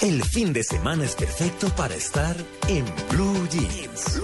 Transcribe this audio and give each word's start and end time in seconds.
El 0.00 0.22
fin 0.22 0.52
de 0.52 0.62
semana 0.64 1.04
es 1.04 1.14
perfecto 1.14 1.68
para 1.76 1.94
estar 1.94 2.36
en 2.68 2.84
Blue 3.10 3.48
Jeans. 3.48 4.20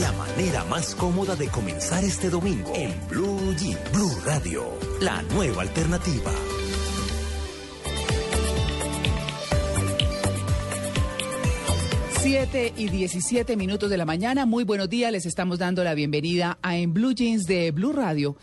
La 0.00 0.10
manera 0.12 0.64
más 0.64 0.94
cómoda 0.94 1.36
de 1.36 1.48
comenzar 1.48 2.02
este 2.02 2.30
domingo 2.30 2.72
en 2.74 2.92
Blue 3.08 3.54
Jeans. 3.56 3.92
Blue 3.92 4.10
Radio, 4.24 4.64
la 5.00 5.22
nueva 5.22 5.62
alternativa. 5.62 6.32
Siete 12.20 12.72
y 12.76 12.88
17 12.88 13.56
minutos 13.56 13.88
de 13.88 13.98
la 13.98 14.04
mañana. 14.04 14.46
Muy 14.46 14.64
buenos 14.64 14.88
días. 14.88 15.12
Les 15.12 15.26
estamos 15.26 15.58
dando 15.58 15.84
la 15.84 15.94
bienvenida 15.94 16.58
a 16.62 16.76
En 16.76 16.92
Blue 16.92 17.12
Jeans 17.12 17.46
de 17.46 17.70
Blue 17.70 17.92
Radio 17.92 18.36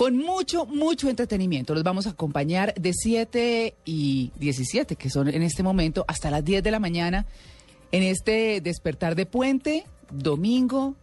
con 0.00 0.16
mucho, 0.16 0.64
mucho 0.64 1.10
entretenimiento. 1.10 1.74
Los 1.74 1.82
vamos 1.82 2.06
a 2.06 2.10
acompañar 2.12 2.72
de 2.72 2.94
7 2.94 3.74
y 3.84 4.32
17, 4.38 4.96
que 4.96 5.10
son 5.10 5.28
en 5.28 5.42
este 5.42 5.62
momento, 5.62 6.06
hasta 6.08 6.30
las 6.30 6.42
10 6.42 6.62
de 6.62 6.70
la 6.70 6.78
mañana, 6.78 7.26
en 7.92 8.04
este 8.04 8.62
despertar 8.62 9.14
de 9.14 9.26
puente, 9.26 9.84
domingo. 10.10 10.94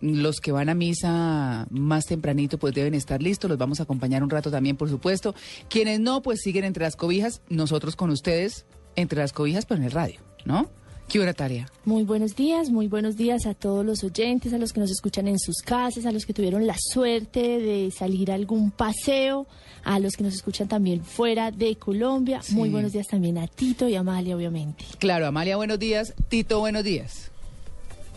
Los 0.00 0.40
que 0.40 0.52
van 0.52 0.70
a 0.70 0.74
misa 0.74 1.66
más 1.68 2.06
tempranito 2.06 2.56
pues 2.56 2.72
deben 2.72 2.94
estar 2.94 3.22
listos, 3.22 3.50
los 3.50 3.58
vamos 3.58 3.80
a 3.80 3.82
acompañar 3.82 4.22
un 4.22 4.30
rato 4.30 4.50
también, 4.50 4.78
por 4.78 4.88
supuesto. 4.88 5.34
Quienes 5.68 6.00
no, 6.00 6.22
pues 6.22 6.40
siguen 6.40 6.64
entre 6.64 6.84
las 6.84 6.96
cobijas, 6.96 7.42
nosotros 7.50 7.94
con 7.94 8.08
ustedes 8.08 8.64
entre 8.94 9.18
las 9.18 9.34
cobijas, 9.34 9.66
pero 9.66 9.80
en 9.80 9.84
el 9.84 9.92
radio, 9.92 10.18
¿no? 10.46 10.70
¿Qué 11.08 11.20
hora 11.20 11.32
tarea? 11.32 11.70
Muy 11.84 12.02
buenos 12.02 12.34
días, 12.34 12.68
muy 12.68 12.88
buenos 12.88 13.16
días 13.16 13.46
a 13.46 13.54
todos 13.54 13.86
los 13.86 14.02
oyentes, 14.02 14.52
a 14.52 14.58
los 14.58 14.72
que 14.72 14.80
nos 14.80 14.90
escuchan 14.90 15.28
en 15.28 15.38
sus 15.38 15.58
casas, 15.64 16.04
a 16.04 16.10
los 16.10 16.26
que 16.26 16.32
tuvieron 16.34 16.66
la 16.66 16.74
suerte 16.78 17.40
de 17.60 17.92
salir 17.96 18.32
a 18.32 18.34
algún 18.34 18.72
paseo, 18.72 19.46
a 19.84 20.00
los 20.00 20.14
que 20.16 20.24
nos 20.24 20.34
escuchan 20.34 20.66
también 20.66 21.04
fuera 21.04 21.52
de 21.52 21.76
Colombia. 21.76 22.42
Sí. 22.42 22.54
Muy 22.56 22.70
buenos 22.70 22.92
días 22.92 23.06
también 23.06 23.38
a 23.38 23.46
Tito 23.46 23.88
y 23.88 23.94
a 23.94 24.00
Amalia, 24.00 24.34
obviamente. 24.36 24.84
Claro, 24.98 25.26
Amalia, 25.28 25.56
buenos 25.56 25.78
días. 25.78 26.12
Tito, 26.28 26.58
buenos 26.58 26.82
días. 26.82 27.30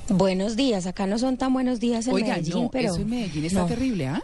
Buenos 0.10 0.56
días, 0.56 0.88
acá 0.88 1.06
no 1.06 1.20
son 1.20 1.38
tan 1.38 1.54
buenos 1.54 1.80
días 1.80 2.08
en 2.08 2.14
Oiga, 2.16 2.30
Medellín, 2.38 2.64
no, 2.64 2.70
pero 2.72 2.92
eso 2.94 3.02
en 3.02 3.10
Medellín 3.12 3.46
está 3.46 3.60
no. 3.62 3.66
terrible, 3.68 4.08
¿ah? 4.08 4.24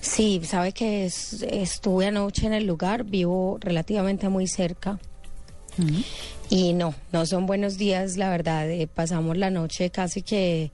Sí, 0.00 0.40
sabe 0.44 0.72
que 0.72 1.04
es- 1.04 1.42
estuve 1.42 2.06
anoche 2.06 2.46
en 2.46 2.54
el 2.54 2.64
lugar, 2.66 3.04
vivo 3.04 3.58
relativamente 3.60 4.30
muy 4.30 4.46
cerca 4.48 4.98
y 6.50 6.72
no, 6.72 6.94
no 7.12 7.26
son 7.26 7.46
buenos 7.46 7.78
días, 7.78 8.16
la 8.16 8.30
verdad. 8.30 8.70
eh, 8.70 8.86
pasamos 8.86 9.36
la 9.36 9.50
noche 9.50 9.90
casi 9.90 10.22
que 10.22 10.70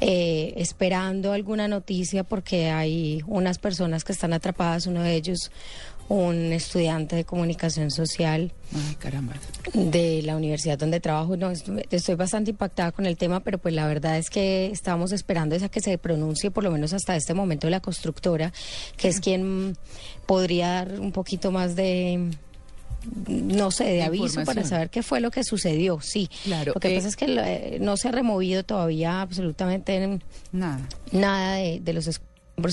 eh, 0.00 0.54
esperando 0.56 1.32
alguna 1.32 1.68
noticia 1.68 2.24
porque 2.24 2.70
hay 2.70 3.22
unas 3.26 3.58
personas 3.58 4.04
que 4.04 4.12
están 4.12 4.32
atrapadas, 4.32 4.86
uno 4.86 5.02
de 5.02 5.14
ellos 5.14 5.50
un 6.10 6.52
estudiante 6.52 7.14
de 7.14 7.24
comunicación 7.24 7.92
social 7.92 8.50
Ay, 8.74 8.96
caramba. 8.96 9.34
de 9.74 10.22
la 10.22 10.36
universidad 10.36 10.76
donde 10.76 10.98
trabajo. 10.98 11.36
No, 11.36 11.50
estoy, 11.52 12.14
bastante 12.16 12.50
impactada 12.50 12.90
con 12.90 13.06
el 13.06 13.16
tema, 13.16 13.38
pero 13.38 13.58
pues 13.58 13.74
la 13.74 13.86
verdad 13.86 14.18
es 14.18 14.28
que 14.28 14.66
estábamos 14.72 15.12
esperando 15.12 15.54
esa 15.54 15.68
que 15.68 15.80
se 15.80 15.96
pronuncie, 15.98 16.50
por 16.50 16.64
lo 16.64 16.72
menos 16.72 16.92
hasta 16.94 17.14
este 17.14 17.32
momento, 17.32 17.70
la 17.70 17.78
constructora, 17.78 18.52
que 18.96 19.06
es 19.06 19.20
quien 19.20 19.76
podría 20.26 20.66
dar 20.68 20.98
un 20.98 21.12
poquito 21.12 21.52
más 21.52 21.76
de 21.76 22.32
no 23.28 23.70
sé, 23.70 23.84
de 23.84 24.02
aviso 24.02 24.44
para 24.44 24.64
saber 24.64 24.90
qué 24.90 25.02
fue 25.02 25.20
lo 25.20 25.30
que 25.30 25.44
sucedió, 25.44 26.00
sí. 26.00 26.28
Claro, 26.44 26.72
Lo 26.74 26.80
que 26.80 26.92
eh, 26.92 26.96
pasa 26.96 27.08
es 27.08 27.16
que 27.16 27.26
eh, 27.28 27.78
no 27.80 27.96
se 27.96 28.08
ha 28.08 28.12
removido 28.12 28.62
todavía 28.62 29.20
absolutamente 29.22 30.20
Nada. 30.52 30.80
nada 31.12 31.54
de, 31.54 31.80
de 31.80 31.92
los 31.92 32.06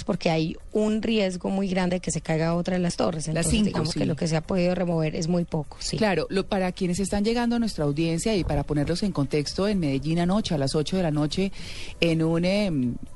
porque 0.04 0.30
hay 0.30 0.58
un 0.72 1.02
riesgo 1.02 1.50
muy 1.50 1.68
grande 1.68 1.98
de 1.98 2.00
que 2.00 2.12
se 2.12 2.22
caiga 2.22 2.56
otra 2.56 2.76
de 2.76 2.82
las 2.82 2.96
torres. 2.96 3.28
Las 3.28 3.48
Entonces, 3.48 3.52
cinco, 3.52 3.66
digamos 3.68 3.90
sí. 3.92 4.00
que 4.00 4.06
lo 4.06 4.16
que 4.16 4.28
se 4.28 4.36
ha 4.36 4.42
podido 4.42 4.76
remover 4.76 5.16
es 5.16 5.28
muy 5.28 5.46
poco, 5.46 5.78
sí. 5.80 5.98
Claro, 5.98 6.28
lo, 6.30 6.46
para 6.48 6.72
quienes 6.72 7.00
están 7.00 7.24
llegando 7.24 7.56
a 7.56 7.60
nuestra 7.60 7.86
audiencia 7.86 8.36
y 8.36 8.44
para 8.44 8.64
ponerlos 8.64 9.04
en 9.04 9.12
contexto, 9.12 9.68
en 9.68 9.80
Medellín 9.80 10.20
anoche, 10.20 10.56
a 10.56 10.58
las 10.58 10.76
8 10.76 10.98
de 10.98 11.04
la 11.04 11.12
noche, 11.12 11.52
en 12.00 12.24
un 12.24 12.46
eh, 12.46 12.72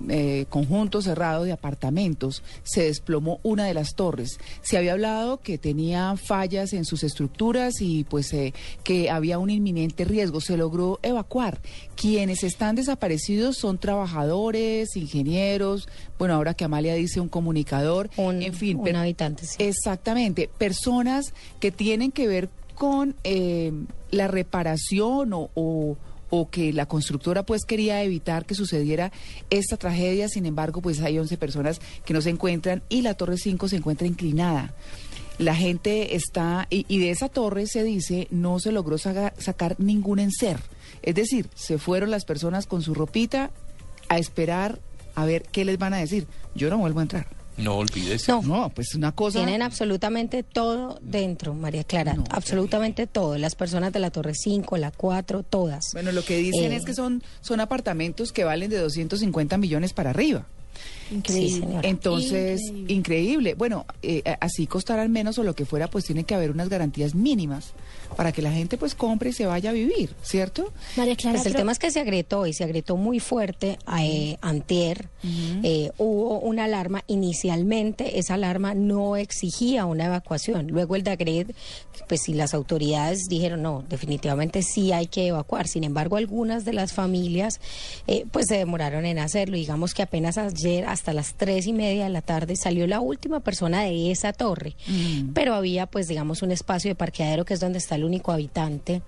eh, 0.09 0.45
conjunto 0.49 1.01
cerrado 1.01 1.43
de 1.43 1.51
apartamentos, 1.51 2.43
se 2.63 2.83
desplomó 2.83 3.39
una 3.43 3.65
de 3.65 3.73
las 3.73 3.95
torres. 3.95 4.39
Se 4.61 4.77
había 4.77 4.93
hablado 4.93 5.41
que 5.41 5.57
tenía 5.57 6.15
fallas 6.17 6.73
en 6.73 6.85
sus 6.85 7.03
estructuras 7.03 7.81
y 7.81 8.03
pues 8.03 8.33
eh, 8.33 8.53
que 8.83 9.09
había 9.09 9.39
un 9.39 9.49
inminente 9.49 10.05
riesgo. 10.05 10.41
Se 10.41 10.57
logró 10.57 10.99
evacuar. 11.03 11.59
Quienes 11.95 12.43
están 12.43 12.75
desaparecidos 12.75 13.57
son 13.57 13.77
trabajadores, 13.77 14.95
ingenieros, 14.95 15.87
bueno, 16.17 16.35
ahora 16.35 16.53
que 16.61 16.65
Amalia 16.65 16.93
dice 16.93 17.19
un 17.19 17.27
comunicador, 17.27 18.11
Un, 18.17 18.43
en 18.43 18.53
fin. 18.53 18.77
un 18.77 18.83
per- 18.83 18.95
habitante, 18.95 19.47
sí. 19.47 19.55
Exactamente, 19.63 20.47
personas 20.59 21.33
que 21.59 21.71
tienen 21.71 22.11
que 22.11 22.27
ver 22.27 22.49
con 22.75 23.15
eh, 23.23 23.71
la 24.11 24.27
reparación 24.27 25.33
o, 25.33 25.49
o- 25.55 25.97
o 26.29 26.49
que 26.51 26.71
la 26.71 26.85
constructora 26.85 27.43
pues 27.43 27.65
quería 27.65 28.03
evitar 28.03 28.45
que 28.45 28.53
sucediera 28.53 29.11
esta 29.49 29.75
tragedia, 29.75 30.29
sin 30.29 30.45
embargo 30.45 30.81
pues 30.81 31.01
hay 31.01 31.17
11 31.17 31.35
personas 31.37 31.81
que 32.05 32.13
no 32.13 32.21
se 32.21 32.29
encuentran 32.29 32.83
y 32.89 33.01
la 33.01 33.15
Torre 33.15 33.37
5 33.37 33.67
se 33.67 33.77
encuentra 33.77 34.05
inclinada. 34.07 34.73
La 35.39 35.55
gente 35.55 36.15
está, 36.15 36.67
y, 36.69 36.85
y 36.87 36.99
de 36.99 37.09
esa 37.09 37.27
torre 37.27 37.65
se 37.65 37.83
dice, 37.83 38.27
no 38.29 38.59
se 38.59 38.71
logró 38.71 38.97
sacar 38.99 39.75
ningún 39.79 40.19
enser. 40.19 40.59
Es 41.01 41.15
decir, 41.15 41.49
se 41.55 41.79
fueron 41.79 42.11
las 42.11 42.25
personas 42.25 42.67
con 42.67 42.83
su 42.83 42.93
ropita 42.93 43.49
a 44.07 44.19
esperar 44.19 44.79
a 45.21 45.25
ver 45.25 45.43
qué 45.51 45.65
les 45.65 45.77
van 45.77 45.93
a 45.93 45.97
decir. 45.97 46.27
Yo 46.55 46.69
no 46.69 46.77
vuelvo 46.77 46.99
a 46.99 47.03
entrar. 47.03 47.27
No 47.57 47.75
olvídese. 47.75 48.31
No. 48.31 48.41
No, 48.41 48.69
pues 48.69 48.95
una 48.95 49.11
cosa... 49.11 49.39
Tienen 49.39 49.61
absolutamente 49.61 50.41
todo 50.43 50.99
dentro, 51.01 51.53
María 51.53 51.83
Clara. 51.83 52.13
No, 52.13 52.23
absolutamente 52.29 53.07
todo. 53.07 53.37
Las 53.37 53.55
personas 53.55 53.93
de 53.93 53.99
la 53.99 54.09
Torre 54.09 54.33
5, 54.33 54.77
la 54.77 54.91
4, 54.91 55.43
todas. 55.43 55.85
Bueno, 55.93 56.11
lo 56.11 56.23
que 56.23 56.37
dicen 56.37 56.71
Eh, 56.71 56.75
es 56.75 56.85
que 56.85 56.93
son, 56.93 57.21
son 57.41 57.59
apartamentos 57.59 58.31
que 58.31 58.43
valen 58.43 58.69
de 58.69 58.77
250 58.77 59.57
millones 59.57 59.93
para 59.93 60.09
arriba. 60.09 60.45
Sí, 61.27 61.59
señora. 61.59 61.87
Entonces, 61.87 62.61
increíble. 62.61 62.93
Increíble. 62.93 63.53
Bueno, 63.55 63.85
eh, 64.01 64.23
así 64.39 64.65
costarán 64.65 65.11
menos 65.11 65.37
o 65.37 65.43
lo 65.43 65.53
que 65.53 65.65
fuera, 65.65 65.89
pues 65.89 66.05
tiene 66.05 66.23
que 66.23 66.33
haber 66.33 66.51
unas 66.51 66.69
garantías 66.69 67.15
mínimas 67.15 67.73
para 68.15 68.31
que 68.31 68.41
la 68.41 68.51
gente 68.51 68.77
pues 68.77 68.93
compre 68.95 69.29
y 69.29 69.33
se 69.33 69.45
vaya 69.45 69.69
a 69.69 69.73
vivir, 69.73 70.13
¿cierto? 70.21 70.71
María 70.95 71.15
Clara, 71.15 71.37
Pues 71.37 71.45
el 71.47 71.51
pero- 71.53 71.61
tema 71.61 71.71
es 71.71 71.79
que 71.79 71.91
se 71.91 71.99
agrietó 71.99 72.45
y 72.45 72.53
se 72.53 72.63
agrietó 72.63 72.97
muy 72.97 73.19
fuerte 73.19 73.77
eh, 73.99 74.37
antier. 74.41 75.07
Eh, 75.63 75.91
hubo 75.97 76.39
una 76.39 76.65
alarma. 76.65 77.03
Inicialmente 77.07 78.19
esa 78.19 78.33
alarma 78.35 78.73
no 78.73 79.15
exigía 79.17 79.85
una 79.85 80.05
evacuación. 80.05 80.67
Luego 80.67 80.95
el 80.95 81.03
DAGRED, 81.03 81.51
pues 82.07 82.21
si 82.23 82.33
las 82.33 82.53
autoridades 82.53 83.27
dijeron 83.29 83.61
no, 83.61 83.83
definitivamente 83.89 84.61
sí 84.63 84.91
hay 84.91 85.07
que 85.07 85.27
evacuar. 85.27 85.67
Sin 85.67 85.83
embargo, 85.83 86.17
algunas 86.17 86.65
de 86.65 86.73
las 86.73 86.93
familias 86.93 87.59
eh, 88.07 88.25
pues 88.31 88.47
se 88.47 88.57
demoraron 88.57 89.05
en 89.05 89.19
hacerlo. 89.19 89.55
Digamos 89.57 89.93
que 89.93 90.01
apenas 90.03 90.37
ayer 90.37 90.85
hasta 90.85 91.13
las 91.13 91.33
tres 91.35 91.67
y 91.67 91.73
media 91.73 92.03
de 92.05 92.09
la 92.09 92.21
tarde 92.21 92.55
salió 92.55 92.85
la 92.87 92.99
última 92.99 93.39
persona 93.39 93.83
de 93.83 94.11
esa 94.11 94.33
torre. 94.33 94.75
Pero 95.33 95.53
había 95.53 95.85
pues 95.87 96.07
digamos 96.07 96.41
un 96.41 96.51
espacio 96.51 96.89
de 96.91 96.95
parqueadero 96.95 97.45
que 97.45 97.53
es 97.53 97.59
donde 97.59 97.77
está 97.79 97.95
el 97.95 98.00
único 98.03 98.31
habitante 98.31 99.01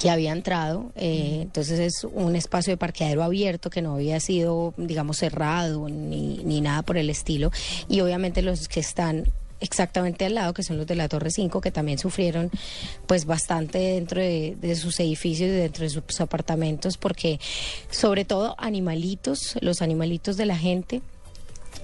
que 0.00 0.10
había 0.10 0.32
entrado, 0.32 0.92
eh, 0.94 1.40
entonces 1.42 1.80
es 1.80 2.04
un 2.04 2.36
espacio 2.36 2.72
de 2.72 2.76
parqueadero 2.76 3.22
abierto 3.22 3.70
que 3.70 3.82
no 3.82 3.94
había 3.94 4.20
sido, 4.20 4.72
digamos, 4.76 5.18
cerrado 5.18 5.88
ni, 5.88 6.38
ni 6.44 6.60
nada 6.60 6.82
por 6.82 6.96
el 6.96 7.10
estilo, 7.10 7.50
y 7.88 8.00
obviamente 8.00 8.42
los 8.42 8.68
que 8.68 8.80
están 8.80 9.24
exactamente 9.60 10.24
al 10.24 10.34
lado, 10.34 10.54
que 10.54 10.62
son 10.62 10.78
los 10.78 10.86
de 10.86 10.94
la 10.94 11.08
Torre 11.08 11.30
5, 11.30 11.60
que 11.60 11.70
también 11.70 11.98
sufrieron 11.98 12.50
pues 13.06 13.26
bastante 13.26 13.78
dentro 13.78 14.20
de, 14.20 14.56
de 14.58 14.74
sus 14.74 14.98
edificios 15.00 15.50
y 15.50 15.52
dentro 15.52 15.84
de 15.84 15.90
sus 15.90 16.20
apartamentos, 16.20 16.96
porque 16.96 17.38
sobre 17.90 18.24
todo 18.24 18.54
animalitos, 18.58 19.56
los 19.60 19.82
animalitos 19.82 20.36
de 20.36 20.46
la 20.46 20.56
gente, 20.56 21.02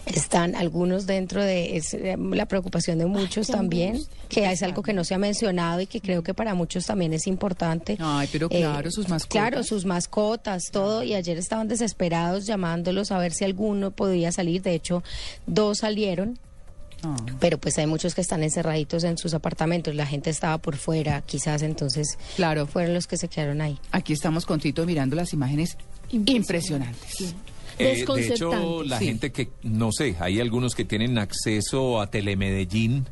están 0.07 0.55
algunos 0.55 1.07
dentro 1.07 1.43
de 1.43 1.77
es, 1.77 1.97
la 2.17 2.47
preocupación 2.47 2.99
de 2.99 3.07
muchos 3.07 3.49
también, 3.49 3.97
angustia. 3.97 4.17
que 4.29 4.51
es 4.53 4.63
algo 4.63 4.83
que 4.83 4.93
no 4.93 5.05
se 5.05 5.15
ha 5.15 5.19
mencionado 5.19 5.81
y 5.81 5.87
que 5.87 6.01
creo 6.01 6.23
que 6.23 6.33
para 6.33 6.55
muchos 6.55 6.87
también 6.87 7.13
es 7.13 7.27
importante. 7.27 7.97
Ay, 8.01 8.29
pero 8.31 8.47
Eh, 8.51 8.61
claro, 8.61 8.91
sus 8.91 9.09
mascotas. 9.09 9.29
Claro, 9.31 9.63
sus 9.65 9.85
mascotas, 9.85 10.65
todo. 10.71 11.03
Y 11.03 11.15
ayer 11.15 11.37
estaban 11.39 11.67
desesperados 11.69 12.47
llamándolos 12.47 13.11
a 13.13 13.19
ver 13.19 13.33
si 13.33 13.45
alguno 13.45 13.91
podía 13.91 14.31
salir. 14.33 14.63
De 14.63 14.75
hecho, 14.75 15.03
dos 15.47 15.79
salieron. 15.79 16.39
Ah. 17.03 17.15
Pero 17.41 17.59
pues 17.59 17.77
hay 17.79 17.87
muchos 17.87 18.15
que 18.15 18.23
están 18.23 18.43
encerraditos 18.43 19.05
en 19.05 19.19
sus 19.19 19.35
apartamentos. 19.35 19.95
La 19.95 20.07
gente 20.07 20.31
estaba 20.31 20.57
por 20.59 20.77
fuera, 20.77 21.21
quizás 21.23 21.61
entonces 21.63 22.17
Claro. 22.37 22.67
fueron 22.67 22.95
los 22.95 23.07
que 23.07 23.17
se 23.19 23.29
quedaron 23.29 23.61
ahí. 23.61 23.79
Aquí 23.93 24.13
estamos 24.15 24.47
con 24.47 24.61
Tito 24.61 24.87
mirando 24.87 25.15
las 25.15 25.33
imágenes 25.35 25.77
impresionantes. 26.11 27.11
Sí. 27.19 27.35
Eh, 27.79 28.05
de 28.07 28.27
hecho, 28.29 28.83
la 28.85 28.99
Sí. 28.99 29.07
gente 29.07 29.33
que, 29.33 29.49
no 29.63 29.93
sé, 29.93 30.17
hay 30.21 30.41
algunos 30.41 30.75
que 30.75 30.85
tienen 30.85 31.19
acceso 31.19 32.01
a 32.01 32.11
Telemedellín 32.11 33.07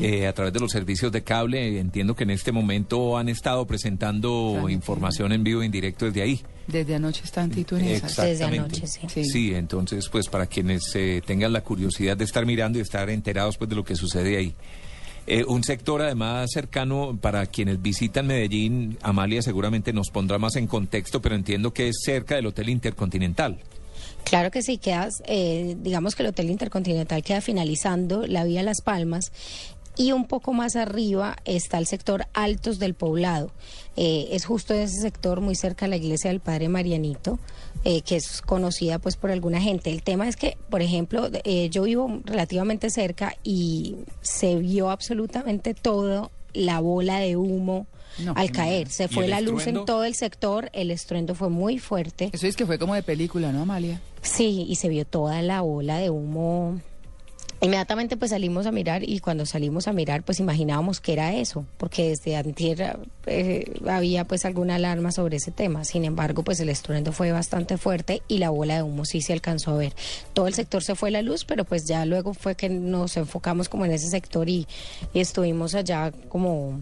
eh, 0.00 0.26
a 0.26 0.32
través 0.32 0.52
de 0.52 0.58
los 0.58 0.72
servicios 0.72 1.12
de 1.12 1.22
cable. 1.22 1.78
Entiendo 1.78 2.16
que 2.16 2.24
en 2.24 2.30
este 2.30 2.50
momento 2.50 3.16
han 3.16 3.28
estado 3.28 3.64
presentando 3.66 4.66
información 4.68 5.30
en 5.32 5.44
vivo 5.44 5.62
e 5.62 5.66
indirecto 5.66 6.06
desde 6.06 6.22
ahí. 6.22 6.40
Desde 6.66 6.96
anoche 6.96 7.22
están 7.24 7.52
en 7.52 7.58
esas. 7.60 8.16
Desde 8.16 8.32
Exactamente. 8.32 8.58
anoche, 8.58 8.86
sí. 8.86 9.00
Sí. 9.08 9.24
Sí, 9.24 9.54
entonces, 9.54 10.08
pues 10.08 10.28
para 10.28 10.46
quienes 10.46 10.92
eh, 10.96 11.22
tengan 11.24 11.52
la 11.52 11.62
curiosidad 11.62 12.16
de 12.16 12.24
estar 12.24 12.44
mirando 12.44 12.78
y 12.78 12.82
estar 12.82 13.08
enterados 13.10 13.56
pues 13.56 13.70
de 13.70 13.76
lo 13.76 13.84
que 13.84 13.94
sucede 13.94 14.36
ahí. 14.36 14.54
Eh, 15.28 15.44
un 15.46 15.62
sector 15.62 16.02
además 16.02 16.50
cercano 16.52 17.16
para 17.20 17.46
quienes 17.46 17.80
visitan 17.80 18.26
Medellín, 18.26 18.98
Amalia 19.02 19.40
seguramente 19.42 19.92
nos 19.92 20.10
pondrá 20.10 20.38
más 20.38 20.56
en 20.56 20.66
contexto, 20.66 21.22
pero 21.22 21.36
entiendo 21.36 21.72
que 21.72 21.86
es 21.88 22.00
cerca 22.04 22.34
del 22.34 22.46
Hotel 22.46 22.68
Intercontinental. 22.70 23.60
Claro 24.24 24.50
que 24.50 24.62
sí, 24.62 24.78
quedas, 24.78 25.22
eh, 25.26 25.76
digamos 25.80 26.14
que 26.14 26.22
el 26.22 26.30
Hotel 26.30 26.50
Intercontinental 26.50 27.22
queda 27.22 27.40
finalizando 27.40 28.26
la 28.26 28.44
vía 28.44 28.62
Las 28.62 28.80
Palmas 28.80 29.30
y 29.96 30.12
un 30.12 30.26
poco 30.26 30.52
más 30.52 30.76
arriba 30.76 31.36
está 31.44 31.78
el 31.78 31.86
sector 31.86 32.26
Altos 32.32 32.78
del 32.78 32.94
Poblado. 32.94 33.50
Eh, 33.96 34.28
es 34.32 34.46
justo 34.46 34.72
ese 34.72 35.00
sector 35.00 35.40
muy 35.40 35.54
cerca 35.54 35.84
de 35.84 35.90
la 35.90 35.96
iglesia 35.96 36.30
del 36.30 36.40
Padre 36.40 36.68
Marianito, 36.68 37.38
eh, 37.84 38.00
que 38.00 38.16
es 38.16 38.40
conocida 38.40 38.98
pues 38.98 39.16
por 39.16 39.30
alguna 39.30 39.60
gente. 39.60 39.90
El 39.90 40.02
tema 40.02 40.28
es 40.28 40.36
que, 40.36 40.56
por 40.70 40.80
ejemplo, 40.80 41.28
eh, 41.44 41.68
yo 41.68 41.82
vivo 41.82 42.20
relativamente 42.24 42.88
cerca 42.88 43.36
y 43.42 43.96
se 44.22 44.56
vio 44.56 44.90
absolutamente 44.90 45.74
todo, 45.74 46.30
la 46.54 46.80
bola 46.80 47.18
de 47.18 47.36
humo. 47.36 47.86
Al 48.34 48.50
caer, 48.50 48.88
se 48.88 49.08
fue 49.08 49.28
la 49.28 49.40
luz 49.40 49.66
en 49.66 49.84
todo 49.84 50.04
el 50.04 50.14
sector, 50.14 50.70
el 50.72 50.90
estruendo 50.90 51.34
fue 51.34 51.48
muy 51.48 51.78
fuerte. 51.78 52.30
Eso 52.32 52.46
es 52.46 52.56
que 52.56 52.66
fue 52.66 52.78
como 52.78 52.94
de 52.94 53.02
película, 53.02 53.52
¿no, 53.52 53.62
Amalia? 53.62 54.00
Sí, 54.22 54.66
y 54.68 54.76
se 54.76 54.88
vio 54.88 55.04
toda 55.04 55.42
la 55.42 55.60
bola 55.62 55.98
de 55.98 56.10
humo 56.10 56.80
Inmediatamente 57.62 58.16
pues 58.16 58.32
salimos 58.32 58.66
a 58.66 58.72
mirar 58.72 59.08
y 59.08 59.20
cuando 59.20 59.46
salimos 59.46 59.86
a 59.86 59.92
mirar 59.92 60.24
pues 60.24 60.40
imaginábamos 60.40 61.00
que 61.00 61.12
era 61.12 61.32
eso, 61.36 61.64
porque 61.76 62.08
desde 62.08 62.34
antier 62.34 62.98
eh, 63.26 63.72
había 63.88 64.24
pues 64.24 64.44
alguna 64.44 64.74
alarma 64.74 65.12
sobre 65.12 65.36
ese 65.36 65.52
tema. 65.52 65.84
Sin 65.84 66.04
embargo 66.04 66.42
pues 66.42 66.58
el 66.58 66.70
estruendo 66.70 67.12
fue 67.12 67.30
bastante 67.30 67.78
fuerte 67.78 68.20
y 68.26 68.38
la 68.38 68.50
bola 68.50 68.74
de 68.74 68.82
humo 68.82 69.04
sí 69.04 69.22
se 69.22 69.32
alcanzó 69.32 69.70
a 69.70 69.76
ver. 69.76 69.92
Todo 70.32 70.48
el 70.48 70.54
sector 70.54 70.82
se 70.82 70.96
fue 70.96 71.12
la 71.12 71.22
luz, 71.22 71.44
pero 71.44 71.64
pues 71.64 71.84
ya 71.84 72.04
luego 72.04 72.34
fue 72.34 72.56
que 72.56 72.68
nos 72.68 73.16
enfocamos 73.16 73.68
como 73.68 73.84
en 73.84 73.92
ese 73.92 74.08
sector 74.08 74.48
y 74.48 74.66
estuvimos 75.14 75.76
allá 75.76 76.10
como 76.30 76.80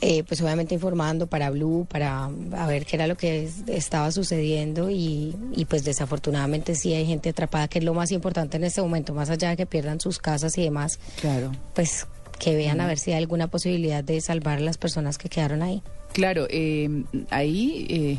eh, 0.00 0.22
pues 0.24 0.40
obviamente 0.40 0.74
informando 0.74 1.26
para 1.26 1.50
Blue, 1.50 1.86
para 1.90 2.24
a 2.24 2.66
ver 2.66 2.86
qué 2.86 2.96
era 2.96 3.06
lo 3.06 3.16
que 3.16 3.48
estaba 3.66 4.12
sucediendo 4.12 4.90
y, 4.90 5.34
pues 5.68 5.84
desafortunadamente 5.84 6.74
sí 6.74 6.94
hay 6.94 7.06
gente 7.06 7.30
atrapada, 7.30 7.68
que 7.68 7.78
es 7.78 7.84
lo 7.84 7.94
más 7.94 8.12
importante 8.12 8.56
en 8.56 8.64
este 8.64 8.80
momento, 8.82 9.14
más 9.14 9.30
allá 9.30 9.50
de 9.50 9.56
que 9.56 9.66
pierdan 9.66 10.00
sus 10.00 10.18
casas 10.18 10.56
y 10.58 10.62
demás. 10.62 10.98
Claro. 11.20 11.52
Pues 11.74 12.06
que 12.38 12.54
vean 12.54 12.80
a 12.80 12.86
ver 12.86 12.98
si 12.98 13.12
hay 13.12 13.18
alguna 13.18 13.48
posibilidad 13.48 14.02
de 14.02 14.20
salvar 14.20 14.58
a 14.58 14.60
las 14.60 14.78
personas 14.78 15.18
que 15.18 15.28
quedaron 15.28 15.62
ahí. 15.62 15.82
Claro, 16.12 16.46
eh, 16.48 17.04
ahí 17.28 17.86
eh, 17.90 18.18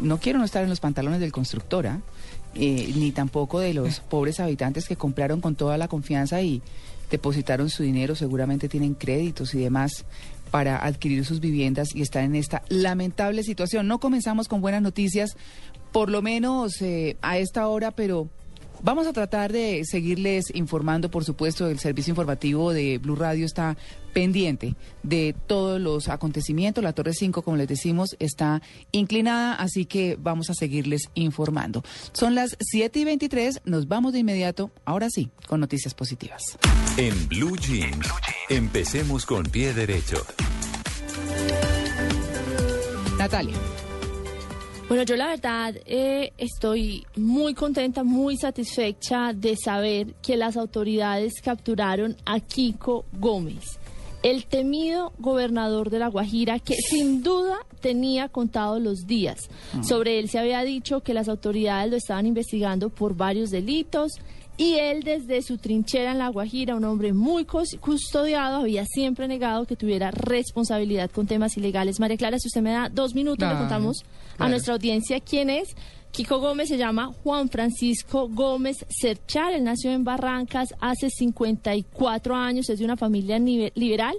no 0.00 0.18
quiero 0.18 0.38
no 0.38 0.44
estar 0.44 0.62
en 0.62 0.70
los 0.70 0.80
pantalones 0.80 1.20
del 1.20 1.32
constructor, 1.32 1.88
¿ah? 1.88 2.00
ni 2.54 3.12
tampoco 3.12 3.60
de 3.60 3.74
los 3.74 4.00
pobres 4.10 4.40
habitantes 4.40 4.86
que 4.86 4.96
compraron 4.96 5.40
con 5.40 5.56
toda 5.56 5.76
la 5.76 5.88
confianza 5.88 6.40
y 6.40 6.62
depositaron 7.10 7.70
su 7.70 7.82
dinero, 7.82 8.14
seguramente 8.14 8.68
tienen 8.68 8.94
créditos 8.94 9.54
y 9.54 9.58
demás 9.58 10.04
para 10.48 10.84
adquirir 10.84 11.24
sus 11.24 11.40
viviendas 11.40 11.94
y 11.94 12.02
están 12.02 12.24
en 12.24 12.34
esta 12.34 12.62
lamentable 12.68 13.42
situación. 13.42 13.86
No 13.86 14.00
comenzamos 14.00 14.48
con 14.48 14.60
buenas 14.60 14.82
noticias, 14.82 15.36
por 15.92 16.10
lo 16.10 16.22
menos 16.22 16.82
eh, 16.82 17.16
a 17.22 17.38
esta 17.38 17.68
hora, 17.68 17.90
pero 17.90 18.28
Vamos 18.82 19.06
a 19.06 19.12
tratar 19.12 19.52
de 19.52 19.84
seguirles 19.84 20.54
informando, 20.54 21.10
por 21.10 21.24
supuesto, 21.24 21.66
el 21.68 21.78
servicio 21.78 22.12
informativo 22.12 22.72
de 22.72 22.98
Blue 22.98 23.16
Radio 23.16 23.44
está 23.44 23.76
pendiente 24.12 24.74
de 25.02 25.34
todos 25.46 25.80
los 25.80 26.08
acontecimientos. 26.08 26.82
La 26.84 26.92
Torre 26.92 27.12
5, 27.12 27.42
como 27.42 27.56
les 27.56 27.68
decimos, 27.68 28.16
está 28.18 28.62
inclinada, 28.92 29.54
así 29.54 29.84
que 29.84 30.16
vamos 30.20 30.50
a 30.50 30.54
seguirles 30.54 31.10
informando. 31.14 31.82
Son 32.12 32.34
las 32.34 32.56
7 32.60 33.00
y 33.00 33.04
23, 33.04 33.62
nos 33.64 33.88
vamos 33.88 34.12
de 34.12 34.20
inmediato, 34.20 34.70
ahora 34.84 35.08
sí, 35.10 35.30
con 35.46 35.60
noticias 35.60 35.94
positivas. 35.94 36.58
En 36.96 37.28
Blue 37.28 37.56
Jeans, 37.56 38.08
empecemos 38.48 39.26
con 39.26 39.44
pie 39.44 39.72
derecho. 39.72 40.24
Natalia. 43.18 43.56
Bueno, 44.88 45.02
yo 45.02 45.16
la 45.16 45.26
verdad 45.26 45.74
eh, 45.84 46.32
estoy 46.38 47.04
muy 47.14 47.52
contenta, 47.52 48.04
muy 48.04 48.38
satisfecha 48.38 49.34
de 49.34 49.54
saber 49.54 50.14
que 50.22 50.38
las 50.38 50.56
autoridades 50.56 51.42
capturaron 51.42 52.16
a 52.24 52.40
Kiko 52.40 53.04
Gómez, 53.12 53.78
el 54.22 54.46
temido 54.46 55.12
gobernador 55.18 55.90
de 55.90 55.98
La 55.98 56.08
Guajira, 56.08 56.58
que 56.58 56.76
sin 56.76 57.22
duda 57.22 57.58
tenía 57.82 58.30
contados 58.30 58.80
los 58.80 59.06
días. 59.06 59.50
Ah. 59.74 59.82
Sobre 59.82 60.18
él 60.18 60.30
se 60.30 60.38
había 60.38 60.62
dicho 60.62 61.02
que 61.02 61.12
las 61.12 61.28
autoridades 61.28 61.90
lo 61.90 61.98
estaban 61.98 62.24
investigando 62.24 62.88
por 62.88 63.14
varios 63.14 63.50
delitos 63.50 64.12
y 64.58 64.74
él 64.74 65.04
desde 65.04 65.40
su 65.40 65.56
trinchera 65.56 66.10
en 66.10 66.18
La 66.18 66.28
Guajira, 66.28 66.74
un 66.74 66.84
hombre 66.84 67.12
muy 67.12 67.46
custodiado, 67.46 68.56
había 68.56 68.84
siempre 68.84 69.28
negado 69.28 69.66
que 69.66 69.76
tuviera 69.76 70.10
responsabilidad 70.10 71.10
con 71.12 71.28
temas 71.28 71.56
ilegales. 71.56 72.00
María 72.00 72.16
Clara, 72.16 72.40
si 72.40 72.48
usted 72.48 72.60
me 72.60 72.72
da 72.72 72.88
dos 72.88 73.14
minutos, 73.14 73.48
le 73.48 73.56
contamos 73.56 74.04
a 74.36 74.48
nuestra 74.48 74.74
audiencia 74.74 75.20
quién 75.20 75.48
es. 75.48 75.76
Kiko 76.10 76.40
Gómez 76.40 76.68
se 76.68 76.76
llama 76.76 77.12
Juan 77.22 77.48
Francisco 77.48 78.28
Gómez 78.28 78.84
Cerchar. 78.88 79.52
Él 79.52 79.62
nació 79.62 79.92
en 79.92 80.02
Barrancas 80.02 80.74
hace 80.80 81.08
54 81.08 82.34
años, 82.34 82.68
es 82.68 82.80
de 82.80 82.84
una 82.84 82.96
familia 82.96 83.38
liberal. 83.38 84.16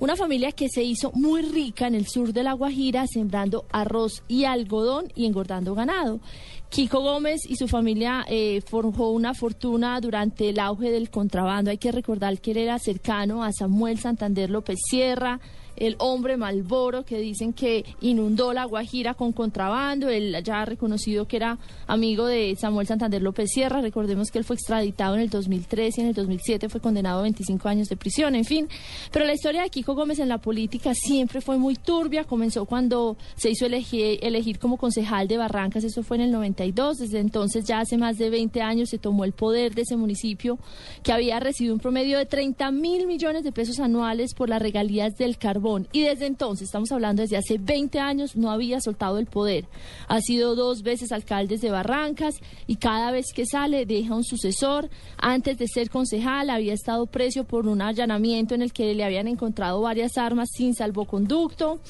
Una 0.00 0.16
familia 0.16 0.52
que 0.52 0.68
se 0.68 0.82
hizo 0.84 1.10
muy 1.14 1.42
rica 1.42 1.86
en 1.86 1.94
el 1.94 2.06
sur 2.06 2.32
de 2.32 2.42
La 2.42 2.52
Guajira, 2.52 3.06
sembrando 3.06 3.64
arroz 3.70 4.22
y 4.28 4.44
algodón 4.44 5.10
y 5.16 5.26
engordando 5.26 5.74
ganado. 5.74 6.20
Kiko 6.70 7.00
Gómez 7.00 7.40
y 7.48 7.56
su 7.56 7.66
familia 7.66 8.24
eh, 8.28 8.60
forjó 8.60 9.10
una 9.10 9.32
fortuna 9.32 10.00
durante 10.00 10.50
el 10.50 10.58
auge 10.58 10.90
del 10.90 11.10
contrabando. 11.10 11.70
Hay 11.70 11.78
que 11.78 11.92
recordar 11.92 12.38
que 12.40 12.50
él 12.50 12.58
era 12.58 12.78
cercano 12.78 13.42
a 13.42 13.52
Samuel 13.52 13.98
Santander 13.98 14.50
López 14.50 14.78
Sierra, 14.88 15.40
el 15.80 15.96
hombre 15.98 16.36
Malboro 16.36 17.04
que 17.04 17.18
dicen 17.18 17.52
que 17.52 17.84
inundó 18.00 18.52
la 18.52 18.64
Guajira 18.64 19.14
con 19.14 19.32
contrabando. 19.32 20.08
Él 20.08 20.36
ya 20.44 20.62
ha 20.62 20.64
reconocido 20.64 21.26
que 21.26 21.36
era 21.36 21.58
amigo 21.86 22.26
de 22.26 22.56
Samuel 22.56 22.86
Santander 22.86 23.22
López 23.22 23.50
Sierra. 23.50 23.80
Recordemos 23.80 24.30
que 24.30 24.38
él 24.38 24.44
fue 24.44 24.56
extraditado 24.56 25.14
en 25.14 25.22
el 25.22 25.30
2003 25.30 25.98
y 25.98 26.00
en 26.00 26.06
el 26.08 26.14
2007 26.14 26.68
fue 26.68 26.80
condenado 26.80 27.20
a 27.20 27.22
25 27.22 27.68
años 27.68 27.88
de 27.88 27.96
prisión, 27.96 28.34
en 28.34 28.44
fin. 28.44 28.68
Pero 29.12 29.24
la 29.24 29.34
historia 29.34 29.62
de 29.62 29.70
Kiko 29.70 29.94
Gómez 29.94 30.18
en 30.18 30.28
la 30.28 30.38
política 30.38 30.92
siempre 30.94 31.40
fue 31.40 31.58
muy 31.58 31.76
turbia. 31.76 32.24
Comenzó 32.24 32.64
cuando 32.64 33.16
se 33.36 33.50
hizo 33.50 33.66
elegir, 33.66 34.18
elegir 34.22 34.58
como 34.58 34.76
concejal 34.76 35.28
de 35.28 35.36
Barrancas, 35.36 35.84
eso 35.84 36.02
fue 36.02 36.16
en 36.16 36.24
el 36.24 36.32
92. 36.32 36.98
Desde 36.98 37.20
entonces, 37.20 37.64
ya 37.64 37.80
hace 37.80 37.96
más 37.96 38.18
de 38.18 38.30
20 38.30 38.60
años, 38.62 38.90
se 38.90 38.98
tomó 38.98 39.24
el 39.24 39.32
poder 39.32 39.74
de 39.74 39.82
ese 39.82 39.96
municipio 39.96 40.58
que 41.02 41.12
había 41.12 41.40
recibido 41.40 41.74
un 41.74 41.80
promedio 41.80 42.18
de 42.18 42.26
30 42.26 42.70
mil 42.72 43.06
millones 43.06 43.44
de 43.44 43.52
pesos 43.52 43.78
anuales 43.78 44.34
por 44.34 44.48
las 44.48 44.60
regalías 44.60 45.16
del 45.16 45.38
carbón 45.38 45.67
y 45.92 46.02
desde 46.02 46.26
entonces, 46.26 46.66
estamos 46.66 46.90
hablando 46.92 47.22
desde 47.22 47.36
hace 47.36 47.58
20 47.58 47.98
años, 47.98 48.36
no 48.36 48.50
había 48.50 48.80
soltado 48.80 49.18
el 49.18 49.26
poder. 49.26 49.66
Ha 50.08 50.20
sido 50.20 50.54
dos 50.54 50.82
veces 50.82 51.12
alcalde 51.12 51.58
de 51.58 51.70
Barrancas 51.70 52.36
y 52.66 52.76
cada 52.76 53.10
vez 53.10 53.26
que 53.34 53.44
sale 53.44 53.84
deja 53.84 54.14
un 54.14 54.24
sucesor. 54.24 54.88
Antes 55.18 55.58
de 55.58 55.66
ser 55.66 55.90
concejal 55.90 56.50
había 56.50 56.72
estado 56.72 57.06
preso 57.06 57.44
por 57.44 57.66
un 57.66 57.82
allanamiento 57.82 58.54
en 58.54 58.62
el 58.62 58.72
que 58.72 58.94
le 58.94 59.04
habían 59.04 59.28
encontrado 59.28 59.80
varias 59.80 60.16
armas 60.16 60.48
sin 60.54 60.74
salvoconducto. 60.74 61.80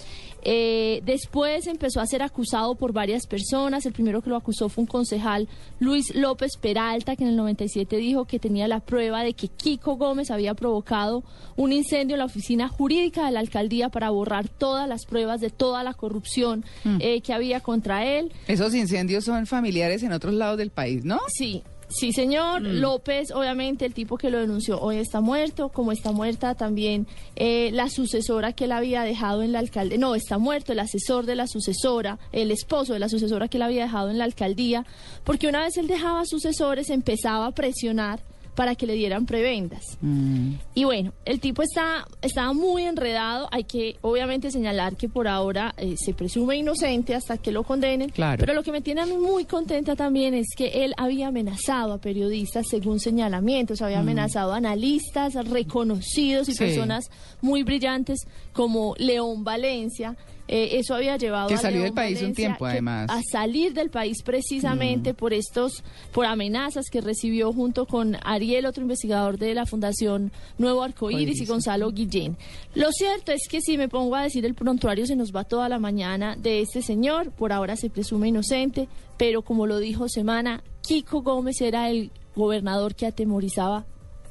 Eh, 0.43 1.03
después 1.05 1.67
empezó 1.67 2.01
a 2.01 2.07
ser 2.07 2.23
acusado 2.23 2.75
por 2.75 2.93
varias 2.93 3.27
personas. 3.27 3.87
El 3.87 3.93
primero 3.93 4.23
que 4.23 4.31
lo 4.31 4.37
acusó 4.37 4.69
fue 4.69 4.83
un 4.83 4.87
concejal, 4.89 5.49
Luis 5.81 6.15
López 6.15 6.53
Peralta, 6.61 7.17
que 7.17 7.25
en 7.25 7.31
el 7.31 7.37
97 7.37 7.97
dijo 7.97 8.25
que 8.25 8.39
tenía 8.39 8.69
la 8.69 8.81
prueba 8.81 9.23
de 9.23 9.35
que 9.35 9.49
Kiko 9.49 9.97
Gómez 9.97 10.31
había 10.31 10.55
provocado 10.55 11.25
un 11.57 11.73
incendio 11.73 12.15
en 12.15 12.21
la 12.21 12.27
oficina 12.27 12.69
jurídica 12.69 13.27
de 13.27 13.33
la 13.33 13.41
alcaldía 13.41 13.89
para 13.89 14.11
borrar 14.11 14.49
todas 14.49 14.89
las 14.89 15.05
pruebas 15.07 15.41
de 15.41 15.51
toda 15.51 15.83
la 15.83 15.95
corrupción 15.95 16.65
mm. 16.85 16.99
eh, 17.01 17.21
que 17.21 17.33
había 17.33 17.61
contra 17.61 18.05
él. 18.05 18.33
Esos 18.47 18.75
incendios 18.75 19.25
son 19.25 19.47
familiares 19.47 20.03
en 20.03 20.13
otros 20.13 20.35
lados 20.35 20.59
del 20.59 20.71
país, 20.71 21.05
¿no? 21.05 21.19
Sí. 21.29 21.63
Sí, 21.89 22.13
señor. 22.13 22.63
Mm. 22.63 22.81
López, 22.81 23.31
obviamente, 23.31 23.87
el 23.87 23.95
tipo 23.95 24.19
que 24.19 24.31
lo 24.31 24.39
denunció 24.39 24.81
hoy 24.81 24.97
está 24.97 25.21
muerto, 25.21 25.71
como 25.71 25.93
está 25.93 26.13
muerta 26.13 26.55
también 26.55 27.07
eh, 27.35 27.71
la 27.73 27.89
sucesora 27.89 28.53
que 28.53 28.65
él 28.65 28.73
había 28.73 29.03
dejado 29.03 29.43
en 29.43 29.53
la 29.53 29.59
alcaldía. 29.59 29.99
No, 29.99 30.15
está 30.15 30.39
muerto 30.39 30.73
el 30.73 30.81
asesor 30.81 31.25
de 31.25 31.35
la 31.35 31.47
sucesora, 31.47 32.19
el 32.33 32.51
esposo 32.51 32.93
de 32.93 32.99
la 32.99 33.09
sucesora 33.09 33.49
que 33.49 33.57
él 33.57 33.63
había 33.63 33.85
dejado 33.85 34.11
en 34.11 34.19
la 34.19 34.25
alcaldía, 34.25 34.85
porque 35.25 35.49
una 35.49 35.63
vez 35.63 35.77
él 35.79 35.87
dejaba 35.87 36.27
sucesores 36.27 36.91
empezaba 36.91 37.47
a 37.47 37.53
presionar 37.53 38.21
para 38.59 38.75
que 38.75 38.89
le 38.89 38.95
dieran 38.95 39.25
prebendas. 39.25 39.85
Mm. 40.01 40.55
Y 40.75 40.83
bueno, 40.83 41.13
el 41.25 41.39
tipo 41.39 41.63
está, 41.63 42.09
estaba 42.23 42.53
muy 42.53 42.83
enredado. 42.83 43.47
Hay 43.53 43.63
que 43.63 43.99
obviamente 44.01 44.51
señalar 44.51 44.97
que 44.97 45.09
por 45.09 45.29
ahora 45.29 45.77
eh, 45.77 45.95
se 45.97 46.13
presume 46.13 46.57
inocente 46.57 47.15
hasta 47.15 47.39
que 47.39 47.53
lo 47.53 47.63
condenen. 47.63 48.11
Claro. 48.11 48.41
Pero 48.41 48.55
lo 48.55 48.65
que 48.65 48.73
me 48.73 48.81
tiene 48.81 49.03
a 49.03 49.07
mí 49.07 49.17
muy 49.17 49.45
contenta 49.45 49.95
también 49.95 50.35
es 50.35 50.49
que 50.57 50.85
él 50.85 50.93
había 50.97 51.29
amenazado 51.29 51.93
a 51.93 51.99
periodistas 51.99 52.67
según 52.69 52.99
señalamientos, 52.99 53.81
había 53.81 53.99
mm. 53.99 54.09
amenazado 54.09 54.53
a 54.53 54.57
analistas 54.57 55.35
reconocidos 55.35 56.49
y 56.49 56.57
personas 56.57 57.05
muy 57.41 57.63
brillantes 57.63 58.27
como 58.53 58.97
León 58.99 59.45
Valencia 59.45 60.17
Eh, 60.49 60.79
eso 60.79 60.95
había 60.95 61.17
llevado 61.19 61.49
Que 61.49 61.55
a 61.55 61.59
salió 61.59 61.81
León 61.83 61.85
del 61.89 61.95
país 61.95 62.17
un 62.17 62.21
Valencia 62.23 62.43
tiempo, 62.45 62.65
que- 62.65 62.71
además. 62.71 63.11
a 63.11 63.21
salir 63.31 63.75
del 63.75 63.91
país 63.91 64.23
precisamente 64.23 65.13
por 65.15 65.35
estos, 65.35 65.85
por 66.13 66.25
amenazas 66.25 66.87
que 66.91 67.01
recibió 67.03 67.53
junto 67.53 67.85
con 67.87 68.17
Ariel, 68.25 68.65
otro 68.67 68.83
investigador 68.83 69.37
de 69.39 69.55
la 69.55 69.67
Fundación 69.67 70.33
Nuevo 70.57 70.83
Arcoíris 70.83 71.41
y 71.41 71.47
Gonzalo 71.47 71.91
Guillén. 71.93 72.37
Lo 72.75 72.91
cierto 72.93 73.31
es 73.33 73.43
que 73.49 73.61
si 73.61 73.77
me 73.77 73.89
pongo 73.89 74.17
a 74.17 74.23
decir 74.23 74.45
el 74.47 74.55
prontuario 74.55 75.07
se 75.07 75.17
nos 75.17 75.35
va 75.37 75.45
toda 75.45 75.69
la 75.69 75.79
mañana 75.79 76.35
de 76.37 76.61
este 76.63 76.81
señor, 76.83 77.31
por 77.33 77.53
ahora 77.53 77.77
se 77.77 77.91
presume 77.91 78.29
inocente, 78.29 78.89
pero 79.19 79.43
como 79.43 79.67
lo 79.67 79.79
dijo 79.79 80.09
Semana, 80.09 80.63
Kiko 80.83 81.21
Gómez 81.23 81.61
era 81.61 81.91
el 81.91 82.11
gobernador 82.35 82.95
que 82.95 83.05
atemorizaba 83.07 83.85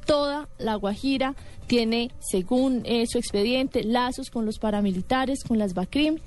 toda 0.07 0.49
la 0.57 0.75
Guajira, 0.75 1.35
tiene, 1.67 2.09
según 2.19 2.81
eh, 2.85 3.05
su 3.07 3.19
expediente, 3.19 3.83
lazos 3.83 4.31
con 4.31 4.45
los 4.45 4.57
paramilitares, 4.57 5.43
con 5.43 5.59
las 5.59 5.75
BACRIM, 5.75 6.17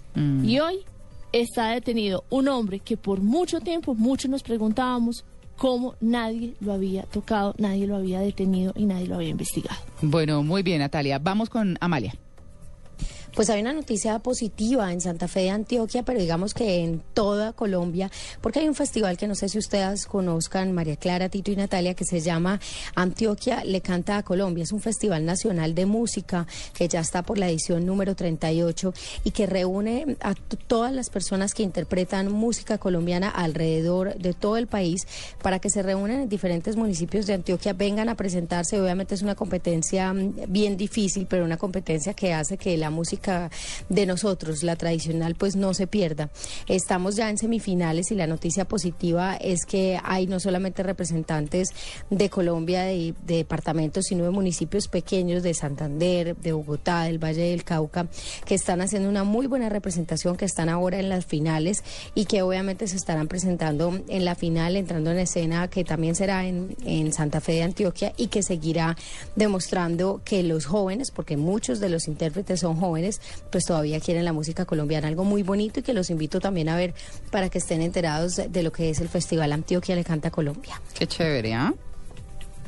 y 0.44 0.58
hoy 0.60 0.84
está 1.32 1.70
detenido 1.70 2.24
un 2.30 2.48
hombre 2.48 2.80
que 2.80 2.96
por 2.96 3.20
mucho 3.20 3.60
tiempo, 3.60 3.94
muchos 3.94 4.30
nos 4.30 4.42
preguntábamos 4.42 5.24
cómo 5.56 5.94
nadie 6.00 6.54
lo 6.60 6.72
había 6.72 7.02
tocado, 7.02 7.54
nadie 7.58 7.86
lo 7.86 7.96
había 7.96 8.20
detenido 8.20 8.72
y 8.76 8.84
nadie 8.86 9.06
lo 9.06 9.16
había 9.16 9.28
investigado. 9.28 9.76
Bueno, 10.02 10.42
muy 10.42 10.62
bien, 10.62 10.78
Natalia. 10.78 11.18
Vamos 11.18 11.48
con 11.48 11.76
Amalia. 11.80 12.14
Pues 13.34 13.48
hay 13.48 13.60
una 13.60 13.72
noticia 13.72 14.18
positiva 14.18 14.92
en 14.92 15.00
Santa 15.00 15.28
Fe 15.28 15.40
de 15.40 15.50
Antioquia, 15.50 16.02
pero 16.02 16.18
digamos 16.18 16.52
que 16.52 16.80
en 16.82 17.00
toda 17.14 17.52
Colombia, 17.52 18.10
porque 18.40 18.58
hay 18.58 18.68
un 18.68 18.74
festival 18.74 19.16
que 19.16 19.28
no 19.28 19.36
sé 19.36 19.48
si 19.48 19.58
ustedes 19.58 20.06
conozcan, 20.06 20.72
María 20.72 20.96
Clara, 20.96 21.28
Tito 21.28 21.52
y 21.52 21.56
Natalia, 21.56 21.94
que 21.94 22.04
se 22.04 22.20
llama 22.20 22.60
Antioquia 22.96 23.62
le 23.64 23.80
canta 23.80 24.16
a 24.16 24.22
Colombia. 24.24 24.64
Es 24.64 24.72
un 24.72 24.80
festival 24.80 25.24
nacional 25.24 25.74
de 25.74 25.86
música 25.86 26.46
que 26.74 26.88
ya 26.88 27.00
está 27.00 27.22
por 27.22 27.38
la 27.38 27.48
edición 27.48 27.86
número 27.86 28.16
38 28.16 28.92
y 29.22 29.30
que 29.30 29.46
reúne 29.46 30.16
a 30.20 30.34
todas 30.34 30.92
las 30.92 31.08
personas 31.08 31.54
que 31.54 31.62
interpretan 31.62 32.32
música 32.32 32.78
colombiana 32.78 33.28
alrededor 33.28 34.16
de 34.16 34.34
todo 34.34 34.56
el 34.56 34.66
país 34.66 35.06
para 35.40 35.60
que 35.60 35.70
se 35.70 35.82
reúnan 35.82 36.22
en 36.22 36.28
diferentes 36.28 36.74
municipios 36.76 37.26
de 37.26 37.34
Antioquia, 37.34 37.74
vengan 37.74 38.08
a 38.08 38.16
presentarse. 38.16 38.80
Obviamente 38.80 39.14
es 39.14 39.22
una 39.22 39.36
competencia 39.36 40.12
mm, 40.12 40.34
bien 40.48 40.76
difícil, 40.76 41.26
pero 41.26 41.44
una 41.44 41.56
competencia 41.56 42.12
que 42.14 42.34
hace 42.34 42.58
que 42.58 42.76
la 42.76 42.90
música 42.90 43.19
de 43.88 44.06
nosotros, 44.06 44.62
la 44.62 44.76
tradicional, 44.76 45.34
pues 45.34 45.56
no 45.56 45.74
se 45.74 45.86
pierda. 45.86 46.30
Estamos 46.66 47.16
ya 47.16 47.30
en 47.30 47.38
semifinales 47.38 48.10
y 48.10 48.14
la 48.14 48.26
noticia 48.26 48.64
positiva 48.64 49.36
es 49.36 49.64
que 49.66 49.98
hay 50.02 50.26
no 50.26 50.40
solamente 50.40 50.82
representantes 50.82 51.70
de 52.10 52.30
Colombia, 52.30 52.82
de, 52.82 53.14
de 53.26 53.36
departamentos, 53.36 54.06
sino 54.06 54.24
de 54.24 54.30
municipios 54.30 54.88
pequeños 54.88 55.42
de 55.42 55.54
Santander, 55.54 56.36
de 56.36 56.52
Bogotá, 56.52 57.04
del 57.04 57.22
Valle 57.22 57.50
del 57.50 57.64
Cauca, 57.64 58.08
que 58.44 58.54
están 58.54 58.80
haciendo 58.80 59.08
una 59.08 59.24
muy 59.24 59.46
buena 59.46 59.68
representación, 59.68 60.36
que 60.36 60.44
están 60.44 60.68
ahora 60.68 60.98
en 60.98 61.08
las 61.08 61.26
finales 61.26 61.82
y 62.14 62.24
que 62.24 62.42
obviamente 62.42 62.86
se 62.86 62.96
estarán 62.96 63.28
presentando 63.28 64.00
en 64.08 64.24
la 64.24 64.34
final, 64.34 64.76
entrando 64.76 65.10
en 65.10 65.18
escena, 65.18 65.68
que 65.68 65.84
también 65.84 66.14
será 66.14 66.46
en, 66.46 66.76
en 66.84 67.12
Santa 67.12 67.40
Fe 67.40 67.52
de 67.52 67.62
Antioquia 67.62 68.12
y 68.16 68.28
que 68.28 68.42
seguirá 68.42 68.96
demostrando 69.36 70.20
que 70.24 70.42
los 70.42 70.66
jóvenes, 70.66 71.10
porque 71.10 71.36
muchos 71.36 71.80
de 71.80 71.88
los 71.88 72.08
intérpretes 72.08 72.60
son 72.60 72.76
jóvenes, 72.76 73.09
pues 73.50 73.64
todavía 73.64 73.98
quieren 74.00 74.24
la 74.24 74.32
música 74.32 74.64
colombiana, 74.64 75.08
algo 75.08 75.24
muy 75.24 75.42
bonito 75.42 75.80
y 75.80 75.82
que 75.82 75.92
los 75.92 76.10
invito 76.10 76.40
también 76.40 76.68
a 76.68 76.76
ver 76.76 76.94
para 77.30 77.48
que 77.48 77.58
estén 77.58 77.82
enterados 77.82 78.36
de, 78.36 78.62
lo 78.62 78.72
que 78.72 78.90
es 78.90 79.00
el 79.00 79.08
Festival 79.08 79.52
Antioquia 79.52 79.96
Le 79.96 80.04
Canta 80.04 80.30
Colombia. 80.30 80.80
Qué 80.94 81.06
chévere, 81.06 81.54
¿ah? 81.54 81.74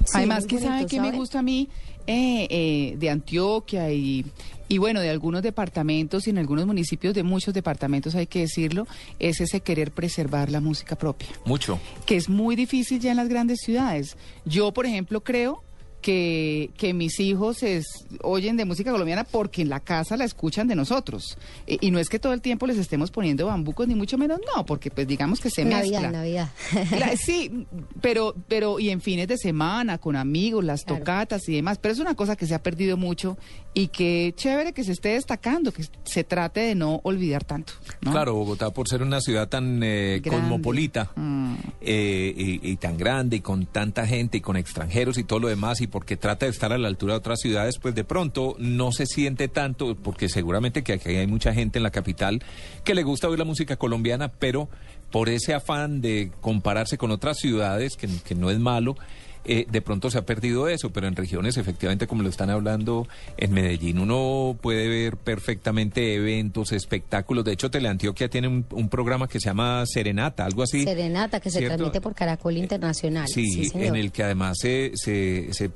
Sí, 0.05 0.13
Además, 0.15 0.47
que 0.47 0.59
sabe 0.59 0.71
bonito, 0.71 0.89
que 0.89 1.01
me 1.01 1.13
gusta 1.13 1.41
a 1.41 1.43
mí 1.43 1.69
eh, 2.07 2.49
eh, 2.51 2.95
de 2.97 3.11
Antioquia 3.11 3.93
y, 3.93 4.25
y 4.69 4.79
bueno, 4.79 5.01
de 5.01 5.11
algunos 5.11 5.43
departamentos 5.43 6.27
y 6.27 6.31
en 6.31 6.39
algunos 6.39 6.67
municipios 6.67 7.15
de 7.15 7.23
muchos 7.23 7.53
departamentos, 7.53 8.15
hay 8.15 8.27
que 8.27 8.41
decirlo, 8.41 8.87
es 9.19 9.41
ese 9.41 9.61
querer 9.61 9.93
preservar 9.93 10.51
la 10.51 10.61
música 10.61 10.97
propia, 10.97 11.29
Mucho. 11.45 11.79
que 12.07 12.17
es 12.17 12.29
muy 12.29 12.57
difícil 12.57 12.99
ya 12.99 13.11
en 13.11 13.19
las 13.19 13.29
grandes 13.29 13.61
ciudades. 13.61 14.17
Yo, 14.45 14.73
por 14.73 14.87
ejemplo, 14.87 15.23
creo 15.23 15.63
que, 16.03 16.71
que 16.77 16.93
mis 16.93 17.19
hijos 17.21 17.63
es- 17.63 17.87
oyen 18.23 18.57
de 18.59 18.65
música 18.67 18.91
colombiana 18.93 19.25
porque 19.25 19.63
en 19.63 19.69
la 19.71 19.81
casa 19.81 20.17
la 20.19 20.25
escuchan 20.25 20.69
de 20.69 20.75
nosotros. 20.75 21.39
Y, 21.67 21.87
y 21.87 21.91
no 21.91 21.99
es 21.99 22.09
que 22.11 22.19
todo 22.19 22.35
el 22.35 22.43
tiempo 22.43 22.67
les 22.67 22.77
estemos 22.77 23.11
poniendo 23.11 23.47
bambucos, 23.47 23.89
ni 23.89 23.95
mucho 23.95 24.19
menos, 24.19 24.41
no, 24.55 24.67
porque 24.67 24.91
pues 24.91 25.07
digamos 25.07 25.41
que 25.41 25.49
se 25.49 25.65
Navidad, 25.65 26.01
mezcla. 26.03 26.11
Navidad. 26.19 26.51
Cla- 26.91 27.17
Sí, 27.23 27.67
pero, 28.01 28.35
pero 28.49 28.79
y 28.81 28.91
en 28.91 29.01
fines 29.01 29.29
de 29.29 29.39
semana, 29.39 29.99
con 29.99 30.17
amigos, 30.17 30.65
las 30.65 30.83
Claro. 30.85 30.99
tocatas 31.01 31.49
y 31.49 31.55
demás, 31.55 31.79
pero 31.81 31.95
es 31.95 32.01
una 32.01 32.15
cosa 32.17 32.35
que 32.37 32.47
se 32.47 32.55
ha 32.55 32.63
perdido 32.63 32.97
mucho 32.97 33.39
y 33.75 33.89
que 33.89 34.35
chévere 34.37 34.73
que 34.75 34.85
se 34.85 34.93
esté 34.93 35.11
destacando, 35.11 35.73
que 35.73 35.85
se 36.05 36.25
trate 36.25 36.61
de 36.61 36.75
no 36.75 37.01
olvidar 37.05 37.43
tanto. 37.45 37.73
¿no? 38.03 38.11
Claro, 38.13 38.35
Bogotá 38.35 38.71
por 38.71 38.87
ser 38.89 39.03
una 39.03 39.21
ciudad 39.21 39.49
tan 39.49 39.81
eh, 39.83 40.21
cosmopolita 40.29 41.11
Mm. 41.17 41.55
eh, 41.81 42.35
y, 42.37 42.71
y 42.71 42.77
tan 42.77 42.99
grande 42.99 43.37
y 43.37 43.41
con 43.41 43.65
tanta 43.67 44.07
gente 44.07 44.39
y 44.39 44.41
con 44.41 44.57
extranjeros 44.57 45.17
y 45.19 45.25
todo 45.25 45.39
lo 45.41 45.49
demás 45.49 45.81
y 45.81 45.87
porque 45.87 46.17
trata 46.17 46.47
de 46.47 46.51
estar 46.53 46.73
a 46.73 46.79
la 46.79 46.89
altura 46.89 47.15
de 47.15 47.19
otras 47.19 47.41
ciudades, 47.41 47.79
pues 47.79 47.95
de 47.95 48.05
pronto 48.05 48.57
no 48.59 48.93
se 48.93 49.07
siente 49.07 49.49
tanto, 49.49 49.95
porque 49.97 50.29
seguramente 50.29 50.83
que 50.83 50.93
aquí 50.95 51.09
hay 51.11 51.27
mucha 51.27 51.55
gente 51.55 51.79
en 51.79 51.83
la 51.83 51.91
capital 51.91 52.43
que 52.85 52.95
le 52.95 53.03
gusta 53.03 53.29
oír 53.29 53.39
la 53.39 53.45
música 53.45 53.77
colombiana, 53.77 54.29
pero 54.29 54.69
por 55.11 55.29
ese 55.29 55.55
afán 55.55 56.01
de 56.01 56.31
compararse 56.41 56.99
con 56.99 57.11
otras 57.11 57.39
ciudades, 57.39 57.97
que, 57.97 58.09
que 58.25 58.35
no 58.35 58.51
es 58.51 58.59
malo, 58.59 58.97
eh, 59.45 59.67
de 59.71 59.83
pronto 59.83 60.11
se 60.11 60.19
ha 60.19 60.27
perdido 60.27 60.69
eso, 60.69 60.91
pero 60.91 61.09
en 61.09 61.17
regiones, 61.17 61.57
efectivamente, 61.57 62.07
como 62.07 62.23
lo 62.23 62.29
están 62.29 62.51
hablando 62.51 63.09
en 63.37 63.53
Medellín, 63.53 63.99
uno 63.99 64.57
puede 64.61 64.89
ver 64.89 65.17
perfectamente 65.17 66.15
eventos, 66.15 66.73
espectáculos. 66.73 67.45
De 67.45 67.53
hecho, 67.53 67.71
Teleantioquia 67.71 68.29
tiene 68.29 68.49
un, 68.49 68.65
un 68.71 68.89
programa 68.89 69.29
que 69.29 69.41
se 69.41 69.47
llama 69.47 69.85
Serenata, 69.87 70.45
algo 70.45 70.63
así. 70.63 70.85
Serenata, 70.85 71.41
que 71.41 71.51
se 71.51 71.63
transmite 71.63 72.01
por 72.01 72.15
Caracol 72.15 72.57
Internacional. 72.57 73.29
Sí, 73.29 73.67
señor. 73.67 73.89
en 73.89 73.97
el 73.97 74.13
que 74.13 74.23
además 74.23 74.59
se, 74.61 74.93
se, 74.95 75.53
se 75.53 75.71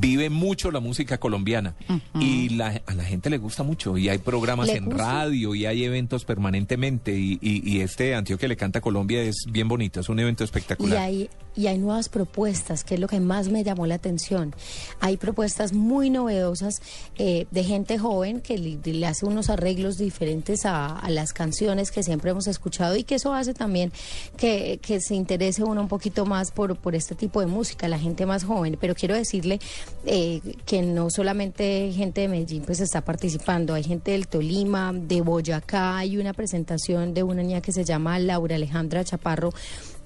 vive 0.00 0.28
mucho 0.30 0.70
la 0.70 0.80
música 0.80 1.18
colombiana 1.18 1.74
y 2.20 2.50
la, 2.50 2.82
a 2.86 2.94
la 2.94 3.04
gente 3.04 3.30
le 3.30 3.38
gusta 3.38 3.62
mucho 3.62 3.96
y 3.96 4.08
hay 4.08 4.18
programas 4.18 4.66
¿Le 4.66 4.76
en 4.76 4.90
radio 4.90 5.54
y 5.54 5.66
hay 5.66 5.84
eventos 5.84 6.24
permanentemente 6.24 7.18
y, 7.18 7.38
y, 7.40 7.68
y 7.68 7.80
este 7.80 8.14
Antioquia 8.14 8.48
le 8.48 8.56
canta 8.56 8.80
Colombia 8.80 9.22
es 9.22 9.46
bien 9.50 9.66
bonito, 9.68 10.00
es 10.00 10.08
un 10.08 10.18
evento 10.20 10.42
Y 10.42 10.44
espectacular. 10.44 11.10
Y 11.58 11.66
hay 11.66 11.76
nuevas 11.76 12.08
propuestas, 12.08 12.84
que 12.84 12.94
es 12.94 13.00
lo 13.00 13.08
que 13.08 13.18
más 13.18 13.48
me 13.48 13.64
llamó 13.64 13.84
la 13.86 13.96
atención. 13.96 14.54
Hay 15.00 15.16
propuestas 15.16 15.72
muy 15.72 16.08
novedosas 16.08 16.80
eh, 17.16 17.46
de 17.50 17.64
gente 17.64 17.98
joven 17.98 18.40
que 18.40 18.56
le, 18.56 19.06
hace 19.06 19.26
unos 19.26 19.50
arreglos 19.50 19.98
diferentes 19.98 20.64
a, 20.64 21.02
las 21.08 21.32
canciones 21.32 21.90
que 21.90 22.04
siempre 22.04 22.30
hemos 22.30 22.46
escuchado 22.46 22.94
y 22.94 23.02
que 23.02 23.16
eso 23.16 23.34
hace 23.34 23.54
también 23.54 23.90
que, 24.36 24.78
que 24.80 25.00
se 25.00 25.16
interese 25.16 25.64
uno 25.64 25.80
un 25.80 25.88
poquito 25.88 26.26
más 26.26 26.52
por, 26.52 26.76
por 26.76 26.94
este 26.94 27.16
tipo 27.16 27.40
de 27.40 27.46
música, 27.46 27.88
la 27.88 27.98
gente 27.98 28.24
más 28.24 28.44
joven. 28.44 28.76
Pero 28.80 28.94
quiero 28.94 29.16
decirle 29.16 29.58
eh, 30.06 30.40
que 30.64 30.82
no 30.82 31.10
solamente 31.10 31.90
gente 31.92 32.20
de 32.20 32.28
Medellín 32.28 32.62
pues 32.64 32.78
está 32.78 33.00
participando, 33.00 33.74
hay 33.74 33.82
gente 33.82 34.12
del 34.12 34.28
Tolima, 34.28 34.92
de 34.92 35.22
Boyacá, 35.22 35.98
hay 35.98 36.18
una 36.18 36.34
presentación 36.34 37.14
de 37.14 37.24
una 37.24 37.42
niña 37.42 37.60
que 37.60 37.72
se 37.72 37.84
llama 37.84 38.18
Laura 38.20 38.54
Alejandra 38.54 39.02
Chaparro, 39.02 39.52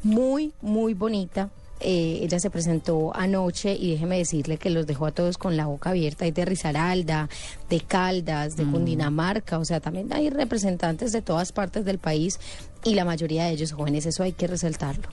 muy, 0.02 0.52
muy 0.60 0.94
bonita. 0.94 1.50
Eh, 1.84 2.20
ella 2.22 2.38
se 2.38 2.48
presentó 2.48 3.14
anoche 3.14 3.74
y 3.74 3.90
déjeme 3.90 4.18
decirle 4.18 4.56
que 4.56 4.70
los 4.70 4.86
dejó 4.86 5.06
a 5.06 5.10
todos 5.10 5.36
con 5.36 5.56
la 5.56 5.66
boca 5.66 5.90
abierta. 5.90 6.24
Hay 6.24 6.30
de 6.30 6.44
Risaralda, 6.44 7.28
de 7.68 7.80
Caldas, 7.80 8.56
de 8.56 8.64
Cundinamarca, 8.64 9.58
o 9.58 9.64
sea, 9.64 9.80
también 9.80 10.12
hay 10.12 10.30
representantes 10.30 11.10
de 11.10 11.22
todas 11.22 11.50
partes 11.50 11.84
del 11.84 11.98
país 11.98 12.38
y 12.84 12.94
la 12.94 13.04
mayoría 13.04 13.46
de 13.46 13.52
ellos 13.52 13.72
jóvenes, 13.72 14.06
eso 14.06 14.22
hay 14.22 14.32
que 14.32 14.46
resaltarlo. 14.46 15.08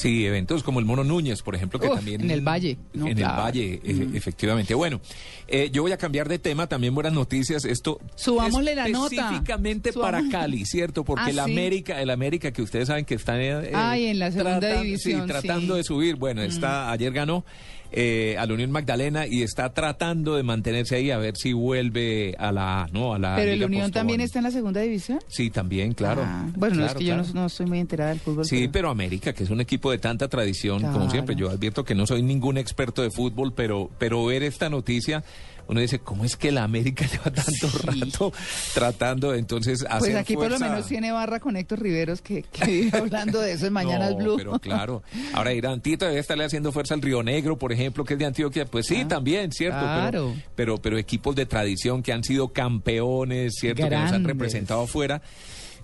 Sí, 0.00 0.24
eventos 0.24 0.62
como 0.62 0.78
el 0.80 0.86
Mono 0.86 1.04
Núñez, 1.04 1.42
por 1.42 1.54
ejemplo, 1.54 1.78
que 1.78 1.88
Uf, 1.88 1.96
también... 1.96 2.22
en 2.22 2.30
el 2.30 2.40
Valle, 2.40 2.78
¿no? 2.94 3.06
en 3.06 3.16
Claro. 3.18 3.34
el 3.34 3.40
Valle, 3.40 3.80
e- 3.84 4.16
efectivamente. 4.16 4.74
Bueno, 4.74 5.00
eh, 5.46 5.68
yo 5.72 5.82
voy 5.82 5.92
a 5.92 5.98
cambiar 5.98 6.28
de 6.28 6.38
tema, 6.38 6.66
también 6.68 6.94
buenas 6.94 7.12
noticias. 7.12 7.64
Esto 7.66 8.00
Subámosle 8.14 8.74
la 8.74 8.88
nota. 8.88 9.14
Específicamente 9.14 9.92
para 9.92 10.22
Cali, 10.30 10.64
¿cierto? 10.64 11.04
Porque 11.04 11.24
Ah, 11.24 11.28
el 11.30 11.34
sí. 11.34 11.40
América, 11.40 12.00
el 12.00 12.08
América 12.10 12.50
que 12.50 12.62
ustedes 12.62 12.88
saben 12.88 13.04
que 13.04 13.14
está 13.14 13.38
eh, 13.40 13.72
Ay, 13.74 14.06
en 14.06 14.18
la 14.18 14.30
segunda 14.32 14.58
tratan- 14.60 14.82
división, 14.84 15.20
Sí, 15.22 15.26
tratando 15.26 15.74
sí. 15.74 15.78
de 15.78 15.84
subir. 15.84 16.16
Bueno, 16.16 16.42
está, 16.42 16.90
ayer 16.90 17.12
ganó 17.12 17.44
eh, 17.92 18.36
a 18.38 18.46
la 18.46 18.54
Unión 18.54 18.70
Magdalena 18.70 19.26
y 19.26 19.42
está 19.42 19.72
tratando 19.72 20.36
de 20.36 20.42
mantenerse 20.42 20.96
ahí 20.96 21.10
a 21.10 21.18
ver 21.18 21.36
si 21.36 21.52
vuelve 21.52 22.34
a 22.38 22.52
la 22.52 22.82
A, 22.82 22.86
¿no? 22.92 23.14
A 23.14 23.18
la 23.18 23.36
Pero 23.36 23.52
el 23.52 23.64
Unión 23.64 23.90
también 23.90 24.20
está 24.20 24.38
en 24.38 24.44
la 24.44 24.50
segunda 24.50 24.80
división. 24.80 25.18
Sí, 25.28 25.50
también, 25.50 25.92
claro. 25.94 26.22
Ah, 26.24 26.46
bueno, 26.56 26.76
no, 26.76 26.86
es 26.86 26.92
Claro, 26.92 26.98
que 26.98 27.04
yo 27.04 27.16
no, 27.16 27.24
no 27.34 27.46
estoy 27.46 27.66
muy 27.66 27.78
enterada 27.78 28.10
del 28.10 28.20
fútbol. 28.20 28.44
Sí, 28.44 28.68
pero 28.68 28.90
América, 28.90 29.32
que 29.32 29.44
es 29.44 29.50
un 29.50 29.60
equipo 29.60 29.90
de 29.90 29.98
tanta 29.98 30.28
tradición, 30.28 30.82
como 30.82 31.10
siempre, 31.10 31.34
yo 31.34 31.50
advierto 31.50 31.84
que 31.84 31.94
no 31.94 32.06
soy 32.06 32.22
ningún 32.22 32.58
experto 32.58 33.02
de 33.02 33.10
fútbol, 33.10 33.52
pero, 33.54 33.90
pero 33.98 34.24
ver 34.24 34.42
esta 34.42 34.68
noticia, 34.68 35.22
uno 35.70 35.80
dice, 35.80 36.00
¿cómo 36.00 36.24
es 36.24 36.36
que 36.36 36.50
la 36.50 36.64
América 36.64 37.06
lleva 37.10 37.30
tanto 37.30 37.68
rato 37.84 38.32
tratando 38.74 39.34
entonces 39.34 39.84
hacer 39.88 39.98
Pues 39.98 40.16
aquí 40.16 40.34
por 40.34 40.50
lo 40.50 40.58
menos 40.58 40.86
tiene 40.86 41.12
barra 41.12 41.38
con 41.38 41.56
Héctor 41.56 41.80
Riveros 41.80 42.20
que, 42.20 42.42
que 42.42 42.90
hablando 42.92 43.40
de 43.40 43.52
eso 43.52 43.66
en 43.66 43.72
Mañanas 43.72 44.10
No, 44.10 44.16
Blue. 44.16 44.36
Pero 44.36 44.58
claro. 44.58 45.02
Ahora 45.32 45.52
Tito 45.80 46.06
debe 46.06 46.18
estarle 46.18 46.44
haciendo 46.44 46.72
fuerza 46.72 46.94
al 46.94 47.02
Río 47.02 47.22
Negro, 47.22 47.56
por 47.56 47.72
ejemplo, 47.72 48.04
que 48.04 48.14
es 48.14 48.18
de 48.18 48.26
Antioquia. 48.26 48.64
Pues 48.66 48.86
sí, 48.86 49.02
Ah, 49.04 49.08
también, 49.08 49.52
¿cierto? 49.52 49.78
Claro. 49.80 50.34
Pero, 50.54 50.78
pero, 50.78 50.98
equipos 50.98 51.34
de 51.36 51.46
tradición 51.46 52.02
que 52.02 52.12
han 52.12 52.24
sido 52.24 52.52
campeones, 52.52 53.54
¿cierto? 53.58 53.88
Que 53.88 53.96
nos 53.96 54.12
han 54.12 54.24
representado 54.24 54.82
afuera. 54.82 55.22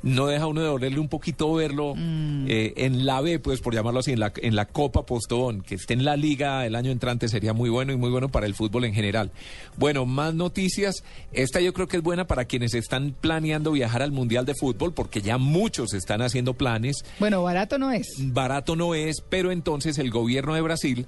No 0.07 0.27
deja 0.27 0.47
uno 0.47 0.61
de 0.61 0.69
dolerle 0.69 1.01
un 1.01 1.09
poquito 1.09 1.53
verlo 1.55 1.95
Mm. 1.97 2.47
eh, 2.49 2.75
en 2.77 3.07
la 3.07 3.21
B, 3.21 3.39
pues 3.41 3.61
por 3.61 3.75
llamarlo 3.75 4.01
así, 4.01 4.13
en 4.13 4.21
la, 4.21 4.33
en 4.37 4.55
la 4.55 4.67
Copa 4.67 5.05
Postobón, 5.05 5.63
que 5.63 5.75
esté 5.75 5.95
en 5.95 6.05
la 6.05 6.17
liga 6.17 6.65
el 6.65 6.77
año 6.77 6.93
entrante 6.93 7.29
sería 7.29 7.53
muy 7.53 7.71
bueno 7.71 7.93
y 7.93 7.97
muy 7.97 8.11
bueno 8.11 8.29
para 8.29 8.47
el 8.47 8.55
fútbol 8.55 8.85
en 8.85 8.95
general. 8.95 9.33
Bueno, 9.77 10.07
más 10.07 10.33
noticias. 10.33 11.03
Esta 11.33 11.61
yo 11.61 11.73
creo 11.75 11.89
que 11.89 11.97
es 11.97 12.03
buena 12.05 12.27
para 12.27 12.45
quienes 12.45 12.73
están 12.75 13.17
planeando 13.21 13.73
viajar 13.73 14.01
al 14.03 14.13
Mundial 14.13 14.47
de 14.47 14.55
Fútbol, 14.55 14.95
porque 14.95 15.23
ya 15.23 15.39
muchos 15.39 15.93
están 15.93 16.23
haciendo 16.23 16.55
planes. 16.55 17.05
Bueno, 17.19 17.43
barato 17.43 17.77
no 17.79 17.91
es. 17.91 18.07
Barato 18.19 18.77
no 18.77 18.95
es, 18.95 19.23
pero 19.29 19.51
entonces 19.51 19.99
el 19.99 20.11
gobierno 20.11 20.55
de 20.55 20.61
Brasil 20.61 21.07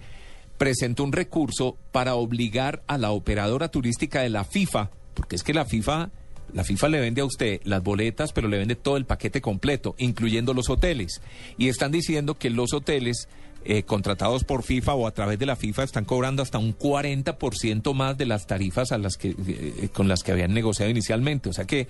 presentó 0.56 1.04
un 1.04 1.12
recurso 1.12 1.76
para 1.92 2.16
obligar 2.16 2.82
a 2.88 2.98
la 2.98 3.12
operadora 3.12 3.68
turística 3.68 4.22
de 4.22 4.28
la 4.30 4.42
FIFA, 4.42 4.90
porque 5.14 5.36
es 5.36 5.44
que 5.44 5.54
la 5.54 5.64
FIFA, 5.64 6.10
la 6.52 6.64
FIFA 6.64 6.88
le 6.88 7.00
vende 7.00 7.20
a 7.20 7.24
usted 7.24 7.60
las 7.64 7.82
boletas, 7.82 8.32
pero 8.32 8.48
le 8.48 8.58
vende 8.58 8.74
todo 8.74 8.96
el 8.96 9.04
paquete 9.04 9.40
completo, 9.40 9.94
incluyendo 9.98 10.54
los 10.54 10.70
hoteles. 10.70 11.20
Y 11.56 11.68
están 11.68 11.92
diciendo 11.92 12.34
que 12.36 12.50
los 12.50 12.72
hoteles 12.72 13.28
eh, 13.64 13.82
contratados 13.82 14.44
por 14.44 14.62
FIFA 14.62 14.94
o 14.94 15.06
a 15.06 15.10
través 15.10 15.38
de 15.38 15.44
la 15.44 15.56
FIFA 15.56 15.82
están 15.82 16.04
cobrando 16.04 16.42
hasta 16.42 16.58
un 16.58 16.78
40% 16.78 17.92
más 17.92 18.16
de 18.16 18.24
las 18.24 18.46
tarifas 18.46 18.92
a 18.92 18.98
las 18.98 19.16
que, 19.16 19.34
eh, 19.46 19.88
con 19.92 20.08
las 20.08 20.22
que 20.22 20.32
habían 20.32 20.54
negociado 20.54 20.90
inicialmente. 20.90 21.50
O 21.50 21.52
sea 21.52 21.66
que 21.66 21.88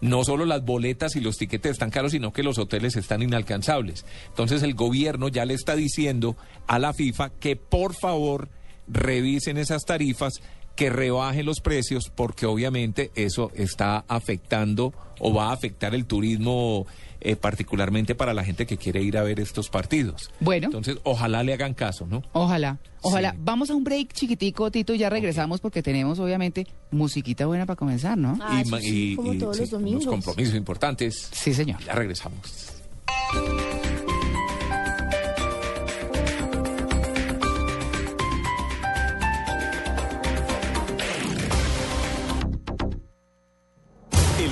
no 0.00 0.24
solo 0.24 0.44
las 0.44 0.64
boletas 0.64 1.14
y 1.16 1.20
los 1.20 1.36
tiquetes 1.36 1.72
están 1.72 1.90
caros, 1.90 2.12
sino 2.12 2.32
que 2.32 2.42
los 2.42 2.58
hoteles 2.58 2.96
están 2.96 3.22
inalcanzables. 3.22 4.06
Entonces 4.28 4.62
el 4.62 4.74
gobierno 4.74 5.28
ya 5.28 5.44
le 5.44 5.54
está 5.54 5.76
diciendo 5.76 6.36
a 6.66 6.78
la 6.78 6.94
FIFA 6.94 7.30
que 7.38 7.54
por 7.54 7.94
favor 7.94 8.48
revisen 8.88 9.56
esas 9.56 9.84
tarifas, 9.84 10.40
que 10.80 10.88
rebajen 10.88 11.44
los 11.44 11.60
precios, 11.60 12.10
porque 12.14 12.46
obviamente 12.46 13.10
eso 13.14 13.50
está 13.54 14.02
afectando 14.08 14.94
o 15.18 15.34
va 15.34 15.50
a 15.50 15.52
afectar 15.52 15.94
el 15.94 16.06
turismo, 16.06 16.86
eh, 17.20 17.36
particularmente 17.36 18.14
para 18.14 18.32
la 18.32 18.42
gente 18.44 18.64
que 18.64 18.78
quiere 18.78 19.02
ir 19.02 19.18
a 19.18 19.22
ver 19.22 19.40
estos 19.40 19.68
partidos. 19.68 20.30
Bueno. 20.40 20.68
Entonces, 20.68 20.96
ojalá 21.04 21.42
le 21.42 21.52
hagan 21.52 21.74
caso, 21.74 22.06
¿no? 22.06 22.22
Ojalá, 22.32 22.78
ojalá. 23.02 23.32
Sí. 23.32 23.36
Vamos 23.42 23.68
a 23.68 23.74
un 23.74 23.84
break 23.84 24.14
chiquitico, 24.14 24.70
Tito, 24.70 24.94
y 24.94 24.98
ya 24.98 25.10
regresamos 25.10 25.60
porque 25.60 25.82
tenemos 25.82 26.18
obviamente 26.18 26.66
musiquita 26.90 27.44
buena 27.44 27.66
para 27.66 27.76
comenzar, 27.76 28.16
¿no? 28.16 28.38
Ah, 28.40 28.62
ma- 28.70 28.80
sí, 28.80 29.16
como 29.16 29.34
todos 29.34 29.58
los 29.58 29.68
sí, 29.68 29.74
domingos. 29.74 30.04
unos 30.06 30.14
compromisos 30.24 30.54
importantes. 30.54 31.28
Sí, 31.30 31.52
señor. 31.52 31.78
Ya 31.84 31.92
regresamos. 31.92 32.40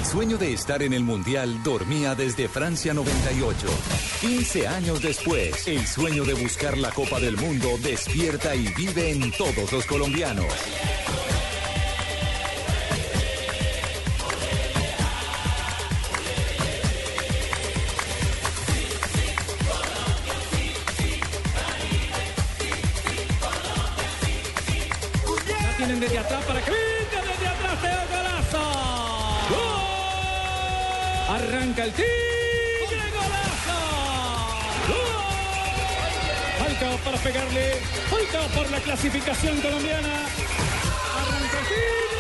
Sueño 0.09 0.39
de 0.39 0.55
estar 0.55 0.83
en 0.83 0.95
el 0.95 1.05
Mundial 1.05 1.63
dormía 1.63 2.15
desde 2.15 2.49
Francia 2.49 2.95
98. 2.95 3.67
15 4.23 4.67
años 4.67 5.03
después, 5.03 5.69
el 5.69 5.87
sueño 5.87 6.25
de 6.25 6.33
buscar 6.33 6.79
la 6.79 6.91
Copa 6.93 7.21
del 7.21 7.37
Mundo 7.37 7.69
despierta 7.83 8.57
y 8.57 8.69
vive 8.69 9.11
en 9.11 9.31
todos 9.33 9.71
los 9.71 9.85
colombianos. 9.85 10.47
Tienen 25.77 26.01
desde 26.01 26.19
atrás 26.19 26.45
para 26.47 26.61
Arranca 31.29 31.85
el 31.85 31.93
tigre 31.93 33.11
golazo. 33.13 33.79
¡Gol! 34.89 36.59
Falcao 36.59 36.97
para 37.05 37.19
pegarle. 37.19 37.75
Falcao 38.09 38.49
por 38.49 38.71
la 38.71 38.81
clasificación 38.81 39.61
colombiana. 39.61 40.25
Arranca 41.21 41.59
el 41.61 41.67
tigre 41.67 42.18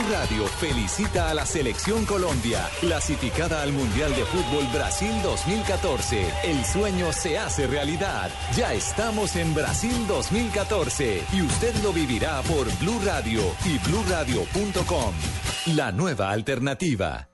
Blue 0.00 0.12
Radio 0.12 0.46
felicita 0.46 1.30
a 1.30 1.34
la 1.34 1.44
Selección 1.44 2.06
Colombia, 2.06 2.68
clasificada 2.80 3.62
al 3.62 3.72
Mundial 3.72 4.14
de 4.14 4.24
Fútbol 4.24 4.66
Brasil 4.72 5.10
2014. 5.22 6.26
El 6.44 6.64
sueño 6.64 7.12
se 7.12 7.38
hace 7.38 7.66
realidad. 7.66 8.30
Ya 8.56 8.72
estamos 8.72 9.36
en 9.36 9.52
Brasil 9.54 10.06
2014 10.06 11.22
y 11.32 11.42
usted 11.42 11.74
lo 11.82 11.92
vivirá 11.92 12.40
por 12.42 12.66
Blue 12.78 13.00
Radio 13.04 13.42
y 13.64 13.78
bluradio.com. 13.78 15.14
La 15.74 15.92
nueva 15.92 16.30
alternativa. 16.30 17.28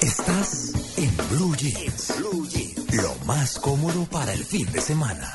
Estás 0.00 0.87
Blue 1.30 1.54
Jeans. 1.56 2.14
Blue 2.18 2.46
Jeans. 2.48 2.94
Lo 2.94 3.14
más 3.26 3.58
cómodo 3.58 4.04
para 4.06 4.32
el 4.32 4.44
fin 4.44 4.70
de 4.72 4.80
semana. 4.80 5.32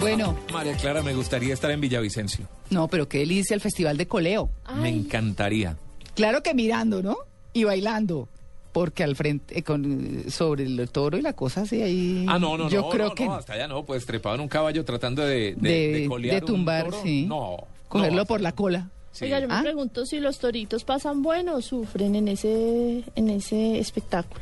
Bueno, 0.00 0.36
María 0.52 0.76
Clara, 0.76 1.02
me 1.02 1.14
gustaría 1.14 1.54
estar 1.54 1.70
en 1.70 1.80
Villavicencio. 1.80 2.46
no, 2.70 2.88
pero 2.88 3.08
qué 3.08 3.18
delicia 3.18 3.54
el 3.54 3.60
Festival 3.60 3.96
de 3.96 4.06
Coleo. 4.06 4.50
Me 4.76 4.88
encantaría. 4.90 5.76
Claro 6.14 6.42
que 6.42 6.54
mirando, 6.54 7.02
¿no? 7.02 7.16
Y 7.52 7.64
bailando. 7.64 8.28
Porque 8.72 9.04
al 9.04 9.14
frente, 9.16 9.58
eh, 9.58 9.62
con, 9.62 10.24
sobre 10.28 10.64
el 10.64 10.88
toro 10.90 11.16
y 11.16 11.22
la 11.22 11.32
cosa 11.34 11.60
así 11.62 11.80
ahí. 11.80 12.26
Ah, 12.28 12.38
no, 12.40 12.58
no, 12.58 12.68
Yo 12.68 12.82
no, 12.82 12.88
creo 12.90 13.08
no, 13.10 13.14
que. 13.14 13.24
no, 13.24 13.34
hasta 13.34 13.52
allá 13.54 13.68
no, 13.68 13.84
pues 13.84 14.04
trepado 14.04 14.34
en 14.34 14.40
un 14.42 14.48
caballo 14.48 14.84
tratando 14.84 15.22
de, 15.24 15.54
de, 15.56 15.70
de, 15.70 16.00
de 16.00 16.06
colear 16.08 16.36
de 16.36 16.40
un 16.40 16.46
tumbar, 16.46 16.84
toro. 16.86 17.02
sí. 17.02 17.24
No. 17.26 17.56
Cogerlo 17.88 18.22
no. 18.22 18.26
por 18.26 18.40
la 18.40 18.52
cola. 18.52 18.90
Sí. 19.14 19.24
Oiga, 19.26 19.40
yo 19.40 19.48
me 19.48 19.54
¿Ah? 19.54 19.62
pregunto 19.62 20.04
si 20.04 20.18
los 20.20 20.38
toritos 20.38 20.84
pasan 20.84 21.22
bueno 21.22 21.54
o 21.54 21.62
sufren 21.62 22.14
en 22.16 22.28
ese, 22.28 23.04
en 23.14 23.30
ese 23.30 23.78
espectáculo. 23.78 24.40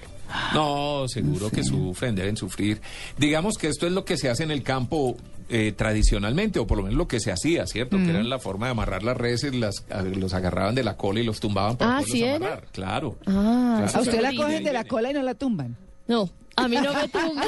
No, 0.55 1.05
seguro 1.09 1.51
que 1.51 1.63
sufren, 1.63 2.15
deben 2.15 2.39
sufrir. 2.39 2.81
Digamos 3.19 3.59
que 3.59 3.69
esto 3.69 3.87
es 3.87 3.93
lo 3.93 4.05
que 4.07 4.17
se 4.17 4.31
hace 4.31 4.45
en 4.45 4.51
el 4.51 4.63
campo 4.63 5.15
eh, 5.51 5.73
tradicionalmente, 5.73 6.59
o 6.59 6.67
por 6.67 6.79
lo 6.79 6.85
menos 6.85 6.97
lo 6.97 7.07
que 7.07 7.21
se 7.21 7.31
hacía, 7.31 7.67
¿cierto? 7.67 7.99
Que 7.99 8.09
era 8.11 8.23
la 8.23 8.39
forma 8.39 8.67
de 8.67 8.71
amarrar 8.73 9.03
las 9.03 9.15
reses, 9.17 9.55
las, 9.55 9.85
a- 9.91 10.01
los 10.03 10.33
agarraban 10.33 10.75
de 10.75 10.85
la 10.85 10.97
cola 10.97 11.21
y 11.21 11.25
los 11.25 11.39
tumbaban 11.39 11.77
para 11.77 11.99
Ah, 11.99 12.01
poderlos 12.01 12.13
¿sí 12.19 12.25
era? 12.25 12.37
amarrar. 12.37 12.65
Claro. 12.73 13.19
Ah, 13.27 13.85
Claro. 13.85 13.99
A 13.99 14.01
usted 14.01 14.21
la 14.23 14.35
cogen 14.35 14.65
de 14.65 14.73
la 14.73 14.85
cola 14.85 15.11
y 15.11 15.13
no 15.13 15.23
la 15.23 15.35
tumban. 15.35 15.77
No, 16.13 16.29
a 16.57 16.69
mí 16.69 16.77
no 16.77 16.93
me 16.93 17.09
tumba. 17.09 17.45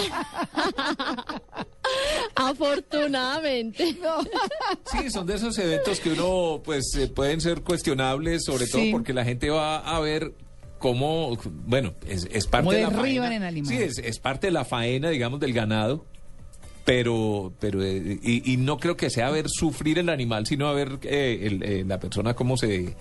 Afortunadamente. 2.35 3.97
Sí, 4.91 5.11
son 5.11 5.27
de 5.27 5.35
esos 5.35 5.59
eventos 5.59 6.01
que 6.01 6.13
uno, 6.13 6.63
pues, 6.65 6.95
eh, 6.97 7.09
pueden 7.09 7.41
ser 7.41 7.63
cuestionables, 7.63 8.45
sobre 8.45 8.67
todo 8.67 8.83
porque 8.91 9.13
la 9.13 9.25
gente 9.25 9.51
va 9.51 9.79
a 9.79 10.01
ver 10.01 10.33
cómo, 10.79 11.37
bueno, 11.67 11.95
es, 12.07 12.27
es 12.31 12.47
parte 12.47 12.77
de 12.77 12.83
la 12.83 12.91
derriban 12.91 13.29
faena. 13.29 13.37
el 13.37 13.43
animal. 13.55 13.69
Sí, 13.77 13.83
es, 13.83 13.99
es 13.99 14.19
parte 14.19 14.47
de 14.49 14.53
la 14.53 14.65
faena, 14.65 15.11
digamos, 15.11 15.41
del 15.41 15.53
ganado. 15.53 16.07
Pero, 16.85 17.51
pero 17.61 17.83
eh, 17.83 18.19
y, 18.23 18.53
y 18.53 18.57
no 18.59 18.79
creo 18.79 18.95
que 18.95 19.09
sea 19.09 19.31
ver 19.31 19.47
sufrir 19.49 19.99
el 19.99 20.11
animal, 20.11 20.47
sino 20.47 20.69
a 20.69 20.75
ver 20.75 20.99
eh, 21.05 21.41
el- 21.43 21.63
eh, 21.63 21.85
la 21.87 21.99
persona 21.99 22.35
cómo 22.35 22.59
se, 22.59 22.95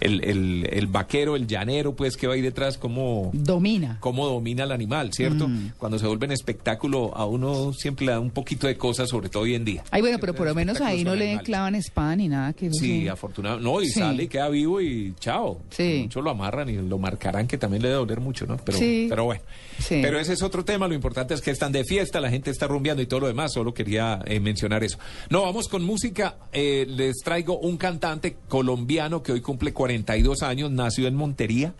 el, 0.00 0.22
el, 0.24 0.68
el 0.72 0.86
vaquero, 0.86 1.36
el 1.36 1.46
llanero, 1.46 1.94
pues, 1.96 2.16
que 2.16 2.26
va 2.26 2.34
ahí 2.34 2.40
detrás, 2.40 2.78
cómo, 2.78 3.30
Domina. 3.32 3.98
cómo 4.00 4.26
domina 4.26 4.64
el 4.64 4.72
animal, 4.72 5.12
¿cierto? 5.12 5.48
Mm. 5.48 5.72
Cuando 5.78 5.98
se 5.98 6.06
vuelve 6.06 6.26
en 6.26 6.32
espectáculo, 6.32 7.16
a 7.16 7.26
uno 7.26 7.72
siempre 7.72 8.06
le 8.06 8.12
da 8.12 8.20
un 8.20 8.30
poquito 8.30 8.66
de 8.66 8.76
cosas, 8.76 9.08
sobre 9.08 9.28
todo 9.28 9.44
hoy 9.44 9.54
en 9.54 9.64
día. 9.64 9.84
Ay, 9.90 10.00
bueno, 10.00 10.18
pero 10.20 10.34
por 10.34 10.46
lo 10.46 10.54
menos 10.54 10.80
ahí 10.80 11.04
no 11.04 11.14
le 11.14 11.38
clavan 11.40 11.74
espada 11.74 12.16
ni 12.16 12.28
nada. 12.28 12.52
Que 12.52 12.70
Sí, 12.72 13.00
sí. 13.02 13.08
afortunado. 13.08 13.58
No, 13.60 13.80
y 13.82 13.86
Sí. 13.88 14.00
sale 14.00 14.24
y 14.24 14.28
queda 14.28 14.48
vivo 14.48 14.80
y 14.80 15.14
chao. 15.20 15.60
Sí. 15.70 16.00
Muchos 16.04 16.22
lo 16.24 16.30
amarran 16.30 16.68
y 16.68 16.76
lo 16.76 16.98
marcarán, 16.98 17.46
que 17.46 17.58
también 17.58 17.82
le 17.82 17.88
debe 17.88 18.00
doler 18.00 18.20
mucho, 18.20 18.46
¿no? 18.46 18.56
Pero, 18.58 18.78
Sí. 18.78 19.06
pero 19.08 19.24
bueno. 19.24 19.42
Sí. 19.78 20.00
Pero 20.02 20.18
ese 20.18 20.32
es 20.32 20.42
otro 20.42 20.64
tema. 20.64 20.88
Lo 20.88 20.94
importante 20.94 21.34
es 21.34 21.40
que 21.40 21.50
están 21.50 21.70
de 21.72 21.84
fiesta, 21.84 22.20
la 22.20 22.30
gente 22.30 22.50
está 22.50 22.66
rumbeando 22.66 23.02
y 23.02 23.06
todo 23.06 23.20
lo 23.20 23.26
demás. 23.28 23.52
Solo 23.52 23.72
quería 23.72 24.20
eh, 24.26 24.40
mencionar 24.40 24.82
eso. 24.84 24.98
No, 25.30 25.42
vamos 25.42 25.68
con 25.68 25.84
música. 25.84 26.36
Eh, 26.52 26.84
les 26.88 27.16
traigo 27.18 27.58
un 27.58 27.76
cantante 27.76 28.36
colombiano 28.48 29.22
que 29.22 29.32
hoy 29.32 29.40
cumple 29.40 29.72
42 29.88 30.42
años, 30.42 30.70
nació 30.70 31.06
en 31.06 31.14
Montería. 31.14 31.72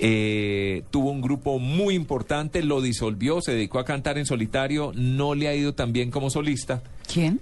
Eh, 0.00 0.84
tuvo 0.90 1.10
un 1.10 1.20
grupo 1.20 1.58
muy 1.58 1.94
importante, 1.94 2.62
lo 2.62 2.80
disolvió, 2.80 3.42
se 3.42 3.52
dedicó 3.52 3.78
a 3.80 3.84
cantar 3.84 4.16
en 4.16 4.24
solitario, 4.24 4.92
no 4.94 5.34
le 5.34 5.48
ha 5.48 5.54
ido 5.54 5.74
tan 5.74 5.92
bien 5.92 6.10
como 6.10 6.30
solista. 6.30 6.82
¿Quién? 7.12 7.40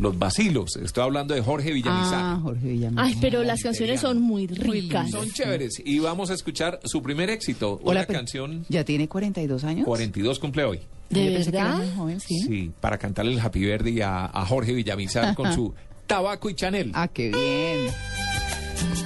los 0.00 0.18
vacilos. 0.18 0.76
Estoy 0.76 1.04
hablando 1.04 1.34
de 1.34 1.40
Jorge 1.40 1.72
Villamizar. 1.72 2.20
Ah, 2.20 2.40
Jorge 2.42 2.66
Villamizar. 2.66 3.04
Ay, 3.04 3.16
pero 3.20 3.42
las 3.44 3.62
canciones 3.62 4.00
son 4.00 4.20
muy 4.20 4.46
ricas. 4.46 5.10
Son 5.10 5.30
chéveres. 5.30 5.80
Y 5.84 6.00
vamos 6.00 6.30
a 6.30 6.34
escuchar 6.34 6.80
su 6.84 7.02
primer 7.02 7.30
éxito, 7.30 7.80
Hola, 7.82 8.00
una 8.00 8.06
canción 8.06 8.66
¿Ya 8.68 8.84
tiene 8.84 9.08
42 9.08 9.64
años? 9.64 9.86
42 9.86 10.38
cumple 10.38 10.64
hoy. 10.64 10.80
¿De 11.08 11.30
verdad? 11.30 11.78
muy 11.78 11.90
joven, 11.96 12.20
sí. 12.20 12.40
Sí, 12.40 12.70
para 12.80 12.98
cantarle 12.98 13.32
el 13.32 13.40
Happy 13.40 13.60
Birthday 13.60 14.00
a, 14.02 14.26
a 14.26 14.44
Jorge 14.44 14.72
Villamizar 14.72 15.34
con 15.34 15.52
su 15.54 15.72
tabaco 16.06 16.50
y 16.50 16.54
Chanel. 16.54 16.90
Ah, 16.94 17.08
qué 17.08 17.30
bien. 17.30 19.05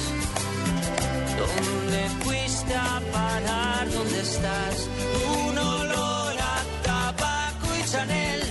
¿Dónde 1.41 2.01
fuiste 2.23 2.73
a 2.75 3.01
parar? 3.11 3.89
¿Dónde 3.91 4.19
estás? 4.21 4.75
Un 5.47 5.57
olor 5.57 6.33
a 6.53 6.57
tabaco 6.83 7.67
y 7.79 7.83
Chanel 7.91 8.41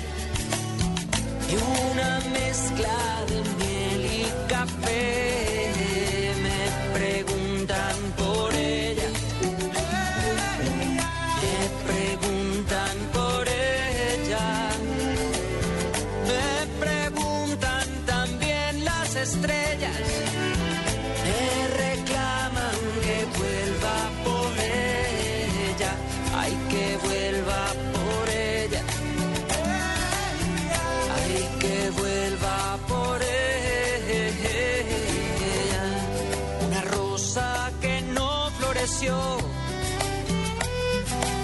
y 1.50 1.54
una 1.54 2.20
mezcla 2.32 3.09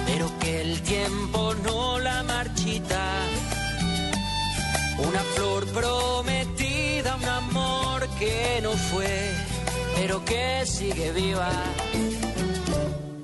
pero 0.07 0.31
que 0.41 0.61
el 0.61 0.83
tiempo 0.83 1.55
no 1.65 1.99
la 1.99 2.23
marchita. 2.23 3.03
Una 4.99 5.21
flor 5.35 5.67
prometida, 5.69 7.17
un 7.17 7.25
amor 7.25 8.09
que 8.19 8.61
no 8.63 8.73
fue, 8.73 9.33
pero 9.97 10.23
que 10.25 10.67
sigue 10.67 11.13
viva. 11.13 11.51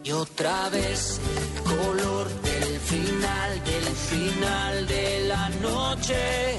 Y 0.02 0.12
otra 0.12 0.70
vez 0.70 1.20
color 1.64 2.28
del 2.40 2.78
final, 2.80 3.64
del 3.64 3.86
final 4.10 4.86
de 4.86 5.20
la 5.28 5.48
noche. 5.60 6.56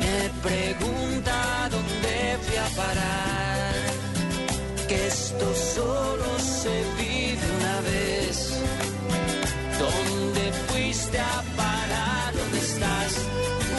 Me 0.00 0.30
pregunta 0.42 1.68
dónde 1.70 2.38
fui 2.42 2.56
a 2.56 2.68
parar. 2.76 3.57
Que 4.88 5.06
esto 5.06 5.54
solo 5.54 6.38
se 6.38 6.82
vive 6.96 7.46
una 7.58 7.80
vez. 7.82 8.58
¿Dónde 9.78 10.52
fuiste 10.68 11.18
a 11.18 11.42
parar? 11.56 12.32
¿Dónde 12.34 12.58
estás? 12.58 13.12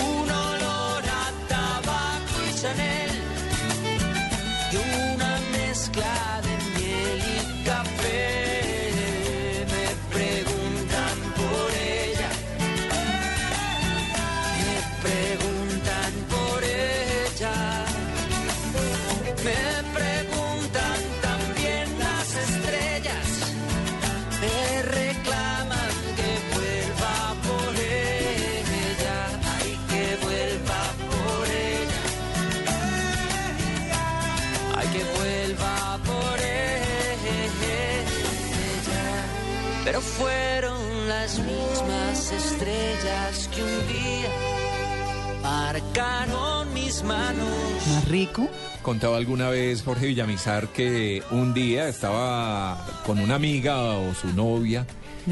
Un 0.07 0.29
olor 0.29 1.03
a 1.21 1.25
tabaco 1.47 2.35
y 2.47 2.53
Chanel 2.61 3.11
y 4.71 4.75
una 5.15 5.39
mezcla 5.51 6.41
de 6.43 6.48
Pero 39.89 40.01
fueron 40.01 41.07
las 41.07 41.39
mismas 41.39 42.31
estrellas 42.31 43.49
que 43.51 43.63
un 43.63 43.87
día 43.87 44.29
marcaron 45.41 46.71
mis 46.75 47.01
manos. 47.01 47.47
Más 47.87 48.07
rico. 48.07 48.47
Contaba 48.83 49.17
alguna 49.17 49.49
vez 49.49 49.81
Jorge 49.81 50.05
Villamizar 50.05 50.67
que 50.67 51.23
un 51.31 51.55
día 51.55 51.87
estaba 51.87 52.85
con 53.03 53.17
una 53.19 53.33
amiga 53.33 53.81
o 53.93 54.13
su 54.13 54.31
novia, 54.31 54.85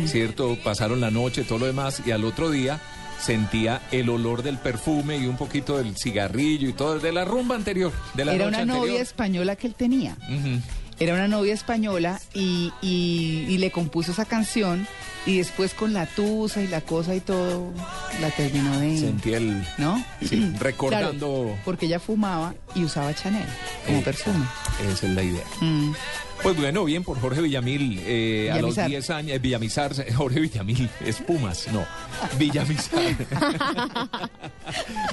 ¿cierto? 0.07 0.57
Pasaron 0.63 1.01
la 1.01 1.11
noche, 1.11 1.43
todo 1.43 1.59
lo 1.59 1.65
demás, 1.67 2.01
y 2.03 2.09
al 2.09 2.25
otro 2.25 2.49
día 2.49 2.81
sentía 3.21 3.83
el 3.91 4.09
olor 4.09 4.41
del 4.41 4.57
perfume 4.57 5.17
y 5.17 5.27
un 5.27 5.37
poquito 5.37 5.77
del 5.77 5.95
cigarrillo 5.95 6.67
y 6.67 6.73
todo, 6.73 6.97
de 6.97 7.11
la 7.11 7.25
rumba 7.25 7.55
anterior, 7.55 7.91
de 8.15 8.25
la 8.25 8.33
Era 8.33 8.45
noche 8.45 8.63
una 8.63 8.73
novia 8.73 9.01
española 9.01 9.55
que 9.55 9.67
él 9.67 9.75
tenía. 9.75 10.17
Ujú. 10.27 10.61
Era 10.99 11.13
una 11.13 11.27
novia 11.27 11.53
española 11.53 12.19
y, 12.33 12.71
y- 12.81 13.45
y 13.47 13.57
le 13.59 13.69
compuso 13.71 14.11
esa 14.13 14.25
canción 14.25 14.87
y 15.27 15.37
después 15.37 15.73
con 15.73 15.93
la 15.93 16.05
tusa 16.07 16.61
y 16.61 16.67
la 16.67 16.81
cosa 16.81 17.13
y 17.13 17.19
todo 17.19 17.71
la 18.21 18.29
terminó 18.31 18.79
de... 18.79 18.97
Sentía 18.97 19.37
el... 19.37 19.63
¿No? 19.77 20.03
Sí, 20.27 20.51
recordando... 20.59 21.43
Claro, 21.43 21.59
porque 21.65 21.85
ella 21.85 21.99
fumaba 21.99 22.55
y 22.73 22.83
usaba 22.83 23.13
Chanel 23.13 23.45
como 23.85 24.01
perfume. 24.01 24.45
Esa 24.91 25.05
es 25.07 25.13
la 25.13 25.21
idea. 25.23 25.43
Mm. 25.61 25.91
Pues 26.43 26.55
bueno, 26.55 26.85
bien 26.85 27.03
por 27.03 27.19
Jorge 27.19 27.41
Villamil. 27.41 27.99
eh, 28.05 28.49
a 28.51 28.55
los 28.61 28.75
Villamizar. 28.75 28.89
10 28.89 29.09
años, 29.09 29.31
eh, 29.35 29.39
Villamizar, 29.39 30.13
Jorge 30.15 30.39
Villamil, 30.39 30.89
es 31.05 31.17
Pumas, 31.17 31.67
no. 31.73 31.83
Villamizar. 32.37 33.01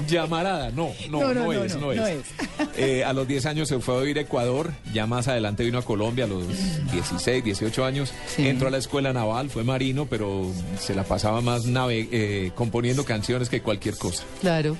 Llamarada, 0.07 0.69
no, 0.71 0.91
no, 1.09 1.21
No, 1.21 1.33
no, 1.33 1.45
no, 1.45 1.53
es, 1.63 1.75
no, 1.77 1.91
es. 1.91 2.25
Eh, 2.77 3.03
a 3.05 3.13
los 3.13 3.25
10 3.27 3.45
años 3.45 3.69
se 3.69 3.79
fue 3.79 3.95
a 3.95 3.99
vivir 4.01 4.17
a 4.17 4.21
Ecuador, 4.21 4.73
ya 4.93 5.07
más 5.07 5.27
adelante 5.29 5.63
vino 5.63 5.77
a 5.77 5.81
Colombia 5.81 6.25
a 6.25 6.27
los 6.27 6.43
16, 6.91 7.43
18 7.43 7.85
años. 7.85 8.13
Sí. 8.27 8.47
Entró 8.47 8.67
a 8.67 8.71
la 8.71 8.77
escuela 8.77 9.13
naval, 9.13 9.49
fue 9.49 9.63
marino, 9.63 10.05
pero 10.09 10.45
se 10.79 10.93
la 10.93 11.03
pasaba 11.03 11.39
más 11.41 11.65
nave, 11.65 12.07
eh, 12.11 12.51
componiendo 12.55 13.05
canciones 13.05 13.49
que 13.49 13.61
cualquier 13.61 13.97
cosa. 13.97 14.23
Claro. 14.41 14.75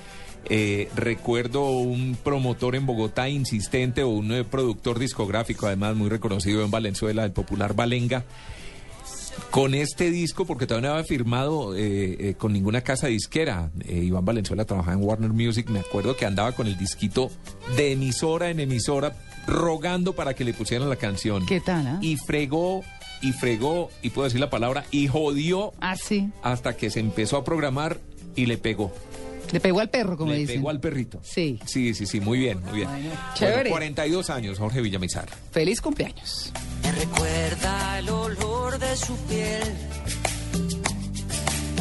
Eh, 0.48 0.88
recuerdo 0.94 1.68
un 1.70 2.16
promotor 2.22 2.76
en 2.76 2.86
Bogotá 2.86 3.28
insistente 3.28 4.02
o 4.02 4.08
un 4.10 4.32
eh, 4.32 4.44
productor 4.44 4.98
discográfico, 4.98 5.66
además 5.66 5.96
muy 5.96 6.08
reconocido 6.08 6.64
en 6.64 6.70
Valenzuela, 6.70 7.24
el 7.24 7.32
popular 7.32 7.74
Valenga, 7.74 8.24
con 9.50 9.74
este 9.74 10.10
disco, 10.10 10.46
porque 10.46 10.66
todavía 10.66 10.90
no 10.90 10.94
había 10.94 11.06
firmado 11.06 11.74
eh, 11.76 12.16
eh, 12.30 12.34
con 12.38 12.52
ninguna 12.52 12.80
casa 12.82 13.08
disquera. 13.08 13.70
Iván 13.88 14.24
Valenzuela 14.24 14.64
trabajaba 14.64 14.96
en 14.96 15.02
Warner 15.04 15.32
Music, 15.32 15.68
me 15.68 15.80
acuerdo 15.80 16.16
que 16.16 16.26
andaba 16.26 16.52
con 16.52 16.66
el 16.66 16.78
disquito 16.78 17.30
de 17.76 17.92
emisora 17.92 18.48
en 18.50 18.60
emisora, 18.60 19.16
rogando 19.46 20.14
para 20.14 20.34
que 20.34 20.44
le 20.44 20.54
pusieran 20.54 20.88
la 20.88 20.96
canción. 20.96 21.44
¿Qué 21.46 21.60
tal, 21.60 21.86
ah? 21.86 21.98
Y 22.00 22.16
fregó, 22.16 22.82
y 23.20 23.32
fregó, 23.32 23.90
y 24.02 24.10
puedo 24.10 24.24
decir 24.24 24.40
la 24.40 24.50
palabra, 24.50 24.84
y 24.90 25.06
jodió 25.08 25.72
Ah, 25.80 25.96
sí. 25.96 26.30
hasta 26.42 26.76
que 26.76 26.88
se 26.90 27.00
empezó 27.00 27.36
a 27.36 27.44
programar 27.44 27.98
y 28.36 28.46
le 28.46 28.58
pegó. 28.58 28.92
Le 29.52 29.60
pegó 29.60 29.80
al 29.80 29.88
perro, 29.90 30.16
como 30.16 30.32
Le 30.32 30.38
dicen. 30.38 30.56
pegó 30.56 30.70
al 30.70 30.80
perrito. 30.80 31.20
Sí. 31.22 31.58
Sí, 31.66 31.94
sí, 31.94 32.06
sí, 32.06 32.20
muy 32.20 32.38
bien, 32.38 32.60
muy 32.62 32.72
bien. 32.78 32.88
Bueno, 32.88 33.08
Bueno, 33.08 33.20
chévere. 33.34 33.70
42 33.70 34.30
años, 34.30 34.58
Jorge 34.58 34.80
Villamizar. 34.80 35.28
Feliz 35.52 35.80
cumpleaños. 35.80 36.52
Me 36.82 36.92
recuerda 36.92 37.98
el 37.98 38.08
olor 38.10 38.78
de 38.78 38.96
su 38.96 39.16
piel. 39.26 39.72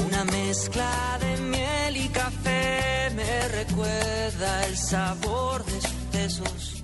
Una 0.08 0.24
mezcla 0.26 1.18
de 1.20 1.38
miel 1.44 1.98
y 1.98 2.08
café 2.10 3.10
me 3.16 3.48
recuerda 3.50 4.66
el 4.68 4.78
sabor 4.78 5.66
de 5.66 5.82
sus 5.82 6.12
besos. 6.14 6.84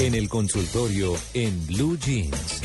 En 0.00 0.14
el 0.14 0.28
consultorio 0.28 1.14
en 1.34 1.66
Blue 1.66 1.98
Jeans. 1.98 2.62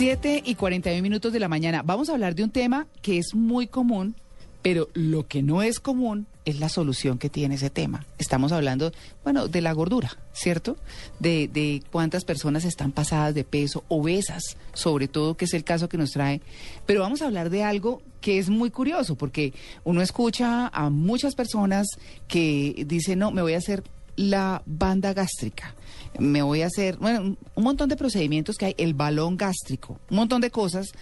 7 0.00 0.42
y 0.46 0.54
41 0.54 1.02
minutos 1.02 1.30
de 1.30 1.40
la 1.40 1.48
mañana. 1.48 1.82
Vamos 1.84 2.08
a 2.08 2.14
hablar 2.14 2.34
de 2.34 2.42
un 2.42 2.50
tema 2.50 2.86
que 3.02 3.18
es 3.18 3.34
muy 3.34 3.66
común, 3.66 4.16
pero 4.62 4.88
lo 4.94 5.26
que 5.26 5.42
no 5.42 5.62
es 5.62 5.80
común 5.80 6.26
es 6.44 6.58
la 6.60 6.68
solución 6.68 7.18
que 7.18 7.30
tiene 7.30 7.54
ese 7.54 7.70
tema. 7.70 8.06
Estamos 8.18 8.52
hablando, 8.52 8.92
bueno, 9.24 9.46
de 9.48 9.60
la 9.60 9.72
gordura, 9.72 10.16
¿cierto? 10.32 10.76
De, 11.18 11.48
de 11.48 11.82
cuántas 11.92 12.24
personas 12.24 12.64
están 12.64 12.92
pasadas 12.92 13.34
de 13.34 13.44
peso, 13.44 13.84
obesas, 13.88 14.42
sobre 14.72 15.06
todo, 15.08 15.36
que 15.36 15.44
es 15.44 15.54
el 15.54 15.64
caso 15.64 15.88
que 15.88 15.98
nos 15.98 16.10
trae. 16.12 16.40
Pero 16.86 17.00
vamos 17.02 17.22
a 17.22 17.26
hablar 17.26 17.50
de 17.50 17.62
algo 17.62 18.02
que 18.20 18.38
es 18.38 18.48
muy 18.50 18.70
curioso, 18.70 19.14
porque 19.16 19.52
uno 19.84 20.02
escucha 20.02 20.68
a 20.68 20.90
muchas 20.90 21.34
personas 21.34 21.86
que 22.28 22.84
dicen, 22.86 23.18
no, 23.18 23.30
me 23.30 23.42
voy 23.42 23.54
a 23.54 23.58
hacer 23.58 23.82
la 24.16 24.62
banda 24.66 25.14
gástrica, 25.14 25.74
me 26.18 26.42
voy 26.42 26.60
a 26.62 26.66
hacer, 26.66 26.96
bueno, 26.98 27.36
un- 27.54 27.64
montón 27.64 27.88
de 27.88 27.96
procedimientos 27.96 28.56
que 28.56 28.66
hay, 28.66 28.74
el 28.76 28.92
balón 28.92 29.36
gástrico, 29.38 29.98
un 30.10 30.16
montón 30.16 30.40
de 30.42 30.50
cosas 30.50 30.92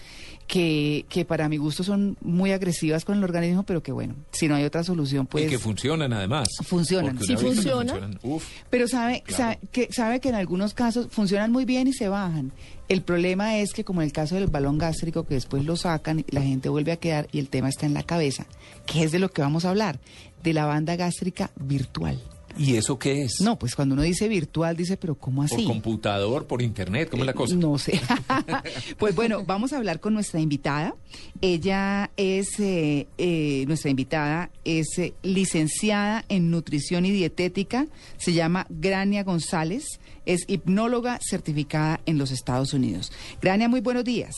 que, 0.48 1.04
que 1.10 1.24
para 1.26 1.48
mi 1.48 1.58
gusto 1.58 1.84
son 1.84 2.16
muy 2.22 2.52
agresivas 2.52 3.04
con 3.04 3.18
el 3.18 3.22
organismo, 3.22 3.62
pero 3.64 3.82
que 3.82 3.92
bueno, 3.92 4.14
si 4.32 4.48
no 4.48 4.54
hay 4.54 4.64
otra 4.64 4.82
solución, 4.82 5.26
pues... 5.26 5.44
y 5.44 5.48
que 5.48 5.58
funcionan 5.58 6.12
además. 6.12 6.48
Funcionan. 6.64 7.18
Sí 7.22 7.36
funciona. 7.36 7.92
funcionan, 7.92 8.18
uf. 8.22 8.44
Pero 8.70 8.88
sabe, 8.88 9.22
Claro. 9.26 9.36
sabe, 9.44 9.58
que, 9.70 9.92
sabe 9.92 10.20
que 10.20 10.30
en 10.30 10.34
algunos 10.34 10.72
casos 10.72 11.08
funcionan 11.10 11.52
muy 11.52 11.66
bien 11.66 11.86
y 11.86 11.92
se 11.92 12.08
bajan. 12.08 12.50
El 12.88 13.02
problema 13.02 13.58
es 13.58 13.74
que 13.74 13.84
como 13.84 14.00
en 14.00 14.06
el 14.06 14.12
caso 14.12 14.36
del 14.36 14.46
balón 14.46 14.78
gástrico, 14.78 15.24
que 15.24 15.34
después 15.34 15.66
lo 15.66 15.76
sacan 15.76 16.20
y 16.20 16.24
la 16.30 16.40
gente 16.40 16.70
vuelve 16.70 16.92
a 16.92 16.96
quedar 16.96 17.28
y 17.30 17.38
el 17.40 17.50
tema 17.50 17.68
está 17.68 17.84
en 17.84 17.92
la 17.92 18.02
cabeza, 18.02 18.46
que 18.86 19.04
es 19.04 19.12
de 19.12 19.18
lo 19.18 19.28
que 19.30 19.42
vamos 19.42 19.66
a 19.66 19.70
hablar, 19.70 20.00
de 20.42 20.54
la 20.54 20.64
banda 20.64 20.96
gástrica 20.96 21.50
virtual. 21.56 22.18
¿Y 22.58 22.76
eso 22.76 22.98
qué 22.98 23.22
es? 23.22 23.40
No, 23.40 23.56
pues 23.56 23.76
cuando 23.76 23.94
uno 23.94 24.02
dice 24.02 24.26
virtual, 24.26 24.76
dice, 24.76 24.96
pero 24.96 25.14
¿cómo 25.14 25.46
Por 25.46 25.58
así? 25.58 25.64
computador, 25.64 26.46
por 26.48 26.60
internet, 26.60 27.08
¿cómo 27.08 27.22
es 27.22 27.26
la 27.28 27.32
cosa? 27.32 27.54
No 27.54 27.78
sé. 27.78 28.00
pues 28.98 29.14
bueno, 29.14 29.44
vamos 29.44 29.72
a 29.72 29.76
hablar 29.76 30.00
con 30.00 30.12
nuestra 30.12 30.40
invitada. 30.40 30.96
Ella 31.40 32.10
es, 32.16 32.58
eh, 32.58 33.06
eh, 33.16 33.64
nuestra 33.68 33.90
invitada 33.90 34.50
es 34.64 34.98
eh, 34.98 35.14
licenciada 35.22 36.24
en 36.28 36.50
nutrición 36.50 37.06
y 37.06 37.12
dietética, 37.12 37.86
se 38.16 38.32
llama 38.32 38.66
Grania 38.68 39.22
González, 39.22 40.00
es 40.26 40.44
hipnóloga 40.48 41.20
certificada 41.22 42.00
en 42.06 42.18
los 42.18 42.32
Estados 42.32 42.74
Unidos. 42.74 43.12
Grania, 43.40 43.68
muy 43.68 43.80
buenos 43.80 44.04
días. 44.04 44.34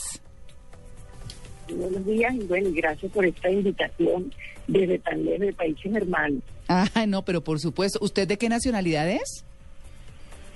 Buenos 1.74 2.04
días 2.04 2.35
y 2.35 2.44
bueno, 2.44 2.68
y 2.68 2.72
gracias 2.72 3.11
por 3.12 3.24
esta 3.24 3.50
invitación 3.50 4.30
desde 4.66 4.98
tan 4.98 5.24
lejos 5.24 5.40
de 5.40 5.52
países 5.54 5.94
hermanos. 5.94 6.42
Ah, 6.72 7.04
no, 7.09 7.24
pero 7.24 7.42
por 7.42 7.59
supuesto, 7.59 7.98
¿usted 8.00 8.28
de 8.28 8.38
qué 8.38 8.48
nacionalidad 8.48 9.11
es? 9.11 9.44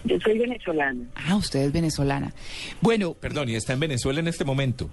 Yo 0.05 0.17
soy 0.21 0.39
venezolana. 0.39 1.05
Ah, 1.17 1.35
usted 1.35 1.61
es 1.61 1.73
venezolana. 1.73 2.33
Bueno, 2.81 3.15
Perdón, 3.15 3.49
y 3.49 3.57
está 3.57 3.73
en 3.73 3.81
Venezuela 3.81 4.21
en 4.21 4.29
este 4.29 4.45
momento. 4.45 4.89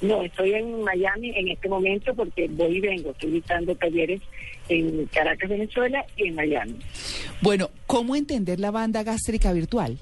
No, 0.00 0.22
estoy 0.22 0.54
en 0.54 0.82
Miami 0.82 1.36
en 1.36 1.48
este 1.48 1.68
momento 1.68 2.14
porque 2.14 2.48
voy 2.48 2.78
y 2.78 2.80
vengo. 2.80 3.10
Estoy 3.10 3.32
dictando 3.32 3.74
talleres 3.74 4.22
en 4.70 5.04
Caracas, 5.06 5.50
Venezuela 5.50 6.02
y 6.16 6.28
en 6.28 6.34
Miami. 6.34 6.76
bueno, 7.42 7.68
¿cómo 7.86 8.16
entender 8.16 8.58
la 8.58 8.70
banda 8.70 9.02
gástrica 9.02 9.52
virtual? 9.52 9.98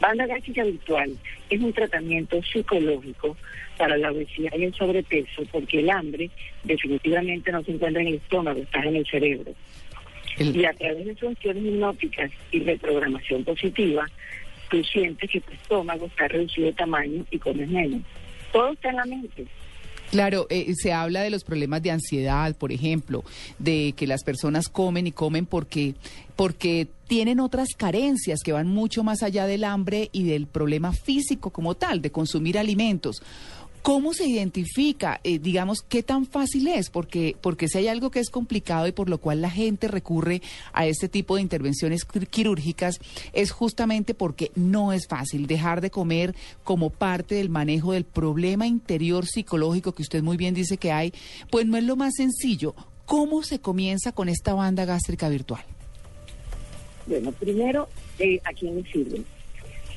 Banda 0.00 0.26
gástrica 0.26 0.64
virtual 0.64 1.16
es 1.50 1.60
un 1.60 1.72
tratamiento 1.72 2.40
psicológico 2.42 3.36
para 3.76 3.96
la 3.96 4.12
obesidad 4.12 4.52
y 4.56 4.64
el 4.64 4.74
sobrepeso 4.74 5.42
porque 5.50 5.80
el 5.80 5.90
hambre 5.90 6.30
definitivamente 6.64 7.50
no 7.52 7.62
se 7.64 7.72
encuentra 7.72 8.02
en 8.02 8.08
el 8.08 8.14
estómago, 8.14 8.60
está 8.60 8.80
en 8.82 8.96
el 8.96 9.06
cerebro. 9.06 9.52
El- 10.38 10.56
Y 10.56 10.64
a 10.64 10.72
través 10.72 11.04
de 11.04 11.14
funciones 11.16 11.64
hipnóticas 11.64 12.30
y 12.52 12.60
reprogramación 12.60 13.44
positiva, 13.44 14.06
tú 14.70 14.82
sientes 14.84 15.30
que 15.30 15.40
tu 15.40 15.52
estómago 15.52 16.06
está 16.06 16.28
reducido 16.28 16.66
de 16.68 16.72
tamaño 16.74 17.24
y 17.30 17.38
comes 17.38 17.68
menos. 17.68 18.02
Todo 18.52 18.72
está 18.72 18.90
en 18.90 18.96
la 18.96 19.04
mente. 19.06 19.46
Claro, 20.10 20.46
eh, 20.48 20.72
se 20.76 20.92
habla 20.92 21.22
de 21.22 21.30
los 21.30 21.44
problemas 21.44 21.82
de 21.82 21.90
ansiedad, 21.90 22.54
por 22.56 22.72
ejemplo, 22.72 23.24
de 23.58 23.94
que 23.96 24.06
las 24.06 24.24
personas 24.24 24.68
comen 24.68 25.06
y 25.06 25.12
comen 25.12 25.46
porque 25.46 25.94
porque 26.34 26.86
tienen 27.08 27.40
otras 27.40 27.70
carencias 27.76 28.40
que 28.44 28.52
van 28.52 28.68
mucho 28.68 29.02
más 29.02 29.24
allá 29.24 29.46
del 29.46 29.64
hambre 29.64 30.08
y 30.12 30.22
del 30.22 30.46
problema 30.46 30.92
físico 30.92 31.50
como 31.50 31.74
tal, 31.74 32.00
de 32.00 32.12
consumir 32.12 32.58
alimentos. 32.58 33.22
¿Cómo 33.88 34.12
se 34.12 34.26
identifica, 34.26 35.18
eh, 35.24 35.38
digamos, 35.38 35.80
qué 35.80 36.02
tan 36.02 36.26
fácil 36.26 36.68
es? 36.68 36.90
Porque, 36.90 37.34
porque 37.40 37.68
si 37.68 37.78
hay 37.78 37.88
algo 37.88 38.10
que 38.10 38.20
es 38.20 38.28
complicado 38.28 38.86
y 38.86 38.92
por 38.92 39.08
lo 39.08 39.16
cual 39.16 39.40
la 39.40 39.48
gente 39.48 39.88
recurre 39.88 40.42
a 40.74 40.86
este 40.86 41.08
tipo 41.08 41.36
de 41.36 41.40
intervenciones 41.40 42.06
quir- 42.06 42.26
quirúrgicas, 42.28 42.98
es 43.32 43.50
justamente 43.50 44.12
porque 44.12 44.52
no 44.54 44.92
es 44.92 45.06
fácil 45.08 45.46
dejar 45.46 45.80
de 45.80 45.90
comer 45.90 46.34
como 46.64 46.90
parte 46.90 47.36
del 47.36 47.48
manejo 47.48 47.92
del 47.92 48.04
problema 48.04 48.66
interior 48.66 49.24
psicológico 49.24 49.92
que 49.92 50.02
usted 50.02 50.22
muy 50.22 50.36
bien 50.36 50.52
dice 50.52 50.76
que 50.76 50.92
hay, 50.92 51.14
pues 51.50 51.64
no 51.64 51.78
es 51.78 51.84
lo 51.84 51.96
más 51.96 52.12
sencillo. 52.14 52.74
¿Cómo 53.06 53.42
se 53.42 53.58
comienza 53.58 54.12
con 54.12 54.28
esta 54.28 54.52
banda 54.52 54.84
gástrica 54.84 55.30
virtual? 55.30 55.62
Bueno, 57.06 57.32
primero, 57.32 57.88
eh, 58.18 58.38
¿a 58.44 58.52
quién 58.52 58.74
le 58.82 58.92
sirve? 58.92 59.22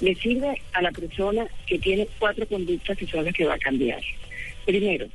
Le 0.02 0.16
sirve 0.16 0.62
a 0.74 0.82
la 0.82 0.92
persona 0.92 1.48
que 1.66 1.80
tiene 1.80 2.08
cuatro 2.20 2.46
conductas 2.48 2.98
que 2.98 3.08
son 3.08 3.24
las 3.26 3.34
que 3.34 3.46
va 3.46 3.54
a 3.54 3.60
cambiar. 3.60 4.02
Primero, 4.66 5.08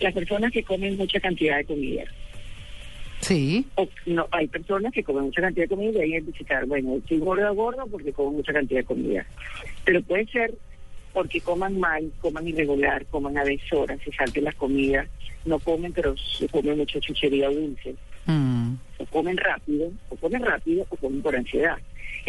las 0.00 0.14
personas 0.14 0.52
que 0.52 0.62
comen 0.62 0.96
mucha 0.96 1.18
cantidad 1.20 1.56
de 1.56 1.64
comida. 1.64 2.04
Sí. 3.20 3.66
O, 3.74 3.88
no, 4.06 4.28
hay 4.30 4.46
personas 4.46 4.92
que 4.92 5.02
comen 5.02 5.24
mucha 5.24 5.40
cantidad 5.40 5.64
de 5.64 5.74
comida 5.74 6.04
y 6.04 6.14
hay 6.14 6.20
visitar, 6.20 6.66
bueno, 6.66 6.96
estoy 6.96 7.18
gordo 7.18 7.52
gordo 7.54 7.86
porque 7.90 8.12
como 8.12 8.32
mucha 8.32 8.52
cantidad 8.52 8.80
de 8.80 8.86
comida. 8.86 9.26
Pero 9.84 10.02
puede 10.02 10.26
ser 10.26 10.54
porque 11.12 11.40
coman 11.40 11.80
mal, 11.80 12.12
coman 12.20 12.46
irregular, 12.46 13.04
coman 13.06 13.36
a 13.38 13.44
deshoras, 13.44 13.98
se 14.04 14.12
salten 14.12 14.44
las 14.44 14.54
comidas, 14.54 15.08
no 15.44 15.58
comen 15.58 15.92
pero 15.92 16.14
se 16.16 16.48
comen 16.48 16.76
mucha 16.78 17.00
chuchería 17.00 17.48
dulce, 17.48 17.94
Mm. 18.26 18.74
o 18.98 19.06
comen 19.06 19.38
rápido, 19.38 19.90
o 20.10 20.16
comen 20.16 20.44
rápido, 20.44 20.86
o 20.90 20.96
comen 20.96 21.22
por 21.22 21.34
ansiedad. 21.34 21.78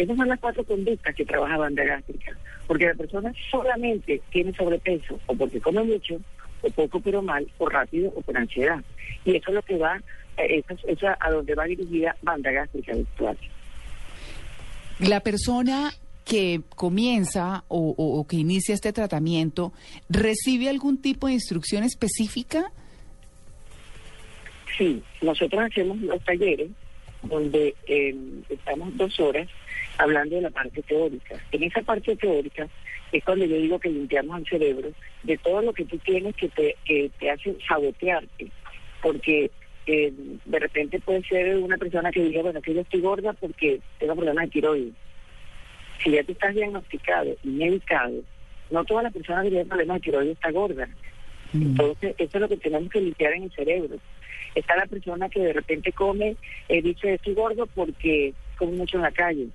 Esas 0.00 0.16
son 0.16 0.28
las 0.28 0.40
cuatro 0.40 0.64
conductas 0.64 1.14
que 1.14 1.26
trabaja 1.26 1.58
banda 1.58 1.84
gástrica, 1.84 2.34
porque 2.66 2.86
la 2.86 2.94
persona 2.94 3.34
solamente 3.50 4.22
tiene 4.30 4.54
sobrepeso, 4.54 5.20
o 5.26 5.34
porque 5.34 5.60
come 5.60 5.82
mucho, 5.82 6.18
o 6.62 6.70
poco 6.70 7.00
pero 7.00 7.20
mal, 7.20 7.46
o 7.58 7.68
rápido, 7.68 8.10
o 8.16 8.22
por 8.22 8.34
ansiedad. 8.34 8.82
Y 9.26 9.36
eso 9.36 9.50
es 9.50 9.54
lo 9.56 9.62
que 9.62 9.76
va, 9.76 9.98
eh, 10.38 10.62
eso, 10.64 10.72
es- 10.72 10.84
eso 10.98 11.06
es 11.06 11.16
a 11.20 11.30
donde 11.30 11.54
va 11.54 11.64
dirigida 11.66 12.16
banda 12.22 12.50
gástrica 12.50 12.94
virtual. 12.94 13.36
La 15.00 15.20
persona 15.20 15.92
que 16.24 16.62
comienza 16.76 17.64
o, 17.68 17.90
o- 17.90 18.20
o 18.20 18.26
que 18.26 18.36
inicia 18.36 18.74
este 18.74 18.94
tratamiento, 18.94 19.74
¿recibe 20.08 20.70
algún 20.70 21.02
tipo 21.02 21.26
de 21.26 21.34
instrucción 21.34 21.84
específica? 21.84 22.72
Sí, 24.78 25.02
nosotros 25.20 25.60
hacemos 25.62 25.98
los 26.00 26.24
talleres 26.24 26.70
donde 27.22 27.74
eh, 27.86 28.16
estamos 28.48 28.96
dos 28.96 29.20
horas 29.20 29.46
hablando 30.00 30.36
de 30.36 30.42
la 30.42 30.50
parte 30.50 30.82
teórica. 30.82 31.36
En 31.52 31.62
esa 31.62 31.82
parte 31.82 32.16
teórica 32.16 32.68
es 33.12 33.24
cuando 33.24 33.44
yo 33.44 33.56
digo 33.56 33.78
que 33.78 33.90
limpiamos 33.90 34.38
el 34.38 34.46
cerebro 34.46 34.90
de 35.22 35.38
todo 35.38 35.62
lo 35.62 35.72
que 35.72 35.84
tú 35.84 35.98
tienes 35.98 36.34
que 36.36 36.48
te, 36.48 36.76
que 36.84 37.10
te 37.18 37.30
hace 37.30 37.56
sabotearte. 37.66 38.48
Porque 39.02 39.50
eh, 39.86 40.12
de 40.44 40.58
repente 40.58 41.00
puede 41.00 41.22
ser 41.24 41.56
una 41.58 41.76
persona 41.76 42.10
que 42.10 42.22
diga, 42.22 42.42
bueno, 42.42 42.62
que 42.62 42.74
yo 42.74 42.80
estoy 42.80 43.00
gorda 43.00 43.32
porque 43.34 43.80
tengo 43.98 44.16
problemas 44.16 44.44
de 44.46 44.50
tiroides. 44.50 44.94
Si 46.02 46.10
ya 46.10 46.24
tú 46.24 46.32
estás 46.32 46.54
diagnosticado 46.54 47.36
y 47.42 47.48
medicado, 47.48 48.22
no 48.70 48.84
toda 48.84 49.02
la 49.02 49.10
persona 49.10 49.42
que 49.42 49.50
tiene 49.50 49.66
problemas 49.66 49.96
de 49.96 50.00
tiroides 50.00 50.32
está 50.32 50.50
gorda. 50.50 50.88
Entonces, 51.52 52.14
eso 52.16 52.30
es 52.36 52.40
lo 52.40 52.48
que 52.48 52.56
tenemos 52.56 52.88
que 52.90 53.00
limpiar 53.00 53.32
en 53.32 53.42
el 53.44 53.52
cerebro. 53.52 53.96
Está 54.54 54.76
la 54.76 54.86
persona 54.86 55.28
que 55.28 55.40
de 55.40 55.52
repente 55.52 55.92
come, 55.92 56.36
eh, 56.68 56.82
dice, 56.82 57.14
estoy 57.14 57.34
gordo 57.34 57.66
porque 57.66 58.32
como 58.56 58.72
mucho 58.72 58.98
en 58.98 59.02
la 59.02 59.10
calle. 59.10 59.48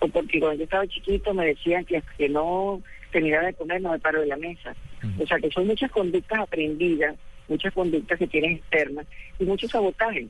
O 0.00 0.08
porque 0.08 0.38
cuando 0.40 0.58
yo 0.58 0.64
estaba 0.64 0.86
chiquito 0.86 1.34
me 1.34 1.46
decían 1.46 1.84
que, 1.84 2.02
que 2.16 2.28
no 2.28 2.80
terminaba 3.10 3.46
de 3.46 3.54
comer, 3.54 3.80
no 3.80 3.92
me 3.92 3.98
paro 3.98 4.20
de 4.20 4.26
la 4.26 4.36
mesa. 4.36 4.74
O 5.18 5.26
sea, 5.26 5.38
que 5.38 5.50
son 5.50 5.66
muchas 5.66 5.90
conductas 5.90 6.38
aprendidas, 6.40 7.16
muchas 7.48 7.72
conductas 7.72 8.18
que 8.18 8.26
tienen 8.26 8.52
externas 8.52 9.06
y 9.38 9.44
muchos 9.44 9.70
sabotajes. 9.70 10.26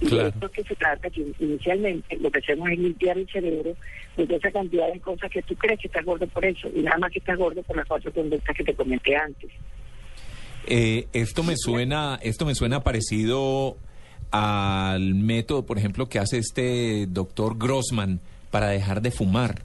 Y 0.00 0.06
Claro. 0.06 0.24
de 0.24 0.28
esto 0.30 0.46
es 0.46 0.52
que 0.52 0.62
se 0.64 0.76
trata, 0.76 1.10
que 1.10 1.26
inicialmente 1.40 2.16
lo 2.18 2.30
que 2.30 2.38
hacemos 2.38 2.70
es 2.70 2.78
limpiar 2.78 3.18
el 3.18 3.28
cerebro 3.28 3.74
de 4.16 4.36
esa 4.36 4.50
cantidad 4.52 4.92
de 4.92 5.00
cosas 5.00 5.30
que 5.30 5.42
tú 5.42 5.56
crees 5.56 5.80
que 5.80 5.88
estás 5.88 6.04
gordo 6.04 6.26
por 6.28 6.44
eso 6.44 6.68
y 6.74 6.82
nada 6.82 6.98
más 6.98 7.10
que 7.10 7.18
estás 7.18 7.36
gordo 7.36 7.62
por 7.64 7.76
las 7.76 7.86
cuatro 7.86 8.12
conductas 8.12 8.56
que 8.56 8.64
te 8.64 8.74
comenté 8.74 9.16
antes. 9.16 9.50
Eh, 10.66 11.06
esto 11.12 11.42
me 11.42 11.56
suena, 11.56 12.18
esto 12.22 12.44
me 12.44 12.54
suena 12.54 12.84
parecido 12.84 13.76
al 14.30 15.14
método, 15.14 15.64
por 15.64 15.78
ejemplo, 15.78 16.08
que 16.08 16.18
hace 16.18 16.38
este 16.38 17.06
doctor 17.08 17.56
Grossman 17.58 18.20
para 18.50 18.68
dejar 18.68 19.02
de 19.02 19.10
fumar. 19.10 19.62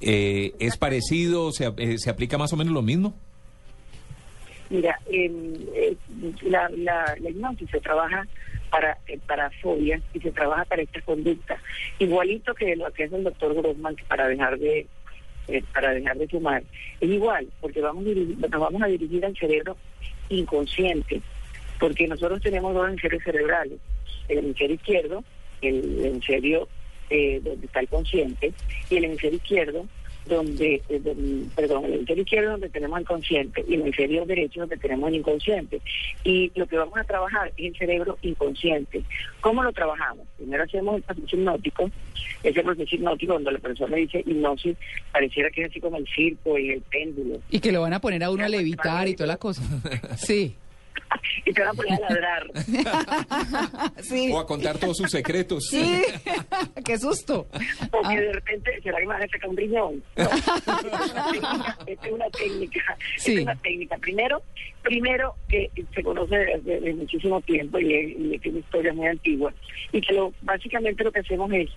Eh, 0.00 0.52
¿Es 0.58 0.76
parecido? 0.76 1.52
¿Se, 1.52 1.66
eh, 1.76 1.98
¿Se 1.98 2.10
aplica 2.10 2.38
más 2.38 2.52
o 2.52 2.56
menos 2.56 2.72
lo 2.72 2.82
mismo? 2.82 3.14
Mira, 4.70 4.98
em, 5.06 5.54
eh, 5.74 5.96
la, 6.42 6.68
la, 6.70 7.16
la 7.20 7.30
hipnosis 7.30 7.68
se 7.70 7.80
trabaja 7.80 8.24
para, 8.70 8.98
eh, 9.08 9.18
para 9.26 9.50
fobias 9.60 10.00
y 10.14 10.20
se 10.20 10.30
trabaja 10.30 10.64
para 10.64 10.82
estas 10.82 11.02
conductas. 11.02 11.60
Igualito 11.98 12.54
que 12.54 12.76
lo 12.76 12.90
que 12.92 13.04
hace 13.04 13.16
el 13.16 13.24
doctor 13.24 13.52
Grossman 13.54 13.96
para 14.08 14.28
dejar 14.28 14.58
de 14.58 14.86
eh, 15.48 15.64
para 15.74 15.90
dejar 15.92 16.16
de 16.16 16.28
fumar. 16.28 16.62
Es 17.00 17.10
igual, 17.10 17.48
porque 17.60 17.80
vamos 17.80 18.04
nos 18.04 18.50
vamos 18.50 18.82
a 18.82 18.86
dirigir 18.86 19.24
al 19.26 19.36
cerebro 19.36 19.76
inconsciente, 20.28 21.20
porque 21.80 22.06
nosotros 22.06 22.40
tenemos 22.40 22.72
dos 22.72 22.88
hemisferios 22.88 23.24
cerebrales, 23.24 23.80
el 24.28 24.38
hemisferio 24.38 24.76
izquierdo, 24.76 25.24
el 25.62 26.04
hemisferio 26.04 26.68
eh, 27.10 27.40
donde 27.42 27.66
está 27.66 27.80
el 27.80 27.88
consciente, 27.88 28.52
y 28.88 28.96
el 28.96 29.04
hemisferio 29.04 29.36
izquierdo 29.36 29.86
donde, 30.26 30.82
eh, 30.88 31.00
donde- 31.02 31.46
perdón, 31.56 31.86
el 31.86 31.94
hemisferio 31.94 32.22
izquierdo 32.22 32.50
donde 32.52 32.68
tenemos 32.68 32.98
el 33.00 33.06
consciente 33.06 33.64
y 33.66 33.74
el 33.74 33.80
hemisferio 33.80 34.26
derecho 34.26 34.60
donde 34.60 34.76
tenemos 34.76 35.08
el 35.08 35.16
inconsciente. 35.16 35.80
Y 36.24 36.52
lo 36.54 36.66
que 36.66 36.76
vamos 36.76 36.96
a 36.98 37.04
trabajar 37.04 37.52
es 37.56 37.72
el 37.72 37.76
cerebro 37.76 38.16
inconsciente. 38.22 39.02
¿Cómo 39.40 39.62
lo 39.62 39.72
trabajamos? 39.72 40.26
Primero 40.36 40.62
hacemos 40.64 40.96
el 40.96 41.02
proceso 41.02 41.36
hipnótico, 41.36 41.90
ese 42.42 42.62
proceso 42.62 42.94
hipnótico 42.94 43.32
donde 43.32 43.52
la 43.52 43.58
persona 43.58 43.96
dice 43.96 44.22
hipnosis, 44.24 44.76
pareciera 45.10 45.50
que 45.50 45.62
es 45.62 45.70
así 45.70 45.80
como 45.80 45.96
el 45.96 46.06
circo 46.14 46.58
y 46.58 46.70
el 46.70 46.82
péndulo. 46.82 47.40
Y 47.50 47.58
que 47.58 47.72
lo 47.72 47.80
van 47.80 47.94
a 47.94 48.00
poner 48.00 48.22
a 48.22 48.30
uno 48.30 48.44
a 48.44 48.48
levitar 48.48 49.08
y 49.08 49.14
toda 49.14 49.26
la 49.26 49.36
cosa. 49.38 49.62
Sí. 50.16 50.54
Y 51.44 51.52
te 51.52 51.60
van 51.62 51.70
a 51.70 51.74
poner 51.74 51.92
a 51.94 52.00
ladrar. 52.10 52.46
Sí. 54.02 54.30
O 54.32 54.38
a 54.38 54.46
contar 54.46 54.78
todos 54.78 54.96
sus 54.96 55.10
secretos. 55.10 55.66
Sí. 55.68 56.02
Qué 56.84 56.98
susto. 56.98 57.46
Porque 57.90 58.08
Ah. 58.08 58.20
de 58.20 58.32
repente, 58.32 58.80
¿será 58.82 58.98
que 58.98 59.06
me 59.06 59.14
van 59.14 59.22
a 59.22 59.26
sacar 59.28 59.50
un 59.50 59.56
riñón? 59.56 60.02
No, 60.16 60.24
esta 60.24 60.46
es 60.66 60.82
una 60.82 61.22
técnica, 61.30 61.76
esta 61.86 62.06
es 62.06 62.12
una 62.12 62.30
técnica, 62.30 62.96
Sí. 63.16 63.30
esta 63.32 63.40
es 63.40 63.42
una 63.42 63.56
técnica. 63.56 63.98
Primero, 63.98 64.42
primero 64.82 65.34
que 65.48 65.70
se 65.94 66.02
conoce 66.02 66.36
desde, 66.36 66.80
desde 66.80 66.94
muchísimo 66.94 67.40
tiempo 67.42 67.78
y, 67.78 67.94
es- 67.94 68.18
y 68.18 68.34
es 68.34 68.46
una 68.46 68.58
historia 68.60 68.92
muy 68.92 69.06
antigua, 69.06 69.52
y 69.92 70.00
que 70.00 70.12
lo, 70.14 70.32
básicamente 70.42 71.04
lo 71.04 71.12
que 71.12 71.20
hacemos 71.20 71.50
es 71.52 71.68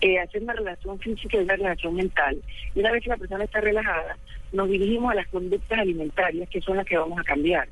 eh, 0.00 0.18
hacer 0.18 0.42
una 0.42 0.52
relación 0.54 0.98
física 1.00 1.36
y 1.36 1.40
una 1.40 1.56
relación 1.56 1.94
mental. 1.94 2.36
Y 2.74 2.80
una 2.80 2.92
vez 2.92 3.02
que 3.04 3.10
la 3.10 3.16
persona 3.16 3.44
está 3.44 3.60
relajada, 3.60 4.16
nos 4.52 4.68
dirigimos 4.68 5.12
a 5.12 5.16
las 5.16 5.26
conductas 5.28 5.78
alimentarias 5.78 6.48
que 6.48 6.60
son 6.60 6.76
las 6.76 6.86
que 6.86 6.96
vamos 6.96 7.18
a 7.18 7.24
cambiar. 7.24 7.68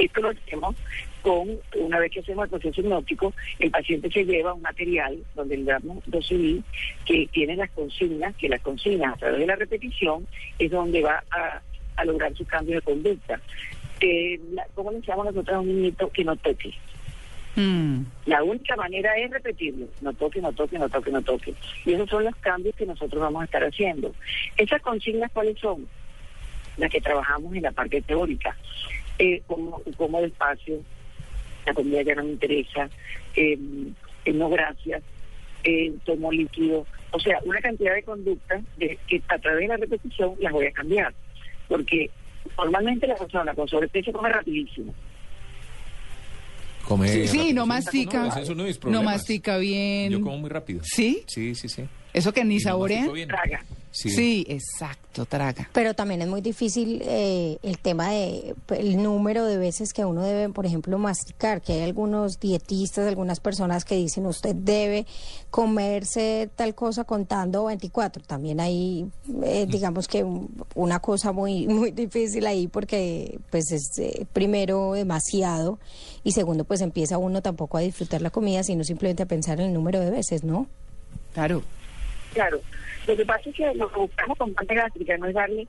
Esto 0.00 0.20
lo 0.22 0.30
hacemos 0.30 0.74
con, 1.22 1.58
una 1.76 1.98
vez 1.98 2.10
que 2.10 2.20
hacemos 2.20 2.44
el 2.44 2.50
proceso 2.50 2.80
hipnótico, 2.80 3.34
el 3.58 3.70
paciente 3.70 4.10
se 4.10 4.24
lleva 4.24 4.54
un 4.54 4.62
material 4.62 5.18
donde 5.34 5.58
le 5.58 5.64
damos 5.64 5.98
dosis 6.06 6.62
que 7.04 7.28
tiene 7.30 7.56
las 7.56 7.70
consignas, 7.70 8.34
que 8.36 8.48
las 8.48 8.60
consignas 8.62 9.14
a 9.14 9.16
través 9.18 9.38
de 9.40 9.46
la 9.46 9.56
repetición 9.56 10.26
es 10.58 10.70
donde 10.70 11.02
va 11.02 11.22
a, 11.30 11.60
a 11.96 12.04
lograr 12.06 12.34
su 12.34 12.46
cambio 12.46 12.76
de 12.76 12.82
conducta. 12.82 13.40
Eh, 14.00 14.40
la- 14.52 14.66
¿Cómo 14.74 14.90
le 14.92 15.00
llamamos 15.02 15.34
nosotros 15.34 15.56
a 15.56 15.60
un 15.60 15.68
niñito 15.68 16.10
que 16.10 16.24
no 16.24 16.34
toque? 16.36 16.72
Mm. 17.56 18.02
La 18.26 18.42
única 18.42 18.76
manera 18.76 19.14
es 19.18 19.30
repetirlo, 19.30 19.88
no 20.00 20.12
toque, 20.14 20.40
no 20.40 20.52
toque, 20.52 20.78
no 20.78 20.88
toque, 20.88 21.10
no 21.10 21.20
toque. 21.20 21.52
Y 21.84 21.92
esos 21.92 22.08
son 22.08 22.24
los 22.24 22.34
cambios 22.36 22.74
que 22.76 22.86
nosotros 22.86 23.20
vamos 23.20 23.42
a 23.42 23.44
estar 23.44 23.62
haciendo. 23.62 24.14
¿Esas 24.56 24.80
consignas 24.80 25.30
cuáles 25.32 25.58
son? 25.58 25.86
Las 26.78 26.90
que 26.90 27.00
trabajamos 27.00 27.54
en 27.54 27.62
la 27.64 27.72
parte 27.72 28.00
teórica. 28.00 28.56
Eh, 29.22 29.42
como, 29.46 29.82
como 29.98 30.22
despacio, 30.22 30.80
la 31.66 31.74
comida 31.74 32.00
ya 32.00 32.14
no 32.14 32.24
me 32.24 32.30
interesa, 32.30 32.88
eh, 33.36 33.58
eh, 34.24 34.32
no 34.32 34.48
gracias, 34.48 35.02
eh, 35.62 35.92
tomo 36.06 36.32
líquido. 36.32 36.86
O 37.10 37.20
sea, 37.20 37.38
una 37.44 37.60
cantidad 37.60 37.94
de 37.94 38.02
conductas 38.02 38.62
de, 38.78 38.98
que 39.06 39.22
a 39.28 39.38
través 39.38 39.60
de 39.60 39.68
la 39.68 39.76
repetición 39.76 40.34
las 40.40 40.52
voy 40.52 40.66
a 40.66 40.72
cambiar. 40.72 41.12
Porque 41.68 42.08
normalmente 42.56 43.06
la 43.06 43.16
persona 43.16 43.54
con 43.54 43.68
sobrepeso 43.68 44.10
come 44.10 44.30
rapidísimo. 44.30 44.94
Come 46.88 47.08
Sí, 47.08 47.28
sí, 47.28 47.52
no 47.52 47.66
mastica. 47.66 48.22
No, 48.22 48.28
ese 48.28 48.40
es 48.40 48.48
uno 48.48 48.62
de 48.62 48.68
mis 48.68 48.76
No 48.76 48.80
problemas. 48.80 49.04
mastica 49.04 49.58
bien. 49.58 50.12
Yo 50.12 50.22
como 50.22 50.38
muy 50.38 50.48
rápido. 50.50 50.80
¿Sí? 50.82 51.24
Sí, 51.26 51.54
sí, 51.54 51.68
sí. 51.68 51.84
Eso 52.12 52.32
que 52.32 52.44
ni 52.44 52.60
saborean. 52.60 53.08
Traga. 53.28 53.64
Sí. 53.92 54.08
Sí, 54.10 54.46
exacto, 54.48 55.26
traga. 55.26 55.68
Pero 55.72 55.94
también 55.94 56.22
es 56.22 56.28
muy 56.28 56.40
difícil 56.40 57.02
eh, 57.04 57.58
el 57.64 57.78
tema 57.78 58.10
de 58.12 58.54
pues, 58.66 58.78
el 58.78 59.02
número 59.02 59.44
de 59.44 59.58
veces 59.58 59.92
que 59.92 60.04
uno 60.04 60.22
debe, 60.22 60.48
por 60.48 60.64
ejemplo, 60.64 60.96
masticar, 60.96 61.60
que 61.60 61.72
hay 61.72 61.80
algunos 61.82 62.38
dietistas, 62.38 63.08
algunas 63.08 63.40
personas 63.40 63.84
que 63.84 63.96
dicen 63.96 64.26
usted 64.26 64.54
debe 64.54 65.06
comerse 65.50 66.48
tal 66.54 66.74
cosa 66.76 67.02
contando 67.04 67.64
24. 67.64 68.22
También 68.24 68.60
hay, 68.60 69.06
eh, 69.42 69.66
digamos 69.68 70.06
que 70.06 70.22
un- 70.24 70.48
una 70.76 71.00
cosa 71.00 71.32
muy 71.32 71.66
muy 71.68 71.90
difícil 71.90 72.46
ahí 72.46 72.68
porque 72.68 73.38
pues 73.50 73.72
es 73.72 73.98
eh, 73.98 74.24
primero 74.32 74.92
demasiado 74.92 75.78
y 76.22 76.30
segundo 76.32 76.62
pues 76.64 76.80
empieza 76.80 77.18
uno 77.18 77.42
tampoco 77.42 77.76
a 77.76 77.80
disfrutar 77.80 78.22
la 78.22 78.30
comida, 78.30 78.62
sino 78.62 78.84
simplemente 78.84 79.24
a 79.24 79.26
pensar 79.26 79.60
en 79.60 79.66
el 79.66 79.72
número 79.74 79.98
de 80.00 80.10
veces, 80.10 80.44
¿no? 80.44 80.68
Claro. 81.34 81.62
Claro, 82.32 82.60
lo 83.06 83.16
que 83.16 83.24
pasa 83.24 83.50
es 83.50 83.56
que 83.56 83.74
lo 83.74 83.90
que 83.90 84.00
buscamos 84.00 84.38
con 84.38 84.54
panta 84.54 84.74
gástrica 84.74 85.16
no 85.18 85.26
es 85.26 85.34
darle 85.34 85.66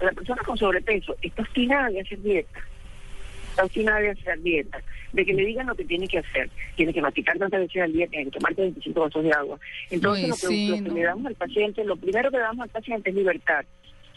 a 0.00 0.04
la 0.04 0.12
persona 0.12 0.42
con 0.42 0.56
sobrepeso, 0.56 1.16
está 1.22 1.42
obstinada 1.42 1.90
de 1.90 2.00
hacer 2.00 2.20
dieta, 2.22 2.60
está 3.50 3.64
obstinada 3.64 4.00
de 4.00 4.10
hacer 4.10 4.40
dieta, 4.40 4.80
de 5.12 5.24
que 5.24 5.34
le 5.34 5.44
digan 5.44 5.66
lo 5.66 5.74
que 5.74 5.84
tiene 5.84 6.08
que 6.08 6.18
hacer, 6.18 6.48
tiene 6.76 6.92
que 6.92 7.02
masticar 7.02 7.38
tantas 7.38 7.60
veces 7.60 7.82
al 7.82 7.92
día, 7.92 8.06
tiene 8.08 8.24
que 8.26 8.38
tomar 8.38 8.54
25 8.54 9.00
vasos 9.00 9.22
de 9.24 9.32
agua. 9.32 9.58
Entonces 9.90 10.24
Uy, 10.24 10.30
lo 10.30 10.34
que, 10.36 10.46
sí, 10.46 10.68
lo 10.68 10.76
que 10.76 10.82
no. 10.82 10.94
le 10.94 11.02
damos 11.02 11.26
al 11.26 11.34
paciente, 11.34 11.84
lo 11.84 11.96
primero 11.96 12.30
que 12.30 12.38
le 12.38 12.42
damos 12.42 12.64
al 12.64 12.70
paciente 12.70 13.10
es 13.10 13.16
libertad, 13.16 13.64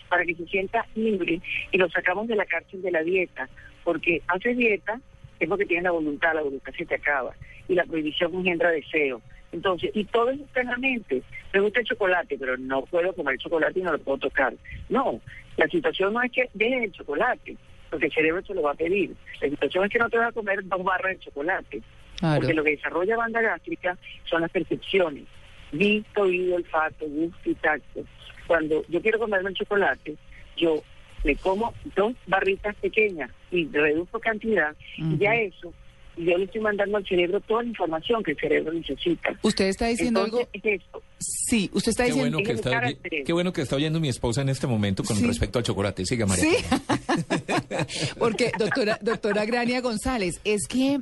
para 0.10 0.26
que 0.26 0.36
se 0.36 0.46
sienta 0.46 0.86
libre 0.96 1.42
y 1.72 1.78
lo 1.78 1.90
sacamos 1.90 2.28
de 2.28 2.36
la 2.36 2.46
cárcel 2.46 2.82
de 2.82 2.92
la 2.92 3.04
dieta, 3.04 3.50
porque 3.84 4.22
haces 4.28 4.56
dieta 4.56 5.00
es 5.40 5.50
porque 5.50 5.66
tienes 5.66 5.84
la 5.84 5.92
voluntad, 5.92 6.34
la 6.34 6.42
voluntad 6.42 6.72
se 6.78 6.86
te 6.86 6.96
acaba 6.96 7.34
y 7.68 7.76
la 7.76 7.84
prohibición 7.84 8.34
engendra 8.34 8.70
deseo. 8.72 9.22
Entonces, 9.54 9.92
y 9.94 10.04
todo 10.06 10.32
es 10.32 10.40
externamente. 10.42 11.22
Me 11.54 11.60
gusta 11.62 11.80
el 11.80 11.86
chocolate, 11.86 12.38
pero 12.38 12.58
no 12.58 12.82
puedo 12.86 13.14
comer 13.14 13.38
chocolate 13.38 13.80
y 13.80 13.84
no 13.84 13.92
lo 13.94 14.00
puedo 14.00 14.18
tocar. 14.18 14.54
No, 14.90 15.22
la 15.58 15.68
situación 15.68 16.12
no 16.14 16.22
es 16.24 16.32
que 16.32 16.50
dejes 16.56 16.84
el 16.86 16.92
chocolate, 16.92 17.56
porque 17.90 18.08
el 18.08 18.12
cerebro 18.12 18.42
te 18.42 18.54
lo 18.56 18.64
va 18.64 18.72
a 18.72 18.76
pedir. 18.76 19.14
La 19.42 19.50
situación 19.50 19.86
es 19.86 19.92
que 19.92 20.00
no 20.00 20.10
te 20.10 20.18
vas 20.18 20.30
a 20.30 20.32
comer 20.34 20.68
dos 20.68 20.84
barras 20.84 21.14
de 21.14 21.20
chocolate, 21.20 21.82
Claro. 22.20 22.40
porque 22.42 22.54
lo 22.54 22.64
que 22.64 22.72
desarrolla 22.72 23.16
banda 23.18 23.42
gástrica 23.42 23.98
son 24.26 24.42
las 24.42 24.52
percepciones. 24.52 25.24
Visto, 25.72 26.22
oído, 26.22 26.56
olfato, 26.56 27.06
gusto 27.08 27.50
y 27.50 27.56
tacto. 27.56 28.04
Cuando 28.48 28.84
yo 28.90 29.02
quiero 29.02 29.20
comerme 29.20 29.50
el 29.50 29.56
chocolate, 29.56 30.16
yo 30.58 30.84
me 31.24 31.36
como 31.36 31.74
dos 31.96 32.14
barritas 32.28 32.76
pequeñas 32.78 33.30
y 33.52 33.68
reduzco 33.68 34.20
cantidad 34.20 34.76
y 34.98 35.18
ya 35.18 35.36
eso, 35.36 35.74
yo 36.18 36.38
le 36.38 36.46
estoy 36.46 36.62
mandando 36.62 36.98
al 36.98 37.06
cerebro 37.08 37.40
toda 37.42 37.64
la 37.64 37.70
información 37.70 38.24
que 38.24 38.32
el 38.32 38.38
cerebro 38.38 38.74
necesita. 38.74 39.38
Usted 39.42 39.66
está 39.66 39.88
diciendo 39.88 40.24
Entonces, 40.26 40.48
algo. 40.54 40.68
es 40.70 40.82
esto. 40.82 41.04
Sí, 41.20 41.70
usted 41.74 41.90
está 41.92 42.04
Qué 42.06 42.12
diciendo. 42.12 42.38
bueno, 42.38 42.48
que 42.48 42.54
está, 42.54 42.80
oye- 42.80 43.24
qué 43.26 43.34
bueno 43.34 43.54
que 43.54 43.62
está 43.62 43.76
oyendo 43.78 44.00
mi 44.00 44.10
esposa 44.10 44.42
en 44.42 44.50
este 44.50 44.68
momento 44.68 45.04
con 45.04 45.16
Sí. 45.18 45.26
respecto 45.26 45.60
al 45.60 45.66
chocolate. 45.66 46.06
Siga, 46.06 46.26
María. 46.26 46.44
Sí. 46.44 46.56
Porque, 48.20 48.52
doctora, 48.58 48.98
doctora 49.02 49.46
Grania 49.46 49.82
González, 49.82 50.40
es 50.44 50.68
que, 50.68 50.96
eh, 50.96 51.02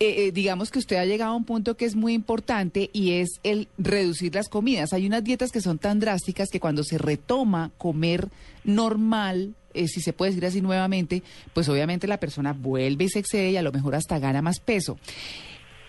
eh, 0.00 0.32
digamos 0.32 0.70
que 0.70 0.78
usted 0.78 0.96
ha 0.96 1.04
llegado 1.04 1.32
a 1.32 1.36
un 1.36 1.44
punto 1.44 1.76
que 1.76 1.84
es 1.84 1.94
muy 1.96 2.12
importante 2.12 2.90
y 2.92 3.12
es 3.14 3.40
el 3.42 3.68
reducir 3.78 4.34
las 4.34 4.48
comidas. 4.48 4.92
Hay 4.92 5.06
unas 5.06 5.24
dietas 5.24 5.50
que 5.52 5.60
son 5.60 5.78
tan 5.78 6.00
drásticas 6.00 6.48
que 6.50 6.60
cuando 6.60 6.82
se 6.84 6.98
retoma 6.98 7.70
comer 7.78 8.28
normal, 8.64 9.54
eh, 9.74 9.88
si 9.88 10.00
se 10.00 10.12
puede 10.12 10.32
decir 10.32 10.46
así 10.46 10.60
nuevamente, 10.60 11.22
pues 11.52 11.68
obviamente 11.68 12.06
la 12.06 12.18
persona 12.18 12.52
vuelve 12.52 13.04
y 13.04 13.08
se 13.08 13.18
excede 13.18 13.50
y 13.50 13.56
a 13.56 13.62
lo 13.62 13.72
mejor 13.72 13.94
hasta 13.94 14.18
gana 14.18 14.42
más 14.42 14.60
peso. 14.60 14.98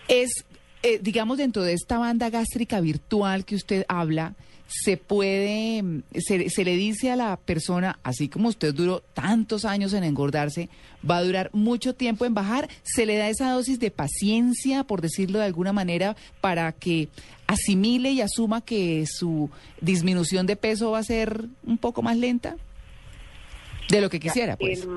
Es 0.08 0.46
eh, 0.86 1.00
digamos, 1.02 1.38
dentro 1.38 1.64
de 1.64 1.72
esta 1.72 1.98
banda 1.98 2.30
gástrica 2.30 2.82
virtual 2.82 3.46
que 3.46 3.56
usted 3.56 3.86
habla, 3.88 4.36
se 4.68 4.98
puede, 4.98 5.82
mm, 5.82 6.04
se, 6.18 6.50
se, 6.50 6.66
le 6.66 6.76
dice 6.76 7.10
a 7.10 7.16
la 7.16 7.38
persona, 7.38 8.00
así 8.04 8.28
como 8.28 8.50
usted 8.50 8.74
duró 8.74 9.02
tantos 9.14 9.64
años 9.64 9.94
en 9.94 10.04
engordarse, 10.04 10.68
va 11.10 11.18
a 11.18 11.24
durar 11.24 11.50
mucho 11.54 11.96
tiempo 11.96 12.26
en 12.26 12.34
bajar, 12.34 12.68
se 12.84 13.06
le 13.06 13.16
da 13.16 13.30
esa 13.30 13.52
dosis 13.52 13.80
de 13.80 13.92
paciencia, 13.92 14.84
por 14.84 15.00
decirlo 15.00 15.40
de 15.40 15.46
alguna 15.46 15.72
manera, 15.72 16.18
para 16.42 16.74
que 16.74 17.08
asimile 17.48 18.12
y 18.12 18.20
asuma 18.20 18.60
que 18.60 19.06
su 19.08 19.50
disminución 19.80 20.48
de 20.48 20.58
peso 20.58 20.92
va 20.92 21.00
a 21.00 21.04
ser 21.04 21.48
un 21.66 21.78
poco 21.78 22.02
más 22.02 22.18
lenta 22.18 22.58
de 23.96 24.02
lo 24.02 24.10
que 24.10 24.20
quisiera, 24.20 24.58
pues. 24.58 24.88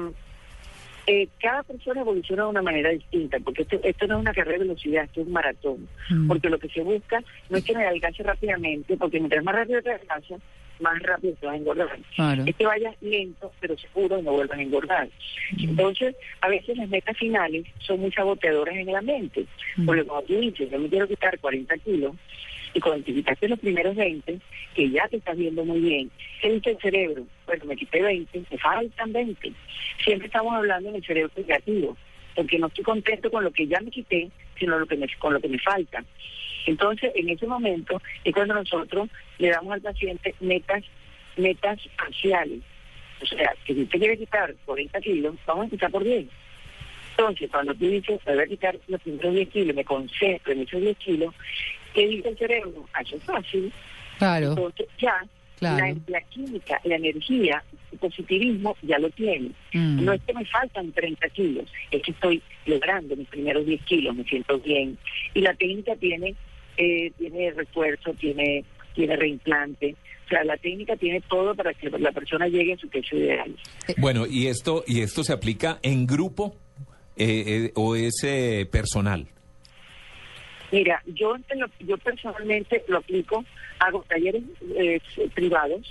Eh, 1.08 1.28
cada 1.40 1.62
persona 1.62 2.00
evoluciona 2.00 2.42
de 2.42 2.48
una 2.48 2.62
manera 2.62 2.90
distinta, 2.90 3.38
porque 3.38 3.62
esto, 3.62 3.78
esto 3.84 4.06
no 4.08 4.16
es 4.16 4.20
una 4.22 4.34
carrera 4.34 4.58
de 4.58 4.64
velocidad, 4.64 5.04
esto 5.04 5.20
es 5.20 5.26
un 5.28 5.32
maratón. 5.32 5.88
Mm. 6.10 6.26
Porque 6.26 6.50
lo 6.50 6.58
que 6.58 6.68
se 6.68 6.82
busca 6.82 7.22
no 7.48 7.58
es 7.58 7.64
que 7.64 7.76
me 7.76 7.86
adelgace 7.86 8.24
rápidamente, 8.24 8.96
porque 8.96 9.20
mientras 9.20 9.44
más 9.44 9.54
rápido 9.54 9.82
te 9.82 9.90
adelgazas, 9.92 10.40
más 10.80 11.00
rápido 11.02 11.34
te 11.34 11.46
vas 11.46 11.54
a 11.54 11.58
engordar. 11.58 11.98
Claro. 12.16 12.42
Es 12.44 12.56
que 12.56 12.66
vayas 12.66 12.94
lento, 13.00 13.52
pero 13.60 13.78
seguro 13.78 14.18
y 14.18 14.22
no 14.22 14.32
vuelvas 14.32 14.58
a 14.58 14.62
engordar. 14.62 15.08
Entonces, 15.56 16.16
a 16.40 16.48
veces 16.48 16.76
las 16.76 16.88
metas 16.88 17.16
finales 17.16 17.66
son 17.78 18.00
muy 18.00 18.10
saboteadoras 18.10 18.74
en 18.74 18.92
la 18.92 19.00
mente. 19.00 19.46
Porque 19.84 20.04
cuando 20.04 20.26
tú 20.26 20.40
dices, 20.40 20.70
yo 20.70 20.78
me 20.78 20.88
quiero 20.88 21.06
quitar 21.06 21.38
40 21.38 21.78
kilos, 21.78 22.16
y 22.76 22.80
cuando 22.80 23.06
te 23.06 23.14
quitaste 23.14 23.48
los 23.48 23.58
primeros 23.58 23.96
20, 23.96 24.38
que 24.74 24.90
ya 24.90 25.08
te 25.08 25.16
estás 25.16 25.34
viendo 25.34 25.64
muy 25.64 25.80
bien, 25.80 26.10
¿qué 26.42 26.52
dice 26.52 26.72
el 26.72 26.78
cerebro? 26.78 27.26
Bueno, 27.46 27.64
me 27.64 27.74
quité 27.74 28.02
20, 28.02 28.42
me 28.50 28.58
faltan 28.58 29.12
20. 29.14 29.52
Siempre 30.04 30.26
estamos 30.26 30.52
hablando 30.52 30.90
en 30.90 30.96
el 30.96 31.06
cerebro 31.06 31.32
negativo, 31.38 31.96
porque 32.34 32.58
no 32.58 32.66
estoy 32.66 32.84
contento 32.84 33.30
con 33.30 33.44
lo 33.44 33.50
que 33.50 33.66
ya 33.66 33.80
me 33.80 33.90
quité, 33.90 34.30
sino 34.58 34.76
con 35.18 35.32
lo 35.32 35.40
que 35.40 35.48
me 35.48 35.58
falta. 35.58 36.04
Entonces, 36.66 37.12
en 37.14 37.30
ese 37.30 37.46
momento 37.46 38.02
es 38.24 38.34
cuando 38.34 38.52
nosotros 38.52 39.08
le 39.38 39.48
damos 39.48 39.72
al 39.72 39.80
paciente 39.80 40.34
metas, 40.40 40.84
metas 41.38 41.78
parciales. 41.96 42.60
O 43.22 43.26
sea, 43.26 43.54
que 43.64 43.72
si 43.72 43.84
usted 43.84 43.98
quiere 43.98 44.18
quitar 44.18 44.54
40 44.66 45.00
kilos, 45.00 45.34
vamos 45.46 45.62
a 45.62 45.64
empezar 45.64 45.90
por 45.90 46.04
10. 46.04 46.26
Entonces, 47.12 47.50
cuando 47.50 47.74
tú 47.74 47.88
dices, 47.88 48.20
me 48.26 48.34
voy 48.34 48.44
a 48.44 48.46
quitar 48.46 48.78
los 48.88 49.00
primeros 49.00 49.32
10 49.32 49.48
kilos, 49.48 49.74
me 49.74 49.84
concentro 49.86 50.52
en 50.52 50.60
esos 50.60 50.82
10 50.82 50.98
kilos, 50.98 51.34
¿qué 51.96 52.06
dice 52.06 52.28
el 52.28 52.38
cerebro? 52.38 52.84
Ah, 52.92 53.00
eso 53.00 53.16
es 53.16 53.24
fácil. 53.24 53.72
Claro. 54.18 54.48
Entonces, 54.50 54.86
ya, 55.00 55.24
Claro. 55.58 55.78
la, 55.78 55.96
la 56.08 56.20
química, 56.28 56.78
la 56.84 56.96
energía, 56.96 57.64
el 57.90 57.98
positivismo 57.98 58.76
ya 58.82 58.98
lo 58.98 59.08
tiene. 59.10 59.52
Mm. 59.72 60.04
No 60.04 60.12
es 60.12 60.20
que 60.26 60.34
me 60.34 60.44
faltan 60.44 60.92
30 60.92 61.28
kilos, 61.30 61.64
es 61.90 62.02
que 62.02 62.10
estoy 62.10 62.42
logrando 62.66 63.16
mis 63.16 63.26
primeros 63.28 63.64
10 63.64 63.82
kilos, 63.84 64.14
me 64.14 64.24
siento 64.24 64.58
bien. 64.58 64.98
Y 65.32 65.40
la 65.40 65.54
técnica 65.54 65.96
tiene, 65.96 66.34
eh, 66.76 67.10
tiene 67.16 67.52
refuerzo, 67.52 68.12
tiene, 68.12 68.64
tiene 68.94 69.16
reimplante. 69.16 69.96
O 70.26 70.28
sea, 70.28 70.44
la 70.44 70.56
técnica 70.58 70.96
tiene 70.96 71.22
todo 71.22 71.54
para 71.54 71.72
que 71.72 71.88
la 71.88 72.12
persona 72.12 72.48
llegue 72.48 72.74
a 72.74 72.76
su 72.78 72.88
peso 72.88 73.16
ideal. 73.16 73.56
Bueno, 73.96 74.26
y 74.26 74.48
esto, 74.48 74.84
y 74.86 75.00
esto 75.00 75.24
se 75.24 75.32
aplica 75.32 75.78
en 75.82 76.06
grupo 76.06 76.54
eh, 77.16 77.44
eh, 77.46 77.72
o 77.76 77.96
es 77.96 78.22
eh, 78.24 78.66
personal. 78.70 79.26
Mira, 80.72 81.02
yo, 81.06 81.36
yo 81.80 81.96
personalmente 81.98 82.82
lo 82.88 82.98
aplico, 82.98 83.44
hago 83.78 84.04
talleres 84.08 84.42
eh, 84.76 85.00
privados, 85.34 85.86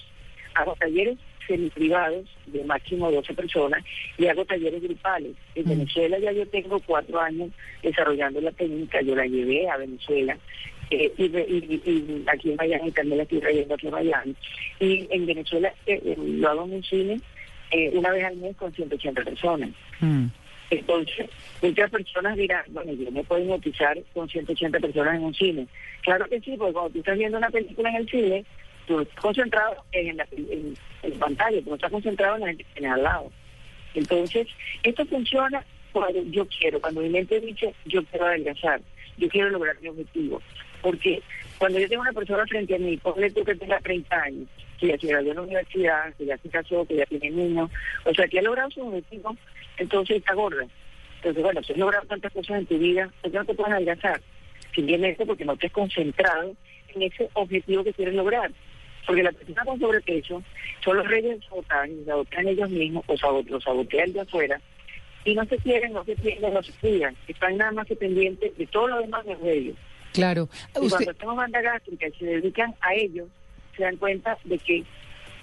hago 0.55 0.75
talleres 0.79 1.17
semiprivados 1.47 2.25
de 2.47 2.63
máximo 2.63 3.11
12 3.11 3.33
personas 3.35 3.83
y 4.17 4.25
hago 4.27 4.45
talleres 4.45 4.81
grupales. 4.81 5.33
En 5.53 5.65
Venezuela 5.65 6.17
ya 6.19 6.31
yo 6.31 6.47
tengo 6.47 6.79
cuatro 6.79 7.19
años 7.21 7.51
desarrollando 7.83 8.41
la 8.41 8.51
técnica, 8.51 9.01
yo 9.01 9.15
la 9.15 9.25
llevé 9.27 9.69
a 9.69 9.77
Venezuela 9.77 10.37
eh, 10.89 11.11
y, 11.17 11.27
re- 11.29 11.45
y- 11.47 11.81
y 11.85 12.23
aquí 12.27 12.49
en 12.51 12.55
Miami 12.57 12.91
también 12.91 13.17
la 13.17 13.23
estoy 13.23 13.39
trayendo 13.39 13.75
aquí 13.75 13.87
en 13.87 13.93
Miami. 13.93 14.35
Y 14.79 15.07
en 15.11 15.25
Venezuela 15.25 15.73
eh, 15.85 16.01
eh, 16.03 16.15
lo 16.17 16.49
hago 16.49 16.65
en 16.65 16.73
un 16.73 16.83
cine 16.83 17.21
eh, 17.71 17.91
una 17.93 18.11
vez 18.11 18.23
al 18.25 18.37
mes 18.37 18.55
con 18.57 18.73
180 18.73 19.23
personas. 19.23 19.69
Mm. 19.99 20.25
Entonces, 20.69 21.29
muchas 21.61 21.91
personas 21.91 22.35
dirán, 22.35 22.63
bueno, 22.69 22.93
yo 22.93 23.11
me 23.11 23.23
puedo 23.23 23.41
hipnotizar 23.41 23.97
con 24.13 24.27
180 24.27 24.79
personas 24.79 25.15
en 25.15 25.23
un 25.23 25.33
cine. 25.33 25.67
Claro 26.01 26.27
que 26.27 26.39
sí, 26.41 26.55
porque 26.57 26.73
cuando 26.73 26.91
tú 26.91 26.99
estás 26.99 27.17
viendo 27.17 27.37
una 27.37 27.49
película 27.49 27.89
en 27.89 27.95
el 27.97 28.09
cine, 28.09 28.45
tú 28.87 28.99
estás 28.99 29.19
concentrado 29.19 29.75
en 29.91 30.17
la, 30.17 30.27
pantalla, 31.19 31.61
tú 31.61 31.75
estás 31.75 31.91
concentrado 31.91 32.35
en 32.35 32.41
la 32.41 32.47
gente 32.47 32.63
que 32.63 32.73
tienes 32.73 32.91
al 32.91 33.03
lado. 33.03 33.31
Entonces, 33.93 34.47
esto 34.83 35.05
funciona 35.05 35.63
cuando 35.91 36.23
yo 36.23 36.45
quiero, 36.47 36.81
cuando 36.81 37.01
mi 37.01 37.09
mente 37.09 37.39
dice, 37.39 37.73
yo 37.85 38.03
quiero 38.05 38.25
adelgazar, 38.25 38.81
yo 39.17 39.29
quiero 39.29 39.49
lograr 39.49 39.79
mi 39.81 39.89
objetivo. 39.89 40.41
Porque 40.81 41.21
cuando 41.57 41.79
yo 41.79 41.87
tengo 41.87 42.01
una 42.01 42.13
persona 42.13 42.45
frente 42.45 42.75
a 42.75 42.79
mí, 42.79 42.97
ponle 42.97 43.31
tú 43.31 43.43
que 43.43 43.55
tenga 43.55 43.79
30 43.79 44.15
años, 44.15 44.47
que 44.79 44.87
ya 44.87 44.97
se 44.97 45.07
graduó 45.07 45.29
en 45.29 45.35
la 45.37 45.41
universidad, 45.43 46.13
que 46.15 46.25
ya 46.25 46.37
se 46.37 46.49
casó, 46.49 46.85
que 46.85 46.97
ya 46.97 47.05
tiene 47.05 47.29
niños, 47.29 47.71
o 48.03 48.13
sea, 48.13 48.27
que 48.27 48.39
ha 48.39 48.41
logrado 48.41 48.69
su 48.71 48.81
objetivo, 48.81 49.35
entonces 49.77 50.17
está 50.17 50.33
gorda. 50.33 50.65
Entonces, 51.17 51.43
bueno, 51.43 51.63
si 51.63 51.73
has 51.73 51.77
logrado 51.79 52.05
tantas 52.07 52.31
cosas 52.33 52.59
en 52.59 52.65
tu 52.67 52.77
vida, 52.77 53.09
¿por 53.21 53.31
qué 53.31 53.37
no 53.37 53.45
te 53.45 53.53
puedes 53.55 53.73
adelgazar? 53.73 54.21
Simplemente 54.73 55.25
porque 55.25 55.45
no 55.45 55.55
te 55.57 55.67
has 55.67 55.73
concentrado 55.73 56.55
en 56.93 57.01
ese 57.01 57.29
objetivo 57.33 57.83
que 57.83 57.93
quieres 57.93 58.13
lograr. 58.15 58.51
Porque 59.05 59.23
la 59.23 59.31
persona 59.31 59.63
con 59.65 59.79
sobrepeso 59.79 60.43
son 60.83 60.97
los 60.97 61.07
reyes 61.07 61.31
del 61.39 61.43
sabotaje, 61.49 61.91
sabotean 62.05 62.47
ellos 62.47 62.69
mismos 62.69 63.03
o 63.07 63.17
sabo- 63.17 63.43
los 63.47 63.63
sabotean 63.63 64.13
de 64.13 64.21
afuera 64.21 64.59
y 65.23 65.33
no 65.35 65.45
se 65.45 65.57
quieren, 65.57 65.93
no 65.93 66.03
se 66.05 66.15
quieren, 66.15 66.53
no 66.53 66.61
se 66.63 66.71
cuidan. 66.73 67.15
Están 67.27 67.57
nada 67.57 67.71
más 67.71 67.87
que 67.87 67.95
pendientes 67.95 68.57
de 68.57 68.67
todo 68.67 68.87
lo 68.87 68.99
demás 69.01 69.23
de 69.25 69.53
ellos. 69.53 69.75
Claro. 70.13 70.49
Y 70.75 70.79
Usted, 70.85 70.89
cuando 70.89 71.13
tenemos 71.13 71.35
banda 71.37 71.61
gástrica 71.61 72.07
y 72.07 72.11
se 72.13 72.25
dedican 72.25 72.73
a 72.81 72.93
ellos, 72.93 73.27
se 73.75 73.83
dan 73.83 73.97
cuenta 73.97 74.37
de 74.43 74.57
que 74.59 74.83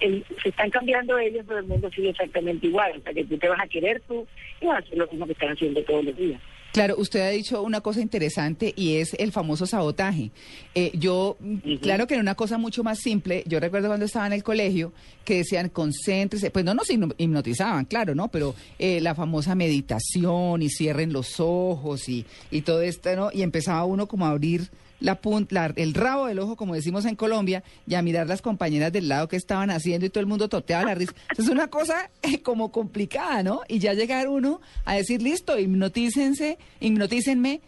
el- 0.05 0.25
se 0.41 0.49
están 0.49 0.69
cambiando 0.69 1.17
ellos, 1.17 1.43
pero 1.47 1.59
el 1.59 1.65
mundo 1.65 1.89
sigue 1.95 2.09
exactamente 2.09 2.67
igual. 2.67 2.93
O 2.99 3.01
sea, 3.01 3.13
que 3.13 3.23
tú 3.25 3.37
te 3.37 3.47
vas 3.49 3.59
a 3.61 3.67
querer 3.67 4.01
tú 4.07 4.25
y 4.61 4.65
vas 4.65 4.75
a 4.75 4.79
hacer 4.85 4.97
lo 4.97 5.07
mismo 5.07 5.25
que 5.25 5.33
están 5.33 5.49
haciendo 5.53 5.83
todos 5.83 6.03
los 6.05 6.15
días. 6.17 6.41
Claro, 6.73 6.95
usted 6.97 7.19
ha 7.21 7.29
dicho 7.29 7.61
una 7.61 7.81
cosa 7.81 8.01
interesante 8.01 8.73
y 8.75 8.95
es 8.95 9.13
el 9.19 9.31
famoso 9.31 9.67
sabotaje. 9.67 10.31
Eh, 10.73 10.89
yo, 10.95 11.37
claro 11.83 12.07
que 12.07 12.15
era 12.15 12.21
una 12.21 12.33
cosa 12.33 12.57
mucho 12.57 12.83
más 12.83 12.97
simple. 12.97 13.43
Yo 13.45 13.59
recuerdo 13.59 13.89
cuando 13.89 14.07
estaba 14.07 14.25
en 14.25 14.33
el 14.33 14.41
colegio 14.41 14.91
que 15.23 15.35
decían 15.37 15.69
concéntrese, 15.69 16.49
pues 16.49 16.65
no 16.65 16.73
nos 16.73 16.89
hipno- 16.89 17.13
hipnotizaban, 17.19 17.85
claro, 17.85 18.15
¿no? 18.15 18.29
Pero 18.29 18.55
eh, 18.79 19.01
la 19.01 19.13
famosa 19.13 19.53
meditación 19.53 20.63
y 20.63 20.69
cierren 20.69 21.13
los 21.13 21.39
ojos 21.39 22.09
y, 22.09 22.25
y 22.49 22.61
todo 22.61 22.81
esto, 22.81 23.15
¿no? 23.15 23.29
Y 23.31 23.43
empezaba 23.43 23.85
uno 23.85 24.07
como 24.07 24.25
a 24.25 24.31
abrir 24.31 24.61
la 25.03 25.19
punta, 25.21 25.71
el 25.75 25.93
rabo 25.93 26.27
del 26.27 26.39
ojo, 26.39 26.55
como 26.55 26.73
decimos 26.75 27.03
en 27.05 27.15
Colombia, 27.15 27.61
y 27.85 27.95
a 27.95 28.01
mirar 28.01 28.25
las 28.27 28.41
compañeras 28.41 28.91
del 28.93 29.09
lado 29.09 29.27
que 29.27 29.35
estaban 29.35 29.69
haciendo 29.69 30.05
y 30.05 30.09
todo 30.09 30.21
el 30.21 30.27
mundo 30.27 30.47
toteaba 30.47 30.85
la 30.85 30.95
risa. 30.95 31.13
Es 31.37 31.49
una 31.49 31.67
cosa 31.67 32.09
eh, 32.21 32.41
como 32.41 32.71
complicada, 32.71 33.43
¿no? 33.43 33.61
Y 33.67 33.79
ya 33.79 33.93
llegar 33.93 34.29
uno 34.29 34.61
a 34.85 34.95
decir, 34.95 35.21
listo, 35.21 35.59
hipnotícense, 35.59 36.57
hipnotícenme, 36.79 37.59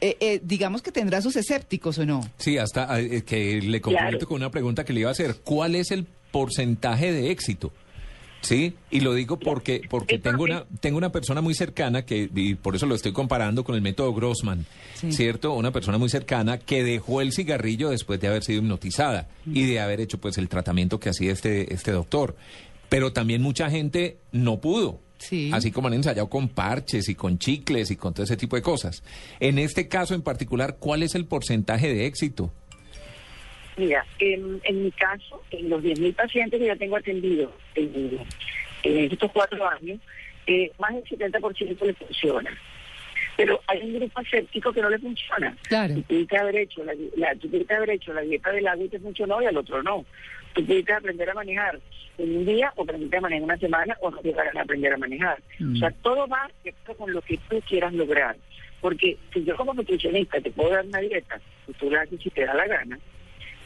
eh, 0.00 0.16
eh, 0.20 0.40
digamos 0.42 0.82
que 0.82 0.92
tendrá 0.92 1.20
sus 1.20 1.34
escépticos 1.36 1.98
o 1.98 2.06
no. 2.06 2.22
Sí, 2.38 2.56
hasta 2.58 2.98
eh, 3.00 3.22
que 3.24 3.60
le 3.60 3.80
complemento 3.80 4.18
Claro. 4.18 4.28
con 4.28 4.36
una 4.36 4.50
pregunta 4.50 4.84
que 4.84 4.92
le 4.92 5.00
iba 5.00 5.08
a 5.08 5.12
hacer. 5.12 5.36
¿Cuál 5.42 5.74
es 5.74 5.90
el 5.90 6.06
porcentaje 6.30 7.12
de 7.12 7.30
éxito? 7.32 7.72
Sí, 8.42 8.74
y 8.90 9.00
lo 9.00 9.14
digo 9.14 9.38
porque 9.38 9.82
porque 9.88 10.18
tengo 10.18 10.42
una 10.42 10.64
tengo 10.80 10.98
una 10.98 11.12
persona 11.12 11.40
muy 11.40 11.54
cercana 11.54 12.04
que 12.04 12.28
y 12.34 12.56
por 12.56 12.74
eso 12.76 12.86
lo 12.86 12.94
estoy 12.96 13.12
comparando 13.12 13.62
con 13.62 13.76
el 13.76 13.82
método 13.82 14.12
Grossman, 14.12 14.66
Sí. 14.94 15.12
¿cierto? 15.12 15.52
Una 15.54 15.70
persona 15.70 15.96
muy 15.96 16.08
cercana 16.08 16.58
que 16.58 16.82
dejó 16.82 17.20
el 17.20 17.32
cigarrillo 17.32 17.90
después 17.90 18.20
de 18.20 18.26
haber 18.28 18.42
sido 18.42 18.58
hipnotizada 18.58 19.28
y 19.46 19.64
de 19.66 19.78
haber 19.80 20.00
hecho 20.00 20.18
pues 20.18 20.38
el 20.38 20.48
tratamiento 20.48 20.98
que 20.98 21.08
hacía 21.10 21.32
este 21.32 21.72
este 21.72 21.92
doctor. 21.92 22.36
Pero 22.88 23.12
también 23.12 23.40
mucha 23.42 23.70
gente 23.70 24.18
no 24.32 24.60
pudo. 24.60 24.98
Sí. 25.18 25.50
Así 25.52 25.70
como 25.70 25.86
han 25.86 25.94
ensayado 25.94 26.28
con 26.28 26.48
parches 26.48 27.08
y 27.08 27.14
con 27.14 27.38
chicles 27.38 27.92
y 27.92 27.96
con 27.96 28.12
todo 28.12 28.24
ese 28.24 28.36
tipo 28.36 28.56
de 28.56 28.62
cosas. 28.62 29.04
En 29.38 29.58
este 29.60 29.86
caso 29.86 30.14
en 30.14 30.22
particular, 30.22 30.78
¿cuál 30.80 31.04
es 31.04 31.14
el 31.14 31.26
porcentaje 31.26 31.94
de 31.94 32.06
éxito? 32.06 32.52
Mira, 33.76 34.04
en, 34.18 34.60
en 34.64 34.84
mi 34.84 34.90
caso, 34.92 35.42
en 35.50 35.68
los 35.70 35.82
10.000 35.82 36.14
pacientes 36.14 36.60
que 36.60 36.66
ya 36.66 36.76
tengo 36.76 36.96
atendidos 36.96 37.50
en, 37.74 38.18
en 38.82 39.10
estos 39.12 39.30
cuatro 39.32 39.66
años, 39.68 39.98
eh, 40.46 40.70
más 40.78 40.92
del 40.94 41.04
70% 41.04 41.86
les 41.86 41.96
funciona. 41.96 42.50
Pero 43.36 43.60
hay 43.66 43.80
un 43.80 43.94
grupo 43.98 44.20
escéptico 44.20 44.72
que 44.72 44.82
no 44.82 44.90
le 44.90 44.98
funciona. 44.98 45.56
Claro. 45.68 45.94
Tú 45.94 46.02
pudiste 46.02 46.36
haber 46.36 46.56
hecho 46.56 46.84
la, 46.84 46.92
la- 47.16 47.34
tú 47.36 47.48
pudiste 47.48 47.74
haber 47.74 47.90
hecho 47.90 48.12
la 48.12 48.20
dieta 48.20 48.50
del 48.52 48.66
agua 48.66 48.84
y 48.84 48.88
te 48.88 48.98
funcionó 49.00 49.40
y 49.40 49.46
al 49.46 49.56
otro 49.56 49.82
no. 49.82 50.04
Tú 50.52 50.66
pudiste 50.66 50.92
aprender 50.92 51.30
a 51.30 51.34
manejar 51.34 51.80
en 52.18 52.36
un 52.36 52.44
día 52.44 52.72
o 52.76 52.82
aprendiste 52.82 53.16
a 53.16 53.20
manejar 53.22 53.38
en 53.38 53.44
una 53.44 53.56
semana 53.56 53.96
o 54.02 54.10
no 54.10 54.20
llegaron 54.20 54.58
a 54.58 54.62
aprender 54.62 54.92
a 54.92 54.98
manejar. 54.98 55.38
Mm. 55.58 55.76
O 55.76 55.78
sea, 55.78 55.90
todo 56.02 56.28
va 56.28 56.50
con 56.98 57.10
lo 57.12 57.22
que 57.22 57.38
tú 57.48 57.58
quieras 57.66 57.94
lograr. 57.94 58.36
Porque 58.82 59.16
si 59.32 59.44
yo 59.44 59.56
como 59.56 59.72
nutricionista 59.72 60.38
te 60.40 60.50
puedo 60.50 60.70
dar 60.70 60.84
una 60.84 60.98
dieta, 60.98 61.40
y 61.68 61.72
tú 61.74 61.88
la 61.90 62.02
haces 62.02 62.20
si 62.20 62.28
te 62.30 62.44
da 62.44 62.52
la 62.52 62.66
gana, 62.66 62.98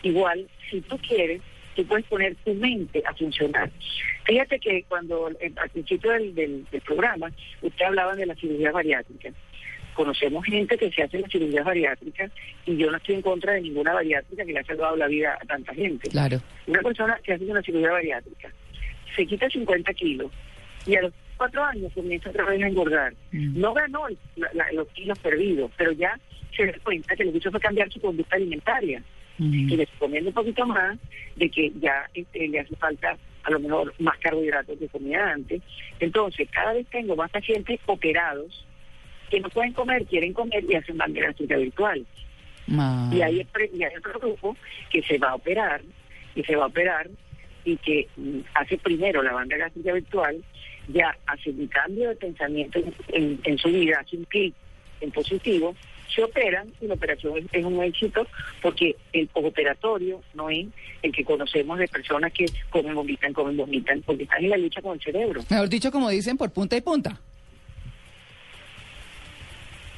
igual, 0.06 0.46
si 0.70 0.80
tú 0.82 0.98
quieres, 0.98 1.40
tú 1.74 1.84
puedes 1.86 2.06
poner 2.06 2.34
tu 2.44 2.54
mente 2.54 3.02
a 3.06 3.14
funcionar. 3.14 3.70
Fíjate 4.24 4.58
que 4.58 4.84
cuando 4.88 5.30
eh, 5.40 5.52
al 5.56 5.70
principio 5.70 6.12
del, 6.12 6.34
del- 6.34 6.64
del 6.70 6.80
programa 6.80 7.30
usted 7.62 7.84
hablaba 7.84 8.14
de 8.16 8.26
la 8.26 8.34
cirugía 8.34 8.72
bariátrica. 8.72 9.30
conocemos 9.94 10.44
gente 10.44 10.76
que 10.76 10.90
se 10.92 11.02
hace 11.02 11.18
la 11.20 11.28
cirugía 11.28 11.62
bariátrica 11.62 12.30
y 12.66 12.76
yo 12.76 12.90
no 12.90 12.98
estoy 12.98 13.14
en 13.14 13.22
contra 13.22 13.54
de 13.54 13.62
ninguna 13.62 13.94
bariátrica 13.94 14.44
que 14.44 14.52
le 14.52 14.58
ha 14.60 14.64
salvado 14.64 14.94
la 14.96 15.06
vida 15.06 15.38
a 15.40 15.44
tanta 15.46 15.72
gente. 15.74 16.10
Claro. 16.10 16.38
Una 16.66 16.80
persona 16.82 17.18
que 17.24 17.32
hace 17.32 17.44
una 17.44 17.62
cirugía 17.62 17.92
bariátrica 17.92 18.50
se 19.14 19.26
quita 19.26 19.48
50 19.48 19.94
kilos 19.94 20.30
y 20.86 20.96
a 20.96 21.02
los 21.02 21.12
cuatro 21.38 21.64
años 21.64 21.90
comienza 21.94 22.28
otra 22.30 22.44
vez 22.44 22.62
a 22.62 22.68
engordar. 22.68 23.14
No 23.32 23.72
ganó 23.72 24.02
la- 24.36 24.72
los 24.72 24.86
kilos 24.88 25.18
perdidos, 25.18 25.70
pero 25.78 25.92
ya 25.92 26.18
se 26.54 26.66
da 26.66 26.78
cuenta 26.84 27.16
que 27.16 27.24
lo 27.24 27.32
que 27.32 27.38
hizo 27.38 27.50
fue 27.50 27.60
cambiar 27.60 27.90
su 27.90 28.00
conducta 28.00 28.36
alimentaria 28.36 29.02
y 29.38 29.76
le 29.76 29.86
comiendo 29.98 30.30
un 30.30 30.34
poquito 30.34 30.64
más 30.66 30.98
de 31.36 31.50
que 31.50 31.70
ya 31.80 32.08
este, 32.14 32.48
le 32.48 32.60
hace 32.60 32.74
falta 32.76 33.16
a 33.42 33.50
lo 33.50 33.60
mejor 33.60 33.94
más 33.98 34.18
carbohidratos 34.18 34.78
que 34.78 34.88
comía 34.88 35.30
antes. 35.30 35.62
Entonces, 36.00 36.48
cada 36.50 36.72
vez 36.72 36.86
tengo 36.88 37.14
más 37.16 37.30
pacientes 37.30 37.78
operados 37.86 38.64
que 39.30 39.40
no 39.40 39.48
pueden 39.50 39.72
comer, 39.72 40.04
quieren 40.06 40.32
comer 40.32 40.64
y 40.68 40.74
hacen 40.74 40.96
banda 40.96 41.20
gástrica 41.20 41.56
virtual. 41.56 42.04
Ah. 42.76 43.10
Y 43.12 43.20
hay, 43.22 43.40
otro- 43.40 43.64
y 43.72 43.82
hay 43.84 43.94
otro 43.96 44.18
grupo 44.18 44.56
que 44.90 45.02
se 45.02 45.18
va 45.18 45.30
a 45.30 45.34
operar, 45.36 45.82
y 46.34 46.42
se 46.42 46.56
va 46.56 46.64
a 46.64 46.68
operar, 46.68 47.08
y 47.64 47.76
que 47.76 48.08
mm, 48.16 48.38
hace 48.54 48.78
primero 48.78 49.22
la 49.22 49.32
banda 49.32 49.56
gástrica 49.56 49.92
virtual, 49.92 50.42
ya 50.88 51.16
hace 51.26 51.50
un 51.50 51.66
cambio 51.68 52.08
de 52.08 52.16
pensamiento 52.16 52.78
en, 52.78 52.94
en- 53.08 53.40
en 53.44 53.58
su 53.58 53.68
vida, 53.68 53.98
hace 54.00 54.16
un 54.16 54.24
clic 54.24 54.54
en 55.00 55.10
positivo, 55.10 55.74
se 56.14 56.22
operan 56.22 56.72
y 56.80 56.86
la 56.86 56.94
operación 56.94 57.36
es, 57.38 57.44
es 57.52 57.64
un 57.64 57.82
éxito 57.82 58.26
porque 58.62 58.96
el 59.12 59.28
operatorio 59.34 60.22
no 60.34 60.50
es 60.50 60.66
el 61.02 61.12
que 61.12 61.24
conocemos 61.24 61.78
de 61.78 61.88
personas 61.88 62.32
que 62.32 62.46
comen, 62.70 62.94
vomitan, 62.94 63.32
comen, 63.32 63.56
vomitan, 63.56 64.02
porque 64.02 64.24
están 64.24 64.44
en 64.44 64.50
la 64.50 64.56
lucha 64.56 64.80
con 64.82 64.94
el 64.94 65.02
cerebro. 65.02 65.42
Mejor 65.50 65.68
dicho, 65.68 65.90
como 65.90 66.08
dicen, 66.10 66.36
por 66.36 66.50
punta 66.52 66.76
y 66.76 66.80
punta. 66.80 67.20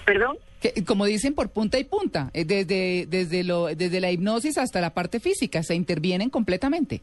¿Perdón? 0.05 0.39
Que, 0.61 0.73
como 0.85 1.05
dicen, 1.05 1.35
por 1.35 1.51
punta 1.51 1.79
y 1.79 1.85
punta. 1.85 2.31
eh, 2.35 2.45
Desde, 2.45 3.07
desde, 3.07 3.45
lo, 3.45 3.67
desde 3.67 4.01
la 4.01 4.11
hipnosis 4.11 4.59
hasta 4.59 4.81
la 4.81 4.95
parte 4.95 5.21
física. 5.21 5.63
Se 5.63 5.75
intervienen 5.75 6.31
completamente. 6.31 7.03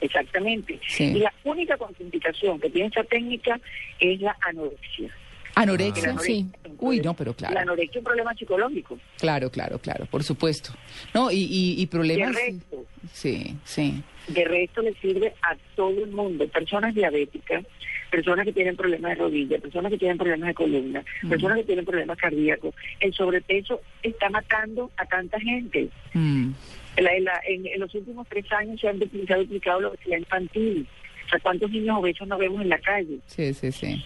Exactamente. 0.00 0.78
Sí. 0.86 1.04
Y 1.04 1.18
la 1.20 1.32
única 1.44 1.76
contraindicación 1.76 2.60
que 2.60 2.70
tiene 2.70 2.88
esta 2.88 3.04
técnica 3.04 3.60
es 4.00 4.20
la 4.20 4.36
anorexia. 4.46 5.10
Anorexia, 5.54 6.12
La 6.12 6.18
sí. 6.18 6.46
Uy, 6.78 7.00
no, 7.00 7.14
pero 7.14 7.30
La 7.32 7.36
claro. 7.36 7.58
anorexia 7.60 7.92
es 7.92 7.96
un 7.98 8.04
problema 8.04 8.34
psicológico. 8.34 8.98
Claro, 9.18 9.50
claro, 9.50 9.78
claro, 9.78 10.06
por 10.06 10.22
supuesto. 10.22 10.70
No, 11.14 11.30
y, 11.30 11.36
y, 11.44 11.80
y 11.80 11.86
problemas. 11.86 12.34
De 12.34 12.40
resto, 12.42 12.84
Sí, 13.12 13.56
sí. 13.64 14.02
de 14.28 14.44
resto 14.44 14.82
le 14.82 14.94
sirve 14.94 15.34
a 15.42 15.56
todo 15.76 16.02
el 16.04 16.10
mundo, 16.10 16.46
personas 16.48 16.94
diabéticas, 16.94 17.64
personas 18.10 18.44
que 18.46 18.52
tienen 18.52 18.76
problemas 18.76 19.10
de 19.10 19.22
rodilla, 19.22 19.58
personas 19.58 19.90
que 19.92 19.98
tienen 19.98 20.18
problemas 20.18 20.48
de 20.48 20.54
columna, 20.54 21.04
personas 21.28 21.58
que 21.58 21.64
tienen 21.64 21.84
problemas 21.84 22.16
cardíacos. 22.18 22.74
El 23.00 23.12
sobrepeso 23.14 23.80
está 24.02 24.30
matando 24.30 24.90
a 24.96 25.04
tanta 25.06 25.38
gente. 25.40 25.88
Mm. 26.14 26.50
La- 26.98 27.18
la- 27.20 27.40
en, 27.48 27.66
en 27.66 27.80
los 27.80 27.94
últimos 27.94 28.26
tres 28.28 28.50
años 28.52 28.80
se 28.80 28.88
han 28.88 28.98
duplicado, 28.98 29.42
duplicado 29.42 29.80
la 29.80 29.88
obesidad 29.88 30.18
infantil. 30.18 30.86
O 31.26 31.28
sea, 31.30 31.40
¿cuántos 31.40 31.70
niños 31.70 31.96
obesos 31.98 32.28
no 32.28 32.38
vemos 32.38 32.60
en 32.62 32.68
la 32.68 32.78
calle? 32.78 33.18
Sí, 33.26 33.52
sí, 33.54 33.72
sí. 33.72 34.04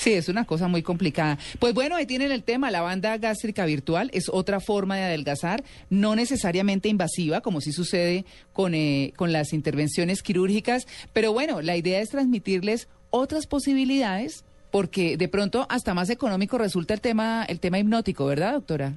Sí, 0.00 0.14
es 0.14 0.30
una 0.30 0.46
cosa 0.46 0.66
muy 0.66 0.82
complicada. 0.82 1.36
Pues 1.58 1.74
bueno, 1.74 1.94
ahí 1.94 2.06
tienen 2.06 2.32
el 2.32 2.42
tema, 2.42 2.70
la 2.70 2.80
banda 2.80 3.18
gástrica 3.18 3.66
virtual 3.66 4.08
es 4.14 4.30
otra 4.30 4.58
forma 4.58 4.96
de 4.96 5.02
adelgazar, 5.02 5.62
no 5.90 6.16
necesariamente 6.16 6.88
invasiva, 6.88 7.42
como 7.42 7.60
sí 7.60 7.70
sucede 7.70 8.24
con, 8.54 8.74
eh, 8.74 9.12
con 9.16 9.30
las 9.30 9.52
intervenciones 9.52 10.22
quirúrgicas, 10.22 10.88
pero 11.12 11.34
bueno, 11.34 11.60
la 11.60 11.76
idea 11.76 12.00
es 12.00 12.08
transmitirles 12.08 12.88
otras 13.10 13.46
posibilidades, 13.46 14.46
porque 14.70 15.18
de 15.18 15.28
pronto 15.28 15.66
hasta 15.68 15.92
más 15.92 16.08
económico 16.08 16.56
resulta 16.56 16.94
el 16.94 17.02
tema, 17.02 17.44
el 17.46 17.60
tema 17.60 17.78
hipnótico, 17.78 18.24
¿verdad, 18.24 18.54
doctora? 18.54 18.94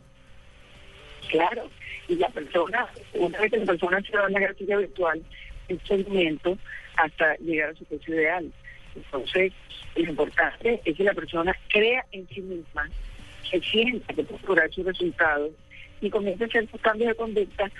Claro, 1.29 1.69
y 2.07 2.15
la 2.15 2.29
persona, 2.29 2.87
una 3.13 3.41
vez 3.41 3.51
que 3.51 3.57
la 3.57 3.65
persona 3.65 4.01
se 4.03 4.13
da 4.13 4.29
la 4.29 4.39
gástrica 4.39 4.77
virtual, 4.77 5.21
es 5.67 5.79
seguimiento 5.85 6.57
hasta 6.95 7.35
llegar 7.39 7.71
a 7.71 7.75
su 7.75 7.83
peso 7.83 8.09
ideal. 8.09 8.53
Entonces, 8.95 9.53
lo 9.95 10.09
importante 10.09 10.81
es 10.85 10.97
que 10.97 11.03
la 11.03 11.13
persona 11.13 11.55
crea 11.69 12.05
en 12.11 12.27
sí 12.29 12.41
misma, 12.41 12.89
que 13.49 13.59
sienta 13.61 14.13
que 14.13 14.23
puede 14.23 14.43
lograr 14.47 14.71
sus 14.71 14.85
resultados 14.85 15.51
y 16.01 16.09
comience 16.09 16.43
a 16.43 16.47
hacer 16.47 16.69
sus 16.69 16.81
cambios 16.81 17.09
de 17.09 17.15
conducta 17.15 17.71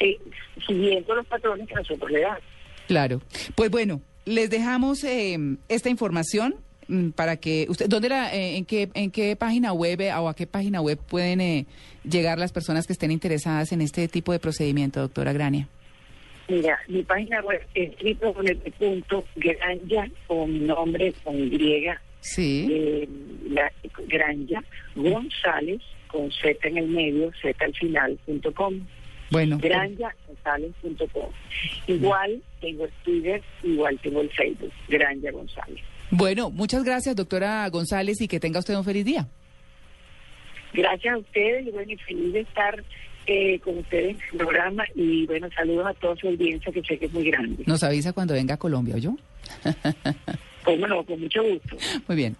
eh, 0.00 0.18
siguiendo 0.66 1.14
los 1.14 1.26
patrones 1.26 1.68
que 1.68 1.74
nosotros 1.74 2.10
le 2.10 2.20
damos. 2.20 2.42
Claro. 2.86 3.20
Pues 3.54 3.70
bueno, 3.70 4.00
les 4.24 4.50
dejamos 4.50 5.02
eh, 5.04 5.38
esta 5.68 5.88
información 5.88 6.56
mm, 6.88 7.10
para 7.10 7.36
que 7.36 7.66
usted, 7.68 7.88
¿dónde 7.88 8.08
la, 8.08 8.34
eh, 8.34 8.56
en 8.56 8.64
qué, 8.64 8.90
en 8.94 9.10
qué 9.10 9.36
página 9.36 9.72
web 9.72 10.00
eh, 10.00 10.14
o 10.14 10.28
a 10.28 10.34
qué 10.34 10.46
página 10.46 10.80
web 10.80 10.98
pueden 10.98 11.40
eh, 11.40 11.66
llegar 12.04 12.38
las 12.38 12.52
personas 12.52 12.86
que 12.86 12.92
estén 12.92 13.10
interesadas 13.10 13.72
en 13.72 13.80
este 13.80 14.08
tipo 14.08 14.32
de 14.32 14.38
procedimiento, 14.38 15.00
doctora 15.00 15.32
Grania? 15.32 15.68
Mira, 16.52 16.78
mi 16.86 17.02
página 17.02 17.40
web 17.40 17.62
es 17.74 17.90
www.granja, 18.20 20.10
como 20.26 20.46
mi 20.48 20.58
nombre, 20.60 21.14
con 21.24 21.34
Y, 21.38 21.86
Sí. 22.20 22.68
eh, 22.70 23.08
la, 23.48 23.72
Granja 24.06 24.62
González, 24.94 25.80
con 26.08 26.30
Z 26.30 26.68
en 26.68 26.76
el 26.76 26.88
medio, 26.88 27.30
Z 27.40 27.64
al 27.64 27.74
final, 27.74 28.18
punto 28.26 28.52
com. 28.52 28.74
Bueno. 29.30 29.56
GranjaGonzález.com. 29.58 31.30
Igual 31.86 32.42
tengo 32.60 32.84
el 32.84 32.90
Twitter, 33.02 33.42
igual 33.62 33.98
tengo 34.02 34.20
el 34.20 34.28
Facebook, 34.30 34.72
Granja 34.88 35.30
González. 35.30 35.80
Bueno, 36.10 36.50
muchas 36.50 36.84
gracias, 36.84 37.16
doctora 37.16 37.66
González, 37.70 38.20
y 38.20 38.28
que 38.28 38.38
tenga 38.40 38.58
usted 38.58 38.74
un 38.76 38.84
feliz 38.84 39.06
día. 39.06 39.26
Gracias 40.74 41.14
a 41.14 41.18
ustedes 41.18 41.66
y 41.66 41.70
bueno, 41.70 41.92
y 41.92 41.96
feliz 41.96 42.32
de 42.34 42.40
estar 42.40 42.84
eh, 43.26 43.58
con 43.60 43.78
ustedes 43.78 44.16
en 44.16 44.22
el 44.32 44.38
programa 44.38 44.84
y 44.94 45.26
bueno, 45.26 45.48
saludos 45.54 45.86
a 45.86 45.94
toda 45.94 46.16
su 46.16 46.28
audiencia 46.28 46.72
que 46.72 46.82
sé 46.82 46.98
que 46.98 47.06
es 47.06 47.12
muy 47.12 47.24
grande. 47.30 47.62
Nos 47.66 47.82
avisa 47.82 48.12
cuando 48.12 48.34
venga 48.34 48.54
a 48.54 48.58
Colombia, 48.58 48.96
¿oyó? 48.96 49.16
Cómo 50.64 50.86
no, 50.86 51.04
con 51.04 51.20
mucho 51.20 51.42
gusto. 51.42 51.76
Muy 52.08 52.16
bien. 52.16 52.36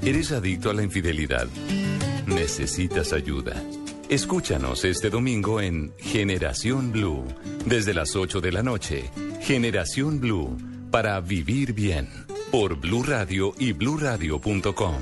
¿Eres 0.00 0.30
adicto 0.30 0.70
a 0.70 0.74
la 0.74 0.84
infidelidad? 0.84 1.48
¿Necesitas 2.26 3.12
ayuda? 3.12 3.60
Escúchanos 4.08 4.84
este 4.84 5.10
domingo 5.10 5.60
en 5.60 5.92
Generación 5.98 6.92
Blue, 6.92 7.24
desde 7.66 7.94
las 7.94 8.14
8 8.14 8.40
de 8.40 8.52
la 8.52 8.62
noche. 8.62 9.10
Generación 9.40 10.20
Blue, 10.20 10.56
para 10.92 11.18
vivir 11.20 11.72
bien, 11.72 12.08
por 12.52 12.76
Blue 12.76 13.02
Radio 13.02 13.54
y 13.58 13.72
bluradio.com. 13.72 14.96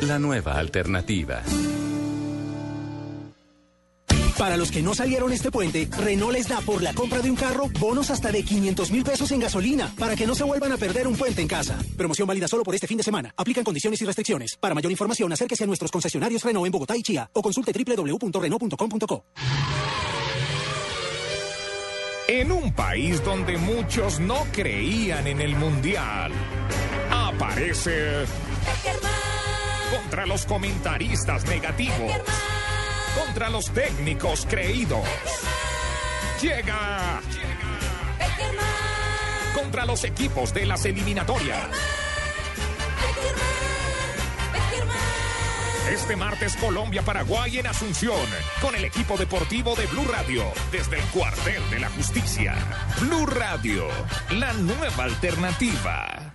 La 0.00 0.18
nueva 0.18 0.58
alternativa. 0.58 1.42
Para 4.38 4.56
los 4.56 4.70
que 4.70 4.82
no 4.82 4.94
salieron 4.94 5.30
este 5.30 5.50
puente, 5.50 5.86
Renault 5.98 6.32
les 6.32 6.48
da 6.48 6.62
por 6.62 6.82
la 6.82 6.94
compra 6.94 7.20
de 7.20 7.30
un 7.30 7.36
carro 7.36 7.68
bonos 7.78 8.10
hasta 8.10 8.32
de 8.32 8.42
500 8.42 8.90
mil 8.90 9.04
pesos 9.04 9.30
en 9.32 9.40
gasolina 9.40 9.92
para 9.98 10.16
que 10.16 10.26
no 10.26 10.34
se 10.34 10.44
vuelvan 10.44 10.72
a 10.72 10.78
perder 10.78 11.06
un 11.06 11.14
puente 11.14 11.42
en 11.42 11.48
casa. 11.48 11.78
Promoción 11.96 12.26
válida 12.26 12.48
solo 12.48 12.64
por 12.64 12.74
este 12.74 12.86
fin 12.86 12.96
de 12.96 13.04
semana. 13.04 13.34
Aplican 13.36 13.64
condiciones 13.64 14.00
y 14.00 14.06
restricciones. 14.06 14.56
Para 14.56 14.74
mayor 14.74 14.90
información, 14.90 15.30
acérquese 15.30 15.64
a 15.64 15.66
nuestros 15.66 15.92
concesionarios 15.92 16.42
Renault 16.42 16.66
en 16.66 16.72
Bogotá 16.72 16.96
y 16.96 17.02
Chía 17.02 17.28
o 17.34 17.42
consulte 17.42 17.72
www.renault.com.co. 17.72 19.24
En 22.40 22.50
un 22.50 22.72
país 22.72 23.22
donde 23.22 23.56
muchos 23.56 24.18
no 24.18 24.44
creían 24.50 25.28
en 25.28 25.40
el 25.40 25.54
mundial, 25.54 26.32
aparece 27.08 28.24
contra 29.96 30.26
los 30.26 30.44
comentaristas 30.44 31.46
negativos, 31.46 32.12
contra 33.24 33.50
los 33.50 33.70
técnicos 33.70 34.48
creídos. 34.50 35.04
Llega 36.42 37.20
contra 39.54 39.86
los 39.86 40.02
equipos 40.02 40.52
de 40.52 40.66
las 40.66 40.84
eliminatorias. 40.86 41.68
Este 45.90 46.16
martes 46.16 46.56
Colombia-Paraguay 46.56 47.58
en 47.58 47.66
Asunción, 47.66 48.16
con 48.62 48.74
el 48.74 48.86
equipo 48.86 49.18
deportivo 49.18 49.74
de 49.76 49.86
Blue 49.86 50.06
Radio, 50.10 50.44
desde 50.72 50.96
el 50.98 51.04
cuartel 51.08 51.62
de 51.70 51.78
la 51.78 51.90
justicia. 51.90 52.54
Blue 53.00 53.26
Radio, 53.26 53.88
la 54.30 54.54
nueva 54.54 55.04
alternativa. 55.04 56.34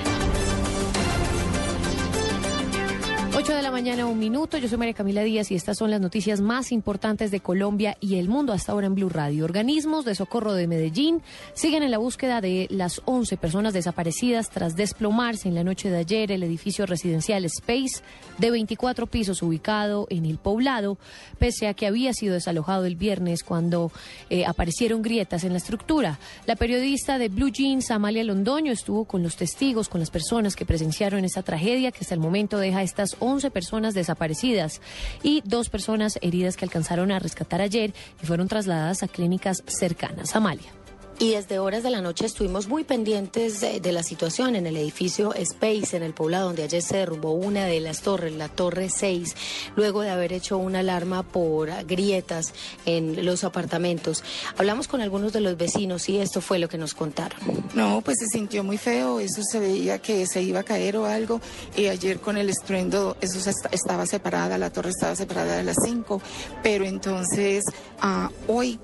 8 3.41 3.55
de 3.55 3.63
la 3.63 3.71
mañana, 3.71 4.05
un 4.05 4.19
minuto. 4.19 4.59
Yo 4.59 4.67
soy 4.67 4.77
María 4.77 4.93
Camila 4.93 5.23
Díaz 5.23 5.49
y 5.49 5.55
estas 5.55 5.79
son 5.79 5.89
las 5.89 5.99
noticias 5.99 6.41
más 6.41 6.71
importantes 6.71 7.31
de 7.31 7.39
Colombia 7.39 7.97
y 7.99 8.17
el 8.17 8.29
mundo 8.29 8.53
hasta 8.53 8.71
ahora 8.71 8.85
en 8.85 8.93
Blue 8.93 9.09
Radio. 9.09 9.45
Organismos 9.45 10.05
de 10.05 10.13
socorro 10.13 10.53
de 10.53 10.67
Medellín 10.67 11.23
siguen 11.55 11.81
en 11.81 11.89
la 11.89 11.97
búsqueda 11.97 12.39
de 12.39 12.67
las 12.69 13.01
11 13.05 13.37
personas 13.37 13.73
desaparecidas 13.73 14.51
tras 14.51 14.75
desplomarse 14.75 15.47
en 15.47 15.55
la 15.55 15.63
noche 15.63 15.89
de 15.89 15.97
ayer 15.97 16.31
el 16.31 16.43
edificio 16.43 16.85
residencial 16.85 17.43
Space 17.45 18.03
de 18.37 18.51
24 18.51 19.07
pisos 19.07 19.41
ubicado 19.41 20.05
en 20.11 20.27
el 20.27 20.37
poblado, 20.37 20.99
pese 21.39 21.67
a 21.67 21.73
que 21.73 21.87
había 21.87 22.13
sido 22.13 22.35
desalojado 22.35 22.85
el 22.85 22.95
viernes 22.95 23.43
cuando 23.43 23.91
eh, 24.29 24.45
aparecieron 24.45 25.01
grietas 25.01 25.45
en 25.45 25.53
la 25.53 25.57
estructura. 25.57 26.19
La 26.45 26.55
periodista 26.55 27.17
de 27.17 27.29
Blue 27.29 27.49
Jeans, 27.49 27.89
Amalia 27.89 28.23
Londoño, 28.23 28.71
estuvo 28.71 29.05
con 29.05 29.23
los 29.23 29.35
testigos, 29.35 29.89
con 29.89 29.99
las 29.99 30.11
personas 30.11 30.55
que 30.55 30.67
presenciaron 30.67 31.25
esta 31.25 31.41
tragedia 31.41 31.91
que 31.91 32.01
hasta 32.01 32.13
el 32.13 32.19
momento 32.19 32.59
deja 32.59 32.83
estas 32.83 33.17
11 33.19 33.30
personas 33.51 33.93
desaparecidas 33.93 34.81
y 35.23 35.41
dos 35.45 35.69
personas 35.69 36.19
heridas 36.21 36.57
que 36.57 36.65
alcanzaron 36.65 37.11
a 37.11 37.19
rescatar 37.19 37.61
ayer 37.61 37.93
y 38.21 38.25
fueron 38.25 38.47
trasladadas 38.47 39.03
a 39.03 39.07
clínicas 39.07 39.63
cercanas. 39.65 40.35
Amalia. 40.35 40.80
Y 41.21 41.35
desde 41.35 41.59
horas 41.59 41.83
de 41.83 41.91
la 41.91 42.01
noche 42.01 42.25
estuvimos 42.25 42.67
muy 42.67 42.83
pendientes 42.83 43.61
de, 43.61 43.91
la 43.91 44.01
situación 44.01 44.55
en 44.55 44.65
el 44.65 44.75
edificio 44.75 45.35
Space, 45.35 45.95
en 45.95 46.01
el 46.01 46.15
poblado 46.15 46.47
donde 46.47 46.63
ayer 46.63 46.81
se 46.81 46.97
derrumbó 46.97 47.33
una 47.33 47.65
de 47.65 47.79
las 47.79 48.01
torres, 48.01 48.33
la 48.33 48.49
Torre 48.49 48.89
6, 48.89 49.35
luego 49.75 50.01
de 50.01 50.09
haber 50.09 50.33
hecho 50.33 50.57
una 50.57 50.79
alarma 50.79 51.21
por 51.21 51.69
grietas 51.85 52.55
en 52.87 53.23
los 53.23 53.43
apartamentos. 53.43 54.23
Hablamos 54.57 54.87
con 54.87 54.99
algunos 54.99 55.31
de 55.31 55.41
los 55.41 55.57
vecinos 55.57 56.09
y 56.09 56.17
esto 56.17 56.41
fue 56.41 56.57
lo 56.57 56.67
que 56.67 56.79
nos 56.79 56.95
contaron. 56.95 57.39
No, 57.75 58.01
pues 58.01 58.17
se 58.17 58.25
sintió 58.25 58.63
muy 58.63 58.79
feo, 58.79 59.19
eso 59.19 59.43
se 59.43 59.59
veía 59.59 59.99
que 59.99 60.25
se 60.25 60.41
iba 60.41 60.61
a 60.61 60.63
caer 60.63 60.97
o 60.97 61.05
algo. 61.05 61.39
Y 61.77 61.85
ayer 61.85 62.19
con 62.19 62.35
el 62.35 62.49
estruendo, 62.49 63.15
eso 63.21 63.47
estaba 63.71 64.07
separada, 64.07 64.57
la 64.57 64.71
torre 64.71 64.89
estaba 64.89 65.15
separada 65.15 65.57
de 65.57 65.65
las 65.65 65.77
5, 65.85 66.19
pero 66.63 66.83
entonces 66.83 67.63
uh, 68.01 68.51
hoy 68.51 68.79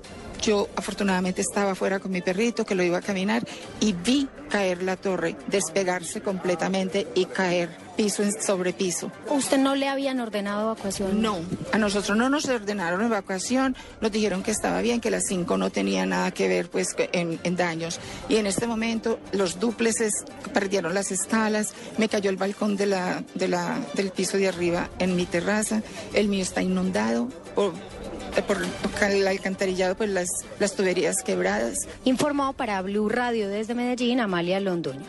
yo 0.48 0.66
afortunadamente 0.76 1.42
estaba 1.42 1.72
afuera 1.72 1.98
con 2.00 2.10
mi 2.10 2.22
perrito 2.22 2.64
que 2.64 2.74
lo 2.74 2.82
iba 2.82 2.96
a 2.96 3.02
caminar 3.02 3.46
y 3.80 3.92
vi 3.92 4.26
caer 4.48 4.82
la 4.82 4.96
torre, 4.96 5.36
despegarse 5.46 6.22
completamente 6.22 7.06
y 7.14 7.26
caer 7.26 7.68
piso 7.98 8.22
sobre 8.40 8.72
piso. 8.72 9.12
¿Usted 9.28 9.58
no 9.58 9.74
le 9.74 9.88
habían 9.88 10.20
ordenado 10.20 10.62
evacuación? 10.62 11.20
No, 11.20 11.38
a 11.70 11.76
nosotros 11.76 12.16
no 12.16 12.30
nos 12.30 12.46
ordenaron 12.46 13.04
evacuación, 13.04 13.76
nos 14.00 14.10
dijeron 14.10 14.42
que 14.42 14.50
estaba 14.50 14.80
bien, 14.80 15.02
que 15.02 15.10
las 15.10 15.24
cinco 15.28 15.58
no 15.58 15.68
tenía 15.68 16.06
nada 16.06 16.30
que 16.30 16.48
ver 16.48 16.70
pues 16.70 16.96
en, 16.96 17.38
en 17.42 17.56
daños. 17.56 18.00
Y 18.30 18.36
en 18.36 18.46
este 18.46 18.66
momento 18.66 19.18
los 19.32 19.60
dúpleces 19.60 20.24
perdieron 20.54 20.94
las 20.94 21.12
escalas, 21.12 21.74
me 21.98 22.08
cayó 22.08 22.30
el 22.30 22.36
balcón 22.36 22.76
de 22.76 22.86
la, 22.86 23.22
de 23.34 23.48
la, 23.48 23.78
del 23.92 24.12
piso 24.12 24.38
de 24.38 24.48
arriba 24.48 24.88
en 24.98 25.14
mi 25.14 25.26
terraza, 25.26 25.82
el 26.14 26.28
mío 26.28 26.42
está 26.42 26.62
inundado 26.62 27.28
por 27.54 27.74
por 28.42 28.58
el 29.02 29.26
alcantarillado, 29.26 29.96
pues 29.96 30.10
las, 30.10 30.28
las 30.58 30.74
tuberías 30.74 31.22
quebradas. 31.22 31.78
Informó 32.04 32.52
para 32.52 32.80
Blue 32.82 33.08
Radio 33.08 33.48
desde 33.48 33.74
Medellín, 33.74 34.20
Amalia 34.20 34.60
Londoño. 34.60 35.06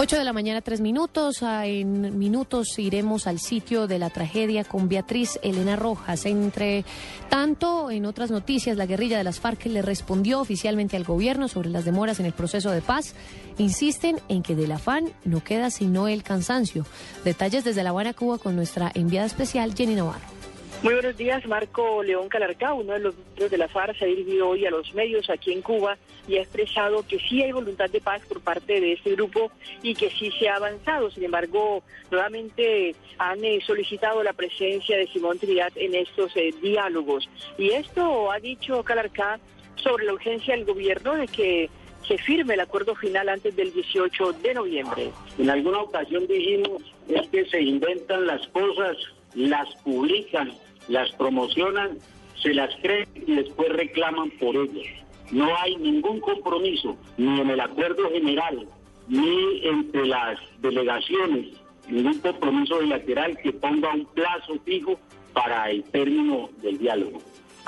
8 0.00 0.16
de 0.16 0.22
la 0.22 0.32
mañana, 0.32 0.60
tres 0.60 0.80
minutos. 0.80 1.42
En 1.42 2.16
minutos 2.20 2.78
iremos 2.78 3.26
al 3.26 3.40
sitio 3.40 3.88
de 3.88 3.98
la 3.98 4.10
tragedia 4.10 4.62
con 4.62 4.88
Beatriz 4.88 5.40
Elena 5.42 5.74
Rojas. 5.74 6.24
Entre 6.24 6.84
tanto, 7.28 7.90
en 7.90 8.06
otras 8.06 8.30
noticias, 8.30 8.76
la 8.76 8.86
guerrilla 8.86 9.18
de 9.18 9.24
las 9.24 9.40
FARC 9.40 9.66
le 9.66 9.82
respondió 9.82 10.38
oficialmente 10.38 10.96
al 10.96 11.02
gobierno 11.02 11.48
sobre 11.48 11.70
las 11.70 11.84
demoras 11.84 12.20
en 12.20 12.26
el 12.26 12.32
proceso 12.32 12.70
de 12.70 12.80
paz. 12.80 13.16
Insisten 13.58 14.20
en 14.28 14.44
que 14.44 14.54
del 14.54 14.70
afán 14.70 15.10
no 15.24 15.42
queda 15.42 15.68
sino 15.68 16.06
el 16.06 16.22
cansancio. 16.22 16.86
Detalles 17.24 17.64
desde 17.64 17.82
La 17.82 17.90
Habana, 17.90 18.14
Cuba, 18.14 18.38
con 18.38 18.54
nuestra 18.54 18.92
enviada 18.94 19.26
especial, 19.26 19.74
Jenny 19.74 19.96
Navarro. 19.96 20.37
Muy 20.80 20.94
buenos 20.94 21.16
días, 21.16 21.44
Marco 21.44 22.04
León 22.04 22.28
Calarcá, 22.28 22.72
uno 22.72 22.92
de 22.92 23.00
los 23.00 23.16
miembros 23.16 23.50
de 23.50 23.58
la 23.58 23.66
FARC, 23.66 23.98
se 23.98 24.04
ha 24.04 24.08
dirigido 24.08 24.50
hoy 24.50 24.64
a 24.64 24.70
los 24.70 24.94
medios 24.94 25.28
aquí 25.28 25.52
en 25.52 25.60
Cuba 25.60 25.98
y 26.28 26.36
ha 26.36 26.42
expresado 26.42 27.04
que 27.04 27.18
sí 27.18 27.42
hay 27.42 27.50
voluntad 27.50 27.90
de 27.90 28.00
paz 28.00 28.22
por 28.28 28.40
parte 28.40 28.80
de 28.80 28.92
este 28.92 29.10
grupo 29.16 29.50
y 29.82 29.96
que 29.96 30.08
sí 30.08 30.30
se 30.38 30.48
ha 30.48 30.54
avanzado. 30.54 31.10
Sin 31.10 31.24
embargo, 31.24 31.82
nuevamente 32.12 32.94
han 33.18 33.44
eh, 33.44 33.58
solicitado 33.66 34.22
la 34.22 34.32
presencia 34.34 34.96
de 34.96 35.08
Simón 35.08 35.40
Trinidad 35.40 35.72
en 35.74 35.96
estos 35.96 36.30
eh, 36.36 36.54
diálogos. 36.62 37.28
Y 37.58 37.70
esto 37.70 38.30
ha 38.30 38.38
dicho 38.38 38.84
Calarcá 38.84 39.40
sobre 39.74 40.04
la 40.04 40.12
urgencia 40.12 40.54
del 40.54 40.64
gobierno 40.64 41.16
de 41.16 41.26
que 41.26 41.70
se 42.06 42.18
firme 42.18 42.54
el 42.54 42.60
acuerdo 42.60 42.94
final 42.94 43.28
antes 43.28 43.56
del 43.56 43.72
18 43.72 44.32
de 44.34 44.54
noviembre. 44.54 45.10
En 45.38 45.50
alguna 45.50 45.80
ocasión 45.80 46.28
dijimos 46.28 46.82
es 47.08 47.28
que 47.30 47.44
se 47.46 47.62
inventan 47.62 48.28
las 48.28 48.46
cosas, 48.48 48.96
las 49.34 49.68
publican 49.82 50.52
las 50.88 51.10
promocionan, 51.12 51.98
se 52.42 52.54
las 52.54 52.74
creen 52.82 53.08
y 53.14 53.34
después 53.34 53.68
reclaman 53.70 54.30
por 54.32 54.56
ellas. 54.56 54.86
No 55.30 55.54
hay 55.58 55.76
ningún 55.76 56.20
compromiso, 56.20 56.96
ni 57.16 57.40
en 57.40 57.50
el 57.50 57.60
acuerdo 57.60 58.10
general, 58.10 58.66
ni 59.08 59.66
entre 59.66 60.06
las 60.06 60.38
delegaciones, 60.60 61.48
ningún 61.88 62.18
compromiso 62.20 62.78
bilateral 62.78 63.36
que 63.38 63.52
ponga 63.52 63.92
un 63.92 64.06
plazo 64.06 64.58
fijo 64.64 64.98
para 65.32 65.70
el 65.70 65.84
término 65.84 66.48
del 66.62 66.78
diálogo. 66.78 67.20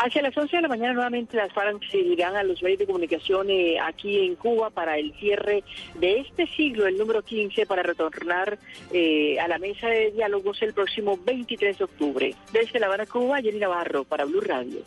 Hacia 0.02 0.22
las 0.22 0.34
11 0.34 0.56
de 0.56 0.62
la 0.62 0.68
mañana 0.68 0.94
nuevamente 0.94 1.36
las 1.36 1.52
FARC 1.52 1.82
se 1.90 1.98
irán 1.98 2.34
a 2.34 2.42
los 2.42 2.62
medios 2.62 2.78
de 2.78 2.86
comunicación 2.86 3.50
eh, 3.50 3.78
aquí 3.78 4.24
en 4.24 4.34
Cuba 4.34 4.70
para 4.70 4.96
el 4.96 5.12
cierre 5.20 5.62
de 5.96 6.20
este 6.20 6.46
siglo, 6.46 6.86
el 6.86 6.96
número 6.96 7.20
15, 7.20 7.66
para 7.66 7.82
retornar 7.82 8.58
eh, 8.94 9.38
a 9.38 9.46
la 9.46 9.58
mesa 9.58 9.88
de 9.88 10.10
diálogos 10.12 10.62
el 10.62 10.72
próximo 10.72 11.18
23 11.22 11.76
de 11.76 11.84
octubre. 11.84 12.34
Desde 12.50 12.80
La 12.80 12.86
Habana, 12.86 13.04
Cuba, 13.04 13.42
Jenny 13.42 13.58
Navarro 13.58 14.04
para 14.04 14.24
Blue 14.24 14.40
Radio. 14.40 14.78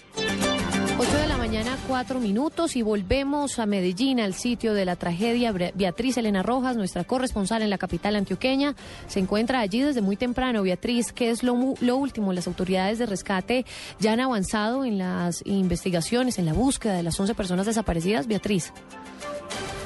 8 1.05 1.17
de 1.17 1.27
la 1.27 1.37
mañana, 1.37 1.77
4 1.89 2.19
minutos 2.21 2.77
y 2.77 2.81
volvemos 2.81 3.59
a 3.59 3.65
Medellín, 3.65 4.21
al 4.21 4.33
sitio 4.33 4.73
de 4.73 4.85
la 4.85 4.95
tragedia. 4.95 5.51
Beatriz 5.51 6.15
Elena 6.15 6.43
Rojas, 6.43 6.77
nuestra 6.77 7.03
corresponsal 7.03 7.61
en 7.61 7.69
la 7.69 7.77
capital 7.77 8.15
antioqueña, 8.15 8.73
se 9.07 9.19
encuentra 9.19 9.59
allí 9.59 9.81
desde 9.81 9.99
muy 9.99 10.15
temprano. 10.15 10.63
Beatriz, 10.63 11.11
¿qué 11.11 11.29
es 11.29 11.43
lo, 11.43 11.75
lo 11.81 11.97
último? 11.97 12.31
Las 12.31 12.47
autoridades 12.47 12.99
de 12.99 13.05
rescate 13.05 13.65
ya 13.99 14.13
han 14.13 14.21
avanzado 14.21 14.85
en 14.85 14.97
las 14.97 15.45
investigaciones, 15.45 16.39
en 16.39 16.45
la 16.45 16.53
búsqueda 16.53 16.95
de 16.95 17.03
las 17.03 17.19
11 17.19 17.35
personas 17.35 17.65
desaparecidas. 17.65 18.25
Beatriz. 18.25 18.71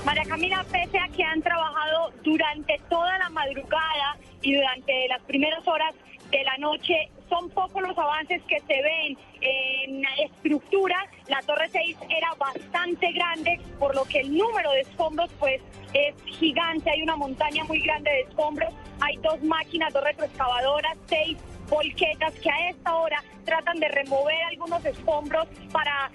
María 0.06 0.24
Camila, 0.24 0.64
pese 0.72 1.00
a 1.00 1.08
que 1.10 1.24
han 1.24 1.42
trabajado 1.42 2.12
durante 2.24 2.80
toda 2.90 3.18
la 3.18 3.30
madrugada 3.30 4.18
y 4.44 4.54
durante 4.54 5.08
las 5.10 5.24
primeras 5.24 5.68
horas 5.68 5.96
de 6.32 6.44
la 6.44 6.58
noche, 6.58 7.10
son 7.30 7.50
pocos 7.50 7.82
los 7.82 7.98
avances 7.98 8.42
que 8.44 8.60
se 8.62 8.82
ven 8.82 9.18
en 9.42 10.04
estructura. 10.24 10.96
La 11.28 11.42
Torre 11.42 11.70
6 11.70 11.98
era 12.10 12.34
bastante 12.38 13.12
grande, 13.12 13.60
por 13.80 13.96
lo 13.96 14.06
que 14.06 14.22
el 14.22 14.38
número 14.38 14.72
de 14.72 14.82
escombros 14.82 15.30
pues 15.40 15.62
es 15.94 16.16
gigante. 16.26 16.90
Hay 16.90 17.02
una 17.02 17.16
montaña 17.16 17.64
muy 17.66 17.80
grande 17.82 18.12
de 18.12 18.22
escombros. 18.22 18.74
Hay 19.02 19.18
dos 19.18 19.42
máquinas, 19.44 19.94
dos 19.94 20.04
retroexcavadoras, 20.04 20.98
seis 21.08 21.38
volquetas 21.70 22.34
que 22.36 22.50
a 22.50 22.70
esta 22.70 22.96
hora 22.96 23.24
tratan 23.46 23.80
de 23.80 23.90
remover 23.90 24.42
algunos 24.50 24.84
escombros 24.86 25.48
para 25.72 26.12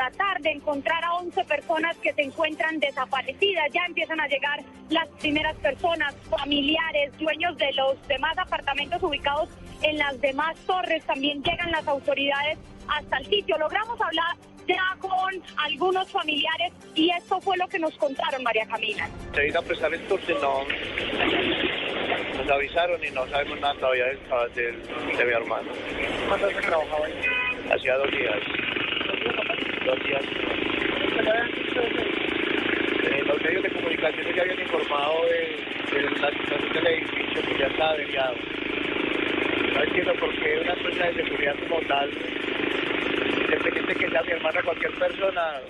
tratar 0.00 0.42
de 0.42 0.50
encontrar 0.50 1.02
a 1.04 1.14
11 1.14 1.42
personas 1.44 1.96
que 1.98 2.12
se 2.12 2.20
encuentran 2.22 2.78
desaparecidas. 2.78 3.64
Ya 3.72 3.80
empiezan 3.86 4.20
a 4.20 4.28
llegar 4.28 4.60
las 4.90 5.08
primeras 5.20 5.56
personas, 5.56 6.14
familiares, 6.28 7.16
dueños 7.18 7.56
de 7.56 7.72
los 7.72 8.06
demás 8.06 8.36
apartamentos 8.36 9.02
ubicados 9.02 9.48
en 9.82 9.96
las 9.96 10.20
demás 10.20 10.54
torres. 10.66 11.02
También 11.06 11.42
llegan 11.42 11.70
las 11.70 11.88
autoridades 11.88 12.58
hasta 12.88 13.16
el 13.16 13.26
sitio. 13.26 13.56
Logramos 13.56 13.98
hablar 13.98 14.36
ya 14.68 14.96
con 15.00 15.42
algunos 15.64 16.10
familiares 16.12 16.72
y 16.94 17.08
esto 17.12 17.40
fue 17.40 17.56
lo 17.56 17.66
que 17.68 17.78
nos 17.78 17.96
contaron 17.96 18.42
María 18.42 18.66
Camila. 18.66 19.08
Se 19.34 19.40
vino 19.44 19.60
a 19.60 19.62
prestar 19.62 19.94
y 19.94 19.98
no 20.42 20.60
nos 22.36 22.50
avisaron 22.50 23.02
y 23.02 23.10
no 23.12 23.26
sabemos 23.28 23.60
nada 23.60 23.74
todavía 23.80 24.04
del, 24.04 24.18
del- 24.54 25.16
de 25.16 25.24
mi 25.24 25.32
hermano. 25.32 25.70
¿Cuánto 26.28 26.48
se 26.50 26.60
trabajaba 26.60 27.06
ahí? 27.06 27.14
Hacía 27.74 27.96
dos 27.96 28.10
días. 28.10 28.36
Dos 29.86 30.02
días. 30.02 30.24
Eh, 33.04 33.22
los 33.24 33.40
medios 33.40 33.62
de 33.62 33.70
comunicación 33.70 34.34
ya 34.34 34.42
habían 34.42 34.60
informado 34.60 35.24
de, 35.26 35.62
la 36.20 36.30
situación 36.32 36.72
del 36.72 36.86
edificio 36.88 37.42
que 37.42 37.56
ya 37.56 37.66
estaba 37.66 37.90
averiado. 37.90 38.34
No 39.74 39.82
entiendo 39.84 40.12
por 40.14 40.34
qué 40.40 40.58
una 40.60 40.72
empresa 40.72 41.06
de 41.06 41.14
seguridad 41.14 41.54
como 41.68 41.80
tal, 41.86 42.10
independiente 43.44 43.94
que 43.94 44.10
sea 44.10 44.22
mi 44.22 44.32
hermana 44.32 44.60
cualquier 44.64 44.92
persona, 44.98 45.60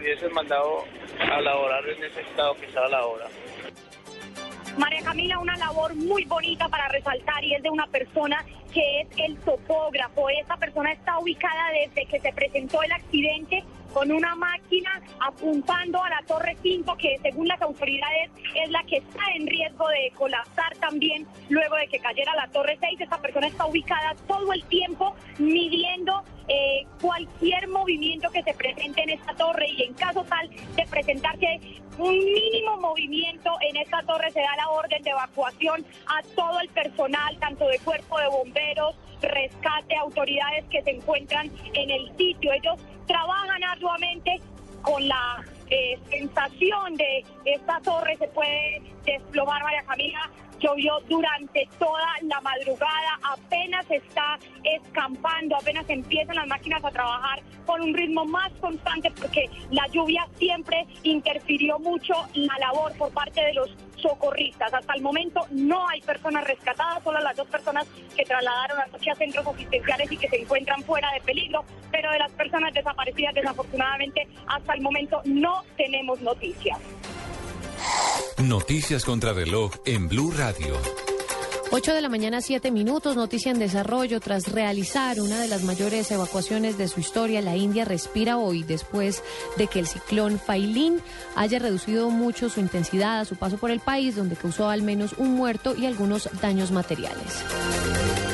hubiese 0.00 0.28
mandado 0.30 0.84
a 1.30 1.40
laborar 1.42 1.86
en 1.86 2.02
ese 2.02 2.22
estado 2.22 2.54
que 2.54 2.64
está 2.64 2.82
a 2.82 2.88
la 2.88 3.04
hora. 3.04 3.26
María 4.78 5.02
Camila, 5.02 5.38
una 5.38 5.56
labor 5.56 5.94
muy 5.94 6.24
bonita 6.24 6.68
para 6.68 6.88
resaltar 6.88 7.42
y 7.44 7.54
es 7.54 7.62
de 7.62 7.70
una 7.70 7.86
persona 7.86 8.44
que 8.72 9.00
es 9.00 9.08
el 9.16 9.36
topógrafo. 9.38 10.28
Esta 10.28 10.56
persona 10.56 10.92
está 10.92 11.18
ubicada 11.18 11.70
desde 11.72 12.06
que 12.06 12.20
se 12.20 12.32
presentó 12.32 12.82
el 12.82 12.92
accidente 12.92 13.64
con 13.96 14.12
una 14.12 14.34
máquina 14.34 15.00
apuntando 15.20 16.04
a 16.04 16.10
la 16.10 16.20
Torre 16.26 16.54
5, 16.62 16.98
que 16.98 17.18
según 17.22 17.48
las 17.48 17.62
autoridades 17.62 18.30
es 18.54 18.70
la 18.70 18.84
que 18.84 18.98
está 18.98 19.22
en 19.34 19.46
riesgo 19.46 19.88
de 19.88 20.12
colapsar 20.14 20.76
también 20.78 21.26
luego 21.48 21.76
de 21.76 21.88
que 21.88 21.98
cayera 21.98 22.34
la 22.34 22.46
Torre 22.48 22.76
6. 22.78 23.00
Esta 23.00 23.16
persona 23.16 23.46
está 23.46 23.64
ubicada 23.64 24.14
todo 24.28 24.52
el 24.52 24.62
tiempo 24.64 25.16
midiendo 25.38 26.22
eh, 26.46 26.86
cualquier 27.00 27.68
movimiento 27.68 28.28
que 28.30 28.42
se 28.42 28.52
presente 28.52 29.02
en 29.02 29.10
esta 29.10 29.34
torre 29.34 29.66
y 29.66 29.84
en 29.84 29.94
caso 29.94 30.24
tal 30.24 30.48
de 30.48 30.86
presentarse 30.90 31.58
un 31.98 32.18
mínimo 32.18 32.76
movimiento 32.76 33.50
en 33.62 33.78
esta 33.78 34.02
torre 34.02 34.30
se 34.30 34.40
da 34.40 34.54
la 34.56 34.68
orden 34.68 35.02
de 35.02 35.10
evacuación 35.10 35.84
a 36.06 36.22
todo 36.36 36.60
el 36.60 36.68
personal, 36.68 37.36
tanto 37.38 37.66
de 37.66 37.78
cuerpo 37.78 38.18
de 38.18 38.28
bomberos, 38.28 38.94
rescate, 39.26 39.96
autoridades 39.96 40.64
que 40.70 40.82
se 40.82 40.90
encuentran 40.90 41.50
en 41.74 41.90
el 41.90 42.16
sitio. 42.16 42.52
Ellos 42.52 42.78
trabajan 43.06 43.62
arduamente 43.64 44.40
con 44.82 45.06
la 45.06 45.44
eh, 45.68 45.98
sensación 46.10 46.96
de 46.96 47.24
esta 47.44 47.80
torre 47.80 48.16
se 48.16 48.28
puede 48.28 48.82
desplomar, 49.04 49.62
María 49.62 49.82
Camila. 49.82 50.30
Llovió 50.58 50.94
durante 51.08 51.68
toda 51.78 52.06
la 52.22 52.40
madrugada, 52.40 53.18
apenas 53.22 53.84
está 53.90 54.38
escampando, 54.64 55.56
apenas 55.56 55.84
empiezan 55.88 56.36
las 56.36 56.46
máquinas 56.46 56.84
a 56.84 56.90
trabajar 56.90 57.42
con 57.66 57.82
un 57.82 57.92
ritmo 57.92 58.24
más 58.24 58.50
constante 58.60 59.10
porque 59.10 59.50
la 59.70 59.86
lluvia 59.88 60.26
siempre 60.38 60.86
interfirió 61.02 61.78
mucho 61.78 62.14
la 62.34 62.58
labor 62.58 62.96
por 62.96 63.12
parte 63.12 63.44
de 63.44 63.54
los 63.54 63.76
socorristas. 63.96 64.72
Hasta 64.72 64.94
el 64.94 65.02
momento 65.02 65.40
no 65.50 65.88
hay 65.88 66.00
personas 66.00 66.44
rescatadas, 66.44 67.02
solo 67.02 67.20
las 67.20 67.36
dos 67.36 67.48
personas 67.48 67.86
que 68.16 68.24
trasladaron 68.24 68.78
a 68.80 69.14
centros 69.16 69.46
asistenciales 69.46 70.10
y 70.12 70.16
que 70.16 70.28
se 70.28 70.40
encuentran 70.40 70.82
fuera 70.82 71.10
de 71.12 71.20
peligro, 71.20 71.64
pero 71.90 72.10
de 72.10 72.18
las 72.18 72.32
personas 72.32 72.72
desaparecidas 72.72 73.34
desafortunadamente 73.34 74.26
hasta 74.46 74.74
el 74.74 74.80
momento 74.80 75.20
no 75.24 75.62
tenemos 75.76 76.20
noticias. 76.20 76.78
Noticias 78.42 79.04
contra 79.04 79.32
reloj 79.32 79.72
en 79.84 80.08
Blue 80.08 80.30
Radio. 80.30 80.76
8 81.72 81.94
de 81.94 82.00
la 82.00 82.08
mañana, 82.08 82.40
7 82.40 82.70
minutos, 82.70 83.16
noticia 83.16 83.50
en 83.50 83.58
desarrollo. 83.58 84.20
Tras 84.20 84.52
realizar 84.52 85.20
una 85.20 85.40
de 85.40 85.48
las 85.48 85.64
mayores 85.64 86.10
evacuaciones 86.10 86.78
de 86.78 86.86
su 86.86 87.00
historia, 87.00 87.42
la 87.42 87.56
India 87.56 87.84
respira 87.84 88.38
hoy 88.38 88.62
después 88.62 89.22
de 89.56 89.66
que 89.66 89.80
el 89.80 89.88
ciclón 89.88 90.38
Failín 90.38 91.00
haya 91.34 91.58
reducido 91.58 92.08
mucho 92.10 92.50
su 92.50 92.60
intensidad 92.60 93.18
a 93.20 93.24
su 93.24 93.34
paso 93.34 93.58
por 93.58 93.72
el 93.72 93.80
país, 93.80 94.14
donde 94.14 94.36
causó 94.36 94.70
al 94.70 94.82
menos 94.82 95.14
un 95.18 95.34
muerto 95.34 95.74
y 95.76 95.86
algunos 95.86 96.28
daños 96.40 96.70
materiales. 96.70 97.42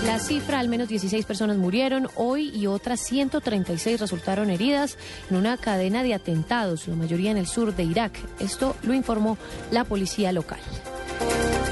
La 0.06 0.18
cifra, 0.18 0.58
al 0.58 0.68
menos 0.68 0.88
16 0.88 1.24
personas 1.26 1.56
murieron 1.58 2.08
hoy 2.16 2.50
y 2.50 2.66
otras 2.66 3.00
136 3.00 4.00
resultaron 4.00 4.50
heridas 4.50 4.98
en 5.30 5.36
una 5.36 5.56
cadena 5.56 6.02
de 6.02 6.12
atentados, 6.12 6.88
la 6.88 6.96
mayoría 6.96 7.30
en 7.30 7.36
el 7.36 7.46
sur 7.46 7.74
de 7.74 7.84
Irak. 7.84 8.18
Esto 8.40 8.74
lo 8.82 8.94
informó 8.94 9.38
la 9.70 9.84
policía 9.84 10.32
local. 10.32 10.58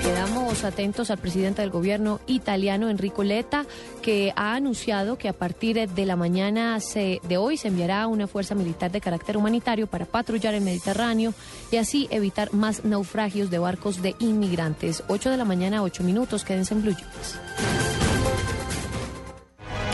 Quedamos 0.02 0.64
atentos 0.64 1.10
al 1.10 1.18
presidente 1.18 1.60
del 1.60 1.70
gobierno 1.70 2.20
italiano, 2.26 2.88
Enrico 2.88 3.22
Letta, 3.22 3.66
que 4.00 4.32
ha 4.36 4.54
anunciado 4.54 5.18
que 5.18 5.28
a 5.28 5.32
partir 5.32 5.88
de 5.88 6.06
la 6.06 6.16
mañana 6.16 6.78
de 6.78 7.36
hoy 7.36 7.56
se 7.56 7.68
enviará 7.68 8.06
una 8.06 8.26
fuerza 8.26 8.54
militar 8.54 8.90
de 8.92 9.00
carácter 9.00 9.36
humanitario 9.36 9.88
para 9.88 10.06
patrullar 10.06 10.54
el 10.54 10.62
Mediterráneo 10.62 11.34
y 11.70 11.76
así 11.76 12.08
evitar 12.10 12.54
más 12.54 12.84
naufragios 12.84 13.50
de 13.50 13.58
barcos 13.58 14.02
de 14.02 14.14
inmigrantes. 14.20 15.02
8 15.08 15.30
de 15.30 15.36
la 15.36 15.44
mañana, 15.44 15.82
8 15.82 16.02
minutos, 16.04 16.44
quédense 16.44 16.74
en 16.74 16.82
Blue 16.82 16.96
Jeans. 16.96 18.09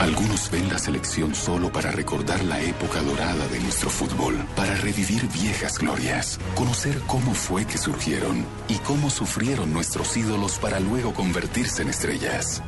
Algunos 0.00 0.50
ven 0.50 0.68
la 0.68 0.78
selección 0.78 1.34
solo 1.34 1.72
para 1.72 1.90
recordar 1.90 2.44
la 2.44 2.60
época 2.60 3.00
dorada 3.00 3.48
de 3.48 3.60
nuestro 3.60 3.88
fútbol, 3.88 4.36
para 4.54 4.74
revivir 4.74 5.26
viejas 5.28 5.78
glorias, 5.78 6.38
conocer 6.54 7.00
cómo 7.06 7.32
fue 7.32 7.64
que 7.64 7.78
surgieron 7.78 8.44
y 8.68 8.74
cómo 8.80 9.08
sufrieron 9.08 9.72
nuestros 9.72 10.14
ídolos 10.16 10.58
para 10.58 10.80
luego 10.80 11.14
convertirse 11.14 11.82
en 11.82 11.88
estrellas. 11.88 12.62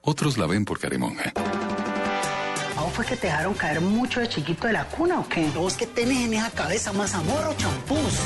Otros 0.00 0.38
la 0.38 0.46
ven 0.46 0.64
por 0.64 0.78
caremonja. 0.78 1.32
¿A 2.76 2.82
vos 2.82 2.92
fue 2.94 3.04
que 3.04 3.16
te 3.16 3.26
dejaron 3.26 3.52
caer 3.52 3.82
mucho 3.82 4.20
de 4.20 4.28
chiquito 4.28 4.68
de 4.68 4.72
la 4.72 4.86
cuna 4.86 5.20
o 5.20 5.28
qué? 5.28 5.50
Vos 5.54 5.74
que 5.74 5.86
tenés 5.86 6.26
en 6.26 6.34
esa 6.34 6.50
cabeza 6.50 6.92
más 6.94 7.14
amor 7.14 7.44
o 7.46 7.54
champús. 7.56 8.20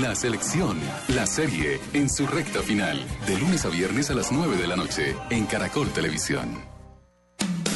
La 0.00 0.16
selección, 0.16 0.80
la 1.08 1.26
serie, 1.26 1.80
en 1.92 2.10
su 2.10 2.26
recta 2.26 2.60
final, 2.60 3.00
de 3.26 3.38
lunes 3.38 3.64
a 3.64 3.68
viernes 3.68 4.10
a 4.10 4.14
las 4.14 4.32
9 4.32 4.56
de 4.56 4.66
la 4.66 4.74
noche, 4.74 5.14
en 5.30 5.46
Caracol 5.46 5.88
Televisión. 5.90 6.73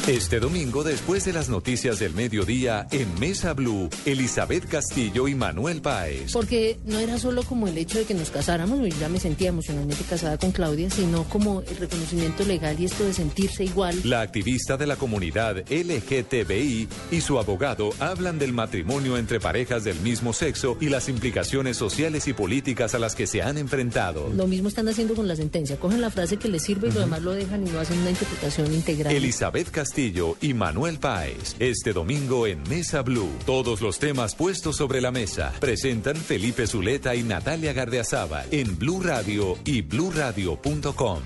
Este 0.09 0.39
domingo, 0.39 0.83
después 0.83 1.23
de 1.25 1.33
las 1.33 1.49
noticias 1.49 1.99
del 1.99 2.15
mediodía, 2.15 2.87
en 2.89 3.19
Mesa 3.19 3.53
Blue, 3.53 3.91
Elizabeth 4.07 4.67
Castillo 4.67 5.27
y 5.27 5.35
Manuel 5.35 5.83
Páez. 5.83 6.31
Porque 6.33 6.79
no 6.83 6.97
era 6.97 7.19
solo 7.19 7.43
como 7.43 7.67
el 7.67 7.77
hecho 7.77 7.99
de 7.99 8.05
que 8.05 8.15
nos 8.15 8.31
casáramos, 8.31 8.79
yo 8.79 8.87
ya 8.87 9.07
me 9.07 9.19
sentía 9.19 9.49
emocionalmente 9.49 10.03
casada 10.09 10.39
con 10.39 10.51
Claudia, 10.51 10.89
sino 10.89 11.25
como 11.25 11.61
el 11.61 11.77
reconocimiento 11.77 12.43
legal 12.43 12.75
y 12.79 12.85
esto 12.85 13.03
de 13.03 13.13
sentirse 13.13 13.63
igual. 13.65 14.01
La 14.03 14.21
activista 14.21 14.77
de 14.77 14.87
la 14.87 14.95
comunidad 14.95 15.57
LGTBI 15.69 16.87
y 17.11 17.21
su 17.21 17.37
abogado 17.37 17.91
hablan 17.99 18.39
del 18.39 18.51
matrimonio 18.51 19.15
entre 19.15 19.39
parejas 19.39 19.83
del 19.83 19.99
mismo 19.99 20.33
sexo 20.33 20.75
y 20.81 20.89
las 20.89 21.07
implicaciones 21.07 21.77
sociales 21.77 22.27
y 22.27 22.33
políticas 22.33 22.95
a 22.95 22.99
las 22.99 23.13
que 23.13 23.27
se 23.27 23.43
han 23.43 23.59
enfrentado. 23.59 24.27
Lo 24.35 24.47
mismo 24.47 24.69
están 24.69 24.87
haciendo 24.87 25.13
con 25.13 25.27
la 25.27 25.35
sentencia. 25.35 25.77
Cogen 25.79 26.01
la 26.01 26.09
frase 26.09 26.37
que 26.37 26.47
les 26.47 26.63
sirve 26.63 26.87
y 26.87 26.93
lo 26.93 27.01
demás 27.01 27.21
lo 27.21 27.33
dejan 27.33 27.67
y 27.67 27.69
no 27.69 27.79
hacen 27.79 27.99
una 27.99 28.09
interpretación 28.09 28.73
integral. 28.73 29.13
Elizabeth 29.13 29.69
Castillo 29.69 29.98
y 29.99 30.53
Manuel 30.53 30.97
Páez. 30.97 31.57
Este 31.59 31.91
domingo 31.91 32.47
en 32.47 32.63
Mesa 32.69 33.01
Blue. 33.01 33.29
Todos 33.45 33.81
los 33.81 33.99
temas 33.99 34.33
puestos 34.33 34.77
sobre 34.77 35.01
la 35.01 35.11
mesa. 35.11 35.51
Presentan 35.59 36.15
Felipe 36.15 36.67
Zuleta 36.67 37.15
y 37.15 37.23
Natalia 37.23 37.73
Gardeazaba 37.73 38.45
en 38.49 38.77
Blue 38.77 39.01
Radio 39.03 39.57
y 39.65 39.81
bluradio.com. 39.81 41.19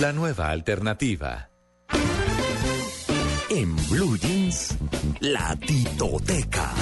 La 0.00 0.12
nueva 0.14 0.48
alternativa. 0.48 1.50
En 3.50 3.76
Blue 3.90 4.16
Jeans, 4.16 4.76
la 5.20 5.54
titoteca. 5.56 6.72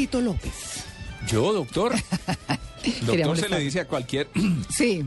Tito 0.00 0.22
López. 0.22 0.82
Yo, 1.28 1.52
doctor. 1.52 1.92
Doctor 3.04 3.36
se 3.36 3.48
le 3.50 3.58
dice 3.58 3.80
a 3.80 3.84
cualquier... 3.86 4.28
Sí, 4.70 5.04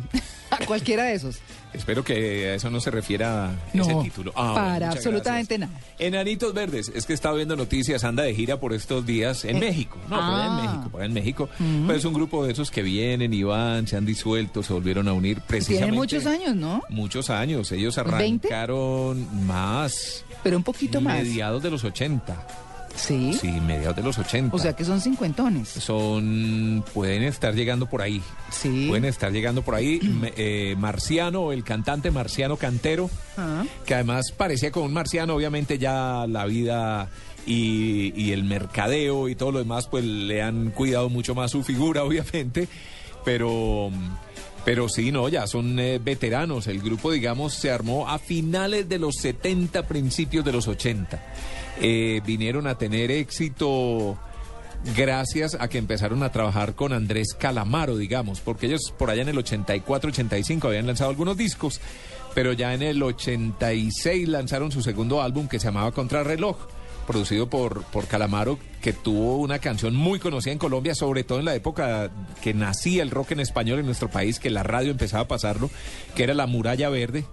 a 0.51 0.63
cualquiera 0.67 1.05
de 1.05 1.15
esos. 1.15 1.39
Espero 1.73 2.03
que 2.03 2.49
a 2.49 2.53
eso 2.53 2.69
no 2.69 2.79
se 2.79 2.91
refiera 2.91 3.49
No, 3.73 3.81
ese 3.81 3.95
título. 4.03 4.31
Ah, 4.35 4.53
para 4.53 4.91
absolutamente 4.91 5.57
nada. 5.57 5.73
Enanitos 5.97 6.53
Verdes, 6.53 6.91
es 6.93 7.07
que 7.07 7.13
estaba 7.13 7.35
viendo 7.37 7.55
noticias, 7.55 8.03
anda 8.03 8.21
de 8.21 8.35
gira 8.35 8.59
por 8.59 8.71
estos 8.73 9.03
días 9.07 9.45
en 9.45 9.55
Eh, 9.57 9.59
México. 9.61 9.97
No, 10.07 10.09
por 10.17 10.19
allá 10.25 10.45
en 10.45 10.51
ah. 10.51 10.61
México, 10.61 10.89
por 10.91 11.03
en 11.03 11.13
México. 11.13 11.49
Ujú. 11.59 11.85
Pues 11.87 11.97
es 11.97 12.05
un 12.05 12.13
grupo 12.13 12.45
de 12.45 12.51
esos 12.53 12.69
que 12.69 12.83
vienen 12.83 13.33
y 13.33 13.41
van, 13.41 13.87
se 13.87 13.97
han 13.97 14.05
disuelto, 14.05 14.61
se 14.61 14.73
volvieron 14.73 15.07
a 15.07 15.13
unir 15.13 15.41
precisamente. 15.41 15.81
Tienen 15.85 15.95
muchos 15.95 16.27
años, 16.27 16.55
¿no? 16.55 16.83
Muchos 16.89 17.31
años. 17.31 17.71
Ellos 17.71 17.97
arrancaron 17.97 19.47
más. 19.47 20.23
Pero 20.43 20.57
un 20.57 20.63
poquito 20.63 21.01
más. 21.01 21.23
Mediados 21.23 21.63
de 21.63 21.71
los 21.71 21.83
80. 21.83 22.47
Sí. 22.95 23.33
Sí, 23.33 23.51
mediados 23.51 23.95
de 23.95 24.03
los 24.03 24.17
80. 24.17 24.55
O 24.55 24.59
sea 24.59 24.73
que 24.75 24.85
son 24.85 25.01
cincuentones. 25.01 25.67
Son. 25.69 26.83
Pueden 26.93 27.23
estar 27.23 27.53
llegando 27.55 27.87
por 27.87 28.01
ahí. 28.01 28.21
Sí. 28.51 28.85
Pueden 28.87 29.05
estar 29.05 29.31
llegando 29.31 29.61
por 29.61 29.75
ahí. 29.75 29.99
Eh, 30.35 30.75
Marciano, 30.77 31.51
el 31.51 31.63
cantante 31.63 32.09
Marciano 32.11 32.57
Cantero, 32.57 33.09
Ah. 33.37 33.63
que 33.85 33.93
además 33.95 34.31
parecía 34.31 34.71
como 34.71 34.85
un 34.85 34.93
marciano, 34.93 35.35
obviamente 35.35 35.77
ya 35.77 36.25
la 36.27 36.45
vida 36.45 37.09
y, 37.45 38.13
y 38.15 38.31
el 38.31 38.43
mercadeo 38.43 39.27
y 39.29 39.35
todo 39.35 39.51
lo 39.51 39.59
demás, 39.59 39.87
pues 39.87 40.03
le 40.05 40.41
han 40.41 40.71
cuidado 40.71 41.09
mucho 41.09 41.35
más 41.35 41.51
su 41.51 41.63
figura, 41.63 42.03
obviamente, 42.05 42.67
pero... 43.25 43.91
Pero 44.66 44.88
sí, 44.88 45.11
no, 45.11 45.28
ya 45.28 45.45
son 45.45 45.78
eh, 45.80 45.99
veteranos. 45.99 46.68
El 46.68 46.82
grupo, 46.82 47.11
digamos, 47.11 47.53
se 47.53 47.70
armó 47.70 48.07
a 48.07 48.18
finales 48.18 48.88
de 48.88 48.99
los 48.99 49.16
70, 49.16 49.88
principios 49.88 50.45
de 50.45 50.53
los 50.53 50.68
80. 50.68 51.22
Eh, 51.82 52.22
vinieron 52.26 52.68
a 52.68 52.78
tener 52.78 53.11
éxito 53.11 54.18
gracias 54.95 55.57
a 55.59 55.68
que 55.68 55.78
empezaron 55.78 56.24
a 56.24 56.32
trabajar 56.32 56.76
con 56.76 56.93
Andrés 56.93 57.34
Calamaro, 57.38 57.97
digamos, 57.97 58.41
porque 58.41 58.68
ellos 58.68 58.93
por 58.97 59.09
allá 59.09 59.22
en 59.22 59.30
el 59.30 59.38
84, 59.38 60.09
85 60.09 60.68
habían 60.68 60.88
lanzado 60.88 61.09
algunos 61.09 61.38
discos, 61.38 61.80
pero 62.34 62.53
ya 62.53 62.74
en 62.74 62.82
el 62.82 63.01
86 63.01 64.28
lanzaron 64.28 64.72
su 64.72 64.82
segundo 64.82 65.22
álbum 65.22 65.47
que 65.47 65.59
se 65.59 65.68
llamaba 65.68 65.91
Contrarreloj, 65.91 66.57
producido 67.05 67.49
por, 67.49 67.83
por 67.85 68.07
Calamaro, 68.07 68.57
que 68.81 68.93
tuvo 68.93 69.37
una 69.37 69.59
canción 69.59 69.95
muy 69.95 70.19
conocida 70.19 70.53
en 70.53 70.59
Colombia, 70.59 70.95
sobre 70.95 71.23
todo 71.23 71.39
en 71.39 71.45
la 71.45 71.55
época 71.55 72.09
que 72.41 72.53
nacía 72.53 73.03
el 73.03 73.11
rock 73.11 73.31
en 73.31 73.39
español 73.39 73.79
en 73.79 73.85
nuestro 73.85 74.09
país, 74.09 74.39
que 74.39 74.49
la 74.49 74.63
radio 74.63 74.91
empezaba 74.91 75.23
a 75.23 75.27
pasarlo, 75.27 75.69
que 76.15 76.23
era 76.23 76.33
La 76.33 76.47
Muralla 76.47 76.89
Verde. 76.89 77.25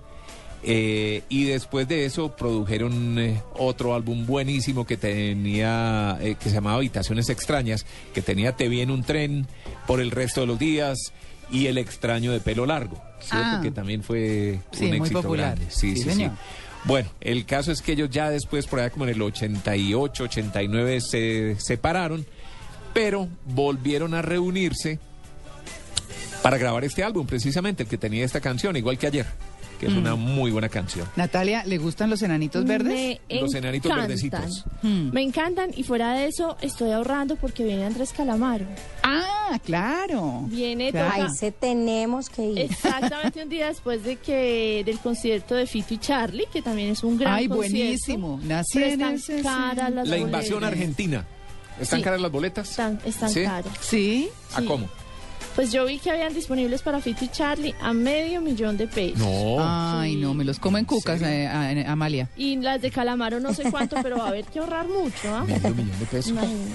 Eh, 0.62 1.22
y 1.30 1.44
después 1.44 1.88
de 1.88 2.04
eso 2.04 2.36
produjeron 2.36 3.18
eh, 3.18 3.40
otro 3.54 3.94
álbum 3.94 4.26
buenísimo 4.26 4.84
que 4.86 4.98
tenía, 4.98 6.18
eh, 6.20 6.34
que 6.38 6.50
se 6.50 6.56
llamaba 6.56 6.76
Habitaciones 6.76 7.30
Extrañas, 7.30 7.86
que 8.12 8.20
tenía 8.20 8.56
Te 8.56 8.68
vi 8.68 8.82
en 8.82 8.90
un 8.90 9.02
tren 9.02 9.46
por 9.86 10.00
el 10.02 10.10
resto 10.10 10.42
de 10.42 10.46
los 10.46 10.58
días 10.58 10.98
y 11.50 11.66
El 11.68 11.78
extraño 11.78 12.30
de 12.30 12.40
pelo 12.40 12.66
largo, 12.66 13.02
¿cierto? 13.20 13.46
Ah. 13.56 13.60
Que 13.62 13.70
también 13.70 14.02
fue 14.02 14.60
Sí, 14.70 14.84
un 14.84 14.88
muy 14.90 14.98
éxito 14.98 15.22
popular. 15.22 15.54
grande. 15.56 15.66
Sí, 15.72 15.96
Sí, 15.96 16.02
sí, 16.02 16.10
sí. 16.10 16.30
Bueno, 16.85 17.11
el 17.20 17.45
caso 17.45 17.72
es 17.72 17.83
que 17.83 17.93
ellos 17.93 18.11
ya 18.11 18.31
después, 18.31 18.66
por 18.66 18.81
allá 18.81 18.91
como 18.91 19.05
en 19.05 19.11
el 19.11 19.22
88, 19.22 20.24
89, 20.24 21.01
se 21.01 21.57
separaron, 21.59 22.24
pero 22.95 23.28
volvieron 23.45 24.14
a 24.14 24.22
reunirse 24.22 24.99
para 26.43 26.57
grabar 26.57 26.85
este 26.85 27.05
álbum, 27.05 27.26
precisamente 27.26 27.83
el 27.83 27.89
que 27.89 27.99
tenía 27.99 28.24
esta 28.24 28.41
canción, 28.41 28.76
igual 28.76 28.97
que 28.97 29.07
ayer, 29.07 29.26
que 29.81 29.87
es 29.87 29.93
Mm. 29.95 29.99
una 29.99 30.14
muy 30.14 30.51
buena 30.51 30.68
canción. 30.68 31.09
Natalia, 31.16 31.64
¿le 31.64 31.78
gustan 31.78 32.11
los 32.11 32.20
enanitos 32.22 32.64
verdes? 32.66 33.18
Me 33.28 33.41
Los 33.41 33.55
enanitos 33.55 33.93
verdecitos. 33.97 34.64
Hmm. 34.83 35.09
Me 35.11 35.22
encantan 35.22 35.70
y 35.74 35.83
fuera 35.85 36.12
de 36.12 36.26
eso 36.26 36.57
estoy 36.61 36.91
ahorrando 36.93 37.37
porque 37.37 37.64
viene 37.64 37.87
Andrés 37.87 38.12
Calamaro. 38.12 38.66
Ah, 39.03 39.59
claro. 39.64 40.43
Viene 40.49 40.91
Claro. 40.91 41.11
toca- 41.12 41.24
Ahí 41.24 41.31
se 41.35 41.51
tenemos 41.51 42.28
que 42.28 42.45
ir. 42.45 42.59
Exactamente 42.61 43.43
un 43.43 43.49
día 43.49 43.68
después 43.68 44.05
de 44.05 44.16
que 44.16 44.83
del 44.85 44.99
concierto 44.99 45.55
de 45.55 45.66
Fito 45.66 45.95
y 45.95 45.99
Charlie, 45.99 46.47
que 46.53 46.61
también 46.61 46.91
es 46.91 47.03
un 47.03 47.16
gran 47.18 47.35
Ay, 47.35 47.49
concierto. 47.49 47.78
buenísimo. 47.78 48.41
Nací 48.45 48.83
en 48.83 49.01
las 49.01 50.09
La 50.09 50.18
invasión 50.18 50.62
argentina. 50.62 51.24
¿Están 51.81 52.01
Sí. 52.01 52.05
caras 52.05 52.20
las 52.20 52.31
boletas? 52.31 52.68
Están, 52.70 53.01
están 53.07 53.31
¿Sí? 53.31 53.43
caras. 53.43 53.72
¿Sí? 53.81 54.28
¿A 54.55 54.61
Sí. 54.61 54.66
cómo? 54.66 54.87
Pues 55.61 55.72
yo 55.72 55.84
vi 55.84 55.98
que 55.98 56.11
habían 56.11 56.32
disponibles 56.32 56.80
para 56.80 57.02
Fito 57.02 57.22
y 57.22 57.28
Charlie 57.28 57.74
a 57.82 57.92
medio 57.92 58.40
millón 58.40 58.78
de 58.78 58.86
pesos. 58.86 59.18
No. 59.18 59.58
Ay, 59.61 60.16
no, 60.16 60.32
me 60.32 60.42
los 60.42 60.58
comen 60.58 60.86
cucas, 60.86 61.20
eh, 61.20 61.46
a- 61.46 61.68
a- 61.68 61.92
Amalia. 61.92 62.30
Y 62.34 62.56
las 62.56 62.80
de 62.80 62.90
Calamaro 62.90 63.40
no 63.40 63.52
sé 63.52 63.70
cuánto, 63.70 63.96
pero 64.02 64.16
va 64.16 64.24
a 64.24 64.28
haber 64.28 64.46
que 64.46 64.58
ahorrar 64.58 64.88
mucho, 64.88 65.28
¿ah? 65.36 65.44
Medio 65.46 65.74
millón 65.74 65.98
de 66.00 66.06
pesos. 66.06 66.30
Imagínate. 66.30 66.70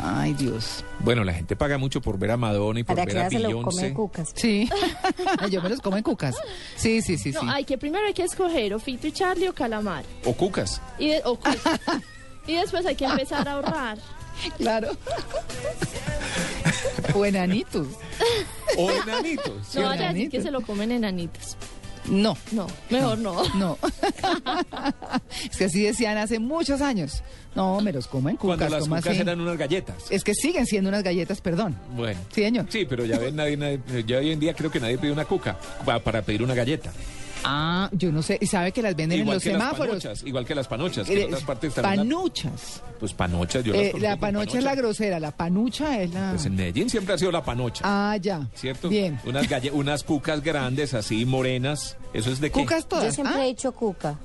Ay, 0.00 0.32
Dios. 0.32 0.82
Bueno, 1.00 1.22
la 1.22 1.34
gente 1.34 1.54
paga 1.54 1.76
mucho 1.76 2.00
por 2.00 2.18
ver 2.18 2.30
a 2.30 2.38
Madonna 2.38 2.80
y 2.80 2.84
por 2.84 2.96
Para 2.96 3.04
ver 3.04 3.18
a 3.18 3.20
ahora 3.24 3.30
se 3.30 3.38
lo 3.40 3.48
Beyoncé. 3.48 3.76
comen 3.76 3.92
cucas. 3.94 4.28
Sí. 4.34 4.70
Yo 5.50 5.60
me 5.60 5.68
los 5.68 5.82
como 5.82 5.98
en 5.98 6.02
cucas. 6.04 6.34
Sí, 6.76 7.02
sí, 7.02 7.18
sí, 7.18 7.30
sí. 7.34 7.38
No, 7.42 7.50
hay 7.52 7.64
que 7.66 7.76
primero 7.76 8.06
hay 8.06 8.14
que 8.14 8.24
escoger 8.24 8.72
o 8.72 8.78
Fito 8.78 9.06
y 9.06 9.12
Charlie 9.12 9.48
o 9.48 9.52
Calamaro. 9.54 10.08
O 10.24 10.32
cucas. 10.32 10.80
Y, 10.98 11.08
de- 11.08 11.20
o 11.26 11.36
cu- 11.38 11.50
y 12.46 12.54
después 12.54 12.86
hay 12.86 12.96
que 12.96 13.04
empezar 13.04 13.46
a 13.46 13.52
ahorrar. 13.52 13.98
Claro. 14.56 14.92
o 17.14 17.24
enanitos. 17.24 17.86
O 18.76 18.90
enanitos. 18.90 19.74
No 19.74 19.82
vaya 19.82 20.08
a 20.10 20.12
decir 20.12 20.30
que 20.30 20.42
se 20.42 20.50
lo 20.50 20.60
comen 20.60 20.92
enanitos. 20.92 21.56
No. 22.06 22.36
No, 22.52 22.66
mejor 22.88 23.18
no. 23.18 23.42
No. 23.56 23.76
es 25.50 25.56
que 25.56 25.64
así 25.66 25.82
decían 25.82 26.16
hace 26.16 26.38
muchos 26.38 26.80
años. 26.80 27.22
No, 27.54 27.80
me 27.80 27.92
los 27.92 28.06
como 28.06 28.28
en 28.28 28.36
cucas. 28.36 28.56
Cuando 28.58 28.76
las 28.76 28.84
¿cómo 28.84 28.96
cucas 28.96 29.12
así? 29.12 29.20
eran 29.20 29.40
unas 29.40 29.58
galletas. 29.58 29.96
Es 30.10 30.24
que 30.24 30.32
siguen 30.34 30.64
siendo 30.66 30.88
unas 30.88 31.02
galletas, 31.02 31.40
perdón. 31.40 31.76
Bueno. 31.96 32.18
Sí, 32.32 32.42
señor. 32.42 32.66
Sí, 32.70 32.86
pero 32.88 33.04
ya 33.04 33.18
ven, 33.18 33.36
nadie, 33.36 33.56
nadie- 33.56 33.80
ya 34.06 34.18
hoy 34.18 34.30
en 34.32 34.40
día 34.40 34.54
creo 34.54 34.70
que 34.70 34.80
nadie 34.80 34.96
pide 34.96 35.12
una 35.12 35.24
cuca 35.24 35.58
pa- 35.84 35.98
para 35.98 36.22
pedir 36.22 36.42
una 36.42 36.54
galleta. 36.54 36.92
Ah, 37.44 37.88
yo 37.92 38.10
no 38.12 38.22
sé. 38.22 38.38
¿Y 38.40 38.46
sabe 38.46 38.72
que 38.72 38.82
las 38.82 38.94
venden 38.96 39.20
igual 39.20 39.34
en 39.34 39.36
los 39.36 39.42
que 39.44 39.50
semáforos? 39.52 39.94
Las 39.94 40.02
panochas, 40.04 40.26
igual 40.26 40.44
que 40.46 40.54
las 40.54 40.68
panochas. 40.68 41.06
que 41.06 41.14
Eh, 41.14 41.20
en 41.20 41.26
otras 41.26 41.42
partes 41.44 41.74
también 41.74 41.96
la- 41.96 42.02
panuchas. 42.14 42.82
pues 43.00 43.12
panochas, 43.14 43.64
yo 43.64 43.72
las 43.72 43.82
Eh, 43.82 43.90
conozco 43.92 43.98
la 43.98 44.10
como 44.10 44.20
panocha 44.20 44.58
es 44.58 44.64
la 44.64 44.70
panocha. 44.70 44.82
grosera, 44.82 45.20
la 45.20 45.30
panucha 45.30 46.00
es 46.02 46.12
la... 46.14 46.30
Pues 46.30 46.46
en 46.46 46.56
Medellín 46.56 46.90
siempre 46.90 47.14
ha 47.14 47.18
sido 47.18 47.30
la 47.32 47.44
panocha. 47.44 47.82
Ah, 47.84 48.16
ya. 48.20 48.48
¿Cierto? 48.54 48.88
Bien. 48.88 49.18
Unas, 49.24 49.48
galle- 49.48 49.70
unas 49.72 50.02
cucas 50.04 50.42
grandes, 50.42 50.94
así, 50.94 51.24
morenas. 51.24 51.96
¿Eso 52.12 52.30
es 52.30 52.40
de 52.40 52.50
qué? 52.50 52.60
Cucas 52.60 52.86
todas. 52.88 53.04
Yo 53.06 53.12
siempre 53.12 53.36
Ah, 53.36 53.44
he 53.44 53.48
dicho 53.48 53.72
cuca. 53.72 54.18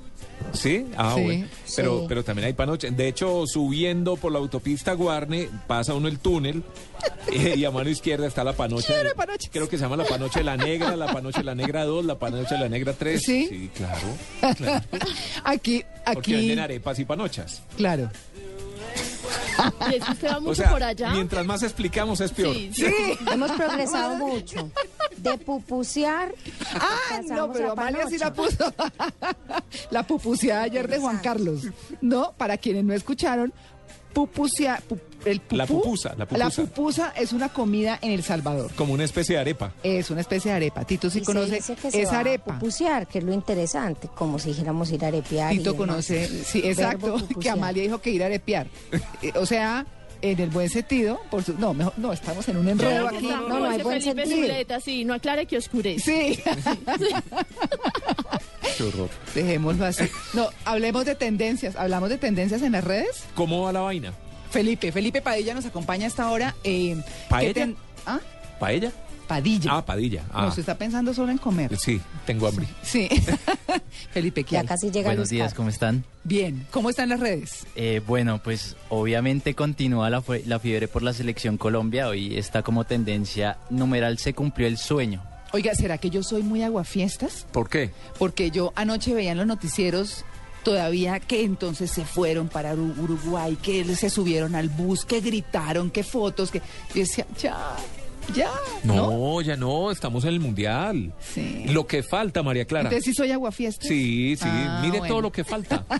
¿Sí? 0.52 0.86
Ah, 0.96 1.12
Sí, 1.16 1.22
bueno. 1.22 1.46
Pero, 1.76 2.00
sí. 2.00 2.06
pero 2.08 2.24
también 2.24 2.46
hay 2.46 2.52
panocha. 2.52 2.88
De 2.90 3.08
hecho, 3.08 3.44
subiendo 3.46 4.16
por 4.16 4.30
la 4.32 4.38
autopista 4.38 4.92
Guarne, 4.92 5.48
pasa 5.66 5.94
uno 5.94 6.06
el 6.08 6.18
túnel 6.20 6.62
eh, 7.32 7.54
y 7.56 7.64
a 7.64 7.70
mano 7.70 7.90
izquierda 7.90 8.26
está 8.26 8.44
la 8.44 8.52
panocha. 8.52 8.86
Quiero 8.94 9.08
de- 9.08 9.14
panochas. 9.14 9.50
Creo 9.52 9.68
que 9.68 9.76
se 9.76 9.82
llama 9.82 9.96
la 9.96 10.04
panocha 10.04 10.38
de 10.40 10.44
la 10.44 10.56
negra, 10.56 10.94
la 10.96 11.06
panocha 11.12 11.38
de 11.38 11.44
la 11.44 11.54
negra 11.54 11.84
2, 11.84 12.04
la 12.04 12.18
panocha 12.18 12.54
de 12.54 12.60
la 12.60 12.68
negra 12.68 12.92
3. 12.92 13.20
¿Sí? 13.22 13.70
claro. 13.74 14.06
claro. 14.56 14.84
aquí, 15.44 15.82
Porque 16.04 16.18
aquí... 16.18 16.32
venden 16.34 16.58
arepas 16.60 16.98
y 16.98 17.04
panochas. 17.04 17.62
Claro. 17.76 18.10
Y 19.90 19.94
es 19.96 20.04
que 20.04 20.12
usted 20.12 20.28
va 20.28 20.40
mucho 20.40 20.50
O 20.52 20.54
sea, 20.54 20.70
por 20.70 20.82
allá. 20.82 21.10
mientras 21.10 21.44
más 21.46 21.62
explicamos 21.62 22.20
es 22.20 22.32
peor. 22.32 22.54
Sí, 22.54 22.70
Sí. 22.72 22.92
Hemos 23.32 23.50
progresado 23.52 24.16
mucho. 24.16 24.70
De 25.16 25.38
pupusear. 25.38 26.34
Ah, 26.74 27.20
no, 27.28 27.52
pero 27.52 27.72
Amalia 27.72 28.06
sí 28.08 28.18
la 28.18 28.32
puso. 28.32 28.72
la 29.90 30.02
pupuseada 30.06 30.62
ayer 30.62 30.88
de 30.88 30.98
Juan 30.98 31.18
Carlos. 31.18 31.62
No, 32.00 32.32
para 32.36 32.56
quienes 32.58 32.84
no 32.84 32.92
escucharon, 32.94 33.52
pupusea, 34.12 34.80
pu- 34.88 34.98
el 35.24 35.40
pupú, 35.40 35.56
La 35.56 35.66
pupusa, 35.66 36.14
la 36.16 36.26
pupusa. 36.26 36.62
pupusa 36.62 37.12
es 37.16 37.32
una 37.32 37.48
comida 37.48 37.98
en 38.02 38.12
El 38.12 38.22
Salvador. 38.22 38.72
Como 38.74 38.92
una 38.92 39.04
especie 39.04 39.34
de 39.36 39.40
arepa. 39.40 39.72
Es 39.82 40.10
una 40.10 40.20
especie 40.20 40.50
de 40.50 40.56
arepa. 40.56 40.84
Tito 40.84 41.10
sí 41.10 41.18
Y 41.18 41.20
se 41.20 41.26
conoce 41.26 41.54
dice 41.56 41.76
que 41.76 41.90
se 41.90 42.02
esa 42.02 42.16
a 42.16 42.20
arepa. 42.20 42.54
pupusear, 42.58 43.06
que 43.06 43.18
es 43.18 43.24
lo 43.24 43.32
interesante, 43.32 44.08
como 44.14 44.38
si 44.38 44.48
dijéramos 44.50 44.90
ir 44.92 45.04
a 45.04 45.08
arepear. 45.08 45.50
Tito 45.52 45.72
demás. 45.72 45.76
conoce, 45.88 46.28
sí, 46.44 46.60
exacto, 46.64 47.16
que. 47.40 47.50
Amalia 47.50 47.82
dijo 47.82 47.98
que 48.00 48.10
ir 48.10 48.22
a 48.22 48.26
arepear. 48.26 48.66
Eh, 49.22 49.32
o 49.36 49.46
sea, 49.46 49.86
en 50.22 50.40
el 50.40 50.48
buen 50.50 50.70
sentido, 50.70 51.20
por 51.30 51.42
su, 51.44 51.52
no, 51.58 51.74
mejor, 51.74 51.92
no, 51.98 52.12
estamos 52.12 52.48
en 52.48 52.56
un 52.56 52.68
enredo 52.68 53.08
aquí. 53.08 53.26
no, 53.26 53.42
como 53.42 53.58
no 53.60 53.64
hay 53.68 53.82
buen 53.82 54.00
Felipe 54.00 54.22
sentido. 54.26 54.46
Zuleta, 54.48 54.80
sí, 54.80 55.04
no 55.04 55.12
aclare 55.14 55.44
que 55.46 55.58
oscurece. 55.58 56.34
Sí, 56.36 56.42
Qué 58.76 58.82
horror. 58.82 59.08
dejémoslo 59.34 59.84
así. 59.86 60.04
No, 60.32 60.48
hablemos 60.64 61.04
de 61.04 61.14
tendencias. 61.14 61.76
¿Hablamos 61.76 62.08
de 62.08 62.18
tendencias 62.18 62.62
en 62.62 62.72
las 62.72 62.82
redes? 62.84 63.24
¿Cómo 63.34 63.62
va 63.62 63.72
la 63.72 63.80
vaina? 63.80 64.12
Felipe, 64.54 64.92
Felipe 64.92 65.20
Padilla 65.20 65.52
nos 65.52 65.66
acompaña 65.66 66.04
a 66.04 66.08
esta 66.08 66.30
hora. 66.30 66.54
Eh, 66.62 66.96
¿Paella? 67.28 67.48
¿qué 67.48 67.54
ten- 67.60 67.76
¿Ah? 68.06 68.20
¿Paella? 68.60 68.92
Padilla. 69.26 69.70
Ah, 69.74 69.84
Padilla. 69.84 70.22
Ah. 70.32 70.42
No, 70.44 70.52
se 70.52 70.60
está 70.60 70.78
pensando 70.78 71.12
solo 71.12 71.32
en 71.32 71.38
comer. 71.38 71.76
Sí, 71.76 72.00
tengo 72.24 72.46
hambre. 72.46 72.66
Sí. 72.82 73.08
Felipe, 74.12 74.44
¿qué 74.44 74.52
Ya 74.52 74.60
hay? 74.60 74.66
casi 74.66 74.90
llega 74.92 75.08
Buenos 75.08 75.28
días. 75.30 75.54
¿cómo 75.54 75.70
están? 75.70 76.04
Bien. 76.22 76.64
¿Cómo 76.70 76.88
están 76.88 77.08
las 77.08 77.18
redes? 77.18 77.66
Eh, 77.74 78.00
bueno, 78.06 78.40
pues 78.44 78.76
obviamente 78.90 79.54
continúa 79.54 80.08
la, 80.08 80.22
fue- 80.22 80.44
la 80.46 80.60
fiebre 80.60 80.86
por 80.86 81.02
la 81.02 81.12
selección 81.12 81.56
Colombia. 81.58 82.06
Hoy 82.06 82.36
está 82.38 82.62
como 82.62 82.84
tendencia 82.84 83.58
numeral 83.70 84.18
se 84.18 84.34
cumplió 84.34 84.68
el 84.68 84.78
sueño. 84.78 85.20
Oiga, 85.52 85.74
¿será 85.74 85.98
que 85.98 86.10
yo 86.10 86.22
soy 86.22 86.42
muy 86.44 86.62
aguafiestas? 86.62 87.46
¿Por 87.52 87.68
qué? 87.68 87.90
Porque 88.18 88.50
yo 88.50 88.72
anoche 88.76 89.14
veía 89.14 89.32
en 89.32 89.38
los 89.38 89.46
noticieros 89.46 90.24
todavía 90.64 91.20
que 91.20 91.44
entonces 91.44 91.90
se 91.90 92.04
fueron 92.04 92.48
para 92.48 92.74
Uru- 92.74 92.98
Uruguay, 92.98 93.56
que 93.62 93.84
se 93.94 94.10
subieron 94.10 94.54
al 94.54 94.68
bus, 94.68 95.04
que 95.04 95.20
gritaron, 95.20 95.90
que 95.90 96.02
fotos, 96.02 96.50
que 96.50 96.58
yo 96.94 97.00
decía, 97.02 97.26
ya, 97.40 97.56
ya. 98.34 98.50
No, 98.82 99.40
ya 99.42 99.54
no, 99.56 99.90
estamos 99.90 100.24
en 100.24 100.30
el 100.30 100.40
mundial. 100.40 101.12
Sí. 101.20 101.66
Lo 101.68 101.86
que 101.86 102.02
falta, 102.02 102.42
María 102.42 102.64
Clara. 102.64 102.88
Entonces 102.88 103.04
sí 103.04 103.14
soy 103.14 103.30
aguafiestas. 103.32 103.86
Sí, 103.86 104.34
sí, 104.36 104.44
Ah, 104.48 104.80
mire 104.82 104.98
bueno. 104.98 105.12
todo 105.14 105.20
lo 105.22 105.30
que 105.32 105.44
falta. 105.44 105.84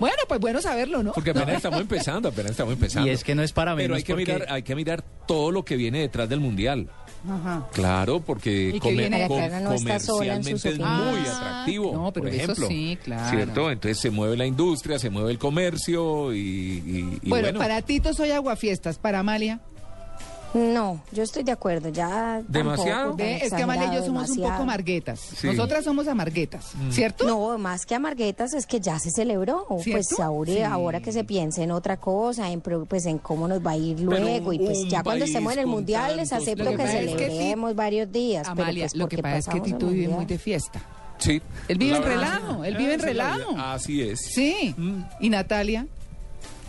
Bueno, 0.00 0.16
pues 0.26 0.40
bueno 0.40 0.60
saberlo, 0.60 1.02
¿no? 1.02 1.12
Porque 1.12 1.30
apenas 1.30 1.56
estamos 1.56 1.80
empezando, 1.80 2.28
apenas 2.28 2.50
estamos 2.52 2.74
empezando. 2.74 3.08
Y 3.08 3.12
es 3.12 3.22
que 3.24 3.34
no 3.34 3.42
es 3.42 3.52
para 3.52 3.74
Pero 3.76 3.84
menos 3.94 3.96
hay 3.98 4.02
que 4.02 4.12
porque- 4.14 4.32
mirar, 4.32 4.46
hay 4.50 4.62
que 4.62 4.74
mirar 4.74 5.04
todo 5.26 5.50
lo 5.52 5.64
que 5.64 5.76
viene 5.76 6.00
detrás 6.00 6.28
del 6.28 6.40
mundial. 6.40 6.88
Ajá. 7.28 7.66
Claro, 7.72 8.20
porque 8.20 8.72
¿Y 8.74 8.78
comer- 8.80 9.10
com- 9.28 9.40
no 9.62 9.74
comercialmente 9.74 10.68
es 10.70 10.78
muy 10.78 10.86
opiniones. 10.86 11.28
atractivo. 11.30 11.92
No, 11.94 12.12
pero 12.12 12.24
por 12.26 12.34
eso 12.34 12.42
ejemplo, 12.44 12.68
sí, 12.68 12.98
claro. 13.02 13.30
¿Cierto? 13.30 13.70
Entonces 13.70 13.98
se 13.98 14.10
mueve 14.10 14.36
la 14.36 14.46
industria, 14.46 14.98
se 14.98 15.10
mueve 15.10 15.30
el 15.32 15.38
comercio 15.38 16.32
y, 16.32 16.38
y- 16.38 17.18
y 17.22 17.28
bueno, 17.28 17.46
bueno. 17.46 17.58
para 17.58 17.82
Tito 17.82 18.14
soy 18.14 18.30
aguafiestas, 18.30 18.98
para 18.98 19.18
Amalia. 19.20 19.60
No, 20.54 21.02
yo 21.12 21.22
estoy 21.22 21.42
de 21.42 21.52
acuerdo, 21.52 21.90
ya. 21.90 22.42
¿Demasiado? 22.48 23.10
tampoco, 23.10 23.22
es 23.22 23.52
que 23.52 23.62
Amalia 23.62 23.92
y 23.92 23.96
yo 23.96 24.04
somos 24.06 24.30
un 24.30 24.36
poco 24.38 24.62
amarguetas. 24.62 25.20
Sí. 25.20 25.46
Nosotras 25.46 25.84
somos 25.84 26.08
amarguetas, 26.08 26.72
Mm. 26.74 26.90
¿cierto? 26.90 27.26
No, 27.26 27.58
más 27.58 27.84
que 27.84 27.94
amarguetas 27.94 28.54
es 28.54 28.66
que 28.66 28.80
ya 28.80 28.98
se 28.98 29.10
celebró. 29.10 29.66
¿Cierto? 29.82 30.06
Pues 30.08 30.20
ahora, 30.20 30.52
Sí. 30.52 30.62
ahora 30.62 31.00
que 31.00 31.12
se 31.12 31.24
piense 31.24 31.62
en 31.62 31.70
otra 31.70 31.98
cosa, 31.98 32.50
en 32.50 32.62
pro- 32.62 32.86
pues 32.86 33.04
en 33.06 33.18
cómo 33.18 33.46
nos 33.46 33.64
va 33.64 33.72
a 33.72 33.76
ir 33.76 34.00
luego. 34.00 34.52
Y 34.54 34.58
pues 34.58 34.88
ya 34.88 35.02
cuando 35.02 35.26
estemos 35.26 35.52
en 35.52 35.58
el 35.60 35.66
mundial 35.66 36.16
les 36.16 36.32
acepto 36.32 36.64
que, 36.64 36.70
que 36.70 36.76
pasa 36.78 36.98
es 36.98 37.12
que 37.14 37.26
celebremos 37.28 37.74
varios 37.74 38.10
días. 38.10 38.48
Amalia, 38.48 38.72
pero 38.72 38.90
pues 38.90 38.94
lo 38.96 39.08
que 39.08 39.18
pasa 39.18 39.38
es 39.38 39.48
que 39.48 39.56
el 39.58 39.62
Tito 39.62 39.86
vive 39.88 40.08
muy 40.08 40.24
de 40.24 40.38
fiesta. 40.38 40.80
Sí. 41.18 41.42
Él 41.66 41.78
vive 41.78 41.90
La 41.92 41.96
en 41.98 42.02
verdad, 42.04 42.38
relajo, 42.40 42.62
sí. 42.62 42.68
él 42.68 42.76
vive 42.76 42.94
en 42.94 43.00
relajo. 43.00 43.56
Así 43.58 44.02
es. 44.02 44.20
Sí. 44.20 44.74
¿Y 45.20 45.28
Natalia? 45.30 45.86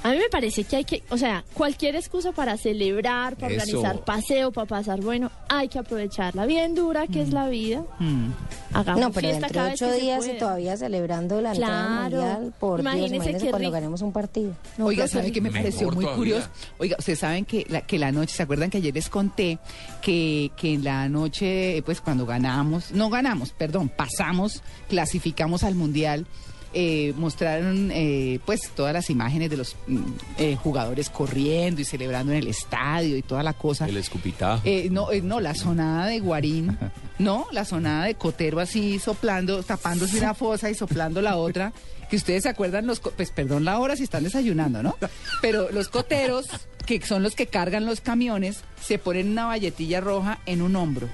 A 0.01 0.11
mí 0.11 0.17
me 0.17 0.29
parece 0.29 0.63
que 0.63 0.77
hay 0.77 0.85
que, 0.85 1.03
o 1.09 1.17
sea, 1.17 1.43
cualquier 1.53 1.95
excusa 1.95 2.31
para 2.31 2.55
celebrar, 2.57 3.35
para 3.35 3.53
Eso. 3.53 3.63
organizar 3.79 4.05
paseo, 4.05 4.51
para 4.51 4.65
pasar 4.67 5.01
bueno, 5.01 5.29
hay 5.49 5.67
que 5.67 5.77
aprovecharla 5.79 6.45
bien 6.45 6.73
dura, 6.73 7.05
que 7.07 7.21
es 7.21 7.31
la 7.33 7.49
vida. 7.49 7.83
Mm. 7.99 8.29
Hagamos 8.73 9.01
No, 9.01 9.11
pero 9.11 9.27
fiesta 9.27 9.47
dentro 9.47 9.53
cada 9.55 9.65
de 9.65 9.71
vez 9.71 9.81
ocho 9.81 9.91
que 9.93 10.01
días 10.01 10.27
y 10.27 10.37
todavía 10.37 10.77
celebrando 10.77 11.41
la 11.41 11.51
entrada 11.51 12.07
Claro. 12.09 12.17
mundial. 12.21 12.53
Por 12.59 12.79
Dios, 12.81 12.93
Imagínese 12.93 13.15
imagínese 13.15 13.45
qué 13.45 13.49
cuando 13.49 13.67
rico. 13.67 13.71
ganemos 13.73 14.01
un 14.01 14.11
partido. 14.13 14.53
No, 14.77 14.85
Oiga, 14.85 15.03
pero 15.03 15.11
¿sabe 15.13 15.25
qué 15.27 15.31
qué 15.33 15.41
me 15.41 15.49
Mejor 15.49 15.61
pareció 15.63 15.87
muy 15.91 15.95
todavía. 16.05 16.15
curioso? 16.17 16.47
Oiga, 16.77 16.95
ustedes 16.99 17.19
saben 17.19 17.45
que 17.45 17.65
la, 17.69 17.81
que 17.81 17.99
la 17.99 18.11
noche, 18.11 18.35
¿se 18.35 18.43
acuerdan 18.43 18.69
que 18.69 18.77
ayer 18.77 18.93
les 18.93 19.09
conté 19.09 19.59
que, 20.01 20.51
que 20.55 20.73
en 20.75 20.83
la 20.85 21.09
noche, 21.09 21.81
pues 21.85 21.99
cuando 21.99 22.25
ganamos, 22.25 22.91
no 22.91 23.09
ganamos, 23.09 23.51
perdón, 23.51 23.89
pasamos, 23.89 24.61
clasificamos 24.87 25.63
al 25.63 25.75
Mundial, 25.75 26.25
eh, 26.73 27.13
mostraron 27.17 27.89
eh, 27.91 28.39
pues 28.45 28.69
todas 28.75 28.93
las 28.93 29.09
imágenes 29.09 29.49
de 29.49 29.57
los 29.57 29.75
mm, 29.87 30.01
eh, 30.37 30.55
jugadores 30.55 31.09
corriendo 31.09 31.81
y 31.81 31.85
celebrando 31.85 32.31
en 32.31 32.39
el 32.39 32.47
estadio 32.47 33.17
y 33.17 33.21
toda 33.21 33.43
la 33.43 33.53
cosa. 33.53 33.87
El 33.87 33.97
escupitajo. 33.97 34.61
Eh, 34.65 34.89
no, 34.91 35.11
eh, 35.11 35.21
no, 35.21 35.39
la 35.39 35.55
sonada 35.55 36.07
de 36.07 36.19
Guarín, 36.19 36.77
no, 37.19 37.47
la 37.51 37.65
sonada 37.65 38.05
de 38.05 38.15
Cotero 38.15 38.59
así 38.59 38.99
soplando, 38.99 39.63
tapándose 39.63 40.17
una 40.17 40.33
fosa 40.33 40.69
y 40.69 40.75
soplando 40.75 41.21
la 41.21 41.37
otra. 41.37 41.73
Que 42.09 42.15
ustedes 42.15 42.43
se 42.43 42.49
acuerdan, 42.49 42.87
los, 42.87 42.99
pues 42.99 43.29
perdón 43.29 43.65
la 43.65 43.77
hora 43.79 43.95
si 43.95 44.03
están 44.03 44.23
desayunando, 44.23 44.81
¿no? 44.81 44.97
Pero 45.43 45.69
los 45.71 45.89
coteros, 45.89 46.47
que 46.87 46.99
son 47.01 47.21
los 47.21 47.35
que 47.35 47.45
cargan 47.45 47.85
los 47.85 48.01
camiones, 48.01 48.61
se 48.81 48.97
ponen 48.97 49.29
una 49.29 49.45
valletilla 49.45 50.01
roja 50.01 50.39
en 50.47 50.63
un 50.63 50.75
hombro. 50.75 51.07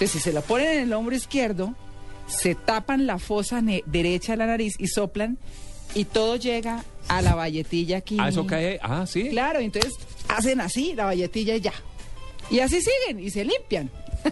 Entonces, 0.00 0.12
si 0.12 0.20
se 0.20 0.32
la 0.32 0.40
ponen 0.40 0.68
en 0.68 0.78
el 0.84 0.92
hombro 0.92 1.16
izquierdo, 1.16 1.74
se 2.30 2.54
tapan 2.54 3.06
la 3.06 3.18
fosa 3.18 3.60
derecha 3.86 4.32
de 4.32 4.38
la 4.38 4.46
nariz 4.46 4.74
y 4.78 4.86
soplan, 4.86 5.38
y 5.94 6.04
todo 6.04 6.36
llega 6.36 6.84
a 7.08 7.20
la 7.22 7.34
valletilla 7.34 7.98
aquí. 7.98 8.16
Ah, 8.18 8.28
eso 8.28 8.46
cae. 8.46 8.78
Ah, 8.82 9.04
sí. 9.06 9.28
Claro, 9.30 9.58
entonces 9.58 9.92
hacen 10.28 10.60
así 10.60 10.94
la 10.94 11.06
valletilla 11.06 11.56
y 11.56 11.60
ya. 11.60 11.72
Y 12.50 12.60
así 12.60 12.78
siguen 12.80 13.22
y 13.24 13.30
se 13.30 13.44
limpian. 13.44 13.90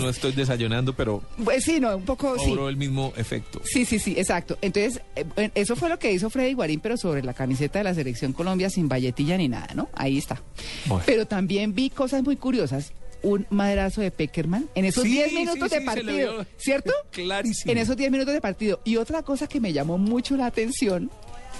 No 0.00 0.08
estoy 0.08 0.32
desayunando, 0.32 0.92
pero 0.92 1.22
Pues 1.44 1.62
sí, 1.62 1.78
no, 1.78 1.96
un 1.96 2.04
poco 2.04 2.36
sí. 2.36 2.50
el 2.50 2.76
mismo 2.76 3.12
efecto. 3.16 3.60
Sí, 3.64 3.84
sí, 3.84 4.00
sí, 4.00 4.16
exacto. 4.18 4.58
Entonces, 4.60 5.00
eh, 5.14 5.24
bueno, 5.36 5.52
eso 5.54 5.76
fue 5.76 5.88
lo 5.88 6.00
que 6.00 6.10
hizo 6.10 6.30
Freddy 6.30 6.52
Guarín, 6.54 6.80
pero 6.80 6.96
sobre 6.96 7.22
la 7.22 7.32
camiseta 7.32 7.78
de 7.78 7.84
la 7.84 7.94
Selección 7.94 8.32
Colombia 8.32 8.70
sin 8.70 8.88
valletilla 8.88 9.36
ni 9.36 9.46
nada, 9.46 9.68
¿no? 9.76 9.88
Ahí 9.94 10.18
está. 10.18 10.42
Bueno. 10.86 11.04
Pero 11.06 11.26
también 11.26 11.76
vi 11.76 11.90
cosas 11.90 12.24
muy 12.24 12.34
curiosas. 12.34 12.92
Un 13.24 13.46
madrazo 13.50 14.00
de 14.02 14.10
Peckerman 14.10 14.68
en 14.74 14.84
esos 14.84 15.02
Sí, 15.02 15.10
10 15.12 15.28
sí, 15.30 15.34
minutos 15.36 15.68
sí, 15.70 15.78
de 15.78 15.84
partido. 15.84 16.46
¿cierto? 16.58 16.92
Clarísimo. 17.10 17.72
En 17.72 17.78
esos 17.78 17.96
10 17.96 18.10
minutos 18.12 18.34
de 18.34 18.40
partido. 18.40 18.80
Y 18.84 18.96
otra 18.96 19.22
cosa 19.22 19.46
que 19.48 19.60
me 19.60 19.72
llamó 19.72 19.98
mucho 19.98 20.36
la 20.36 20.46
atención, 20.46 21.10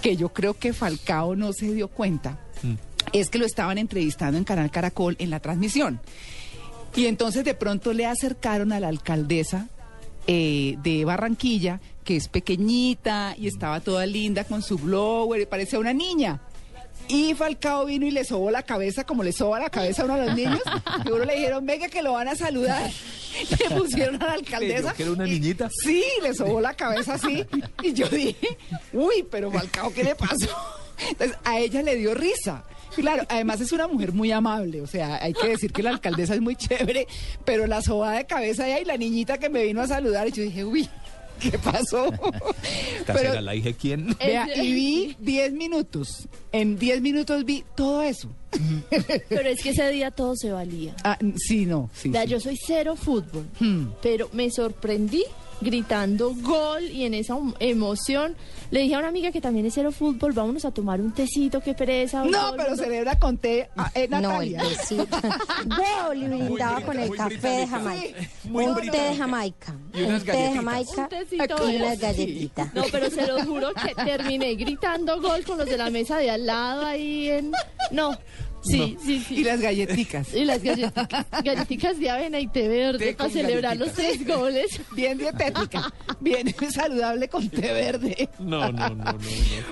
que 0.03 0.17
yo 0.17 0.29
creo 0.29 0.55
que 0.55 0.73
Falcao 0.73 1.35
no 1.37 1.53
se 1.53 1.73
dio 1.73 1.89
cuenta, 1.89 2.39
Mm. 2.63 2.75
es 3.13 3.31
que 3.31 3.39
lo 3.39 3.47
estaban 3.47 3.79
entrevistando 3.79 4.39
en 4.39 4.45
Canal 4.45 4.71
Caracol 4.71 5.17
en 5.19 5.31
la 5.31 5.41
transmisión. 5.41 6.01
Y 6.95 7.07
entonces 7.07 7.45
de 7.45 7.55
pronto 7.55 7.93
le 7.93 8.07
acercaron 8.07 8.71
a 8.73 8.79
la 8.81 8.89
alcaldesa 8.89 9.69
eh, 10.27 10.77
de 10.83 11.05
Barranquilla, 11.05 11.81
que 12.05 12.17
es 12.17 12.29
pequeñita 12.29 13.35
y 13.39 13.47
estaba 13.47 13.81
toda 13.81 14.07
linda 14.07 14.45
con 14.45 14.63
su 14.63 14.79
blower, 14.79 15.41
y 15.43 15.47
parecía 15.47 15.79
una 15.79 15.93
niña. 15.93 16.41
Y 17.09 17.35
Falcao 17.35 17.87
vino 17.87 18.07
y 18.07 18.11
le 18.11 18.25
sobó 18.25 18.51
la 18.51 18.63
cabeza, 18.63 19.05
como 19.05 19.23
le 19.23 19.33
soba 19.33 19.61
la 19.61 19.71
cabeza 19.71 20.03
a 20.03 20.05
uno 20.07 20.17
de 20.17 20.27
los 20.27 20.35
niños. 20.35 20.61
Y 21.05 21.11
uno 21.11 21.25
le 21.25 21.35
dijeron, 21.35 21.67
venga 21.67 21.89
que 21.89 22.03
lo 22.03 22.13
van 22.13 22.29
a 22.29 22.37
saludar. 22.37 22.91
Le 23.59 23.77
pusieron 23.77 24.23
a 24.23 24.27
la 24.27 24.33
alcaldesa. 24.35 24.95
Que 24.95 25.03
era 25.03 25.13
una 25.13 25.25
niñita. 25.25 25.69
Sí, 25.83 26.05
le 26.23 26.33
sobó 26.35 26.61
la 26.61 26.73
cabeza 26.75 27.15
así. 27.15 27.45
Y 27.83 27.93
yo 27.93 28.09
dije, 28.09 28.57
uy, 28.93 29.27
pero 29.29 29.51
Falcao, 29.51 29.93
¿qué 29.93 30.05
le 30.05 30.15
pasó? 30.15 30.49
Entonces, 31.09 31.37
a 31.43 31.59
ella 31.59 31.83
le 31.83 31.97
dio 31.97 32.15
risa. 32.15 32.63
Claro, 32.95 33.25
además 33.29 33.61
es 33.61 33.73
una 33.73 33.89
mujer 33.89 34.13
muy 34.13 34.31
amable, 34.31 34.81
o 34.81 34.87
sea, 34.87 35.17
hay 35.21 35.33
que 35.33 35.49
decir 35.49 35.73
que 35.73 35.83
la 35.83 35.91
alcaldesa 35.91 36.35
es 36.35 36.41
muy 36.41 36.55
chévere, 36.55 37.09
pero 37.45 37.67
la 37.67 37.83
sobada 37.83 38.19
de 38.19 38.25
cabeza 38.25 38.69
ella 38.69 38.79
y 38.79 38.85
la 38.85 38.97
niñita 38.97 39.39
que 39.39 39.49
me 39.49 39.65
vino 39.65 39.83
a 39.83 39.89
saludar, 39.89 40.29
y 40.29 40.31
yo 40.31 40.45
dije, 40.45 40.65
uy, 40.65 40.89
¿qué 41.41 41.59
pasó? 41.59 42.11
Pero- 43.07 43.41
la 43.41 43.55
hija 43.55 43.73
quién. 43.73 44.17
Vea, 44.19 44.47
y 44.57 44.73
vi 44.73 45.17
10 45.21 45.53
minutos, 45.53 46.29
en 46.53 46.79
10 46.79 47.01
minutos 47.01 47.45
vi 47.45 47.65
todo 47.77 48.03
eso. 48.03 48.29
Pero 49.29 49.49
es 49.49 49.63
que 49.63 49.71
ese 49.71 49.89
día 49.91 50.11
todo 50.11 50.35
se 50.37 50.53
valía. 50.53 50.95
Ah, 51.05 51.19
sí, 51.37 51.67
no, 51.67 51.91
sí. 51.93 52.11
Vea, 52.11 52.23
sí. 52.23 52.29
yo 52.29 52.41
soy 52.41 52.57
cero 52.67 52.95
fútbol, 52.97 53.45
Hmm. 53.59 53.87
pero 54.01 54.29
me 54.33 54.51
sorprendí 54.51 55.25
gritando 55.65 56.35
gol 56.35 56.85
y 56.85 57.05
en 57.05 57.15
esa 57.15 57.37
emoción 57.59 58.37
le 58.71 58.81
dije 58.81 58.95
a 58.95 58.99
una 58.99 59.09
amiga 59.09 59.31
que 59.31 59.41
también 59.41 59.67
es 59.67 59.75
cero 59.75 59.93
fútbol, 59.93 60.33
vámonos 60.33 60.65
a 60.65 60.71
tomar 60.71 61.01
un 61.01 61.13
tecito, 61.13 61.61
qué 61.61 61.75
pereza. 61.75 62.25
No, 62.25 62.49
gol, 62.49 62.55
pero 62.57 62.71
gol". 62.71 62.79
celebra 62.79 63.19
con 63.19 63.39
té, 63.39 63.69
ah, 63.77 63.91
eh, 63.95 64.09
No, 64.09 64.43
el 64.43 64.57
tecito. 64.57 65.07
Gol 65.67 66.23
y 66.23 66.27
brindaba 66.27 66.81
con 66.81 66.99
el 66.99 67.15
café 67.15 67.49
de. 67.49 67.67
Jamaica. 67.67 68.19
muy 68.45 68.65
un 68.67 68.91
té 68.91 69.01
de. 69.01 69.17
Jamaica. 69.17 69.75
Y 69.95 70.03
unas 70.03 70.21
Un 70.21 70.27
té 70.27 70.33
de 70.33 70.39
galletitas. 70.39 70.57
Jamaica 70.57 71.03
Un 71.03 71.09
tecito 71.09 71.71
y 71.71 71.77
unas 71.77 71.99
galletitas. 71.99 72.75
No, 72.75 72.83
pero 72.91 73.11
se 73.11 73.27
lo 73.27 73.45
juro 73.45 73.69
que 73.75 73.95
terminé 73.95 74.55
gritando 74.55 75.21
gol 75.21 75.45
con 75.45 75.59
los 75.59 75.67
de 75.67 75.77
la 75.77 75.91
mesa 75.91 76.19
de 76.19 76.31
al 76.31 76.47
lado 76.47 76.85
ahí 76.85 77.31
en... 77.31 77.53
No, 77.91 78.17
sí, 78.65 78.97
sí, 79.05 79.21
sí. 79.27 79.35
Y 79.41 79.45
las 79.45 79.61
galletitas. 79.61 80.35
Y 80.35 80.45
las 80.45 80.63
galletitas, 80.63 81.27
galletitas 81.45 81.99
de 81.99 82.11
avena 82.11 82.41
y 82.41 82.47
té 82.49 82.69
verde 82.69 82.99
Té 83.07 83.15
para 83.15 83.31
celebrar 83.31 83.77
los 83.77 83.93
tres 83.93 84.27
goles. 84.27 84.81
Bien 84.97 85.19
dietética, 85.19 85.93
bien 86.21 86.55
saludable 86.71 87.29
con 87.29 87.49
té 87.49 87.73
verde. 87.73 88.29
No, 88.39 88.71
no, 88.73 88.89
no, 88.89 88.95
no. 88.95 89.13
no. 89.13 89.19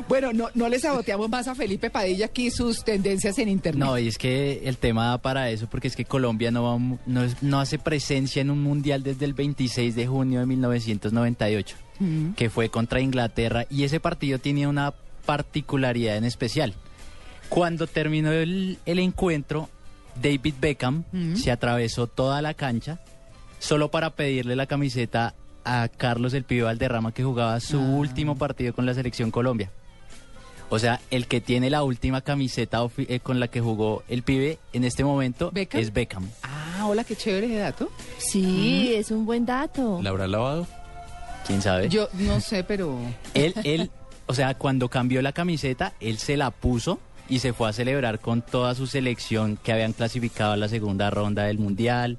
Bueno, 0.08 0.32
no, 0.32 0.48
no 0.54 0.68
le 0.68 0.78
saboteamos 0.78 1.28
más 1.28 1.48
a 1.48 1.54
Felipe 1.54 1.90
Padilla 1.90 2.26
aquí 2.26 2.50
sus 2.50 2.84
tendencias 2.84 3.38
en 3.38 3.48
internet. 3.48 3.84
No, 3.86 3.98
y 3.98 4.08
es 4.08 4.18
que 4.18 4.62
el 4.64 4.76
tema 4.78 5.06
da 5.08 5.18
para 5.18 5.50
eso, 5.50 5.66
porque 5.70 5.88
es 5.88 5.96
que 5.96 6.04
Colombia 6.04 6.50
no, 6.50 6.62
va 6.64 6.98
no, 7.06 7.22
es- 7.24 7.42
no 7.42 7.60
hace 7.60 7.78
presencia 7.78 8.42
en 8.42 8.50
un 8.50 8.62
mundial 8.62 9.02
desde 9.02 9.24
el 9.24 9.34
26 9.34 9.94
de 9.94 10.06
junio 10.06 10.40
de 10.40 10.46
1998, 10.46 11.76
Mm. 12.00 12.32
que 12.32 12.50
fue 12.50 12.68
contra 12.68 13.00
Inglaterra, 13.00 13.66
y 13.70 13.84
ese 13.84 14.00
partido 14.00 14.38
tenía 14.38 14.68
una 14.68 14.92
particularidad 15.24 16.16
en 16.16 16.24
especial. 16.24 16.74
Cuando 17.52 17.86
terminó 17.86 18.32
el, 18.32 18.78
el 18.86 18.98
encuentro, 18.98 19.68
David 20.20 20.54
Beckham 20.60 21.04
Mm. 21.12 21.36
se 21.36 21.50
atravesó 21.50 22.06
toda 22.06 22.40
la 22.42 22.54
cancha 22.54 22.98
solo 23.58 23.90
para 23.90 24.10
pedirle 24.10 24.56
la 24.56 24.66
camiseta 24.66 25.34
a 25.64 25.88
Carlos 25.88 26.32
el 26.34 26.44
Pibe 26.44 26.62
Valderrama, 26.62 27.12
que 27.12 27.22
jugaba 27.24 27.60
su 27.60 27.78
Ah. 27.78 27.82
último 27.82 28.36
partido 28.36 28.72
con 28.74 28.86
la 28.86 28.94
selección 28.94 29.30
Colombia. 29.30 29.70
O 30.70 30.78
sea, 30.78 31.00
el 31.10 31.26
que 31.26 31.42
tiene 31.42 31.68
la 31.68 31.82
última 31.82 32.22
camiseta 32.22 32.80
eh, 32.96 33.20
con 33.20 33.38
la 33.38 33.48
que 33.48 33.60
jugó 33.60 34.02
el 34.08 34.22
pibe 34.22 34.58
en 34.72 34.84
este 34.84 35.04
momento 35.04 35.50
¿Beckham? 35.52 35.80
es 35.82 35.92
Beckham. 35.92 36.28
Ah, 36.42 36.86
hola, 36.86 37.04
qué 37.04 37.14
chévere 37.14 37.46
ese 37.48 37.56
dato. 37.58 37.90
Sí, 38.16 38.94
es 38.94 39.10
un 39.10 39.26
buen 39.26 39.44
dato. 39.44 40.00
¿La 40.02 40.08
habrá 40.10 40.26
lavado? 40.26 40.66
¿Quién 41.46 41.60
sabe? 41.60 41.90
Yo 41.90 42.08
no 42.14 42.40
sé, 42.40 42.64
pero... 42.64 42.98
Él, 43.34 43.52
él, 43.64 43.90
o 44.26 44.32
sea, 44.32 44.54
cuando 44.54 44.88
cambió 44.88 45.20
la 45.20 45.32
camiseta, 45.32 45.92
él 46.00 46.16
se 46.16 46.38
la 46.38 46.50
puso 46.50 46.98
y 47.32 47.38
se 47.38 47.54
fue 47.54 47.66
a 47.66 47.72
celebrar 47.72 48.20
con 48.20 48.42
toda 48.42 48.74
su 48.74 48.86
selección 48.86 49.56
que 49.56 49.72
habían 49.72 49.94
clasificado 49.94 50.52
a 50.52 50.56
la 50.58 50.68
segunda 50.68 51.08
ronda 51.08 51.44
del 51.44 51.58
Mundial. 51.58 52.18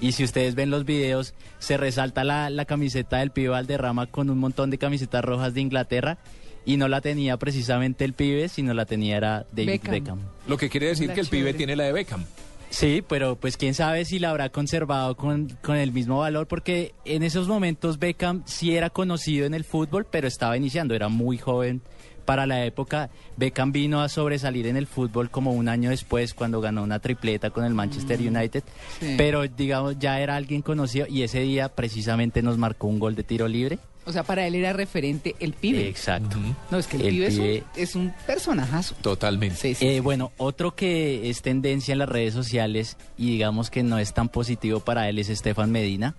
Y 0.00 0.10
si 0.10 0.24
ustedes 0.24 0.56
ven 0.56 0.68
los 0.68 0.84
videos, 0.84 1.32
se 1.60 1.76
resalta 1.76 2.24
la, 2.24 2.50
la 2.50 2.64
camiseta 2.64 3.18
del 3.18 3.30
pibe 3.30 3.50
Valderrama 3.50 4.06
con 4.06 4.30
un 4.30 4.38
montón 4.38 4.70
de 4.70 4.78
camisetas 4.78 5.24
rojas 5.24 5.54
de 5.54 5.60
Inglaterra. 5.60 6.18
y 6.66 6.76
no 6.76 6.88
la 6.88 7.00
tenía 7.00 7.36
precisamente 7.36 8.04
el 8.04 8.14
pibe, 8.14 8.48
sino 8.48 8.74
la 8.74 8.84
tenía 8.84 9.16
era 9.16 9.46
David 9.52 9.66
Beckham. 9.68 9.92
Beckham. 9.92 10.18
Lo 10.48 10.56
que 10.56 10.68
quiere 10.68 10.88
decir 10.88 11.12
que 11.12 11.20
el 11.20 11.28
pibe 11.28 11.42
chévere. 11.42 11.56
tiene 11.56 11.76
la 11.76 11.84
de 11.84 11.92
Beckham. 11.92 12.24
Sí, 12.70 13.04
pero 13.08 13.36
pues 13.36 13.56
quién 13.56 13.74
sabe 13.74 14.04
si 14.04 14.18
la 14.18 14.30
habrá 14.30 14.50
conservado 14.50 15.16
con, 15.16 15.56
con 15.62 15.76
el 15.76 15.92
mismo 15.92 16.18
valor, 16.18 16.48
porque 16.48 16.94
en 17.04 17.22
esos 17.22 17.46
momentos 17.46 18.00
Beckham 18.00 18.42
sí 18.44 18.76
era 18.76 18.90
conocido 18.90 19.46
en 19.46 19.54
el 19.54 19.62
fútbol, 19.62 20.04
pero 20.04 20.26
estaba 20.26 20.56
iniciando, 20.56 20.96
era 20.96 21.08
muy 21.08 21.38
joven 21.38 21.80
para 22.28 22.46
la 22.46 22.62
época. 22.66 23.08
Beckham 23.38 23.72
vino 23.72 24.02
a 24.02 24.10
sobresalir 24.10 24.66
en 24.66 24.76
el 24.76 24.86
fútbol 24.86 25.30
como 25.30 25.52
un 25.54 25.66
año 25.66 25.88
después, 25.88 26.34
cuando 26.34 26.60
ganó 26.60 26.82
una 26.82 26.98
tripleta 26.98 27.48
con 27.48 27.64
el 27.64 27.72
Manchester 27.72 28.20
United, 28.20 28.62
sí. 29.00 29.14
pero 29.16 29.48
digamos 29.48 29.98
ya 29.98 30.20
era 30.20 30.36
alguien 30.36 30.60
conocido 30.60 31.06
y 31.08 31.22
ese 31.22 31.40
día 31.40 31.70
precisamente 31.70 32.42
nos 32.42 32.58
marcó 32.58 32.86
un 32.86 32.98
gol 32.98 33.14
de 33.14 33.22
tiro 33.22 33.48
libre. 33.48 33.78
O 34.04 34.12
sea, 34.12 34.24
para 34.24 34.46
él 34.46 34.54
era 34.56 34.74
referente 34.74 35.36
el 35.40 35.54
pibe. 35.54 35.88
Exacto. 35.88 36.36
No, 36.70 36.76
es 36.78 36.86
que 36.86 36.96
el, 36.96 37.02
El 37.02 37.08
pibe, 37.14 37.26
es 37.28 37.36
un- 37.38 37.44
pibe- 37.44 37.64
Es, 37.76 37.94
un, 37.94 38.12
personajazo. 38.26 38.94
Totalmente. 39.00 39.76
Eh, 39.80 40.00
bueno, 40.00 40.30
otro 40.36 40.74
que 40.74 41.30
es 41.30 41.40
tendencia 41.40 41.92
en 41.92 41.98
las 42.00 42.08
redes 42.10 42.34
sociales 42.34 42.98
y 43.16 43.30
digamos 43.30 43.70
que 43.70 43.82
no 43.82 43.98
es 43.98 44.12
tan 44.12 44.28
positivo 44.28 44.80
para 44.80 45.08
él 45.08 45.18
es 45.18 45.30
Estefan 45.30 45.70
Medina. 45.72 46.14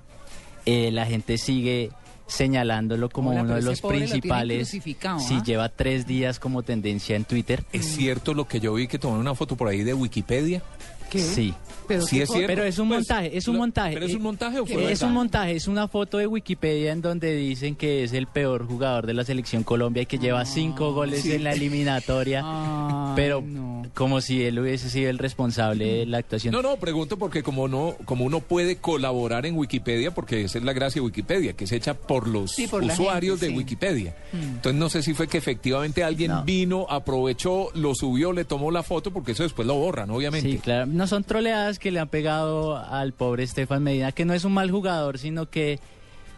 Eh, 0.66 0.90
la 0.92 1.06
gente 1.06 1.38
sigue 1.38 1.92
señalándolo 2.30 3.10
como 3.10 3.32
Hola, 3.32 3.42
uno 3.42 3.56
de 3.56 3.62
los 3.62 3.82
lo 3.82 3.90
principales. 3.90 4.70
Sí, 4.70 4.96
¿ah? 5.04 5.44
lleva 5.44 5.70
tres 5.70 6.08
días 6.08 6.40
como 6.40 6.64
tendencia 6.64 7.16
en 7.16 7.26
Twitter. 7.26 7.66
¿Es 7.74 7.86
cierto 7.86 8.34
lo 8.34 8.48
que 8.48 8.60
yo 8.60 8.74
vi 8.74 8.88
que 8.88 9.00
tomaron 9.00 9.22
una 9.22 9.36
foto 9.36 9.58
por 9.58 9.68
ahí 9.68 9.84
de 9.84 9.94
Wikipedia? 9.94 10.62
¿Qué? 11.10 11.20
Sí. 11.20 11.54
Pero 11.90 12.02
Sí 12.04 12.22
es 12.22 12.28
foto. 12.28 12.38
cierto. 12.40 12.56
Pero 12.56 12.64
es 12.68 12.80
un 12.80 12.88
Pues, 12.88 13.00
montaje, 13.00 13.38
es 13.38 13.48
un 13.50 13.54
lo- 13.56 13.60
montaje. 13.60 13.94
¿Pero 13.96 14.06
es 14.06 14.14
un 14.14 14.20
Eh, 14.22 14.24
montaje 14.24 14.60
o 14.60 14.66
fue 14.66 14.76
Es 14.84 14.88
verdad? 14.90 15.08
un 15.08 15.14
montaje, 15.14 15.52
es 15.58 15.68
una 15.68 15.88
foto 15.90 16.18
de 16.20 16.28
Wikipedia 16.28 16.92
en 16.94 17.02
donde 17.02 17.36
dicen 17.36 17.76
que 17.76 18.04
es 18.06 18.14
el 18.14 18.28
peor 18.28 18.66
jugador 18.66 19.06
de 19.08 19.14
la 19.14 19.26
selección 19.26 19.64
Colombia 19.64 20.04
y 20.04 20.06
que 20.06 20.18
lleva 20.20 20.46
cinco 20.46 20.94
goles 20.94 21.24
sí. 21.24 21.34
en 21.34 21.44
la 21.44 21.52
eliminatoria. 21.54 22.46
Pero 23.16 23.42
no. 23.46 23.84
como 23.94 24.22
si 24.22 24.44
él 24.44 24.60
hubiese 24.60 24.90
sido 24.90 25.10
el 25.10 25.18
responsable 25.18 25.86
de 25.86 26.06
la 26.06 26.20
actuación. 26.20 26.54
No, 26.54 26.62
no, 26.62 26.78
pregunto 26.78 27.18
porque 27.18 27.44
como 27.44 27.68
no, 27.68 27.96
como 28.06 28.24
uno 28.26 28.40
puede 28.40 28.78
colaborar 28.78 29.46
en 29.46 29.58
Wikipedia, 29.58 30.12
porque 30.14 30.44
esa 30.44 30.60
es 30.60 30.64
la 30.64 30.74
gracia 30.74 31.02
de 31.02 31.06
Wikipedia, 31.08 31.54
que 31.54 31.64
es 31.66 31.72
hecha 31.72 31.96
por 31.96 32.28
los 32.28 32.52
Sí, 32.52 32.68
por 32.68 32.84
la 32.86 32.94
usuarios 32.94 33.40
gente, 33.40 33.46
de 33.48 33.52
sí. 33.52 33.58
Wikipedia. 33.58 34.16
Mm. 34.32 34.38
Entonces 34.38 34.76
no 34.80 34.90
sé 34.90 35.02
si 35.02 35.14
fue 35.14 35.28
que 35.28 35.38
efectivamente 35.40 36.04
alguien 36.04 36.32
No. 36.32 36.44
vino, 36.44 36.86
aprovechó, 36.90 37.70
lo 37.74 37.96
subió, 37.96 38.32
le 38.32 38.46
tomó 38.46 38.70
la 38.72 38.84
foto, 38.84 39.12
porque 39.12 39.32
eso 39.32 39.44
después 39.44 39.68
lo 39.68 39.76
borran, 39.76 40.10
obviamente. 40.12 40.50
Sí, 40.52 40.58
claro. 40.60 40.86
No 40.86 41.08
son 41.08 41.24
troleadas 41.24 41.79
que 41.80 41.92
le 41.92 42.00
han 42.00 42.08
pegado 42.10 42.78
al 42.78 43.14
pobre 43.14 43.44
Estefan 43.44 43.82
Medina, 43.84 44.12
que 44.12 44.26
no 44.26 44.34
es 44.34 44.44
un 44.44 44.54
mal 44.54 44.70
jugador, 44.70 45.18
sino 45.18 45.50
que 45.50 45.80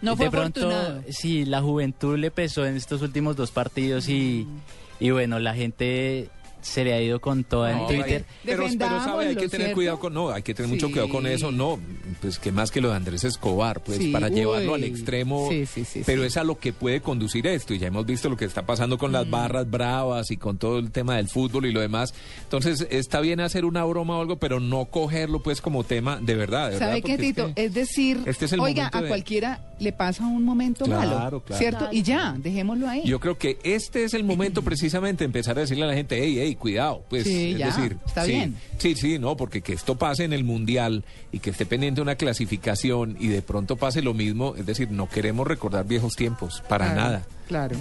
No 0.02 0.16
de 0.16 0.30
pronto, 0.32 0.62
afortunado. 0.70 1.04
sí, 1.10 1.46
la 1.46 1.62
juventud 1.62 2.18
le 2.18 2.32
pesó 2.32 2.66
en 2.66 2.76
estos 2.78 3.02
últimos 3.02 3.36
dos 3.36 3.52
partidos 3.52 4.08
y, 4.08 4.46
Mm. 4.48 5.04
y 5.06 5.10
bueno, 5.12 5.39
la 5.39 5.54
gente 5.54 6.30
se 6.62 6.84
le 6.84 6.93
ha 6.93 7.01
ido 7.01 7.20
con 7.20 7.43
toda 7.43 7.72
en 7.72 7.78
No, 7.78 7.88
Twitter. 7.88 8.26
Pero, 8.45 8.66
pero 8.78 9.03
sabe, 9.03 9.28
hay 9.30 9.36
que 9.36 9.49
tener 9.49 9.74
cuidado 9.74 9.99
con, 9.99 10.14
no, 10.14 10.30
hay 10.30 10.43
que 10.43 10.53
tener 10.53 10.70
mucho 10.70 10.88
cuidado 10.89 11.09
con 11.09 11.26
eso, 11.28 11.51
no, 11.51 11.80
pues 12.22 12.39
que 12.39 12.51
más 12.51 12.72
que 12.72 12.82
lo 12.82 12.89
de 12.89 12.95
Andrés 12.95 13.24
Escobar, 13.24 13.82
pues 13.84 13.97
Sí, 13.97 14.12
para 14.12 14.30
llevarlo 14.30 14.76
al 14.76 14.84
extremo, 14.84 15.47
Sí, 15.49 15.66
sí, 15.66 15.86
sí, 15.86 16.03
pero 16.05 16.22
sí. 16.22 16.28
es 16.28 16.38
a 16.38 16.43
lo 16.43 16.57
que 16.57 16.74
puede 16.74 17.01
conducir 17.01 17.47
esto, 17.47 17.74
y 17.74 17.80
ya 17.80 17.88
hemos 17.88 18.05
visto 18.05 18.30
lo 18.30 18.38
que 18.38 18.45
está 18.45 18.66
pasando 18.66 18.97
con 18.97 19.12
Mm. 19.12 19.14
las 19.14 19.30
barras 19.30 19.70
bravas 19.70 20.32
y 20.32 20.38
con 20.38 20.57
todo 20.57 20.80
el 20.80 20.91
tema 20.91 21.18
del 21.18 21.28
fútbol 21.28 21.66
y 21.66 21.72
lo 21.72 21.82
demás, 21.82 22.14
entonces 22.43 22.88
está 22.91 23.20
bien 23.22 23.39
hacer 23.39 23.66
una 23.66 23.84
broma 23.84 24.18
o 24.18 24.22
algo, 24.22 24.38
pero 24.38 24.59
no 24.59 24.86
cogerlo 24.86 25.41
pues 25.41 25.62
como 25.62 25.84
tema 25.84 26.20
de 26.22 26.36
verdad, 26.36 26.72
de 26.72 26.78
¿Sabe 26.80 26.93
verdad, 27.01 27.05
qué, 27.07 27.14
es 27.14 27.20
Tito? 27.20 27.53
que- 27.55 27.66
Es, 27.66 27.74
decir, 27.74 28.22
este 28.26 28.45
es 28.45 28.53
el 28.53 28.59
oiga, 28.59 28.89
a 28.93 29.01
de- 29.01 29.07
cualquiera 29.07 29.59
le 29.80 29.91
pasa 29.91 30.26
un 30.28 30.43
momento 30.43 30.86
Claro, 30.86 31.09
malo, 31.20 31.39
claro. 31.41 31.59
¿cierto? 31.59 31.78
Claro. 31.80 31.93
Y 31.93 32.03
ya, 32.03 32.36
dejémoslo 32.38 32.88
ahí. 32.88 33.01
Yo 33.05 33.20
creo 33.20 33.38
que 33.38 33.57
este 33.64 34.03
es 34.03 34.14
el 34.14 34.24
momento 34.24 34.62
precisamente 34.62 35.24
de 35.24 35.26
empezar 35.26 35.57
a 35.57 35.62
decirle 35.62 35.84
a 35.86 35.88
la 35.88 35.93
gente, 35.95 36.20
hey, 36.22 36.38
hey, 36.39 36.51
cuidado, 36.56 37.04
pues 37.10 37.24
Sí, 37.24 37.52
es 37.54 37.58
ya, 37.58 37.66
decir, 37.68 37.97
está 38.06 38.26
sí, 38.26 38.32
bien. 38.32 38.56
Sí, 38.78 38.95
sí, 38.95 39.20
no, 39.20 39.36
porque 39.38 39.62
que 39.62 39.74
esto 39.74 39.95
pase 39.97 40.24
en 40.24 40.34
el 40.34 40.43
mundial 40.43 41.04
y 41.32 41.39
que 41.39 41.49
esté 41.52 41.66
pendiente 41.66 42.02
una 42.02 42.16
clasificación 42.16 43.18
y 43.20 43.28
de 43.28 43.41
pronto 43.41 43.76
pase 43.76 44.02
lo 44.02 44.14
mismo, 44.14 44.56
es 44.58 44.66
decir, 44.66 44.91
no 44.91 45.08
queremos 45.10 45.47
recordar 45.47 45.86
viejos 45.86 46.16
tiempos, 46.16 46.64
para 46.68 46.86
Claro, 46.93 47.02
nada. 47.02 47.28
Claro. 47.47 47.76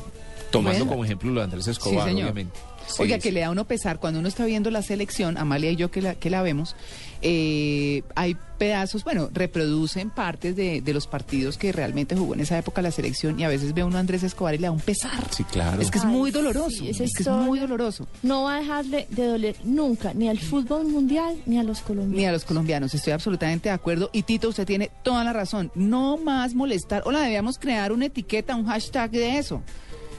Tomando 0.50 0.80
Bueno. 0.80 0.90
como 0.90 1.04
ejemplo 1.04 1.30
lo 1.30 1.40
de 1.40 1.44
Andrés 1.44 1.66
Escobar, 1.68 2.08
Sí, 2.08 2.14
obviamente. 2.14 2.58
Oiga, 2.98 3.18
que 3.20 3.30
le 3.30 3.40
da 3.40 3.50
uno 3.50 3.66
pesar 3.66 4.00
cuando 4.00 4.18
uno 4.18 4.26
está 4.26 4.44
viendo 4.46 4.68
la 4.72 4.82
selección, 4.82 5.38
Amalia 5.38 5.70
y 5.70 5.76
yo 5.76 5.92
que 5.92 6.02
la, 6.02 6.16
que 6.16 6.28
la 6.28 6.42
vemos, 6.42 6.74
eh, 7.22 8.02
hay 8.14 8.36
pedazos, 8.58 9.04
bueno, 9.04 9.30
reproducen 9.32 10.10
partes 10.10 10.54
de, 10.54 10.80
de 10.82 10.92
los 10.92 11.06
partidos 11.06 11.56
que 11.56 11.72
realmente 11.72 12.14
jugó 12.14 12.34
en 12.34 12.40
esa 12.40 12.58
época 12.58 12.82
la 12.82 12.90
selección 12.90 13.40
y 13.40 13.44
a 13.44 13.48
veces 13.48 13.72
ve 13.72 13.82
uno 13.84 13.96
a 13.96 14.00
Andrés 14.00 14.22
Escobar 14.22 14.54
y 14.54 14.58
le 14.58 14.66
da 14.66 14.70
un 14.70 14.80
pesar. 14.80 15.24
Sí, 15.30 15.44
claro. 15.44 15.80
Es 15.80 15.90
que 15.90 15.98
es 15.98 16.04
Ay, 16.04 16.10
muy 16.12 16.30
doloroso, 16.30 16.70
sí, 16.70 16.88
es 16.90 16.98
que 16.98 17.04
es 17.04 17.10
historia. 17.20 17.40
muy 17.40 17.58
doloroso. 17.58 18.06
No 18.22 18.44
va 18.44 18.56
a 18.56 18.60
dejarle 18.60 19.06
de 19.10 19.26
doler 19.26 19.56
nunca, 19.64 20.12
ni 20.12 20.28
al 20.28 20.38
fútbol 20.38 20.86
mundial, 20.88 21.36
ni 21.46 21.58
a 21.58 21.62
los 21.62 21.80
colombianos. 21.80 22.16
Ni 22.16 22.26
a 22.26 22.32
los 22.32 22.44
colombianos, 22.44 22.94
estoy 22.94 23.12
absolutamente 23.14 23.70
de 23.70 23.74
acuerdo. 23.74 24.10
Y 24.12 24.22
Tito, 24.24 24.48
usted 24.50 24.66
tiene 24.66 24.90
toda 25.02 25.24
la 25.24 25.32
razón. 25.32 25.70
No 25.74 26.18
más 26.18 26.54
molestar. 26.54 27.02
Hola, 27.06 27.20
debíamos 27.20 27.58
crear 27.58 27.92
una 27.92 28.06
etiqueta, 28.06 28.54
un 28.56 28.66
hashtag 28.66 29.10
de 29.10 29.38
eso. 29.38 29.62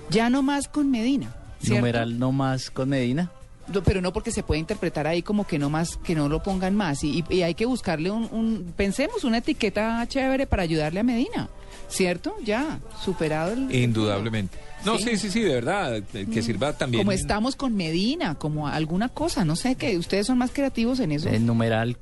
Ya 0.10 0.30
no 0.30 0.41
más 0.41 0.68
con 0.68 0.89
Medina. 0.89 1.36
¿cierto? 1.60 1.76
Numeral 1.82 2.18
no 2.18 2.32
más 2.32 2.72
con 2.72 2.89
Medina. 2.89 3.32
No, 3.68 3.84
pero 3.84 4.01
no 4.01 4.12
porque 4.12 4.32
se 4.32 4.43
puede 4.43 4.59
interpretar 4.59 5.07
ahí 5.07 5.22
como 5.22 5.45
que 5.47 5.57
no 5.59 5.70
más, 5.70 5.97
que 5.97 6.16
no 6.16 6.28
lo 6.28 6.41
pongan 6.43 6.76
más. 6.76 7.03
Y, 7.03 7.24
y 7.30 7.41
hay 7.43 7.53
que 7.53 7.66
buscarle 7.66 8.12
un, 8.12 8.28
un- 8.32 8.74
pensemos, 8.76 9.24
una 9.24 9.38
etiqueta 9.38 10.05
chévere 10.07 10.47
para 10.47 10.64
ayudarle 10.64 10.99
a 10.99 11.03
Medina. 11.03 11.49
¿Cierto? 11.88 12.36
Ya, 12.43 12.79
superado 13.04 13.51
el... 13.54 13.74
Indudablemente. 13.74 14.58
No, 14.86 14.97
Sí. 14.97 15.04
sí, 15.12 15.17
sí, 15.17 15.32
sí, 15.32 15.42
de 15.42 15.54
verdad, 15.55 15.97
eh, 15.97 16.25
que 16.33 16.42
sirva 16.42 16.74
también. 16.74 17.01
Como 17.04 17.12
estamos 17.12 17.55
con 17.55 17.75
Medina, 17.75 18.36
como 18.36 18.67
alguna 18.67 19.09
cosa, 19.09 19.43
no 19.46 19.55
sé, 19.58 19.75
que 19.75 19.97
ustedes 19.97 20.25
son 20.28 20.38
más 20.38 20.51
creativos 20.51 21.00
en 21.01 21.12
eso. 21.12 21.28
El 21.29 21.46
numeral 21.46 21.97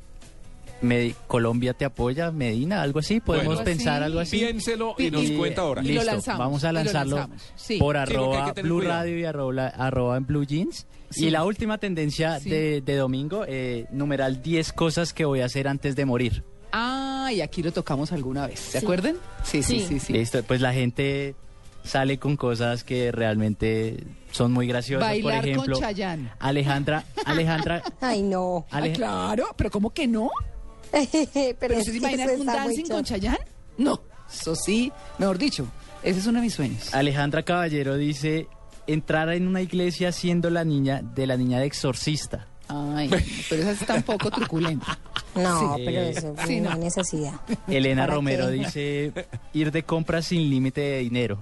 Medi- 0.81 1.13
Colombia 1.27 1.73
te 1.73 1.85
apoya, 1.85 2.31
Medina, 2.31 2.81
algo 2.81 2.99
así. 2.99 3.19
Podemos 3.19 3.47
Bueno, 3.55 3.63
pensar 3.65 3.97
sí. 3.99 4.05
algo 4.05 4.19
así. 4.19 4.37
Piénselo 4.37 4.95
y 4.97 5.11
nos 5.11 5.29
cuenta 5.31 5.61
ahora. 5.61 5.81
Y 5.81 5.87
lo 5.87 5.91
Listo, 5.95 6.05
lanzamos, 6.05 6.39
vamos 6.39 6.63
a 6.63 6.67
lo 6.71 6.73
lanzarlo 6.83 7.17
por 7.17 7.37
Sí, 7.55 7.79
arroba 7.81 8.53
Blue 8.53 8.75
cuidado. 8.77 8.99
Radio 9.01 9.19
y 9.19 9.25
arroba, 9.25 9.67
arroba 9.67 10.17
en 10.17 10.25
Blue 10.25 10.45
Jeans. 10.45 10.85
Sí. 11.09 11.25
Y 11.25 11.29
la 11.31 11.43
última 11.45 11.77
tendencia 11.77 12.39
Sí. 12.39 12.49
de, 12.49 12.81
de 12.81 12.95
domingo, 12.95 13.43
eh, 13.47 13.85
numeral 13.91 14.41
10 14.43 14.73
cosas 14.73 15.13
que 15.13 15.25
voy 15.25 15.41
a 15.41 15.45
hacer 15.45 15.67
antes 15.67 15.95
de 15.95 16.05
morir. 16.05 16.43
Ah, 16.71 17.29
y 17.33 17.41
aquí 17.41 17.63
lo 17.63 17.71
tocamos 17.71 18.11
alguna 18.11 18.45
vez, 18.47 18.59
¿se 18.59 18.79
Sí. 18.79 18.85
acuerdan? 18.85 19.15
Sí, 19.43 19.63
sí, 19.63 19.79
Sí. 19.79 19.85
sí, 19.87 19.99
sí. 19.99 20.13
Listo, 20.13 20.43
pues 20.43 20.61
la 20.61 20.71
gente 20.73 21.33
sale 21.83 22.19
con 22.19 22.35
cosas 22.37 22.83
que 22.83 23.11
realmente 23.11 24.03
son 24.31 24.51
muy 24.51 24.67
graciosas. 24.67 25.07
Bailar 25.07 25.39
Por 25.41 25.49
ejemplo, 25.49 25.73
con 25.75 25.83
Chayanne. 25.83 26.29
Alejandra, 26.39 27.03
Alejandra, 27.25 27.81
Ay, 28.01 28.21
no. 28.21 28.65
Ah, 28.69 28.81
claro, 28.93 29.47
pero 29.57 29.71
¿cómo 29.71 29.89
que 29.91 30.05
no? 30.07 30.29
Pero 30.91 31.55
¿Pero 31.59 31.83
se 31.83 31.91
que 31.91 31.97
imagina 31.97 32.25
eso 32.25 32.39
un 32.41 32.45
dancing 32.47 32.85
con. 32.85 33.03
Chayanne? 33.03 33.37
No, 33.77 34.01
eso 34.31 34.55
sí, 34.55 34.91
mejor 35.17 35.37
dicho, 35.37 35.67
ese 36.03 36.19
es 36.19 36.25
uno 36.27 36.39
de 36.39 36.45
mis 36.45 36.53
sueños. 36.53 36.93
Alejandra 36.93 37.43
Caballero 37.43 37.95
dice 37.95 38.47
entrar 38.93 39.29
en 39.29 39.47
una 39.47 39.61
iglesia 39.61 40.11
siendo 40.11 40.49
la 40.49 40.63
niña 40.63 41.01
de 41.01 41.27
la 41.27 41.37
niña 41.37 41.59
de 41.59 41.65
exorcista. 41.65 42.47
Ay, 42.67 43.09
pero 43.49 43.63
esa 43.63 43.71
está 43.71 43.93
un 43.95 44.03
poco 44.03 44.29
truculenta. 44.31 44.97
No, 45.35 45.75
Sí. 45.77 45.83
pero 45.85 46.01
eso 46.01 46.35
Sí, 46.47 46.59
no 46.59 46.71
hay 46.71 46.79
necesidad. 46.79 47.33
Elena 47.67 48.01
¿Para 48.03 48.15
Romero 48.15 48.47
qué? 48.47 48.51
dice 48.53 49.13
ir 49.53 49.71
de 49.71 49.83
compras 49.83 50.25
sin 50.25 50.49
límite 50.49 50.81
de 50.81 50.97
dinero. 50.99 51.39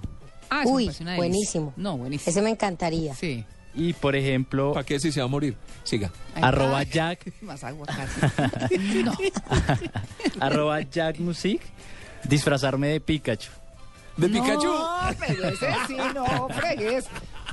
Ah, 0.50 0.62
Uy, 0.66 0.90
buenísimo. 1.16 1.72
No, 1.76 1.96
buenísimo. 1.96 2.30
Ese 2.30 2.42
me 2.42 2.50
encantaría. 2.50 3.14
Sí. 3.14 3.44
Y 3.74 3.94
por 3.94 4.14
ejemplo, 4.14 4.74
¿Para 4.74 4.84
qué 4.84 5.00
si 5.00 5.10
se 5.10 5.20
va 5.20 5.24
a 5.24 5.28
morir? 5.28 5.56
Siga. 5.84 6.12
Ay, 6.34 6.42
arroba 6.44 6.78
ay, 6.78 6.88
Jack, 6.92 7.32
Más 7.40 7.64
aguacate. 7.64 8.78
no. 9.04 9.12
arroba 10.40 10.80
Jack 10.82 11.18
Music, 11.18 11.62
disfrazarme 12.24 12.88
de 12.88 13.00
Pikachu. 13.00 13.50
¿De 14.18 14.28
Pikachu? 14.28 14.66
No, 14.66 14.98
pero 15.18 15.48
ese 15.48 15.66
sí, 15.86 15.96
no, 16.14 16.48
fregues. 16.50 17.06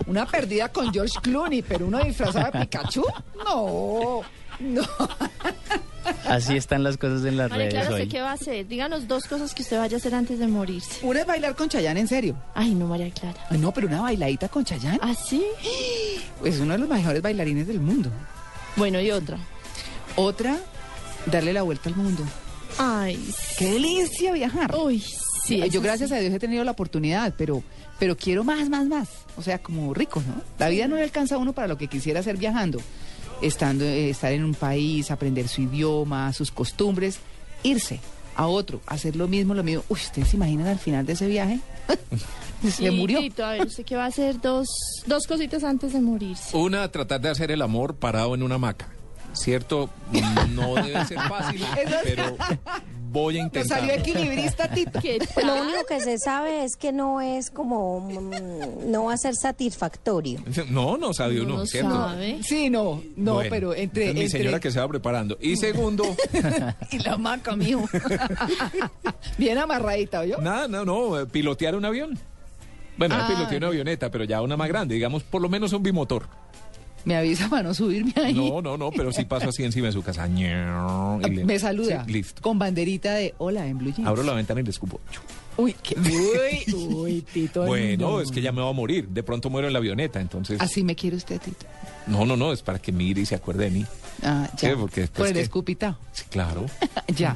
Una 0.08 0.26
perdida 0.26 0.70
con 0.70 0.92
George 0.94 1.18
Clooney, 1.22 1.62
pero 1.62 1.88
uno 1.88 2.00
disfrazado 2.04 2.52
de 2.52 2.60
Pikachu. 2.66 3.04
No, 3.46 4.22
no. 4.60 4.82
Así 6.28 6.56
están 6.56 6.84
las 6.84 6.98
cosas 6.98 7.26
en 7.26 7.36
las 7.38 7.50
María 7.50 7.66
redes 7.66 7.74
Clara, 7.74 7.90
¿usted 7.90 8.04
hoy. 8.04 8.10
qué 8.10 8.22
va 8.22 8.30
a 8.32 8.34
hacer? 8.34 8.68
Díganos 8.68 9.08
dos 9.08 9.26
cosas 9.26 9.54
que 9.56 9.64
usted 9.64 9.78
vaya 9.80 9.98
a 9.98 10.00
hacer 10.00 10.14
antes 10.14 10.38
de 10.38 10.48
morirse. 10.48 11.00
Una 11.06 11.22
es 11.22 11.26
bailar 11.26 11.56
con 11.56 11.68
Chayanne, 11.68 12.00
en 12.00 12.08
serio. 12.08 12.36
Ay, 12.54 12.76
no, 12.76 12.86
María 12.88 13.10
Clara. 13.12 13.40
Ay, 13.50 13.58
no, 13.58 13.72
pero 13.72 13.88
una 13.88 14.02
bailadita 14.02 14.48
con 14.50 14.64
Chayanne. 14.64 15.00
¿Ah, 15.02 15.14
sí? 15.16 15.44
Es 16.44 16.60
uno 16.60 16.74
de 16.74 16.80
los 16.80 16.90
mejores 16.90 17.22
bailarines 17.22 17.68
del 17.68 17.80
mundo. 17.80 18.10
Bueno, 18.76 19.00
y 19.02 19.10
otra. 19.12 19.38
Otra, 20.16 20.58
darle 21.26 21.54
la 21.54 21.64
vuelta 21.64 21.90
al 21.90 21.96
mundo. 21.96 22.24
Ay, 22.78 23.34
¡Qué 23.58 23.72
delicia 23.72 24.34
viajar! 24.34 24.76
uy, 24.76 25.04
sí. 25.44 25.64
Yo 25.70 25.82
gracias 25.82 26.10
sí. 26.10 26.16
a 26.16 26.20
Dios 26.20 26.34
he 26.34 26.40
tenido 26.40 26.64
la 26.64 26.72
oportunidad, 26.72 27.34
pero, 27.38 27.64
pero 28.00 28.16
quiero 28.18 28.44
más, 28.44 28.70
más, 28.70 28.88
más. 28.88 29.10
O 29.38 29.42
sea, 29.42 29.60
como 29.60 29.94
rico, 29.94 30.22
¿no? 30.26 30.42
La 30.60 30.70
vida 30.70 30.88
no 30.88 30.96
le 30.96 31.04
alcanza 31.04 31.36
a 31.36 31.38
uno 31.38 31.54
para 31.54 31.68
lo 31.68 31.78
que 31.78 31.88
quisiera 31.88 32.20
hacer 32.20 32.38
viajando. 32.38 32.80
Estando, 33.42 33.84
eh, 33.86 34.10
estar 34.10 34.32
en 34.32 34.44
un 34.44 34.54
país, 34.54 35.12
aprender 35.12 35.48
su 35.48 35.62
idioma, 35.62 36.32
sus 36.34 36.52
costumbres, 36.52 37.20
irse. 37.64 38.00
a 38.38 38.48
otro, 38.48 38.82
hacer 38.86 39.16
lo 39.16 39.28
mismo, 39.30 39.54
lo 39.54 39.64
mismo. 39.64 39.84
Uy, 39.88 40.00
¿ustedes 40.02 40.30
se 40.30 40.36
imaginan 40.36 40.68
al 40.68 40.80
final 40.80 41.06
de 41.06 41.14
ese 41.14 41.28
viaje? 41.28 41.60
se 42.70 42.92
murió. 42.92 43.20
Tito, 43.20 43.46
a 43.46 43.52
ver, 43.52 43.66
¿usted 43.68 43.86
qué 43.86 43.96
va 43.96 44.04
a 44.04 44.08
hacer 44.08 44.42
dos, 44.42 44.68
dos 45.06 45.26
cositas 45.26 45.64
antes 45.64 45.94
de 45.94 46.02
morirse? 46.02 46.56
Una, 46.58 46.90
tratar 46.92 47.22
de 47.22 47.30
hacer 47.30 47.52
el 47.52 47.62
amor 47.62 47.96
parado 47.96 48.36
en 48.36 48.44
una 48.44 48.56
hamaca. 48.56 48.88
¿Cierto? 49.36 49.90
No 50.52 50.76
debe 50.76 51.06
ser 51.06 51.20
fácil, 51.20 51.64
pero 52.04 52.36
voy 53.12 53.38
a 53.38 53.42
intentar. 53.44 53.80
salió 53.80 53.94
equilibrista, 53.94 54.70
Tito. 54.70 55.00
Lo 55.44 55.62
único 55.62 55.86
que 55.88 56.00
se 56.02 56.18
sabe 56.18 56.64
es 56.66 56.76
que 56.76 56.92
no 56.92 57.22
es 57.22 57.50
como, 57.50 58.00
mm, 58.02 58.90
no 58.92 59.06
va 59.06 59.14
a 59.14 59.18
ser 59.18 59.36
satisfactorio. 59.36 60.42
No, 60.70 60.98
no 60.98 61.14
sabe 61.14 61.40
uno, 61.42 61.66
¿cierto? 61.66 62.12
Sí, 62.44 62.70
no, 62.70 63.02
no, 63.16 63.34
Bueno, 63.36 63.50
pero 63.50 63.74
entre, 63.74 64.04
entonces 64.10 64.14
mi 64.16 64.22
entre- 64.26 64.40
señora 64.40 64.60
que 64.60 64.72
se 64.72 64.80
va 64.80 64.88
preparando. 64.88 65.38
Y 65.42 65.56
segundo, 65.58 66.04
y 66.92 67.00
la 67.00 67.18
maca, 67.18 67.56
mijo. 67.56 67.88
Bien 69.38 69.58
amarradita, 69.58 70.22
¿oyó? 70.22 70.38
nada, 70.40 70.68
no, 70.68 70.86
no, 70.86 71.20
eh, 71.20 71.26
pilotear 71.26 71.76
un 71.76 71.86
avión. 71.86 72.18
Bueno, 72.98 73.16
Ah. 73.16 73.28
no 73.28 73.36
piloteé 73.36 73.58
una 73.58 73.68
avioneta, 73.68 74.10
pero 74.10 74.24
ya 74.24 74.42
una 74.42 74.56
más 74.56 74.68
grande, 74.70 74.96
digamos, 74.96 75.24
por 75.24 75.42
lo 75.42 75.50
menos 75.50 75.74
un 75.74 75.84
bimotor. 75.84 76.28
Me 77.06 77.16
avisa 77.16 77.48
para 77.50 77.64
no 77.64 77.74
subirme 77.74 78.14
ahí. 78.18 78.34
No, 78.34 78.62
no, 78.62 78.78
no, 78.78 78.92
pero 78.92 79.12
sí 79.12 79.26
paso 79.26 79.50
así 79.50 79.64
encima 79.64 79.88
de 79.88 79.94
su 79.94 80.02
casa. 80.04 80.28
Y 80.28 81.30
le- 81.30 81.46
Me 81.46 81.60
saluda 81.60 82.04
Sí, 82.06 82.12
listo. 82.12 82.42
con 82.42 82.58
banderita 82.60 83.14
de 83.14 83.34
hola 83.38 83.66
en 83.68 83.78
Blue 83.78 83.94
Jeans. 83.94 84.08
Abro 84.08 84.24
la 84.24 84.34
ventana 84.34 84.62
y 84.62 84.64
le 84.64 84.72
escupo. 84.72 85.00
Uy, 85.58 85.74
qué- 85.82 85.96
uy, 86.68 86.74
uy, 86.74 87.22
Tito. 87.22 87.64
Bueno, 87.66 88.10
no. 88.10 88.22
es 88.22 88.30
que 88.32 88.42
ya 88.42 88.52
me 88.52 88.62
va 88.62 88.70
a 88.70 88.74
morir. 88.74 89.08
De 89.08 89.24
pronto 89.24 89.50
muero 89.50 89.68
en 89.68 89.74
la 89.74 89.80
avioneta, 89.80 90.20
entonces. 90.20 90.60
Así 90.60 90.84
me 90.84 90.96
quiere 90.96 91.16
usted, 91.16 91.40
Tito. 91.40 91.66
No, 92.08 92.26
no, 92.26 92.36
no, 92.36 92.52
es 92.52 92.62
para 92.62 92.80
que 92.80 92.92
mire 92.92 93.22
y 93.22 93.26
se 93.26 93.36
acuerde 93.36 93.66
de 93.66 93.72
mí. 93.72 93.86
Ah, 94.24 94.50
ya. 94.58 94.70
Sí, 94.72 94.76
porque 94.80 95.02
después 95.02 95.20
Por 95.20 95.28
el 95.28 95.34
que- 95.34 95.42
escupitao. 95.42 95.98
Sí, 96.12 96.24
claro. 96.30 96.66
ya. 97.16 97.36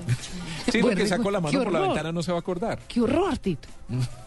Sí, 0.71 0.81
Bueno, 0.81 0.87
porque 0.97 1.07
saco 1.07 1.29
la 1.31 1.39
mano 1.39 1.63
por 1.63 1.71
la 1.71 1.79
ventana 1.79 2.11
no 2.11 2.21
se 2.23 2.31
va 2.31 2.37
a 2.37 2.41
acordar. 2.41 2.79
Qué 2.87 3.01
horror, 3.01 3.37
Tito. 3.37 3.67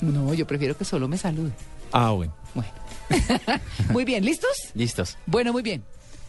No, 0.01 0.32
yo 0.35 0.47
prefiero 0.47 0.77
que 0.77 0.85
solo 0.85 1.06
me 1.09 1.19
salude. 1.19 1.51
Ah, 1.93 2.10
bueno. 2.10 2.32
Muy 3.90 4.04
bien, 4.04 4.24
¿listos? 4.24 4.50
Listos. 4.74 5.18
Bueno, 5.26 5.52
muy 5.52 5.62
bien. 5.62 5.84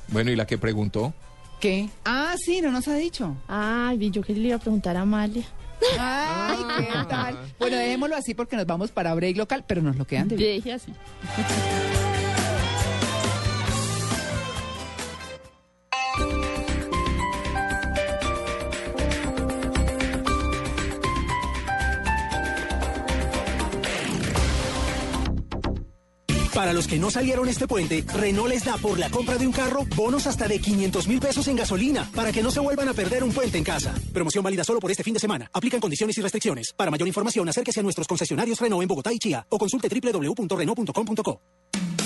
Bueno, 0.09 0.31
¿y 0.31 0.35
la 0.35 0.45
que 0.45 0.57
preguntó? 0.57 1.13
¿Qué? 1.59 1.89
Ah, 2.03 2.35
sí, 2.37 2.61
no 2.61 2.71
nos 2.71 2.87
ha 2.87 2.95
dicho. 2.95 3.37
Ay, 3.47 4.09
yo 4.11 4.21
que 4.21 4.33
le 4.33 4.47
iba 4.49 4.57
a 4.57 4.59
preguntar 4.59 4.97
a 4.97 5.01
Amalia. 5.01 5.45
Ay, 5.97 6.57
¿qué 6.77 7.05
tal? 7.09 7.39
Bueno, 7.59 7.77
dejémoslo 7.77 8.15
así 8.15 8.33
porque 8.33 8.55
nos 8.55 8.65
vamos 8.65 8.91
para 8.91 9.13
break 9.13 9.37
local, 9.37 9.63
pero 9.67 9.81
nos 9.81 9.95
lo 9.95 10.05
quedan 10.05 10.27
de 10.27 10.35
bien. 10.35 10.55
Deje 10.57 10.73
así. 10.73 10.93
Para 26.63 26.71
los 26.71 26.87
que 26.87 26.97
no 26.97 27.11
salieron 27.11 27.49
este 27.49 27.67
puente, 27.67 28.05
Renault 28.13 28.49
les 28.49 28.63
da 28.63 28.77
por 28.77 28.97
la 28.97 29.09
compra 29.09 29.37
de 29.37 29.45
un 29.45 29.51
carro 29.51 29.85
bonos 29.97 30.27
hasta 30.27 30.47
de 30.47 30.59
500 30.61 31.09
mil 31.09 31.19
pesos 31.19 31.45
en 31.49 31.57
gasolina 31.57 32.09
para 32.15 32.31
que 32.31 32.41
no 32.41 32.51
se 32.51 32.61
vuelvan 32.61 32.87
a 32.87 32.93
perder 32.93 33.21
un 33.21 33.33
puente 33.33 33.57
en 33.57 33.65
casa. 33.65 33.93
Promoción 34.13 34.45
válida 34.45 34.63
solo 34.63 34.79
por 34.79 34.89
este 34.89 35.03
fin 35.03 35.13
de 35.13 35.19
semana. 35.19 35.51
Aplican 35.51 35.81
condiciones 35.81 36.17
y 36.17 36.21
restricciones. 36.21 36.71
Para 36.71 36.89
mayor 36.89 37.09
información, 37.09 37.49
acérquese 37.49 37.81
a 37.81 37.83
nuestros 37.83 38.07
concesionarios 38.07 38.61
Renault 38.61 38.81
en 38.81 38.87
Bogotá 38.87 39.11
y 39.11 39.19
Chía 39.19 39.45
o 39.49 39.57
consulte 39.57 39.89
www.renault.com.co. 39.89 41.41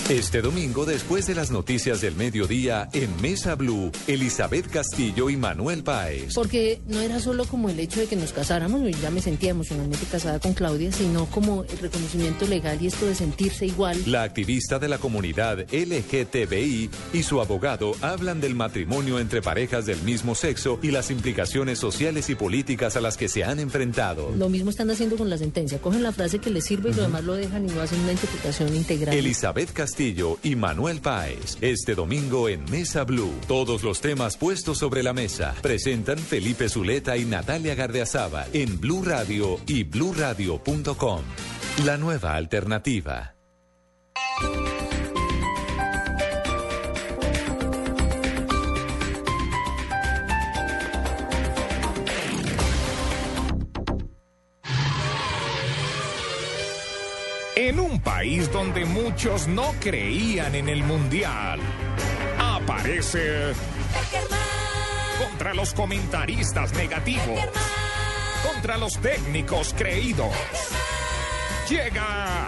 Este 0.10 0.42
domingo, 0.42 0.86
después 0.86 1.28
de 1.28 1.36
las 1.36 1.52
noticias 1.52 2.00
del 2.00 2.16
mediodía, 2.16 2.88
en 2.94 3.10
Mesa 3.22 3.56
Blue, 3.56 3.92
Elizabeth 4.08 4.66
Castillo 4.68 5.30
y 5.30 5.36
Manuel 5.36 5.84
Páez. 5.84 6.34
Porque 6.34 6.80
no 6.88 7.02
era 7.02 7.20
solo 7.20 7.44
como 7.44 7.70
el 7.70 7.78
hecho 7.78 8.00
de 8.00 8.08
que 8.08 8.16
nos 8.16 8.32
casáramos, 8.32 8.88
y 8.88 8.94
ya 8.94 9.12
me 9.12 9.20
sentía 9.20 9.50
emocionalmente 9.50 10.06
casada 10.10 10.40
con 10.40 10.54
Claudia, 10.54 10.94
sino 10.94 11.26
como 11.26 11.66
el 11.66 11.78
reconocimiento 11.80 12.48
legal 12.48 12.82
y 12.82 12.88
esto 12.88 13.06
de 13.06 13.16
sentirse 13.16 13.66
igual. 13.66 14.02
La 14.06 14.24
activista 14.24 14.80
de 14.80 14.88
la 14.88 14.98
comunidad 14.98 15.66
LGTBI 15.74 16.90
y 17.12 17.24
su 17.24 17.42
abogado 17.42 17.92
hablan 18.00 18.40
del 18.40 18.56
matrimonio 18.56 19.20
entre 19.20 19.42
parejas 19.42 19.86
del 19.86 20.02
mismo 20.04 20.36
sexo 20.36 20.80
y 20.82 20.92
las 20.92 21.12
implicaciones 21.12 21.80
sociales 21.80 22.30
y 22.30 22.36
políticas 22.36 22.96
a 22.96 23.02
las 23.02 23.18
que 23.18 23.28
se 23.28 23.44
han 23.44 23.60
enfrentado. 23.60 24.32
Lo 24.38 24.48
mismo 24.48 24.70
están 24.70 24.90
haciendo 24.90 25.18
con 25.18 25.30
la 25.30 25.38
sentencia. 25.38 25.82
Cogen 25.82 26.02
la 26.02 26.14
frase 26.14 26.40
que 26.40 26.50
les 26.50 26.64
sirve 26.64 26.92
y 26.92 26.94
lo 26.94 27.02
demás 27.02 27.26
lo 27.26 27.34
dejan 27.34 27.68
y 27.68 27.74
no 27.74 27.82
hacen 27.82 28.00
una 28.00 28.14
interpretación 28.14 28.74
integral. 28.74 29.14
Elizabeth 29.14 29.74
Castillo 29.74 29.97
y 30.00 30.56
Manuel 30.56 31.02
Páez. 31.02 31.58
Este 31.60 31.96
domingo 31.96 32.50
en 32.50 32.64
Mesa 32.70 33.04
Blue. 33.04 33.34
Todos 33.48 33.82
los 33.82 34.00
temas 34.00 34.38
puestos 34.38 34.78
sobre 34.78 35.02
la 35.02 35.12
mesa. 35.12 35.56
Presentan 35.64 36.20
Felipe 36.20 36.70
Zuleta 36.70 37.18
y 37.18 37.26
Natalia 37.26 37.74
Gardeazaba 37.74 38.46
en 38.54 38.80
Blue 38.80 39.02
Radio 39.04 39.60
y 39.66 39.86
bluradio.com. 39.86 41.22
La 41.84 41.98
nueva 41.98 42.36
alternativa. 42.36 43.34
En 57.68 57.82
un 57.82 58.00
país 58.00 58.50
donde 58.50 58.86
muchos 58.86 59.46
no 59.50 59.74
creían 59.82 60.56
en 60.56 60.70
el 60.70 60.86
mundial, 60.86 61.60
aparece 62.40 63.52
contra 65.22 65.54
los 65.54 65.74
comentaristas 65.74 66.72
negativos, 66.76 67.42
contra 68.42 68.78
los 68.78 68.98
técnicos 69.02 69.76
creídos. 69.78 70.34
Llega 71.70 72.48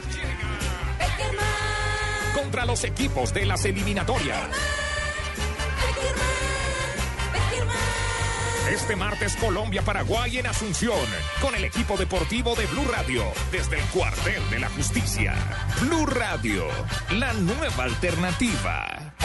contra 2.34 2.64
los 2.64 2.86
equipos 2.86 3.34
de 3.34 3.46
las 3.46 3.66
eliminatorias. 3.66 4.48
Este 8.72 8.96
martes 8.96 9.36
Colombia-Paraguay 9.38 10.38
en 10.38 10.46
Asunción, 10.46 11.00
con 11.42 11.56
el 11.56 11.64
equipo 11.64 11.98
deportivo 11.98 12.54
de 12.54 12.68
Blue 12.68 12.86
Radio, 12.86 13.24
desde 13.52 13.80
el 13.80 13.86
cuartel 13.86 14.48
de 14.52 14.60
la 14.60 14.70
justicia. 14.70 15.34
Blue 15.82 16.06
Radio, 16.06 16.66
la 17.18 17.34
nueva 17.34 17.86
alternativa. 17.86 19.16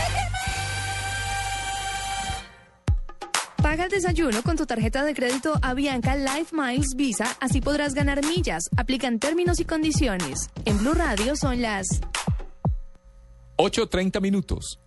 Paga 3.63 3.85
el 3.85 3.91
desayuno 3.91 4.43
con 4.43 4.57
tu 4.57 4.65
tarjeta 4.65 5.05
de 5.05 5.13
crédito 5.13 5.59
Avianca 5.61 6.17
Life 6.17 6.57
Miles 6.57 6.95
Visa, 6.97 7.37
así 7.41 7.61
podrás 7.61 7.93
ganar 7.93 8.25
millas. 8.25 8.63
Aplican 8.79 9.19
términos 9.19 9.61
y 9.61 9.67
condiciones. 9.67 10.49
En 10.65 10.79
Blue 10.79 10.95
Radio 10.95 11.37
son 11.37 11.61
las 11.61 12.01
8.30 13.59 14.23
minutos. 14.23 14.81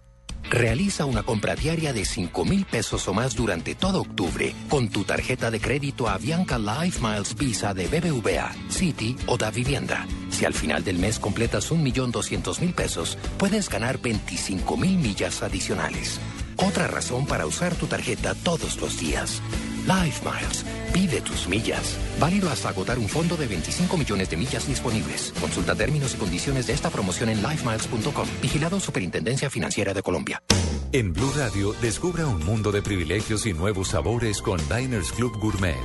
Realiza 0.44 1.06
una 1.06 1.24
compra 1.24 1.56
diaria 1.56 1.94
de 1.94 2.06
5 2.06 2.46
mil 2.46 2.66
pesos 2.66 3.08
o 3.08 3.14
más 3.14 3.36
durante 3.36 3.76
todo 3.76 4.02
octubre 4.02 4.54
con 4.70 4.90
tu 4.90 5.04
tarjeta 5.04 5.52
de 5.52 5.60
crédito 5.60 6.08
Avianca 6.08 6.58
Life 6.58 7.00
Miles 7.02 7.36
Visa 7.36 7.74
de 7.74 7.88
BBVA, 7.88 8.54
City 8.70 9.16
o 9.28 9.38
Da 9.38 9.52
Vivienda. 9.52 10.08
Si 10.30 10.46
al 10.46 10.54
final 10.54 10.84
del 10.84 11.00
mes 11.00 11.20
completas 11.20 11.72
1.200.000 11.72 12.74
pesos, 12.74 13.18
puedes 13.38 13.70
ganar 13.70 14.00
25 14.00 14.78
mil 14.78 14.98
millas 14.98 15.44
adicionales. 15.44 16.20
Otra 16.58 16.88
razón 16.88 17.26
para 17.26 17.46
usar 17.46 17.76
tu 17.76 17.88
tarjeta 17.88 18.34
todos 18.34 18.78
los 18.82 19.00
días. 19.00 19.42
Life 19.88 20.22
Miles. 20.26 20.66
Pide 20.94 21.22
tus 21.22 21.48
millas. 21.48 21.98
Válido 22.20 22.50
hasta 22.50 22.70
agotar 22.70 23.00
un 23.00 23.08
fondo 23.08 23.38
de 23.38 23.48
25 23.48 23.98
millones 23.98 24.30
de 24.30 24.36
millas 24.38 24.68
disponibles. 24.68 25.34
Consulta 25.40 25.76
términos 25.76 26.14
y 26.16 26.18
condiciones 26.18 26.68
de 26.68 26.74
esta 26.74 26.90
promoción 26.90 27.30
en 27.30 27.42
lifemiles.com. 27.42 28.28
Vigilado 28.42 28.80
Superintendencia 28.80 29.50
Financiera 29.50 29.94
de 29.94 30.04
Colombia. 30.04 30.44
En 30.92 31.14
Blue 31.14 31.32
Radio, 31.36 31.74
descubra 31.82 32.28
un 32.28 32.44
mundo 32.46 32.72
de 32.72 32.82
privilegios 32.82 33.46
y 33.46 33.54
nuevos 33.54 33.90
sabores 33.90 34.42
con 34.42 34.60
Diners 34.70 35.12
Club 35.12 35.38
Gourmet. 35.40 35.76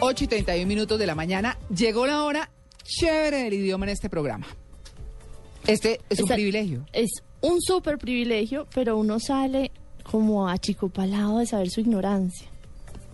Ocho 0.00 0.24
y 0.24 0.26
31 0.26 0.66
minutos 0.68 0.98
de 0.98 1.06
la 1.06 1.14
mañana. 1.14 1.58
Llegó 1.74 2.06
la 2.06 2.22
hora 2.24 2.50
chévere 2.84 3.44
del 3.44 3.54
idioma 3.54 3.86
en 3.86 3.90
este 3.92 4.08
programa. 4.08 4.46
Este 5.66 6.00
es 6.08 6.18
un 6.20 6.24
Esta- 6.26 6.34
privilegio. 6.34 6.86
Es 6.92 7.10
un 7.40 7.60
súper 7.60 7.98
privilegio, 7.98 8.66
pero 8.74 8.96
uno 8.96 9.18
sale 9.20 9.70
como 10.02 10.48
achicopalado 10.48 11.38
de 11.38 11.46
saber 11.46 11.70
su 11.70 11.80
ignorancia. 11.80 12.48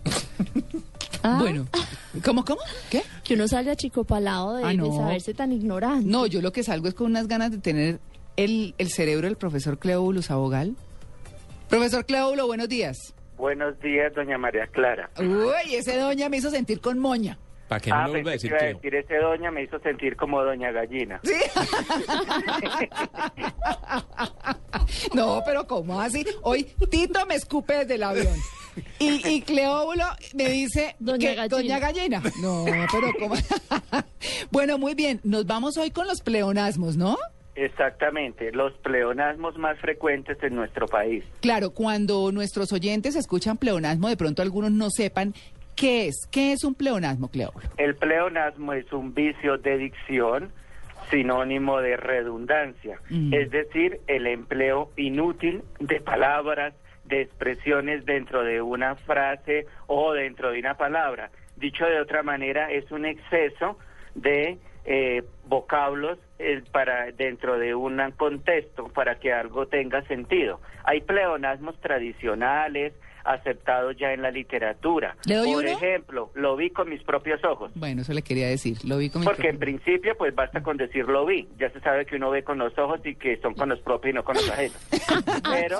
Ah. 1.25 1.37
Bueno, 1.39 1.65
¿cómo, 2.21 2.43
cómo? 2.43 2.59
¿Qué? 2.89 3.01
Que 3.23 3.35
uno 3.35 3.47
sale 3.47 3.71
achicopalado 3.71 4.57
de, 4.57 4.65
Ah, 4.65 4.73
de 4.73 4.91
saberse 4.91 5.33
tan 5.33 5.53
ignorante. 5.53 6.05
No, 6.05 6.25
yo 6.25 6.41
lo 6.41 6.51
que 6.51 6.63
salgo 6.63 6.89
es 6.89 6.93
con 6.93 7.07
unas 7.07 7.29
ganas 7.29 7.49
de 7.49 7.59
tener 7.59 8.01
el, 8.35 8.75
el 8.77 8.89
cerebro 8.89 9.27
del 9.27 9.37
profesor 9.37 9.79
Cleóbulo 9.79 10.19
Abogal. 10.27 10.75
Profesor 11.69 12.05
Cleóbulo, 12.05 12.45
buenos 12.45 12.67
días. 12.67 12.97
Buenos 13.37 13.79
días, 13.79 14.13
doña 14.13 14.37
María 14.37 14.67
Clara. 14.67 15.09
Uy, 15.17 15.75
ese 15.75 15.97
doña 15.97 16.27
me 16.27 16.37
hizo 16.37 16.49
sentir 16.49 16.81
con 16.81 16.99
moña. 16.99 17.37
Para 17.73 17.81
que 17.81 17.89
no 17.89 17.95
ah, 17.95 18.05
le 18.05 18.11
vuelva 18.11 18.29
a 18.29 18.33
decir 18.33 18.53
que 18.55 18.65
decir 18.65 18.93
ese 18.93 19.17
doña 19.17 19.49
me 19.49 19.63
hizo 19.63 19.79
sentir 19.79 20.15
como 20.15 20.43
doña 20.43 20.71
gallina. 20.71 21.19
No, 25.13 25.41
pero 25.45 25.65
¿cómo 25.65 25.99
así? 25.99 26.25
Hoy 26.43 26.65
Tito 26.89 27.25
me 27.25 27.35
escupe 27.35 27.73
desde 27.79 27.95
el 27.95 28.03
avión. 28.03 28.35
Y, 28.99 29.27
y 29.27 29.41
Cleóbulo 29.41 30.03
me 30.35 30.49
dice 30.49 30.95
Doña 30.99 31.29
que 31.29 31.35
Gallina. 31.35 31.57
Doña 31.57 31.79
Gallina. 31.79 32.23
No, 32.41 32.65
pero 32.91 33.11
¿cómo? 33.19 33.35
bueno, 34.51 34.77
muy 34.77 34.93
bien. 34.93 35.19
Nos 35.23 35.45
vamos 35.45 35.77
hoy 35.77 35.91
con 35.91 36.07
los 36.07 36.21
pleonasmos, 36.21 36.95
¿no? 36.95 37.17
Exactamente, 37.55 38.51
los 38.51 38.73
pleonasmos 38.79 39.57
más 39.57 39.79
frecuentes 39.79 40.37
en 40.41 40.55
nuestro 40.55 40.87
país. 40.87 41.23
Claro, 41.39 41.71
cuando 41.71 42.31
nuestros 42.31 42.71
oyentes 42.73 43.15
escuchan 43.15 43.57
pleonasmo, 43.57 44.09
de 44.09 44.17
pronto 44.17 44.41
algunos 44.41 44.71
no 44.71 44.89
sepan 44.89 45.33
qué 45.75 46.07
es. 46.07 46.27
¿Qué 46.31 46.53
es 46.53 46.63
un 46.63 46.75
pleonasmo, 46.75 47.29
Cleóbulo? 47.29 47.67
El 47.77 47.95
pleonasmo 47.95 48.73
es 48.73 48.91
un 48.93 49.13
vicio 49.13 49.57
de 49.57 49.77
dicción 49.77 50.51
sinónimo 51.11 51.81
de 51.81 51.97
redundancia, 51.97 52.99
Mm. 53.09 53.33
es 53.33 53.51
decir, 53.51 53.99
el 54.07 54.25
empleo 54.27 54.89
inútil 54.95 55.61
de 55.79 55.99
palabras, 55.99 56.73
de 57.05 57.21
expresiones 57.21 58.05
dentro 58.05 58.43
de 58.43 58.61
una 58.61 58.95
frase 58.95 59.67
o 59.87 60.13
dentro 60.13 60.51
de 60.51 60.59
una 60.59 60.75
palabra. 60.77 61.29
Dicho 61.57 61.85
de 61.85 61.99
otra 61.99 62.23
manera, 62.23 62.71
es 62.71 62.89
un 62.91 63.05
exceso 63.05 63.77
de 64.15 64.57
eh, 64.85 65.23
vocablos 65.45 66.17
eh, 66.39 66.61
para 66.71 67.11
dentro 67.11 67.57
de 67.57 67.73
un 67.75 68.01
contexto 68.17 68.87
para 68.89 69.15
que 69.19 69.31
algo 69.31 69.65
tenga 69.67 70.01
sentido. 70.07 70.59
Hay 70.83 71.01
pleonasmos 71.01 71.79
tradicionales 71.79 72.93
aceptados 73.23 73.95
ya 73.97 74.11
en 74.13 74.21
la 74.21 74.31
literatura. 74.31 75.15
¿Le 75.25 75.35
doy 75.35 75.53
Por 75.53 75.63
uno? 75.63 75.71
ejemplo, 75.71 76.31
lo 76.35 76.55
vi 76.55 76.69
con 76.69 76.89
mis 76.89 77.01
propios 77.03 77.43
ojos. 77.43 77.71
Bueno, 77.75 78.01
eso 78.01 78.13
le 78.13 78.21
quería 78.21 78.47
decir. 78.47 78.77
Lo 78.85 78.97
vi 78.97 79.09
con 79.09 79.21
mi 79.21 79.25
Porque 79.25 79.49
en 79.49 79.59
principio, 79.59 80.15
pues 80.17 80.33
basta 80.35 80.61
con 80.61 80.77
decir 80.77 81.05
lo 81.07 81.25
vi. 81.25 81.47
Ya 81.57 81.69
se 81.69 81.79
sabe 81.79 82.05
que 82.05 82.15
uno 82.17 82.29
ve 82.31 82.43
con 82.43 82.57
los 82.57 82.77
ojos 82.77 82.99
y 83.05 83.15
que 83.15 83.37
son 83.37 83.53
con 83.53 83.69
los 83.69 83.79
propios 83.79 84.11
y 84.13 84.15
no 84.15 84.23
con 84.23 84.35
los 84.35 84.49
ajenos. 84.49 84.77
Pero, 85.51 85.79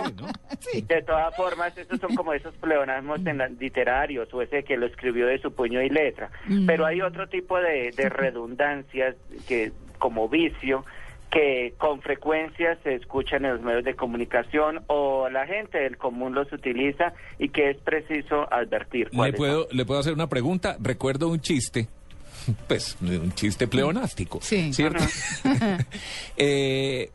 de 0.88 1.02
todas 1.02 1.36
formas, 1.36 1.78
estos 1.78 2.00
son 2.00 2.16
como 2.16 2.34
esos 2.34 2.54
pleonasmos 2.56 3.26
en 3.26 3.38
la- 3.38 3.48
literarios 3.50 4.34
o 4.34 4.42
ese 4.42 4.64
que 4.64 4.78
lo 4.78 4.86
escribió 4.86 5.28
de 5.28 5.40
su 5.40 5.54
puño 5.54 5.82
y 5.82 5.90
letra. 5.90 6.30
Mm. 6.48 6.66
Pero 6.66 6.86
hay 6.86 7.02
otro 7.02 7.28
tipo 7.28 7.60
de, 7.60 7.92
de 7.92 8.10
redundancias 8.54 9.16
que 9.48 9.72
como 10.00 10.28
vicio 10.28 10.86
que 11.34 11.74
con 11.80 12.00
frecuencia 12.02 12.78
se 12.84 12.94
escuchan 12.94 13.44
en 13.44 13.54
los 13.54 13.62
medios 13.62 13.84
de 13.84 13.96
comunicación 13.96 14.84
o 14.86 15.30
la 15.30 15.48
gente 15.48 15.80
del 15.80 15.98
común 15.98 16.36
los 16.36 16.52
utiliza 16.54 17.14
y 17.40 17.50
que 17.50 17.72
es 17.72 17.78
preciso 17.78 18.48
advertir. 18.54 19.10
¿Le 19.12 19.34
puedo, 19.34 19.68
¿Le 19.72 19.84
puedo 19.84 20.00
hacer 20.00 20.14
una 20.14 20.30
pregunta? 20.30 20.78
Recuerdo 20.80 21.30
un 21.30 21.42
chiste, 21.42 21.88
pues 22.68 22.98
un 23.02 23.32
chiste 23.34 23.68
pleonástico, 23.68 24.40
¿cierto? 24.42 25.04
Eh, 26.38 27.10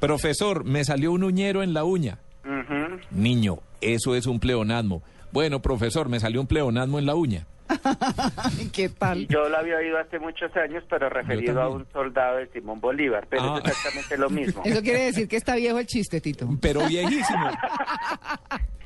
profesor, 0.00 0.64
me 0.64 0.84
salió 0.84 1.12
un 1.12 1.22
uñero 1.22 1.62
en 1.62 1.72
la 1.72 1.84
uña. 1.84 2.18
Ujú. 2.44 2.98
Niño, 3.12 3.58
eso 3.80 4.16
es 4.16 4.26
un 4.26 4.40
pleonasmo. 4.40 5.02
Bueno, 5.30 5.62
profesor, 5.62 6.08
me 6.08 6.18
salió 6.18 6.40
un 6.40 6.48
pleonasmo 6.48 6.98
en 6.98 7.06
la 7.06 7.14
uña. 7.14 7.46
¿Qué 8.72 8.88
tal? 8.88 9.26
Yo 9.28 9.48
lo 9.48 9.56
había 9.58 9.76
oído 9.76 9.98
hace 9.98 10.18
muchos 10.18 10.54
años, 10.56 10.84
pero 10.88 11.08
referido 11.08 11.60
a 11.62 11.68
un 11.68 11.86
soldado 11.92 12.38
de 12.38 12.46
Simón 12.48 12.80
Bolívar, 12.80 13.26
pero 13.28 13.42
Ah. 13.54 13.60
es 13.64 13.70
exactamente 13.70 14.16
lo 14.18 14.30
mismo. 14.30 14.62
Eso 14.66 14.82
quiere 14.82 15.04
decir 15.04 15.28
que 15.28 15.36
está 15.36 15.56
viejo 15.56 15.78
el 15.78 15.86
chiste, 15.86 16.20
Tito. 16.20 16.48
Pero 16.60 16.80
viejísimo. 16.88 17.50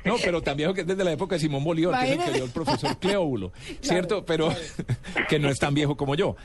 No, 0.05 0.15
pero 0.23 0.41
también 0.41 0.73
que 0.73 0.81
es 0.81 0.87
desde 0.87 1.03
la 1.03 1.11
época 1.11 1.35
de 1.35 1.39
Simón 1.39 1.63
Bolívar, 1.63 1.99
que 2.05 2.13
es 2.13 2.19
el 2.19 2.25
que 2.25 2.31
dio 2.31 2.45
el 2.45 2.51
profesor 2.51 2.97
Cleóbulo, 2.97 3.51
¿cierto? 3.81 4.25
Pero 4.25 4.49
que 5.27 5.37
no 5.39 5.49
es 5.49 5.59
tan 5.59 5.73
viejo 5.73 5.97
como 5.97 6.15
yo. 6.15 6.35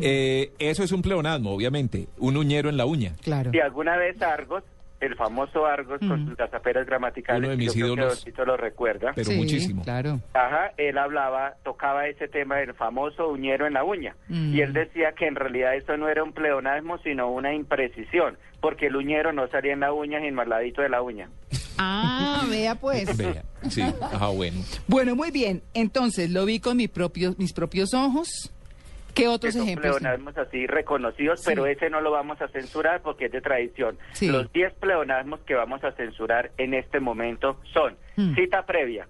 Eh, 0.00 0.52
eso 0.60 0.84
es 0.84 0.92
un 0.92 1.02
pleonasmo, 1.02 1.52
obviamente. 1.52 2.06
Un 2.18 2.36
uñero 2.36 2.68
en 2.68 2.76
la 2.76 2.86
uña. 2.86 3.14
Claro. 3.22 3.50
Si 3.50 3.58
alguna 3.58 3.96
vez 3.96 4.20
Argos, 4.22 4.62
el 5.00 5.14
famoso 5.16 5.64
Argos 5.66 6.00
con 6.00 6.26
sus 6.26 6.36
gazaperas 6.36 6.86
gramaticales, 6.86 7.40
Uno 7.40 7.50
de 7.50 7.56
que 7.56 7.64
mis 7.64 7.74
yo 7.74 7.84
creo 7.84 7.86
que 7.94 8.00
ídolos. 8.00 8.16
Don 8.16 8.24
Tito 8.24 8.44
lo 8.44 8.56
recuerda. 8.56 9.12
Pero 9.14 9.30
Sí, 9.30 9.36
muchísimo. 9.36 9.82
Claro. 9.84 10.20
Ajá, 10.34 10.72
él 10.76 10.98
hablaba, 10.98 11.54
tocaba 11.64 12.06
ese 12.08 12.26
tema 12.28 12.56
del 12.56 12.74
famoso 12.74 13.28
uñero 13.28 13.66
en 13.66 13.74
la 13.74 13.84
uña. 13.84 14.16
Mm. 14.28 14.54
Y 14.54 14.60
él 14.60 14.72
decía 14.72 15.12
que 15.12 15.26
en 15.26 15.36
realidad 15.36 15.74
eso 15.76 15.96
no 15.96 16.08
era 16.08 16.22
un 16.24 16.32
pleonasmo, 16.32 16.98
sino 16.98 17.30
una 17.30 17.54
imprecisión, 17.54 18.38
porque 18.60 18.86
el 18.86 18.96
uñero 18.96 19.32
no 19.32 19.46
salía 19.48 19.72
en 19.72 19.80
la 19.80 19.92
uña, 19.92 20.18
sino 20.20 20.40
al 20.42 20.48
ladito 20.48 20.82
de 20.82 20.88
la 20.88 21.00
uña. 21.02 21.28
Ah, 21.78 22.44
vea 22.50 22.74
pues. 22.74 23.16
Vea, 23.16 23.44
sí, 23.70 23.82
ajá, 23.82 24.28
bueno. 24.28 24.60
Bueno, 24.88 25.14
muy 25.14 25.30
bien. 25.30 25.62
Entonces, 25.74 26.30
lo 26.30 26.44
vi 26.44 26.58
con 26.58 26.76
mi 26.76 26.88
propio- 26.88 27.34
mis 27.38 27.52
propios 27.52 27.94
ojos. 27.94 28.52
¿Qué 29.18 29.28
otros 29.28 29.52
que 29.54 29.58
son 29.58 29.68
ejemplos? 29.68 29.98
pleonasmos 29.98 30.38
así 30.38 30.66
reconocidos, 30.66 31.42
pero 31.44 31.66
ese 31.66 31.90
no 31.90 32.00
lo 32.00 32.10
vamos 32.10 32.40
a 32.40 32.48
censurar 32.48 33.02
porque 33.02 33.26
es 33.26 33.32
de 33.32 33.40
tradición. 33.40 33.98
Sí. 34.12 34.28
Los 34.28 34.50
10 34.52 34.72
pleonasmos 34.74 35.40
que 35.40 35.54
vamos 35.54 35.84
a 35.84 35.92
censurar 35.92 36.50
en 36.56 36.74
este 36.74 37.00
momento 37.00 37.60
son 37.72 37.96
Mm. 38.16 38.34
cita 38.34 38.64
previa. 38.64 39.06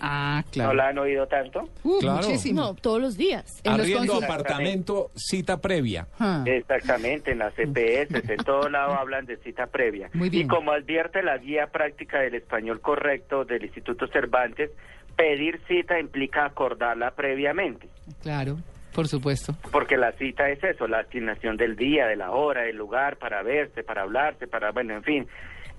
Ah, 0.00 0.44
claro. 0.52 0.70
¿No 0.70 0.74
la 0.76 0.88
han 0.88 0.98
oído 0.98 1.26
tanto? 1.26 1.68
Uh, 1.82 1.98
Claro. 1.98 2.18
muchísimo. 2.18 2.60
No, 2.60 2.74
todos 2.74 3.00
los 3.00 3.16
días. 3.16 3.60
En 3.64 3.72
los 3.72 3.80
Arriendo 3.80 4.12
consul- 4.14 4.24
apartamento, 4.24 5.10
cita 5.16 5.60
previa. 5.60 6.06
Ah. 6.20 6.44
Exactamente, 6.46 7.32
en 7.32 7.38
las 7.38 7.52
CPS, 7.54 8.22
en 8.32 8.36
todo 8.44 8.68
lado 8.68 8.94
hablan 8.94 9.26
de 9.26 9.38
cita 9.38 9.66
previa. 9.66 10.08
Muy 10.14 10.30
bien. 10.30 10.46
Y 10.46 10.48
como 10.48 10.70
advierte 10.70 11.20
la 11.22 11.36
guía 11.38 11.66
práctica 11.72 12.20
del 12.20 12.36
español 12.36 12.80
correcto 12.80 13.44
del 13.44 13.64
Instituto 13.64 14.06
Cervantes, 14.06 14.70
pedir 15.16 15.60
cita 15.66 15.98
implica 15.98 16.44
acordarla 16.44 17.10
previamente. 17.10 17.88
Claro, 18.22 18.58
por 18.94 19.06
supuesto. 19.08 19.54
Porque 19.70 19.96
la 19.96 20.12
cita 20.12 20.48
es 20.50 20.62
eso, 20.64 20.86
la 20.88 21.00
asignación 21.00 21.56
del 21.56 21.76
día, 21.76 22.06
de 22.06 22.16
la 22.16 22.30
hora, 22.30 22.62
del 22.62 22.76
lugar, 22.76 23.16
para 23.16 23.42
verse, 23.42 23.82
para 23.82 24.02
hablarse, 24.02 24.46
para, 24.46 24.70
bueno, 24.72 24.94
en 24.94 25.02
fin. 25.02 25.26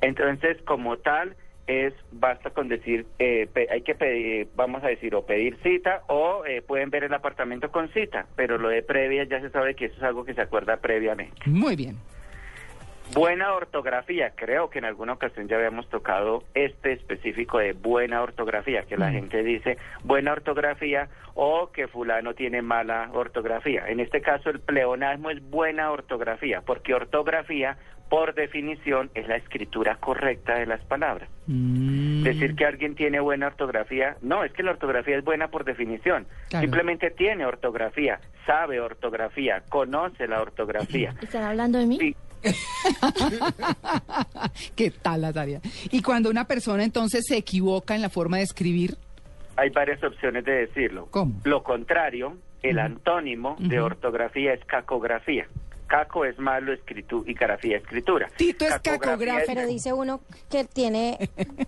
Entonces, 0.01 0.57
como 0.65 0.97
tal, 0.97 1.35
es, 1.67 1.93
basta 2.11 2.49
con 2.49 2.67
decir, 2.67 3.05
eh, 3.19 3.47
pe- 3.53 3.67
hay 3.69 3.81
que 3.81 3.93
pedir, 3.95 4.47
vamos 4.55 4.83
a 4.83 4.87
decir, 4.87 5.13
o 5.13 5.25
pedir 5.25 5.57
cita, 5.61 6.01
o 6.07 6.43
eh, 6.45 6.61
pueden 6.61 6.89
ver 6.89 7.03
el 7.03 7.13
apartamento 7.13 7.69
con 7.71 7.89
cita, 7.89 8.25
pero 8.35 8.57
lo 8.57 8.69
de 8.69 8.81
previa 8.81 9.23
ya 9.25 9.39
se 9.41 9.49
sabe 9.51 9.75
que 9.75 9.85
eso 9.85 9.97
es 9.97 10.03
algo 10.03 10.25
que 10.25 10.33
se 10.33 10.41
acuerda 10.41 10.77
previamente. 10.77 11.35
Muy 11.45 11.75
bien. 11.75 11.97
Buena 13.13 13.53
ortografía, 13.53 14.33
creo 14.35 14.69
que 14.69 14.79
en 14.79 14.85
alguna 14.85 15.13
ocasión 15.13 15.47
ya 15.47 15.55
habíamos 15.55 15.89
tocado 15.89 16.43
este 16.53 16.93
específico 16.93 17.57
de 17.57 17.73
buena 17.73 18.21
ortografía, 18.21 18.83
que 18.83 18.97
la 18.97 19.09
Mm. 19.09 19.13
gente 19.13 19.43
dice 19.43 19.77
buena 20.03 20.31
ortografía 20.31 21.09
o 21.33 21.71
que 21.71 21.87
fulano 21.87 22.33
tiene 22.35 22.61
mala 22.61 23.09
ortografía. 23.13 23.85
En 23.87 23.99
este 23.99 24.21
caso 24.21 24.49
el 24.51 24.59
pleonasmo 24.59 25.31
es 25.31 25.41
buena 25.49 25.91
ortografía, 25.91 26.61
porque 26.61 26.93
ortografía 26.93 27.77
por 28.09 28.33
definición 28.33 29.11
es 29.13 29.27
la 29.27 29.35
escritura 29.37 29.95
correcta 29.97 30.55
de 30.57 30.65
las 30.65 30.81
palabras. 30.85 31.29
Mm. 31.47 32.23
Decir 32.23 32.55
que 32.55 32.65
alguien 32.65 32.95
tiene 32.95 33.19
buena 33.19 33.47
ortografía, 33.47 34.17
no, 34.21 34.43
es 34.43 34.51
que 34.51 34.63
la 34.63 34.71
ortografía 34.71 35.17
es 35.17 35.23
buena 35.23 35.49
por 35.49 35.63
definición. 35.63 36.25
Claro. 36.49 36.63
Simplemente 36.63 37.11
tiene 37.11 37.45
ortografía, 37.45 38.19
sabe 38.45 38.79
ortografía, 38.79 39.63
conoce 39.69 40.27
la 40.27 40.41
ortografía. 40.41 41.13
¿Están 41.21 41.43
hablando 41.43 41.77
de 41.79 41.85
mí? 41.85 42.15
¿Qué 44.75 44.91
tal, 44.91 45.21
Natalia? 45.21 45.61
Y 45.91 46.01
cuando 46.01 46.29
una 46.29 46.45
persona 46.45 46.83
entonces 46.83 47.25
se 47.27 47.37
equivoca 47.37 47.95
en 47.95 48.01
la 48.01 48.09
forma 48.09 48.37
de 48.37 48.43
escribir, 48.43 48.97
Hay 49.55 49.69
varias 49.69 50.03
opciones 50.03 50.45
de 50.45 50.67
decirlo. 50.67 51.07
¿Cómo? 51.11 51.39
Lo 51.43 51.63
contrario, 51.63 52.37
el 52.63 52.79
antónimo 52.79 53.55
de 53.59 53.79
ortografía 53.79 54.53
es 54.53 54.63
cacografía. 54.65 55.47
Caco 55.87 56.23
es 56.23 56.37
malo 56.37 56.71
escritu 56.71 57.23
y 57.25 57.33
grafía 57.33 57.77
escritura. 57.77 58.29
Tito 58.37 58.63
es 58.63 58.79
Cacografía 58.79 59.41
Pero 59.47 59.65
dice 59.65 59.91
uno 59.91 60.21
que 60.47 60.63
tiene, 60.65 61.17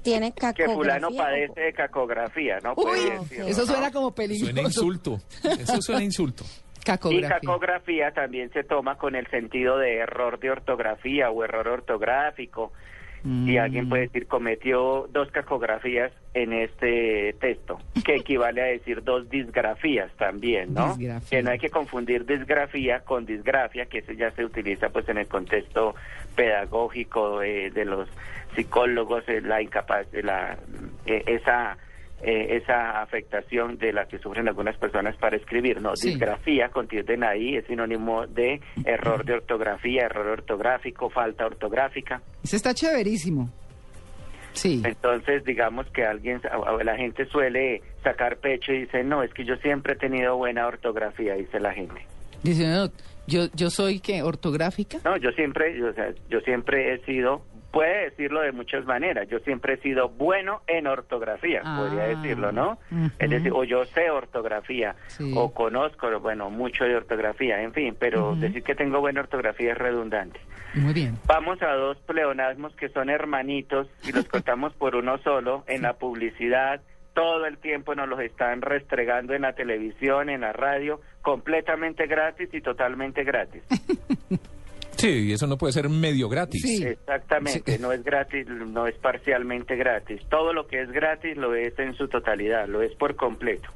tiene 0.03 0.31
que 0.31 0.41
cacografía. 0.41 0.75
fulano 0.75 1.07
o- 1.07 1.17
padece 1.17 1.59
de 1.59 1.73
cacografía, 1.73 2.59
¿no? 2.63 2.75
Puede 2.75 3.03
Uy, 3.03 3.09
decirlo, 3.19 3.47
eso 3.47 3.61
¿no? 3.61 3.67
suena 3.67 3.91
como 3.91 4.13
peligroso. 4.13 4.51
Suena 4.53 4.67
insulto. 4.67 5.19
Eso 5.59 5.81
suena 5.81 6.03
insulto. 6.03 6.45
Y 7.09 7.21
Cacografía. 7.21 8.11
también 8.11 8.51
se 8.51 8.63
toma 8.63 8.97
con 8.97 9.15
el 9.15 9.27
sentido 9.27 9.77
de 9.77 9.97
error 9.97 10.39
de 10.39 10.51
ortografía 10.51 11.29
o 11.29 11.43
error 11.43 11.67
ortográfico. 11.67 12.71
Y 13.23 13.57
alguien 13.57 13.87
puede 13.87 14.07
decir 14.07 14.25
cometió 14.25 15.07
dos 15.11 15.29
cacografías 15.29 16.11
en 16.33 16.53
este 16.53 17.35
texto, 17.39 17.79
que 18.03 18.15
equivale 18.15 18.63
a 18.63 18.65
decir 18.65 19.03
dos 19.03 19.29
disgrafías 19.29 20.11
también, 20.17 20.73
¿no? 20.73 20.95
Disgrafía. 20.95 21.29
Que 21.29 21.43
no 21.43 21.51
hay 21.51 21.59
que 21.59 21.69
confundir 21.69 22.25
disgrafía 22.25 23.01
con 23.01 23.27
disgrafia, 23.27 23.85
que 23.85 23.99
eso 23.99 24.13
ya 24.13 24.31
se 24.31 24.43
utiliza 24.43 24.89
pues 24.89 25.07
en 25.07 25.19
el 25.19 25.27
contexto 25.27 25.93
pedagógico 26.35 27.43
eh, 27.43 27.69
de 27.69 27.85
los 27.85 28.09
psicólogos, 28.55 29.23
eh, 29.27 29.41
la 29.41 29.61
incapaz, 29.61 30.07
eh, 30.13 30.23
la 30.23 30.57
eh, 31.05 31.23
esa 31.27 31.77
eh, 32.23 32.57
esa 32.57 33.01
afectación 33.01 33.77
de 33.77 33.93
la 33.93 34.05
que 34.07 34.19
sufren 34.19 34.47
algunas 34.47 34.77
personas 34.77 35.15
para 35.17 35.37
escribir, 35.37 35.81
no, 35.81 35.95
Sí. 35.95 36.09
disgrafía, 36.09 36.69
ahí, 37.23 37.55
es 37.55 37.65
sinónimo 37.65 38.27
de 38.27 38.59
error 38.85 39.25
de 39.25 39.33
ortografía, 39.33 40.03
error 40.05 40.27
ortográfico, 40.27 41.09
falta 41.09 41.45
ortográfica. 41.45 42.21
Ese 42.43 42.55
está 42.57 42.73
chéverísimo. 42.73 43.49
Sí. 44.53 44.81
Entonces, 44.83 45.43
digamos 45.45 45.87
que 45.91 46.03
alguien, 46.05 46.41
la 46.83 46.95
gente 46.97 47.25
suele 47.25 47.81
sacar 48.03 48.37
pecho 48.37 48.73
y 48.73 48.81
dice, 48.81 49.03
no, 49.03 49.23
es 49.23 49.33
que 49.33 49.45
yo 49.45 49.55
siempre 49.57 49.93
he 49.93 49.95
tenido 49.95 50.35
buena 50.37 50.67
ortografía, 50.67 51.35
dice 51.35 51.59
la 51.59 51.73
gente. 51.73 52.05
Dice, 52.43 52.67
no, 52.67 52.89
yo, 53.27 53.45
yo 53.53 53.69
soy 53.69 53.99
que 53.99 54.21
ortográfica. 54.23 54.97
No, 55.05 55.15
yo 55.17 55.31
siempre, 55.31 55.77
yo, 55.77 55.87
o 55.89 55.93
sea, 55.93 56.09
yo 56.29 56.39
siempre 56.41 56.93
he 56.93 57.05
sido, 57.05 57.43
puede 57.71 58.09
decirlo 58.09 58.41
de 58.41 58.51
muchas 58.51 58.85
maneras, 58.85 59.27
yo 59.29 59.39
siempre 59.39 59.73
he 59.73 59.77
sido 59.77 60.09
bueno 60.09 60.61
en 60.67 60.87
ortografía, 60.87 61.61
podría 61.61 62.03
Ah. 62.03 62.07
decirlo, 62.07 62.51
¿no? 62.51 62.77
Es 63.17 63.29
decir, 63.29 63.51
o 63.53 63.63
yo 63.63 63.85
sé 63.85 64.09
ortografía, 64.11 64.95
Sí. 65.07 65.33
o 65.35 65.53
conozco, 65.53 66.07
bueno, 66.19 66.49
mucho 66.49 66.83
de 66.83 66.95
ortografía, 66.95 67.61
en 67.61 67.73
fin, 67.73 67.95
pero 67.97 68.35
decir 68.35 68.63
que 68.63 68.75
tengo 68.75 68.99
buena 68.99 69.21
ortografía 69.21 69.71
es 69.71 69.77
redundante. 69.77 70.39
Muy 70.75 70.93
bien. 70.93 71.15
Vamos 71.27 71.61
a 71.61 71.71
dos 71.73 71.97
pleonasmos 72.05 72.73
que 72.75 72.89
son 72.89 73.09
hermanitos 73.09 73.87
y 74.07 74.11
los 74.11 74.25
contamos 74.29 74.73
por 74.73 74.95
uno 74.95 75.17
solo 75.19 75.63
en 75.67 75.81
la 75.81 75.93
publicidad. 75.93 76.81
Todo 77.13 77.45
el 77.45 77.57
tiempo 77.57 77.93
nos 77.93 78.07
los 78.07 78.19
están 78.21 78.61
restregando 78.61 79.33
en 79.33 79.41
la 79.41 79.53
televisión, 79.53 80.29
en 80.29 80.41
la 80.41 80.53
radio, 80.53 81.01
completamente 81.21 82.07
gratis 82.07 82.49
y 82.53 82.61
totalmente 82.61 83.23
gratis. 83.25 83.63
Sí, 85.01 85.31
eso 85.33 85.47
no 85.47 85.57
puede 85.57 85.73
ser 85.73 85.89
medio 85.89 86.29
gratis. 86.29 86.63
Exactamente, 86.81 87.79
no 87.79 87.91
es 87.91 88.03
gratis, 88.03 88.47
no 88.47 88.85
es 88.87 88.95
parcialmente 88.95 89.75
gratis. 89.75 90.21
Todo 90.29 90.53
lo 90.53 90.67
que 90.67 90.81
es 90.81 90.91
gratis 90.91 91.35
lo 91.37 91.55
es 91.55 91.77
en 91.79 91.95
su 91.95 92.07
totalidad, 92.07 92.67
lo 92.67 92.81
es 92.81 92.93
por 92.95 93.15
completo. 93.15 93.69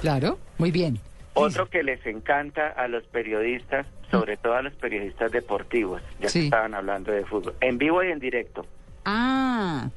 Claro, 0.00 0.38
muy 0.58 0.70
bien. 0.70 0.98
Otro 1.34 1.68
que 1.68 1.82
les 1.82 2.04
encanta 2.06 2.68
a 2.68 2.88
los 2.88 3.04
periodistas, 3.04 3.86
sobre 4.10 4.36
todo 4.36 4.54
a 4.54 4.62
los 4.62 4.74
periodistas 4.74 5.30
deportivos, 5.32 6.02
ya 6.20 6.28
Sí. 6.28 6.40
que 6.40 6.44
estaban 6.46 6.74
hablando 6.74 7.12
de 7.12 7.24
fútbol, 7.24 7.54
en 7.60 7.78
vivo 7.78 8.02
y 8.02 8.10
en 8.10 8.18
directo. 8.18 8.66
Ah, 9.04 9.88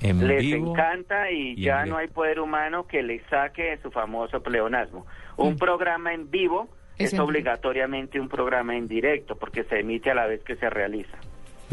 En 0.00 0.26
les 0.26 0.40
vivo 0.42 0.72
encanta 0.72 1.30
y, 1.30 1.54
ya 1.60 1.84
no 1.86 1.96
hay 1.96 2.08
poder 2.08 2.40
humano 2.40 2.86
que 2.86 3.02
le 3.02 3.22
saque 3.30 3.62
de 3.62 3.78
su 3.82 3.90
famoso 3.90 4.42
pleonasmo. 4.42 5.06
Un 5.36 5.56
programa 5.56 6.12
en 6.12 6.30
vivo 6.30 6.68
Es 6.98 7.18
obligatoriamente 7.18 8.20
un 8.20 8.28
programa 8.28 8.76
en 8.76 8.86
directo 8.88 9.34
porque 9.36 9.64
se 9.64 9.80
emite 9.80 10.10
a 10.10 10.14
la 10.14 10.26
vez 10.26 10.42
que 10.44 10.56
se 10.56 10.68
realiza. 10.70 11.16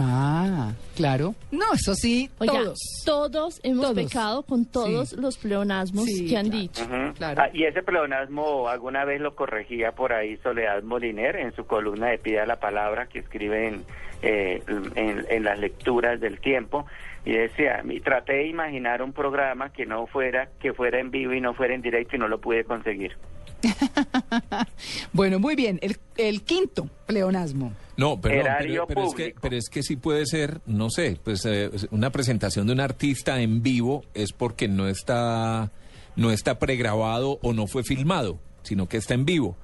ah, 0.02 0.72
claro. 0.96 1.36
No, 1.52 1.74
eso 1.74 1.94
sí, 1.94 2.30
Oiga, 2.40 2.54
todos. 2.54 2.80
todos 3.06 3.60
hemos 3.64 3.82
Todos. 3.92 3.96
pecado 4.04 4.44
con 4.44 4.66
todos 4.66 5.10
Sí. 5.10 5.16
los 5.20 5.38
pleonasmos 5.38 6.06
Sí, 6.06 6.28
que 6.30 6.38
han 6.38 6.46
claro. 6.48 6.62
dicho. 6.62 6.88
Claro. 7.18 7.42
Ah, 7.44 7.50
y 7.54 7.66
ese 7.66 7.84
pleonasmo 7.84 8.70
alguna 8.70 9.04
vez 9.06 9.20
lo 9.22 9.36
corregía 9.36 9.92
por 9.92 10.14
ahí 10.14 10.38
Soledad 10.38 10.84
Moliner 10.84 11.36
en 11.36 11.54
su 11.54 11.66
columna 11.66 12.08
de 12.08 12.18
Pida 12.18 12.46
la 12.46 12.60
Palabra 12.62 13.08
que 13.08 13.20
escribe 13.20 13.68
en, 13.68 13.84
eh, 14.22 14.64
en, 14.96 15.26
en 15.30 15.44
las 15.44 15.60
lecturas 15.60 16.20
del 16.22 16.40
tiempo 16.40 16.86
y 17.26 17.34
decía, 17.34 17.84
y 17.88 18.00
traté 18.00 18.34
de 18.34 18.48
imaginar 18.48 19.02
un 19.02 19.14
programa 19.14 19.72
que 19.72 19.86
no 19.86 20.08
fuera, 20.08 20.50
que 20.60 20.74
fuera 20.74 21.00
en 21.00 21.12
vivo 21.12 21.34
y 21.34 21.42
no 21.42 21.54
fuera 21.54 21.76
en 21.76 21.82
directo 21.82 22.16
y 22.16 22.20
no 22.20 22.28
lo 22.28 22.40
pude 22.40 22.64
conseguir. 22.64 23.16
Bueno, 25.14 25.40
muy 25.40 25.56
bien. 25.56 25.80
El, 25.82 25.98
el 26.18 26.44
quinto 26.44 26.90
pleonasmo. 27.06 27.74
No, 27.98 28.20
perdón, 28.22 28.48
pero, 28.60 28.88
pero 28.88 29.04
es 29.04 29.14
que, 29.14 29.36
pero 29.42 29.56
es 29.58 29.70
que 29.70 29.84
sí 29.84 29.98
puede 29.98 30.26
ser, 30.26 30.62
no 30.66 30.90
sé, 30.90 31.18
pues 31.22 31.46
eh, 31.46 31.70
una 31.92 32.12
presentación 32.12 32.68
de 32.68 32.74
un 32.74 32.80
artista 32.80 33.42
en 33.42 33.62
vivo 33.62 34.04
es 34.14 34.32
porque 34.32 34.68
no 34.68 34.88
está, 34.88 35.72
no 36.16 36.32
está 36.32 36.60
pregrabado 36.60 37.40
o 37.42 37.54
no 37.54 37.68
fue 37.68 37.84
filmado, 37.84 38.40
sino 38.62 38.88
que 38.88 38.98
está 38.98 39.16
en 39.16 39.26
vivo. 39.26 39.58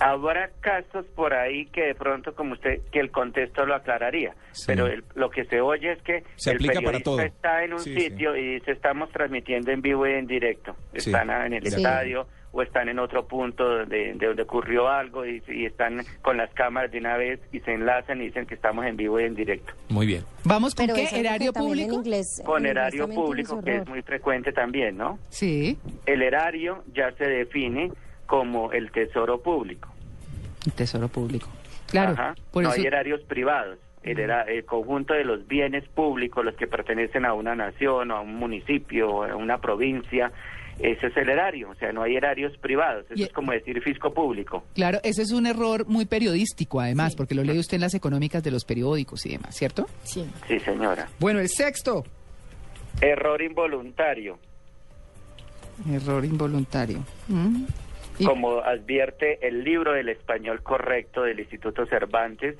Habrá 0.00 0.50
casos 0.60 1.04
por 1.14 1.34
ahí 1.34 1.66
que 1.66 1.82
de 1.82 1.94
pronto, 1.94 2.34
como 2.34 2.54
usted, 2.54 2.80
que 2.90 3.00
el 3.00 3.10
contexto 3.10 3.66
lo 3.66 3.74
aclararía, 3.74 4.34
Sí. 4.52 4.64
pero 4.66 4.86
el- 4.86 5.04
lo 5.14 5.30
que 5.30 5.44
se 5.44 5.60
oye 5.60 5.92
es 5.92 6.02
que 6.02 6.24
Se 6.36 6.50
el 6.50 6.56
aplica 6.56 6.74
para 6.74 6.98
periodista 6.98 7.04
todo. 7.10 7.20
está 7.20 7.64
en 7.64 7.72
un 7.74 7.80
Sí, 7.80 7.94
sitio 8.00 8.34
y 8.36 8.54
dice 8.54 8.72
estamos 8.72 9.10
transmitiendo 9.10 9.70
en 9.70 9.82
vivo 9.82 10.06
y 10.06 10.12
en 10.12 10.26
directo, 10.26 10.74
Sí, 10.94 11.10
están 11.10 11.30
en 11.30 11.52
el 11.52 11.66
estadio 11.66 12.26
o 12.52 12.62
están 12.62 12.88
en 12.88 12.98
otro 12.98 13.28
punto 13.28 13.84
de, 13.86 14.14
de 14.14 14.26
donde 14.26 14.42
ocurrió 14.42 14.88
algo 14.88 15.24
y, 15.24 15.40
y 15.46 15.66
están 15.66 16.00
con 16.22 16.36
las 16.36 16.52
cámaras 16.54 16.90
de 16.90 16.98
una 16.98 17.16
vez 17.16 17.38
y 17.52 17.60
se 17.60 17.72
enlazan 17.74 18.20
y 18.20 18.24
dicen 18.24 18.44
que 18.46 18.54
estamos 18.54 18.84
en 18.86 18.96
vivo 18.96 19.20
y 19.20 19.24
en 19.24 19.36
directo. 19.36 19.72
Muy 19.88 20.06
bien. 20.06 20.24
Vamos 20.44 20.74
con 20.74 20.86
Pero 20.86 20.96
qué? 20.96 21.08
¿Erario 21.20 21.52
en 21.54 21.62
público? 21.62 21.94
inglés- 21.94 22.42
Con 22.44 22.64
en 22.64 22.70
erario 22.72 23.06
público, 23.08 23.62
que 23.62 23.76
es 23.76 23.86
muy 23.86 24.02
frecuente 24.02 24.52
también, 24.52 24.96
¿no? 24.96 25.18
Sí, 25.28 25.78
El 26.06 26.22
erario 26.22 26.82
ya 26.92 27.12
se 27.12 27.24
define 27.24 27.92
como 28.30 28.70
el 28.70 28.92
tesoro 28.92 29.42
público. 29.42 29.88
el 30.64 30.72
tesoro 30.72 31.08
público. 31.08 31.48
Claro, 31.88 32.12
Ajá. 32.12 32.34
por 32.52 32.62
no 32.62 32.68
eso... 32.70 32.80
hay 32.80 32.86
erarios 32.86 33.20
privados. 33.22 33.76
El, 34.04 34.20
era- 34.20 34.42
el 34.44 34.64
conjunto 34.64 35.14
de 35.14 35.24
los 35.24 35.48
bienes 35.48 35.86
públicos, 35.88 36.44
los 36.44 36.54
que 36.54 36.68
pertenecen 36.68 37.24
a 37.24 37.34
una 37.34 37.56
nación 37.56 38.12
o 38.12 38.16
a 38.16 38.20
un 38.20 38.36
municipio 38.36 39.10
o 39.10 39.24
a 39.24 39.34
una 39.34 39.58
provincia, 39.58 40.30
ese 40.78 41.08
es 41.08 41.16
el 41.16 41.28
erario. 41.28 41.70
O 41.70 41.74
sea, 41.74 41.90
no 41.92 42.02
hay 42.04 42.14
erarios 42.14 42.56
privados. 42.58 43.04
Eso 43.06 43.14
Y- 43.16 43.24
es 43.24 43.32
como 43.32 43.50
decir 43.50 43.82
fisco 43.82 44.14
público. 44.14 44.62
Claro, 44.74 45.00
ese 45.02 45.22
es 45.22 45.32
un 45.32 45.46
error 45.46 45.84
muy 45.88 46.06
periodístico, 46.06 46.78
además, 46.80 47.16
porque 47.16 47.34
lo 47.34 47.42
lee 47.42 47.58
usted 47.58 47.74
en 47.74 47.80
las 47.80 47.94
económicas 47.94 48.44
de 48.44 48.52
los 48.52 48.64
periódicos 48.64 49.26
y 49.26 49.30
demás, 49.30 49.56
¿cierto? 49.56 49.86
Sí. 50.04 50.24
Sí, 50.46 50.60
señora. 50.60 51.08
Bueno, 51.18 51.40
el 51.40 51.48
sexto. 51.48 52.04
Error 53.00 53.42
involuntario. 53.42 54.38
Error 55.90 56.24
involuntario. 56.24 57.02
Mm. 57.28 57.64
Y- 58.20 58.24
Como 58.24 58.58
advierte 58.58 59.46
el 59.46 59.64
libro 59.64 59.92
del 59.92 60.08
español 60.08 60.62
correcto 60.62 61.22
del 61.22 61.40
Instituto 61.40 61.86
Cervantes, 61.86 62.56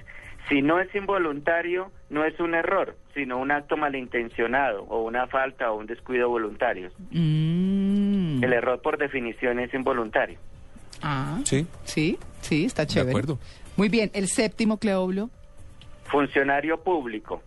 si 0.48 0.62
no 0.62 0.80
es 0.80 0.92
involuntario, 0.94 1.92
no 2.08 2.24
es 2.24 2.38
un 2.40 2.54
error, 2.54 2.96
sino 3.14 3.38
un 3.38 3.50
acto 3.52 3.76
malintencionado 3.76 4.84
o 4.84 5.02
una 5.04 5.26
falta 5.26 5.70
o 5.70 5.76
un 5.78 5.86
descuido 5.86 6.28
voluntarios. 6.28 6.92
Mm. 7.10 8.42
El 8.42 8.52
error 8.52 8.80
por 8.80 8.96
definición 8.98 9.60
es 9.60 9.72
involuntario. 9.74 10.38
Ah, 11.02 11.40
Sí. 11.44 11.66
sí, 11.84 12.18
sí, 12.40 12.64
está 12.64 12.82
De 12.82 12.88
chévere. 12.88 13.10
acuerdo. 13.10 13.38
Muy 13.76 13.88
bien, 13.88 14.10
el 14.14 14.28
séptimo, 14.28 14.78
Cleoblo. 14.78 15.30
Funcionario 16.06 16.80
público. 16.82 17.42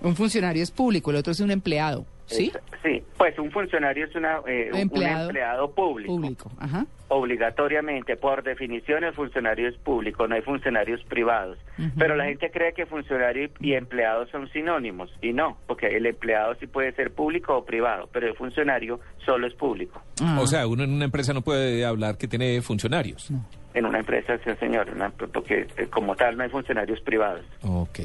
Un 0.00 0.16
funcionario 0.16 0.62
es 0.62 0.70
público, 0.70 1.10
el 1.10 1.16
otro 1.18 1.32
es 1.32 1.40
un 1.40 1.50
empleado, 1.50 2.06
¿sí? 2.32 2.52
Sí, 2.82 3.02
pues 3.16 3.38
un 3.38 3.50
funcionario 3.50 4.06
es 4.06 4.14
una, 4.14 4.40
eh, 4.46 4.70
un- 4.72 4.78
Empleado. 4.78 5.16
un 5.16 5.22
empleado 5.26 5.70
público. 5.72 6.14
Público, 6.14 6.50
ajá. 6.58 6.86
Obligatoriamente, 7.08 8.16
por 8.16 8.42
definición, 8.42 9.04
el 9.04 9.12
funcionario 9.14 9.68
es 9.68 9.76
público, 9.76 10.26
no 10.28 10.34
hay 10.34 10.42
funcionarios 10.42 11.02
privados. 11.04 11.58
Pero 11.98 12.16
la 12.16 12.24
gente 12.24 12.50
cree 12.50 12.72
que 12.72 12.86
funcionario 12.86 13.48
y 13.60 13.74
empleado 13.74 14.26
son 14.28 14.48
sinónimos, 14.50 15.10
y 15.20 15.32
no, 15.32 15.56
porque 15.66 15.86
el 15.88 16.06
empleado 16.06 16.54
sí 16.60 16.66
puede 16.66 16.92
ser 16.92 17.12
público 17.12 17.56
o 17.56 17.64
privado, 17.64 18.08
pero 18.12 18.26
el 18.28 18.34
funcionario 18.34 19.00
solo 19.24 19.46
es 19.46 19.54
público. 19.54 20.00
Ah. 20.22 20.38
O 20.40 20.46
sea, 20.46 20.66
uno 20.66 20.84
en 20.84 20.92
una 20.92 21.04
empresa 21.06 21.32
no 21.32 21.42
puede 21.42 21.84
hablar 21.84 22.16
que 22.18 22.28
tiene 22.28 22.60
funcionarios. 22.62 23.30
En 23.74 23.86
una 23.86 23.98
empresa, 24.00 24.38
sí, 24.44 24.50
señor, 24.60 24.90
una- 24.94 25.10
porque 25.10 25.66
eh, 25.76 25.86
como 25.90 26.14
tal 26.14 26.36
no 26.36 26.42
hay 26.44 26.50
funcionarios 26.50 27.00
privados. 27.00 27.44
Ok. 27.62 28.00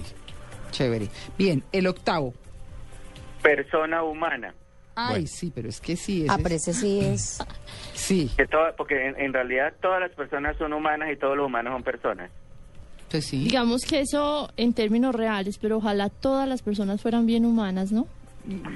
Chévere. 0.72 1.08
Bien, 1.38 1.64
el 1.72 1.88
octavo. 1.88 2.34
Persona 3.42 4.04
humana. 4.04 4.54
Ay, 4.96 5.10
Bueno. 5.12 5.28
sí, 5.28 5.52
pero 5.54 5.70
es 5.70 5.80
que 5.80 5.96
sí. 5.96 6.24
ese 6.24 6.32
Ah, 6.32 6.36
es- 6.38 6.44
pero 6.44 6.56
ese 6.56 6.74
sí 6.74 7.00
es... 7.02 7.40
Sí, 7.94 8.32
Que 8.38 8.46
toda- 8.48 8.76
porque 8.76 9.08
en, 9.08 9.20
en 9.20 9.34
realidad 9.34 9.74
todas 9.82 10.00
las 10.00 10.12
personas 10.12 10.56
son 10.58 10.74
humanas 10.74 11.10
y 11.12 11.18
todos 11.18 11.36
los 11.38 11.48
humanos 11.48 11.74
son 11.74 11.84
personas. 11.84 12.32
pues 13.10 13.26
sí. 13.26 13.44
Digamos 13.44 13.84
que 13.86 14.00
eso 14.02 14.50
en 14.58 14.74
términos 14.74 15.16
reales, 15.16 15.58
pero 15.60 15.78
ojalá 15.78 16.10
todas 16.10 16.48
las 16.48 16.62
personas 16.62 17.02
fueran 17.02 17.26
bien 17.26 17.46
humanas, 17.46 17.92
¿no? 17.92 18.08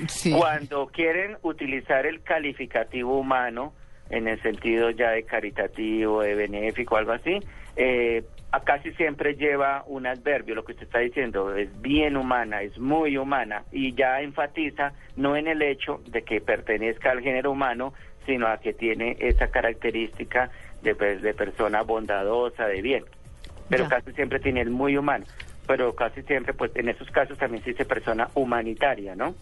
Sí. 0.10 0.32
Cuando 0.32 0.88
quieren 0.88 1.38
utilizar 1.44 2.06
el 2.06 2.22
calificativo 2.24 3.18
humano, 3.20 3.74
en 4.10 4.28
el 4.28 4.42
sentido 4.42 4.90
ya 4.90 5.12
de 5.12 5.24
caritativo, 5.24 6.22
de 6.22 6.36
benéfico, 6.36 6.98
algo 6.98 7.14
así, 7.14 7.40
eh, 7.78 8.24
casi 8.60 8.92
siempre 8.94 9.36
lleva 9.36 9.84
un 9.88 10.06
adverbio, 10.06 10.56
lo 10.56 10.66
que 10.66 10.74
usted 10.74 10.86
está 10.86 11.00
diciendo, 11.00 11.56
es 11.56 11.70
bien 11.82 12.18
humana, 12.18 12.62
es 12.62 12.78
muy 12.78 13.16
humana, 13.18 13.64
y 13.72 13.94
ya 13.94 14.22
enfatiza 14.22 14.92
no 15.16 15.38
en 15.38 15.48
el 15.48 15.62
hecho 15.62 16.02
de 16.08 16.24
que 16.24 16.42
pertenezca 16.42 17.12
al 17.12 17.22
género 17.22 17.52
humano, 17.52 17.94
sino 18.26 18.48
a 18.48 18.58
que 18.58 18.74
tiene 18.74 19.16
esa 19.20 19.48
característica 19.48 20.52
de, 20.84 20.94
pues, 20.96 21.22
de 21.22 21.34
persona 21.34 21.82
bondadosa, 21.82 22.66
de 22.68 22.82
bien. 22.82 23.04
Pero 23.70 23.84
Ya. 23.86 23.90
casi 23.90 24.12
siempre 24.14 24.40
tiene 24.40 24.62
el 24.62 24.70
muy 24.70 24.98
humano. 24.98 25.26
Pero 25.66 25.96
casi 25.96 26.22
siempre, 26.24 26.54
pues 26.54 26.72
en 26.76 26.90
esos 26.90 27.10
casos 27.12 27.38
también 27.38 27.64
se 27.64 27.70
dice 27.72 27.86
persona 27.86 28.28
humanitaria, 28.34 29.16
¿no? 29.16 29.34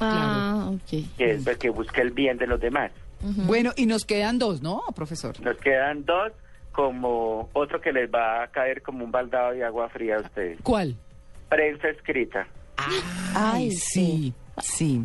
Ah, 0.00 0.70
ok. 0.72 1.04
que 1.18 1.30
es 1.32 1.46
el 1.46 1.58
que 1.58 1.70
busca 1.70 2.00
el 2.00 2.10
bien 2.10 2.38
de 2.38 2.46
los 2.46 2.60
demás. 2.60 2.90
Bueno, 3.20 3.72
y 3.76 3.86
nos 3.86 4.04
quedan 4.04 4.38
dos, 4.38 4.62
¿no, 4.62 4.82
profesor? 4.96 5.38
Nos 5.40 5.56
quedan 5.58 6.04
dos, 6.04 6.32
como 6.72 7.48
otro 7.52 7.80
que 7.80 7.92
les 7.92 8.10
va 8.12 8.42
a 8.42 8.48
caer 8.48 8.82
como 8.82 9.04
un 9.04 9.12
baldado 9.12 9.52
de 9.52 9.64
agua 9.64 9.88
fría 9.90 10.16
a 10.16 10.20
ustedes. 10.20 10.58
¿Cuál? 10.62 10.96
Prensa 11.48 11.88
escrita, 11.88 12.46
Ay, 13.34 13.70
sí, 13.72 14.32
sí. 14.58 15.04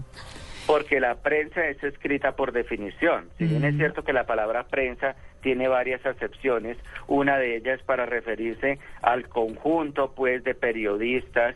porque 0.66 1.00
la 1.00 1.16
prensa 1.16 1.68
es 1.68 1.82
escrita 1.84 2.36
por 2.36 2.52
definición. 2.54 3.30
Si 3.38 3.46
bien 3.46 3.64
es 3.66 3.74
Mm. 3.76 3.78
cierto 3.78 4.04
que 4.04 4.14
la 4.14 4.26
palabra 4.26 4.64
prensa 4.68 5.16
tiene 5.42 5.68
varias 5.68 6.06
acepciones, 6.06 6.78
una 7.08 7.38
de 7.38 7.58
ellas 7.58 7.82
para 7.84 8.06
referirse 8.06 8.80
al 9.02 9.28
conjunto, 9.30 10.14
pues, 10.16 10.44
de 10.44 10.56
periodistas 10.56 11.56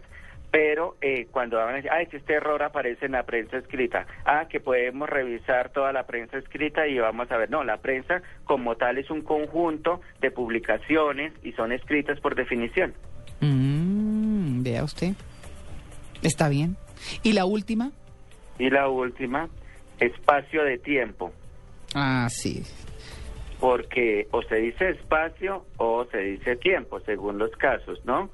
pero 0.52 0.98
eh, 1.02 1.28
cuando 1.32 1.58
van 1.58 1.70
a 1.70 1.74
decir, 1.76 1.90
ah, 1.92 2.02
es 2.02 2.10
que 2.10 2.18
este 2.18 2.34
error 2.34 2.62
aparece 2.62 3.06
en 3.06 3.14
la 3.14 3.24
prensa 3.24 3.58
escrita, 3.58 4.06
ah, 4.26 4.48
que 4.50 4.60
podemos 4.60 5.10
revisar 5.10 5.70
toda 5.70 5.94
la 5.94 6.06
prensa 6.06 6.38
escrita 6.38 6.86
y 6.88 7.00
vamos 7.00 7.32
a 7.32 7.38
ver, 7.38 7.50
no, 7.50 7.64
la 7.64 7.78
prensa 7.78 8.22
como 8.44 8.76
tal 8.76 8.98
es 8.98 9.10
un 9.10 9.22
conjunto 9.22 10.02
de 10.20 10.30
publicaciones 10.32 11.32
y 11.44 11.54
son 11.54 11.72
escritas 11.72 12.20
por 12.20 12.36
definición. 12.36 12.94
Mm, 13.40 14.62
vea 14.64 14.84
usted. 14.84 15.14
Está 16.22 16.50
bien. 16.50 16.76
¿Y 17.24 17.34
la 17.34 17.46
última? 17.46 17.92
Y 18.60 18.70
la 18.70 18.90
última, 18.90 19.50
espacio 20.00 20.64
de 20.64 20.78
tiempo, 20.78 21.32
Ah, 21.96 22.28
sí. 22.30 22.64
porque 23.60 24.28
o 24.32 24.42
se 24.44 24.56
dice 24.56 24.90
espacio 24.90 25.66
o 25.78 26.06
se 26.12 26.18
dice 26.20 26.56
tiempo, 26.58 27.00
según 27.02 27.38
los 27.38 27.52
casos, 27.52 28.00
¿no? 28.06 28.30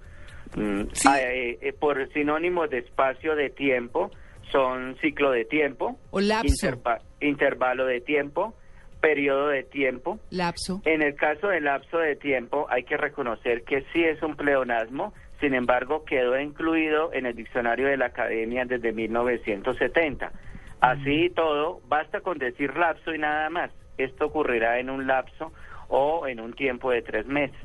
Mm, 0.57 0.81
ah, 1.05 1.21
eh, 1.21 1.57
eh, 1.61 1.73
por 1.73 2.11
sinónimos 2.13 2.69
de 2.69 2.79
espacio 2.79 3.35
de 3.35 3.49
tiempo 3.49 4.11
son 4.51 4.97
ciclo 5.01 5.31
de 5.31 5.45
tiempo, 5.45 5.97
O 6.09 6.19
lapso. 6.19 6.47
interva- 6.47 6.99
intervalo 7.21 7.85
de 7.85 8.01
tiempo, 8.01 8.55
periodo 9.01 9.49
de 9.49 9.63
tiempo. 9.63 10.19
Lapso. 10.31 10.81
En 10.85 11.01
el 11.03 11.15
caso 11.15 11.49
del 11.49 11.65
lapso 11.65 11.99
de 11.99 12.15
tiempo 12.15 12.65
hay 12.69 12.83
que 12.83 12.97
reconocer 12.97 13.63
que 13.63 13.81
sí 13.93 14.03
es 14.03 14.21
un 14.23 14.35
pleonasmo, 14.35 15.13
sin 15.39 15.53
embargo 15.53 16.03
quedó 16.05 16.39
incluido 16.39 17.13
en 17.13 17.25
el 17.27 17.35
diccionario 17.35 17.87
de 17.87 17.97
la 17.97 18.07
academia 18.07 18.65
desde 18.65 18.91
1970. 18.93 20.31
Así 20.79 21.25
y 21.25 21.29
todo, 21.29 21.81
basta 21.87 22.21
con 22.21 22.37
decir 22.39 22.75
lapso 22.75 23.13
y 23.13 23.19
nada 23.19 23.49
más. 23.49 23.71
Esto 23.97 24.25
ocurrirá 24.27 24.79
en 24.79 24.89
un 24.89 25.07
lapso 25.07 25.51
o 25.89 26.27
en 26.27 26.39
un 26.39 26.53
tiempo 26.53 26.89
de 26.91 27.01
tres 27.01 27.25
meses. 27.27 27.57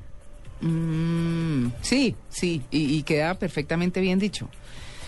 Mm, 0.63 1.73
sí, 1.81 2.17
sí, 2.29 2.63
y, 2.71 2.97
y 2.97 3.03
queda 3.03 3.35
perfectamente 3.35 4.01
bien 4.01 4.19
dicho. 4.19 4.49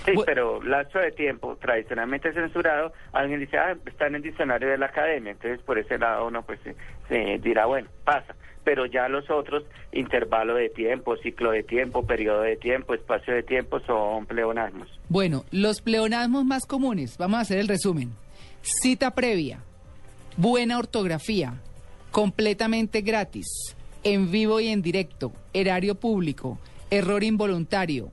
Sí, 0.05 0.13
pero 0.27 0.63
lapso 0.63 0.99
de 0.99 1.13
tiempo 1.13 1.57
tradicionalmente 1.57 2.33
censurado, 2.35 2.93
alguien 3.13 3.41
dice, 3.41 3.57
ah, 3.57 3.75
está 3.87 4.07
en 4.07 4.17
el 4.17 4.23
diccionario 4.23 4.69
de 4.69 4.77
la 4.77 4.87
academia, 4.87 5.33
entonces 5.33 5.63
por 5.63 5.79
ese 5.79 5.97
lado 5.97 6.27
uno 6.27 6.43
pues 6.43 6.61
se, 6.63 6.77
se 7.09 7.39
dirá, 7.39 7.65
bueno, 7.67 7.89
pasa. 8.05 8.35
Pero 8.65 8.87
ya 8.87 9.09
los 9.09 9.31
otros, 9.31 9.65
intervalo 9.93 10.55
de 10.55 10.71
tiempo, 10.71 11.17
ciclo 11.19 11.53
de 11.53 11.63
tiempo, 11.63 12.07
periodo 12.07 12.43
de 12.43 12.57
tiempo, 12.57 12.95
espacio 12.95 13.35
de 13.35 13.43
tiempo, 13.43 13.81
son 13.81 14.27
pleonasmos. 14.27 14.89
Bueno, 15.09 15.45
los 15.51 15.81
pleonasmos 15.81 16.45
más 16.45 16.67
comunes, 16.67 17.17
vamos 17.19 17.39
a 17.39 17.43
hacer 17.43 17.59
el 17.59 17.69
resumen. 17.69 18.13
Cita 18.63 19.15
previa, 19.15 19.61
buena 20.37 20.79
ortografía, 20.79 21.55
completamente 22.11 23.03
gratis, 23.03 23.77
en 24.05 24.31
vivo 24.31 24.61
y 24.61 24.69
en 24.69 24.83
directo, 24.83 25.33
erario 25.53 25.95
público, 25.95 26.59
error 26.91 27.25
involuntario, 27.25 28.13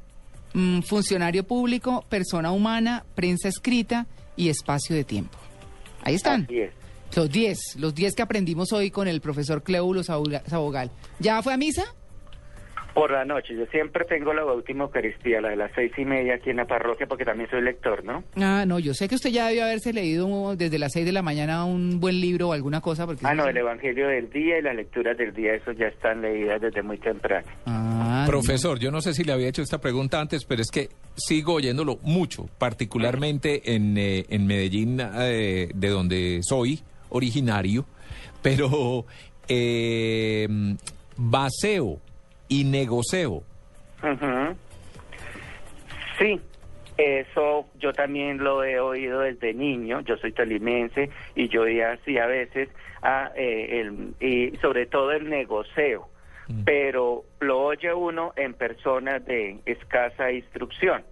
mm, 0.53 0.81
funcionario 0.81 1.43
público, 1.43 2.05
persona 2.09 2.51
humana, 2.51 3.05
prensa 3.15 3.47
escrita 3.49 4.07
y 4.35 4.49
espacio 4.49 4.95
de 4.95 5.03
tiempo. 5.03 5.37
Ahí 6.03 6.15
están. 6.15 6.45
Así 6.45 6.59
es. 6.59 6.71
Los 7.15 7.29
10, 7.29 7.59
los 7.77 7.93
10 7.93 8.15
que 8.15 8.21
aprendimos 8.21 8.71
hoy 8.71 8.89
con 8.89 9.07
el 9.07 9.19
profesor 9.21 9.63
Cleulo 9.63 10.01
Saboga- 10.01 10.43
Sabogal. 10.47 10.91
¿Ya 11.19 11.41
fue 11.43 11.53
a 11.53 11.57
misa? 11.57 11.83
Por 12.93 13.11
la 13.11 13.23
noche, 13.23 13.55
yo 13.55 13.65
siempre 13.67 14.03
tengo 14.05 14.33
la 14.33 14.43
última 14.45 14.83
Eucaristía, 14.83 15.39
la 15.39 15.49
de 15.49 15.55
las 15.55 15.71
seis 15.73 15.91
y 15.97 16.03
media 16.03 16.35
aquí 16.35 16.49
en 16.49 16.57
la 16.57 16.65
parroquia, 16.65 17.07
porque 17.07 17.23
también 17.23 17.49
soy 17.49 17.61
lector, 17.61 18.03
¿no? 18.03 18.23
Ah, 18.35 18.65
no, 18.67 18.79
yo 18.79 18.93
sé 18.93 19.07
que 19.07 19.15
usted 19.15 19.29
ya 19.29 19.47
debió 19.47 19.63
haberse 19.63 19.93
leído 19.93 20.55
desde 20.55 20.77
las 20.77 20.91
6 20.91 21.05
de 21.05 21.11
la 21.13 21.21
mañana 21.21 21.63
un 21.63 21.99
buen 22.01 22.19
libro 22.19 22.49
o 22.49 22.53
alguna 22.53 22.81
cosa. 22.81 23.05
Porque 23.05 23.25
Ah, 23.25 23.33
no, 23.33 23.45
el 23.47 23.55
Evangelio 23.55 24.07
del 24.07 24.29
día 24.29 24.59
y 24.59 24.61
las 24.61 24.75
lecturas 24.75 25.17
del 25.17 25.33
día, 25.33 25.53
eso 25.53 25.71
ya 25.71 25.87
están 25.87 26.21
leídas 26.21 26.59
desde 26.61 26.81
muy 26.81 26.97
temprano. 26.97 27.47
Ah, 27.65 28.25
Profesor, 28.27 28.77
yo 28.77 28.91
no 28.91 28.99
sé 29.01 29.13
si 29.13 29.23
le 29.23 29.31
había 29.31 29.47
hecho 29.47 29.61
esta 29.61 29.79
pregunta 29.79 30.19
antes, 30.19 30.43
pero 30.45 30.61
es 30.61 30.69
que 30.69 30.89
sigo 31.15 31.53
oyéndolo 31.53 31.97
mucho, 32.03 32.49
particularmente 32.57 33.73
en, 33.73 33.97
eh, 33.97 34.25
en 34.29 34.45
Medellín, 34.45 34.99
eh, 34.99 35.69
de 35.73 35.87
donde 35.89 36.39
soy 36.43 36.81
originario, 37.09 37.85
pero 38.41 39.05
eh, 39.47 40.47
baseo 41.17 41.99
y 42.51 42.65
negocio. 42.65 43.43
Ujú. 44.03 44.55
Sí, 46.19 46.39
eso 46.97 47.65
yo 47.79 47.93
también 47.93 48.39
lo 48.39 48.61
he 48.65 48.77
oído 48.77 49.21
desde 49.21 49.53
niño, 49.53 50.01
yo 50.01 50.17
soy 50.17 50.33
tolimense 50.33 51.09
y 51.33 51.47
yo 51.47 51.61
oía 51.61 51.93
así 51.93 52.17
a 52.17 52.25
veces, 52.25 52.67
eh, 53.35 53.79
el, 53.79 54.13
y 54.19 54.57
sobre 54.57 54.85
todo 54.85 55.13
el 55.13 55.29
negocio, 55.29 56.07
pero 56.65 57.23
lo 57.39 57.61
oye 57.61 57.93
uno 57.93 58.33
en 58.35 58.53
personas 58.53 59.25
de 59.25 59.59
escasa 59.65 60.29
instrucción. 60.31 61.03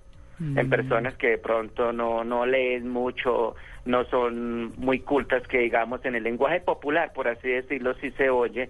en 0.41 0.69
personas 0.69 1.15
que 1.15 1.31
de 1.31 1.37
pronto 1.37 1.93
no, 1.93 2.23
no 2.23 2.45
leen 2.45 2.89
mucho, 2.89 3.55
no 3.85 4.03
son 4.05 4.73
muy 4.77 4.99
cultas, 4.99 5.47
que 5.47 5.59
digamos 5.59 6.03
en 6.03 6.15
el 6.15 6.23
lenguaje 6.23 6.59
popular, 6.59 7.13
por 7.13 7.29
así 7.29 7.47
decirlo, 7.47 7.93
sí 7.95 8.11
se 8.11 8.29
oye, 8.29 8.69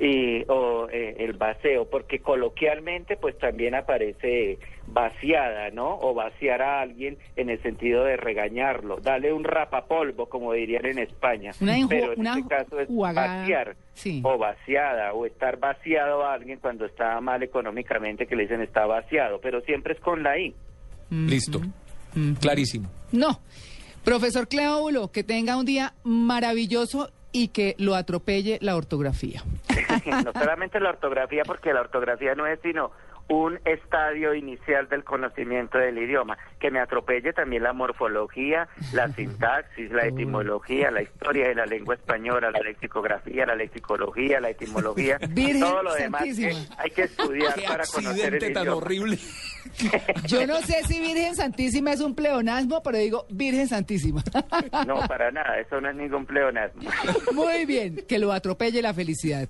y, 0.00 0.42
o 0.48 0.88
eh, 0.90 1.16
el 1.18 1.34
vaceo, 1.34 1.88
porque 1.90 2.20
coloquialmente 2.20 3.16
pues 3.18 3.36
también 3.38 3.74
aparece 3.74 4.58
vaciada, 4.86 5.70
¿no? 5.70 5.98
O 6.00 6.14
vaciar 6.14 6.62
a 6.62 6.80
alguien 6.80 7.18
en 7.36 7.50
el 7.50 7.62
sentido 7.62 8.02
de 8.04 8.16
regañarlo, 8.16 8.96
dale 9.00 9.32
un 9.32 9.44
rapapolvo, 9.44 10.26
como 10.26 10.52
dirían 10.54 10.86
en 10.86 10.98
España. 11.00 11.52
Una 11.60 11.76
Pero 11.88 12.14
en 12.14 12.20
una 12.20 12.38
este 12.38 12.48
caso 12.48 12.80
es 12.80 12.88
jugada- 12.88 13.40
vaciar 13.40 13.76
Sí. 13.94 14.20
o 14.24 14.38
vaciada 14.38 15.12
o 15.12 15.26
estar 15.26 15.58
vaciado 15.58 16.24
a 16.24 16.32
alguien 16.34 16.58
cuando 16.60 16.86
está 16.86 17.20
mal 17.20 17.42
económicamente 17.42 18.26
que 18.26 18.34
le 18.34 18.44
dicen 18.44 18.62
está 18.62 18.86
vaciado, 18.86 19.38
pero 19.40 19.60
siempre 19.60 19.92
es 19.94 20.00
con 20.00 20.22
la 20.22 20.38
I. 20.38 20.54
Listo. 21.10 21.60
Clarísimo. 22.40 22.88
No. 23.12 23.40
Profesor 24.04 24.48
Cleóbulo, 24.48 25.12
que 25.12 25.22
tenga 25.22 25.56
un 25.58 25.66
día 25.66 25.92
maravilloso 26.04 27.10
y 27.32 27.48
que 27.48 27.74
lo 27.78 27.94
atropelle 27.94 28.58
la 28.60 28.76
ortografía. 28.76 29.42
no 30.24 30.32
solamente 30.32 30.80
la 30.80 30.90
ortografía, 30.90 31.42
porque 31.44 31.72
la 31.72 31.80
ortografía 31.80 32.34
no 32.34 32.46
es 32.46 32.58
sino 32.62 32.90
un 33.30 33.60
estadio 33.64 34.34
inicial 34.34 34.88
del 34.88 35.04
conocimiento 35.04 35.78
del 35.78 35.96
idioma, 35.98 36.36
que 36.58 36.68
me 36.72 36.80
atropelle 36.80 37.32
también 37.32 37.62
la 37.62 37.72
morfología, 37.72 38.68
la 38.92 39.06
sintaxis, 39.14 39.90
la 39.92 40.06
etimología, 40.06 40.90
la 40.90 41.02
historia 41.02 41.46
de 41.48 41.54
la 41.54 41.64
lengua 41.64 41.94
española, 41.94 42.50
la 42.50 42.58
lexicografía, 42.58 43.46
la 43.46 43.54
lexicología, 43.54 44.40
la 44.40 44.50
etimología, 44.50 45.16
Virgen 45.30 45.60
todo 45.60 45.82
lo 45.84 45.94
demás 45.94 46.22
Santísima. 46.22 46.50
que 46.50 46.82
hay 46.82 46.90
que 46.90 47.02
estudiar 47.02 47.54
Qué 47.54 47.62
para 47.68 47.84
conocer 47.86 48.34
el 48.34 48.52
tan 48.52 48.64
idioma. 48.64 48.76
horrible. 48.76 49.18
Yo 50.26 50.46
no 50.46 50.56
sé 50.62 50.82
si 50.88 50.98
Virgen 50.98 51.36
Santísima 51.36 51.92
es 51.92 52.00
un 52.00 52.16
pleonasmo, 52.16 52.82
pero 52.82 52.98
digo 52.98 53.26
Virgen 53.30 53.68
Santísima. 53.68 54.24
No, 54.88 55.06
para 55.06 55.30
nada, 55.30 55.58
eso 55.60 55.80
no 55.80 55.88
es 55.88 55.94
ningún 55.94 56.26
pleonasmo. 56.26 56.82
Muy 57.32 57.64
bien, 57.64 58.04
que 58.08 58.18
lo 58.18 58.32
atropelle 58.32 58.82
la 58.82 58.92
felicidad. 58.92 59.48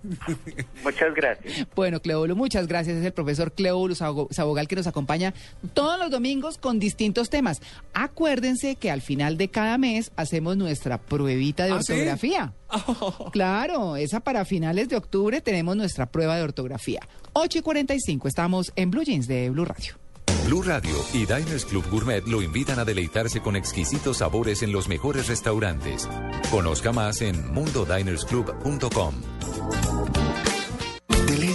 Muchas 0.84 1.14
gracias. 1.14 1.66
Bueno, 1.74 2.00
Cleóbulo, 2.00 2.36
muchas 2.36 2.66
gracias. 2.66 2.98
Es 2.98 3.04
el 3.06 3.12
profesor 3.14 3.52
Cleóbulo 3.52 3.69
Sabo- 3.94 4.28
Sabogal 4.30 4.68
que 4.68 4.76
nos 4.76 4.86
acompaña 4.86 5.34
todos 5.74 5.98
los 5.98 6.10
domingos 6.10 6.58
con 6.58 6.78
distintos 6.78 7.30
temas. 7.30 7.60
Acuérdense 7.94 8.76
que 8.76 8.90
al 8.90 9.00
final 9.02 9.36
de 9.36 9.48
cada 9.48 9.78
mes 9.78 10.12
hacemos 10.16 10.56
nuestra 10.56 10.98
pruebita 10.98 11.64
de 11.64 11.72
¿Ah, 11.72 11.82
sí? 11.82 11.92
ortografía. 11.92 12.52
Claro, 13.32 13.96
esa 13.96 14.20
para 14.20 14.44
finales 14.44 14.88
de 14.88 14.96
octubre 14.96 15.40
tenemos 15.40 15.76
nuestra 15.76 16.06
prueba 16.06 16.36
de 16.36 16.42
ortografía. 16.42 17.00
8 17.32 17.58
y 17.58 17.62
45, 17.62 18.28
estamos 18.28 18.72
en 18.76 18.90
Blue 18.90 19.02
Jeans 19.02 19.26
de 19.26 19.50
Blue 19.50 19.64
Radio. 19.64 19.94
Blue 20.46 20.62
Radio 20.62 20.94
y 21.12 21.18
Diners 21.26 21.64
Club 21.64 21.84
Gourmet 21.90 22.26
lo 22.26 22.42
invitan 22.42 22.78
a 22.78 22.84
deleitarse 22.84 23.40
con 23.40 23.56
exquisitos 23.56 24.18
sabores 24.18 24.62
en 24.62 24.72
los 24.72 24.88
mejores 24.88 25.26
restaurantes. 25.28 26.08
Conozca 26.50 26.92
más 26.92 27.20
en 27.20 27.52
mundodinersclub.com. 27.52 29.14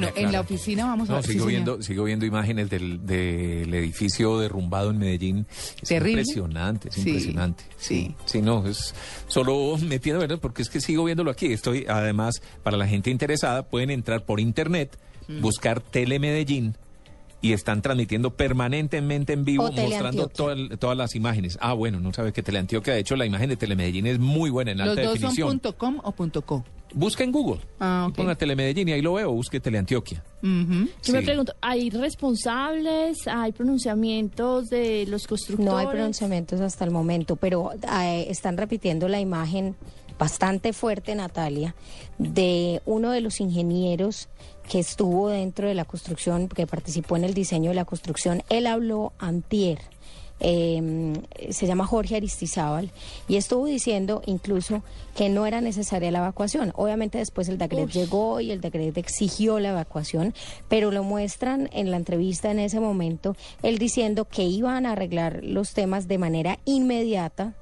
Bueno, 0.00 0.12
en 0.16 0.32
la 0.32 0.40
oficina 0.40 0.86
vamos 0.86 1.08
a 1.08 1.12
No, 1.12 1.16
ver. 1.18 1.26
sí, 1.26 1.32
sigo, 1.32 1.46
señor. 1.46 1.50
viendo, 1.64 1.82
sigo 1.82 2.04
viendo 2.04 2.26
imágenes 2.26 2.70
del, 2.70 3.04
del 3.06 3.72
edificio 3.74 4.38
derrumbado 4.38 4.90
en 4.90 4.98
Medellín. 4.98 5.46
Es 5.82 5.88
Terrible. 5.88 6.22
impresionante, 6.22 6.88
es 6.88 6.94
Sí, 6.94 7.00
impresionante. 7.08 7.64
sí. 7.76 8.14
Sí, 8.24 8.42
no, 8.42 8.66
es 8.66 8.94
solo 9.28 9.76
me 9.78 9.98
tiene 9.98 10.18
verdad 10.18 10.38
porque 10.40 10.62
es 10.62 10.68
que 10.70 10.80
sigo 10.80 11.04
viéndolo 11.04 11.30
aquí. 11.30 11.46
Estoy, 11.52 11.86
además, 11.88 12.42
para 12.62 12.76
la 12.76 12.86
gente 12.86 13.10
interesada, 13.10 13.64
pueden 13.68 13.90
entrar 13.90 14.24
por 14.24 14.40
internet, 14.40 14.98
Mm. 15.28 15.40
buscar 15.40 15.80
Telemedellín 15.80 16.76
y 17.40 17.52
están 17.52 17.82
transmitiendo 17.82 18.34
permanentemente 18.36 19.32
en 19.32 19.44
vivo, 19.44 19.70
mostrando 19.70 20.28
toda 20.28 20.52
el- 20.54 20.78
todas 20.78 20.96
las 20.96 21.14
imágenes. 21.14 21.58
Ah, 21.60 21.72
bueno, 21.74 21.98
no 22.00 22.12
sabe 22.12 22.32
que 22.32 22.42
Teleantioquia, 22.42 22.94
de 22.94 23.00
hecho, 23.00 23.16
la 23.16 23.26
imagen 23.26 23.48
de 23.48 23.56
Telemedellín 23.56 24.06
es 24.06 24.18
muy 24.18 24.50
buena 24.50 24.72
en 24.72 24.78
¿Los 24.78 24.88
alta 24.90 25.02
dos 25.02 25.12
definición. 25.14 25.48
son 25.48 25.58
punto 25.60 25.76
.com 25.76 26.00
o 26.02 26.12
punto 26.12 26.42
.co? 26.42 26.64
Busca 26.94 27.24
en 27.24 27.32
Google, 27.32 27.60
Ah, 27.80 28.08
ponga 28.14 28.34
Telemedellín 28.34 28.88
y 28.88 28.92
ahí 28.92 29.02
lo 29.02 29.14
veo, 29.14 29.32
busque 29.32 29.60
Teleantioquia. 29.60 30.22
Ujú. 30.42 30.88
Yo 31.02 31.12
me 31.12 31.22
pregunto, 31.22 31.54
¿hay 31.60 31.90
responsables? 31.90 33.26
¿Hay 33.26 33.52
pronunciamientos 33.52 34.68
de 34.68 35.06
los 35.06 35.26
constructores? 35.26 35.72
No 35.72 35.78
hay 35.78 35.86
pronunciamientos 35.86 36.60
hasta 36.60 36.84
el 36.84 36.90
momento, 36.90 37.36
pero 37.36 37.70
eh, 37.72 38.26
están 38.28 38.56
repitiendo 38.56 39.08
la 39.08 39.20
imagen 39.20 39.76
bastante 40.18 40.72
fuerte, 40.72 41.14
Natalia, 41.14 41.74
de 42.18 42.80
uno 42.86 43.10
de 43.10 43.20
los 43.20 43.40
ingenieros 43.40 44.28
que 44.68 44.78
estuvo 44.78 45.28
dentro 45.28 45.66
de 45.66 45.74
la 45.74 45.84
construcción, 45.84 46.48
que 46.48 46.66
participó 46.66 47.16
en 47.16 47.24
el 47.24 47.34
diseño 47.34 47.70
de 47.70 47.74
la 47.74 47.84
construcción. 47.84 48.42
Él 48.48 48.66
habló 48.66 49.12
antier. 49.18 49.78
Eh, 50.44 51.12
se 51.50 51.66
llama 51.68 51.86
Jorge 51.86 52.16
Aristizábal 52.16 52.90
y 53.28 53.36
estuvo 53.36 53.66
diciendo 53.66 54.22
incluso 54.26 54.82
que 55.14 55.28
no 55.28 55.46
era 55.46 55.60
necesaria 55.60 56.10
la 56.10 56.18
evacuación. 56.18 56.72
Obviamente 56.74 57.18
después 57.18 57.48
el 57.48 57.58
DACRED 57.58 57.88
llegó 57.88 58.40
y 58.40 58.50
el 58.50 58.60
DACRED 58.60 58.98
exigió 58.98 59.60
la 59.60 59.70
evacuación, 59.70 60.34
pero 60.68 60.90
lo 60.90 61.04
muestran 61.04 61.70
en 61.72 61.92
la 61.92 61.96
entrevista 61.96 62.50
en 62.50 62.58
ese 62.58 62.80
momento, 62.80 63.36
él 63.62 63.78
diciendo 63.78 64.24
que 64.24 64.42
iban 64.42 64.84
a 64.84 64.92
arreglar 64.92 65.44
los 65.44 65.74
temas 65.74 66.08
de 66.08 66.18
manera 66.18 66.58
inmediata 66.64 67.54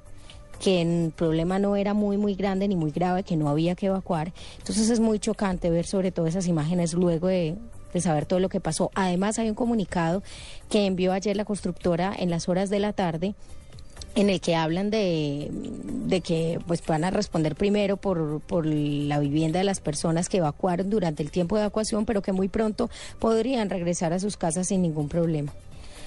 que 0.59 0.81
el 0.81 1.11
problema 1.11 1.59
no 1.59 1.75
era 1.75 1.93
muy, 1.93 2.17
muy 2.17 2.35
grande 2.35 2.67
ni 2.67 2.75
muy 2.75 2.91
grave, 2.91 3.23
que 3.23 3.35
no 3.35 3.49
había 3.49 3.75
que 3.75 3.87
evacuar. 3.87 4.31
Entonces 4.57 4.89
es 4.89 4.99
muy 4.99 5.19
chocante 5.19 5.69
ver 5.69 5.85
sobre 5.85 6.11
todo 6.11 6.27
esas 6.27 6.47
imágenes 6.47 6.93
luego 6.93 7.27
de, 7.27 7.57
de 7.93 8.01
saber 8.01 8.25
todo 8.25 8.39
lo 8.39 8.49
que 8.49 8.59
pasó. 8.59 8.91
Además 8.95 9.39
hay 9.39 9.49
un 9.49 9.55
comunicado 9.55 10.23
que 10.69 10.85
envió 10.85 11.13
ayer 11.13 11.35
la 11.35 11.45
constructora 11.45 12.13
en 12.17 12.29
las 12.29 12.49
horas 12.49 12.69
de 12.69 12.79
la 12.79 12.93
tarde 12.93 13.35
en 14.15 14.29
el 14.29 14.41
que 14.41 14.55
hablan 14.55 14.89
de, 14.89 15.47
de 15.51 16.19
que 16.21 16.59
pues 16.67 16.85
van 16.85 17.05
a 17.05 17.11
responder 17.11 17.55
primero 17.55 17.95
por, 17.95 18.41
por 18.41 18.65
la 18.65 19.19
vivienda 19.19 19.59
de 19.59 19.63
las 19.63 19.79
personas 19.79 20.27
que 20.27 20.37
evacuaron 20.37 20.89
durante 20.89 21.23
el 21.23 21.31
tiempo 21.31 21.55
de 21.55 21.61
evacuación, 21.61 22.05
pero 22.05 22.21
que 22.21 22.33
muy 22.33 22.49
pronto 22.49 22.89
podrían 23.19 23.69
regresar 23.69 24.11
a 24.11 24.19
sus 24.19 24.35
casas 24.35 24.67
sin 24.67 24.81
ningún 24.81 25.07
problema. 25.07 25.53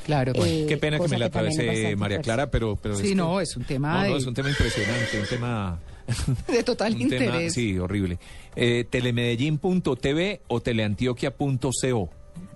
Claro. 0.04 0.32
Eh, 0.34 0.66
Qué 0.68 0.76
pena 0.76 0.98
que 0.98 1.08
me 1.08 1.18
la 1.18 1.26
atravesé 1.26 1.96
María. 1.96 2.18
Clara, 2.20 2.50
pero... 2.50 2.76
pero 2.76 2.94
Sí, 2.94 3.10
que- 3.10 3.14
no, 3.14 3.40
es 3.40 3.56
un 3.56 3.64
tema 3.64 4.04
No, 4.04 4.10
no, 4.10 4.16
es 4.18 4.26
un 4.26 4.34
tema 4.34 4.50
impresionante, 4.50 5.18
un 5.20 5.26
tema... 5.26 5.78
De 6.48 6.62
total 6.62 6.92
tema, 6.94 7.02
interés. 7.02 7.54
sí, 7.54 7.78
horrible. 7.78 8.18
Eh, 8.56 8.84
telemedellín.tv 8.88 10.40
o 10.48 10.60
teleantioquia.co. 10.60 12.10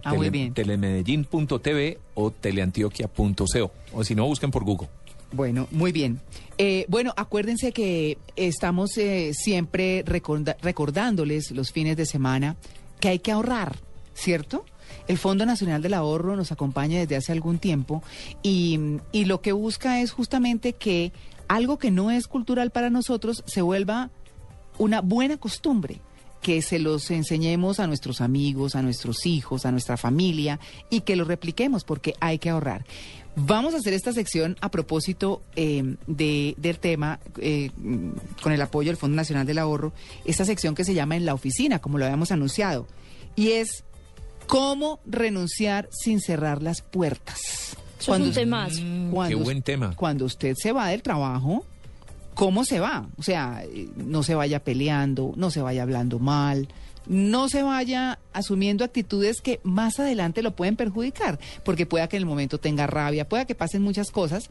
Ah, 0.05 0.15
muy 0.15 0.31
bien. 0.31 0.55
Telemedellín.tv 0.55 1.99
o 2.15 2.31
teleantioquia.co. 2.31 3.73
O 3.93 4.05
si 4.05 4.15
no, 4.15 4.27
busquen 4.27 4.51
por 4.51 4.65
Google. 4.65 4.89
Bueno, 5.33 5.69
muy 5.70 5.93
bien. 5.93 6.20
Eh, 6.57 6.87
bueno, 6.89 7.12
acuérdense 7.16 7.73
que 7.73 8.16
estamos 8.37 8.97
eh, 8.97 9.33
siempre 9.35 10.03
recorda- 10.07 10.57
recordándoles 10.62 11.51
los 11.51 11.70
fines 11.70 11.97
de 11.97 12.07
semana 12.07 12.57
que 13.01 13.09
hay 13.09 13.19
que 13.19 13.31
ahorrar, 13.33 13.77
¿cierto? 14.15 14.65
El 15.07 15.19
Fondo 15.19 15.45
Nacional 15.45 15.83
del 15.83 15.95
Ahorro 15.95 16.35
nos 16.35 16.51
acompaña 16.51 16.99
desde 16.99 17.16
hace 17.16 17.33
algún 17.33 17.59
tiempo 17.59 18.03
y, 18.43 18.79
y 19.12 19.27
lo 19.27 19.43
que 19.43 19.53
busca 19.53 20.01
es 20.01 20.12
justamente 20.12 20.73
que 20.73 21.12
algo 21.49 21.79
que 21.79 21.91
no 21.91 22.11
es 22.11 22.29
cultural 22.29 22.70
para 22.70 22.91
nosotros 22.91 23.43
se 23.47 23.62
vuelva 23.62 24.11
una 24.79 25.01
buena 25.01 25.39
costumbre, 25.39 26.01
que 26.41 26.62
se 26.62 26.79
los 26.79 27.11
enseñemos 27.11 27.81
a 27.81 27.87
nuestros 27.87 28.20
amigos, 28.20 28.77
a 28.77 28.83
nuestros 28.83 29.27
hijos, 29.27 29.66
a 29.66 29.73
nuestra 29.73 29.97
familia 29.97 30.61
y 30.89 31.01
que 31.01 31.16
lo 31.16 31.25
repliquemos 31.25 31.85
porque 31.85 32.15
hay 32.20 32.39
que 32.39 32.51
ahorrar. 32.51 32.85
Vamos 33.35 33.75
a 33.75 33.79
hacer 33.79 33.93
esta 33.93 34.12
sección 34.12 34.57
a 34.61 34.70
propósito 34.70 35.43
eh, 35.55 35.97
de, 36.07 36.55
del 36.57 36.79
tema 36.79 37.20
eh, 37.39 37.70
con 38.43 38.53
el 38.53 38.62
apoyo 38.62 38.91
del 38.91 38.97
Fondo 38.97 39.16
Nacional 39.16 39.47
del 39.47 39.59
Ahorro, 39.59 39.93
esta 40.25 40.45
sección 40.45 40.75
que 40.75 40.85
se 40.85 40.95
llama 40.95 41.16
En 41.16 41.25
la 41.25 41.35
Oficina, 41.35 41.79
como 41.79 41.99
lo 41.99 42.05
habíamos 42.05 42.33
anunciado, 42.33 42.87
y 43.37 43.53
es 43.53 43.85
cómo 44.49 45.01
renunciar 45.07 45.89
sin 45.93 46.20
cerrar 46.20 46.62
las 46.62 46.83
puertas. 46.83 47.39
Eso 48.14 48.22
es 48.22 48.28
un 48.28 48.35
temazo. 48.35 48.82
Qué 49.28 49.35
buen 49.35 49.62
tema. 49.62 49.94
Cuando 49.97 50.24
usted 50.24 50.55
se 50.56 50.72
va 50.72 50.89
del 50.89 51.02
trabajo, 51.02 51.64
¿cómo 52.35 52.64
se 52.64 52.80
va? 52.80 53.06
O 53.18 53.22
sea, 53.22 53.62
eh, 53.64 53.89
no 53.97 54.22
se 54.22 54.35
vaya 54.35 54.62
peleando, 54.62 55.32
no 55.36 55.51
se 55.51 55.60
vaya 55.60 55.82
hablando 55.82 56.18
mal, 56.18 56.68
no 57.06 57.48
se 57.48 57.62
vaya 57.62 58.18
asumiendo 58.32 58.85
actitudes 58.85 59.40
que 59.40 59.60
más 59.64 59.98
adelante 59.98 60.43
lo 60.43 60.55
pueden 60.55 60.76
perjudicar, 60.76 61.39
porque 61.64 61.86
pueda 61.86 62.09
que 62.09 62.16
en 62.16 62.22
el 62.22 62.26
momento 62.26 62.59
tenga 62.59 62.86
rabia, 62.86 63.28
pueda 63.28 63.44
que 63.47 63.55
pasen 63.55 63.82
muchas 63.82 64.10
cosas, 64.10 64.51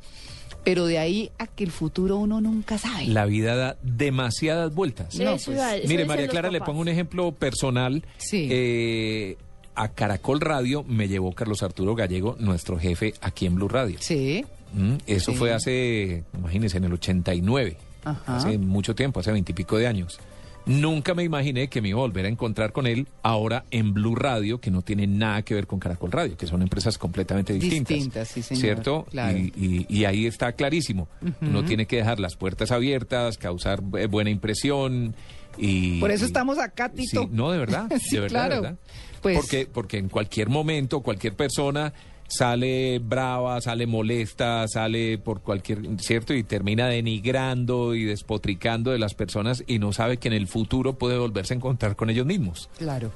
pero 0.64 0.86
de 0.86 0.98
ahí 0.98 1.32
a 1.38 1.48
que 1.48 1.64
el 1.64 1.72
futuro 1.72 2.18
uno 2.18 2.42
nunca 2.42 2.78
sabe. 2.78 3.08
La 3.08 3.26
vida 3.26 3.56
da 3.56 3.78
demasiadas 3.84 4.74
vueltas. 4.74 5.16
No, 5.16 5.38
pues. 5.38 5.88
Mire, 5.88 6.06
María 6.06 6.28
Clara, 6.28 6.52
le 6.52 6.60
pongo 6.60 6.82
un 6.82 6.90
ejemplo 6.90 7.32
personal. 7.32 8.04
Eh, 8.34 9.38
a 9.78 9.90
Caracol 9.90 10.42
Radio 10.42 10.84
me 10.84 11.08
llevó 11.08 11.32
Carlos 11.34 11.64
Arturo 11.64 11.96
Gallego, 11.96 12.36
nuestro 12.40 12.78
jefe 12.80 13.14
aquí 13.22 13.46
en 13.46 13.56
Blue 13.56 13.68
Radio. 13.70 13.98
Sí. 14.02 14.44
Mm, 14.74 14.96
eso 15.08 15.32
Sí. 15.32 15.38
fue 15.38 15.54
hace, 15.54 16.24
imagínense, 16.38 16.78
en 16.78 16.84
el 16.86 16.94
89. 16.94 17.78
Ajá. 18.04 18.38
Hace 18.38 18.58
mucho 18.58 18.96
tiempo, 18.96 19.20
hace 19.20 19.32
veintipico 19.32 19.78
de 19.78 19.88
años. 19.88 20.20
Nunca 20.66 21.14
me 21.14 21.24
imaginé 21.24 21.70
que 21.70 21.82
me 21.82 21.88
iba 21.90 22.00
a 22.00 22.02
volver 22.02 22.26
a 22.26 22.28
encontrar 22.28 22.74
con 22.74 22.88
él 22.88 23.08
ahora 23.24 23.64
en 23.72 23.94
Blue 23.94 24.16
Radio, 24.16 24.60
que 24.60 24.70
no 24.70 24.82
tiene 24.82 25.08
nada 25.08 25.42
que 25.44 25.54
ver 25.54 25.66
con 25.66 25.80
Caracol 25.80 26.12
Radio, 26.12 26.36
que 26.36 26.46
son 26.46 26.62
empresas 26.62 26.98
completamente 26.98 27.54
distintas. 27.54 27.96
Distintas, 27.96 28.28
sí, 28.28 28.42
señor, 28.42 28.62
¿Cierto? 28.62 29.06
claro. 29.10 29.38
Y, 29.38 29.54
y- 29.56 29.86
y 29.88 30.04
ahí 30.04 30.26
está 30.26 30.52
clarísimo. 30.52 31.08
Ujú. 31.22 31.34
Uno 31.50 31.64
tiene 31.64 31.86
que 31.86 31.96
dejar 31.96 32.20
las 32.20 32.36
puertas 32.36 32.72
abiertas, 32.72 33.38
causar 33.38 33.82
eh, 33.98 34.08
buena 34.08 34.30
impresión 34.30 35.16
y... 35.58 36.02
Por 36.02 36.12
eso 36.12 36.26
estamos 36.26 36.60
acá, 36.60 36.90
Tito. 36.90 37.22
Sí, 37.24 37.30
no, 37.32 37.50
de 37.52 37.60
verdad, 37.60 37.90
Sí, 38.02 38.16
de 38.18 38.22
verdad, 38.24 38.44
de 38.44 38.48
claro. 38.50 38.62
verdad. 38.62 38.78
Pues- 39.22 39.38
porque, 39.38 39.68
porque 39.72 39.98
en 39.98 40.10
cualquier 40.10 40.50
momento, 40.50 41.02
cualquier 41.02 41.36
persona 41.36 41.94
sale 42.28 43.00
brava, 43.00 43.62
sale 43.62 43.88
molesta, 43.88 44.68
sale 44.68 45.18
por 45.18 45.42
cualquier, 45.42 45.80
¿cierto? 46.00 46.34
Y 46.34 46.44
termina 46.44 46.88
denigrando 46.88 47.96
y 47.96 48.04
despotricando 48.04 48.92
de 48.92 49.00
las 49.00 49.14
personas 49.14 49.64
y 49.66 49.80
no 49.80 49.94
sabe 49.94 50.18
que 50.18 50.28
en 50.28 50.34
el 50.34 50.48
futuro 50.48 50.98
puede 50.98 51.18
volverse 51.18 51.54
a 51.54 51.58
encontrar 51.58 51.96
con 51.96 52.10
ellos 52.10 52.26
mismos. 52.26 52.70
Claro, 52.78 53.12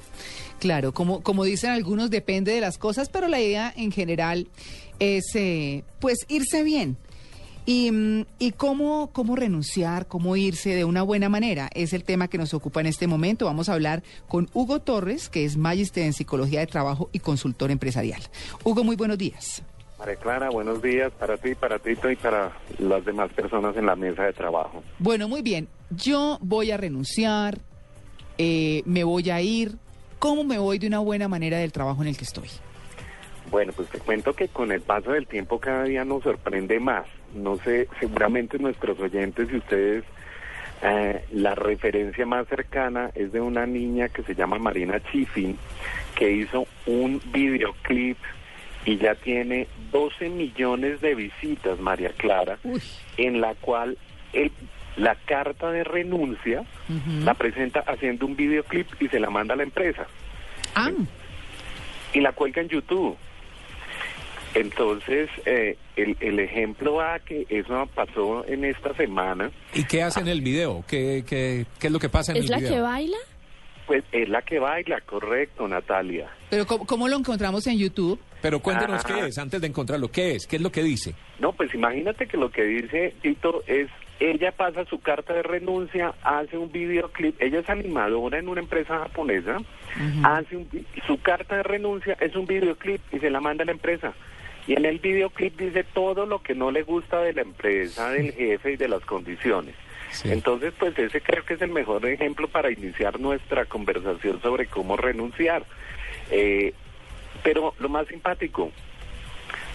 claro, 0.58 0.92
como, 0.92 1.22
como 1.22 1.44
dicen 1.44 1.70
algunos, 1.70 2.10
depende 2.10 2.52
de 2.52 2.60
las 2.60 2.78
cosas, 2.78 3.10
pero 3.10 3.28
la 3.28 3.40
idea 3.40 3.72
en 3.76 3.92
general 3.92 4.48
es 4.98 5.24
eh, 5.34 5.84
pues 6.00 6.18
irse 6.28 6.62
bien. 6.62 6.96
Y, 7.64 7.90
mm, 7.90 8.26
y 8.38 8.52
cómo, 8.52 9.10
cómo 9.12 9.36
renunciar, 9.36 10.06
cómo 10.06 10.36
irse 10.36 10.74
de 10.74 10.84
una 10.84 11.02
buena 11.02 11.28
manera, 11.28 11.70
es 11.74 11.92
el 11.92 12.04
tema 12.04 12.28
que 12.28 12.38
nos 12.38 12.54
ocupa 12.54 12.80
en 12.80 12.86
este 12.86 13.06
momento. 13.06 13.46
Vamos 13.46 13.68
a 13.68 13.74
hablar 13.74 14.02
con 14.28 14.48
Hugo 14.52 14.80
Torres, 14.80 15.28
que 15.28 15.44
es 15.44 15.56
magister 15.56 16.04
en 16.04 16.12
psicología 16.12 16.60
de 16.60 16.66
trabajo 16.66 17.08
y 17.12 17.20
consultor 17.20 17.70
empresarial. 17.70 18.22
Hugo, 18.64 18.84
muy 18.84 18.96
buenos 18.96 19.18
días. 19.18 19.62
María 20.02 20.16
Clara, 20.16 20.50
buenos 20.50 20.82
días 20.82 21.12
para 21.12 21.36
ti, 21.36 21.54
para 21.54 21.78
Tito 21.78 22.10
y 22.10 22.16
para 22.16 22.50
las 22.80 23.04
demás 23.04 23.30
personas 23.32 23.76
en 23.76 23.86
la 23.86 23.94
mesa 23.94 24.24
de 24.24 24.32
trabajo. 24.32 24.82
Bueno, 24.98 25.28
muy 25.28 25.42
bien. 25.42 25.68
Yo 25.90 26.38
voy 26.40 26.72
a 26.72 26.76
renunciar, 26.76 27.58
eh, 28.36 28.82
me 28.84 29.04
voy 29.04 29.30
a 29.30 29.40
ir. 29.40 29.76
¿Cómo 30.18 30.42
me 30.42 30.58
voy 30.58 30.80
de 30.80 30.88
una 30.88 30.98
buena 30.98 31.28
manera 31.28 31.58
del 31.58 31.70
trabajo 31.70 32.02
en 32.02 32.08
el 32.08 32.16
que 32.16 32.24
estoy? 32.24 32.48
Bueno, 33.52 33.72
pues 33.76 33.88
te 33.90 33.98
cuento 33.98 34.32
que 34.32 34.48
con 34.48 34.72
el 34.72 34.80
paso 34.80 35.12
del 35.12 35.26
tiempo 35.26 35.60
cada 35.60 35.84
día 35.84 36.04
nos 36.06 36.22
sorprende 36.22 36.80
más. 36.80 37.04
No 37.34 37.56
sé, 37.58 37.86
seguramente 38.00 38.58
nuestros 38.58 38.98
oyentes 38.98 39.46
y 39.52 39.56
ustedes, 39.58 40.04
eh, 40.82 41.22
la 41.32 41.54
referencia 41.54 42.24
más 42.26 42.48
cercana 42.48 43.10
es 43.14 43.30
de 43.30 43.40
una 43.42 43.66
niña 43.66 44.08
que 44.08 44.22
se 44.22 44.34
llama 44.34 44.58
Marina 44.58 45.00
Chifin, 45.12 45.58
que 46.16 46.32
hizo 46.32 46.66
un 46.86 47.20
videoclip 47.26 48.16
y 48.86 48.96
ya 48.96 49.14
tiene 49.16 49.68
12 49.92 50.30
millones 50.30 51.02
de 51.02 51.14
visitas, 51.14 51.78
María 51.78 52.10
Clara, 52.16 52.58
en 53.18 53.40
la 53.42 53.54
cual 53.54 53.98
el- 54.32 54.50
la 54.96 55.14
carta 55.26 55.70
de 55.70 55.84
renuncia 55.84 56.64
la 57.24 57.34
presenta 57.34 57.80
haciendo 57.80 58.24
un 58.26 58.34
videoclip 58.34 58.88
y 59.00 59.08
se 59.08 59.20
la 59.20 59.28
manda 59.30 59.52
a 59.54 59.56
la 59.58 59.62
empresa. 59.62 60.06
Ah. 60.74 60.90
Y 62.14 62.20
la 62.20 62.32
cuelga 62.32 62.60
en 62.62 62.68
YouTube. 62.68 63.16
Entonces, 64.54 65.30
eh, 65.46 65.76
el, 65.96 66.16
el 66.20 66.38
ejemplo 66.40 67.00
a 67.00 67.18
que 67.20 67.46
eso 67.48 67.88
pasó 67.94 68.44
en 68.46 68.64
esta 68.64 68.94
semana, 68.94 69.50
¿Y 69.74 69.84
qué 69.84 70.02
hace 70.02 70.20
en 70.20 70.28
el 70.28 70.40
video? 70.42 70.84
¿Qué, 70.88 71.24
qué, 71.26 71.64
qué 71.78 71.86
es 71.86 71.92
lo 71.92 71.98
que 71.98 72.08
pasa 72.08 72.32
en 72.32 72.38
¿Es 72.38 72.44
el 72.44 72.50
la 72.50 72.58
video? 72.58 72.72
que 72.74 72.80
baila? 72.80 73.16
pues 73.86 74.04
es 74.12 74.28
la 74.28 74.40
que 74.42 74.58
baila, 74.60 75.00
correcto, 75.00 75.66
Natalia. 75.66 76.30
Pero 76.48 76.66
¿cómo, 76.66 76.86
cómo 76.86 77.08
lo 77.08 77.16
encontramos 77.16 77.66
en 77.66 77.78
YouTube? 77.78 78.18
Pero 78.40 78.60
cuéntenos 78.60 79.02
Ah. 79.04 79.08
qué 79.08 79.26
es, 79.26 79.38
antes 79.38 79.60
de 79.60 79.66
encontrarlo, 79.66 80.08
¿qué 80.08 80.36
es? 80.36 80.46
¿Qué 80.46 80.56
es 80.56 80.62
lo 80.62 80.70
que 80.70 80.82
dice? 80.82 81.14
No, 81.40 81.52
pues 81.52 81.74
imagínate 81.74 82.26
que 82.26 82.36
lo 82.36 82.50
que 82.50 82.62
dice 82.62 83.12
Tito 83.22 83.62
es, 83.66 83.88
ella 84.20 84.52
pasa 84.52 84.84
su 84.84 85.00
carta 85.00 85.34
de 85.34 85.42
renuncia, 85.42 86.14
hace 86.22 86.56
un 86.56 86.70
videoclip, 86.70 87.34
ella 87.42 87.58
es 87.58 87.68
animadora 87.68 88.38
en 88.38 88.48
una 88.48 88.60
empresa 88.60 88.98
japonesa, 89.00 89.56
hace 90.24 90.56
un 90.56 90.68
su 91.06 91.20
carta 91.20 91.56
de 91.56 91.62
renuncia 91.64 92.16
es 92.20 92.34
un 92.36 92.46
videoclip 92.46 93.00
y 93.12 93.18
se 93.18 93.30
la 93.30 93.40
manda 93.40 93.62
a 93.64 93.66
la 93.66 93.72
empresa. 93.72 94.12
Y 94.66 94.74
en 94.74 94.84
el 94.84 94.98
videoclip 94.98 95.58
dice 95.58 95.84
todo 95.84 96.26
lo 96.26 96.42
que 96.42 96.54
no 96.54 96.70
le 96.70 96.82
gusta 96.82 97.20
de 97.20 97.32
la 97.32 97.42
empresa, 97.42 98.10
del 98.10 98.32
jefe 98.32 98.72
y 98.72 98.76
de 98.76 98.88
las 98.88 99.04
condiciones. 99.04 99.74
Entonces, 100.24 100.72
pues 100.78 100.96
ese 100.98 101.20
creo 101.20 101.44
que 101.44 101.54
es 101.54 101.62
el 101.62 101.70
mejor 101.70 102.04
ejemplo 102.06 102.46
para 102.46 102.70
iniciar 102.70 103.18
nuestra 103.18 103.64
conversación 103.64 104.40
sobre 104.42 104.66
cómo 104.66 104.96
renunciar. 104.96 105.64
Eh, 106.30 106.74
pero 107.42 107.74
lo 107.78 107.88
más 107.88 108.06
simpático, 108.08 108.70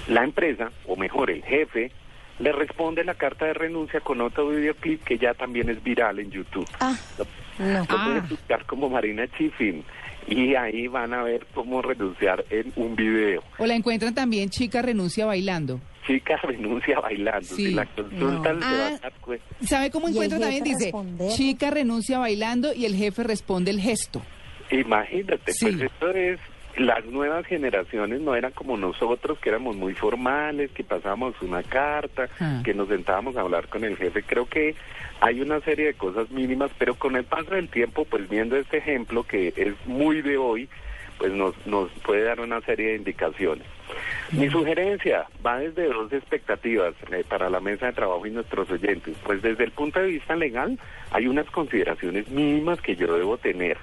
la 0.08 0.24
empresa, 0.24 0.72
o 0.86 0.96
mejor 0.96 1.32
el 1.32 1.44
jefe, 1.44 1.92
le 2.40 2.52
responde 2.52 3.04
la 3.04 3.16
carta 3.16 3.46
de 3.46 3.54
renuncia 3.54 4.00
con 4.00 4.22
otro 4.22 4.50
videoclip 4.50 5.04
que 5.04 5.18
ya 5.18 5.34
también 5.34 5.70
es 5.70 5.84
viral 5.84 6.20
en 6.20 6.30
YouTube. 6.30 6.68
lo, 7.60 7.80
lo 7.80 7.86
pueden 7.86 8.30
buscar 8.30 8.66
como 8.66 8.90
Marina 8.90 9.28
Chifin 9.28 9.84
y 10.28 10.56
ahí 10.56 10.88
van 10.88 11.14
a 11.14 11.24
ver 11.24 11.46
cómo 11.54 11.82
renunciar 11.82 12.44
en 12.50 12.72
un 12.76 12.96
video. 12.96 13.44
O 13.58 13.66
la 13.66 13.76
encuentran 13.76 14.14
también 14.14 14.50
chica 14.50 14.82
renuncia 14.82 15.26
bailando. 15.26 15.80
Chica 16.06 16.38
renuncia 16.44 17.00
bailando. 17.00 17.42
Sí. 17.48 17.68
Si 17.68 17.74
la 17.74 17.86
consultan, 17.86 18.60
No. 18.60 18.66
se 18.70 18.78
va 18.78 18.86
Ah. 18.88 18.96
a 18.96 19.00
dar 19.00 19.14
cuenta. 19.22 19.46
¿Sabe 19.62 19.92
cómo 19.92 20.08
Y 20.08 20.12
el 20.12 20.16
encuentra 20.16 20.38
jefe 20.40 20.52
también? 20.58 20.64
Dice, 20.64 20.86
responder. 20.86 21.32
chica 21.32 21.70
renuncia 21.72 22.20
bailando 22.20 22.74
y 22.74 22.86
el 22.86 22.96
jefe 22.96 23.24
responde 23.24 23.72
el 23.72 23.80
gesto. 23.82 24.22
Imagínate, 24.72 25.38
pues 25.46 25.64
esto 25.64 26.10
es, 26.12 26.40
las 26.78 27.06
nuevas 27.06 27.46
generaciones 27.46 28.22
no 28.22 28.36
eran 28.36 28.52
como 28.52 28.78
nosotros, 28.78 29.40
que 29.40 29.50
éramos 29.50 29.76
muy 29.76 29.94
formales, 29.94 30.72
que 30.72 30.84
pasábamos 30.84 31.40
una 31.42 31.64
carta, 31.64 32.30
Ah. 32.40 32.62
que 32.64 32.74
nos 32.74 32.88
sentábamos 32.88 33.36
a 33.36 33.42
hablar 33.42 33.68
con 33.68 33.84
el 33.84 33.98
jefe. 33.98 34.24
Creo 34.24 34.46
que 34.48 34.76
hay 35.20 35.42
una 35.42 35.60
serie 35.62 35.88
de 35.88 35.94
cosas 35.96 36.30
mínimas, 36.30 36.72
pero 36.78 36.96
con 36.96 37.16
el 37.16 37.24
paso 37.24 37.56
del 37.56 37.70
tiempo, 37.70 38.06
pues 38.06 38.30
viendo 38.30 38.56
este 38.56 38.78
ejemplo 38.78 39.24
que 39.24 39.54
es 39.56 39.74
muy 39.88 40.22
de 40.22 40.38
hoy, 40.38 40.70
pues 41.18 41.32
nos, 41.34 41.56
nos 41.66 41.90
puede 42.04 42.24
dar 42.24 42.40
una 42.40 42.62
serie 42.62 42.90
de 42.90 42.96
indicaciones. 42.98 43.66
Mi 44.32 44.50
sugerencia 44.50 45.26
va 45.44 45.58
desde 45.58 45.88
dos 45.88 46.14
expectativas 46.14 46.94
eh, 47.12 47.24
para 47.28 47.50
la 47.50 47.60
mesa 47.60 47.88
de 47.88 47.94
trabajo 47.94 48.28
y 48.28 48.32
nuestros 48.32 48.70
oyentes. 48.70 49.16
Pues 49.24 49.42
desde 49.42 49.64
el 49.64 49.72
punto 49.72 50.00
de 50.00 50.08
vista 50.08 50.36
legal 50.36 50.78
hay 51.12 51.28
unas 51.28 51.50
consideraciones 51.50 52.30
mínimas 52.30 52.80
que 52.82 52.96
yo 52.96 53.18
debo 53.18 53.38
tener. 53.38 53.78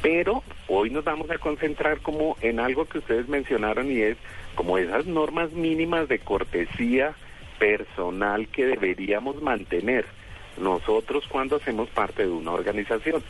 Pero 0.00 0.42
hoy 0.74 0.88
nos 0.88 1.04
vamos 1.04 1.30
a 1.30 1.36
concentrar 1.36 2.00
como 2.00 2.36
en 2.40 2.58
algo 2.58 2.86
que 2.86 2.98
ustedes 2.98 3.28
mencionaron 3.28 3.92
y 3.92 4.00
es 4.00 4.16
como 4.54 4.78
esas 4.78 5.04
normas 5.06 5.52
mínimas 5.52 6.08
de 6.08 6.18
cortesía 6.18 7.14
personal 7.58 8.48
que 8.48 8.64
deberíamos 8.64 9.40
mantener 9.42 10.06
nosotros 10.58 11.24
cuando 11.28 11.56
hacemos 11.56 11.90
parte 11.90 12.22
de 12.22 12.30
una 12.30 12.52
organización. 12.52 13.22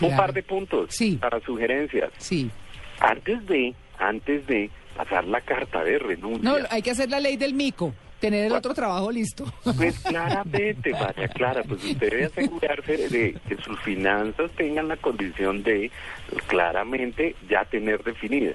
Un 0.00 0.16
par 0.16 0.32
de 0.32 0.44
puntos 0.44 0.96
para 1.18 1.40
sugerencias. 1.40 2.12
Sí. 2.18 2.48
Antes 3.00 3.44
de, 3.46 3.74
antes 3.98 4.46
de 4.46 4.70
pasar 4.96 5.24
la 5.24 5.40
carta 5.40 5.82
de 5.82 5.98
renuncia. 5.98 6.48
No, 6.48 6.56
hay 6.70 6.80
que 6.80 6.92
hacer 6.92 7.10
la 7.10 7.18
ley 7.18 7.36
del 7.36 7.54
mico, 7.54 7.92
tener 8.20 8.46
el 8.46 8.52
otro 8.52 8.74
trabajo 8.74 9.10
listo. 9.10 9.44
Pues 9.76 9.98
claramente, 10.04 10.92
María 10.92 11.28
Clara, 11.28 11.62
pues 11.62 11.84
usted 11.84 12.10
debe 12.10 12.24
asegurarse 12.26 13.08
de 13.08 13.36
que 13.48 13.56
sus 13.56 13.78
finanzas 13.80 14.50
tengan 14.52 14.88
la 14.88 14.96
condición 14.96 15.62
de 15.62 15.90
pues, 16.30 16.42
claramente 16.44 17.36
ya 17.48 17.64
tener 17.64 18.02
definida. 18.02 18.52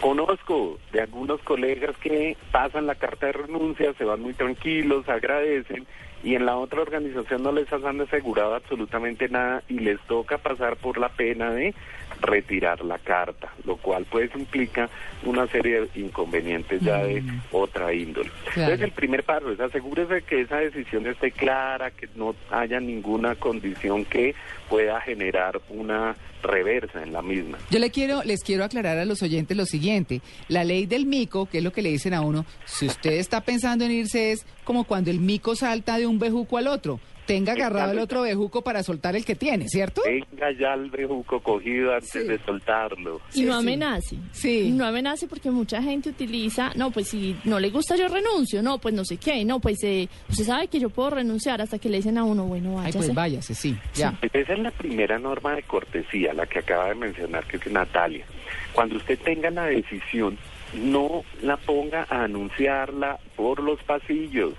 Conozco 0.00 0.78
de 0.92 1.02
algunos 1.02 1.42
colegas 1.42 1.94
que 1.98 2.36
pasan 2.50 2.86
la 2.86 2.94
carta 2.94 3.26
de 3.26 3.32
renuncia, 3.32 3.92
se 3.98 4.04
van 4.04 4.22
muy 4.22 4.32
tranquilos, 4.32 5.08
agradecen 5.08 5.86
y 6.22 6.34
en 6.34 6.46
la 6.46 6.56
otra 6.56 6.82
organización 6.82 7.42
no 7.42 7.52
les 7.52 7.72
han 7.72 8.00
asegurado 8.00 8.54
absolutamente 8.54 9.28
nada 9.28 9.62
y 9.68 9.78
les 9.78 10.00
toca 10.02 10.38
pasar 10.38 10.76
por 10.76 10.98
la 10.98 11.08
pena 11.08 11.50
de 11.50 11.74
retirar 12.20 12.84
la 12.84 12.98
carta, 12.98 13.52
lo 13.64 13.76
cual 13.76 14.06
pues 14.10 14.30
implica 14.34 14.90
una 15.24 15.46
serie 15.46 15.82
de 15.82 16.00
inconvenientes 16.00 16.82
ya 16.82 17.02
de 17.02 17.22
otra 17.52 17.94
índole. 17.94 18.30
Claro. 18.52 18.72
Entonces 18.72 18.80
el 18.82 18.92
primer 18.92 19.24
paso 19.24 19.50
es 19.50 19.60
asegúrese 19.60 20.22
que 20.22 20.42
esa 20.42 20.56
decisión 20.56 21.06
esté 21.06 21.30
clara, 21.30 21.90
que 21.90 22.08
no 22.14 22.34
haya 22.50 22.80
ninguna 22.80 23.36
condición 23.36 24.04
que 24.04 24.34
pueda 24.68 25.00
generar 25.00 25.60
una 25.70 26.16
reversa 26.42 27.02
en 27.02 27.12
la 27.12 27.22
misma. 27.22 27.58
Yo 27.70 27.78
le 27.78 27.90
quiero, 27.90 28.22
les 28.24 28.42
quiero 28.42 28.64
aclarar 28.64 28.98
a 28.98 29.04
los 29.04 29.22
oyentes 29.22 29.56
lo 29.56 29.66
siguiente. 29.66 30.20
La 30.48 30.64
ley 30.64 30.86
del 30.86 31.06
mico, 31.06 31.46
que 31.46 31.58
es 31.58 31.64
lo 31.64 31.72
que 31.72 31.82
le 31.82 31.90
dicen 31.90 32.14
a 32.14 32.20
uno, 32.20 32.46
si 32.64 32.86
usted 32.86 33.12
está 33.12 33.40
pensando 33.42 33.84
en 33.84 33.92
irse 33.92 34.32
es 34.32 34.44
como 34.64 34.84
cuando 34.84 35.10
el 35.10 35.20
mico 35.20 35.56
salta 35.56 35.98
de 35.98 36.06
un 36.06 36.18
bejuco 36.18 36.58
al 36.58 36.66
otro. 36.66 37.00
Tenga 37.26 37.52
agarrado 37.52 37.92
el 37.92 37.98
otro 37.98 38.22
bejuco 38.22 38.62
para 38.62 38.82
soltar 38.82 39.14
el 39.14 39.24
que 39.24 39.34
tiene, 39.36 39.68
¿cierto? 39.68 40.02
Tenga 40.02 40.50
ya 40.58 40.74
el 40.74 40.90
bejuco 40.90 41.40
cogido 41.40 41.94
antes 41.94 42.26
de 42.26 42.38
soltarlo. 42.44 43.20
Y 43.34 43.42
no 43.42 43.54
amenace. 43.54 44.16
Sí. 44.32 44.70
No 44.72 44.84
amenace 44.84 45.26
porque 45.28 45.50
mucha 45.50 45.82
gente 45.82 46.10
utiliza, 46.10 46.72
no, 46.74 46.90
pues 46.90 47.08
si 47.08 47.36
no 47.44 47.60
le 47.60 47.70
gusta 47.70 47.96
yo 47.96 48.08
renuncio, 48.08 48.62
no, 48.62 48.78
pues 48.78 48.94
no 48.94 49.04
sé 49.04 49.16
qué, 49.16 49.44
no, 49.44 49.60
pues 49.60 49.82
eh, 49.84 50.08
usted 50.28 50.44
sabe 50.44 50.68
que 50.68 50.80
yo 50.80 50.90
puedo 50.90 51.10
renunciar 51.10 51.60
hasta 51.60 51.78
que 51.78 51.88
le 51.88 51.98
dicen 51.98 52.18
a 52.18 52.24
uno, 52.24 52.44
bueno, 52.44 52.70
Ay, 52.70 52.76
váyase. 52.86 52.98
pues 52.98 53.14
váyase, 53.14 53.54
sí, 53.54 53.76
ya. 53.94 54.18
Esa 54.32 54.52
es 54.52 54.58
la 54.58 54.70
primera 54.70 55.18
norma 55.18 55.54
de 55.54 55.62
cortesía, 55.62 56.32
la 56.32 56.46
que 56.46 56.60
acaba 56.60 56.88
de 56.88 56.94
mencionar, 56.94 57.46
que 57.46 57.56
es 57.56 57.70
Natalia. 57.70 58.24
Cuando 58.72 58.96
usted 58.96 59.18
tenga 59.18 59.50
la 59.50 59.66
decisión, 59.66 60.38
no 60.74 61.22
la 61.42 61.56
ponga 61.56 62.06
a 62.08 62.24
anunciarla 62.24 63.18
por 63.36 63.60
los 63.60 63.82
pasillos. 63.84 64.54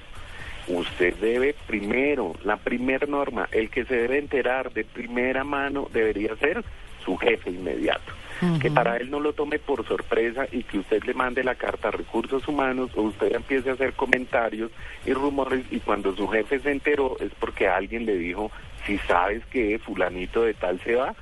Usted 0.67 1.15
debe 1.15 1.55
primero, 1.67 2.35
la 2.43 2.57
primera 2.57 3.07
norma, 3.07 3.47
el 3.51 3.69
que 3.69 3.85
se 3.85 3.95
debe 3.95 4.19
enterar 4.19 4.71
de 4.71 4.83
primera 4.83 5.43
mano 5.43 5.87
debería 5.91 6.35
ser 6.35 6.63
su 7.03 7.17
jefe 7.17 7.49
inmediato. 7.49 8.13
Que 8.59 8.71
para 8.71 8.97
él 8.97 9.11
no 9.11 9.19
lo 9.19 9.33
tome 9.33 9.59
por 9.59 9.87
sorpresa 9.87 10.47
y 10.51 10.63
que 10.63 10.79
usted 10.79 11.03
le 11.03 11.13
mande 11.13 11.43
la 11.43 11.53
carta 11.53 11.89
a 11.89 11.91
recursos 11.91 12.47
humanos 12.47 12.89
o 12.95 13.03
usted 13.03 13.35
empiece 13.35 13.69
a 13.69 13.73
hacer 13.73 13.93
comentarios 13.93 14.71
y 15.05 15.13
rumores 15.13 15.63
y 15.69 15.79
cuando 15.79 16.15
su 16.15 16.27
jefe 16.27 16.59
se 16.59 16.71
enteró 16.71 17.17
es 17.19 17.31
porque 17.39 17.67
alguien 17.67 18.07
le 18.07 18.15
dijo, 18.15 18.49
si 18.87 18.97
sabes 18.99 19.45
que 19.45 19.77
fulanito 19.77 20.41
de 20.41 20.55
tal 20.55 20.79
se 20.79 20.95
va, 20.95 21.13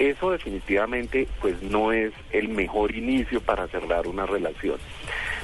eso 0.00 0.32
definitivamente 0.32 1.28
pues 1.40 1.62
no 1.62 1.92
es 1.92 2.12
el 2.32 2.48
mejor 2.48 2.96
inicio 2.96 3.40
para 3.40 3.68
cerrar 3.68 4.08
una 4.08 4.26
relación. 4.26 4.78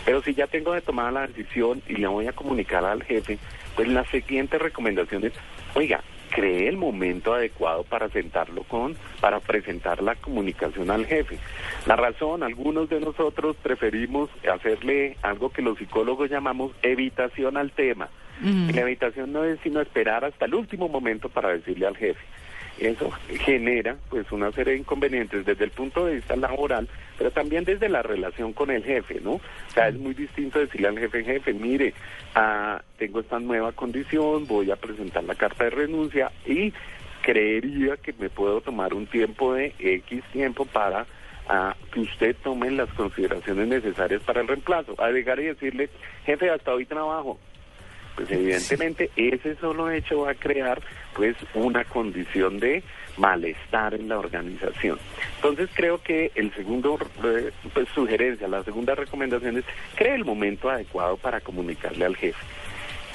Pero 0.04 0.22
si 0.22 0.34
ya 0.34 0.46
tengo 0.46 0.72
de 0.72 0.80
tomar 0.80 1.12
la 1.12 1.26
decisión 1.26 1.82
y 1.88 1.94
le 1.94 2.06
voy 2.06 2.26
a 2.26 2.32
comunicar 2.32 2.84
al 2.84 3.02
jefe, 3.02 3.38
pues 3.74 3.88
la 3.88 4.04
siguiente 4.04 4.58
recomendación 4.58 5.24
es, 5.24 5.32
oiga, 5.74 6.02
cree 6.32 6.68
el 6.68 6.76
momento 6.76 7.34
adecuado 7.34 7.84
para 7.84 8.08
sentarlo 8.08 8.64
con, 8.64 8.96
para 9.20 9.38
presentar 9.40 10.02
la 10.02 10.14
comunicación 10.16 10.90
al 10.90 11.06
jefe. 11.06 11.38
La 11.86 11.94
razón, 11.94 12.42
algunos 12.42 12.88
de 12.88 13.00
nosotros 13.00 13.56
preferimos 13.62 14.30
hacerle 14.50 15.16
algo 15.22 15.50
que 15.50 15.62
los 15.62 15.78
psicólogos 15.78 16.30
llamamos 16.30 16.72
evitación 16.82 17.56
al 17.56 17.70
tema. 17.70 18.08
Y 18.42 18.72
la 18.72 18.80
evitación 18.80 19.32
no 19.32 19.44
es 19.44 19.60
sino 19.62 19.80
esperar 19.80 20.24
hasta 20.24 20.46
el 20.46 20.54
último 20.54 20.88
momento 20.88 21.28
para 21.28 21.50
decirle 21.50 21.86
al 21.86 21.96
jefe. 21.96 22.20
Eso 22.78 23.10
genera 23.44 23.96
pues 24.08 24.30
una 24.32 24.50
serie 24.52 24.74
de 24.74 24.80
inconvenientes 24.80 25.44
desde 25.44 25.64
el 25.64 25.70
punto 25.70 26.06
de 26.06 26.16
vista 26.16 26.34
laboral, 26.36 26.88
pero 27.18 27.30
también 27.30 27.64
desde 27.64 27.88
la 27.88 28.02
relación 28.02 28.52
con 28.52 28.70
el 28.70 28.82
jefe, 28.82 29.20
¿no? 29.20 29.34
O 29.34 29.40
sea, 29.72 29.88
es 29.88 29.94
muy 29.94 30.14
distinto 30.14 30.58
decirle 30.58 30.88
al 30.88 30.98
jefe, 30.98 31.22
jefe, 31.22 31.52
mire, 31.52 31.94
ah, 32.34 32.82
tengo 32.98 33.20
esta 33.20 33.38
nueva 33.38 33.72
condición, 33.72 34.46
voy 34.46 34.70
a 34.70 34.76
presentar 34.76 35.22
la 35.24 35.34
carta 35.34 35.64
de 35.64 35.70
renuncia 35.70 36.32
y 36.46 36.72
creería 37.22 37.96
que 37.96 38.12
me 38.14 38.28
puedo 38.28 38.60
tomar 38.60 38.94
un 38.94 39.06
tiempo 39.06 39.54
de 39.54 39.74
X 39.78 40.22
tiempo 40.32 40.64
para 40.64 41.06
ah, 41.48 41.76
que 41.92 42.00
usted 42.00 42.36
tome 42.42 42.70
las 42.70 42.92
consideraciones 42.94 43.68
necesarias 43.68 44.22
para 44.22 44.40
el 44.40 44.48
reemplazo. 44.48 44.94
A 45.00 45.10
llegar 45.10 45.38
y 45.40 45.44
decirle, 45.44 45.88
jefe, 46.26 46.50
hasta 46.50 46.72
hoy 46.74 46.84
trabajo, 46.84 47.38
pues 48.14 48.30
evidentemente 48.30 49.10
ese 49.16 49.56
solo 49.56 49.90
hecho 49.90 50.22
va 50.22 50.32
a 50.32 50.34
crear 50.34 50.80
pues 51.14 51.36
una 51.54 51.84
condición 51.84 52.58
de 52.58 52.82
malestar 53.16 53.94
en 53.94 54.08
la 54.08 54.18
organización. 54.18 54.98
Entonces 55.36 55.70
creo 55.74 56.02
que 56.02 56.32
el 56.34 56.52
segundo 56.54 56.98
eh, 57.24 57.50
pues 57.72 57.88
sugerencia, 57.94 58.48
la 58.48 58.62
segunda 58.64 58.94
recomendación 58.94 59.58
es 59.58 59.64
cree 59.94 60.14
el 60.14 60.24
momento 60.24 60.70
adecuado 60.70 61.16
para 61.16 61.40
comunicarle 61.40 62.04
al 62.04 62.16
jefe. 62.16 62.40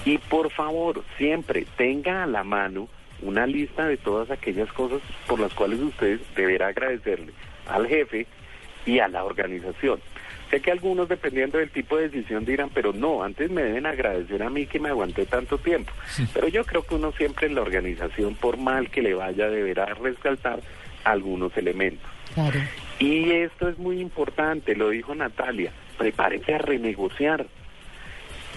Y 0.06 0.18
por 0.20 0.52
favor, 0.52 1.04
siempre 1.18 1.66
tenga 1.76 2.24
a 2.24 2.28
la 2.28 2.44
mano 2.44 2.88
una 3.22 3.48
lista 3.48 3.88
de 3.88 3.98
todas 3.98 4.30
aquellas 4.30 4.72
cosas 4.74 5.02
por 5.26 5.40
las 5.40 5.54
cuales 5.54 5.80
usted 5.80 6.20
deberá 6.36 6.68
agradecerle 6.68 7.34
al 7.68 7.88
jefe 7.88 8.28
y 8.86 9.00
a 9.00 9.08
la 9.08 9.24
organización. 9.24 10.00
Sé 10.50 10.62
que 10.62 10.72
algunos, 10.72 11.10
dependiendo 11.10 11.58
del 11.58 11.70
tipo 11.70 11.98
de 11.98 12.10
decisión, 12.10 12.46
dirán, 12.46 12.70
pero 12.74 12.94
no, 12.94 13.24
antes 13.24 13.52
me 13.52 13.64
deben 13.64 13.86
agradecer 13.86 14.42
a 14.44 14.50
mí 14.50 14.66
que 14.66 14.80
me 14.80 14.90
aguanté 14.90 15.26
tanto 15.26 15.58
tiempo. 15.58 15.92
Pero 16.34 16.48
yo 16.48 16.64
creo 16.64 16.84
que 16.84 16.96
uno 16.96 17.12
siempre 17.12 17.48
en 17.48 17.56
la 17.56 17.62
organización, 17.62 18.36
por 18.36 18.58
mal 18.58 18.90
que 18.90 19.02
le 19.02 19.14
vaya, 19.14 19.50
deberá 19.50 19.86
resaltar 19.96 20.60
algunos 21.04 21.56
elementos. 21.58 22.10
Claro. 22.34 22.60
Y 23.00 23.32
esto 23.32 23.68
es 23.68 23.78
muy 23.78 24.00
importante, 24.00 24.76
lo 24.76 24.90
dijo 24.90 25.14
Natalia, 25.16 25.72
prepárese 25.98 26.56
a 26.56 26.60
renegociar. 26.60 27.46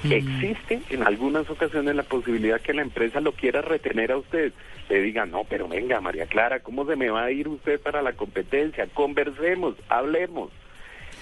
Existe 0.03 0.81
en 0.91 1.03
algunas 1.03 1.51
ocasiones 1.51 1.95
la 1.95 2.05
posibilidad 2.05 2.61
que 2.61 2.73
la 2.73 2.83
empresa 2.83 3.21
lo 3.21 3.33
quiera 3.33 3.61
retener 3.61 4.13
a 4.13 4.17
usted. 4.17 4.53
Le 4.89 5.03
diga, 5.03 5.27
no, 5.27 5.45
pero 5.45 5.69
venga, 5.69 6.01
María 6.01 6.27
Clara, 6.27 6.61
¿cómo 6.61 6.87
se 6.87 6.97
me 6.97 7.11
va 7.11 7.25
a 7.25 7.31
ir 7.31 7.49
usted 7.49 7.79
para 7.81 8.01
la 8.01 8.15
competencia? 8.15 8.87
Conversemos, 8.95 9.75
hablemos. 9.89 10.51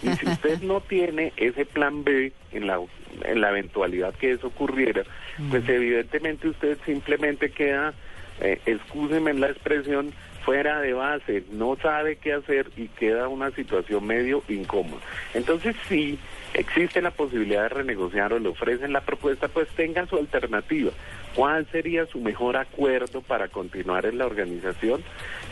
Y 0.03 0.11
si 0.17 0.27
usted 0.27 0.61
no 0.63 0.81
tiene 0.81 1.33
ese 1.37 1.65
plan 1.65 2.05
B 2.05 2.33
en 2.53 2.67
la, 2.67 2.81
en 3.25 3.41
la 3.41 3.51
eventualidad 3.51 4.15
que 4.15 4.33
eso 4.33 4.49
ocurriera, 4.49 5.03
pues 5.51 5.69
evidentemente 5.69 6.49
usted 6.49 6.79
simplemente 6.85 7.51
queda, 7.51 7.95
eh, 8.41 8.61
excúseme 8.67 9.31
en 9.31 9.41
la 9.41 9.49
expresión, 9.49 10.13
fuera 10.45 10.81
de 10.81 10.95
base, 10.95 11.45
no 11.51 11.77
sabe 11.77 12.17
qué 12.17 12.33
hacer 12.33 12.71
y 12.77 12.89
queda 12.89 13.29
una 13.29 13.51
situación 13.51 14.07
medio 14.07 14.43
incómoda. 14.49 15.03
Entonces, 15.35 15.77
si 15.89 16.19
existe 16.55 17.03
la 17.03 17.11
posibilidad 17.11 17.63
de 17.63 17.69
renegociar 17.69 18.33
o 18.33 18.39
le 18.39 18.49
ofrecen 18.49 18.93
la 18.93 19.01
propuesta, 19.01 19.49
pues 19.49 19.69
tengan 19.71 20.09
su 20.09 20.17
alternativa. 20.17 20.91
¿Cuál 21.35 21.67
sería 21.71 22.07
su 22.07 22.21
mejor 22.21 22.57
acuerdo 22.57 23.21
para 23.21 23.49
continuar 23.49 24.07
en 24.07 24.19
la 24.19 24.27
organización? 24.27 25.03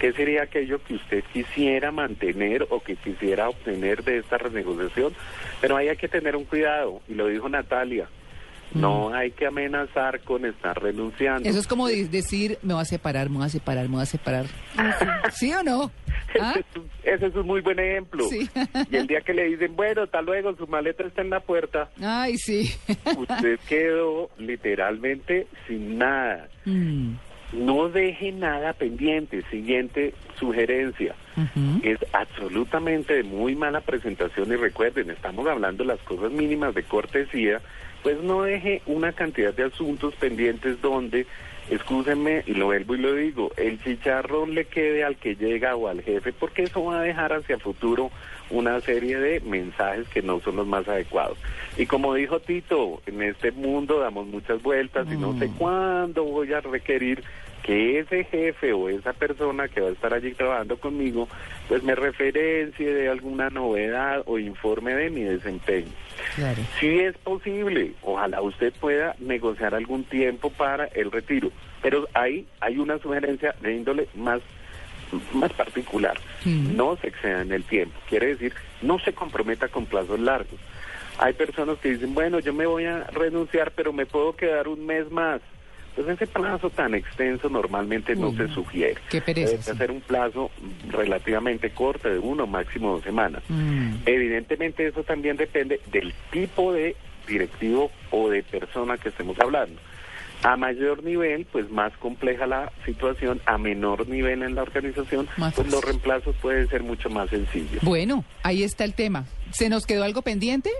¿Qué 0.00 0.12
sería 0.12 0.42
aquello 0.42 0.82
que 0.82 0.94
usted 0.94 1.22
quisiera 1.32 1.92
mantener 1.92 2.66
o 2.70 2.80
que 2.80 2.96
quisiera 2.96 3.48
obtener 3.48 4.02
de 4.02 4.18
esta 4.18 4.38
renegociación? 4.38 5.14
Pero 5.60 5.76
ahí 5.76 5.88
hay 5.88 5.96
que 5.96 6.08
tener 6.08 6.34
un 6.34 6.44
cuidado, 6.44 7.00
y 7.08 7.14
lo 7.14 7.28
dijo 7.28 7.48
Natalia. 7.48 8.08
No 8.74 9.14
hay 9.14 9.30
que 9.30 9.46
amenazar 9.46 10.20
con 10.20 10.44
estar 10.44 10.80
renunciando. 10.82 11.48
Eso 11.48 11.58
es 11.58 11.66
como 11.66 11.86
de- 11.88 12.08
decir, 12.08 12.58
me 12.62 12.74
voy 12.74 12.82
a 12.82 12.84
separar, 12.84 13.30
me 13.30 13.36
voy 13.38 13.46
a 13.46 13.48
separar, 13.48 13.84
me 13.88 13.94
voy 13.94 14.02
a 14.02 14.06
separar. 14.06 14.46
¿Sí 15.32 15.52
o 15.52 15.62
no? 15.62 15.90
¿Ah? 16.40 16.52
Ese, 16.56 16.60
es 16.70 16.76
un, 16.76 16.90
ese 17.04 17.26
es 17.26 17.34
un 17.36 17.46
muy 17.46 17.60
buen 17.62 17.78
ejemplo. 17.78 18.24
Sí. 18.28 18.48
Y 18.90 18.96
el 18.96 19.06
día 19.06 19.20
que 19.20 19.32
le 19.34 19.44
dicen, 19.44 19.74
bueno, 19.76 20.02
hasta 20.02 20.20
luego, 20.20 20.54
su 20.56 20.66
maleta 20.66 21.04
está 21.04 21.22
en 21.22 21.30
la 21.30 21.40
puerta, 21.40 21.88
Ay, 22.02 22.36
sí. 22.36 22.74
usted 23.16 23.58
quedó 23.68 24.30
literalmente 24.38 25.46
sin 25.66 25.98
nada. 25.98 26.48
Mm. 26.64 27.12
No 27.52 27.88
deje 27.88 28.32
nada 28.32 28.72
pendiente. 28.72 29.42
Siguiente 29.50 30.12
sugerencia. 30.38 31.14
Es 31.82 31.98
absolutamente 32.12 33.14
de 33.14 33.22
muy 33.22 33.54
mala 33.54 33.80
presentación 33.82 34.50
y 34.52 34.56
recuerden, 34.56 35.10
estamos 35.10 35.46
hablando 35.46 35.84
de 35.84 35.88
las 35.88 36.00
cosas 36.00 36.32
mínimas 36.32 36.74
de 36.74 36.82
cortesía, 36.82 37.60
pues 38.06 38.22
no 38.22 38.44
deje 38.44 38.82
una 38.86 39.10
cantidad 39.10 39.52
de 39.52 39.64
asuntos 39.64 40.14
pendientes 40.14 40.80
donde, 40.80 41.26
excúsenme 41.68 42.44
y 42.46 42.54
lo 42.54 42.66
vuelvo 42.66 42.94
y 42.94 42.98
lo 42.98 43.12
digo, 43.14 43.50
el 43.56 43.82
chicharrón 43.82 44.54
le 44.54 44.66
quede 44.66 45.02
al 45.02 45.16
que 45.16 45.34
llega 45.34 45.74
o 45.74 45.88
al 45.88 46.02
jefe, 46.02 46.32
porque 46.32 46.62
eso 46.62 46.84
va 46.84 47.00
a 47.00 47.02
dejar 47.02 47.32
hacia 47.32 47.58
futuro 47.58 48.12
una 48.48 48.80
serie 48.80 49.18
de 49.18 49.40
mensajes 49.40 50.06
que 50.06 50.22
no 50.22 50.38
son 50.38 50.54
los 50.54 50.68
más 50.68 50.86
adecuados. 50.86 51.36
Y 51.76 51.86
como 51.86 52.14
dijo 52.14 52.38
Tito, 52.38 53.02
en 53.06 53.22
este 53.22 53.50
mundo 53.50 53.98
damos 53.98 54.28
muchas 54.28 54.62
vueltas 54.62 55.08
y 55.10 55.16
no 55.16 55.36
sé 55.40 55.50
cuándo 55.58 56.22
voy 56.22 56.52
a 56.52 56.60
requerir 56.60 57.24
que 57.66 57.98
ese 57.98 58.22
jefe 58.24 58.72
o 58.72 58.88
esa 58.88 59.12
persona 59.12 59.66
que 59.66 59.80
va 59.80 59.88
a 59.88 59.92
estar 59.92 60.14
allí 60.14 60.32
trabajando 60.34 60.78
conmigo, 60.78 61.28
pues 61.68 61.82
me 61.82 61.96
referencie 61.96 62.94
de 62.94 63.08
alguna 63.08 63.50
novedad 63.50 64.22
o 64.26 64.38
informe 64.38 64.94
de 64.94 65.10
mi 65.10 65.22
desempeño. 65.22 65.90
Claro. 66.36 66.62
Si 66.78 67.00
es 67.00 67.18
posible, 67.18 67.92
ojalá 68.02 68.40
usted 68.40 68.72
pueda 68.80 69.16
negociar 69.18 69.74
algún 69.74 70.04
tiempo 70.04 70.50
para 70.50 70.84
el 70.84 71.10
retiro, 71.10 71.50
pero 71.82 72.06
ahí 72.14 72.46
hay 72.60 72.78
una 72.78 72.98
sugerencia 72.98 73.56
de 73.60 73.74
índole 73.74 74.08
más 74.14 74.40
más 75.32 75.52
particular. 75.52 76.18
No 76.44 76.96
se 76.96 77.08
exceda 77.08 77.42
en 77.42 77.52
el 77.52 77.62
tiempo. 77.62 77.96
Quiere 78.08 78.28
decir, 78.28 78.52
no 78.82 78.98
se 78.98 79.12
comprometa 79.12 79.68
con 79.68 79.86
plazos 79.86 80.18
largos. 80.18 80.58
Hay 81.18 81.32
personas 81.32 81.78
que 81.78 81.90
dicen, 81.90 82.12
bueno, 82.12 82.40
yo 82.40 82.52
me 82.52 82.66
voy 82.66 82.84
a 82.86 83.04
renunciar, 83.04 83.70
pero 83.70 83.92
me 83.92 84.04
puedo 84.04 84.34
quedar 84.34 84.68
un 84.68 84.84
mes 84.84 85.10
más. 85.10 85.40
Pues 85.96 86.08
ese 86.08 86.26
plazo 86.26 86.68
tan 86.70 86.94
extenso 86.94 87.48
normalmente 87.48 88.14
no 88.14 88.30
se 88.32 88.46
sugiere. 88.48 88.96
Qué 89.08 89.20
pereza, 89.22 89.52
Debe 89.52 89.62
sí. 89.62 89.76
ser 89.76 89.90
un 89.90 90.00
plazo 90.02 90.50
relativamente 90.90 91.70
corto, 91.70 92.08
de 92.08 92.18
uno, 92.18 92.46
máximo 92.46 92.92
dos 92.92 93.02
semanas. 93.02 93.42
Mm. 93.48 93.94
Evidentemente 94.04 94.86
eso 94.86 95.02
también 95.04 95.36
depende 95.38 95.80
del 95.90 96.12
tipo 96.30 96.72
de 96.72 96.94
directivo 97.26 97.90
o 98.10 98.28
de 98.28 98.42
persona 98.42 98.98
que 98.98 99.08
estemos 99.08 99.38
hablando. 99.40 99.80
A 100.42 100.54
mayor 100.58 101.02
nivel, 101.02 101.46
pues 101.50 101.70
más 101.70 101.96
compleja 101.96 102.46
la 102.46 102.70
situación, 102.84 103.40
a 103.46 103.56
menor 103.56 104.06
nivel 104.06 104.42
en 104.42 104.54
la 104.54 104.62
organización, 104.62 105.26
Más 105.38 105.54
pues 105.54 105.72
los 105.72 105.82
reemplazos 105.82 106.36
pueden 106.36 106.68
ser 106.68 106.82
mucho 106.82 107.08
más 107.08 107.30
sencillos. 107.30 107.82
Bueno, 107.82 108.22
ahí 108.42 108.62
está 108.62 108.84
el 108.84 108.92
tema. 108.92 109.24
¿Se 109.50 109.70
nos 109.70 109.86
quedó 109.86 110.04
algo 110.04 110.20
pendiente? 110.20 110.70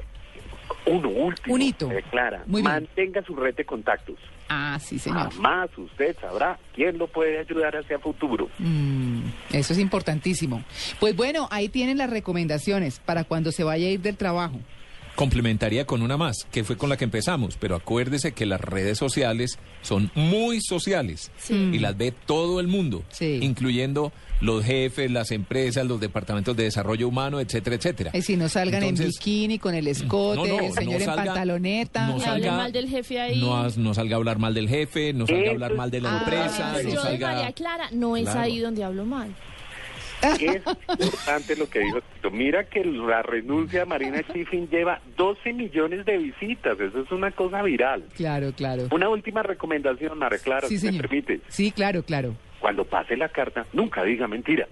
Uno 0.85 1.09
último, 1.09 1.55
Un 1.55 1.63
hito. 1.63 1.91
eh, 1.91 2.05
Clara, 2.11 2.43
Muy 2.47 2.61
bien. 2.61 2.71
mantenga 2.73 3.23
su 3.23 3.35
red 3.35 3.55
de 3.57 3.65
contactos. 3.65 4.17
Ah, 4.49 4.79
sí, 4.81 4.99
señor. 4.99 5.33
Jamás 5.33 5.71
usted 5.77 6.17
sabrá 6.21 6.59
quién 6.75 6.99
lo 6.99 7.07
puede 7.09 7.39
ayudar 7.39 7.77
hacia 7.77 7.99
futuro. 7.99 8.49
Mm, 8.59 9.23
eso 9.53 9.73
es 9.73 9.79
importantísimo. 9.79 10.63
Pues 11.01 11.17
bueno, 11.17 11.49
ahí 11.51 11.69
tienen 11.69 11.99
las 11.99 12.11
recomendaciones 12.11 13.01
para 13.01 13.25
cuando 13.25 13.51
se 13.51 13.65
vaya 13.65 13.87
a 13.87 13.91
ir 13.91 14.01
del 14.01 14.17
trabajo. 14.17 14.61
Complementaría 15.17 15.87
con 15.87 16.03
una 16.03 16.17
más, 16.19 16.47
que 16.53 16.63
fue 16.63 16.77
con 16.77 16.91
la 16.91 16.97
que 16.99 17.05
empezamos, 17.05 17.57
pero 17.59 17.75
acuérdese 17.75 18.33
que 18.33 18.45
las 18.47 18.61
redes 18.61 18.99
sociales 18.99 19.59
son 19.83 20.11
muy 20.15 20.61
sociales 20.61 21.31
y 21.49 21.79
las 21.79 21.97
ve 21.97 22.13
todo 22.27 22.61
el 22.61 22.69
mundo, 22.69 23.03
incluyendo 23.21 24.13
los 24.43 24.63
jefes, 24.63 25.11
las 25.11 25.31
empresas, 25.31 25.87
los 25.87 25.99
departamentos 26.01 26.55
de 26.55 26.65
desarrollo 26.65 27.09
humano, 27.09 27.41
etcétera, 27.41 27.77
etcétera. 27.77 28.11
Y 28.13 28.21
si 28.21 28.37
no 28.37 28.51
salgan 28.51 28.83
en 28.83 28.95
bikini, 28.95 29.59
con 29.59 29.75
el 29.75 29.89
escote, 29.89 30.37
no, 30.51 30.59
no, 30.59 30.67
el 30.67 30.73
señor 30.75 30.93
no 30.93 30.99
en 31.01 31.07
salga- 31.07 31.25
pantaloneta. 31.25 32.07
no 32.09 32.21
salga- 32.21 32.57
mal 32.59 32.73
del 32.73 32.89
jefe 32.91 33.19
ahí. 33.19 33.41
No, 33.41 33.95
salga 33.95 34.17
a 34.17 34.19
hablar 34.19 34.39
mal 34.39 34.53
del 34.53 34.69
jefe, 34.69 35.15
no 35.15 35.27
salga 35.27 35.49
a 35.49 35.53
hablar 35.53 35.75
mal 35.75 35.91
de 35.91 36.01
la 36.03 36.15
Ah, 36.15 36.19
empresa, 36.19 36.77
yo 36.83 36.89
no 36.91 36.91
de 36.91 36.97
salga... 37.01 37.33
María 37.33 37.53
Clara, 37.53 37.89
no 37.93 38.17
es 38.19 38.25
Claro. 38.25 38.41
ahí 38.41 38.59
donde 38.59 38.85
hablo 38.85 39.07
mal. 39.07 39.35
Es 40.41 40.63
importante 41.07 41.57
lo 41.57 41.69
que 41.69 41.81
dijo 41.81 42.01
Tito. 42.01 42.31
Mira 42.31 42.65
que 42.65 42.85
la 42.85 43.23
renuncia 43.23 43.81
de 43.81 43.87
Marina 43.87 44.23
Chiffin 44.33 44.69
lleva 44.69 45.01
12 45.17 45.53
millones 45.53 46.05
de 46.07 46.19
visitas. 46.19 46.79
Eso 46.81 47.01
es 47.03 47.11
una 47.13 47.31
cosa 47.31 47.63
viral. 47.63 48.05
Claro, 48.17 48.53
claro. 48.57 48.89
Una 48.91 49.09
última 49.09 49.43
recomendación, 49.43 50.19
María 50.19 50.39
Clara, 50.39 50.69
Sí, 50.69 50.79
si 50.79 50.87
me 50.87 50.93
señor. 50.93 51.09
permite. 51.09 51.41
Sí, 51.49 51.71
claro, 51.73 52.03
claro. 52.03 52.35
Cuando 52.61 52.85
pase 52.85 53.17
la 53.17 53.29
carta, 53.29 53.67
nunca 53.73 54.03
diga 54.05 54.27
mentira. 54.27 54.67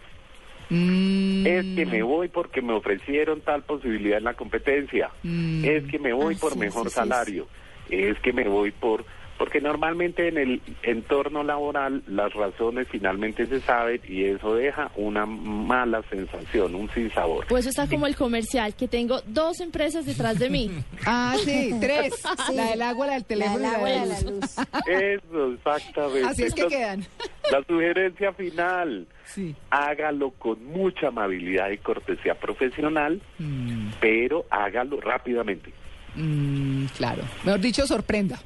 Mm, 0.71 1.47
Es 1.47 1.67
que 1.77 1.87
me 1.87 2.03
voy 2.03 2.29
porque 2.29 2.63
me 2.63 2.73
ofrecieron 2.73 3.41
tal 3.43 3.63
posibilidad 3.63 4.19
en 4.19 4.25
la 4.25 4.35
competencia. 4.35 5.11
Mm. 5.23 5.65
Es 5.65 5.85
que 5.85 5.99
me 5.99 6.13
voy 6.13 6.35
Ah, 6.35 6.39
por 6.41 6.53
sí, 6.55 6.59
mejor 6.59 6.89
sí, 6.89 6.95
salario. 6.95 7.47
Es 7.91 8.19
que 8.21 8.33
me 8.33 8.49
voy 8.49 8.71
por... 8.71 9.05
Porque 9.39 9.61
normalmente 9.61 10.29
en 10.29 10.39
el 10.39 10.63
entorno 10.85 11.43
laboral 11.43 12.03
las 12.07 12.33
razones 12.35 12.87
finalmente 12.89 13.47
se 13.47 13.61
saben 13.61 14.01
y 14.09 14.25
eso 14.25 14.55
deja 14.55 14.91
una 14.97 15.27
mala 15.27 16.03
sensación, 16.09 16.75
un 16.75 16.89
sinsabor. 16.91 17.47
Pues 17.49 17.67
está 17.67 17.89
como 17.89 18.07
el 18.07 18.15
comercial, 18.17 18.75
que 18.77 18.87
tengo 18.87 19.21
dos 19.27 19.61
empresas 19.61 20.07
detrás 20.07 20.39
de 20.39 20.51
mí. 20.51 20.71
Ah, 21.07 21.37
sí, 21.45 21.75
tres. 21.81 22.23
La 22.55 22.71
del 22.71 22.83
agua, 22.83 23.07
la 23.09 23.15
del 23.15 23.25
teléfono 23.25 23.59
del 23.59 23.75
agua 23.75 23.91
y 23.91 23.95
la 23.95 24.01
de 24.01 24.09
la 24.25 24.31
luz. 24.31 24.57
Eso, 24.87 25.53
exactamente. 25.53 26.25
Así 26.29 26.43
es 26.45 26.55
que 26.55 26.63
Entonces, 26.63 26.79
quedan. 26.79 27.05
La 27.53 27.63
sugerencia 27.67 28.33
final, 28.33 29.07
Sí. 29.25 29.55
hágalo 29.71 30.31
con 30.31 30.65
mucha 30.67 31.09
amabilidad 31.09 31.71
y 31.71 31.79
cortesía 31.79 32.35
profesional, 32.37 33.21
Mm, 33.39 33.91
pero 34.01 34.47
hágalo 34.51 35.01
rápidamente. 35.01 35.73
Mm, 36.15 36.87
claro. 36.97 37.23
Mejor 37.45 37.61
dicho, 37.61 37.87
sorprenda. 37.87 38.39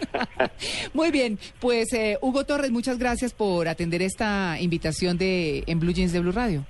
Muy 0.94 1.10
bien, 1.10 1.38
pues 1.58 1.92
eh, 1.92 2.18
Hugo 2.20 2.44
Torres, 2.44 2.70
muchas 2.70 2.98
gracias 2.98 3.32
por 3.32 3.68
atender 3.68 4.02
esta 4.02 4.60
invitación 4.60 5.18
de 5.18 5.64
en 5.66 5.80
Blue 5.80 5.92
Jeans 5.92 6.12
de 6.12 6.20
Blue 6.20 6.32
Radio. 6.32 6.64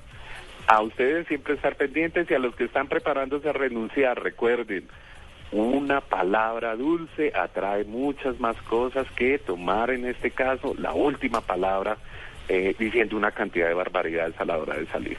A 0.67 0.83
ustedes 0.83 1.27
siempre 1.27 1.55
estar 1.55 1.77
pendientes 1.77 2.31
y 2.31 2.35
a 2.35 2.39
los 2.39 2.55
que 2.55 2.65
están 2.65 2.87
preparándose 2.87 3.49
a 3.49 3.53
renunciar, 3.53 4.23
recuerden, 4.23 4.87
una 5.53 6.01
palabra 6.01 6.77
dulce 6.77 7.33
atrae 7.35 7.85
muchas 7.85 8.39
más 8.39 8.57
cosas 8.63 9.07
que 9.17 9.39
tomar 9.39 9.91
en 9.91 10.07
este 10.07 10.31
caso 10.31 10.75
la 10.79 10.93
última 10.93 11.41
palabra 11.41 11.97
eh, 12.49 12.75
diciendo 12.79 13.17
una 13.17 13.33
cantidad 13.33 13.67
de 13.67 13.75
barbaridades 13.75 14.35
a 14.41 14.45
la 14.45 14.59
hora 14.59 14.77
de 14.77 14.87
salir. 14.87 15.19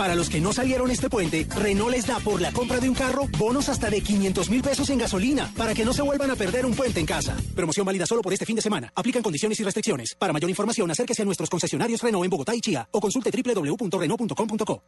Para 0.00 0.14
los 0.14 0.30
que 0.30 0.40
no 0.40 0.50
salieron 0.50 0.90
este 0.90 1.10
puente, 1.10 1.46
Renault 1.56 1.92
les 1.92 2.06
da 2.06 2.18
por 2.20 2.40
la 2.40 2.52
compra 2.52 2.80
de 2.80 2.88
un 2.88 2.94
carro 2.94 3.28
bonos 3.36 3.68
hasta 3.68 3.90
de 3.90 4.00
500 4.00 4.48
mil 4.48 4.62
pesos 4.62 4.88
en 4.88 4.98
gasolina 4.98 5.52
para 5.58 5.74
que 5.74 5.84
no 5.84 5.92
se 5.92 6.00
vuelvan 6.00 6.30
a 6.30 6.36
perder 6.36 6.64
un 6.64 6.72
puente 6.72 7.00
en 7.00 7.04
casa. 7.04 7.36
Promoción 7.54 7.84
válida 7.84 8.06
solo 8.06 8.22
por 8.22 8.32
este 8.32 8.46
fin 8.46 8.56
de 8.56 8.62
semana. 8.62 8.90
Aplican 8.96 9.22
condiciones 9.22 9.60
y 9.60 9.62
restricciones. 9.62 10.16
Para 10.18 10.32
mayor 10.32 10.48
información, 10.48 10.90
acérquese 10.90 11.20
a 11.20 11.26
nuestros 11.26 11.50
concesionarios 11.50 12.02
Renault 12.02 12.24
en 12.24 12.30
Bogotá 12.30 12.54
y 12.54 12.62
Chía 12.62 12.88
o 12.90 12.98
consulte 12.98 13.30
www.renault.com.co. 13.30 14.82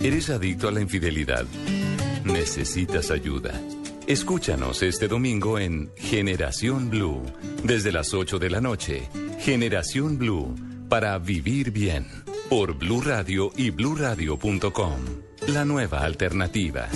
¿Eres 0.00 0.30
adicto 0.30 0.66
a 0.66 0.72
la 0.72 0.80
infidelidad? 0.80 1.44
¿Necesitas 2.24 3.12
ayuda? 3.12 3.52
Escúchanos 4.08 4.82
este 4.82 5.06
domingo 5.06 5.60
en 5.60 5.92
Generación 5.94 6.90
Blue, 6.90 7.22
desde 7.62 7.92
las 7.92 8.14
8 8.14 8.40
de 8.40 8.50
la 8.50 8.60
noche. 8.60 9.08
Generación 9.38 10.18
Blue, 10.18 10.56
para 10.88 11.16
vivir 11.20 11.70
bien, 11.70 12.08
por 12.54 12.74
Blue 12.74 13.00
Radio 13.00 13.50
y 13.56 13.70
bluradio.com. 13.70 14.98
La 15.46 15.64
nueva 15.64 16.04
alternativa. 16.04 16.86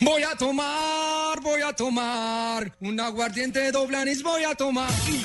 Voy 0.00 0.22
a 0.24 0.34
tomar, 0.36 1.40
voy 1.40 1.60
a 1.62 1.72
tomar 1.74 2.72
un 2.80 2.98
aguardiente 2.98 3.70
doble 3.70 3.98
anís, 3.98 4.20
voy 4.20 4.42
a 4.42 4.52
tomar. 4.56 4.90
Y 5.08 5.24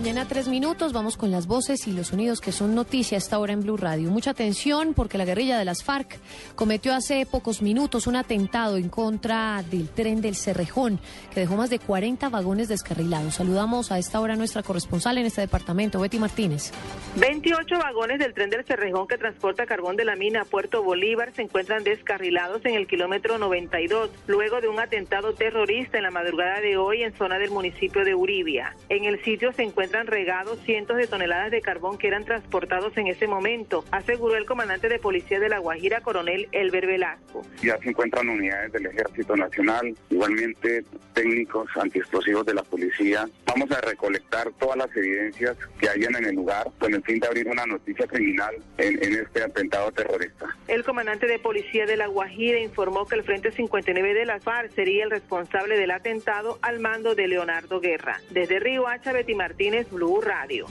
9 0.00 0.08
de 0.08 0.14
la 0.14 0.20
mañana, 0.20 0.28
tres 0.28 0.48
minutos. 0.48 0.92
Vamos 0.92 1.16
con 1.16 1.30
las 1.30 1.46
voces 1.46 1.86
y 1.86 1.92
los 1.92 2.08
sonidos 2.08 2.40
que 2.40 2.52
son 2.52 2.74
noticia 2.74 3.18
esta 3.18 3.38
hora 3.38 3.52
en 3.52 3.60
Blue 3.60 3.76
Radio. 3.76 4.10
Mucha 4.10 4.30
atención 4.30 4.94
porque 4.94 5.18
la 5.18 5.24
guerrilla 5.24 5.58
de 5.58 5.64
las 5.64 5.84
FARC 5.84 6.18
cometió 6.54 6.94
hace 6.94 7.26
pocos 7.26 7.60
minutos 7.60 8.06
un 8.06 8.16
atentado 8.16 8.76
en 8.76 8.88
contra 8.88 9.62
del 9.70 9.88
tren 9.88 10.20
del 10.20 10.36
Cerrejón, 10.36 10.98
que 11.34 11.40
dejó 11.40 11.56
más 11.56 11.70
de 11.70 11.78
40 11.78 12.28
vagones 12.28 12.68
descarrilados. 12.68 13.34
Saludamos 13.34 13.92
a 13.92 13.98
esta 13.98 14.20
hora 14.20 14.36
nuestra 14.36 14.62
corresponsal 14.62 15.18
en 15.18 15.26
este 15.26 15.42
departamento, 15.42 16.00
Betty 16.00 16.18
Martínez. 16.18 16.72
28 17.16 17.78
vagones 17.78 18.18
del 18.18 18.32
tren 18.32 18.50
del 18.50 18.64
Cerrejón 18.64 19.06
que 19.06 19.18
transporta 19.18 19.66
carbón 19.66 19.96
de 19.96 20.04
la 20.04 20.16
mina 20.16 20.42
a 20.42 20.44
Puerto 20.44 20.82
Bolívar 20.82 21.32
se 21.34 21.42
encuentran 21.42 21.84
descarrilados 21.84 22.64
en 22.64 22.74
el 22.74 22.86
kilómetro 22.86 23.38
92, 23.38 24.10
luego 24.26 24.60
de 24.60 24.68
un 24.68 24.80
atentado 24.80 25.34
terrorista 25.34 25.98
en 25.98 26.04
la 26.04 26.10
madrugada 26.10 26.60
de 26.60 26.76
hoy 26.76 27.02
en 27.02 27.12
zona 27.14 27.38
del 27.38 27.50
municipio 27.50 28.04
de 28.04 28.14
Uribia. 28.14 28.74
En 28.88 29.04
el 29.04 29.22
sitio 29.22 29.52
se 29.52 29.62
encuentran 29.90 30.06
regados 30.06 30.60
cientos 30.64 30.96
de 30.98 31.08
toneladas 31.08 31.50
de 31.50 31.60
carbón 31.60 31.98
que 31.98 32.06
eran 32.06 32.24
transportados 32.24 32.96
en 32.96 33.08
ese 33.08 33.26
momento, 33.26 33.84
aseguró 33.90 34.36
el 34.36 34.46
comandante 34.46 34.88
de 34.88 35.00
policía 35.00 35.40
de 35.40 35.48
La 35.48 35.58
Guajira, 35.58 36.00
coronel 36.00 36.48
Elber 36.52 36.86
Velasco. 36.86 37.44
Ya 37.60 37.76
se 37.78 37.88
encuentran 37.88 38.28
unidades 38.28 38.70
del 38.70 38.86
Ejército 38.86 39.34
Nacional, 39.34 39.92
igualmente 40.08 40.84
técnicos 41.12 41.68
antiexplosivos 41.74 42.46
de 42.46 42.54
la 42.54 42.62
policía. 42.62 43.28
Vamos 43.46 43.68
a 43.72 43.80
recolectar 43.80 44.52
todas 44.60 44.76
las 44.76 44.96
evidencias 44.96 45.56
que 45.80 45.88
hayan 45.88 46.14
en 46.14 46.26
el 46.26 46.36
lugar 46.36 46.68
con 46.78 46.94
el 46.94 47.02
fin 47.02 47.18
de 47.18 47.26
abrir 47.26 47.48
una 47.48 47.66
noticia 47.66 48.06
criminal 48.06 48.54
en, 48.78 49.02
en 49.02 49.14
este 49.14 49.42
atentado 49.42 49.90
terrorista. 49.90 50.56
El 50.68 50.84
comandante 50.84 51.26
de 51.26 51.40
policía 51.40 51.84
de 51.86 51.96
La 51.96 52.06
Guajira 52.06 52.60
informó 52.60 53.06
que 53.06 53.16
el 53.16 53.24
Frente 53.24 53.50
59 53.50 54.14
de 54.14 54.24
la 54.24 54.38
FARC 54.38 54.72
sería 54.72 55.02
el 55.02 55.10
responsable 55.10 55.76
del 55.76 55.90
atentado 55.90 56.60
al 56.62 56.78
mando 56.78 57.16
de 57.16 57.26
Leonardo 57.26 57.80
Guerra. 57.80 58.20
Desde 58.30 58.60
Río 58.60 58.86
Hacha, 58.86 59.12
Betty 59.12 59.34
Martínez, 59.34 59.79
Blue 59.88 60.20
Radio. 60.20 60.66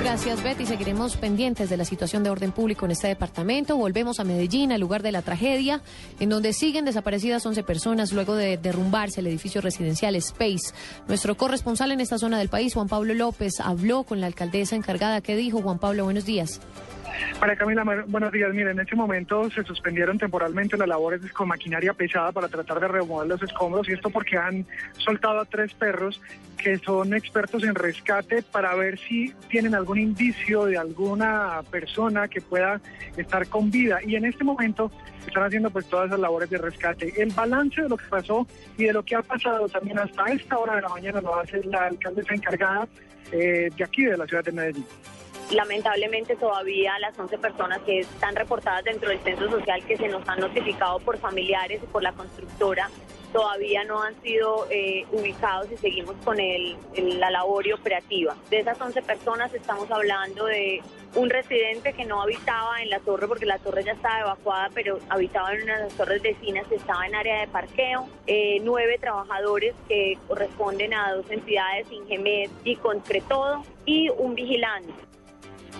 Gracias, 0.00 0.42
Betty. 0.42 0.66
Seguiremos 0.66 1.16
pendientes 1.16 1.68
de 1.68 1.76
la 1.76 1.84
situación 1.84 2.22
de 2.22 2.30
orden 2.30 2.52
público 2.52 2.84
en 2.84 2.92
este 2.92 3.08
departamento. 3.08 3.76
Volvemos 3.76 4.20
a 4.20 4.24
Medellín, 4.24 4.70
al 4.70 4.80
lugar 4.80 5.02
de 5.02 5.10
la 5.10 5.22
tragedia, 5.22 5.82
en 6.20 6.28
donde 6.28 6.52
siguen 6.52 6.84
desaparecidas 6.84 7.44
11 7.44 7.64
personas 7.64 8.12
luego 8.12 8.36
de 8.36 8.56
derrumbarse 8.56 9.20
el 9.20 9.26
edificio 9.26 9.60
residencial 9.60 10.14
Space. 10.14 10.72
Nuestro 11.08 11.36
corresponsal 11.36 11.90
en 11.90 12.00
esta 12.00 12.18
zona 12.18 12.38
del 12.38 12.48
país, 12.48 12.74
Juan 12.74 12.88
Pablo 12.88 13.14
López, 13.14 13.58
habló 13.58 14.04
con 14.04 14.20
la 14.20 14.28
alcaldesa 14.28 14.76
encargada. 14.76 15.20
¿Qué 15.20 15.34
dijo, 15.34 15.60
Juan 15.60 15.78
Pablo? 15.78 16.04
Buenos 16.04 16.24
días. 16.24 16.60
María 17.40 17.56
Camila, 17.56 17.84
buenos 18.06 18.32
días. 18.32 18.52
Miren, 18.52 18.72
en 18.72 18.80
este 18.80 18.96
momento 18.96 19.50
se 19.50 19.62
suspendieron 19.62 20.18
temporalmente 20.18 20.76
las 20.76 20.88
labores 20.88 21.20
con 21.32 21.48
maquinaria 21.48 21.92
pesada 21.92 22.32
para 22.32 22.48
tratar 22.48 22.80
de 22.80 22.88
remover 22.88 23.28
los 23.28 23.42
escombros 23.42 23.88
y 23.88 23.92
esto 23.92 24.10
porque 24.10 24.36
han 24.36 24.66
soltado 24.98 25.40
a 25.40 25.44
tres 25.44 25.74
perros 25.74 26.20
que 26.56 26.78
son 26.78 27.14
expertos 27.14 27.62
en 27.62 27.74
rescate 27.74 28.42
para 28.42 28.74
ver 28.74 28.98
si 28.98 29.32
tienen 29.48 29.74
algún 29.74 29.98
indicio 29.98 30.64
de 30.64 30.78
alguna 30.78 31.62
persona 31.70 32.28
que 32.28 32.40
pueda 32.40 32.80
estar 33.16 33.46
con 33.48 33.70
vida. 33.70 33.98
Y 34.04 34.16
en 34.16 34.24
este 34.24 34.44
momento 34.44 34.90
están 35.26 35.44
haciendo 35.44 35.70
pues 35.70 35.86
todas 35.86 36.06
esas 36.06 36.20
labores 36.20 36.50
de 36.50 36.58
rescate. 36.58 37.12
El 37.20 37.32
balance 37.32 37.82
de 37.82 37.88
lo 37.88 37.96
que 37.96 38.06
pasó 38.06 38.46
y 38.76 38.84
de 38.84 38.92
lo 38.92 39.04
que 39.04 39.16
ha 39.16 39.22
pasado 39.22 39.68
también 39.68 39.98
hasta 39.98 40.24
esta 40.26 40.58
hora 40.58 40.76
de 40.76 40.82
la 40.82 40.88
mañana 40.88 41.20
lo 41.20 41.38
hace 41.38 41.62
la 41.64 41.86
alcaldesa 41.86 42.34
encargada 42.34 42.88
eh, 43.32 43.68
de 43.76 43.84
aquí 43.84 44.04
de 44.04 44.16
la 44.16 44.26
ciudad 44.26 44.44
de 44.44 44.52
Medellín. 44.52 44.86
Lamentablemente 45.50 46.34
todavía 46.36 46.98
las 46.98 47.18
11 47.18 47.38
personas 47.38 47.80
que 47.82 48.00
están 48.00 48.34
reportadas 48.34 48.84
dentro 48.84 49.08
del 49.10 49.20
centro 49.20 49.48
social 49.50 49.84
que 49.86 49.96
se 49.96 50.08
nos 50.08 50.28
han 50.28 50.40
notificado 50.40 50.98
por 51.00 51.18
familiares 51.18 51.80
y 51.82 51.86
por 51.86 52.02
la 52.02 52.12
constructora 52.12 52.90
todavía 53.32 53.84
no 53.84 54.02
han 54.02 54.20
sido 54.22 54.66
eh, 54.70 55.04
ubicados 55.12 55.70
y 55.70 55.76
seguimos 55.76 56.16
con 56.24 56.38
la 56.38 57.30
labor 57.30 57.66
y 57.66 57.72
operativa. 57.72 58.34
De 58.50 58.60
esas 58.60 58.80
11 58.80 59.02
personas 59.02 59.52
estamos 59.52 59.90
hablando 59.90 60.46
de 60.46 60.82
un 61.14 61.30
residente 61.30 61.92
que 61.92 62.04
no 62.04 62.22
habitaba 62.22 62.82
en 62.82 62.90
la 62.90 62.98
torre 63.00 63.28
porque 63.28 63.46
la 63.46 63.58
torre 63.58 63.84
ya 63.84 63.92
estaba 63.92 64.20
evacuada, 64.20 64.70
pero 64.74 64.98
habitaba 65.08 65.52
en 65.54 65.62
una 65.64 65.76
de 65.76 65.84
las 65.84 65.92
torres 65.94 66.22
vecinas, 66.22 66.70
estaba 66.72 67.06
en 67.06 67.14
área 67.14 67.40
de 67.40 67.48
parqueo, 67.48 68.08
eh, 68.26 68.58
nueve 68.62 68.98
trabajadores 68.98 69.74
que 69.88 70.18
corresponden 70.26 70.94
a 70.94 71.12
dos 71.12 71.30
entidades, 71.30 71.90
Ingemed 71.90 72.50
y 72.64 72.76
Concretodo, 72.76 73.64
y 73.84 74.08
un 74.10 74.34
vigilante. 74.34 74.92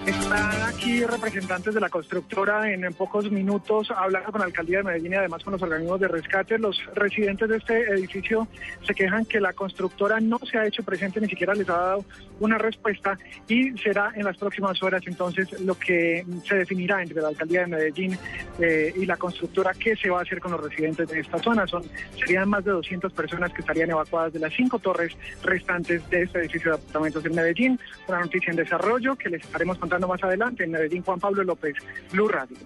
Están 0.04 0.62
aquí 0.62 1.04
representantes 1.04 1.74
de 1.74 1.80
la 1.80 1.88
constructora 1.88 2.72
en, 2.72 2.92
pocos 2.94 3.30
minutos 3.30 3.90
hablando 3.90 4.30
con 4.30 4.40
la 4.40 4.46
alcaldía 4.46 4.78
de 4.78 4.84
Medellín 4.84 5.12
y 5.12 5.16
además 5.16 5.42
con 5.42 5.52
los 5.52 5.62
organismos 5.62 5.98
de 5.98 6.08
rescate. 6.08 6.58
Los 6.58 6.80
residentes 6.94 7.48
de 7.48 7.56
este 7.56 7.90
edificio 7.90 8.46
se 8.86 8.94
quejan 8.94 9.24
que 9.24 9.40
la 9.40 9.52
constructora 9.52 10.20
no 10.20 10.38
se 10.48 10.58
ha 10.58 10.66
hecho 10.66 10.84
presente, 10.84 11.20
ni 11.20 11.28
siquiera 11.28 11.54
les 11.54 11.68
ha 11.68 11.76
dado 11.76 12.04
una 12.38 12.58
respuesta 12.58 13.18
y 13.48 13.76
será 13.78 14.12
en 14.14 14.24
las 14.24 14.36
próximas 14.36 14.80
horas 14.82 15.02
entonces 15.06 15.60
lo 15.60 15.74
que 15.76 16.24
se 16.44 16.56
definirá 16.56 17.02
entre 17.02 17.20
la 17.20 17.28
alcaldía 17.28 17.62
de 17.62 17.66
Medellín 17.66 18.18
eh, 18.60 18.92
y 18.94 19.06
la 19.06 19.16
constructora 19.16 19.72
qué 19.74 19.96
se 19.96 20.10
va 20.10 20.20
a 20.20 20.22
hacer 20.22 20.40
con 20.40 20.52
los 20.52 20.60
residentes 20.60 21.08
de 21.08 21.20
esta 21.20 21.38
zona. 21.38 21.66
Son 21.66 21.82
serían 22.18 22.48
más 22.48 22.64
de 22.64 22.70
200 22.72 23.12
personas 23.12 23.52
que 23.52 23.60
estarían 23.60 23.90
evacuadas 23.90 24.32
de 24.32 24.38
las 24.38 24.52
cinco 24.54 24.78
torres 24.78 25.16
restantes 25.42 26.08
de 26.10 26.22
este 26.22 26.40
edificio 26.40 26.72
de 26.72 26.76
apartamentos 26.76 27.24
en 27.24 27.34
Medellín. 27.34 27.80
Una 28.08 28.20
noticia 28.20 28.50
en 28.50 28.56
desarrollo 28.56 29.16
que 29.16 29.30
les 29.30 29.42
estaremos 29.42 29.78
contando 29.86 30.08
más 30.08 30.22
adelante 30.24 30.64
en 30.64 30.72
Medellín. 30.72 31.02
Juan 31.02 31.20
Pablo 31.20 31.44
López, 31.44 31.74
Blue 32.10 32.26
Radio. 32.26 32.56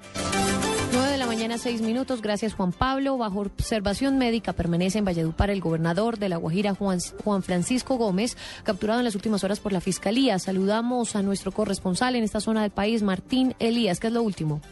9 0.92 1.12
de 1.12 1.18
la 1.18 1.26
mañana, 1.26 1.58
seis 1.58 1.82
minutos. 1.82 2.22
Gracias, 2.22 2.54
Juan 2.54 2.72
Pablo. 2.72 3.18
Bajo 3.18 3.40
observación 3.40 4.16
médica 4.16 4.54
permanece 4.54 4.98
en 4.98 5.04
Valledupar 5.04 5.50
el 5.50 5.60
gobernador 5.60 6.18
de 6.18 6.30
La 6.30 6.38
Guajira, 6.38 6.74
Juan, 6.74 6.98
Juan 7.22 7.42
Francisco 7.42 7.96
Gómez, 7.96 8.38
capturado 8.64 9.00
en 9.00 9.04
las 9.04 9.14
últimas 9.14 9.44
horas 9.44 9.60
por 9.60 9.72
la 9.72 9.82
Fiscalía. 9.82 10.38
Saludamos 10.38 11.14
a 11.14 11.22
nuestro 11.22 11.52
corresponsal 11.52 12.16
en 12.16 12.24
esta 12.24 12.40
zona 12.40 12.62
del 12.62 12.70
país, 12.70 13.02
Martín 13.02 13.54
Elías. 13.58 14.00
¿Qué 14.00 14.06
es 14.06 14.12
lo 14.14 14.22
último? 14.22 14.62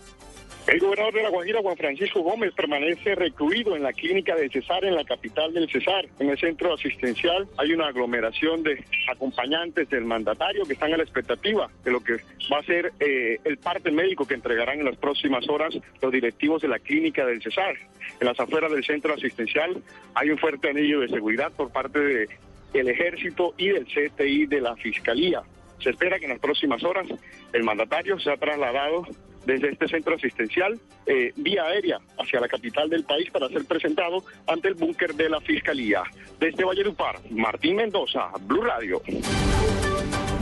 El 0.69 0.81
gobernador 0.81 1.15
de 1.15 1.23
La 1.23 1.31
Guajira, 1.31 1.62
Juan 1.62 1.78
Francisco 1.78 2.20
Gómez, 2.20 2.53
permanece 2.53 3.15
recluido 3.15 3.74
en 3.74 3.82
la 3.82 3.95
clínica 3.95 4.36
de 4.36 4.51
Cesar, 4.51 4.85
en 4.85 4.97
la 4.97 5.05
capital 5.05 5.55
del 5.55 5.66
Cesar. 5.70 6.07
En 6.19 6.28
el 6.28 6.39
centro 6.39 6.74
asistencial 6.74 7.49
hay 7.57 7.73
una 7.73 7.86
aglomeración 7.86 8.62
de 8.62 8.85
acompañantes 9.11 9.89
del 9.89 10.05
mandatario 10.05 10.66
que 10.66 10.74
están 10.74 10.93
a 10.93 10.99
la 10.99 11.05
expectativa 11.05 11.70
de 11.85 11.90
lo 11.90 12.01
que 12.05 12.16
va 12.53 12.59
a 12.59 12.62
ser 12.65 12.93
eh, 13.01 13.39
el 13.45 13.57
parte 13.57 13.90
médico 13.90 14.27
que 14.27 14.35
entregarán 14.35 14.81
en 14.81 14.85
las 14.85 14.99
próximas 14.99 15.49
horas 15.49 15.74
los 16.03 16.12
directivos 16.12 16.61
de 16.61 16.69
la 16.69 16.78
clínica 16.78 17.24
del 17.24 17.43
Cesar. 17.43 17.74
En 18.20 18.27
las 18.27 18.39
afueras 18.39 18.70
del 18.70 18.85
centro 18.85 19.15
asistencial 19.15 19.82
hay 20.12 20.28
un 20.28 20.36
fuerte 20.36 20.69
anillo 20.69 21.01
de 21.01 21.09
seguridad 21.09 21.51
por 21.51 21.73
parte 21.73 22.28
del 22.74 22.89
ejército 22.89 23.55
y 23.57 23.69
del 23.69 23.86
CTI 23.86 24.45
de 24.45 24.61
la 24.61 24.77
Fiscalía. 24.77 25.40
Se 25.82 25.89
espera 25.89 26.19
que 26.19 26.27
en 26.27 26.32
las 26.32 26.40
próximas 26.40 26.85
horas 26.85 27.07
el 27.55 27.65
mandatario 27.65 28.19
sea 28.20 28.36
trasladado 28.36 29.07
desde 29.49 29.70
este 29.70 29.89
centro 29.89 30.15
asistencial 30.15 30.79
eh, 31.07 31.33
vía 31.37 31.65
aérea 31.65 31.99
hacia 32.19 32.39
la 32.39 32.49
capital 32.49 32.91
del 32.91 33.05
país 33.05 33.31
para 33.31 33.49
ser 33.49 33.65
presentado 33.65 34.23
ante 34.47 34.69
el 34.69 34.75
búnker 34.75 35.15
de 35.15 35.31
la 35.31 35.41
Fiscalía. 35.41 36.03
Desde 36.39 36.65
Valledupar, 36.65 37.19
Martín 37.31 37.77
Mendoza, 37.77 38.29
Blue 38.43 38.62
Radio. 38.62 39.01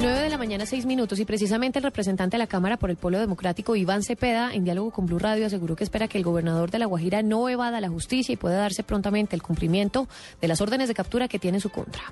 9 0.01 0.19
de 0.19 0.29
la 0.29 0.37
mañana, 0.37 0.67
6 0.67 0.87
minutos, 0.87 1.21
y 1.21 1.25
precisamente 1.25 1.79
el 1.79 1.85
representante 1.85 2.37
de 2.37 2.41
la 2.41 2.49
Cámara 2.49 2.79
por 2.79 2.91
el 2.91 2.97
Pueblo 2.97 3.21
Democrático, 3.21 3.77
Iván 3.77 4.03
Cepeda, 4.03 4.53
en 4.53 4.65
diálogo 4.65 4.91
con 4.91 5.07
Blue 5.07 5.21
Radio, 5.21 5.47
aseguró 5.47 5.77
que 5.77 5.85
espera 5.85 6.09
que 6.09 6.19
el 6.19 6.25
gobernador 6.25 6.73
de 6.73 6.81
La 6.81 6.87
Guajira 6.87 7.23
no 7.23 7.49
evada 7.49 7.81
la 7.81 7.89
justicia 7.89 8.33
y 8.33 8.37
pueda 8.37 8.57
darse 8.57 8.83
prontamente 8.83 9.37
el 9.37 9.43
cumplimiento 9.43 10.09
de 10.41 10.49
las 10.49 10.61
órdenes 10.61 10.89
de 10.89 10.95
captura 10.95 11.29
que 11.29 11.39
tiene 11.39 11.59
en 11.59 11.63
su 11.63 11.71
contra. 11.71 12.03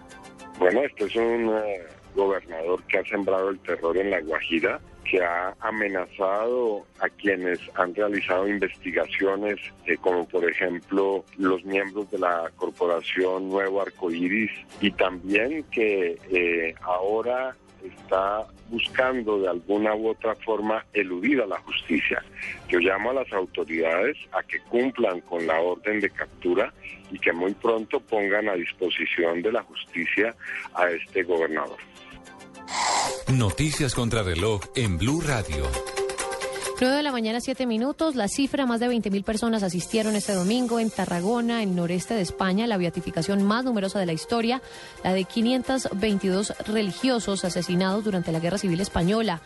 Bueno, 0.61 0.81
este 0.85 1.07
es 1.07 1.16
un 1.16 1.57
eh, 1.57 1.83
gobernador 2.15 2.81
que 2.85 2.99
ha 2.99 3.05
sembrado 3.05 3.51
el 3.51 3.59
terror 3.59 3.97
en 3.97 4.11
La 4.11 4.21
Guajira 4.21 4.81
que 5.05 5.22
ha 5.22 5.55
amenazado 5.60 6.85
a 7.01 7.09
quienes 7.09 7.59
han 7.74 7.94
realizado 7.94 8.48
investigaciones, 8.48 9.59
eh, 9.86 9.97
como 10.01 10.26
por 10.26 10.48
ejemplo 10.48 11.24
los 11.39 11.64
miembros 11.64 12.10
de 12.10 12.18
la 12.18 12.51
corporación 12.56 13.48
Nuevo 13.48 13.82
Arcoíris, 13.82 14.51
y 14.81 14.90
también 14.90 15.64
que 15.70 16.18
eh, 16.31 16.74
ahora 16.82 17.55
está 17.85 18.47
buscando 18.68 19.40
de 19.40 19.48
alguna 19.48 19.94
u 19.94 20.09
otra 20.09 20.35
forma 20.36 20.85
eludir 20.93 21.40
a 21.43 21.47
la 21.47 21.59
justicia. 21.60 22.22
Yo 22.68 22.78
llamo 22.78 23.10
a 23.10 23.14
las 23.14 23.32
autoridades 23.32 24.16
a 24.32 24.43
que 24.43 24.59
cumplan 24.60 25.20
con 25.20 25.47
la 25.47 25.60
orden 25.60 26.01
de 26.01 26.10
captura 26.10 26.72
y 27.10 27.18
que 27.18 27.32
muy 27.32 27.52
pronto 27.55 28.01
pongan 28.01 28.48
a 28.48 28.55
disposición 28.55 29.43
de 29.43 29.52
la 29.52 29.62
justicia 29.62 30.35
a 30.74 30.90
este 30.90 31.22
gobernador. 31.22 31.78
Noticias 33.32 33.95
contra 33.95 34.23
reloj 34.23 34.61
en 34.74 34.99
Blue 34.99 35.20
Radio. 35.20 35.65
9 36.81 36.97
de 36.97 37.03
la 37.03 37.12
mañana, 37.12 37.41
7 37.41 37.66
minutos. 37.66 38.16
La 38.16 38.28
cifra, 38.28 38.66
más 38.66 38.81
de 38.81 38.89
20.000 38.89 39.24
personas 39.24 39.62
asistieron 39.62 40.16
este 40.16 40.35
domingo 40.35 40.81
en 40.81 40.91
Tarragona, 40.91 41.62
en 41.62 41.77
noreste 41.77 42.15
de 42.15 42.23
España, 42.23 42.66
la 42.66 42.77
beatificación 42.77 43.43
más 43.45 43.65
numerosa 43.65 44.01
de 44.01 44.07
la 44.07 44.12
historia, 44.12 44.61
la 45.03 45.15
de 45.15 45.24
522 45.24 46.53
religiosos 46.66 47.45
asesinados 47.45 48.05
durante 48.05 48.32
la 48.32 48.41
Guerra 48.41 48.59
Civil 48.59 48.81
Española. 48.81 49.41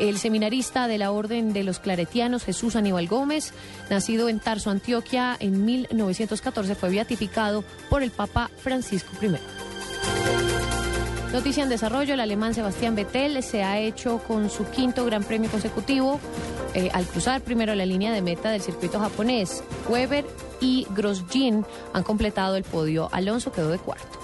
El 0.00 0.18
seminarista 0.18 0.88
de 0.88 0.98
la 0.98 1.12
Orden 1.12 1.52
de 1.52 1.62
los 1.62 1.78
Claretianos, 1.78 2.44
Jesús 2.44 2.74
Aníbal 2.74 3.06
Gómez, 3.06 3.52
nacido 3.88 4.28
en 4.28 4.40
Tarso, 4.40 4.70
Antioquia, 4.70 5.36
en 5.38 5.64
1914, 5.64 6.74
fue 6.74 6.90
beatificado 6.90 7.64
por 7.88 8.02
el 8.02 8.10
Papa 8.10 8.50
Francisco 8.58 9.12
I. 9.22 10.53
Noticia 11.34 11.64
en 11.64 11.68
desarrollo, 11.68 12.14
el 12.14 12.20
alemán 12.20 12.54
Sebastián 12.54 12.94
Vettel 12.94 13.42
se 13.42 13.64
ha 13.64 13.80
hecho 13.80 14.18
con 14.18 14.48
su 14.48 14.70
quinto 14.70 15.04
gran 15.04 15.24
premio 15.24 15.50
consecutivo 15.50 16.20
eh, 16.74 16.90
al 16.92 17.06
cruzar 17.06 17.40
primero 17.40 17.74
la 17.74 17.84
línea 17.84 18.12
de 18.12 18.22
meta 18.22 18.52
del 18.52 18.60
circuito 18.60 19.00
japonés. 19.00 19.64
Weber 19.88 20.24
y 20.60 20.86
Grosjean 20.90 21.66
han 21.92 22.04
completado 22.04 22.54
el 22.54 22.62
podio. 22.62 23.08
Alonso 23.10 23.50
quedó 23.50 23.70
de 23.70 23.78
cuarto. 23.78 24.23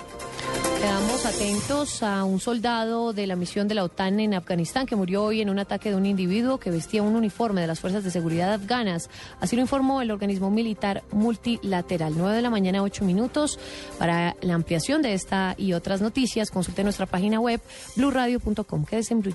Quedamos 0.81 1.27
atentos 1.27 2.03
a 2.03 2.25
un 2.25 2.41
soldado 2.41 3.13
de 3.13 3.27
la 3.27 3.37
misión 3.37 3.69
de 3.69 3.75
la 3.75 3.85
OTAN 3.85 4.19
en 4.19 4.33
Afganistán 4.33 4.87
que 4.87 4.97
murió 4.97 5.25
hoy 5.25 5.43
en 5.43 5.51
un 5.51 5.59
ataque 5.59 5.91
de 5.91 5.97
un 5.97 6.07
individuo 6.07 6.57
que 6.57 6.71
vestía 6.71 7.03
un 7.03 7.17
uniforme 7.17 7.61
de 7.61 7.67
las 7.67 7.81
fuerzas 7.81 8.03
de 8.03 8.11
seguridad 8.11 8.51
afganas. 8.51 9.11
Así 9.41 9.57
lo 9.57 9.63
informó 9.63 10.01
el 10.01 10.11
organismo 10.11 10.51
militar 10.51 11.03
multilateral. 11.13 12.15
9 12.17 12.35
de 12.35 12.41
la 12.41 12.49
mañana, 12.49 12.83
8 12.83 13.05
minutos. 13.05 13.59
Para 13.99 14.35
la 14.41 14.55
ampliación 14.55 15.03
de 15.03 15.13
esta 15.13 15.55
y 15.59 15.75
otras 15.75 16.01
noticias, 16.01 16.51
consulte 16.51 16.83
nuestra 16.83 17.05
página 17.05 17.41
web 17.41 17.61
blurradio.com. 17.97 18.87
Quédese 18.87 19.13
en 19.13 19.21
Blue. 19.21 19.35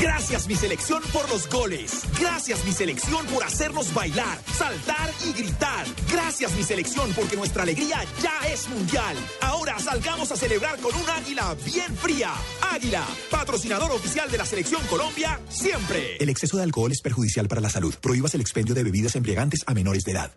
Gracias 0.00 0.48
mi 0.48 0.54
selección 0.54 1.02
por 1.12 1.28
los 1.28 1.46
goles. 1.48 2.04
Gracias 2.18 2.64
mi 2.64 2.72
selección 2.72 3.26
por 3.26 3.44
hacernos 3.44 3.92
bailar, 3.92 4.38
saltar 4.56 5.10
y 5.26 5.32
gritar. 5.32 5.84
Gracias 6.10 6.52
mi 6.56 6.62
selección 6.62 7.12
porque 7.14 7.36
nuestra 7.36 7.64
alegría 7.64 7.98
ya 8.22 8.48
es 8.50 8.66
mundial. 8.68 9.14
Ahora 9.42 9.78
salgamos 9.78 10.32
a 10.32 10.36
celebrar 10.36 10.78
con 10.80 10.94
un 10.94 11.10
águila 11.10 11.54
bien 11.66 11.94
fría. 11.96 12.32
Águila, 12.72 13.06
patrocinador 13.30 13.90
oficial 13.92 14.30
de 14.30 14.38
la 14.38 14.46
selección 14.46 14.80
Colombia, 14.86 15.38
siempre. 15.50 16.16
El 16.18 16.30
exceso 16.30 16.56
de 16.56 16.62
alcohol 16.62 16.92
es 16.92 17.02
perjudicial 17.02 17.46
para 17.48 17.60
la 17.60 17.68
salud. 17.68 17.94
Prohíbas 18.00 18.34
el 18.34 18.40
expendio 18.40 18.74
de 18.74 18.84
bebidas 18.84 19.16
embriagantes 19.16 19.64
a 19.66 19.74
menores 19.74 20.04
de 20.04 20.12
edad. 20.12 20.32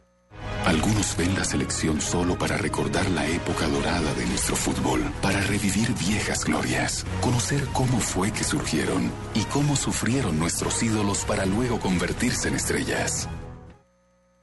Algunos 0.66 1.18
ven 1.18 1.36
la 1.36 1.44
selección 1.44 2.00
solo 2.00 2.38
para 2.38 2.58
recordar 2.58 3.10
la 3.10 3.28
época 3.28 3.68
dorada 3.68 4.14
de 4.14 4.26
nuestro 4.26 4.56
fútbol, 4.56 5.04
para 5.22 5.42
revivir 5.42 5.94
viejas 5.96 6.46
glorias, 6.46 7.06
conocer 7.20 7.66
cómo 7.74 8.00
fue 8.00 8.32
que 8.32 8.46
surgieron 8.46 9.12
y 9.34 9.42
cómo 9.46 9.76
sufrieron 9.76 10.40
nuestros 10.40 10.82
ídolos 10.82 11.26
para 11.26 11.46
luego 11.46 11.80
convertirse 11.80 12.48
en 12.48 12.56
estrellas. 12.56 13.28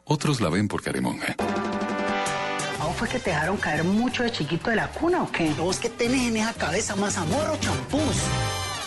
Otros 0.05 0.43
la 0.43 0.51
ven 0.51 0.69
por 0.69 0.83
caremonja. 0.83 1.37
¿Cómo 2.79 2.93
fue 2.95 3.09
que 3.09 3.19
te 3.19 3.31
dejaron 3.31 3.57
caer 3.57 3.85
mucho 3.85 4.23
de 4.23 4.31
chiquito 4.31 4.69
de 4.69 4.77
la 4.77 4.89
cuna 4.89 5.23
o 5.23 5.33
qué? 5.33 5.55
Vos 5.55 5.79
que 5.79 5.89
tenés 5.89 6.29
en 6.29 6.37
esa 6.37 6.53
cabeza 6.53 6.97
más 6.97 7.17
amor 7.17 7.49
o 7.51 7.57
champús. 7.57 8.17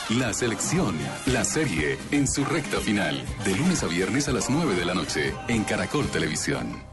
La 0.09 0.33
selección, 0.33 0.95
la 1.25 1.43
serie, 1.43 1.97
en 2.11 2.27
su 2.27 2.45
recta 2.45 2.79
final, 2.79 3.23
de 3.43 3.55
lunes 3.55 3.81
a 3.81 3.87
viernes 3.87 4.27
a 4.27 4.33
las 4.33 4.51
9 4.51 4.75
de 4.75 4.85
la 4.85 4.93
noche, 4.93 5.33
en 5.47 5.63
Caracol 5.63 6.07
Televisión. 6.09 6.92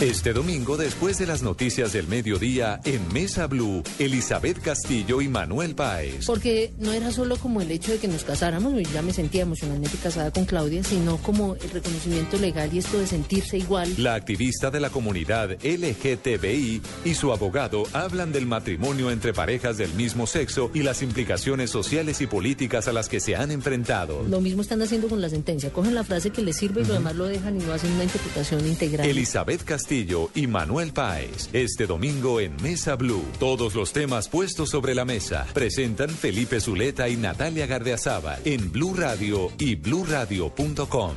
Este 0.00 0.32
domingo, 0.32 0.76
después 0.76 1.18
de 1.18 1.26
las 1.26 1.42
noticias 1.42 1.92
del 1.92 2.06
mediodía, 2.06 2.80
en 2.84 3.12
Mesa 3.12 3.48
Blue, 3.48 3.82
Elizabeth 3.98 4.60
Castillo 4.60 5.20
y 5.20 5.26
Manuel 5.26 5.74
Páez. 5.74 6.24
Porque 6.24 6.72
no 6.78 6.92
era 6.92 7.10
solo 7.10 7.36
como 7.36 7.60
el 7.60 7.72
hecho 7.72 7.90
de 7.90 7.98
que 7.98 8.06
nos 8.06 8.22
casáramos, 8.22 8.80
y 8.80 8.84
ya 8.84 9.02
me 9.02 9.12
sentía 9.12 9.42
emocionalmente 9.42 9.98
casada 10.00 10.30
con 10.30 10.44
Claudia, 10.44 10.84
sino 10.84 11.16
como 11.16 11.56
el 11.56 11.70
reconocimiento 11.70 12.38
legal 12.38 12.72
y 12.72 12.78
esto 12.78 12.96
de 12.96 13.08
sentirse 13.08 13.58
igual. 13.58 13.92
La 13.98 14.14
activista 14.14 14.70
de 14.70 14.78
la 14.78 14.90
comunidad 14.90 15.58
LGTBI 15.64 16.80
y 17.04 17.14
su 17.14 17.32
abogado 17.32 17.82
hablan 17.92 18.30
del 18.30 18.46
matrimonio 18.46 19.10
entre 19.10 19.32
parejas 19.32 19.78
del 19.78 19.92
mismo 19.94 20.28
sexo 20.28 20.70
y 20.74 20.84
las 20.84 21.02
implicaciones 21.02 21.70
sociales 21.70 22.20
y 22.20 22.28
políticas 22.28 22.86
a 22.86 22.92
las 22.92 23.08
que 23.08 23.18
se 23.18 23.34
han 23.34 23.50
enfrentado. 23.50 24.22
Lo 24.28 24.40
mismo 24.40 24.62
están 24.62 24.80
haciendo 24.80 25.08
con 25.08 25.20
la 25.20 25.28
sentencia. 25.28 25.72
Cogen 25.72 25.96
la 25.96 26.04
frase 26.04 26.30
que 26.30 26.42
les 26.42 26.54
sirve 26.54 26.82
y 26.82 26.84
lo 26.84 26.94
demás 26.94 27.16
lo 27.16 27.24
dejan 27.24 27.60
y 27.60 27.64
no 27.64 27.72
hacen 27.72 27.90
una 27.90 28.04
interpretación 28.04 28.64
integral. 28.64 29.04
Elizabeth 29.04 29.64
Castillo 29.64 29.87
y 29.90 30.46
Manuel 30.46 30.92
Páez. 30.92 31.48
Este 31.54 31.86
domingo 31.86 32.40
en 32.40 32.54
Mesa 32.62 32.94
Blue. 32.94 33.24
Todos 33.38 33.74
los 33.74 33.94
temas 33.94 34.28
puestos 34.28 34.68
sobre 34.68 34.94
la 34.94 35.06
mesa. 35.06 35.46
Presentan 35.54 36.10
Felipe 36.10 36.60
Zuleta 36.60 37.08
y 37.08 37.16
Natalia 37.16 37.66
Gardeazaba 37.66 38.36
en 38.44 38.70
Blue 38.70 38.92
Radio 38.94 39.50
y 39.58 39.76
bluradio.com. 39.76 41.12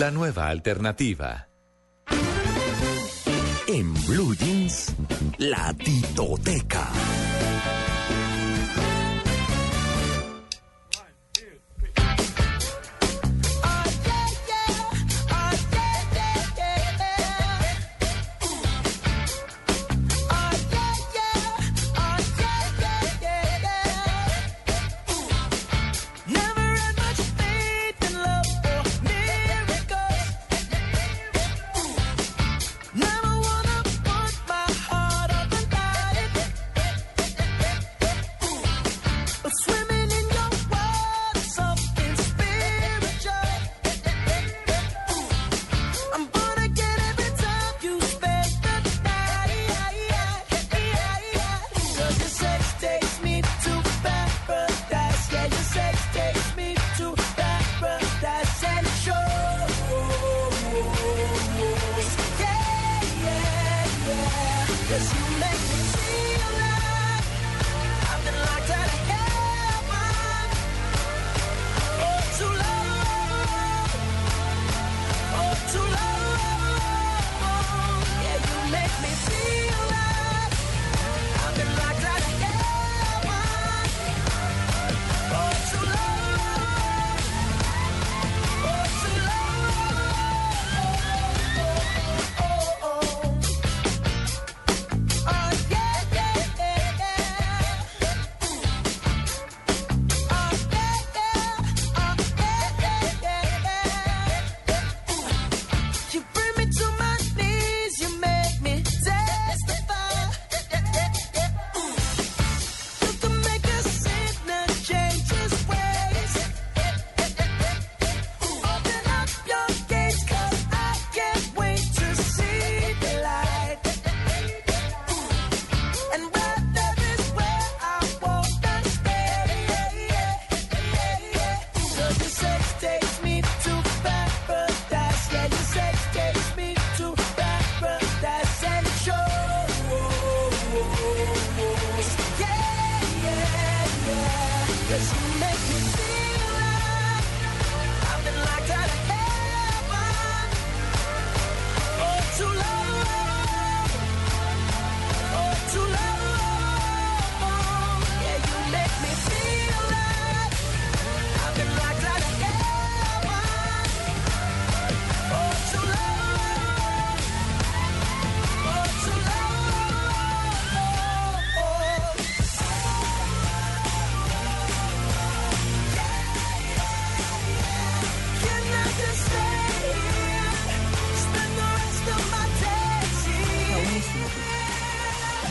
La 0.00 0.10
nueva 0.10 0.48
alternativa. 0.48 1.48
En 3.68 3.94
Blue 4.08 4.34
Jeans, 4.34 4.92
la 5.38 5.72
titoteca. 5.74 6.90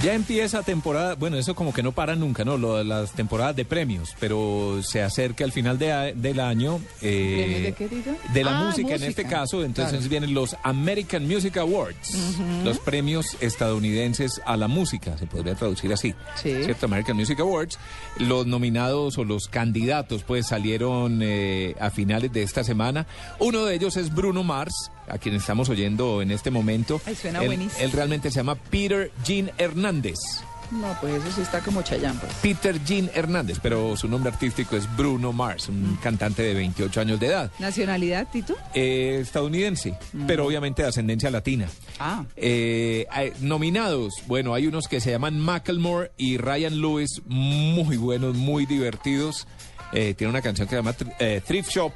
Ya 0.10 0.16
empieza 0.16 0.64
temporada, 0.64 1.14
bueno, 1.14 1.38
eso 1.38 1.54
como 1.54 1.72
que 1.72 1.84
no 1.84 1.92
para 1.92 2.16
nunca, 2.16 2.44
¿no? 2.44 2.58
Lo 2.58 2.84
las 2.84 3.12
temporadas 3.12 3.56
de 3.56 3.64
premios, 3.64 4.16
pero 4.20 4.80
se 4.82 5.04
acerca 5.04 5.44
al 5.44 5.52
final 5.52 5.78
de- 5.78 6.14
del 6.16 6.40
año. 6.40 6.80
eh, 7.04 7.36
¿Premios 7.38 7.64
de 7.64 7.74
qué, 7.74 8.34
de 8.34 8.44
la 8.44 8.58
Ah, 8.60 8.64
música, 8.64 8.96
en 8.96 9.04
este 9.04 9.26
caso, 9.26 9.64
entonces 9.64 9.94
Claro. 10.00 10.10
vienen 10.10 10.34
los 10.34 10.56
American 10.64 11.28
Music 11.28 11.58
Awards, 11.58 12.16
los 12.64 12.80
premios 12.80 13.38
estadounidenses 13.40 14.42
a 14.48 14.58
la 14.58 14.68
música, 14.68 15.16
se 15.20 15.28
podría 15.28 15.54
traducir 15.54 15.94
así, 15.94 16.16
Sí. 16.42 16.56
¿cierto? 16.64 16.88
American 16.88 17.16
Music 17.16 17.40
Awards. 17.40 17.78
Los 18.20 18.46
nominados 18.46 19.18
o 19.18 19.24
los 19.24 19.48
candidatos, 19.48 20.24
pues 20.24 20.48
salieron 20.48 21.22
eh, 21.24 21.76
a 21.80 21.90
finales 21.90 22.32
de 22.34 22.44
esta 22.44 22.64
semana. 22.64 23.08
Uno 23.40 23.64
de 23.66 23.76
ellos 23.76 23.96
es 23.96 24.14
Bruno 24.14 24.44
Mars, 24.44 24.92
a 25.08 25.18
quien 25.18 25.36
estamos 25.36 25.70
oyendo 25.70 26.22
en 26.22 26.32
este 26.32 26.52
momento. 26.52 27.02
Ay, 27.06 27.16
suena 27.16 27.40
él, 27.40 27.48
buenísimo. 27.48 27.82
él 27.82 27.92
realmente 27.92 28.30
se 28.30 28.38
llama 28.38 28.56
Peter 28.56 29.12
Jean 29.24 29.52
Hernández. 29.58 30.18
No, 30.72 30.96
pues 31.02 31.16
eso 31.16 31.32
sí 31.36 31.42
está 31.42 31.62
como 31.62 31.82
Chayanne. 31.82 32.20
pues. 32.20 32.34
Peter 32.42 32.84
Jean 32.84 33.10
Hernández, 33.14 33.60
pero 33.62 33.96
su 33.98 34.08
nombre 34.08 34.32
artístico 34.32 34.76
es 34.76 34.86
Bruno 34.96 35.34
Mars, 35.34 35.70
un 35.70 35.98
cantante 36.02 36.44
de 36.44 36.54
28 36.54 37.02
años 37.02 37.20
de 37.20 37.28
edad. 37.28 37.52
¿Nacionalidad, 37.60 38.28
Tito? 38.32 38.56
Eh, 38.74 39.20
estadounidense, 39.22 39.98
pero 40.28 40.46
obviamente 40.46 40.82
de 40.82 40.90
ascendencia 40.90 41.32
latina. 41.32 41.68
Ah. 42.00 42.24
Eh, 42.36 43.06
nominados, 43.42 44.14
bueno, 44.28 44.54
hay 44.54 44.68
unos 44.68 44.88
que 44.88 45.02
se 45.02 45.12
llaman 45.12 45.40
Macklemore 45.40 46.12
y 46.18 46.38
Ryan 46.38 46.80
Lewis, 46.82 47.22
muy 47.26 47.98
buenos, 47.98 48.36
muy 48.36 48.66
divertidos. 48.66 49.48
Eh, 49.92 50.14
tiene 50.14 50.30
una 50.30 50.42
canción 50.42 50.68
que 50.68 50.76
se 50.76 50.82
llama 50.82 50.96
eh, 51.20 51.42
Thrift 51.46 51.72
Shop, 51.72 51.92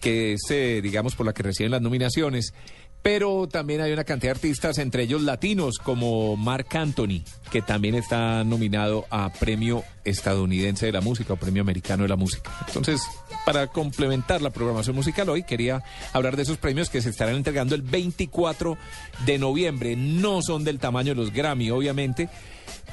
que 0.00 0.34
es, 0.34 0.40
eh, 0.50 0.80
digamos, 0.82 1.14
por 1.14 1.26
la 1.26 1.32
que 1.32 1.42
reciben 1.42 1.72
las 1.72 1.82
nominaciones. 1.82 2.54
Pero 3.02 3.48
también 3.48 3.80
hay 3.80 3.92
una 3.92 4.04
cantidad 4.04 4.32
de 4.32 4.38
artistas, 4.38 4.78
entre 4.78 5.02
ellos 5.02 5.22
latinos, 5.22 5.78
como 5.78 6.36
Mark 6.36 6.68
Anthony, 6.70 7.22
que 7.50 7.60
también 7.60 7.96
está 7.96 8.44
nominado 8.44 9.06
a 9.10 9.32
Premio 9.32 9.82
Estadounidense 10.04 10.86
de 10.86 10.92
la 10.92 11.00
Música 11.00 11.32
o 11.32 11.36
Premio 11.36 11.62
Americano 11.62 12.04
de 12.04 12.08
la 12.08 12.16
Música. 12.16 12.50
Entonces, 12.68 13.02
para 13.44 13.66
complementar 13.66 14.40
la 14.40 14.50
programación 14.50 14.94
musical 14.94 15.28
hoy, 15.30 15.42
quería 15.42 15.82
hablar 16.12 16.36
de 16.36 16.42
esos 16.42 16.58
premios 16.58 16.90
que 16.90 17.02
se 17.02 17.10
estarán 17.10 17.34
entregando 17.34 17.74
el 17.74 17.82
24 17.82 18.78
de 19.26 19.38
noviembre. 19.38 19.96
No 19.96 20.40
son 20.40 20.62
del 20.62 20.78
tamaño 20.78 21.08
de 21.08 21.16
los 21.16 21.32
Grammy, 21.32 21.70
obviamente, 21.70 22.28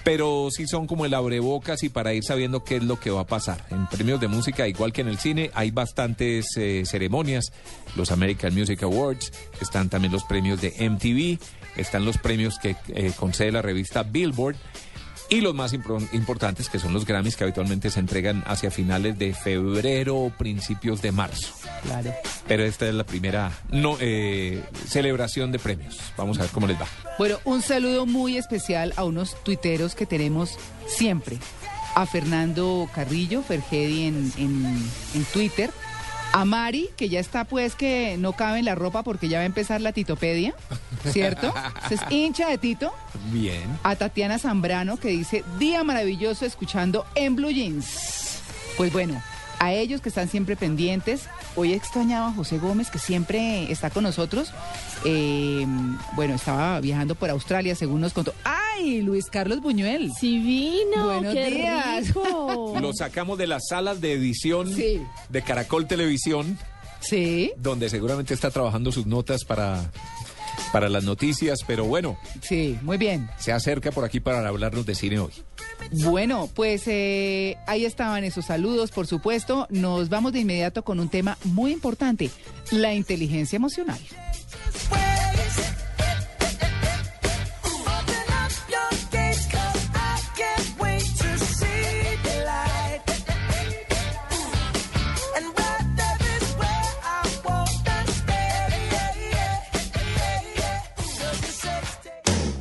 pero 0.04 0.50
sí 0.52 0.68
son 0.68 0.88
como 0.88 1.06
el 1.06 1.14
abrebocas 1.14 1.84
y 1.84 1.90
para 1.90 2.14
ir 2.14 2.24
sabiendo 2.24 2.64
qué 2.64 2.78
es 2.78 2.84
lo 2.84 3.00
que 3.00 3.12
va 3.12 3.22
a 3.22 3.28
pasar. 3.28 3.66
En 3.70 3.88
premios 3.88 4.20
de 4.20 4.28
música, 4.28 4.68
igual 4.68 4.94
que 4.94 5.02
en 5.02 5.08
el 5.08 5.18
cine, 5.18 5.52
hay 5.54 5.72
bastantes 5.72 6.56
eh, 6.58 6.84
ceremonias, 6.86 7.52
los 7.96 8.12
American 8.12 8.54
Music 8.54 8.84
Awards, 8.84 9.32
están 9.62 9.90
también 9.90 10.12
los 10.12 10.24
premios 10.24 10.62
de 10.62 10.74
MTV, 10.90 11.40
están 11.80 12.06
los 12.06 12.18
premios 12.18 12.58
que 12.60 12.76
eh, 12.90 13.12
concede 13.18 13.52
la 13.52 13.62
revista 13.62 14.04
Billboard. 14.04 14.56
Y 15.32 15.42
los 15.42 15.54
más 15.54 15.74
importantes, 15.74 16.70
que 16.70 16.80
son 16.80 16.92
los 16.92 17.06
Grammys, 17.06 17.36
que 17.36 17.44
habitualmente 17.44 17.92
se 17.92 18.00
entregan 18.00 18.44
hacia 18.48 18.72
finales 18.72 19.20
de 19.20 19.34
febrero 19.36 20.18
o 20.18 20.30
principios 20.32 21.04
de 21.04 21.12
marzo. 21.12 21.54
Claro. 21.84 22.12
Pero 22.48 22.64
esta 22.64 22.88
es 22.88 22.96
la 22.96 23.04
primera 23.04 23.52
no, 23.70 23.96
eh, 24.00 24.64
celebración 24.88 25.52
de 25.52 25.60
premios. 25.60 26.00
Vamos 26.18 26.40
a 26.40 26.42
ver 26.42 26.52
cómo 26.52 26.66
les 26.66 26.82
va. 26.82 26.88
Bueno, 27.20 27.38
un 27.46 27.62
saludo 27.62 28.08
muy 28.08 28.38
especial 28.38 28.92
a 28.96 29.04
unos 29.04 29.36
tuiteros 29.44 29.94
que 29.94 30.08
tenemos 30.08 30.58
siempre. 30.88 31.38
A 31.94 32.08
Fernando 32.08 32.90
Carrillo, 32.96 33.44
Fergedi 33.44 34.06
en, 34.06 34.34
en, 34.38 34.66
en 35.14 35.24
Twitter. 35.26 35.70
A 36.32 36.46
Mari, 36.46 36.90
que 36.96 37.10
ya 37.10 37.20
está 37.20 37.44
pues 37.44 37.76
que 37.76 38.16
no 38.20 38.34
cabe 38.34 38.60
en 38.60 38.66
la 38.66 38.76
ropa 38.76 39.04
porque 39.04 39.28
ya 39.30 39.40
va 39.40 39.44
a 39.44 39.46
empezar 39.46 39.82
la 39.82 39.94
titopedia, 39.94 40.54
¿cierto? 41.12 41.54
Es 41.90 42.00
hincha 42.10 42.50
de 42.50 42.58
Tito. 42.58 42.94
Bien. 43.32 43.64
A 43.84 43.96
Tatiana 43.96 44.38
Zambrano, 44.38 44.98
que 44.98 45.10
dice, 45.10 45.44
día 45.58 45.84
maravilloso 45.84 46.46
escuchando 46.46 47.06
en 47.16 47.36
Blue 47.36 47.50
Jeans. 47.50 48.42
Pues 48.78 48.94
bueno, 48.94 49.22
a 49.60 49.74
ellos 49.74 50.02
que 50.02 50.10
están 50.10 50.28
siempre 50.30 50.56
pendientes. 50.56 51.24
Hoy 51.56 51.74
extrañaba 51.74 52.28
a 52.30 52.34
José 52.34 52.58
Gómez, 52.58 52.90
que 52.90 53.00
siempre 53.00 53.72
está 53.72 53.90
con 53.90 54.04
nosotros. 54.04 54.52
Eh, 55.06 55.66
bueno, 56.16 56.36
estaba 56.36 56.80
viajando 56.80 57.16
por 57.16 57.30
Australia, 57.30 57.76
según 57.76 58.02
nos 58.02 58.14
contó. 58.14 58.34
¡Ay, 58.44 59.02
Luis 59.02 59.26
Carlos 59.28 59.62
Buñuel! 59.62 60.12
Sí 60.20 60.40
vino, 60.40 61.06
Buenos 61.06 61.34
qué 61.34 61.50
días. 61.52 62.08
rico. 62.08 62.76
Lo 62.82 62.94
sacamos 62.94 63.38
de 63.38 63.48
las 63.48 63.68
salas 63.70 64.00
de 64.02 64.14
edición 64.14 64.74
Sí. 64.74 65.02
de 65.30 65.42
Caracol 65.42 65.88
Televisión. 65.88 66.58
Sí. 67.02 67.52
Donde 67.58 67.90
seguramente 67.90 68.34
está 68.34 68.52
trabajando 68.52 68.92
sus 68.92 69.06
notas 69.06 69.46
para, 69.46 69.90
para 70.72 70.90
las 70.90 71.04
noticias, 71.04 71.60
pero 71.66 71.86
bueno. 71.86 72.18
Sí, 72.42 72.78
muy 72.82 72.98
bien. 72.98 73.30
Se 73.38 73.52
acerca 73.52 73.92
por 73.92 74.04
aquí 74.06 74.20
para 74.20 74.48
hablarnos 74.48 74.86
de 74.86 74.96
cine 74.96 75.20
hoy. 75.20 75.32
Bueno, 76.04 76.50
pues 76.54 76.84
eh, 76.88 77.58
ahí 77.68 77.86
estaban 77.86 78.24
esos 78.24 78.46
saludos, 78.46 78.92
por 78.92 79.08
supuesto. 79.08 79.68
Nos 79.70 80.10
vamos 80.10 80.34
de 80.34 80.40
inmediato 80.40 80.84
con 80.84 81.00
un 81.00 81.10
tema 81.10 81.38
muy 81.44 81.72
importante, 81.72 82.30
la 82.72 82.94
inteligencia 82.94 83.58
emocional. 83.58 84.00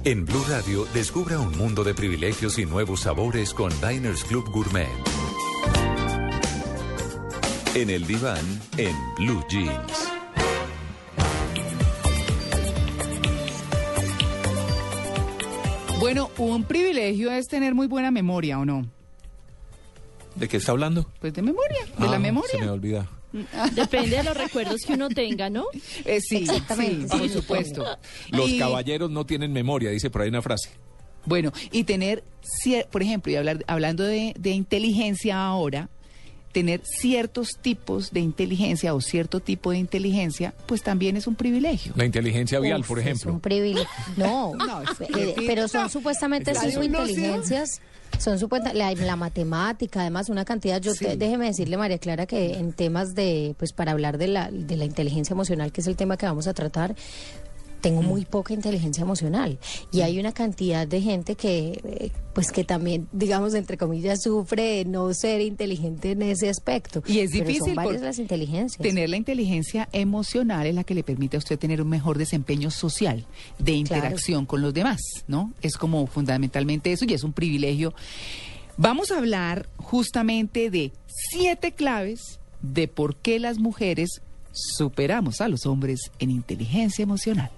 En 0.09 0.24
Blue 0.24 0.43
Radio, 0.48 0.86
descubra 0.94 1.39
un 1.39 1.55
mundo 1.59 1.85
de 1.85 1.93
privilegios 1.93 2.59
y 2.59 2.64
nuevos 2.64 3.01
sabores 3.01 3.52
con 3.52 3.70
Diners 3.86 4.24
Club 4.24 4.48
Gourmet. 4.51 4.89
En 7.74 7.90
el 7.90 8.06
diván, 8.06 8.40
en 8.78 8.97
Blue 9.18 9.44
Jeans. 9.51 10.09
Bueno, 16.01 16.30
un 16.39 16.64
privilegio 16.64 17.30
es 17.30 17.48
tener 17.48 17.74
muy 17.74 17.86
buena 17.86 18.10
memoria, 18.10 18.59
¿o 18.59 18.64
no? 18.64 18.86
¿De 20.36 20.48
qué 20.48 20.56
está 20.59 20.72
hablando? 20.72 21.06
Pues 21.20 21.35
de 21.35 21.43
memoria, 21.43 21.85
de 21.98 22.06
la 22.06 22.16
Ah, 22.16 22.20
memoria. 22.20 22.51
Se 22.52 22.59
me 22.64 22.70
olvida. 22.70 23.09
Depende 23.74 24.16
de 24.16 24.23
los 24.24 24.36
recuerdos 24.36 24.82
que 24.86 24.94
uno 24.94 25.09
tenga, 25.09 25.51
¿no? 25.51 25.65
Eh, 26.05 26.20
sí, 26.20 26.36
Exactamente. 26.39 27.09
sí, 27.09 27.19
por 27.19 27.28
supuesto. 27.28 27.85
Los 28.31 28.51
Y- 28.51 28.59
caballeros 28.59 29.10
no 29.10 29.24
tienen 29.27 29.52
memoria, 29.52 29.90
dice 29.90 30.10
por 30.10 30.23
ahí 30.23 30.28
una 30.28 30.43
frase. 30.43 30.70
Bueno, 31.24 31.52
y 31.73 31.85
tener, 31.85 32.24
cier- 32.65 32.86
por 32.89 33.02
ejemplo, 33.02 33.31
y 33.32 33.36
hablar, 33.36 33.65
hablando 33.66 34.05
de, 34.05 34.35
de 34.39 34.51
inteligencia 34.51 35.44
ahora, 35.44 35.90
tener 36.52 36.81
ciertos 36.85 37.59
tipos 37.60 38.10
de 38.12 38.20
inteligencia 38.20 38.94
o 38.94 39.01
cierto 39.02 39.39
tipo 39.40 39.70
de 39.70 39.78
inteligencia, 39.78 40.55
pues 40.66 40.82
también 40.82 41.16
es 41.19 41.27
un 41.27 41.35
privilegio. 41.35 41.93
La 41.97 42.06
inteligencia 42.06 42.59
vial, 42.60 42.81
Uf, 42.81 42.89
por 42.89 42.98
Es 43.01 43.05
ejemplo. 43.05 43.32
un 43.35 43.40
privilegio. 43.40 43.89
No, 44.16 44.55
No, 44.66 44.82
es 44.82 44.89
eh, 45.15 45.35
pero 45.47 45.69
son 45.69 45.90
supuestamente 45.90 46.55
sí. 46.55 46.66
inteligencias. 46.82 47.81
Son 48.19 48.39
supuesta, 48.39 48.73
la, 48.74 48.93
la 48.95 49.16
matemática, 49.16 50.01
además 50.01 50.28
una 50.28 50.45
cantidad. 50.45 50.81
Yo 50.81 50.93
te- 50.95 51.16
déjeme 51.16 51.47
decirle, 51.47 51.77
María 51.77 51.99
Clara, 51.99 52.27
que 52.27 52.55
en 52.59 52.73
temas 52.73 53.15
de, 53.15 53.55
pues 53.59 53.73
para 53.73 53.93
hablar 53.93 54.19
de 54.19 54.27
la, 54.28 54.51
de 54.51 54.77
la 54.77 54.85
inteligencia 54.85 55.35
emocional, 55.35 55.70
que 55.73 55.81
es 55.81 55.86
el 55.86 55.97
tema 55.97 56.16
que 56.16 56.27
vamos 56.27 56.49
a 56.49 56.53
tratar, 56.55 56.97
tengo 57.80 58.02
muy 58.02 58.24
poca 58.24 58.55
inteligencia 58.55 59.02
emocional 59.02 59.59
y 59.92 60.00
hay 60.00 60.18
una 60.18 60.32
cantidad 60.32 60.86
de 60.86 61.00
gente 61.00 61.34
que 61.34 61.80
eh, 61.84 62.10
pues 62.32 62.52
que 62.52 62.64
también 62.64 63.09
digamos 63.12 63.55
entre 63.55 63.76
comillas 63.76 64.22
sufre 64.22 64.62
de 64.62 64.84
no 64.84 65.12
ser 65.14 65.40
inteligente 65.40 66.12
en 66.12 66.22
ese 66.22 66.48
aspecto 66.48 67.02
Y 67.06 67.20
es 67.20 67.30
Pero 67.30 67.44
difícil 67.44 67.74
son 67.74 67.74
varias 67.74 68.02
las 68.02 68.18
inteligencias 68.18 68.82
Tener 68.82 69.09
la 69.09 69.16
inteligencia 69.16 69.88
emocional 69.92 70.66
es 70.66 70.74
la 70.74 70.84
que 70.84 70.94
le 70.94 71.02
permite 71.02 71.36
a 71.36 71.38
usted 71.38 71.59
tener 71.59 71.82
un 71.82 71.88
mejor 71.88 72.18
desempeño 72.18 72.70
social, 72.70 73.26
de 73.59 73.72
interacción 73.72 74.46
con 74.46 74.62
los 74.62 74.74
demás, 74.74 75.00
¿no? 75.26 75.52
Es 75.62 75.76
como 75.76 76.06
fundamentalmente 76.06 76.92
eso 76.92 77.05
y 77.06 77.14
es 77.14 77.24
un 77.24 77.32
privilegio. 77.32 77.94
Vamos 78.76 79.10
a 79.10 79.18
hablar 79.18 79.68
justamente 79.76 80.70
de 80.70 80.92
siete 81.06 81.72
claves 81.72 82.40
de 82.62 82.88
por 82.88 83.16
qué 83.16 83.38
las 83.38 83.59
mujeres 83.59 84.22
superamos 84.52 85.40
a 85.40 85.48
los 85.48 85.66
hombres 85.66 86.00
en 86.18 86.30
inteligencia 86.30 87.02
emocional. 87.02 87.50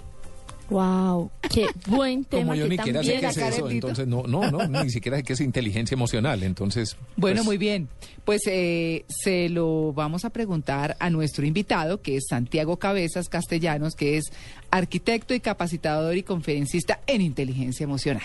Wow, 0.70 1.32
qué 1.52 1.66
buen 1.88 2.24
tema. 2.24 2.42
Como 2.42 2.54
yo 2.54 2.64
que 2.64 2.70
ni 2.70 2.76
siquiera 2.76 3.02
sé 3.02 3.18
qué 3.18 3.26
es 3.26 3.36
eso, 3.36 3.68
entonces 3.68 4.06
no, 4.06 4.22
no, 4.22 4.50
no, 4.50 4.68
ni 4.84 4.90
siquiera 4.90 5.16
sé 5.16 5.24
qué 5.24 5.32
es 5.32 5.40
inteligencia 5.40 5.96
emocional, 5.96 6.44
entonces. 6.44 6.96
Bueno, 7.16 7.38
pues, 7.38 7.46
muy 7.46 7.58
bien. 7.58 7.88
Pues 8.24 8.42
eh, 8.46 9.04
se 9.08 9.48
lo 9.48 9.92
vamos 9.92 10.24
a 10.24 10.30
preguntar 10.30 10.96
a 11.00 11.10
nuestro 11.10 11.44
invitado, 11.44 12.02
que 12.02 12.16
es 12.16 12.26
Santiago 12.28 12.78
Cabezas 12.78 13.28
Castellanos, 13.28 13.96
que 13.96 14.16
es 14.16 14.32
arquitecto 14.70 15.34
y 15.34 15.40
capacitador 15.40 16.16
y 16.16 16.22
conferencista 16.22 17.00
en 17.08 17.20
inteligencia 17.20 17.82
emocional. 17.82 18.22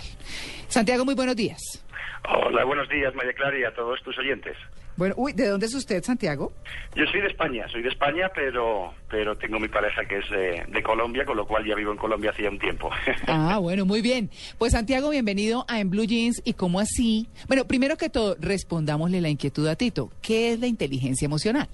Santiago, 0.67 1.03
muy 1.03 1.15
buenos 1.15 1.35
días. 1.35 1.83
Hola, 2.27 2.63
buenos 2.63 2.87
días, 2.89 3.13
María 3.15 3.33
Clara, 3.33 3.57
y 3.59 3.63
a 3.63 3.73
todos 3.73 4.01
tus 4.03 4.17
oyentes. 4.19 4.55
Bueno, 4.97 5.15
uy, 5.17 5.33
¿de 5.33 5.47
dónde 5.47 5.65
es 5.65 5.73
usted, 5.73 6.01
Santiago? 6.03 6.53
Yo 6.95 7.05
soy 7.07 7.21
de 7.21 7.27
España, 7.27 7.67
soy 7.67 7.81
de 7.81 7.89
España, 7.89 8.31
pero 8.33 8.93
pero 9.09 9.37
tengo 9.37 9.59
mi 9.59 9.67
pareja 9.67 10.05
que 10.05 10.19
es 10.19 10.29
de, 10.29 10.63
de 10.67 10.83
Colombia, 10.83 11.25
con 11.25 11.35
lo 11.35 11.45
cual 11.45 11.65
ya 11.65 11.75
vivo 11.75 11.91
en 11.91 11.97
Colombia 11.97 12.31
hacía 12.31 12.49
un 12.49 12.59
tiempo. 12.59 12.89
Ah, 13.27 13.57
bueno, 13.59 13.85
muy 13.85 14.01
bien. 14.01 14.29
Pues 14.57 14.73
Santiago, 14.73 15.09
bienvenido 15.09 15.65
a 15.67 15.79
En 15.79 15.89
Blue 15.89 16.05
Jeans. 16.05 16.41
¿Y 16.45 16.53
cómo 16.53 16.79
así? 16.79 17.27
Bueno, 17.47 17.65
primero 17.65 17.97
que 17.97 18.09
todo, 18.09 18.35
respondámosle 18.39 19.19
la 19.21 19.29
inquietud 19.29 19.67
a 19.67 19.75
Tito. 19.75 20.11
¿Qué 20.21 20.53
es 20.53 20.59
la 20.59 20.67
inteligencia 20.67 21.25
emocional? 21.25 21.67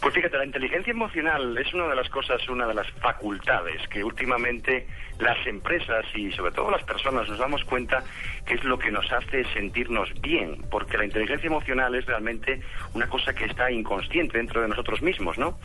Pues 0.00 0.14
fíjate, 0.14 0.36
la 0.36 0.44
inteligencia 0.44 0.90
emocional 0.90 1.56
es 1.58 1.72
una 1.72 1.88
de 1.88 1.96
las 1.96 2.08
cosas, 2.08 2.46
una 2.48 2.66
de 2.66 2.74
las 2.74 2.90
facultades 3.00 3.86
que 3.88 4.02
últimamente 4.02 4.86
las 5.22 5.46
empresas 5.46 6.04
y 6.14 6.30
sobre 6.32 6.52
todo 6.52 6.70
las 6.70 6.82
personas 6.84 7.28
nos 7.28 7.38
damos 7.38 7.64
cuenta 7.64 8.02
que 8.44 8.54
es 8.54 8.64
lo 8.64 8.78
que 8.78 8.90
nos 8.90 9.10
hace 9.12 9.44
sentirnos 9.54 10.12
bien, 10.20 10.56
porque 10.70 10.98
la 10.98 11.04
inteligencia 11.04 11.46
emocional 11.46 11.94
es 11.94 12.04
realmente 12.06 12.60
una 12.94 13.08
cosa 13.08 13.32
que 13.34 13.44
está 13.44 13.70
inconsciente 13.70 14.38
dentro 14.38 14.60
de 14.62 14.68
nosotros 14.68 15.00
mismos, 15.00 15.38
¿no? 15.38 15.58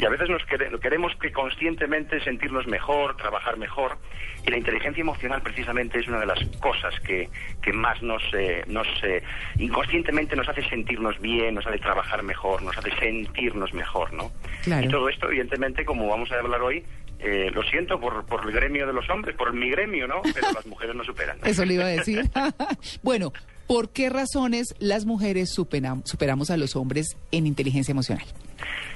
Y 0.00 0.04
a 0.04 0.08
veces 0.08 0.28
nos 0.30 0.42
quere- 0.46 0.70
queremos 0.80 1.14
que 1.16 1.30
conscientemente 1.30 2.20
sentirnos 2.24 2.66
mejor, 2.66 3.16
trabajar 3.16 3.56
mejor, 3.58 3.98
y 4.46 4.50
la 4.50 4.56
inteligencia 4.56 5.00
emocional 5.02 5.40
precisamente 5.42 6.00
es 6.00 6.08
una 6.08 6.18
de 6.20 6.26
las 6.26 6.42
cosas 6.60 6.98
que, 7.00 7.28
que 7.62 7.72
más 7.72 8.02
nos, 8.02 8.22
eh, 8.34 8.64
nos 8.66 8.88
eh, 9.04 9.22
inconscientemente 9.58 10.34
nos 10.36 10.48
hace 10.48 10.62
sentirnos 10.68 11.20
bien, 11.20 11.54
nos 11.54 11.66
hace 11.66 11.78
trabajar 11.78 12.22
mejor, 12.22 12.62
nos 12.62 12.76
hace 12.76 12.90
sentirnos 12.98 13.72
mejor, 13.74 14.12
¿no? 14.12 14.32
Claro. 14.64 14.84
Y 14.84 14.88
todo 14.88 15.08
esto, 15.08 15.28
evidentemente, 15.28 15.84
como 15.84 16.08
vamos 16.08 16.32
a 16.32 16.38
hablar 16.38 16.60
hoy, 16.62 16.84
eh, 17.22 17.50
lo 17.52 17.62
siento 17.62 17.98
por, 18.00 18.24
por 18.26 18.44
el 18.44 18.52
gremio 18.52 18.86
de 18.86 18.92
los 18.92 19.08
hombres, 19.10 19.36
por 19.36 19.52
mi 19.52 19.70
gremio, 19.70 20.06
¿no? 20.06 20.22
Pero 20.34 20.52
las 20.52 20.66
mujeres 20.66 20.94
no 20.96 21.04
superan. 21.04 21.38
Eso 21.44 21.64
le 21.64 21.74
iba 21.74 21.84
a 21.84 21.88
decir. 21.88 22.28
bueno, 23.02 23.32
¿por 23.66 23.90
qué 23.90 24.10
razones 24.10 24.74
las 24.78 25.06
mujeres 25.06 25.56
superam- 25.56 26.02
superamos 26.04 26.50
a 26.50 26.56
los 26.56 26.74
hombres 26.76 27.16
en 27.30 27.46
inteligencia 27.46 27.92
emocional? 27.92 28.24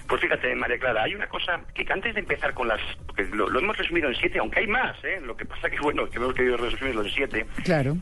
Pues 0.09 0.20
fíjate, 0.20 0.55
María 0.55 0.78
Clara, 0.78 1.03
hay 1.03 1.15
una 1.15 1.27
cosa 1.27 1.61
que 1.74 1.85
antes 1.93 2.15
de 2.15 2.20
empezar 2.20 2.55
con 2.55 2.69
las... 2.69 2.81
Porque 3.07 3.24
lo, 3.24 3.49
lo 3.49 3.59
hemos 3.59 3.77
resumido 3.77 4.09
en 4.09 4.15
siete, 4.15 4.39
aunque 4.39 4.61
hay 4.61 4.66
más, 4.69 4.97
¿eh? 5.05 5.20
Lo 5.20 5.37
que 5.37 5.45
pasa 5.45 5.69
que, 5.69 5.78
bueno, 5.81 6.09
que 6.09 6.16
hemos 6.19 6.33
querido 6.35 6.57
resumirlo 6.57 7.03
en 7.03 7.11
siete. 7.11 7.47
Claro. 7.65 7.97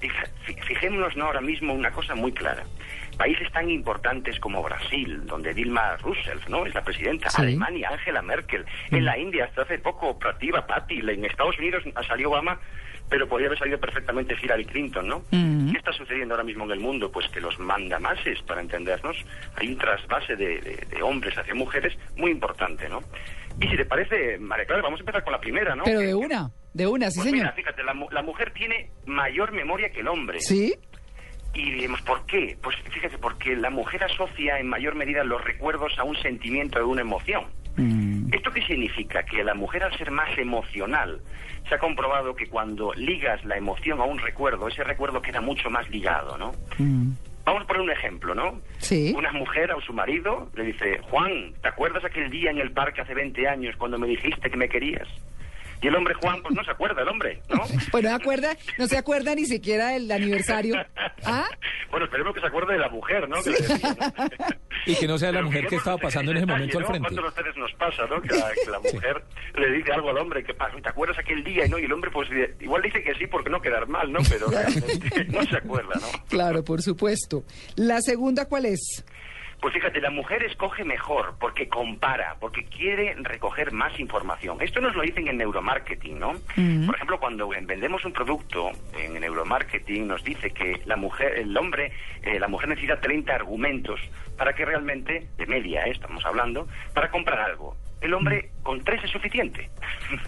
Fijémonos 0.66 1.16
¿no? 1.16 1.24
ahora 1.26 1.40
mismo 1.40 1.72
una 1.72 1.90
cosa 1.92 2.14
muy 2.14 2.32
clara. 2.32 2.62
Países 3.16 3.50
tan 3.52 3.70
importantes 3.70 4.38
como 4.40 4.62
Brasil, 4.62 5.24
donde 5.26 5.54
Dilma 5.54 5.96
Rousseff 5.98 6.46
¿no? 6.48 6.66
es 6.66 6.74
la 6.74 6.82
presidenta, 6.84 7.30
Sí. 7.30 7.42
Alemania, 7.42 7.88
Angela 7.92 8.20
Merkel, 8.22 8.64
en 8.90 9.04
la 9.04 9.16
India 9.16 9.44
hasta 9.44 9.62
hace 9.62 9.78
poco 9.78 10.18
Prativa 10.18 10.66
Patil, 10.66 11.08
en 11.08 11.24
Estados 11.24 11.56
Unidos 11.58 11.84
salió 12.06 12.30
Obama, 12.30 12.58
pero 13.08 13.28
podría 13.28 13.48
haber 13.48 13.58
salido 13.58 13.78
perfectamente 13.78 14.34
Hillary 14.42 14.64
Clinton, 14.64 15.06
¿no? 15.08 15.22
¿Qué 15.30 15.78
está 15.78 15.92
sucediendo 15.92 16.34
ahora 16.34 16.44
mismo 16.44 16.64
en 16.64 16.70
el 16.72 16.80
mundo? 16.80 17.10
Pues 17.12 17.28
que 17.28 17.40
los 17.40 17.58
mandamases, 17.58 18.40
para 18.42 18.60
entendernos, 18.60 19.16
hay 19.56 19.68
un 19.68 19.78
trasvase 19.78 20.36
de, 20.36 20.60
de- 20.60 20.86
de 20.90 21.02
hombres 21.02 21.36
hacia 21.36 21.54
mujeres 21.54 21.96
muy 22.16 22.30
importante, 22.30 22.88
¿no? 22.88 23.00
Y 23.60 23.68
si 23.68 23.76
te 23.76 23.84
parece, 23.84 24.38
María 24.38 24.64
Clara, 24.64 24.82
vamos 24.82 24.98
a 25.00 25.02
empezar 25.02 25.22
con 25.22 25.32
la 25.32 25.40
primera, 25.40 25.76
¿no? 25.76 25.84
Pero 25.84 26.00
de 26.00 26.14
una, 26.14 26.50
de 26.72 26.86
una, 26.86 27.10
sí, 27.10 27.20
pues 27.20 27.32
mira, 27.32 27.44
señor. 27.50 27.54
fíjate, 27.54 27.82
la, 27.84 27.94
mu- 27.94 28.10
la 28.10 28.22
mujer 28.22 28.52
tiene 28.52 28.90
mayor 29.06 29.52
memoria 29.52 29.90
que 29.90 30.00
el 30.00 30.08
hombre. 30.08 30.40
¿Sí? 30.40 30.74
Y 31.54 31.70
diremos, 31.70 32.02
¿por 32.02 32.26
qué? 32.26 32.56
Pues 32.60 32.74
fíjate, 32.90 33.16
porque 33.18 33.54
la 33.54 33.70
mujer 33.70 34.02
asocia 34.02 34.58
en 34.58 34.66
mayor 34.66 34.96
medida 34.96 35.22
los 35.22 35.42
recuerdos 35.44 35.96
a 35.98 36.02
un 36.02 36.16
sentimiento, 36.16 36.80
a 36.80 36.84
una 36.84 37.02
emoción. 37.02 37.44
¿Esto 37.76 38.50
qué 38.52 38.62
significa? 38.62 39.22
Que 39.24 39.42
la 39.42 39.54
mujer 39.54 39.82
al 39.82 39.96
ser 39.98 40.10
más 40.10 40.36
emocional, 40.38 41.20
se 41.68 41.74
ha 41.74 41.78
comprobado 41.78 42.34
que 42.34 42.46
cuando 42.48 42.92
ligas 42.94 43.44
la 43.44 43.56
emoción 43.56 44.00
a 44.00 44.04
un 44.04 44.18
recuerdo, 44.18 44.68
ese 44.68 44.84
recuerdo 44.84 45.20
queda 45.22 45.40
mucho 45.40 45.70
más 45.70 45.88
ligado, 45.90 46.36
¿no? 46.38 46.52
Vamos 47.44 47.62
a 47.62 47.66
poner 47.66 47.82
un 47.82 47.90
ejemplo, 47.90 48.34
¿no? 48.34 48.60
Sí. 48.78 49.12
Una 49.16 49.32
mujer 49.32 49.70
a 49.70 49.80
su 49.84 49.92
marido 49.92 50.50
le 50.54 50.64
dice, 50.64 50.98
Juan, 51.10 51.52
¿te 51.60 51.68
acuerdas 51.68 52.04
aquel 52.04 52.30
día 52.30 52.50
en 52.50 52.58
el 52.58 52.70
parque 52.72 53.02
hace 53.02 53.14
20 53.14 53.46
años 53.48 53.76
cuando 53.76 53.98
me 53.98 54.06
dijiste 54.06 54.50
que 54.50 54.56
me 54.56 54.68
querías? 54.68 55.08
Y 55.82 55.88
el 55.88 55.96
hombre 55.96 56.14
Juan, 56.14 56.40
pues 56.42 56.54
no 56.54 56.64
se 56.64 56.70
acuerda 56.70 57.02
el 57.02 57.08
hombre, 57.08 57.40
¿no? 57.48 57.62
Pues 57.90 58.02
no 58.02 58.10
se 58.10 58.14
acuerda, 58.14 58.56
no 58.78 58.86
se 58.86 58.96
acuerda 58.96 59.34
ni 59.34 59.44
siquiera 59.44 59.88
del 59.88 60.10
aniversario. 60.10 60.74
¿Ah? 61.24 61.46
Bueno, 61.90 62.06
esperemos 62.06 62.34
que 62.34 62.40
se 62.40 62.46
acuerde 62.46 62.72
de 62.74 62.78
la 62.80 62.88
mujer, 62.88 63.28
¿no? 63.28 63.42
Que 63.42 63.50
le 63.50 63.58
decía, 63.60 63.96
¿no? 63.96 64.28
Y 64.86 64.96
que 64.96 65.06
no 65.06 65.16
sea 65.16 65.30
la 65.30 65.38
Pero 65.38 65.46
mujer 65.46 65.66
que 65.66 65.76
estaba 65.76 65.96
pasando 65.96 66.30
en 66.32 66.38
ese 66.38 66.46
detalle, 66.46 66.58
momento 66.58 66.78
al 66.78 66.82
¿no? 66.84 66.88
frente. 66.90 67.08
¿Cuántas 67.14 67.44
veces 67.44 67.56
nos 67.56 67.72
pasa, 67.74 68.06
no? 68.06 68.20
Que 68.20 68.34
la, 68.34 68.52
que 68.52 68.70
la 68.70 68.78
mujer 68.80 69.24
le 69.54 69.70
dice 69.72 69.92
algo 69.92 70.10
al 70.10 70.18
hombre, 70.18 70.44
que 70.44 70.52
pasa, 70.52 70.76
¿te 70.82 70.88
acuerdas 70.88 71.18
aquel 71.18 71.42
día? 71.42 71.66
¿no? 71.68 71.78
Y 71.78 71.84
el 71.84 71.92
hombre, 71.92 72.10
pues, 72.10 72.28
igual 72.60 72.82
dice 72.82 73.02
que 73.02 73.14
sí 73.14 73.26
porque 73.26 73.48
no 73.50 73.60
quedar 73.62 73.86
mal, 73.88 74.12
¿no? 74.12 74.20
Pero 74.28 74.48
realmente 74.48 75.24
no 75.26 75.42
se 75.44 75.56
acuerda, 75.56 75.94
¿no? 75.94 76.24
Claro, 76.28 76.62
por 76.64 76.82
supuesto. 76.82 77.44
¿La 77.76 78.00
segunda 78.02 78.46
cuál 78.46 78.66
es? 78.66 79.04
Pues 79.64 79.72
fíjate, 79.72 79.98
la 80.02 80.10
mujer 80.10 80.42
escoge 80.42 80.84
mejor 80.84 81.36
porque 81.40 81.68
compara, 81.68 82.36
porque 82.38 82.66
quiere 82.66 83.14
recoger 83.14 83.72
más 83.72 83.98
información. 83.98 84.60
Esto 84.60 84.78
nos 84.82 84.94
lo 84.94 85.00
dicen 85.00 85.26
en 85.26 85.38
neuromarketing, 85.38 86.18
¿no? 86.18 86.32
Por 86.84 86.94
ejemplo, 86.94 87.18
cuando 87.18 87.48
vendemos 87.48 88.04
un 88.04 88.12
producto 88.12 88.72
en 88.92 89.18
neuromarketing 89.18 90.06
nos 90.06 90.22
dice 90.22 90.50
que 90.50 90.82
la 90.84 90.96
mujer, 90.96 91.38
el 91.38 91.56
hombre, 91.56 91.92
eh, 92.20 92.38
la 92.38 92.46
mujer 92.46 92.68
necesita 92.68 93.00
30 93.00 93.34
argumentos 93.34 93.98
para 94.36 94.52
que 94.52 94.66
realmente, 94.66 95.28
de 95.38 95.46
media, 95.46 95.86
¿eh? 95.86 95.92
estamos 95.92 96.22
hablando, 96.26 96.68
para 96.92 97.10
comprar 97.10 97.40
algo. 97.40 97.74
El 98.04 98.12
hombre 98.12 98.50
con 98.62 98.84
tres 98.84 99.02
es 99.02 99.10
suficiente. 99.10 99.70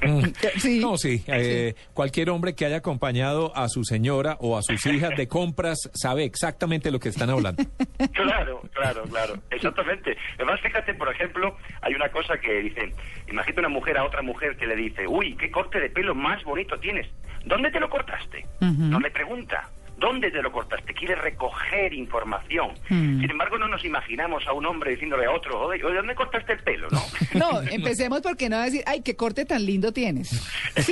Mm. 0.03 0.81
No, 0.81 0.97
sí. 0.97 1.23
eh, 1.27 1.74
cualquier 1.93 2.31
hombre 2.31 2.55
que 2.55 2.65
haya 2.65 2.78
acompañado 2.78 3.55
a 3.55 3.69
su 3.69 3.85
señora 3.85 4.39
o 4.40 4.57
a 4.57 4.62
sus 4.62 4.85
hijas 4.86 5.11
de 5.15 5.28
compras 5.28 5.90
sabe 5.93 6.24
exactamente 6.24 6.90
lo 6.90 6.98
que 6.98 7.11
están 7.11 7.28
hablando. 7.31 7.62
Claro, 8.12 8.62
claro, 8.73 9.03
claro, 9.05 9.35
exactamente. 9.51 10.16
Además, 10.36 10.61
fíjate, 10.61 10.94
por 10.94 11.11
ejemplo, 11.12 11.57
hay 11.81 11.94
una 11.94 12.09
cosa 12.11 12.39
que 12.39 12.61
dice, 12.62 12.93
imagínate 13.28 13.61
una 13.61 13.69
mujer 13.69 13.97
a 13.98 14.05
otra 14.05 14.23
mujer 14.23 14.57
que 14.57 14.66
le 14.66 14.74
dice, 14.77 15.07
uy, 15.07 15.35
qué 15.36 15.51
corte 15.51 15.81
de 15.81 15.90
pelo 15.90 16.15
más 16.15 16.43
bonito 16.44 16.78
tienes. 16.78 17.07
¿Dónde 17.44 17.70
te 17.70 17.81
lo 17.81 17.89
cortaste? 17.89 18.44
No 18.61 19.01
le 19.01 19.11
pregunta. 19.11 19.70
¿Dónde 19.98 20.31
te 20.31 20.43
lo 20.43 20.52
cortaste? 20.52 20.93
Quiere 20.93 21.14
recoger 21.14 21.93
información. 21.94 22.73
Mm. 22.90 23.20
Sin 23.20 23.31
embargo, 23.31 23.56
no 23.59 23.66
nos 23.68 23.85
imaginamos 23.85 24.47
a 24.47 24.52
un 24.52 24.66
hombre 24.66 24.90
diciéndole 24.93 25.24
a 25.27 25.31
otro, 25.32 25.59
oye, 25.68 25.81
¿dónde 25.82 26.14
cortaste 26.14 26.52
el 26.52 26.59
pelo? 26.60 26.89
¿No? 26.90 27.01
No, 27.35 27.62
empecemos 27.62 28.20
porque 28.23 28.48
no 28.48 28.56
va 28.56 28.62
a 28.62 28.66
decir, 28.66 28.82
ay, 28.86 29.02
qué 29.02 29.14
corte 29.16 29.44
tan 29.44 29.64
lindo 29.66 29.93
tienes. 29.93 30.31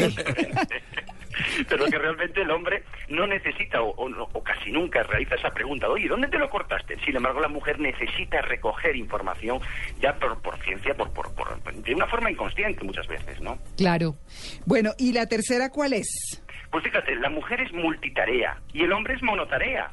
Pero 1.68 1.86
que 1.86 1.98
realmente 1.98 2.42
el 2.42 2.50
hombre 2.52 2.84
no 3.08 3.26
necesita 3.26 3.82
o, 3.82 3.90
o 3.90 4.28
o 4.32 4.42
casi 4.44 4.70
nunca 4.70 5.02
realiza 5.02 5.34
esa 5.34 5.50
pregunta, 5.50 5.88
oye, 5.88 6.06
¿dónde 6.06 6.28
te 6.28 6.38
lo 6.38 6.48
cortaste? 6.48 6.96
Sin 7.04 7.16
embargo, 7.16 7.40
la 7.40 7.48
mujer 7.48 7.80
necesita 7.80 8.40
recoger 8.40 8.94
información 8.94 9.58
ya 10.00 10.14
por, 10.14 10.40
por 10.42 10.56
ciencia, 10.62 10.94
por, 10.94 11.12
por, 11.12 11.32
por- 11.34 11.54
de 11.74 11.94
una 11.94 12.06
forma 12.06 12.30
inconsciente 12.30 12.84
muchas 12.84 13.06
veces, 13.08 13.40
¿no? 13.40 13.58
Claro. 13.76 14.16
Bueno, 14.64 14.92
¿y 14.96 15.12
la 15.12 15.26
tercera 15.26 15.70
cuál 15.70 15.94
es? 15.94 16.40
Pues 16.74 16.82
fíjate, 16.82 17.14
la 17.14 17.30
mujer 17.30 17.60
es 17.60 17.72
multitarea 17.72 18.60
y 18.72 18.82
el 18.82 18.92
hombre 18.92 19.14
es 19.14 19.22
monotarea. 19.22 19.92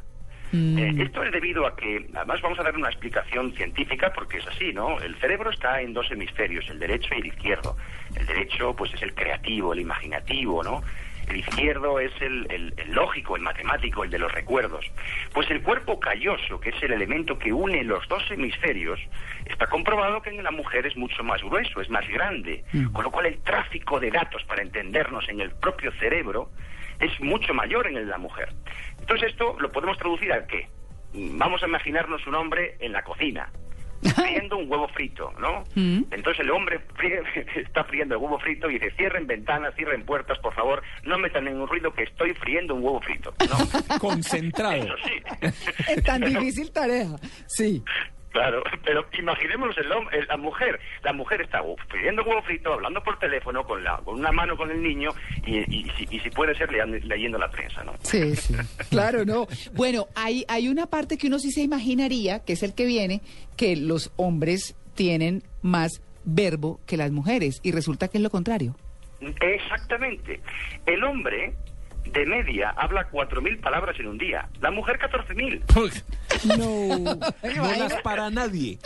Mm. 0.51 0.79
Eh, 0.79 1.03
esto 1.03 1.23
es 1.23 1.31
debido 1.31 1.67
a 1.67 1.75
que, 1.75 2.09
además 2.15 2.41
vamos 2.41 2.57
a 2.57 2.63
dar 2.63 2.75
una 2.75 2.89
explicación 2.89 3.53
científica 3.53 4.11
porque 4.11 4.39
es 4.39 4.47
así, 4.47 4.73
¿no? 4.73 4.99
El 4.99 5.15
cerebro 5.17 5.51
está 5.51 5.79
en 5.79 5.93
dos 5.93 6.09
hemisferios, 6.09 6.67
el 6.71 6.79
derecho 6.79 7.13
y 7.13 7.19
el 7.19 7.27
izquierdo. 7.27 7.77
El 8.15 8.25
derecho, 8.25 8.75
pues, 8.75 8.91
es 8.95 9.03
el 9.03 9.13
creativo, 9.13 9.73
el 9.73 9.81
imaginativo, 9.81 10.63
¿no? 10.63 10.81
El 11.31 11.37
izquierdo 11.39 11.99
es 11.99 12.11
el, 12.21 12.45
el- 12.51 12.73
el 12.77 12.91
lógico, 12.93 13.35
el 13.37 13.41
matemático, 13.41 14.03
el 14.03 14.09
de 14.11 14.19
los 14.19 14.31
recuerdos. 14.31 14.85
Pues 15.33 15.49
el 15.49 15.61
cuerpo 15.63 15.99
calloso, 15.99 16.59
que 16.59 16.69
es 16.69 16.83
el 16.83 16.91
elemento 16.91 17.39
que 17.39 17.53
une 17.53 17.83
los 17.85 18.05
dos 18.09 18.23
hemisferios, 18.31 18.99
está 19.45 19.67
comprobado 19.67 20.21
que 20.21 20.29
en 20.29 20.43
la 20.43 20.51
mujer 20.51 20.85
es 20.85 20.95
mucho 20.97 21.23
más 21.23 21.41
grueso, 21.41 21.79
es 21.81 21.89
más 21.89 22.07
grande. 22.09 22.63
Con 22.91 23.03
lo 23.05 23.11
cual 23.11 23.27
el 23.27 23.39
tráfico 23.41 23.99
de 23.99 24.11
datos 24.11 24.43
para 24.43 24.61
entendernos 24.61 25.27
en 25.29 25.39
el 25.39 25.51
propio 25.51 25.91
cerebro 25.93 26.49
es 26.99 27.17
mucho 27.21 27.53
mayor 27.53 27.87
en 27.87 28.09
la 28.09 28.17
mujer. 28.17 28.49
Entonces 28.99 29.29
esto 29.31 29.55
lo 29.59 29.71
podemos 29.71 29.97
traducir 29.97 30.31
a 30.33 30.45
qué? 30.45 30.67
Mm, 31.13 31.37
Vamos 31.37 31.63
a 31.63 31.67
imaginarnos 31.67 32.27
un 32.27 32.35
hombre 32.35 32.75
en 32.79 32.91
la 32.91 33.03
cocina, 33.03 33.49
friendo 34.01 34.57
un 34.57 34.69
huevo 34.71 34.87
frito, 34.89 35.31
¿no? 35.39 35.63
Entonces 35.75 36.39
el 36.39 36.51
hombre 36.51 36.79
fríe- 36.95 37.23
está 37.55 37.83
friendo 37.83 38.15
el 38.15 38.21
huevo 38.21 38.39
frito 38.39 38.69
y 38.69 38.73
dice, 38.79 38.91
cierren 38.97 39.27
ventanas, 39.27 39.73
cierren 39.75 40.03
puertas, 40.05 40.37
por 40.39 40.53
favor, 40.53 40.81
no 41.03 41.17
metan 41.19 41.45
ningún 41.45 41.67
ruido 41.67 41.93
que 41.93 42.03
estoy 42.03 42.33
friendo 42.33 42.75
un 42.75 42.83
huevo 42.83 43.01
frito. 43.01 43.33
¿no? 43.49 43.97
Concentrado. 43.99 44.75
Eso 44.75 44.93
sí. 45.05 45.47
Es 45.89 46.03
tan 46.03 46.21
difícil 46.21 46.71
tarea. 46.71 47.07
Sí. 47.47 47.83
Claro, 48.31 48.63
pero 48.85 49.05
imaginémonos 49.17 49.77
el 49.77 49.85
el- 50.11 50.27
la 50.27 50.37
mujer. 50.37 50.79
La 51.03 51.13
mujer 51.13 51.41
está 51.41 51.61
friendo 51.89 52.23
huevo 52.23 52.41
frito, 52.43 52.73
hablando 52.73 53.03
por 53.03 53.19
teléfono, 53.19 53.63
con, 53.63 53.83
la, 53.83 53.97
con 53.97 54.19
una 54.19 54.31
mano 54.31 54.55
con 54.57 54.71
el 54.71 54.81
niño 54.81 55.09
y, 55.45 55.57
y 55.59 55.89
si, 55.97 56.07
y 56.09 56.19
si 56.19 56.29
puede 56.29 56.55
ser 56.55 56.71
leando- 56.71 56.97
leyendo 57.05 57.37
la 57.37 57.49
prensa, 57.49 57.83
¿no? 57.83 57.93
Sí, 58.03 58.35
sí. 58.35 58.55
Claro, 58.89 59.25
no. 59.25 59.47
Bueno, 59.73 60.07
hay, 60.15 60.45
hay 60.47 60.67
una 60.69 60.87
parte 60.87 61.17
que 61.17 61.27
uno 61.27 61.39
sí 61.39 61.51
se 61.51 61.61
imaginaría, 61.61 62.39
que 62.45 62.53
es 62.53 62.63
el 62.63 62.73
que 62.75 62.85
viene, 62.85 63.21
que 63.57 63.75
los 63.75 64.11
hombres 64.15 64.75
tienen 64.95 65.43
más 65.61 66.01
verbo 66.23 66.79
que 66.85 66.97
las 66.97 67.11
mujeres 67.11 67.59
y 67.63 67.71
resulta 67.71 68.07
que 68.07 68.17
es 68.17 68.23
lo 68.23 68.29
contrario. 68.29 68.75
Exactamente. 69.39 70.39
El 70.85 71.03
hombre 71.03 71.53
de 72.05 72.25
media 72.25 72.69
habla 72.71 73.09
4.000 73.09 73.61
palabras 73.61 73.99
en 73.99 74.07
un 74.07 74.17
día. 74.17 74.47
La 74.59 74.71
mujer 74.71 74.99
14.000. 74.99 75.61
No, 76.57 77.15
no 77.55 77.75
las 77.77 78.01
para 78.01 78.29
nadie. 78.29 78.79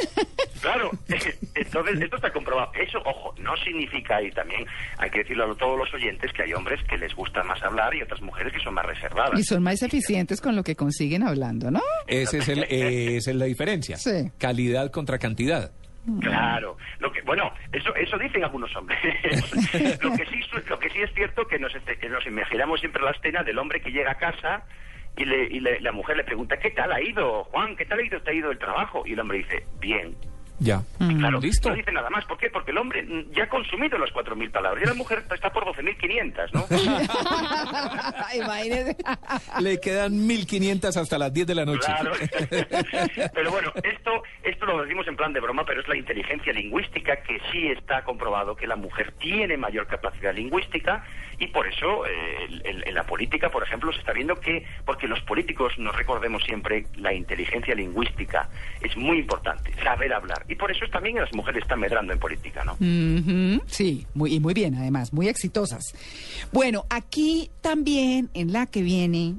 Claro, 0.61 0.91
entonces 1.55 2.01
esto 2.01 2.15
está 2.15 2.31
comprobado. 2.31 2.71
Eso, 2.73 2.99
ojo, 3.05 3.35
no 3.39 3.55
significa, 3.57 4.21
y 4.21 4.31
también 4.31 4.65
hay 4.97 5.09
que 5.09 5.19
decirlo 5.19 5.51
a 5.51 5.55
todos 5.55 5.77
los 5.77 5.93
oyentes, 5.93 6.31
que 6.33 6.43
hay 6.43 6.53
hombres 6.53 6.79
que 6.89 6.97
les 6.97 7.13
gusta 7.15 7.43
más 7.43 7.61
hablar 7.63 7.93
y 7.95 8.01
otras 8.01 8.21
mujeres 8.21 8.53
que 8.53 8.59
son 8.59 8.73
más 8.73 8.85
reservadas. 8.85 9.39
Y 9.39 9.43
son 9.43 9.63
más 9.63 9.81
eficientes 9.81 10.41
con 10.41 10.55
lo 10.55 10.63
que 10.63 10.75
consiguen 10.75 11.23
hablando, 11.23 11.71
¿no? 11.71 11.81
Ese 12.07 12.39
es 12.39 12.49
el, 12.49 12.63
eh, 12.63 13.17
esa 13.17 13.31
es 13.31 13.37
la 13.37 13.45
diferencia. 13.45 13.97
Sí. 13.97 14.31
Calidad 14.37 14.91
contra 14.91 15.17
cantidad. 15.19 15.71
Claro, 16.21 16.77
lo 16.99 17.11
que 17.11 17.21
bueno, 17.23 17.51
eso 17.71 17.95
eso 17.95 18.17
dicen 18.17 18.43
algunos 18.43 18.75
hombres. 18.75 18.99
lo 20.03 20.15
que 20.15 20.25
sí 20.27 20.39
lo 20.69 20.77
que 20.79 20.89
sí 20.89 21.01
es 21.01 21.13
cierto 21.13 21.47
que 21.47 21.57
nos 21.59 21.73
este- 21.73 21.97
que 21.97 22.09
nos 22.09 22.25
imaginamos 22.27 22.79
siempre 22.79 23.01
la 23.03 23.11
escena 23.11 23.43
del 23.43 23.57
hombre 23.57 23.81
que 23.81 23.91
llega 23.91 24.11
a 24.11 24.15
casa 24.17 24.63
y, 25.17 25.25
le, 25.25 25.43
y 25.45 25.59
le- 25.61 25.79
la 25.81 25.91
mujer 25.91 26.17
le 26.17 26.23
pregunta 26.23 26.57
¿qué 26.57 26.69
tal 26.71 26.91
ha 26.91 27.01
ido 27.01 27.45
Juan? 27.45 27.75
¿Qué 27.75 27.85
tal 27.85 27.99
ha 27.99 28.03
ido 28.03 28.21
te 28.21 28.31
ha 28.31 28.33
ido 28.33 28.51
el 28.51 28.59
trabajo? 28.59 29.03
Y 29.05 29.13
el 29.13 29.19
hombre 29.19 29.39
dice 29.39 29.65
bien. 29.79 30.15
Ya. 30.59 30.81
Claro, 30.97 31.39
Listo. 31.39 31.69
no 31.69 31.75
dice 31.75 31.91
nada 31.91 32.09
más. 32.09 32.25
¿Por 32.25 32.37
qué? 32.37 32.49
Porque 32.49 32.71
el 32.71 32.77
hombre 32.77 33.03
mm, 33.03 33.31
ya 33.33 33.43
ha 33.43 33.49
consumido 33.49 33.97
las 33.97 34.09
4.000 34.11 34.51
palabras 34.51 34.83
y 34.83 34.87
la 34.87 34.93
mujer 34.93 35.23
está 35.29 35.51
por 35.51 35.65
12.500, 35.65 36.51
¿no? 36.53 36.65
Imagínese. 38.43 38.95
Le 39.59 39.79
quedan 39.79 40.25
1500 40.25 40.95
hasta 40.97 41.17
las 41.17 41.33
10 41.33 41.47
de 41.47 41.55
la 41.55 41.65
noche. 41.65 41.85
Claro. 41.85 42.11
pero 43.33 43.51
bueno, 43.51 43.71
esto, 43.83 44.23
esto 44.43 44.65
lo 44.65 44.81
decimos 44.81 45.07
en 45.07 45.15
plan 45.15 45.33
de 45.33 45.41
broma, 45.41 45.65
pero 45.65 45.81
es 45.81 45.87
la 45.87 45.97
inteligencia 45.97 46.53
lingüística 46.53 47.17
que 47.17 47.39
sí 47.51 47.67
está 47.67 48.03
comprobado 48.03 48.55
que 48.55 48.67
la 48.67 48.75
mujer 48.75 49.13
tiene 49.19 49.57
mayor 49.57 49.87
capacidad 49.87 50.33
lingüística 50.33 51.03
y 51.37 51.47
por 51.47 51.67
eso 51.67 52.05
eh, 52.05 52.47
en 52.63 52.93
la 52.93 53.03
política, 53.03 53.49
por 53.49 53.63
ejemplo, 53.63 53.91
se 53.91 53.99
está 53.99 54.13
viendo 54.13 54.35
que, 54.39 54.65
porque 54.85 55.07
los 55.07 55.21
políticos 55.21 55.77
nos 55.77 55.95
recordemos 55.95 56.43
siempre, 56.43 56.85
la 56.95 57.13
inteligencia 57.13 57.75
lingüística 57.75 58.49
es 58.81 58.95
muy 58.95 59.19
importante, 59.19 59.73
saber 59.83 60.13
hablar. 60.13 60.44
Y 60.47 60.55
por 60.55 60.71
eso 60.71 60.85
también 60.91 61.15
las 61.15 61.33
mujeres 61.33 61.63
están 61.63 61.79
medrando 61.79 62.13
en 62.13 62.19
política, 62.19 62.63
¿no? 62.63 62.77
Sí, 63.67 64.05
muy, 64.13 64.35
y 64.35 64.39
muy 64.39 64.53
bien, 64.53 64.75
además, 64.75 65.11
muy 65.11 65.27
exitosas. 65.27 65.83
Bueno, 66.51 66.85
aquí 66.89 67.49
también 67.61 68.29
en 68.33 68.53
la 68.53 68.67
que 68.67 68.81
viene, 68.81 69.35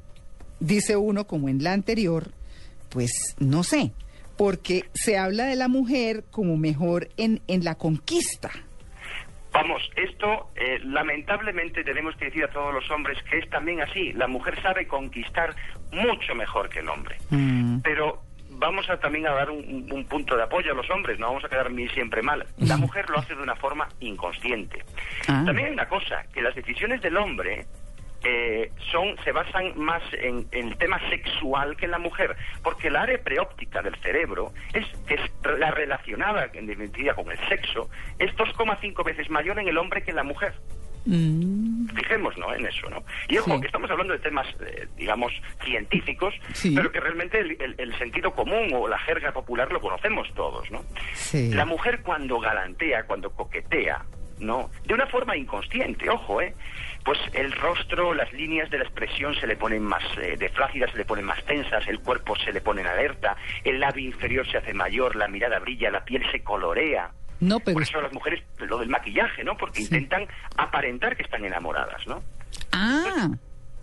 dice 0.59 0.97
uno 0.97 1.27
como 1.27 1.49
en 1.49 1.63
la 1.63 1.73
anterior, 1.73 2.31
pues 2.89 3.37
no 3.39 3.63
sé, 3.63 3.93
porque 4.37 4.85
se 4.95 5.17
habla 5.17 5.45
de 5.45 5.57
la 5.57 5.69
mujer 5.69 6.25
como 6.31 6.57
mejor 6.57 7.09
en, 7.17 7.41
en 7.47 7.65
la 7.65 7.77
conquista. 7.77 8.51
Vamos, 9.53 9.83
esto 9.97 10.51
eh, 10.55 10.81
lamentablemente 10.85 11.83
tenemos 11.83 12.15
que 12.17 12.27
decir 12.27 12.45
a 12.45 12.49
todos 12.49 12.75
los 12.75 12.91
hombres 12.91 13.17
que 13.31 13.39
es 13.39 13.49
también 13.49 13.81
así. 13.81 14.13
La 14.13 14.27
mujer 14.27 14.61
sabe 14.61 14.87
conquistar 14.87 15.57
mucho 15.93 16.35
mejor 16.35 16.69
que 16.69 16.81
el 16.81 16.89
hombre. 16.91 17.17
Pero 17.83 18.23
vamos 18.57 18.89
a 18.91 18.99
también 18.99 19.27
a 19.27 19.33
dar 19.33 19.51
un, 19.51 19.59
un- 19.59 19.93
un 19.93 20.05
punto 20.07 20.37
de 20.37 20.43
apoyo 20.43 20.73
a 20.73 20.75
los 20.75 20.89
hombres, 20.91 21.19
no 21.19 21.27
vamos 21.29 21.45
a 21.45 21.49
quedar 21.49 21.71
ni 21.71 21.89
siempre 21.91 22.23
mal. 22.23 22.45
La 22.59 22.77
mujer 22.77 23.09
lo 23.11 23.19
hace 23.19 23.35
de 23.35 23.43
una 23.43 23.55
forma 23.57 23.89
inconsciente. 24.01 24.83
Ah. 25.29 25.43
También 25.47 25.69
hay 25.69 25.73
una 25.73 25.89
cosa, 25.89 26.25
que 26.33 26.43
las 26.43 26.55
decisiones 26.55 27.01
del 27.03 27.17
hombre 27.17 27.67
eh, 28.25 28.73
son 28.91 29.17
se 29.25 29.31
basan 29.31 29.73
más 29.79 30.03
en, 30.13 30.49
en 30.51 30.69
el 30.69 30.79
tema 30.79 30.99
sexual 31.11 31.77
que 31.77 31.85
en 31.85 31.91
la 31.93 31.99
mujer, 31.99 32.35
porque 32.63 32.91
la 32.91 33.03
área 33.03 33.19
preóptica 33.23 33.83
del 33.83 33.95
cerebro 33.97 34.53
es, 34.73 34.85
es 35.09 35.21
la 35.59 35.71
relacionada 35.71 36.49
en 36.55 36.67
definitiva 36.67 37.15
con 37.15 37.31
el 37.31 37.39
sexo, 37.49 37.89
es 38.19 38.35
2,5 38.37 39.05
veces 39.05 39.31
mayor 39.31 39.59
en 39.61 39.69
el 39.69 39.79
hombre 39.79 40.03
que 40.03 40.11
en 40.11 40.17
la 40.17 40.25
mujer. 40.25 40.55
Fijémonos 41.07 42.37
¿no? 42.39 42.53
en 42.55 42.67
eso, 42.67 42.89
¿no? 42.91 43.03
Y 43.29 43.39
ojo, 43.39 43.55
Sí. 43.55 43.61
que 43.61 43.67
estamos 43.67 43.91
hablando 43.91 44.13
de 44.13 44.19
temas, 44.19 44.47
eh, 44.61 44.87
digamos, 44.97 45.33
científicos, 45.65 46.35
Sí. 46.53 46.75
pero 46.75 46.91
que 46.91 47.01
realmente 47.01 47.39
el, 47.39 47.57
el- 47.61 47.75
el 47.79 47.99
sentido 47.99 48.33
común 48.33 48.71
o 48.75 48.89
la 48.89 48.99
jerga 48.99 49.33
popular 49.33 49.71
lo 49.73 49.81
conocemos 49.81 50.29
todos, 50.35 50.71
¿no? 50.71 50.83
Sí. 51.15 51.51
La 51.53 51.65
mujer 51.65 52.03
cuando 52.03 52.39
galantea, 52.41 53.05
cuando 53.05 53.31
coquetea, 53.31 54.05
¿no? 54.39 54.71
De 54.85 54.95
una 54.95 55.07
forma 55.07 55.37
inconsciente, 55.37 56.11
ojo, 56.11 56.41
¿eh? 56.43 56.55
Pues 57.05 57.19
el 57.35 57.53
rostro, 57.53 58.13
las 58.15 58.33
líneas 58.33 58.69
de 58.71 58.79
la 58.79 58.85
expresión 58.85 59.35
se 59.37 59.47
le 59.47 59.57
ponen 59.57 59.83
más 59.83 60.03
eh, 60.21 60.37
de 60.37 60.49
flácidas, 60.49 60.91
se 60.91 60.99
le 60.99 61.05
ponen 61.05 61.25
más 61.25 61.43
tensas, 61.45 61.87
el 61.87 62.01
cuerpo 62.01 62.35
se 62.37 62.53
le 62.53 62.61
pone 62.61 62.81
en 62.81 62.89
alerta, 62.89 63.37
el 63.65 63.79
labio 63.79 64.05
inferior 64.07 64.45
se 64.51 64.59
hace 64.59 64.75
mayor, 64.75 65.15
la 65.15 65.29
mirada 65.29 65.61
brilla, 65.61 65.91
la 65.91 66.05
piel 66.05 66.25
se 66.33 66.43
colorea. 66.43 67.13
No, 67.41 67.61
pero 67.61 67.75
Por 67.75 67.83
eso 67.83 68.01
las 68.01 68.13
mujeres, 68.13 68.43
lo 68.59 68.79
del 68.79 68.89
maquillaje, 68.89 69.45
¿no? 69.45 69.57
Porque 69.57 69.83
intentan 69.83 70.27
aparentar 70.57 71.17
que 71.17 71.23
están 71.23 71.45
enamoradas, 71.45 72.07
¿no? 72.07 72.23
Ah, 72.73 73.29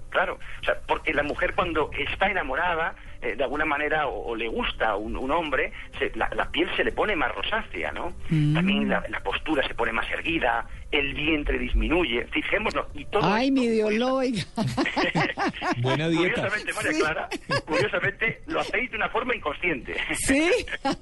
Claro, 0.09 0.38
o 0.61 0.63
sea, 0.63 0.80
porque 0.88 1.11
la 1.11 1.23
mujer 1.23 1.55
cuando 1.55 1.89
está 1.97 2.27
enamorada, 2.30 2.93
eh, 3.23 3.35
de 3.35 3.43
alguna 3.43 3.65
manera, 3.65 4.07
o, 4.07 4.31
o 4.31 4.35
le 4.35 4.47
gusta 4.47 4.95
un, 4.95 5.15
un 5.17 5.31
hombre, 5.31 5.71
se- 5.97 6.11
la, 6.15 6.29
la 6.35 6.49
piel 6.51 6.69
se 6.75 6.83
le 6.83 6.91
pone 6.91 7.15
más 7.15 7.33
rosácea, 7.33 7.91
¿no? 7.91 8.13
Mm. 8.29 8.53
También 8.53 8.89
la, 8.89 9.03
la 9.09 9.19
postura 9.21 9.65
se 9.67 9.73
pone 9.73 9.91
más 9.91 10.09
erguida, 10.11 10.67
el 10.91 11.13
vientre 11.13 11.57
disminuye, 11.57 12.25
fijémonos, 12.27 12.85
y 12.93 13.05
todo 13.05 13.23
ay, 13.33 13.49
mi 13.51 13.67
Dios 13.67 13.93
lo 13.93 14.15
oiga. 14.15 14.43
Buena 15.81 16.07
dieta. 16.09 16.33
Curiosamente, 16.49 16.73
María 16.73 16.91
Sí. 16.93 16.99
Clara, 16.99 17.29
curiosamente, 17.65 18.41
lo 18.47 18.59
hacéis 18.59 18.91
de 18.91 18.97
una 18.97 19.09
forma 19.09 19.35
inconsciente. 19.35 19.95
Sí. 20.15 20.49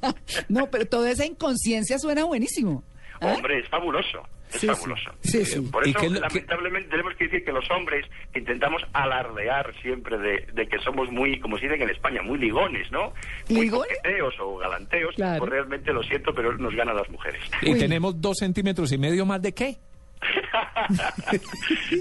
No, 0.47 0.69
pero 0.69 0.85
toda 0.85 1.11
esa 1.11 1.25
inconsciencia 1.25 1.97
suena 1.99 2.23
buenísimo. 2.23 2.83
¿Ah? 3.21 3.33
Hombre, 3.35 3.59
es 3.59 3.69
fabuloso. 3.69 4.27
Es 4.51 4.59
Sí, 4.61 4.67
fabuloso. 4.67 5.11
Sí, 5.21 5.45
sí. 5.45 5.61
Por 5.71 5.87
¿Y 5.87 5.91
eso, 5.91 5.99
que- 5.99 6.09
lamentablemente, 6.09 6.89
tenemos 6.89 7.13
que 7.15 7.25
decir 7.25 7.45
que 7.45 7.51
los 7.53 7.69
hombres 7.71 8.05
intentamos 8.35 8.81
alardear 8.93 9.73
siempre 9.81 10.17
de, 10.17 10.47
de 10.53 10.67
que 10.67 10.77
somos 10.79 11.09
muy, 11.11 11.39
como 11.39 11.57
se 11.57 11.67
dice 11.69 11.81
en 11.81 11.89
España, 11.89 12.21
muy 12.21 12.37
ligones, 12.39 12.91
¿no? 12.91 13.13
Muy 13.49 13.61
¿Ligones? 13.61 13.97
o 14.39 14.57
galanteos. 14.57 15.15
Claro. 15.15 15.39
Pues 15.39 15.51
realmente 15.51 15.93
lo 15.93 16.03
siento, 16.03 16.33
pero 16.33 16.57
nos 16.57 16.75
ganan 16.75 16.95
las 16.97 17.09
mujeres. 17.09 17.41
¿Y 17.61 17.77
tenemos 17.77 18.19
dos 18.19 18.39
centímetros 18.39 18.91
y 18.91 18.97
medio 18.97 19.25
más 19.25 19.41
de 19.41 19.53
qué? 19.53 19.77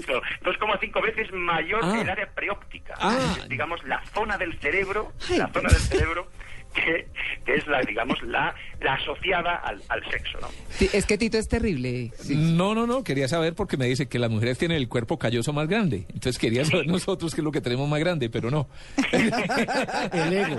No, 0.07 0.21
2,5 0.51 1.01
veces 1.03 1.31
mayor 1.33 1.79
Ah. 1.83 1.93
que 1.93 2.01
el 2.01 2.09
área 2.09 2.25
preóptica. 2.33 2.93
Ah. 2.99 3.35
Es, 3.39 3.49
digamos, 3.49 3.83
la 3.85 4.03
zona 4.13 4.37
del 4.37 4.57
cerebro, 4.59 5.11
la 5.29 5.47
zona 5.47 5.69
del 5.69 5.79
cerebro 5.79 6.27
que, 6.75 7.07
que 7.45 7.55
es 7.55 7.67
la, 7.67 7.81
digamos, 7.81 8.21
la, 8.23 8.53
la 8.81 8.93
asociada 8.93 9.55
al, 9.55 9.81
al 9.89 10.03
sexo, 10.09 10.39
¿no? 10.39 10.47
Sí, 10.69 10.89
Es 10.93 11.05
que 11.05 11.17
Tito 11.17 11.37
es 11.37 11.47
terrible. 11.47 12.11
Sí. 12.17 12.35
No, 12.35 12.73
no, 12.75 12.87
no, 12.87 13.03
quería 13.03 13.27
saber 13.27 13.53
porque 13.55 13.77
me 13.77 13.85
dice 13.85 14.07
que 14.07 14.19
las 14.19 14.29
mujeres 14.29 14.57
tienen 14.57 14.77
el 14.77 14.87
cuerpo 14.87 15.17
calloso 15.19 15.53
más 15.53 15.67
grande. 15.67 16.05
Entonces 16.07 16.37
quería 16.37 16.65
saber 16.65 16.87
nosotros 16.87 17.35
qué 17.35 17.41
es 17.41 17.45
lo 17.45 17.51
que 17.51 17.61
tenemos 17.61 17.87
más 17.89 17.99
grande, 17.99 18.29
pero 18.29 18.49
no. 18.49 18.67
El 19.11 20.33
ego. 20.33 20.57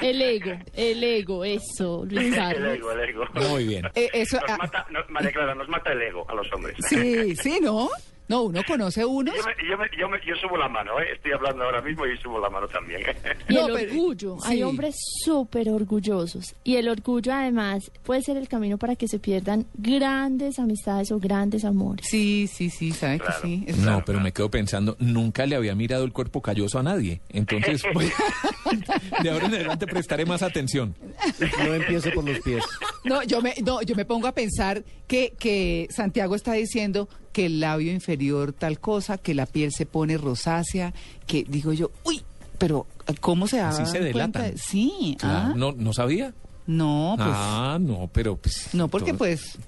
El 0.00 0.22
ego, 0.22 0.52
el 0.74 1.04
ego, 1.04 1.44
eso, 1.44 2.04
Luis 2.08 2.36
El 2.36 2.66
ego, 2.66 2.92
el 2.92 3.08
ego. 3.08 3.24
Muy 3.34 3.66
bien. 3.66 3.86
Eh, 3.94 4.08
eso, 4.12 4.38
Nos 4.40 4.50
ah, 4.50 4.56
mata, 4.58 4.86
no, 4.90 5.00
María 5.08 5.32
Clara, 5.32 5.54
nos 5.54 5.68
mata 5.68 5.92
el 5.92 6.02
ego 6.02 6.26
a 6.28 6.34
los 6.34 6.50
hombres. 6.52 6.76
sí, 6.88 7.34
sí, 7.36 7.58
¿no? 7.60 7.88
No, 8.28 8.42
uno 8.42 8.60
conoce 8.66 9.04
unos. 9.04 9.34
Yo, 9.36 9.42
me- 9.44 9.68
yo, 9.68 9.78
me- 9.78 9.90
yo, 9.98 10.08
me- 10.08 10.18
yo 10.26 10.34
subo 10.36 10.56
la 10.56 10.68
mano, 10.68 10.98
¿eh? 11.00 11.04
estoy 11.14 11.32
hablando 11.32 11.62
ahora 11.64 11.80
mismo 11.82 12.04
y 12.06 12.16
subo 12.18 12.40
la 12.40 12.50
mano 12.50 12.66
también. 12.68 13.02
Y 13.48 13.54
No, 13.54 13.68
el 13.68 13.72
pero- 13.74 13.90
orgullo, 13.92 14.36
sí. 14.40 14.48
hay 14.50 14.62
hombres 14.64 14.96
súper 15.24 15.68
orgullosos. 15.70 16.54
Y 16.64 16.76
el 16.76 16.88
orgullo 16.88 17.32
además 17.32 17.90
puede 18.02 18.22
ser 18.22 18.36
el 18.36 18.48
camino 18.48 18.78
para 18.78 18.96
que 18.96 19.06
se 19.08 19.18
pierdan 19.20 19.66
grandes 19.74 20.58
amistades 20.58 21.12
o 21.12 21.18
grandes 21.20 21.64
amores. 21.64 22.06
Sí, 22.08 22.48
sí, 22.52 22.70
sí, 22.70 22.90
sabe 22.92 23.18
Claro. 23.20 23.34
que 23.42 23.46
sí. 23.46 23.64
es- 23.66 23.78
No, 23.78 24.02
pero 24.04 24.20
me 24.20 24.32
quedo 24.32 24.50
pensando, 24.50 24.96
nunca 24.98 25.46
le 25.46 25.54
había 25.56 25.74
mirado 25.74 26.04
el 26.04 26.12
cuerpo 26.12 26.42
calloso 26.42 26.78
a 26.78 26.82
nadie. 26.82 27.20
Entonces, 27.28 27.82
pues, 27.92 28.12
de 29.22 29.30
ahora 29.30 29.46
en 29.46 29.54
adelante 29.54 29.86
prestaré 29.86 30.24
más 30.26 30.42
atención. 30.42 30.94
No 31.64 31.74
empiece 31.74 32.10
por 32.10 32.24
los 32.28 32.40
pies. 32.40 32.64
No, 33.04 33.22
yo 33.22 33.40
me, 33.40 33.54
no, 33.64 33.82
yo 33.82 33.94
me 33.94 34.04
pongo 34.04 34.26
a 34.26 34.32
pensar 34.32 34.82
que, 35.06 35.34
que 35.38 35.86
Santiago 35.90 36.34
está 36.34 36.52
diciendo 36.54 37.08
que 37.36 37.44
el 37.44 37.60
labio 37.60 37.92
inferior 37.92 38.54
tal 38.54 38.80
cosa, 38.80 39.18
que 39.18 39.34
la 39.34 39.44
piel 39.44 39.70
se 39.70 39.84
pone 39.84 40.16
rosácea, 40.16 40.94
que 41.26 41.44
digo 41.46 41.74
yo, 41.74 41.90
uy, 42.02 42.22
pero 42.56 42.86
¿cómo 43.20 43.46
se 43.46 43.58
da 43.58 43.68
Así 43.68 43.84
se. 43.84 44.56
Sí, 44.56 45.18
Claro, 45.20 45.50
ah, 45.50 45.54
¿No, 45.54 45.72
¿No 45.72 45.92
sabía? 45.92 46.32
no, 46.66 47.12
pues, 47.18 47.28
ah, 47.30 47.76
no, 47.78 48.08
pero 48.10 48.36
pues... 48.38 48.70
no, 48.72 48.88
porque 48.88 49.10
todo- 49.10 49.18
pues 49.18 49.58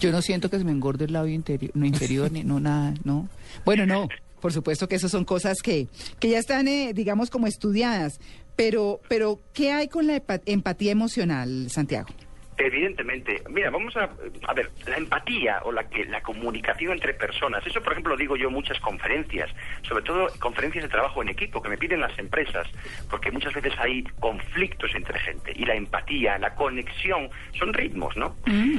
yo 0.00 0.10
no 0.10 0.20
siento 0.20 0.50
que 0.50 0.58
se 0.58 0.64
me 0.64 0.72
engorde 0.72 1.04
el 1.04 1.12
labio 1.12 1.32
interior, 1.32 1.70
no 1.76 1.86
inferior, 1.86 2.32
ni 2.32 2.42
no 2.42 2.58
nada, 2.58 2.92
no. 3.04 3.28
Bueno, 3.64 3.86
no, 3.86 4.08
por 4.40 4.52
supuesto 4.52 4.88
que 4.88 4.96
eso 4.96 5.08
son 5.08 5.24
cosas 5.24 5.58
que, 5.62 5.86
que 6.18 6.28
ya 6.28 6.40
están, 6.40 6.66
eh, 6.66 6.92
digamos, 6.92 7.30
como 7.30 7.46
estudiadas, 7.46 8.18
pero, 8.56 9.00
pero, 9.08 9.38
¿qué 9.52 9.70
hay 9.70 9.86
con 9.86 10.08
la 10.08 10.20
empatía 10.44 10.90
emocional, 10.90 11.70
Santiago? 11.70 12.08
Evidentemente, 12.56 13.42
mira, 13.48 13.70
vamos 13.70 13.96
a, 13.96 14.10
a 14.46 14.54
ver, 14.54 14.70
la 14.86 14.96
empatía 14.96 15.60
o 15.64 15.72
la 15.72 15.88
que 15.88 16.04
la 16.04 16.20
comunicación 16.20 16.92
entre 16.92 17.14
personas, 17.14 17.66
eso 17.66 17.82
por 17.82 17.92
ejemplo 17.92 18.12
lo 18.12 18.18
digo 18.18 18.36
yo 18.36 18.48
en 18.48 18.54
muchas 18.54 18.78
conferencias, 18.80 19.50
sobre 19.82 20.04
todo 20.04 20.28
conferencias 20.38 20.84
de 20.84 20.90
trabajo 20.90 21.22
en 21.22 21.28
equipo 21.28 21.62
que 21.62 21.68
me 21.68 21.78
piden 21.78 22.00
las 22.00 22.16
empresas, 22.18 22.66
porque 23.10 23.30
muchas 23.30 23.54
veces 23.54 23.72
hay 23.78 24.04
conflictos 24.20 24.94
entre 24.94 25.18
gente 25.20 25.52
y 25.54 25.64
la 25.64 25.74
empatía, 25.74 26.38
la 26.38 26.54
conexión 26.54 27.30
son 27.58 27.72
ritmos, 27.72 28.16
¿no? 28.16 28.36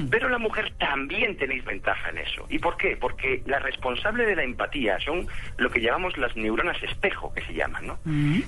Pero 0.10 0.30
la 0.30 0.38
mujer 0.38 0.74
también 0.78 1.38
tenéis 1.38 1.66
ventaja 1.66 2.10
en 2.10 2.20
eso. 2.20 2.46
¿Y 2.50 2.60
por 2.60 2.78
qué? 2.78 2.96
Porque 2.96 3.42
la 3.46 3.60
responsable 3.60 4.26
de 4.26 4.36
la 4.36 4.44
empatía 4.44 5.00
son 5.00 5.28
lo 5.58 5.70
que 5.70 5.82
llamamos 5.82 6.18
las 6.18 6.36
neuronas 6.36 6.82
espejo, 6.84 7.34
que 7.34 7.42
se 7.42 7.54
llaman, 7.54 7.88
¿no? 7.88 8.00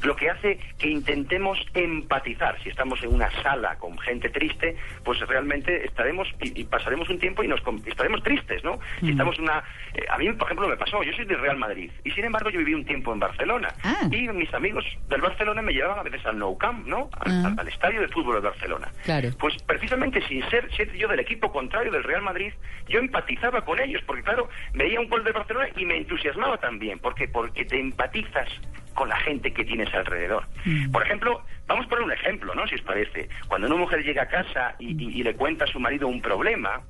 Lo 0.04 0.16
que 0.16 0.30
hace 0.30 0.60
que 0.78 0.90
intentemos 0.90 1.60
empatizar. 1.74 2.62
Si 2.62 2.70
estamos 2.70 3.02
en 3.04 3.14
una 3.14 3.32
sala 3.42 3.78
con 3.78 3.98
gente 3.98 4.30
triste, 4.30 4.76
pues 5.04 5.15
realmente 5.20 5.86
estaremos 5.86 6.28
y, 6.42 6.62
y 6.62 6.64
pasaremos 6.66 7.10
un 7.10 7.20
tiempo 7.20 7.44
y 7.44 7.48
nos 7.48 7.62
estaremos 7.86 8.22
tristes, 8.24 8.64
¿no? 8.64 8.80
Si 9.00 9.12
estamos 9.12 9.38
en 9.38 9.44
una... 9.46 9.64
eh, 9.94 10.06
a 10.10 10.18
mí, 10.18 10.32
por 10.34 10.48
ejemplo, 10.48 10.68
me 10.68 10.78
pasó, 10.78 11.02
yo 11.04 11.14
soy 11.14 11.26
de 11.26 11.36
Real 11.38 11.58
Madrid 11.58 11.92
y 12.04 12.12
sin 12.12 12.26
embargo 12.26 12.50
yo 12.50 12.60
viví 12.60 12.74
un 12.74 12.86
tiempo 12.86 13.14
en 13.14 13.20
Barcelona 13.20 13.70
y 14.12 14.28
mis 14.30 14.54
amigos 14.54 14.86
del 15.10 15.22
Barcelona 15.22 15.62
me 15.62 15.74
llevaban 15.74 16.00
a 16.00 16.04
veces 16.04 16.26
al 16.26 16.38
Nou 16.40 16.58
Camp, 16.58 16.86
¿no? 16.88 17.10
Al, 17.20 17.46
Ah. 17.46 17.54
al- 17.58 17.68
estadio 17.68 18.00
de 18.02 18.08
fútbol 18.08 18.36
de 18.36 18.42
Barcelona. 18.50 18.88
Claro. 19.04 19.30
Pues 19.40 19.56
precisamente 19.64 20.22
sin 20.28 20.48
ser, 20.50 20.74
ser 20.76 20.92
yo 20.94 21.08
del 21.08 21.20
equipo 21.20 21.52
contrario 21.52 21.92
del 21.92 22.04
Real 22.04 22.22
Madrid, 22.22 22.54
yo 22.88 23.00
empatizaba 23.00 23.62
con 23.66 23.80
ellos, 23.80 24.02
porque 24.06 24.24
claro, 24.24 24.50
veía 24.74 25.00
un 25.00 25.10
gol 25.10 25.24
de 25.24 25.32
Barcelona 25.32 25.68
y 25.76 25.86
me 25.86 25.98
entusiasmaba 25.98 26.58
también. 26.58 27.00
¿Por 27.00 27.16
qué? 27.16 27.28
Porque 27.28 27.66
te 27.66 27.80
empatizas 27.80 28.48
con 28.96 29.10
la 29.10 29.18
gente 29.18 29.54
que 29.54 29.64
tienes 29.64 29.94
alrededor. 29.94 30.46
Por 30.92 31.04
ejemplo, 31.04 31.44
vamos 31.68 31.86
a 31.86 31.90
poner 31.90 32.06
un 32.06 32.12
ejemplo, 32.14 32.56
¿no? 32.56 32.66
Si 32.68 32.74
os 32.76 32.82
parece. 32.82 33.30
Cuando 33.48 33.68
una 33.68 33.76
mujer 33.76 34.04
llega 34.04 34.24
a 34.24 34.28
casa 34.28 34.76
y, 34.80 34.92
y- 35.04 35.20
y 35.20 35.24
le 35.24 35.36
cuenta 35.36 35.66
a 35.66 35.68
su 35.68 35.80
marido 35.80 36.08
un 36.08 36.22
problema, 36.22 36.82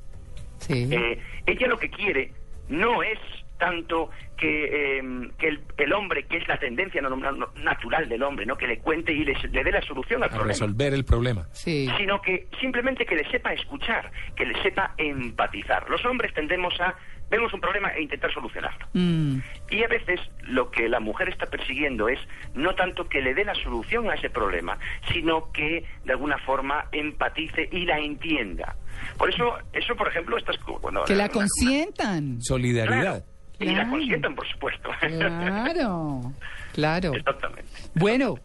eh, 0.92 1.20
ella 1.46 1.68
lo 1.68 1.78
que 1.78 1.90
quiere 1.90 2.32
no 2.70 3.04
es 3.04 3.20
tanto 3.66 4.10
que, 4.38 4.98
eh, 5.00 5.04
que 5.40 5.48
el, 5.48 5.62
el 5.78 5.94
hombre, 5.94 6.26
que 6.28 6.38
es 6.38 6.48
la 6.48 6.58
tendencia 6.60 7.02
natural 7.02 8.08
del 8.10 8.22
hombre, 8.24 8.46
¿no? 8.46 8.56
Que 8.58 8.68
le 8.68 8.78
cuente 8.80 9.12
y 9.12 9.24
le, 9.26 9.34
le 9.52 9.64
dé 9.64 9.72
la 9.72 9.82
solución 9.82 10.22
al 10.22 10.30
A 10.30 10.34
problema 10.34 10.54
resolver 10.54 10.94
el 10.94 11.04
problema. 11.06 11.48
sino 11.54 12.22
que 12.22 12.48
simplemente 12.60 13.06
que 13.06 13.16
le 13.16 13.30
sepa 13.32 13.54
escuchar, 13.54 14.12
que 14.36 14.46
le 14.46 14.62
sepa 14.62 14.94
empatizar. 14.98 15.90
Los 15.90 16.04
hombres 16.06 16.34
tendemos 16.34 16.80
a 16.80 16.96
vemos 17.28 17.52
un 17.54 17.60
problema 17.60 17.90
e 17.90 18.04
intentar 18.04 18.32
solucionarlo. 18.32 18.86
Mm. 18.94 19.40
Y 19.72 19.84
a 19.84 19.88
veces 19.88 20.20
lo 20.44 20.70
que 20.70 20.88
la 20.88 21.00
mujer 21.00 21.28
está 21.30 21.48
persiguiendo 21.48 22.08
es 22.08 22.20
no 22.54 22.76
tanto 22.76 23.10
que 23.10 23.20
le 23.20 23.34
dé 23.34 23.44
la 23.44 23.56
solución 23.56 24.12
a 24.12 24.14
ese 24.14 24.30
problema, 24.30 24.78
sino 25.12 25.52
que 25.52 25.84
de 26.04 26.12
alguna 26.12 26.38
forma 26.38 26.86
empatice 26.92 27.68
y 27.72 27.86
la 27.86 27.98
entienda. 28.00 28.76
Por 29.18 29.30
eso, 29.32 29.56
eso 29.74 29.96
por 29.96 30.08
ejemplo, 30.08 30.38
estas 30.38 30.56
bueno, 30.84 31.04
Que 31.06 31.16
la 31.16 31.24
una- 31.26 31.34
consientan. 31.34 32.42
Solidaridad. 32.44 33.26
Y 33.60 33.66
la 33.76 33.88
consientan, 33.90 34.36
por 34.36 34.48
supuesto. 34.48 34.90
Claro, 35.02 36.34
claro. 36.74 37.14
Exactamente. 37.14 37.64
Bueno, 37.96 38.36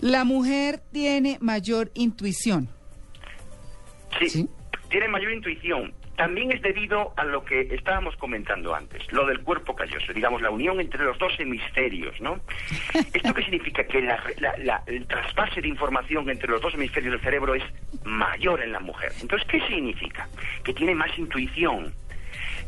la 0.00 0.24
mujer 0.24 0.80
tiene 0.92 1.38
mayor 1.40 1.90
intuición. 1.94 2.68
Sí, 4.20 4.48
tiene 4.88 5.08
mayor 5.08 5.32
intuición. 5.32 5.94
También 6.16 6.52
es 6.52 6.60
debido 6.60 7.14
a 7.16 7.24
lo 7.24 7.42
que 7.44 7.62
estábamos 7.74 8.14
comentando 8.16 8.74
antes, 8.74 9.02
lo 9.12 9.26
del 9.26 9.40
cuerpo 9.40 9.74
calloso, 9.74 10.12
digamos, 10.12 10.42
la 10.42 10.50
unión 10.50 10.78
entre 10.80 11.02
los 11.02 11.18
dos 11.18 11.32
hemisferios, 11.38 12.20
¿no? 12.20 12.38
¿Esto 13.14 13.32
qué 13.34 13.42
significa? 13.42 13.84
Que 13.84 14.02
la- 14.02 14.22
la- 14.38 14.56
la- 14.58 14.82
el 14.86 15.06
trasvase 15.06 15.62
de 15.62 15.68
información 15.68 16.28
entre 16.28 16.48
los 16.48 16.60
dos 16.60 16.74
hemisferios 16.74 17.12
del 17.14 17.22
cerebro 17.22 17.54
es 17.54 17.62
mayor 18.04 18.62
en 18.62 18.72
la 18.72 18.80
mujer. 18.80 19.10
Entonces, 19.22 19.48
¿qué 19.48 19.60
significa? 19.66 20.28
Que 20.62 20.74
tiene 20.74 20.94
más 20.94 21.18
intuición. 21.18 21.92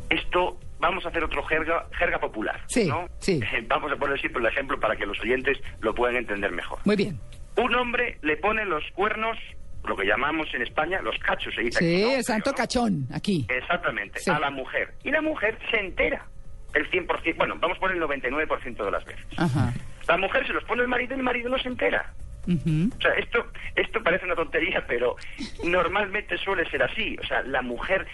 Esto, 0.08 0.58
vamos 0.78 1.04
a 1.06 1.08
hacer 1.08 1.24
otro 1.24 1.42
jerga, 1.44 1.86
jerga 1.98 2.18
popular, 2.18 2.60
Sí, 2.66 2.86
¿no? 2.88 3.06
sí. 3.18 3.40
Vamos 3.68 3.90
a 3.92 3.96
poner 3.96 4.18
siempre 4.20 4.40
el 4.42 4.48
ejemplo 4.48 4.78
para 4.78 4.96
que 4.96 5.06
los 5.06 5.18
oyentes 5.20 5.58
lo 5.80 5.94
puedan 5.94 6.16
entender 6.16 6.50
mejor. 6.52 6.78
Muy 6.84 6.96
bien. 6.96 7.18
Un 7.56 7.74
hombre 7.74 8.18
le 8.22 8.36
pone 8.36 8.64
los 8.64 8.82
cuernos, 8.92 9.38
lo 9.86 9.96
que 9.96 10.04
llamamos 10.06 10.46
en 10.54 10.62
España 10.62 11.00
los 11.02 11.16
cachos, 11.18 11.54
se 11.54 11.62
dice 11.62 11.78
aquí, 11.78 11.96
Sí, 11.96 12.02
¿no? 12.02 12.16
el 12.16 12.24
santo 12.24 12.52
cachón, 12.52 13.06
aquí. 13.14 13.46
Exactamente, 13.48 14.18
Sí. 14.18 14.30
a 14.30 14.38
la 14.40 14.50
mujer. 14.50 14.92
Y 15.04 15.10
la 15.10 15.22
mujer 15.22 15.58
se 15.70 15.78
entera 15.78 16.26
el 16.74 16.90
100%, 16.90 17.36
bueno, 17.36 17.54
vamos 17.60 17.78
por 17.78 17.92
el 17.92 18.00
99% 18.00 18.84
de 18.84 18.90
las 18.90 19.04
veces. 19.04 19.24
Ajá. 19.36 19.72
La 20.08 20.16
mujer 20.18 20.46
se 20.46 20.52
los 20.52 20.64
pone 20.64 20.82
el 20.82 20.88
marido 20.88 21.14
y 21.14 21.18
el 21.18 21.22
marido 21.22 21.48
no 21.48 21.58
se 21.58 21.68
entera. 21.68 22.12
Ujú. 22.46 22.90
O 22.98 23.00
sea, 23.00 23.12
esto, 23.14 23.46
esto 23.76 24.02
parece 24.02 24.26
una 24.26 24.34
tontería, 24.34 24.84
pero 24.86 25.16
normalmente 25.62 26.36
suele 26.38 26.68
ser 26.70 26.82
así. 26.82 27.16
O 27.22 27.26
sea, 27.26 27.42
la 27.42 27.62
mujer 27.62 28.06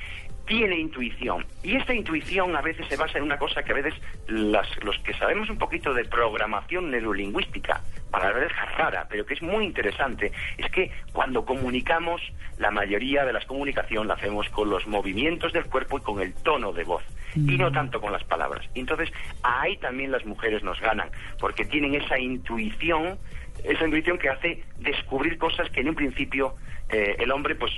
tiene 0.50 0.80
intuición. 0.80 1.46
Y 1.62 1.76
esta 1.76 1.94
intuición 1.94 2.56
a 2.56 2.60
veces 2.60 2.84
se 2.88 2.96
basa 2.96 3.18
en 3.18 3.22
una 3.22 3.38
cosa 3.38 3.62
que 3.62 3.70
a 3.70 3.76
veces 3.76 3.94
las, 4.26 4.66
los 4.82 4.98
que 4.98 5.14
sabemos 5.14 5.48
un 5.48 5.58
poquito 5.58 5.94
de 5.94 6.04
programación 6.04 6.90
neurolingüística, 6.90 7.80
para 8.10 8.32
ver 8.32 8.50
rara, 8.76 9.06
pero 9.08 9.24
que 9.24 9.34
es 9.34 9.42
muy 9.42 9.64
interesante, 9.64 10.32
es 10.58 10.68
que 10.72 10.90
cuando 11.12 11.44
comunicamos, 11.44 12.20
la 12.58 12.72
mayoría 12.72 13.24
de 13.24 13.32
las 13.32 13.46
comunicación 13.46 14.08
la 14.08 14.14
hacemos 14.14 14.48
con 14.48 14.68
los 14.68 14.88
movimientos 14.88 15.52
del 15.52 15.66
cuerpo 15.66 15.98
y 15.98 16.00
con 16.00 16.20
el 16.20 16.34
tono 16.34 16.72
de 16.72 16.82
voz. 16.82 17.04
Y 17.36 17.56
no 17.56 17.70
tanto 17.70 18.00
con 18.00 18.10
las 18.10 18.24
palabras. 18.24 18.68
Y 18.74 18.80
entonces 18.80 19.08
ahí 19.44 19.76
también 19.76 20.10
las 20.10 20.26
mujeres 20.26 20.64
nos 20.64 20.80
ganan, 20.80 21.10
porque 21.38 21.64
tienen 21.64 21.94
esa 21.94 22.18
intuición 22.18 23.20
esa 23.62 23.84
intuición 23.84 24.18
que 24.18 24.30
hace 24.30 24.64
descubrir 24.78 25.36
cosas 25.36 25.68
que 25.70 25.80
en 25.82 25.90
un 25.90 25.94
principio 25.94 26.54
eh, 26.88 27.16
el 27.18 27.30
hombre, 27.30 27.54
pues, 27.54 27.72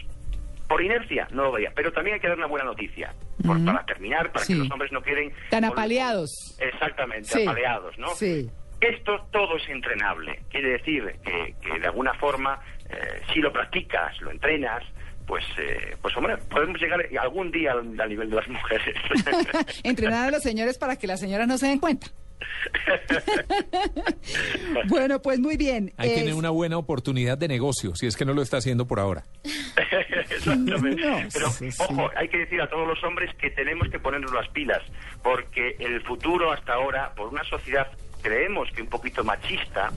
por 0.73 0.83
inercia 0.83 1.29
no 1.33 1.43
lo 1.45 1.53
veía. 1.53 1.71
Pero 1.75 1.93
también 1.93 2.15
hay 2.15 2.21
que 2.21 2.29
dar 2.29 2.39
una 2.39 2.47
buena 2.47 2.65
noticia, 2.65 3.13
por- 3.47 3.63
para 3.65 3.85
terminar, 3.85 4.33
para 4.33 4.45
Sí. 4.45 4.55
que 4.55 4.59
los 4.61 4.71
hombres 4.71 4.91
no 4.91 5.03
queden... 5.03 5.33
Tan 5.51 5.65
apaleados. 5.65 6.57
Exactamente, 6.59 7.29
Sí. 7.29 7.43
apaleados, 7.43 7.99
¿no? 7.99 8.09
Sí. 8.15 8.49
Esto 8.81 9.27
todo 9.31 9.57
es 9.59 9.69
entrenable. 9.69 10.41
Quiere 10.51 10.71
decir 10.71 11.05
que, 11.25 11.55
que 11.61 11.79
de 11.79 11.87
alguna 11.87 12.15
forma, 12.15 12.59
eh, 12.89 13.21
si 13.33 13.41
lo 13.41 13.53
practicas, 13.53 14.21
lo 14.23 14.31
entrenas, 14.31 14.83
pues, 15.27 15.45
eh, 15.59 15.97
pues 16.03 16.17
hombre, 16.17 16.37
podemos 16.39 16.81
llegar 16.81 17.01
algún 17.21 17.51
día 17.53 17.73
al, 17.73 18.01
al 18.01 18.09
nivel 18.09 18.29
de 18.31 18.37
las 18.37 18.49
mujeres. 18.49 18.97
Entrenar 19.85 20.29
a 20.29 20.31
los 20.33 20.43
señores 20.43 20.79
para 20.79 20.97
que 20.97 21.07
las 21.07 21.21
señoras 21.21 21.47
no 21.47 21.59
se 21.59 21.67
den 21.69 21.79
cuenta. 21.79 22.09
Bueno, 24.89 25.21
pues 25.23 25.39
muy 25.39 25.57
bien. 25.57 25.93
Ahí 25.97 26.11
Es- 26.11 26.15
tiene 26.17 26.35
una 26.35 26.51
buena 26.51 26.77
oportunidad 26.79 27.39
de 27.39 27.49
negocio, 27.49 27.95
si 27.95 28.07
es 28.07 28.17
que 28.17 28.25
no 28.25 28.35
lo 28.35 28.43
está 28.43 28.59
haciendo 28.59 28.87
por 28.87 29.01
ahora. 29.01 29.25
Exactamente. 30.31 31.03
No, 31.05 31.19
Pero, 31.33 31.51
sí, 31.51 31.71
sí. 31.71 31.83
ojo, 31.89 32.11
hay 32.17 32.29
que 32.29 32.39
decir 32.39 32.61
a 32.61 32.69
todos 32.69 32.87
los 32.87 33.03
hombres 33.05 33.35
que 33.37 33.51
tenemos 33.51 33.89
que 33.89 33.99
ponernos 33.99 34.33
las 34.33 34.49
pilas, 34.51 34.81
porque 35.23 35.77
el 35.79 36.01
futuro 36.03 36.53
hasta 36.53 36.75
ahora, 36.75 37.13
por 37.15 37.29
una 37.29 37.45
sociedad, 37.45 37.89
creemos 38.23 38.69
que 38.75 38.83
un 38.83 38.89
poquito 38.89 39.25
machista, 39.25 39.91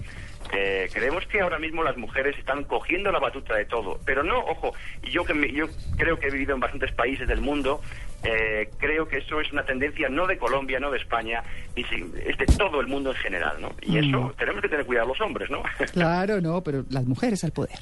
eh, 0.53 0.89
creemos 0.93 1.25
que 1.27 1.41
ahora 1.41 1.59
mismo 1.59 1.83
las 1.83 1.97
mujeres 1.97 2.37
están 2.37 2.63
cogiendo 2.63 3.11
la 3.11 3.19
batuta 3.19 3.55
de 3.55 3.65
todo. 3.65 3.99
Pero 4.05 4.23
no, 4.23 4.39
ojo, 4.39 4.73
y 5.03 5.11
yo, 5.11 5.23
que 5.25 5.33
me- 5.33 5.51
yo 5.51 5.65
creo 5.97 6.19
que 6.19 6.27
he 6.27 6.31
vivido 6.31 6.53
en 6.53 6.59
bastantes 6.59 6.91
países 6.93 7.27
del 7.27 7.41
mundo, 7.41 7.81
eh, 8.23 8.69
creo 8.77 9.07
que 9.07 9.17
eso 9.17 9.39
es 9.41 9.51
una 9.51 9.63
tendencia 9.63 10.09
no 10.09 10.25
de 10.27 10.37
Colombia, 10.37 10.79
no 10.79 10.89
de 10.91 10.97
España, 10.97 11.43
y 11.75 11.83
sí, 11.85 12.03
es 12.25 12.37
de 12.37 12.45
todo 12.57 12.79
el 12.81 12.87
mundo 12.87 13.11
en 13.11 13.17
general, 13.17 13.57
¿no? 13.61 13.71
Y 13.81 13.97
eso 13.97 14.19
Mm. 14.19 14.33
tenemos 14.37 14.61
que 14.61 14.69
tener 14.69 14.85
cuidado 14.85 15.07
los 15.09 15.21
hombres, 15.21 15.49
¿no? 15.49 15.61
Claro, 15.93 16.41
no, 16.41 16.61
pero 16.63 16.83
las 16.89 17.05
mujeres 17.05 17.43
al 17.43 17.51
poder. 17.51 17.77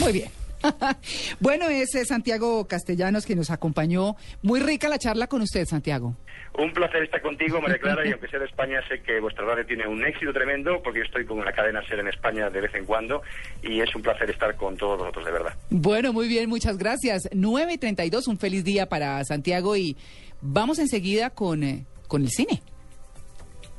Muy 0.00 0.12
bien. 0.12 0.28
bueno, 1.40 1.68
es 1.68 1.94
eh, 1.94 2.04
Santiago 2.04 2.66
Castellanos 2.66 3.26
que 3.26 3.36
nos 3.36 3.50
acompañó. 3.50 4.16
Muy 4.42 4.60
rica 4.60 4.88
la 4.88 4.98
charla 4.98 5.26
con 5.26 5.42
usted, 5.42 5.64
Santiago. 5.66 6.16
Un 6.58 6.72
placer 6.72 7.04
estar 7.04 7.20
contigo, 7.22 7.60
María 7.60 7.78
Clara, 7.80 8.06
y 8.06 8.12
aunque 8.12 8.28
sea 8.28 8.40
de 8.40 8.46
España, 8.46 8.80
sé 8.88 9.00
que 9.02 9.20
vuestra 9.20 9.44
radio 9.44 9.64
tiene 9.64 9.86
un 9.86 10.04
éxito 10.04 10.32
tremendo, 10.32 10.80
porque 10.82 11.00
yo 11.00 11.04
estoy 11.04 11.24
con 11.24 11.44
la 11.44 11.52
cadena 11.52 11.82
SER 11.86 12.00
en 12.00 12.08
España 12.08 12.50
de 12.50 12.60
vez 12.60 12.74
en 12.74 12.84
cuando, 12.84 13.22
y 13.62 13.80
es 13.80 13.94
un 13.94 14.02
placer 14.02 14.30
estar 14.30 14.56
con 14.56 14.76
todos 14.76 14.98
vosotros, 14.98 15.24
de 15.24 15.32
verdad. 15.32 15.54
Bueno, 15.70 16.12
muy 16.12 16.28
bien, 16.28 16.48
muchas 16.48 16.78
gracias. 16.78 17.28
9 17.32 17.74
y 17.74 17.78
32, 17.78 18.28
un 18.28 18.38
feliz 18.38 18.64
día 18.64 18.88
para 18.88 19.22
Santiago 19.24 19.76
y 19.76 19.96
vamos 20.40 20.78
enseguida 20.78 21.30
con, 21.30 21.62
eh, 21.62 21.86
con 22.08 22.22
el 22.22 22.30
cine. 22.30 22.60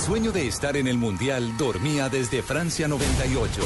Sueño 0.00 0.32
de 0.32 0.46
estar 0.46 0.76
en 0.78 0.86
el 0.86 0.96
Mundial 0.96 1.56
dormía 1.58 2.08
desde 2.08 2.42
Francia 2.42 2.88
98. 2.88 3.60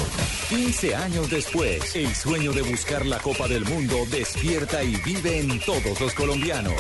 15 0.49 0.95
años 0.97 1.31
después, 1.31 1.95
el 1.95 2.13
sueño 2.15 2.53
de 2.53 2.63
buscar 2.63 3.07
la 3.07 3.19
Copa 3.19 3.47
del 3.47 3.65
Mundo 3.65 3.97
despierta 4.11 4.83
y 4.83 4.97
vive 4.97 5.39
en 5.39 5.61
todos 5.61 6.01
los 6.01 6.13
colombianos. 6.15 6.75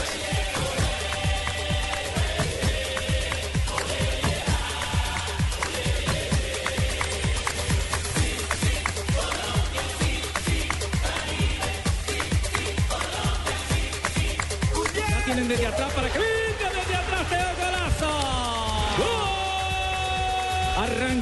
Tienen 15.24 15.48
desde 15.48 15.66
atrás 15.66 15.92
para 15.92 16.12
que 16.12 16.33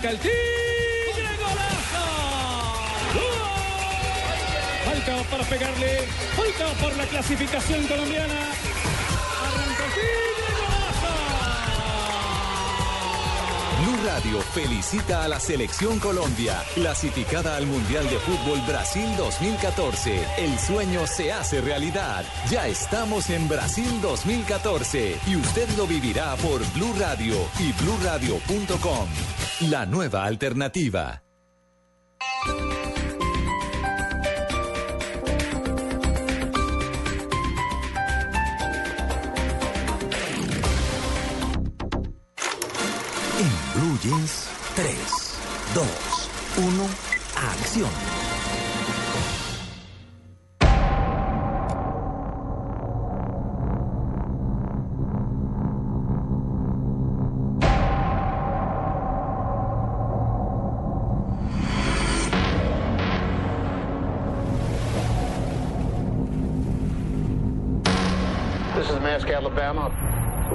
Arranca 0.02 0.10
el 0.10 0.18
tigre 0.18 1.36
golazo. 1.38 2.04
Para 5.30 5.44
pegarle. 5.44 6.08
Falcao 6.36 6.72
por 6.80 6.96
la 6.96 7.06
clasificación 7.06 7.86
colombiana. 7.86 8.50
Arranca 9.44 9.84
el 9.84 9.92
tigre 9.94 10.51
Blue 13.92 14.06
Radio 14.06 14.40
felicita 14.40 15.22
a 15.22 15.28
la 15.28 15.38
Selección 15.38 15.98
Colombia, 15.98 16.62
clasificada 16.74 17.56
al 17.56 17.66
Mundial 17.66 18.08
de 18.08 18.18
Fútbol 18.20 18.58
Brasil 18.66 19.06
2014. 19.18 20.24
El 20.38 20.58
sueño 20.58 21.06
se 21.06 21.30
hace 21.30 21.60
realidad. 21.60 22.24
Ya 22.50 22.66
estamos 22.68 23.28
en 23.28 23.48
Brasil 23.48 24.00
2014 24.00 25.18
y 25.26 25.36
usted 25.36 25.68
lo 25.76 25.86
vivirá 25.86 26.34
por 26.36 26.60
Blue 26.72 26.94
Radio 26.98 27.34
y 27.58 27.72
bluradio.com. 27.82 29.08
La 29.70 29.84
nueva 29.84 30.24
alternativa. 30.24 31.22
Jeans, 43.74 44.48
3, 44.74 44.84
2, 45.72 45.80
1, 45.80 46.90
acción. 47.36 47.88
This 68.74 68.90
is 68.90 69.00
Mask, 69.00 69.30
Alabama. 69.30 69.90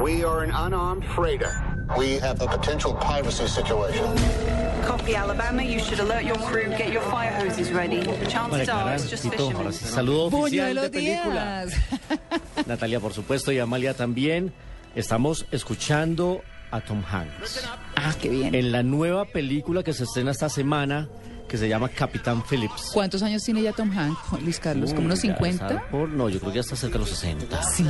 We 0.04 0.24
are 0.24 0.44
an 0.44 0.52
unarmed 0.52 1.04
freighter. 1.16 1.67
We 1.96 2.20
have 2.20 2.42
a 2.42 2.48
potential 2.48 2.94
piracy 2.96 3.48
situation. 3.48 4.06
Copy, 4.86 5.16
Alabama. 5.16 5.64
You 5.64 5.80
should 5.80 6.00
alert 6.00 6.24
your 6.24 6.36
crew. 6.38 6.70
Get 6.78 6.92
your 6.92 7.02
fire 7.04 7.32
hoses 7.32 7.72
ready. 7.72 8.04
Chances 8.28 8.70
are 8.70 8.94
it's 8.96 9.10
just 9.10 9.24
fishermen. 9.30 9.72
saludo 9.72 10.28
oficial 10.28 10.82
de 10.82 10.90
película. 10.90 11.66
Natalia, 12.66 13.00
por 13.00 13.14
supuesto, 13.14 13.52
y 13.52 13.60
Amalia 13.60 13.94
también. 13.94 14.54
Estamos 14.96 15.46
escuchando 15.52 16.42
a 16.72 16.82
Tom 16.82 17.04
Hanks. 17.10 17.68
Ah, 17.96 18.14
qué 18.20 18.30
bien. 18.30 18.56
En 18.56 18.72
la 18.72 18.84
nueva 18.84 19.26
película 19.26 19.84
que 19.84 19.94
se 19.94 20.04
estrena 20.04 20.32
esta 20.32 20.50
semana, 20.50 21.08
que 21.48 21.58
se 21.58 21.68
llama 21.70 21.90
Capitán 21.90 22.44
Phillips. 22.50 22.92
¿Cuántos 22.94 23.24
años 23.24 23.44
tiene 23.44 23.62
ya 23.62 23.72
Tom 23.74 23.90
Hanks, 23.98 24.42
Luis 24.44 24.60
Carlos? 24.60 24.94
¿Como 24.94 25.06
unos 25.08 25.20
Uy, 25.24 25.30
ya 25.30 25.36
50? 25.36 25.68
está 25.68 25.88
por- 25.90 26.10
no, 26.10 26.28
yo 26.30 26.40
creo 26.40 26.52
que 26.52 26.56
ya 26.58 26.62
está 26.62 26.76
cerca 26.76 26.94
de 26.94 27.00
los 27.00 27.10
60. 27.10 27.64
¿Sí? 27.64 27.86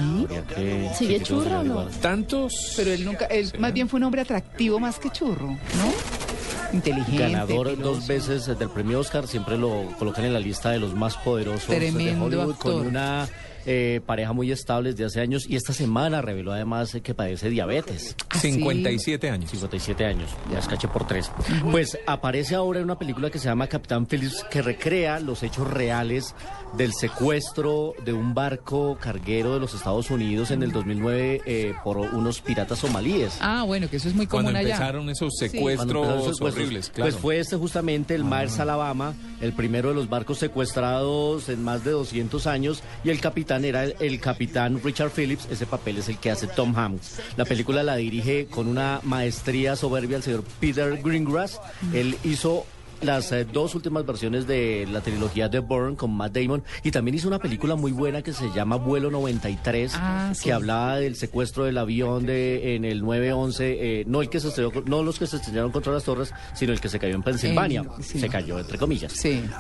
Que- 0.56 0.92
¿Sigue 0.98 1.22
churro 1.22 1.60
o 1.60 1.64
no? 1.64 1.86
¿Tantos? 2.02 2.74
Pero 2.77 2.92
él 2.92 3.03
nunca, 3.06 3.26
él 3.26 3.52
más 3.60 3.74
bien 3.74 3.90
fue 3.90 3.98
un 3.98 4.03
hombre 4.03 4.22
atractivo 4.22 4.80
más 4.80 5.00
que 5.00 5.10
churro, 5.10 5.48
¿no? 5.48 6.74
Inteligente. 6.74 7.18
Ganador 7.24 7.77
dos 7.80 8.08
veces 8.08 8.45
del 8.45 8.69
premio 8.69 9.00
Oscar, 9.00 9.26
siempre 9.27 9.58
lo 9.58 9.86
colocan 9.98 10.26
en 10.26 10.34
la 10.34 10.40
lista 10.40 10.69
de 10.72 10.80
los 10.80 10.94
más 10.94 11.16
poderosos 11.18 11.69
de 11.69 11.77
Tremendo 11.77 12.26
Hollywood, 12.26 12.52
actor. 12.52 12.74
con 12.74 12.88
una 12.88 13.27
eh, 13.70 14.00
pareja 14.06 14.32
muy 14.32 14.50
estable 14.50 14.92
desde 14.92 15.04
hace 15.04 15.20
años 15.20 15.46
y 15.46 15.58
esta 15.58 15.74
semana 15.74 16.22
reveló 16.22 16.54
además 16.54 16.96
eh, 16.96 17.02
que 17.02 17.14
padece 17.14 17.50
diabetes. 17.50 18.16
¿Ah, 18.30 18.40
57 18.40 19.30
años. 19.30 19.52
57 19.52 20.06
años, 20.06 20.30
ya 20.50 20.60
escaché 20.60 20.88
por 20.88 21.06
tres. 21.06 21.30
Pues 21.70 22.00
aparece 22.08 22.56
ahora 22.56 22.80
en 22.80 22.86
una 22.86 22.98
película 22.98 23.30
que 23.30 23.40
se 23.40 23.46
llama 23.50 23.68
Capitán 23.68 24.08
Phillips, 24.08 24.46
que 24.50 24.62
recrea 24.62 25.20
los 25.20 25.44
hechos 25.44 25.68
reales 25.70 26.34
del 26.78 26.94
secuestro 26.94 27.94
de 28.06 28.14
un 28.14 28.34
barco 28.34 28.98
carguero 29.02 29.54
de 29.54 29.60
los 29.60 29.74
Estados 29.74 30.12
Unidos 30.12 30.52
en 30.52 30.64
el 30.64 30.72
2009 30.72 31.42
eh, 31.46 31.74
por 31.84 31.98
unos 31.98 32.40
piratas 32.40 32.80
somalíes. 32.80 33.38
Ah, 33.42 33.64
bueno, 33.64 33.90
que 33.90 33.98
eso 33.98 34.08
es 34.08 34.16
muy 34.16 34.28
común 34.28 34.46
Cuando 34.46 34.60
allá. 34.60 34.76
empezaron 34.76 35.10
esos 35.10 35.34
secuestros 35.38 35.76
Cuando 35.92 36.00
empezaron 36.00 36.20
esos 36.22 36.38
secuestros, 36.38 36.64
horribles, 36.64 36.90
claro. 36.90 37.12
Pues 37.12 37.22
fue 37.22 37.40
este 37.40 37.58
justamente 37.58 38.16
el 38.16 38.24
Mars 38.24 38.60
Alabama, 38.60 39.14
el 39.42 39.52
primero 39.52 39.90
de 39.90 39.96
los 39.96 40.08
barcos 40.08 40.38
secuestrados 40.40 41.50
en 41.50 41.64
más 41.64 41.84
de 41.84 41.92
200 41.92 42.48
años 42.48 42.82
y 43.04 43.10
el 43.10 43.20
capitán 43.20 43.57
era 43.66 43.84
el, 43.84 44.19
capitán 44.19 44.82
Richard 44.84 45.11
Phillips, 45.11 45.48
ese 45.50 45.66
papel 45.66 45.98
es 45.98 46.10
el 46.10 46.18
que 46.18 46.32
hace 46.32 46.48
Tom 46.48 46.76
Hanks. 46.76 47.19
La 47.36 47.45
película 47.45 47.84
la 47.84 47.95
dirige 47.95 48.48
con 48.48 48.68
una 48.68 49.00
maestría 49.03 49.76
soberbia 49.76 50.18
el 50.18 50.24
señor 50.24 50.44
Peter 50.60 51.02
Greengrass. 51.02 51.60
Él 51.94 52.18
hizo 52.24 52.66
las 53.01 53.32
eh, 53.32 53.45
dos 53.51 53.76
últimas 53.76 54.06
versiones 54.06 54.48
de 54.48 54.88
la 54.92 55.01
trilogía 55.01 55.50
de 55.50 55.59
Bourne 55.59 55.95
con 55.95 56.16
Matt 56.16 56.34
Damon. 56.38 56.64
Y 56.84 56.92
también 56.92 57.16
hizo 57.16 57.27
una 57.27 57.40
película 57.40 57.76
muy 57.76 57.92
buena 57.92 58.22
que 58.22 58.34
se 58.34 58.50
llama 58.51 58.76
Vuelo 58.77 59.11
93 59.11 59.93
Ah, 59.95 60.32
sí. 60.35 60.45
que 60.45 60.53
hablaba 60.53 60.98
del 60.98 61.16
secuestro 61.16 61.66
del 61.66 61.77
avión 61.77 62.26
de 62.26 62.76
en 62.76 62.85
el 62.85 63.01
911 63.01 64.00
eh, 64.01 64.03
no 64.08 64.22
el 64.22 64.30
que 64.30 64.40
se 64.40 64.48
estrelló, 64.50 64.72
no 64.85 65.03
los 65.03 65.19
que 65.19 65.27
se 65.27 65.38
estrellaron 65.38 65.72
contra 65.72 65.93
las 65.93 66.03
torres 66.03 66.32
sino 66.53 66.74
el 66.74 66.80
que 66.80 66.90
se 66.90 67.00
cayó 67.00 67.16
en 67.16 67.24
Pensilvania. 67.24 67.82
Eh, 67.82 68.03
sí. 68.03 68.19
se 68.19 68.30
cayó 68.30 68.59
entre 68.59 68.77
comillas. 68.77 69.14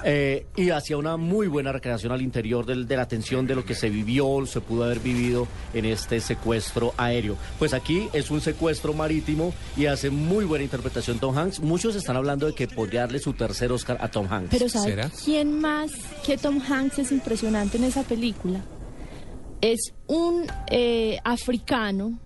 Eh, 0.03 0.45
y 0.55 0.69
hacía 0.69 0.97
una 0.97 1.17
muy 1.17 1.47
buena 1.47 1.71
recreación 1.71 2.11
al 2.11 2.21
interior 2.21 2.65
del- 2.65 2.87
de 2.87 2.97
la 2.97 3.07
tensión 3.07 3.45
de 3.47 3.55
lo 3.55 3.63
que 3.65 3.75
se 3.75 3.89
vivió 3.89 4.27
se 4.45 4.61
pudo 4.61 4.83
haber 4.85 4.99
vivido 4.99 5.47
en 5.73 5.85
este 5.85 6.19
secuestro 6.19 6.93
aéreo. 6.97 7.37
Pues 7.59 7.73
aquí 7.73 8.09
es 8.13 8.29
un 8.31 8.41
secuestro 8.41 8.93
marítimo 8.93 9.53
y 9.75 9.85
hace 9.85 10.09
muy 10.09 10.45
buena 10.45 10.63
interpretación 10.63 11.19
Tom 11.19 11.37
Hanks. 11.37 11.59
Muchos 11.59 11.95
están 11.95 12.15
hablando 12.17 12.45
de 12.47 12.53
que 12.53 12.67
podría 12.67 13.01
darle 13.01 13.19
su 13.27 13.33
tercer 13.33 13.73
Oscar 13.73 13.97
a 13.99 14.07
Tom 14.09 14.25
Hanks 14.31 14.49
Pero 14.51 14.69
¿sabe 14.69 15.03
quién 15.25 15.59
más 15.59 15.91
que 16.25 16.37
Tom 16.37 16.61
Hanks 16.61 16.99
es 16.99 17.11
impresionante 17.11 17.75
en 17.77 17.83
esa 17.83 18.03
película? 18.03 18.61
Es 19.59 19.91
un 20.07 20.45
eh, 20.71 21.17
africano 21.25 22.19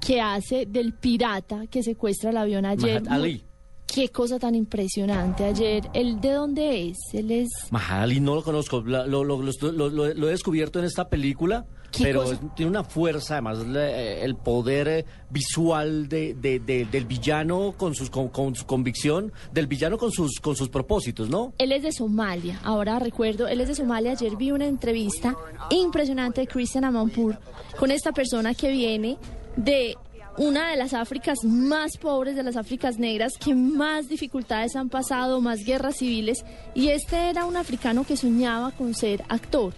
que 0.00 0.20
hace 0.20 0.66
del 0.66 0.94
pirata 0.94 1.66
que 1.70 1.82
secuestra 1.84 2.30
el 2.30 2.36
avión 2.38 2.64
ayer. 2.66 3.02
Mahat 3.02 3.12
Ali. 3.12 3.44
Qué 3.86 4.08
cosa 4.08 4.38
tan 4.38 4.54
impresionante 4.56 5.44
ayer. 5.44 5.88
¿El 5.94 6.20
de 6.20 6.32
dónde 6.32 6.88
es? 6.88 6.96
Él 7.12 7.30
es... 7.30 7.48
Mahali 7.70 8.18
no 8.20 8.34
lo 8.34 8.42
conozco, 8.42 8.80
lo, 8.80 9.06
lo- 9.06 9.24
lo 9.24 9.92
lo- 9.92 10.28
he 10.28 10.30
descubierto 10.32 10.78
en 10.80 10.84
esta 10.86 11.08
película, 11.08 11.64
¿Qué 11.64 11.77
pero 12.02 12.22
cosa? 12.24 12.40
tiene 12.54 12.70
una 12.70 12.84
fuerza, 12.84 13.34
además 13.34 13.58
le- 13.66 14.22
el 14.24 14.34
poder 14.36 14.88
eh, 14.88 15.04
visual 15.30 16.08
de, 16.08 16.34
de- 16.34 16.58
de- 16.60 16.84
del 16.84 17.04
villano 17.06 17.74
con, 17.76 17.94
sus, 17.94 18.10
con, 18.10 18.28
con 18.28 18.54
su 18.54 18.66
convicción, 18.66 19.32
del 19.52 19.66
villano 19.66 19.96
con 19.98 20.10
sus, 20.12 20.38
con 20.40 20.54
sus 20.56 20.68
propósitos, 20.68 21.28
¿no? 21.28 21.52
Él 21.58 21.72
es 21.72 21.82
de 21.82 21.92
Somalia, 21.92 22.60
ahora 22.64 22.98
recuerdo, 22.98 23.48
él 23.48 23.60
es 23.60 23.68
de 23.68 23.74
Somalia. 23.74 24.12
Ayer 24.12 24.36
vi 24.36 24.50
una 24.50 24.66
entrevista 24.66 25.34
impresionante 25.70 26.42
de 26.42 26.46
Christian 26.46 26.84
Amanpour 26.84 27.38
con 27.78 27.90
esta 27.90 28.12
persona 28.12 28.54
que 28.54 28.70
viene 28.70 29.16
de 29.56 29.96
una 30.36 30.70
de 30.70 30.76
las 30.76 30.94
Áfricas 30.94 31.38
más 31.44 31.96
pobres, 31.96 32.36
de 32.36 32.44
las 32.44 32.56
Áfricas 32.56 32.96
negras, 32.98 33.32
que 33.40 33.54
más 33.56 34.08
dificultades 34.08 34.76
han 34.76 34.88
pasado, 34.88 35.40
más 35.40 35.64
guerras 35.64 35.96
civiles. 35.96 36.44
Y 36.76 36.88
este 36.90 37.28
era 37.28 37.44
un 37.44 37.56
africano 37.56 38.04
que 38.04 38.16
soñaba 38.16 38.70
con 38.70 38.94
ser 38.94 39.24
actor. 39.28 39.72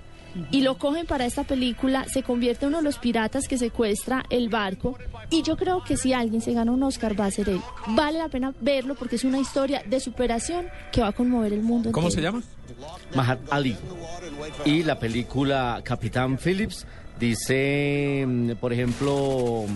Y 0.50 0.62
lo 0.62 0.78
cogen 0.78 1.07
para 1.07 1.26
esta 1.26 1.44
película, 1.44 2.05
se 2.05 2.23
convierte 2.23 2.65
en 2.65 2.70
uno 2.70 2.78
de 2.78 2.84
los 2.84 2.99
piratas 2.99 3.49
que 3.49 3.59
secuestra 3.59 4.25
el 4.31 4.49
barco. 4.49 4.97
Y 5.31 5.42
yo 5.42 5.57
creo 5.57 5.83
que 5.84 5.97
si 5.97 6.12
alguien 6.12 6.41
se 6.41 6.52
gana 6.52 6.73
un 6.73 6.83
Oscar 6.83 7.18
va 7.18 7.26
a 7.26 7.31
ser 7.31 7.49
él. 7.49 7.60
Vale 7.89 8.18
la 8.18 8.28
pena 8.28 8.52
verlo 8.60 8.94
porque 8.94 9.17
es 9.17 9.25
una 9.25 9.39
historia 9.39 9.83
de 9.86 10.00
superación 10.00 10.67
que 10.92 11.00
va 11.00 11.09
a 11.09 11.12
conmover 11.12 11.52
el 11.52 11.62
mundo. 11.62 11.92
¿Cómo 11.92 12.09
entero. 12.09 12.23
se 12.23 12.26
llama? 12.26 12.42
Mahat 13.15 13.41
Ali. 13.50 13.76
Y 14.65 14.83
la 14.83 14.99
película 14.99 15.81
Capitán 15.84 16.39
Phillips 16.39 16.86
dice, 17.18 18.25
mm, 18.26 18.52
por 18.52 18.73
ejemplo, 18.73 19.67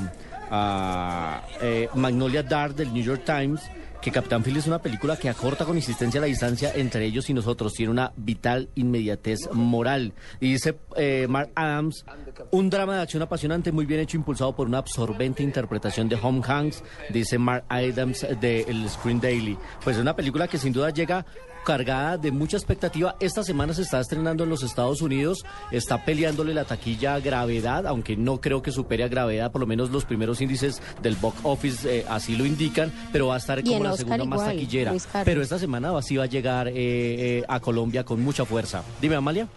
a, 0.50 1.42
eh, 1.60 1.88
Magnolia 1.94 2.42
Dark 2.42 2.74
del 2.74 2.92
New 2.92 3.02
York 3.02 3.22
Times 3.24 3.60
que 4.04 4.10
Capitán 4.10 4.42
Phillips 4.42 4.64
es 4.64 4.66
una 4.66 4.82
película 4.82 5.16
que 5.16 5.30
acorta 5.30 5.64
con 5.64 5.76
insistencia 5.76 6.20
la 6.20 6.26
distancia 6.26 6.72
entre 6.74 7.06
ellos 7.06 7.30
y 7.30 7.32
nosotros. 7.32 7.72
Tiene 7.72 7.90
una 7.90 8.12
vital 8.16 8.68
inmediatez 8.74 9.50
moral. 9.50 10.12
Y 10.40 10.52
dice 10.52 10.76
eh, 10.94 11.26
Mark 11.26 11.52
Adams, 11.54 12.04
un 12.50 12.68
drama 12.68 12.96
de 12.96 13.00
acción 13.00 13.22
apasionante, 13.22 13.72
muy 13.72 13.86
bien 13.86 14.00
hecho, 14.00 14.18
impulsado 14.18 14.54
por 14.54 14.66
una 14.66 14.76
absorbente 14.76 15.42
interpretación 15.42 16.10
de 16.10 16.16
Home 16.16 16.42
Hanks, 16.46 16.84
dice 17.08 17.38
Mark 17.38 17.64
Adams 17.70 18.26
de 18.42 18.60
El 18.68 18.86
Screen 18.90 19.22
Daily. 19.22 19.56
Pues 19.82 19.96
es 19.96 20.02
una 20.02 20.14
película 20.14 20.48
que 20.48 20.58
sin 20.58 20.74
duda 20.74 20.90
llega 20.90 21.24
cargada 21.64 22.16
de 22.16 22.30
mucha 22.30 22.56
expectativa. 22.56 23.16
Esta 23.20 23.42
semana 23.42 23.74
se 23.74 23.82
está 23.82 24.00
estrenando 24.00 24.44
en 24.44 24.50
los 24.50 24.62
Estados 24.62 25.02
Unidos, 25.02 25.44
está 25.70 26.04
peleándole 26.04 26.54
la 26.54 26.64
taquilla 26.64 27.14
a 27.14 27.20
gravedad, 27.20 27.86
aunque 27.86 28.16
no 28.16 28.40
creo 28.40 28.62
que 28.62 28.70
supere 28.70 29.04
a 29.04 29.08
gravedad, 29.08 29.50
por 29.50 29.60
lo 29.60 29.66
menos 29.66 29.90
los 29.90 30.04
primeros 30.04 30.40
índices 30.40 30.80
del 31.02 31.16
box 31.16 31.38
office 31.42 31.98
eh, 32.00 32.04
así 32.08 32.36
lo 32.36 32.44
indican, 32.44 32.92
pero 33.12 33.28
va 33.28 33.34
a 33.34 33.38
estar 33.38 33.62
como 33.62 33.82
la 33.82 33.92
Oscar 33.92 34.06
segunda 34.06 34.36
más 34.36 34.46
taquillera. 34.46 34.92
Pero 35.24 35.42
esta 35.42 35.58
semana 35.58 35.90
sí 36.02 36.16
va 36.16 36.24
a 36.24 36.28
llegar 36.28 36.68
eh, 36.68 36.72
eh, 36.76 37.44
a 37.48 37.60
Colombia 37.60 38.04
con 38.04 38.22
mucha 38.22 38.44
fuerza. 38.44 38.82
Dime, 39.00 39.16
Amalia. 39.16 39.48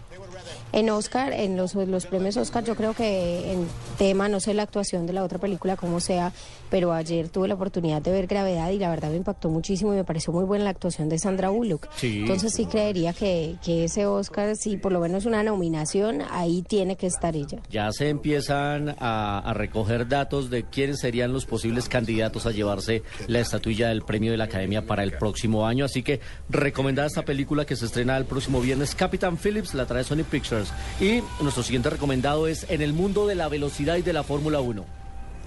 En 0.72 0.90
Oscar, 0.90 1.32
en 1.32 1.56
los, 1.56 1.74
los 1.74 2.06
premios 2.06 2.36
Oscar, 2.36 2.62
yo 2.64 2.74
creo 2.76 2.94
que 2.94 3.52
en 3.52 3.66
tema, 3.96 4.28
no 4.28 4.38
sé 4.38 4.52
la 4.54 4.64
actuación 4.64 5.06
de 5.06 5.12
la 5.12 5.24
otra 5.24 5.38
película, 5.38 5.76
como 5.76 6.00
sea, 6.00 6.32
pero 6.70 6.92
ayer 6.92 7.28
tuve 7.28 7.48
la 7.48 7.54
oportunidad 7.54 8.02
de 8.02 8.12
ver 8.12 8.26
Gravedad 8.26 8.70
y 8.70 8.78
la 8.78 8.90
verdad 8.90 9.10
me 9.10 9.16
impactó 9.16 9.48
muchísimo 9.48 9.94
y 9.94 9.96
me 9.96 10.04
pareció 10.04 10.32
muy 10.32 10.44
buena 10.44 10.64
la 10.64 10.70
actuación 10.70 11.08
de 11.08 11.18
Sandra 11.18 11.48
Bullock. 11.48 11.88
Sí. 11.96 12.20
Entonces 12.20 12.52
sí 12.52 12.66
creería 12.66 13.12
que, 13.12 13.56
que 13.64 13.84
ese 13.84 14.06
Oscar, 14.06 14.56
si 14.56 14.76
por 14.76 14.92
lo 14.92 15.00
menos 15.00 15.24
una 15.24 15.42
nominación, 15.42 16.22
ahí 16.30 16.62
tiene 16.62 16.96
que 16.96 17.06
estar 17.06 17.34
ella. 17.34 17.60
Ya 17.70 17.90
se 17.92 18.10
empiezan 18.10 18.94
a, 18.98 19.38
a 19.38 19.54
recoger 19.54 20.08
datos 20.08 20.50
de 20.50 20.64
quiénes 20.64 21.00
serían 21.00 21.32
los 21.32 21.46
posibles 21.46 21.88
candidatos 21.88 22.44
a 22.46 22.50
llevarse 22.50 23.02
la 23.26 23.40
estatuilla 23.40 23.88
del 23.88 24.02
premio 24.02 24.32
de 24.32 24.36
la 24.36 24.44
Academia 24.44 24.86
para 24.86 25.02
el 25.02 25.12
próximo 25.12 25.66
año. 25.66 25.84
Así 25.84 26.02
que 26.02 26.20
recomendada 26.50 27.08
esta 27.08 27.22
película 27.22 27.64
que 27.64 27.76
se 27.76 27.86
estrena 27.86 28.16
el 28.16 28.24
próximo 28.24 28.60
viernes, 28.60 28.94
Capitán 28.94 29.38
Phillips, 29.38 29.74
la 29.74 29.86
trae 29.86 30.04
Sony 30.04 30.24
Pictures. 30.30 30.57
Y 31.00 31.22
nuestro 31.40 31.62
siguiente 31.62 31.90
recomendado 31.90 32.46
es 32.46 32.66
En 32.68 32.82
el 32.82 32.92
mundo 32.92 33.26
de 33.26 33.34
la 33.34 33.48
velocidad 33.48 33.96
y 33.96 34.02
de 34.02 34.12
la 34.12 34.22
Fórmula 34.22 34.60
1. 34.60 34.84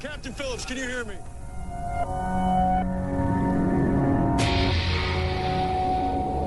Captain 0.02 0.34
Phillips, 0.34 0.66
can 0.66 0.78
you 0.78 0.84
hear 0.84 1.06
me? 1.06 1.16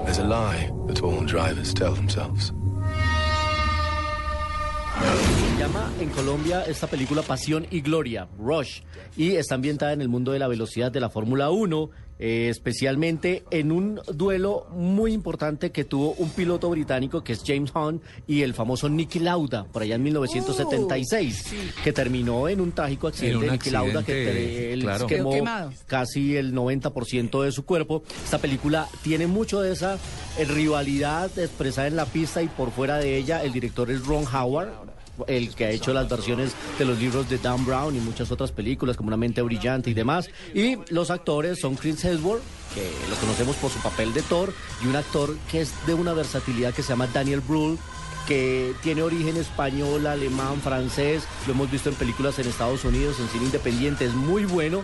There's 0.04 0.18
a 0.18 0.24
lie 0.24 0.70
that 0.86 1.02
all 1.02 1.24
drivers 1.24 1.72
tell 1.72 1.94
themselves. 1.94 2.52
Se 5.54 5.58
llama 5.58 5.90
en 6.00 6.08
Colombia 6.10 6.62
esta 6.66 6.86
película 6.86 7.22
Pasión 7.22 7.66
y 7.70 7.80
Gloria, 7.80 8.28
Rush, 8.38 8.80
y 9.16 9.36
está 9.36 9.54
ambientada 9.54 9.92
en 9.92 10.00
el 10.00 10.08
mundo 10.08 10.32
de 10.32 10.38
la 10.38 10.48
velocidad 10.48 10.92
de 10.92 11.00
la 11.00 11.10
Fórmula 11.10 11.50
1, 11.50 11.90
eh, 12.18 12.48
especialmente 12.48 13.44
en 13.50 13.72
un 13.72 14.00
duelo 14.14 14.66
muy 14.70 15.12
importante 15.12 15.72
que 15.72 15.84
tuvo 15.84 16.12
un 16.12 16.30
piloto 16.30 16.70
británico 16.70 17.24
que 17.24 17.32
es 17.32 17.42
James 17.44 17.72
Hunt 17.74 18.02
y 18.26 18.42
el 18.42 18.54
famoso 18.54 18.88
Nicky 18.88 19.18
Lauda, 19.18 19.64
por 19.64 19.82
allá 19.82 19.96
en 19.96 20.02
1976, 20.04 21.54
que 21.82 21.92
terminó 21.92 22.48
en 22.48 22.60
un 22.60 22.72
trágico 22.72 23.08
accidente. 23.08 23.46
un 23.46 23.52
Nicky 23.52 23.70
Lauda 23.70 24.04
que 24.04 24.72
él 24.72 24.82
claro. 24.82 25.06
quemó 25.06 25.34
casi 25.86 26.36
el 26.36 26.54
90% 26.54 27.42
de 27.42 27.52
su 27.52 27.64
cuerpo. 27.64 28.02
Esta 28.24 28.38
película 28.38 28.88
tiene 29.02 29.26
mucho 29.26 29.60
de 29.60 29.72
esa 29.72 29.98
eh, 30.38 30.44
rivalidad 30.44 31.36
expresada 31.38 31.88
en 31.88 31.96
la 31.96 32.06
pista 32.06 32.42
y 32.42 32.48
por 32.48 32.70
fuera 32.70 32.98
de 32.98 33.16
ella. 33.16 33.42
El 33.42 33.52
director 33.52 33.90
es 33.90 34.04
Ron 34.06 34.24
Howard. 34.26 34.93
El 35.26 35.54
que 35.54 35.66
ha 35.66 35.70
hecho 35.70 35.92
las 35.92 36.08
versiones 36.08 36.52
de 36.78 36.84
los 36.84 36.98
libros 36.98 37.28
de 37.28 37.38
Dan 37.38 37.64
Brown 37.64 37.94
y 37.94 38.00
muchas 38.00 38.30
otras 38.32 38.52
películas 38.52 38.96
como 38.96 39.08
Una 39.08 39.16
mente 39.16 39.42
brillante 39.42 39.90
y 39.90 39.94
demás. 39.94 40.28
Y 40.54 40.76
los 40.90 41.10
actores 41.10 41.60
son 41.60 41.76
Chris 41.76 42.04
Hemsworth, 42.04 42.42
que 42.74 42.90
lo 43.08 43.16
conocemos 43.16 43.56
por 43.56 43.70
su 43.70 43.78
papel 43.80 44.12
de 44.12 44.22
Thor, 44.22 44.52
y 44.82 44.86
un 44.86 44.96
actor 44.96 45.36
que 45.50 45.60
es 45.60 45.72
de 45.86 45.94
una 45.94 46.12
versatilidad 46.12 46.74
que 46.74 46.82
se 46.82 46.88
llama 46.88 47.06
Daniel 47.06 47.40
Brühl, 47.40 47.78
que 48.26 48.72
tiene 48.82 49.02
origen 49.02 49.36
español, 49.36 50.06
alemán, 50.06 50.60
francés, 50.62 51.24
lo 51.46 51.52
hemos 51.52 51.70
visto 51.70 51.88
en 51.90 51.94
películas 51.94 52.38
en 52.38 52.48
Estados 52.48 52.84
Unidos, 52.84 53.20
en 53.20 53.28
cine 53.28 53.44
independiente, 53.46 54.04
es 54.06 54.14
muy 54.14 54.44
bueno. 54.44 54.82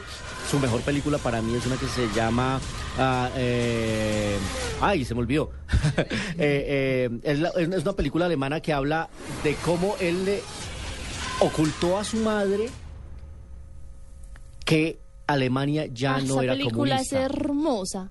Su 0.50 0.58
mejor 0.58 0.80
película 0.82 1.16
para 1.18 1.40
mí 1.42 1.54
es 1.54 1.64
una 1.66 1.76
que 1.76 1.86
se 1.86 2.08
llama... 2.14 2.60
ah, 2.98 3.30
eh, 3.36 4.36
ay, 4.80 5.04
se 5.04 5.14
me 5.14 5.20
olvidó. 5.20 5.50
Eh, 6.42 7.08
eh, 7.08 7.20
es, 7.22 7.38
la- 7.38 7.50
es 7.50 7.82
una 7.82 7.92
película 7.92 8.26
alemana 8.26 8.60
que 8.60 8.72
habla 8.72 9.08
de 9.44 9.54
cómo 9.64 9.94
él 10.00 10.24
le 10.24 10.42
ocultó 11.40 11.98
a 11.98 12.04
su 12.04 12.16
madre 12.18 12.68
que 14.64 14.98
Alemania 15.26 15.86
ya 15.86 16.16
Ah, 16.16 16.20
no 16.20 16.34
esa 16.34 16.42
era 16.44 16.52
película 16.54 16.72
comunista. 16.96 17.18
es 17.20 17.24
hermosa. 17.26 18.10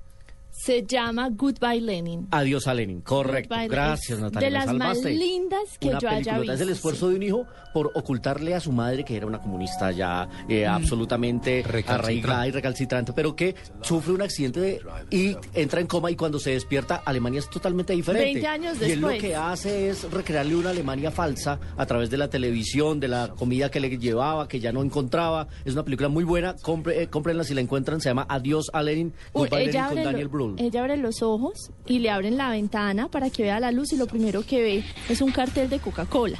Se 0.62 0.84
llama 0.86 1.30
Goodbye 1.32 1.80
Lenin. 1.80 2.28
Adiós 2.32 2.68
a 2.68 2.74
Lenin, 2.74 3.00
correcto. 3.00 3.56
Goodbye, 3.56 3.70
Gracias, 3.70 4.20
Natalia. 4.20 4.48
de 4.50 4.52
las 4.54 4.74
más 4.74 4.98
lindas 5.04 5.62
que 5.80 5.88
Una 5.88 6.00
yo 6.00 6.10
haya 6.10 6.18
peliculota. 6.34 6.54
Es 6.54 6.60
el 6.60 6.68
visto, 6.68 6.74
esfuerzo 6.74 7.10
de 7.10 7.16
un 7.16 7.24
hijo 7.24 7.46
por 7.74 7.92
ocultarle 7.96 8.54
a 8.56 8.60
su 8.60 8.72
madre 8.74 9.06
que 9.06 9.16
era 9.16 9.26
una 9.26 9.40
comunista 9.40 9.92
ya 9.92 10.28
eh, 10.50 10.68
absolutamente 10.68 11.64
arraigada 11.88 12.48
y 12.48 12.52
recalcitrante, 12.52 13.14
pero 13.14 13.36
que 13.38 13.56
sufre 13.82 14.12
un 14.12 14.22
accidente 14.22 14.60
de- 14.60 14.82
y 15.12 15.38
entra 15.54 15.80
en 15.80 15.88
coma 15.88 16.12
y 16.12 16.16
cuando 16.18 16.40
se 16.40 16.52
despierta 16.52 17.02
Alemania 17.06 17.40
es 17.40 17.50
totalmente 17.50 17.94
diferente. 17.94 18.26
20 18.34 18.48
años 18.48 18.78
Y 18.82 18.92
él 18.92 19.00
lo 19.00 19.08
después. 19.08 19.22
que 19.30 19.36
hace 19.38 19.90
es 19.90 20.12
recrearle 20.12 20.56
una 20.58 20.72
Alemania 20.72 21.10
falsa 21.10 21.58
a 21.78 21.86
través 21.86 22.10
de 22.10 22.18
la 22.18 22.30
televisión, 22.30 23.00
de 23.00 23.08
la 23.08 23.30
comida 23.30 23.72
que 23.72 23.80
le 23.80 23.98
llevaba, 23.98 24.48
que 24.50 24.60
ya 24.60 24.74
no 24.74 24.84
encontraba. 24.84 25.48
Es 25.64 25.72
una 25.74 25.84
película 25.84 26.10
muy 26.10 26.26
buena. 26.26 26.56
Compre, 26.62 27.04
eh, 27.04 27.08
cómprenla 27.08 27.46
si 27.46 27.54
la 27.54 27.62
encuentran. 27.62 28.02
Se 28.02 28.10
llama 28.10 28.26
Adiós 28.28 28.70
a 28.74 28.84
Lenin. 28.84 29.14
Uy, 29.32 29.44
Goodbye 29.48 29.68
Lenin 29.68 29.84
con 29.86 30.04
Daniel 30.04 30.24
lo- 30.26 30.49
Ella 30.58 30.82
abre 30.82 30.98
los 30.98 31.22
ojos 31.22 31.72
y 31.88 32.00
le 32.00 32.10
abren 32.10 32.38
la 32.38 32.50
ventana 32.50 33.08
para 33.08 33.30
que 33.30 33.44
vea 33.44 33.60
la 33.60 33.72
luz 33.72 33.94
y 33.94 33.98
lo 33.98 34.08
primero 34.08 34.44
que 34.44 34.62
ve 34.62 34.84
es 35.10 35.22
un 35.22 35.32
cartel 35.32 35.70
de 35.70 35.80
Coca-Cola. 35.80 36.40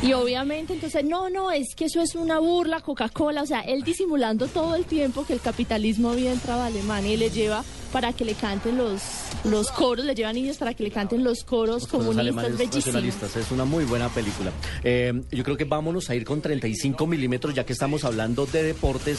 Y 0.00 0.12
obviamente 0.12 0.74
entonces, 0.74 1.04
no, 1.04 1.28
no, 1.28 1.50
es 1.50 1.74
que 1.74 1.86
eso 1.86 2.00
es 2.00 2.14
una 2.14 2.38
burla, 2.38 2.80
Coca-Cola, 2.80 3.42
o 3.42 3.46
sea, 3.46 3.60
él 3.60 3.82
disimulando 3.82 4.46
todo 4.46 4.76
el 4.76 4.84
tiempo 4.84 5.26
que 5.26 5.32
el 5.32 5.40
capitalismo 5.40 6.10
había 6.10 6.32
entrado 6.32 6.62
a 6.62 6.66
Alemania 6.66 7.14
y 7.14 7.16
le 7.16 7.30
lleva 7.30 7.64
para 7.92 8.12
que 8.12 8.24
le 8.24 8.34
canten 8.34 8.78
los, 8.78 9.02
los 9.44 9.70
coros, 9.72 10.04
le 10.04 10.14
lleva 10.14 10.32
niños 10.32 10.56
para 10.56 10.74
que 10.74 10.84
le 10.84 10.92
canten 10.92 11.24
los 11.24 11.42
coros 11.42 11.82
Los 11.82 11.90
comunistas, 11.90 12.56
bellísimos. 12.56 13.36
Es 13.36 13.50
una 13.50 13.64
muy 13.64 13.84
buena 13.84 14.08
película. 14.08 14.52
Eh, 14.84 15.20
yo 15.32 15.42
creo 15.42 15.56
que 15.56 15.64
vámonos 15.64 16.10
a 16.10 16.14
ir 16.14 16.24
con 16.24 16.40
35 16.40 17.06
milímetros, 17.06 17.54
ya 17.54 17.64
que 17.64 17.72
estamos 17.72 18.04
hablando 18.04 18.46
de 18.46 18.62
deportes 18.62 19.18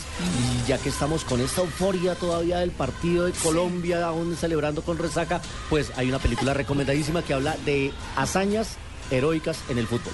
y 0.64 0.70
ya 0.70 0.78
que 0.78 0.90
estamos 0.90 1.26
con 1.26 1.42
esta 1.42 1.62
euforia 1.62 2.16
todavía 2.16 2.60
del 2.60 2.72
partido 2.72 3.26
de 3.26 3.34
Colombia, 3.34 4.06
aún 4.06 4.38
celebrando 4.38 4.82
con 4.82 4.98
resaca, 4.98 5.42
pues 5.70 5.92
hay 5.98 6.08
una 6.08 6.20
película 6.20 6.54
recomendadísima 6.54 7.22
que 7.22 7.34
habla 7.34 7.58
de 7.66 7.92
hazañas 8.16 8.78
heroicas 9.12 9.60
en 9.70 9.78
el 9.78 9.88
fútbol. 9.88 10.14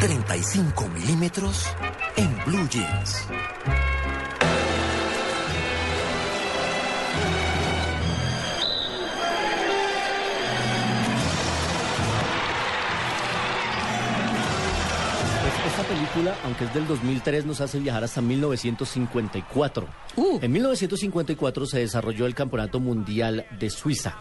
35 0.00 0.88
milímetros 0.88 1.66
en 2.16 2.36
Blue 2.44 2.68
Jeans. 2.68 3.26
Pues 15.42 15.66
esta 15.66 15.82
película, 15.84 16.36
aunque 16.44 16.64
es 16.64 16.74
del 16.74 16.86
2003, 16.86 17.46
nos 17.46 17.60
hace 17.62 17.78
viajar 17.78 18.04
hasta 18.04 18.20
1954. 18.20 19.88
En 20.42 20.52
1954 20.52 21.66
se 21.66 21.78
desarrolló 21.78 22.26
el 22.26 22.34
Campeonato 22.34 22.80
Mundial 22.80 23.46
de 23.58 23.70
Suiza. 23.70 24.14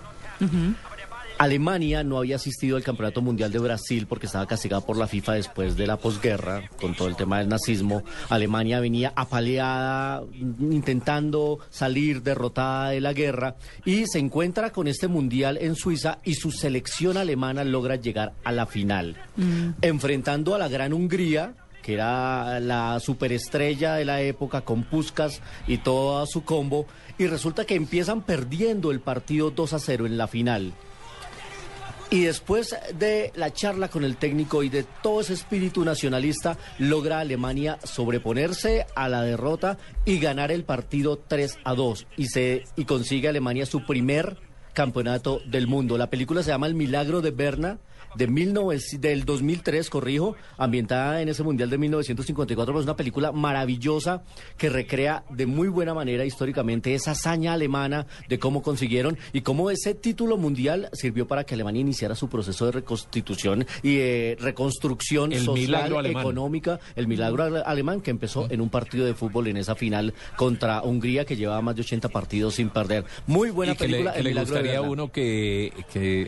Alemania 1.37 2.03
no 2.03 2.17
había 2.17 2.37
asistido 2.37 2.77
al 2.77 2.83
Campeonato 2.83 3.21
Mundial 3.21 3.51
de 3.51 3.59
Brasil 3.59 4.07
porque 4.07 4.25
estaba 4.25 4.47
castigada 4.47 4.85
por 4.85 4.95
la 4.95 5.07
FIFA 5.07 5.33
después 5.33 5.75
de 5.75 5.85
la 5.85 5.97
posguerra, 5.97 6.69
con 6.79 6.95
todo 6.95 7.09
el 7.09 7.17
tema 7.17 7.39
del 7.39 7.49
nazismo. 7.49 8.03
Alemania 8.29 8.79
venía 8.79 9.11
apaleada, 9.15 10.23
intentando 10.59 11.59
salir 11.69 12.23
derrotada 12.23 12.91
de 12.91 13.01
la 13.01 13.11
guerra, 13.11 13.55
y 13.83 14.05
se 14.07 14.19
encuentra 14.19 14.71
con 14.71 14.87
este 14.87 15.09
Mundial 15.09 15.57
en 15.59 15.75
Suiza 15.75 16.19
y 16.23 16.35
su 16.35 16.51
selección 16.51 17.17
alemana 17.17 17.63
logra 17.65 17.97
llegar 17.97 18.33
a 18.43 18.51
la 18.51 18.65
final, 18.65 19.17
enfrentando 19.81 20.55
a 20.55 20.57
la 20.57 20.69
gran 20.69 20.93
Hungría 20.93 21.53
que 21.81 21.93
era 21.93 22.59
la 22.59 22.99
superestrella 22.99 23.93
de 23.93 24.05
la 24.05 24.19
época 24.19 24.61
con 24.61 24.81
Puskas 24.85 25.39
y 25.67 25.77
todo 25.77 26.25
su 26.25 26.43
combo, 26.43 26.87
y 27.19 27.27
resulta 27.27 27.65
que 27.65 27.75
empiezan 27.75 28.23
perdiendo 28.23 28.89
el 28.89 29.01
partido 29.01 29.51
2 29.51 29.73
a 29.73 29.79
0 29.79 30.07
en 30.07 30.17
la 30.17 30.27
final. 30.27 30.73
Y 32.11 32.21
después 32.21 32.75
de 32.97 33.31
la 33.35 33.51
charla 33.51 33.89
con 33.89 34.03
el 34.03 34.17
técnico 34.17 34.61
y 34.63 34.69
de 34.69 34.83
todo 35.01 35.21
ese 35.21 35.33
espíritu 35.33 35.83
nacionalista, 35.83 36.57
logra 36.77 37.19
Alemania 37.19 37.79
sobreponerse 37.83 38.85
a 38.95 39.09
la 39.09 39.23
derrota 39.23 39.77
y 40.05 40.19
ganar 40.19 40.51
el 40.51 40.63
partido 40.63 41.17
3 41.17 41.57
a 41.63 41.73
2. 41.73 42.07
Y, 42.17 42.27
se, 42.27 42.63
y 42.75 42.85
consigue 42.85 43.27
Alemania 43.27 43.65
su 43.65 43.85
primer 43.85 44.37
campeonato 44.73 45.41
del 45.47 45.67
mundo. 45.67 45.97
La 45.97 46.11
película 46.11 46.43
se 46.43 46.51
llama 46.51 46.67
El 46.67 46.75
Milagro 46.75 47.21
de 47.21 47.31
Berna. 47.31 47.79
De 48.17 48.27
19 48.27 48.79
del 48.99 49.25
2003, 49.25 49.89
corrijo, 49.89 50.35
ambientada 50.57 51.21
en 51.21 51.29
ese 51.29 51.43
Mundial 51.43 51.69
de 51.69 51.77
1954, 51.77 52.73
pues 52.73 52.83
es 52.83 52.85
una 52.87 52.95
película 52.97 53.31
maravillosa 53.31 54.23
que 54.57 54.69
recrea 54.69 55.23
de 55.29 55.45
muy 55.45 55.67
buena 55.67 55.93
manera 55.93 56.25
históricamente 56.25 56.93
esa 56.95 57.11
hazaña 57.11 57.53
alemana 57.53 58.07
de 58.29 58.39
cómo 58.39 58.61
consiguieron 58.61 59.17
y 59.33 59.41
cómo 59.41 59.69
ese 59.69 59.93
título 59.95 60.37
mundial 60.37 60.89
sirvió 60.93 61.27
para 61.27 61.43
que 61.43 61.53
Alemania 61.55 61.81
iniciara 61.81 62.15
su 62.15 62.29
proceso 62.29 62.65
de 62.65 62.71
reconstitución 62.73 63.65
y 63.83 63.95
de 63.97 64.37
reconstrucción 64.39 65.31
El 65.33 65.41
social, 65.45 66.05
económica, 66.05 66.79
el 66.95 67.07
milagro 67.07 67.43
ale- 67.43 67.63
alemán 67.65 68.01
que 68.01 68.11
empezó 68.11 68.49
en 68.49 68.61
un 68.61 68.69
partido 68.69 69.05
de 69.05 69.13
fútbol 69.13 69.47
en 69.47 69.57
esa 69.57 69.75
final 69.75 70.13
contra 70.35 70.81
Hungría 70.83 71.25
que 71.25 71.35
llevaba 71.35 71.61
más 71.61 71.75
de 71.75 71.81
80 71.81 72.09
partidos 72.09 72.55
sin 72.55 72.69
perder. 72.69 73.05
Muy 73.27 73.51
buena 73.51 73.73
y 73.73 73.75
que 73.75 73.87
le, 73.87 73.91
película, 73.97 74.13
que 74.13 74.19
El 74.19 74.25
le 74.25 74.41
gustaría 74.41 74.77
a 74.77 74.81
uno 74.81 75.11
que, 75.11 75.71
que, 75.91 76.27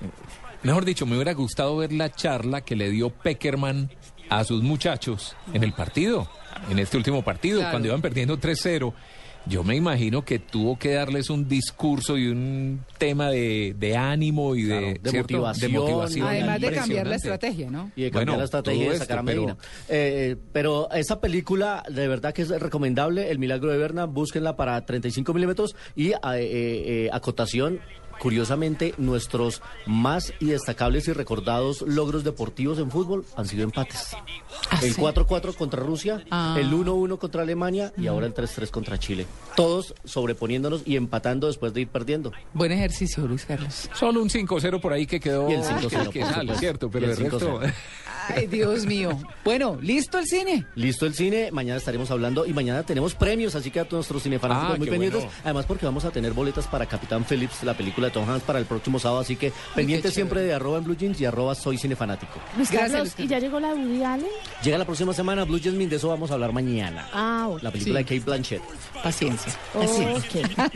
mejor 0.67 0.85
dicho, 0.85 1.05
me 1.05 1.15
hubiera 1.15 1.33
gustado 1.33 1.75
ver 1.77 1.91
la 1.93 2.11
charla 2.11 2.61
que 2.61 2.75
le 2.75 2.89
dio 2.91 3.09
Peckerman 3.09 3.89
a 4.29 4.43
sus 4.43 4.61
muchachos 4.61 5.35
en 5.53 5.63
el 5.63 5.73
partido, 5.73 6.29
en 6.69 6.79
este 6.79 6.97
último 6.97 7.23
partido, 7.23 7.59
Claro. 7.59 7.71
cuando 7.71 7.87
iban 7.87 8.01
perdiendo 8.01 8.37
3-0. 8.37 8.93
Yo 9.45 9.63
me 9.63 9.77
imagino 9.77 10.25
que 10.25 10.39
tuvo 10.39 10.77
que 10.77 10.91
darles 10.91 11.29
un 11.29 11.47
discurso 11.47 12.17
y 12.17 12.27
un 12.27 12.83
tema 12.97 13.29
de, 13.29 13.73
de 13.79 13.95
ánimo 13.95 14.55
y 14.55 14.63
de, 14.63 14.67
Claro, 14.77 14.87
de 15.03 15.09
¿cierto? 15.09 15.33
motivación. 15.35 15.71
de 15.71 15.79
motivación. 15.79 16.27
Además 16.27 16.59
de 16.59 16.71
cambiar 16.73 17.07
la 17.07 17.15
estrategia, 17.15 17.69
¿no? 17.71 17.91
Y 17.95 18.01
de 18.01 18.11
cambiar 18.11 18.25
Bueno, 18.25 18.37
la 18.39 18.43
estrategia 18.43 18.91
de 18.91 18.97
sacar 18.97 19.19
a 19.19 19.21
esto, 19.21 19.25
pero- 19.25 19.41
Medina. 19.43 19.57
Eh, 19.87 20.35
pero 20.51 20.91
esa 20.91 21.21
película, 21.21 21.81
de 21.89 22.07
verdad 22.09 22.33
que 22.33 22.41
es 22.41 22.49
recomendable, 22.49 23.31
El 23.31 23.39
Milagro 23.39 23.71
de 23.71 23.77
Berna, 23.77 24.03
búsquenla 24.03 24.57
para 24.57 24.85
35 24.85 25.33
milímetros 25.33 25.77
y 25.95 26.09
eh, 26.09 26.15
eh, 26.25 26.41
eh, 27.05 27.09
acotación. 27.13 27.79
Curiosamente, 28.19 28.93
nuestros 28.97 29.61
más 29.85 30.33
y 30.39 30.47
destacables 30.47 31.07
y 31.07 31.13
recordados 31.13 31.81
logros 31.83 32.23
deportivos 32.23 32.79
en 32.79 32.89
fútbol 32.91 33.25
han 33.35 33.47
sido 33.47 33.63
empates. 33.63 34.15
el 34.81 34.95
4-4 34.95 35.55
contra 35.55 35.81
Rusia, 35.81 36.23
Ah. 36.31 36.55
el 36.59 36.73
1-1 36.73 37.17
contra 37.19 37.43
Alemania 37.43 37.93
y 37.97 38.07
ahora 38.07 38.25
el 38.27 38.33
3-3 38.33 38.69
contra 38.71 38.97
Chile. 38.97 39.25
Todos 39.55 39.93
sobreponiéndonos 40.03 40.81
y 40.85 40.95
empatando 40.95 41.47
después 41.47 41.73
de 41.73 41.81
ir 41.81 41.87
perdiendo. 41.89 42.31
Buen 42.53 42.71
ejercicio, 42.71 43.25
Luis 43.27 43.45
Carlos. 43.45 43.89
Solo 43.93 44.21
un 44.21 44.29
5-0 44.29 44.79
por 44.81 44.93
ahí 44.93 45.05
que 45.05 45.19
quedó 45.19 45.49
Y 45.49 45.53
el 45.53 45.63
5-0, 45.63 46.09
que 46.09 46.19
por 46.21 46.29
sale. 46.33 46.55
¿cierto? 46.57 46.87
Y 46.87 46.89
Pero 46.89 47.05
el 47.05 47.11
el 47.11 47.17
resto... 47.17 47.59
5-0. 48.27 48.33
Ay, 48.35 48.47
Dios 48.47 48.85
mío. 48.85 49.17
Bueno, 49.43 49.77
¿listo 49.81 50.17
el 50.19 50.25
cine? 50.25 50.65
Listo 50.75 51.05
el 51.05 51.13
cine, 51.13 51.49
mañana 51.51 51.77
estaremos 51.77 52.09
hablando 52.11 52.45
y 52.45 52.53
mañana 52.53 52.83
tenemos 52.83 53.15
premios, 53.15 53.55
así 53.55 53.71
que 53.71 53.79
a 53.79 53.83
todos 53.85 53.99
nuestros 54.09 54.23
cinefanáticos 54.23 54.75
Ah, 54.75 54.77
muy 54.77 54.87
pendientes. 54.89 55.21
bueno. 55.23 55.37
Además 55.43 55.65
porque 55.65 55.85
vamos 55.85 56.05
a 56.05 56.11
tener 56.11 56.33
boletas 56.33 56.67
para 56.67 56.85
Capitán 56.85 57.23
Phillips, 57.25 57.63
la 57.63 57.73
película 57.75 58.07
de 58.07 58.13
Tom 58.13 58.29
Hanks 58.29 58.43
para 58.43 58.59
el 58.59 58.65
próximo 58.65 58.99
sábado, 58.99 59.21
así 59.21 59.35
que 59.35 59.51
pendientes 59.75 60.13
siempre 60.13 60.41
de 60.41 60.53
arroba 60.53 60.77
en 60.79 60.83
Blue 60.83 60.95
Jeans 60.97 61.19
y 61.21 61.25
arroba 61.25 61.55
soy 61.55 61.77
cinefanático. 61.77 62.33
Luis 62.55 62.69
Gracias, 62.71 62.91
Carlos, 62.91 63.13
¿y 63.17 63.27
ya 63.27 63.39
llegó 63.39 63.59
la 63.59 63.69
Woody 63.73 64.03
Allen? 64.03 64.27
Llega 64.63 64.77
la 64.77 64.85
próxima 64.85 65.13
semana 65.13 65.43
Blue 65.45 65.59
Jasmine, 65.63 65.87
de 65.89 65.95
eso 65.95 66.09
vamos 66.09 66.31
a 66.31 66.35
hablar 66.35 66.51
mañana. 66.53 67.07
Ah, 67.13 67.45
bueno. 67.47 67.63
La 67.63 67.71
película 67.71 67.99
Sí. 67.99 68.03
de 68.03 68.09
Kate 68.19 68.25
Blanchett. 68.25 68.61
Paciencia. 69.03 69.53
paciencia. 69.73 70.69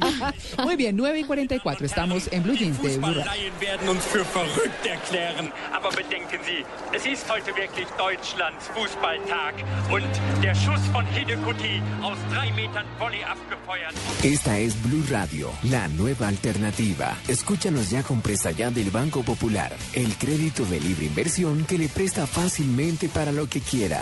Muy 0.64 0.76
bien, 0.76 0.96
9 0.96 1.20
y 1.20 1.24
44. 1.24 1.86
Estamos 1.86 2.28
en 2.32 2.44
Blue 2.44 2.56
Jeans 2.56 2.82
de 2.82 2.98
Blue 2.98 3.08
Radio. 3.08 3.22
Fußballleien 3.24 3.54
werden 3.60 3.90
uns 3.90 4.04
für 4.06 4.24
verrückt 4.26 4.86
erklären. 4.86 5.52
Aber 5.74 5.90
bedenken 5.90 6.40
Sie, 6.46 6.64
es 6.96 7.06
ist 7.06 7.28
heute 7.42 7.56
wirklich 7.56 7.88
Deutschlands 7.98 8.68
Fußballtag. 8.74 9.56
Und 9.92 10.44
der 10.44 10.56
Schuss 10.56 10.82
von 10.92 11.06
Hidekuti 11.06 11.82
aus 12.02 12.18
drei 12.32 12.52
Metern 12.52 12.86
Volley 13.00 13.24
abgefeuert. 13.24 13.94
Esta 14.24 14.58
es 14.58 14.76
Blue 14.76 15.04
Radio, 15.10 15.52
la 15.64 15.88
nueva 15.88 16.28
alternativa. 16.28 17.16
Escúchanos 17.28 17.90
ya 17.90 18.04
con 18.04 18.22
presta 18.22 18.52
ya 18.52 18.70
del 18.70 18.92
Banco 18.92 19.24
Popular, 19.24 19.72
el 19.94 20.16
crédito 20.18 20.66
de 20.66 20.80
libre 20.80 21.06
inversión 21.06 21.66
que 21.66 21.78
le 21.78 21.90
presta 21.90 22.28
fácilmente 22.28 23.10
para 23.10 23.32
lo 23.32 23.48
que 23.48 23.62
quiera. 23.62 24.02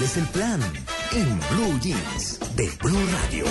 ¿Y 0.00 0.02
cuál 0.02 0.10
es 0.10 0.16
el 0.16 0.26
plan? 0.28 0.60
En 1.12 1.40
Blue 1.50 1.78
Jeans 1.78 2.38
de 2.56 2.70
Blue 2.80 3.06
Radio. 3.12 3.44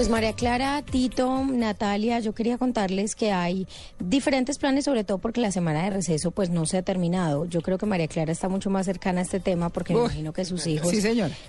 Pues 0.00 0.08
María 0.08 0.32
Clara, 0.32 0.80
Tito, 0.80 1.44
Natalia, 1.44 2.20
yo 2.20 2.32
quería 2.32 2.56
contarles 2.56 3.14
que 3.14 3.32
hay 3.32 3.68
diferentes 3.98 4.56
planes, 4.56 4.86
sobre 4.86 5.04
todo 5.04 5.18
porque 5.18 5.42
la 5.42 5.52
semana 5.52 5.84
de 5.84 5.90
receso 5.90 6.30
pues 6.30 6.48
no 6.48 6.64
se 6.64 6.78
ha 6.78 6.82
terminado. 6.82 7.44
Yo 7.44 7.60
creo 7.60 7.76
que 7.76 7.84
María 7.84 8.08
Clara 8.08 8.32
está 8.32 8.48
mucho 8.48 8.70
más 8.70 8.86
cercana 8.86 9.20
a 9.20 9.24
este 9.24 9.40
tema 9.40 9.68
porque 9.68 9.92
me 9.92 10.00
imagino 10.00 10.32
que 10.32 10.46
sus 10.46 10.66
hijos 10.66 10.88
Sí, 10.88 11.02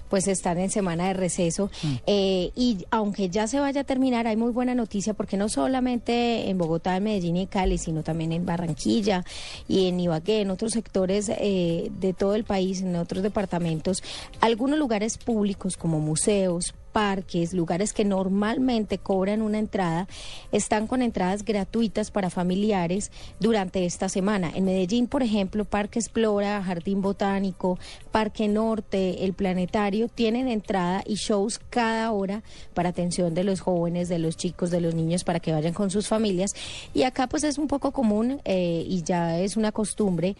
pues 0.10 0.28
están 0.28 0.58
en 0.58 0.70
semana 0.70 1.08
de 1.08 1.14
receso. 1.14 1.72
Mm. 1.82 1.96
Eh, 2.08 2.52
y 2.54 2.86
aunque 2.92 3.30
ya 3.30 3.48
se 3.48 3.58
vaya 3.62 3.82
a 3.82 3.84
terminar, 3.86 4.28
hay 4.28 4.36
muy 4.36 4.52
buena 4.52 4.76
noticia 4.76 5.14
porque 5.14 5.38
no 5.38 5.48
solamente 5.48 6.50
en 6.50 6.58
Bogotá, 6.58 6.98
en 6.98 7.06
Medellín 7.06 7.38
y 7.38 7.48
Cali, 7.48 7.78
sino 7.78 8.04
también 8.04 8.34
en 8.34 8.46
Barranquilla 8.46 9.24
y 9.70 9.88
en 9.88 9.98
Ibagué, 9.98 10.42
en 10.42 10.52
otros 10.52 10.74
sectores 10.74 11.30
eh, 11.30 11.90
de 12.02 12.12
todo 12.12 12.36
el 12.36 12.44
país, 12.44 12.82
en 12.82 12.98
otros 12.98 13.24
departamentos, 13.24 14.04
algunos 14.42 14.78
lugares 14.78 15.18
públicos 15.18 15.78
como 15.78 16.02
museos, 16.02 16.74
parques, 16.92 17.54
lugares 17.54 17.94
que 17.94 18.06
normalmente 18.06 18.98
cobran 18.98 19.42
una 19.42 19.60
entrada, 19.60 20.08
están 20.52 20.88
con 20.88 21.02
entradas 21.02 21.44
gratuitas 21.44 22.12
para 22.12 22.30
familiares 22.30 23.12
durante 23.40 23.86
esta 23.86 24.10
semana. 24.10 24.52
En 24.54 24.66
Medellín, 24.66 25.08
por 25.08 25.24
ejemplo, 25.24 25.66
Parque 25.66 26.00
Explora, 26.00 26.62
Jardín 26.64 27.02
Botánico, 27.02 27.80
Parque 28.12 28.48
Norte, 28.48 29.24
El 29.24 29.34
Planetario, 29.34 30.08
tienen 30.08 30.48
entrada 30.48 31.04
y 31.06 31.16
shows 31.16 31.60
cada 31.70 32.12
hora 32.12 32.44
para 32.74 32.90
atención 32.90 33.34
de 33.34 33.44
los 33.44 33.62
jóvenes, 33.62 34.10
de 34.10 34.20
los 34.20 34.38
chicos, 34.38 34.72
de 34.72 34.82
los 34.82 34.94
niños, 34.96 35.24
para 35.24 35.40
que 35.40 35.52
vayan 35.52 35.74
con 35.74 35.90
sus 35.90 36.08
familias. 36.08 36.52
Y 36.94 37.04
acá 37.04 37.28
pues 37.28 37.44
es 37.44 37.58
un 37.58 37.68
poco 37.68 37.92
común 37.92 38.42
eh, 38.46 38.86
y 38.88 39.04
ya 39.04 39.40
es 39.40 39.58
una 39.58 39.72
costumbre 39.72 40.36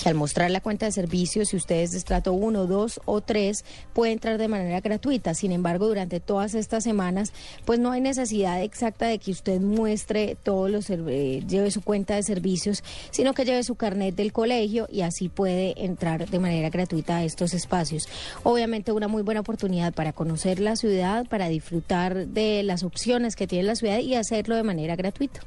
que 0.00 0.08
al 0.08 0.14
mostrar 0.14 0.50
la 0.50 0.60
cuenta 0.60 0.86
de 0.86 0.92
servicios, 0.92 1.48
si 1.48 1.56
usted 1.56 1.76
es 1.76 1.92
de 1.92 1.98
estrato 1.98 2.32
1, 2.32 2.66
2 2.66 3.00
o 3.04 3.20
3, 3.20 3.64
puede 3.92 4.12
entrar 4.12 4.38
de 4.38 4.48
manera 4.48 4.80
gratuita. 4.80 5.34
Sin 5.34 5.52
embargo, 5.52 5.88
durante 5.88 6.20
todas 6.20 6.54
estas 6.54 6.84
semanas, 6.84 7.32
pues 7.64 7.78
no 7.78 7.92
hay 7.92 8.00
necesidad 8.00 8.62
exacta 8.62 9.06
de 9.06 9.18
que 9.18 9.30
usted 9.30 9.60
muestre 9.60 10.36
todos 10.42 10.70
los, 10.70 10.90
eh, 10.90 11.42
lleve 11.46 11.70
su 11.70 11.82
cuenta 11.82 12.14
de 12.14 12.22
servicios, 12.22 12.82
sino 13.10 13.34
que 13.34 13.44
lleve 13.44 13.62
su 13.62 13.74
carnet 13.74 14.14
del 14.14 14.32
colegio 14.32 14.88
y 14.90 15.02
así 15.02 15.28
puede 15.28 15.84
entrar 15.84 16.28
de 16.28 16.38
manera 16.38 16.70
gratuita 16.70 17.18
a 17.18 17.24
estos 17.24 17.54
espacios. 17.54 18.08
Obviamente 18.42 18.92
una 18.92 19.08
muy 19.08 19.22
buena 19.22 19.40
oportunidad 19.40 19.92
para 19.92 20.12
conocer 20.12 20.60
la 20.60 20.76
ciudad, 20.76 21.26
para 21.28 21.48
disfrutar 21.48 22.26
de 22.26 22.62
las 22.62 22.82
opciones 22.82 23.36
que 23.36 23.46
tiene 23.46 23.64
la 23.64 23.76
ciudad 23.76 23.98
y 23.98 24.14
hacerlo 24.14 24.56
de 24.56 24.62
manera 24.62 24.96
gratuita. 24.96 25.40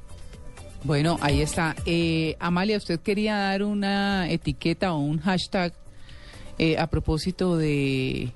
Bueno, 0.86 1.18
ahí 1.20 1.42
está. 1.42 1.76
Eh, 1.88 2.36
Amalia, 2.40 2.78
usted 2.78 3.00
quería 3.00 3.38
dar 3.38 3.64
una 3.64 4.30
etiqueta 4.30 4.94
o 4.94 5.00
un 5.00 5.18
hashtag 5.18 5.74
eh, 6.60 6.78
a 6.78 6.86
propósito 6.88 7.58
de 7.58 8.32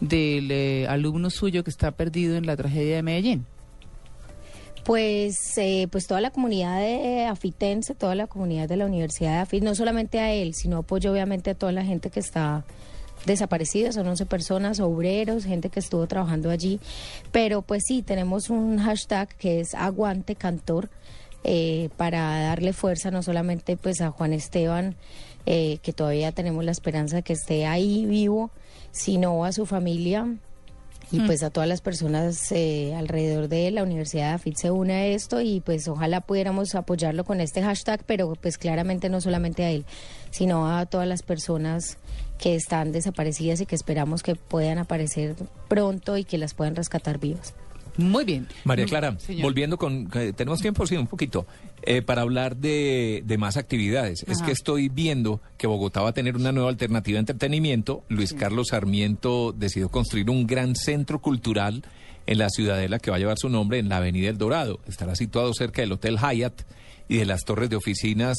del 0.00 0.50
eh, 0.50 0.86
alumno 0.88 1.30
suyo 1.30 1.62
que 1.62 1.70
está 1.70 1.92
perdido 1.92 2.36
en 2.36 2.44
la 2.44 2.56
tragedia 2.56 2.96
de 2.96 3.02
Medellín. 3.02 3.46
Pues, 4.84 5.36
eh, 5.58 5.86
pues 5.90 6.08
toda 6.08 6.20
la 6.20 6.32
comunidad 6.32 6.80
de 6.80 7.24
Afitense, 7.26 7.94
toda 7.94 8.16
la 8.16 8.26
comunidad 8.26 8.68
de 8.68 8.76
la 8.76 8.86
Universidad 8.86 9.34
de 9.34 9.38
Afit, 9.38 9.62
no 9.62 9.76
solamente 9.76 10.18
a 10.18 10.32
él, 10.32 10.54
sino 10.54 10.78
apoyo 10.78 11.12
obviamente 11.12 11.50
a 11.50 11.54
toda 11.54 11.70
la 11.70 11.84
gente 11.84 12.10
que 12.10 12.18
está 12.18 12.64
desaparecida, 13.26 13.92
son 13.92 14.08
11 14.08 14.26
personas, 14.26 14.80
obreros, 14.80 15.44
gente 15.44 15.68
que 15.68 15.80
estuvo 15.80 16.06
trabajando 16.08 16.50
allí, 16.50 16.80
pero 17.30 17.62
pues 17.62 17.84
sí, 17.86 18.02
tenemos 18.02 18.50
un 18.50 18.78
hashtag 18.78 19.28
que 19.36 19.60
es 19.60 19.74
Aguante 19.74 20.34
Cantor, 20.34 20.90
eh, 21.48 21.90
para 21.96 22.40
darle 22.40 22.72
fuerza 22.72 23.12
no 23.12 23.22
solamente 23.22 23.76
pues 23.76 24.00
a 24.00 24.10
Juan 24.10 24.32
Esteban, 24.32 24.96
eh, 25.46 25.78
que 25.80 25.92
todavía 25.92 26.32
tenemos 26.32 26.64
la 26.64 26.72
esperanza 26.72 27.16
de 27.16 27.22
que 27.22 27.34
esté 27.34 27.66
ahí 27.66 28.04
vivo, 28.04 28.50
sino 28.90 29.44
a 29.44 29.52
su 29.52 29.64
familia, 29.64 30.26
y 31.12 31.20
pues 31.20 31.44
a 31.44 31.50
todas 31.50 31.68
las 31.68 31.80
personas 31.80 32.50
eh, 32.50 32.92
alrededor 32.96 33.46
de 33.46 33.68
él, 33.68 33.76
la 33.76 33.84
Universidad 33.84 34.30
de 34.30 34.34
AFIT 34.34 34.56
se 34.56 34.70
une 34.72 34.92
a 34.92 35.06
esto 35.06 35.40
y 35.40 35.60
pues 35.60 35.86
ojalá 35.86 36.20
pudiéramos 36.20 36.74
apoyarlo 36.74 37.24
con 37.24 37.40
este 37.40 37.62
hashtag, 37.62 38.02
pero 38.04 38.34
pues 38.34 38.58
claramente 38.58 39.08
no 39.08 39.20
solamente 39.20 39.64
a 39.64 39.70
él, 39.70 39.84
sino 40.30 40.68
a 40.68 40.84
todas 40.86 41.06
las 41.06 41.22
personas 41.22 41.98
que 42.38 42.56
están 42.56 42.90
desaparecidas 42.90 43.60
y 43.60 43.66
que 43.66 43.76
esperamos 43.76 44.24
que 44.24 44.34
puedan 44.34 44.78
aparecer 44.78 45.36
pronto 45.68 46.16
y 46.16 46.24
que 46.24 46.38
las 46.38 46.54
puedan 46.54 46.74
rescatar 46.74 47.18
vivas. 47.18 47.54
Muy 47.98 48.24
bien. 48.24 48.46
María 48.64 48.84
Mm, 48.84 48.88
Clara, 48.88 49.18
señor. 49.18 49.42
volviendo 49.42 49.78
con... 49.78 50.08
eh, 50.14 50.32
¿Tenemos 50.36 50.60
tiempo? 50.60 50.86
Sí, 50.86 50.96
un 50.96 51.06
poquito. 51.06 51.46
Eh, 51.82 52.02
para 52.02 52.22
hablar 52.22 52.56
de, 52.56 53.22
de 53.24 53.38
más 53.38 53.56
actividades. 53.56 54.24
Es 54.28 54.42
que 54.42 54.52
estoy 54.52 54.88
viendo 54.88 55.40
que 55.56 55.66
Bogotá 55.66 56.02
va 56.02 56.10
a 56.10 56.12
tener 56.12 56.36
una 56.36 56.52
nueva 56.52 56.68
alternativa 56.70 57.16
de 57.16 57.20
entretenimiento. 57.20 58.02
Luis 58.08 58.32
Carlos 58.34 58.68
Sarmiento 58.70 59.52
decidió 59.56 59.88
construir 59.88 60.28
un 60.30 60.46
gran 60.46 60.74
centro 60.76 61.20
cultural 61.20 61.84
en 62.26 62.38
la 62.38 62.50
ciudadela 62.50 62.98
que 62.98 63.10
va 63.10 63.16
a 63.16 63.20
llevar 63.20 63.38
su 63.38 63.48
nombre 63.48 63.78
en 63.78 63.88
la 63.88 63.98
Avenida 63.98 64.28
El 64.28 64.36
Dorado. 64.38 64.80
Estará 64.88 65.14
situado 65.14 65.54
cerca 65.54 65.80
del 65.82 65.92
Hotel 65.92 66.18
Hyatt 66.18 66.62
y 67.08 67.18
de 67.18 67.24
las 67.24 67.42
torres 67.44 67.70
de 67.70 67.76
oficinas 67.76 68.36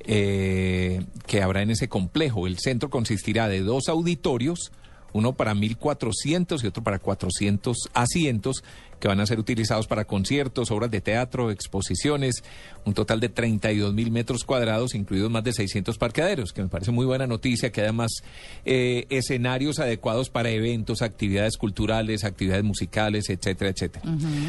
eh, 0.00 1.02
que 1.26 1.42
habrá 1.42 1.62
en 1.62 1.70
ese 1.70 1.88
complejo. 1.88 2.46
El 2.46 2.58
centro 2.58 2.88
consistirá 2.90 3.48
de 3.48 3.60
dos 3.62 3.88
auditorios, 3.88 4.70
uno 5.12 5.32
para 5.32 5.54
1.400 5.54 6.62
y 6.62 6.66
otro 6.66 6.82
para 6.84 6.98
400 6.98 7.76
asientos 7.94 8.62
que 9.00 9.08
van 9.08 9.20
a 9.20 9.26
ser 9.26 9.38
utilizados 9.38 9.86
para 9.86 10.06
conciertos, 10.06 10.70
obras 10.70 10.90
de 10.90 11.00
teatro, 11.00 11.50
exposiciones, 11.50 12.42
un 12.84 12.94
total 12.94 13.20
de 13.20 13.28
32 13.28 13.92
mil 13.94 14.10
metros 14.10 14.44
cuadrados, 14.44 14.94
incluidos 14.94 15.30
más 15.30 15.44
de 15.44 15.52
600 15.52 15.98
parqueaderos, 15.98 16.52
que 16.52 16.62
me 16.62 16.68
parece 16.68 16.90
muy 16.90 17.06
buena 17.06 17.26
noticia, 17.26 17.72
que 17.72 17.82
además 17.82 18.22
eh, 18.64 19.06
escenarios 19.10 19.78
adecuados 19.78 20.30
para 20.30 20.50
eventos, 20.50 21.02
actividades 21.02 21.56
culturales, 21.56 22.24
actividades 22.24 22.64
musicales, 22.64 23.28
etcétera, 23.28 23.70
etcétera. 23.70 24.04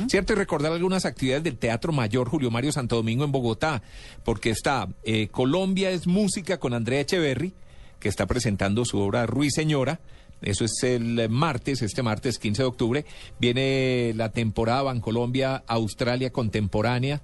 Cierto, 0.08 0.34
y 0.34 0.35
recordar 0.35 0.72
algunas 0.72 1.06
actividades 1.06 1.43
del 1.43 1.58
Teatro 1.58 1.92
Mayor 1.92 2.30
Julio 2.30 2.51
Mario 2.51 2.72
Santo 2.72 2.95
Domingo 2.95 3.26
en 3.26 3.32
Bogotá, 3.32 3.82
porque 4.24 4.50
está 4.50 4.88
eh, 5.03 5.27
Colombia 5.30 5.92
es 5.92 6.08
Música 6.08 6.59
con 6.59 6.74
Andrea 6.74 7.01
Echeverry, 7.01 7.53
que 8.00 8.09
está 8.09 8.26
presentando 8.27 8.85
su 8.85 9.00
obra 9.00 9.26
Ruiseñora. 9.26 10.00
Eso 10.41 10.66
es 10.66 10.83
el 10.83 11.30
martes, 11.30 11.82
este 11.82 12.03
martes 12.03 12.38
15 12.38 12.61
de 12.61 12.67
octubre. 12.67 13.06
Viene 13.40 14.14
la 14.16 14.32
temporada 14.32 14.83
Bancolombia 14.83 15.64
Australia 15.67 16.32
Contemporánea, 16.32 17.22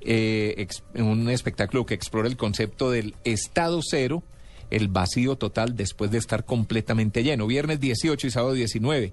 eh, 0.00 0.66
un 0.94 1.28
espectáculo 1.28 1.86
que 1.86 1.94
explora 1.94 2.28
el 2.28 2.36
concepto 2.36 2.90
del 2.90 3.14
estado 3.24 3.80
cero, 3.82 4.22
el 4.70 4.88
vacío 4.88 5.36
total 5.36 5.76
después 5.76 6.10
de 6.10 6.18
estar 6.18 6.44
completamente 6.44 7.22
lleno. 7.22 7.46
Viernes 7.46 7.80
18 7.80 8.26
y 8.26 8.30
sábado 8.30 8.54
19. 8.54 9.12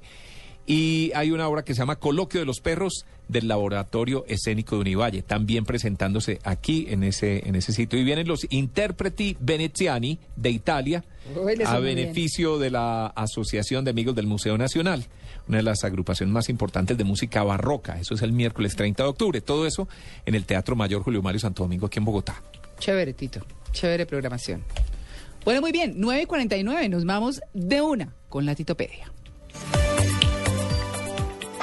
Y 0.70 1.12
hay 1.16 1.32
una 1.32 1.48
obra 1.48 1.64
que 1.64 1.74
se 1.74 1.80
llama 1.80 1.96
Coloquio 1.96 2.40
de 2.40 2.46
los 2.46 2.60
Perros 2.60 3.08
del 3.28 3.48
Laboratorio 3.48 4.24
Escénico 4.28 4.76
de 4.76 4.82
Univalle, 4.82 5.24
también 5.24 5.66
presentándose 5.66 6.38
aquí 6.44 6.86
en 6.90 7.04
ese, 7.04 7.48
en 7.50 7.56
ese 7.56 7.74
sitio. 7.74 7.98
Y 7.98 8.04
vienen 8.04 8.28
los 8.28 8.46
Interpreti 8.52 9.36
Veneziani 9.40 10.20
de 10.36 10.52
Italia 10.52 11.04
Uy, 11.36 11.54
a 11.66 11.80
bien. 11.80 11.96
beneficio 11.96 12.60
de 12.60 12.70
la 12.70 13.08
Asociación 13.08 13.84
de 13.84 13.90
Amigos 13.90 14.14
del 14.14 14.28
Museo 14.28 14.60
Nacional, 14.60 15.08
una 15.48 15.58
de 15.58 15.64
las 15.64 15.84
agrupaciones 15.84 16.32
más 16.32 16.50
importantes 16.50 16.96
de 17.00 17.04
música 17.04 17.42
barroca. 17.42 18.00
Eso 18.00 18.14
es 18.14 18.22
el 18.22 18.32
miércoles 18.32 18.76
30 18.76 19.02
de 19.02 19.10
octubre. 19.10 19.42
Todo 19.42 19.66
eso 19.66 19.88
en 20.28 20.36
el 20.36 20.46
Teatro 20.46 20.76
Mayor 20.76 21.02
Julio 21.02 21.24
Mario 21.24 21.40
Santo 21.40 21.64
Domingo, 21.64 21.88
aquí 21.88 21.98
en 21.98 22.06
Bogotá. 22.06 22.44
Chévere, 22.78 23.14
Tito. 23.14 23.44
Chévere 23.72 24.06
programación. 24.06 24.64
Bueno, 25.44 25.62
muy 25.62 25.72
bien. 25.72 25.96
9 25.98 26.22
y 26.22 26.26
49. 26.28 26.90
Nos 26.90 27.06
vamos 27.06 27.42
de 27.56 27.82
una 27.82 28.14
con 28.30 28.46
la 28.46 28.54
Titopedia. 28.54 29.12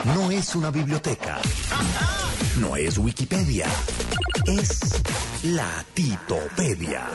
No 0.05 0.31
es 0.31 0.55
una 0.55 0.71
biblioteca. 0.71 1.39
No 2.61 2.77
es 2.77 2.99
Wikipedia. 2.99 3.67
Es 4.47 5.03
la 5.45 5.85
Titopedia. 5.95 7.07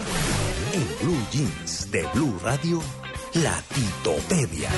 En 0.73 0.87
Blue 1.07 1.19
Jeans 1.31 1.89
de 1.91 2.05
Blue 2.13 2.37
Radio, 2.43 2.81
la 3.35 3.61
Titopedia. 3.73 4.69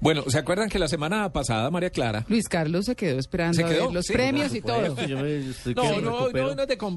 Bueno, 0.00 0.22
¿se 0.28 0.38
acuerdan 0.38 0.68
que 0.68 0.78
la 0.78 0.86
semana 0.86 1.32
pasada, 1.32 1.68
María 1.72 1.90
Clara? 1.90 2.24
Luis 2.28 2.48
Carlos 2.48 2.84
se 2.86 2.94
quedó 2.94 3.18
esperando 3.18 3.56
¿Se 3.56 3.64
a 3.64 3.66
ver 3.66 3.78
quedó? 3.78 3.90
los 3.92 4.06
Sí, 4.06 4.12
premios 4.12 4.54
y 4.54 4.60
todo. 4.60 4.86
supuesto, 4.86 5.06
Yo 5.08 5.16
me- 5.18 5.50
estoy 5.50 5.74
que 5.74 5.80
No, 5.80 5.88
no, 5.90 6.00
no, 6.00 6.10
no 6.20 6.26
es 6.28 6.32
de, 6.32 6.38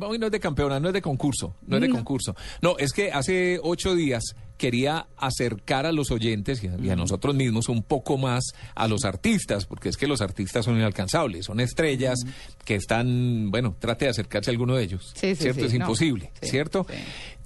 hoy 0.05 0.19
no 0.19 0.25
es 0.27 0.31
de 0.31 0.39
campeona, 0.39 0.79
no 0.79 0.87
es 0.89 0.93
de 0.93 1.01
concurso, 1.01 1.55
no 1.65 1.77
es 1.77 1.81
de 1.81 1.89
concurso. 1.89 2.35
No, 2.61 2.77
es 2.77 2.93
que 2.93 3.11
hace 3.11 3.59
ocho 3.63 3.95
días 3.95 4.35
quería 4.61 5.07
acercar 5.17 5.87
a 5.87 5.91
los 5.91 6.11
oyentes 6.11 6.63
y 6.63 6.67
a, 6.67 6.77
y 6.79 6.91
a 6.91 6.95
nosotros 6.95 7.33
mismos 7.33 7.67
un 7.67 7.81
poco 7.81 8.19
más 8.19 8.43
a 8.75 8.87
los 8.87 9.05
artistas, 9.05 9.65
porque 9.65 9.89
es 9.89 9.97
que 9.97 10.05
los 10.05 10.21
artistas 10.21 10.65
son 10.65 10.75
inalcanzables, 10.75 11.47
son 11.47 11.59
estrellas 11.59 12.19
que 12.63 12.75
están, 12.75 13.49
bueno, 13.49 13.75
trate 13.79 14.05
de 14.05 14.11
acercarse 14.11 14.51
a 14.51 14.53
alguno 14.53 14.75
de 14.75 14.83
ellos, 14.83 15.13
Sí, 15.15 15.33
sí, 15.33 15.41
¿cierto? 15.41 15.61
sí, 15.61 15.65
es 15.65 15.73
imposible, 15.73 16.31
¿cierto? 16.43 16.85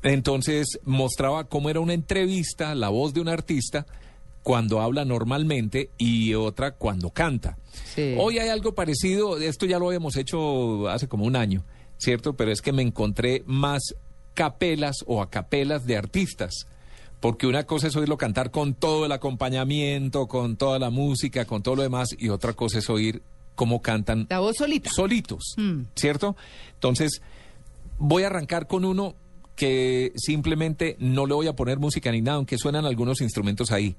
Entonces 0.03 0.67
mostraba 0.83 1.45
cómo 1.45 1.69
era 1.69 1.79
una 1.79 1.93
entrevista, 1.93 2.75
la 2.75 2.89
voz 2.89 3.13
de 3.13 3.21
un 3.21 3.29
artista 3.29 3.85
cuando 4.43 4.81
habla 4.81 5.05
normalmente 5.05 5.91
y 5.97 6.33
otra 6.33 6.71
cuando 6.71 7.11
canta. 7.11 7.57
Hoy 8.17 8.39
hay 8.39 8.49
algo 8.49 8.75
parecido, 8.75 9.37
esto 9.37 9.65
ya 9.65 9.79
lo 9.79 9.87
habíamos 9.87 10.17
hecho 10.17 10.89
hace 10.89 11.07
como 11.07 11.23
un 11.23 11.37
año, 11.37 11.63
¿cierto? 11.97 12.35
Pero 12.35 12.51
es 12.51 12.61
que 12.61 12.73
me 12.73 12.81
encontré 12.81 13.41
más 13.45 13.95
capelas 14.33 14.97
o 15.07 15.21
acapelas 15.21 15.85
de 15.85 15.95
artistas. 15.95 16.67
Porque 17.25 17.47
una 17.47 17.63
cosa 17.63 17.87
es 17.87 17.95
oírlo 17.95 18.17
cantar 18.17 18.51
con 18.51 18.75
todo 18.75 19.07
el 19.07 19.11
acompañamiento, 19.11 20.27
con 20.27 20.57
toda 20.57 20.77
la 20.77 20.91
música, 20.91 21.45
con 21.45 21.63
todo 21.63 21.75
lo 21.77 21.81
demás, 21.81 22.09
y 22.19 22.29
otra 22.29 22.53
cosa 22.53 22.77
es 22.77 22.87
oír 22.87 23.23
cómo 23.55 23.81
cantan 23.81 24.27
La 24.29 24.37
voz 24.41 24.57
solita. 24.57 24.91
solitos, 24.91 25.55
Mm. 25.57 25.85
¿cierto? 25.95 26.35
Entonces, 26.75 27.23
voy 27.97 28.21
a 28.21 28.27
arrancar 28.27 28.67
con 28.67 28.85
uno 28.85 29.15
que 29.55 30.11
simplemente 30.15 30.97
no 30.99 31.25
le 31.25 31.33
voy 31.33 31.47
a 31.47 31.55
poner 31.55 31.79
música 31.79 32.11
ni 32.11 32.21
nada, 32.21 32.37
aunque 32.37 32.59
suenan 32.59 32.85
algunos 32.85 33.21
instrumentos 33.21 33.71
ahí, 33.71 33.95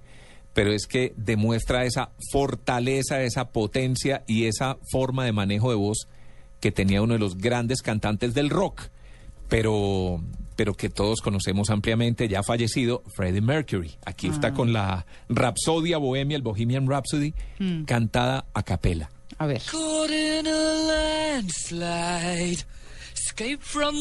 pero 0.54 0.70
es 0.72 0.86
que 0.86 1.12
demuestra 1.16 1.84
esa 1.84 2.10
fortaleza, 2.30 3.24
esa 3.24 3.48
potencia 3.48 4.22
y 4.28 4.44
esa 4.44 4.78
forma 4.92 5.24
de 5.24 5.32
manejo 5.32 5.70
de 5.70 5.76
voz 5.76 6.06
que 6.60 6.70
tenía 6.70 7.02
uno 7.02 7.14
de 7.14 7.18
los 7.18 7.36
grandes 7.38 7.82
cantantes 7.82 8.34
del 8.34 8.50
rock, 8.50 8.82
pero 9.48 10.20
pero 10.56 10.74
que 10.74 10.88
todos 10.90 11.20
conocemos 11.20 11.70
ampliamente, 11.70 12.26
ya 12.28 12.42
fallecido, 12.42 13.02
Freddie 13.14 13.40
Mercury. 13.42 13.94
Aquí 14.04 14.26
está 14.28 14.52
con 14.54 14.72
la 14.72 15.06
Rapsodia 15.28 15.98
Bohemia, 15.98 16.36
el 16.36 16.42
Bohemian 16.42 16.88
Rhapsody, 16.88 17.34
Mm. 17.58 17.84
cantada 17.84 18.46
a 18.54 18.62
capela. 18.62 19.10
A 19.38 19.46
ver. 19.46 19.60
Caught 19.70 20.10
in 20.10 20.46
a 20.46 20.72
landslide, 20.88 22.64
escape 23.14 23.60
from 23.60 23.94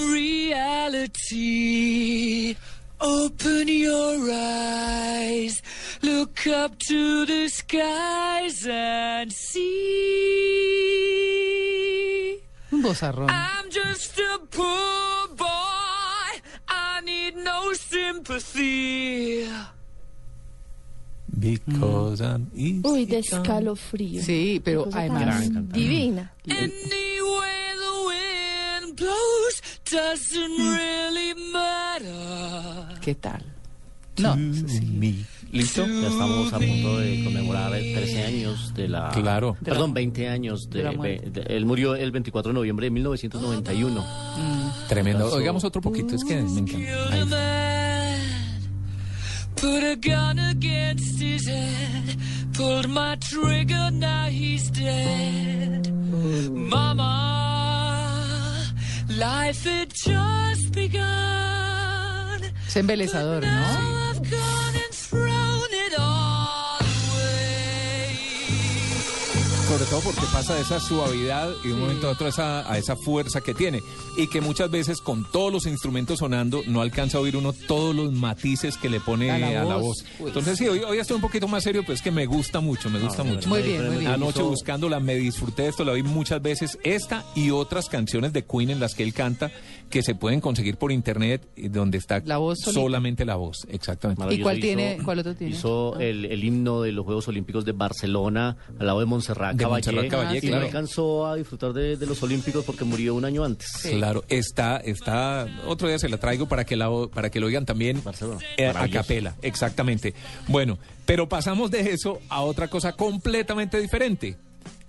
reality. 1.26 2.56
Open 3.02 3.68
your 3.68 4.32
eyes, 4.32 5.62
look 6.02 6.48
up 6.48 6.78
to 6.88 7.26
the 7.26 7.50
skies 7.50 8.66
and 8.66 9.30
see. 10.96 12.40
Un 12.72 12.82
bozarrón. 12.82 13.30
I'm 13.30 13.70
just 13.70 14.18
a 14.18 14.40
poor 14.50 15.05
no 17.46 17.74
sympathy. 17.74 19.48
Because 21.38 22.22
I'm 22.22 22.50
easy 22.56 22.82
Uy, 22.84 23.06
de 23.06 23.20
escalofrío. 23.20 24.22
Sí, 24.24 24.62
pero 24.64 24.88
además-. 24.92 25.50
Divina. 25.72 26.34
Anyway 26.48 27.66
the 27.84 27.94
wind 28.08 28.96
blows 28.96 29.62
doesn't 29.90 30.58
really 30.58 31.34
matter. 31.52 33.00
¿Qué 33.02 33.16
tal? 33.16 33.44
No, 34.18 34.36
sí. 34.36 35.26
¿Listo? 35.52 35.86
Ya 35.88 36.08
estamos 36.08 36.52
a 36.54 36.60
punto 36.60 36.98
de 37.00 37.24
conmemorar 37.24 37.72
13 37.72 38.24
años 38.24 38.74
de 38.74 38.90
la... 38.90 39.10
Claro. 39.10 39.56
Perdón, 39.64 39.94
20 39.94 40.28
años 40.28 40.70
de... 40.70 40.84
de 40.84 41.44
él 41.48 41.66
murió 41.66 41.96
el 41.96 42.12
24 42.12 42.50
de 42.50 42.54
noviembre 42.54 42.88
de 42.88 42.92
1991. 42.92 44.06
Tremendo. 44.90 45.26
Pasó- 45.26 45.38
Oigamos 45.38 45.64
otro 45.64 45.82
poquito, 45.82 46.16
es 46.16 46.24
que 46.26 46.36
me 46.42 46.60
encanta. 46.60 47.12
Ahí. 47.12 47.24
Put 49.56 49.84
a 49.84 49.96
gun 49.96 50.38
against 50.40 51.22
his 51.22 51.48
head, 51.48 52.18
pulled 52.54 52.90
my 52.90 53.16
trigger, 53.18 53.90
now 53.90 54.28
he's 54.28 54.70
dead. 54.70 55.88
Mama, 56.52 57.04
life 59.18 59.64
had 59.64 59.94
just 59.94 60.74
begun. 60.76 61.06
Es 62.68 62.76
embelezador, 62.76 63.46
¿no? 63.46 64.12
Sobre 69.76 69.90
todo 69.90 70.00
porque 70.04 70.22
pasa 70.32 70.56
de 70.56 70.62
esa 70.62 70.80
suavidad 70.80 71.50
y 71.62 71.68
de 71.68 71.74
un 71.74 71.82
momento 71.82 72.08
a 72.08 72.12
otro 72.12 72.28
a 72.28 72.30
esa, 72.30 72.72
a 72.72 72.78
esa 72.78 72.96
fuerza 72.96 73.42
que 73.42 73.54
tiene. 73.54 73.84
Y 74.16 74.28
que 74.28 74.40
muchas 74.40 74.72
veces 74.72 75.02
con 75.02 75.30
todos 75.30 75.52
los 75.52 75.66
instrumentos 75.66 76.20
sonando 76.20 76.62
no 76.66 76.80
alcanza 76.80 77.18
a 77.18 77.22
oír 77.22 77.36
uno 77.36 77.52
todos 77.52 77.94
los 77.94 78.14
matices 78.14 78.78
que 78.78 78.88
le 78.88 79.02
pone 79.02 79.32
A 79.32 79.36
a 79.36 79.40
la 79.40 79.64
la, 79.66 79.76
voz. 79.76 80.06
Entonces 80.18 80.58
sí, 80.60 80.70
hoy, 80.70 80.80
hoy 80.80 81.00
estoy 81.00 81.16
un 81.16 81.22
poquito 81.22 81.50
más 81.50 81.66
serio, 81.66 81.82
pero 81.82 81.92
es 81.92 82.02
que 82.02 82.10
me 82.10 82.26
gusta 82.26 82.62
mucho, 82.62 82.90
me 82.90 83.02
gusta 83.02 83.26
mucho. 83.26 83.50
Muy 83.50 83.64
bien, 83.64 83.86
muy 83.86 83.98
bien. 83.98 84.12
Anoche 84.12 84.44
buscándola 84.44 85.02
me 85.02 85.16
disfruté 85.16 85.64
de 85.64 85.68
esto, 85.68 85.84
la 85.84 85.92
oí 85.92 86.04
muchas 86.04 86.42
veces. 86.42 86.80
Esta 86.86 87.26
y 87.36 87.52
otras 87.52 87.90
canciones 87.90 88.32
de 88.32 88.46
Queen 88.46 88.70
en 88.70 88.80
las 88.80 88.96
que 88.96 89.04
él 89.04 89.14
canta 89.14 89.52
que 89.90 90.02
se 90.04 90.16
pueden 90.16 90.42
conseguir 90.42 90.78
por 90.78 90.92
internet 90.92 91.48
y 91.56 91.70
donde 91.70 91.98
está 91.98 92.22
La 92.26 92.38
voz 92.38 92.60
solita. 92.60 92.82
solamente 92.82 93.24
la 93.26 93.36
voz. 93.36 93.66
Exactamente. 93.70 94.34
¿Y 94.34 94.42
cuál 94.42 94.60
tiene, 94.60 94.98
cuál 95.04 95.20
otro 95.20 95.36
tiene? 95.36 95.56
Hizo 95.56 95.98
el, 96.00 96.26
el 96.26 96.44
himno 96.44 96.82
de 96.82 96.92
los 96.92 97.06
Juegos 97.06 97.28
Olímpicos 97.28 97.66
de 97.66 97.72
Barcelona 97.72 98.58
al 98.80 98.86
lado 98.88 99.00
de 99.00 99.06
Montserrat 99.06 99.56
De 99.56 99.64
Caballé. 99.64 99.92
Montserrat 99.92 100.12
Caballé, 100.12 100.38
y 100.40 100.42
claro. 100.42 100.60
no 100.62 100.66
alcanzó 100.66 101.26
a 101.28 101.36
disfrutar 101.36 101.74
de, 101.74 101.98
de 101.98 102.06
los 102.06 102.22
Olímpicos 102.24 102.66
porque 102.66 102.84
murió 102.84 103.16
un 103.16 103.26
año 103.26 103.44
antes. 103.44 103.68
Claro, 103.84 104.24
está, 104.28 104.78
está, 104.78 105.48
otro 105.68 105.88
día 105.88 106.00
se 106.00 106.10
la 106.10 106.18
traigo 106.18 106.48
para 106.48 106.66
que 106.66 106.76
la 106.76 106.90
para 107.14 107.30
que 107.30 107.40
lo 107.40 107.48
oigan 107.48 107.66
también 107.66 108.02
eh, 108.58 108.68
a 108.68 108.88
capela, 108.90 109.36
exactamente. 109.42 110.14
Bueno, 110.48 110.78
pero 111.06 111.30
pasamos 111.30 111.72
de 111.72 111.92
eso 111.92 112.20
a 112.30 112.42
otra 112.42 112.68
cosa 112.68 112.94
completamente 112.94 113.80
diferente. 113.80 114.38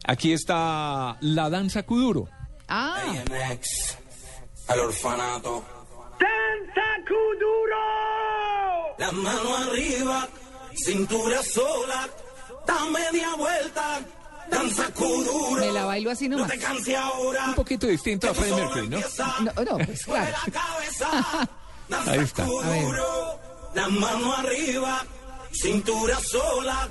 Aquí 0.05 0.33
está 0.33 1.16
la 1.20 1.50
danza 1.50 1.83
kuduro. 1.84 2.28
Ah, 2.68 3.02
al 4.69 4.81
orfanato. 4.81 5.65
¡Danza 6.19 6.83
Kuduro! 7.07 8.97
La 8.99 9.12
mano 9.12 9.57
arriba, 9.57 10.28
cintura 10.75 11.43
sola, 11.43 12.09
da 12.67 12.85
media 12.86 13.35
vuelta, 13.36 14.01
danza 14.51 14.85
kuduro. 14.95 15.61
me 15.61 15.70
la 15.73 15.85
bailo 15.85 16.11
así 16.11 16.28
No 16.28 16.39
nomás. 16.39 16.53
te 16.53 16.59
canses 16.59 16.97
ahora. 16.97 17.45
Un 17.47 17.55
poquito 17.55 17.86
distinto 17.86 18.31
a 18.31 18.35
Freddie 18.35 18.57
Mercury, 18.57 18.89
¿no? 18.89 18.99
No, 19.41 19.65
no, 19.65 19.85
pues 19.85 20.05
claro. 20.05 20.36
Ahí 22.07 22.19
está. 22.19 22.43
A 22.45 22.47
ver. 22.69 22.85
La 23.75 23.89
mano 23.89 24.35
arriba, 24.35 25.05
cintura 25.53 26.19
sola, 26.20 26.89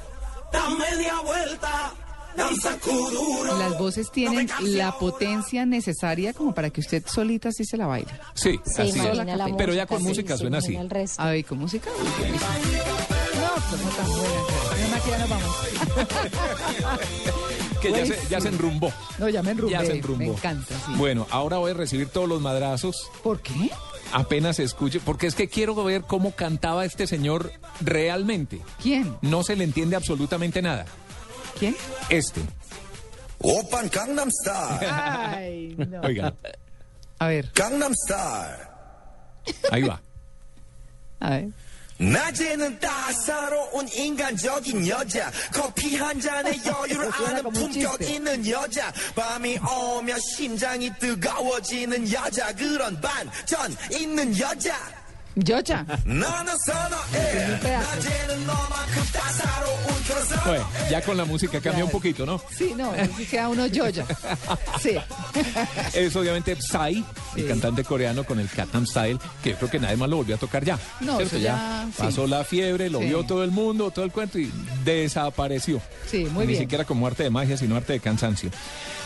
da 0.52 0.70
media 0.70 1.20
vuelta, 1.22 1.72
danza 1.72 1.94
kuduro. 1.94 2.05
Las 2.36 3.78
voces 3.78 4.12
tienen 4.12 4.50
la 4.62 4.98
potencia 4.98 5.66
necesaria 5.66 6.34
como 6.34 6.54
para 6.54 6.70
que 6.70 6.82
usted 6.82 7.04
solita 7.08 7.50
así 7.50 7.64
se 7.66 7.78
la 7.78 7.88
baile. 7.88 8.12
Sí, 8.34 8.60
Se 8.66 8.84
así 8.84 9.00
es. 9.00 9.18
la 9.18 9.56
Pero 9.58 9.74
ya 9.74 9.86
con 9.86 10.00
sí, 10.02 10.08
música 10.08 10.38
suena 10.38 10.58
así. 10.60 10.78
A 11.18 11.30
ver, 11.30 11.46
¿con 11.46 11.60
música? 11.60 11.90
No, 11.90 13.62
pues 13.70 13.82
no 13.82 13.90
tan 13.90 14.08
buena. 14.08 14.34
Menos 14.76 14.90
mal 14.92 15.02
que 15.02 15.10
ya 15.12 15.18
nos 15.18 15.30
vamos. 15.30 15.56
Que 17.82 17.92
ya 17.92 18.06
se, 18.06 18.18
ya 18.30 18.40
sí. 18.40 18.44
se 18.44 18.48
enrumbó. 18.50 18.92
No, 19.20 19.30
ya 19.30 19.44
me 19.44 19.52
enrumbé. 19.52 19.74
Ya 19.74 19.86
se 19.86 19.98
enrumbó. 19.98 20.18
Me 20.18 20.28
encanta, 20.32 20.74
sí. 20.88 20.94
Bueno, 20.96 21.28
ahora 21.30 21.58
voy 21.58 21.70
a 21.72 21.74
recibir 21.76 22.08
todos 22.10 22.28
los 22.28 22.42
madrazos. 22.42 23.10
¿Por 23.22 23.42
qué? 23.42 23.70
Apenas 24.12 24.58
escuche, 24.60 25.00
porque 25.00 25.28
es 25.28 25.36
que 25.36 25.50
quiero 25.50 25.76
ver 25.84 26.02
cómo 26.02 26.32
cantaba 26.32 26.84
este 26.86 27.06
señor 27.06 27.52
realmente. 27.82 28.60
¿Quién? 28.82 29.16
No 29.22 29.44
se 29.44 29.56
le 29.56 29.66
entiende 29.66 29.96
absolutamente 29.96 30.64
nada. 30.64 30.86
¿Quién? 31.60 31.76
Este. 32.10 32.42
Open 33.40 33.90
Gangnam 33.90 34.30
Style. 34.32 34.88
Ay, 34.90 35.76
no. 35.78 36.02
Oiga, 36.02 36.34
A 37.20 37.28
ver, 37.28 37.50
Gangnam 37.54 37.94
Style. 37.94 38.68
ahí 39.72 39.84
va. 39.84 40.02
a 41.20 41.30
ver. 41.30 41.52
낮에는 41.98 42.78
따사로운 42.82 43.88
인간적인 43.88 44.86
여자 44.86 45.32
커피 45.54 45.96
한 45.96 46.20
잔에 46.20 46.52
여유를 46.66 47.10
아는 47.14 47.44
품격. 47.54 48.02
있는 48.02 48.46
여자 48.50 48.92
밤이 49.16 49.58
오면 49.60 50.20
심장이 50.20 50.92
뜨거워지는 51.00 52.12
여자 52.12 52.54
그런 52.54 53.00
반전 53.00 53.74
있는 53.98 54.38
여자 54.38 54.76
Yocha. 55.36 55.86
Bueno, 60.46 60.68
ya 60.90 61.02
con 61.02 61.18
la 61.18 61.26
música 61.26 61.54
cambia 61.54 61.72
claro. 61.72 61.86
un 61.86 61.92
poquito, 61.92 62.26
¿no? 62.26 62.42
Sí, 62.56 62.74
no, 62.76 62.94
queda 63.30 63.50
uno 63.50 63.66
Yoya. 63.68 64.06
Sí. 64.80 64.96
Es 65.94 66.16
obviamente 66.16 66.56
Psy, 66.56 67.04
el 67.36 67.48
cantante 67.48 67.84
coreano 67.84 68.24
con 68.24 68.40
el 68.40 68.48
Katam 68.48 68.86
Style, 68.86 69.18
que 69.44 69.52
yo 69.52 69.58
creo 69.58 69.72
que 69.72 69.80
nadie 69.80 69.98
más 69.98 70.10
lo 70.10 70.18
volvió 70.18 70.36
a 70.36 70.38
tocar 70.38 70.64
ya. 70.64 70.80
No, 71.02 71.18
¿cierto? 71.18 71.38
ya, 71.38 71.88
pasó 71.98 72.28
la 72.28 72.44
fiebre, 72.44 72.90
lo 72.90 73.00
vio 73.00 73.24
todo 73.24 73.44
el 73.44 73.52
mundo, 73.52 73.92
todo 73.92 74.06
el 74.06 74.12
cuento 74.12 74.40
y 74.40 74.52
desapareció. 74.84 75.82
Sí, 76.10 76.26
muy 76.26 76.46
bien. 76.46 76.60
Ni 76.60 76.66
siquiera 76.66 76.86
como 76.86 77.08
arte 77.08 77.24
de 77.24 77.30
magia, 77.30 77.58
sino 77.58 77.76
arte 77.76 77.94
de 77.94 78.00
cansancio. 78.00 78.52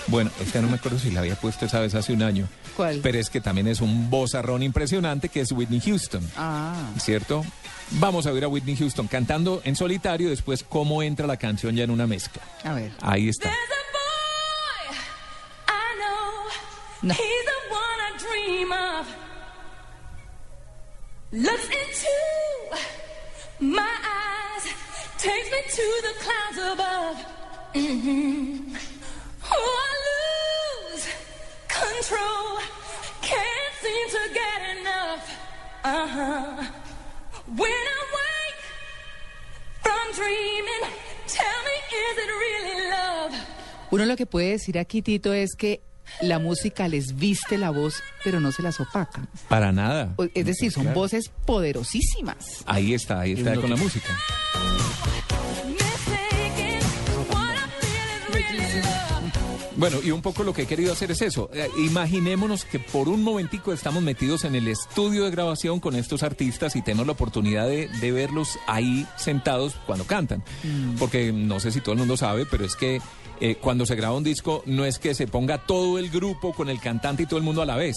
Bueno, 0.10 0.32
esta 0.40 0.60
no 0.60 0.68
me 0.70 0.78
acuerdo 0.78 0.98
si 0.98 1.12
la 1.12 1.20
había 1.20 1.36
puesto 1.36 1.66
esa 1.66 1.80
vez 1.80 1.94
hace 1.94 2.14
un 2.14 2.24
año. 2.24 2.48
¿Cuál? 2.76 3.00
Pero 3.04 3.20
es 3.20 3.30
que 3.30 3.42
también 3.42 3.68
es 3.68 3.80
un 3.80 4.10
bozarrón 4.10 4.64
impresionante 4.64 5.30
que 5.30 5.42
es 5.42 5.52
Whitney 5.52 5.80
Houston. 5.82 6.28
Ah. 6.36 6.74
¿Cierto? 7.00 7.46
Vamos 7.92 8.26
a 8.26 8.32
ver 8.32 8.44
a 8.44 8.48
Whitney 8.48 8.76
Houston 8.76 9.08
cantando 9.08 9.62
en 9.66 9.76
solitario, 9.76 10.30
después 10.30 10.64
cómo 10.64 11.04
entra 11.04 11.28
la 11.28 11.38
canción 11.38 11.76
ya 11.76 11.84
en 11.84 11.92
una 11.92 12.08
mezcla. 12.08 12.42
A 12.64 12.74
ver. 12.74 12.92
Ahí 13.02 13.30
está. 13.30 13.50
I 13.50 13.54
know 15.98 17.14
he's 17.14 17.46
the 17.46 17.60
one 17.70 18.00
I 18.02 18.18
dream 18.18 18.72
of. 18.72 19.08
Looks 21.32 21.66
into 21.66 22.18
my 23.60 23.82
eyes, 23.82 24.66
takes 25.20 25.52
me 25.52 25.62
to 25.70 26.02
the 26.02 26.14
clouds 26.24 26.58
above. 26.74 27.18
hmm 27.76 28.99
Uno 43.92 44.06
lo 44.06 44.16
que 44.16 44.26
puede 44.26 44.52
decir 44.52 44.78
aquí, 44.78 45.02
Tito, 45.02 45.34
es 45.34 45.56
que 45.58 45.82
la 46.22 46.38
música 46.40 46.88
les 46.88 47.16
viste 47.16 47.58
la 47.58 47.72
voz, 47.72 47.96
pero 48.24 48.40
no 48.40 48.52
se 48.52 48.62
las 48.62 48.80
opaca. 48.80 49.28
Para 49.48 49.72
nada. 49.72 50.16
Es 50.34 50.46
decir, 50.46 50.72
son 50.72 50.84
Claro. 50.84 51.00
voces 51.00 51.32
poderosísimas. 51.46 52.64
Ahí 52.66 52.94
está, 52.94 53.22
ahí 53.22 53.34
está 53.34 53.56
con 53.56 53.70
la 53.70 53.76
música. 53.76 54.16
Bueno, 59.80 60.00
y 60.04 60.12
un 60.12 60.22
poco 60.22 60.44
lo 60.44 60.54
que 60.54 60.64
he 60.64 60.66
querido 60.66 60.92
hacer 60.92 61.10
es 61.12 61.22
eso. 61.22 61.50
Eh, 61.54 61.70
imaginémonos 61.78 62.66
que 62.66 62.80
por 62.80 63.08
un 63.08 63.24
momentico 63.24 63.72
estamos 63.72 64.04
metidos 64.04 64.44
en 64.44 64.56
el 64.56 64.68
estudio 64.68 65.24
de 65.24 65.32
grabación 65.32 65.80
con 65.80 65.96
estos 65.96 66.22
artistas 66.22 66.76
y 66.76 66.82
tenemos 66.82 67.08
la 67.08 67.14
oportunidad 67.14 67.66
de, 67.66 67.88
de 67.88 68.12
verlos 68.12 68.60
ahí 68.68 69.08
sentados 69.16 69.76
cuando 69.86 70.04
cantan. 70.04 70.44
Porque 71.00 71.32
no 71.32 71.62
sé 71.62 71.72
si 71.72 71.80
todo 71.80 71.94
el 71.94 72.00
mundo 72.00 72.18
sabe, 72.18 72.46
pero 72.46 72.66
es 72.66 72.76
que 72.76 73.00
eh, 73.40 73.56
cuando 73.56 73.86
se 73.86 73.96
graba 73.96 74.18
un 74.18 74.24
disco 74.26 74.64
no 74.66 74.84
es 74.84 75.00
que 75.00 75.16
se 75.16 75.28
ponga 75.28 75.60
todo 75.60 75.98
el 75.98 76.10
grupo 76.10 76.52
con 76.52 76.70
el 76.70 76.82
cantante 76.82 77.24
y 77.24 77.26
todo 77.26 77.38
el 77.38 77.46
mundo 77.46 77.62
a 77.62 77.66
la 77.66 77.78
vez 77.78 77.96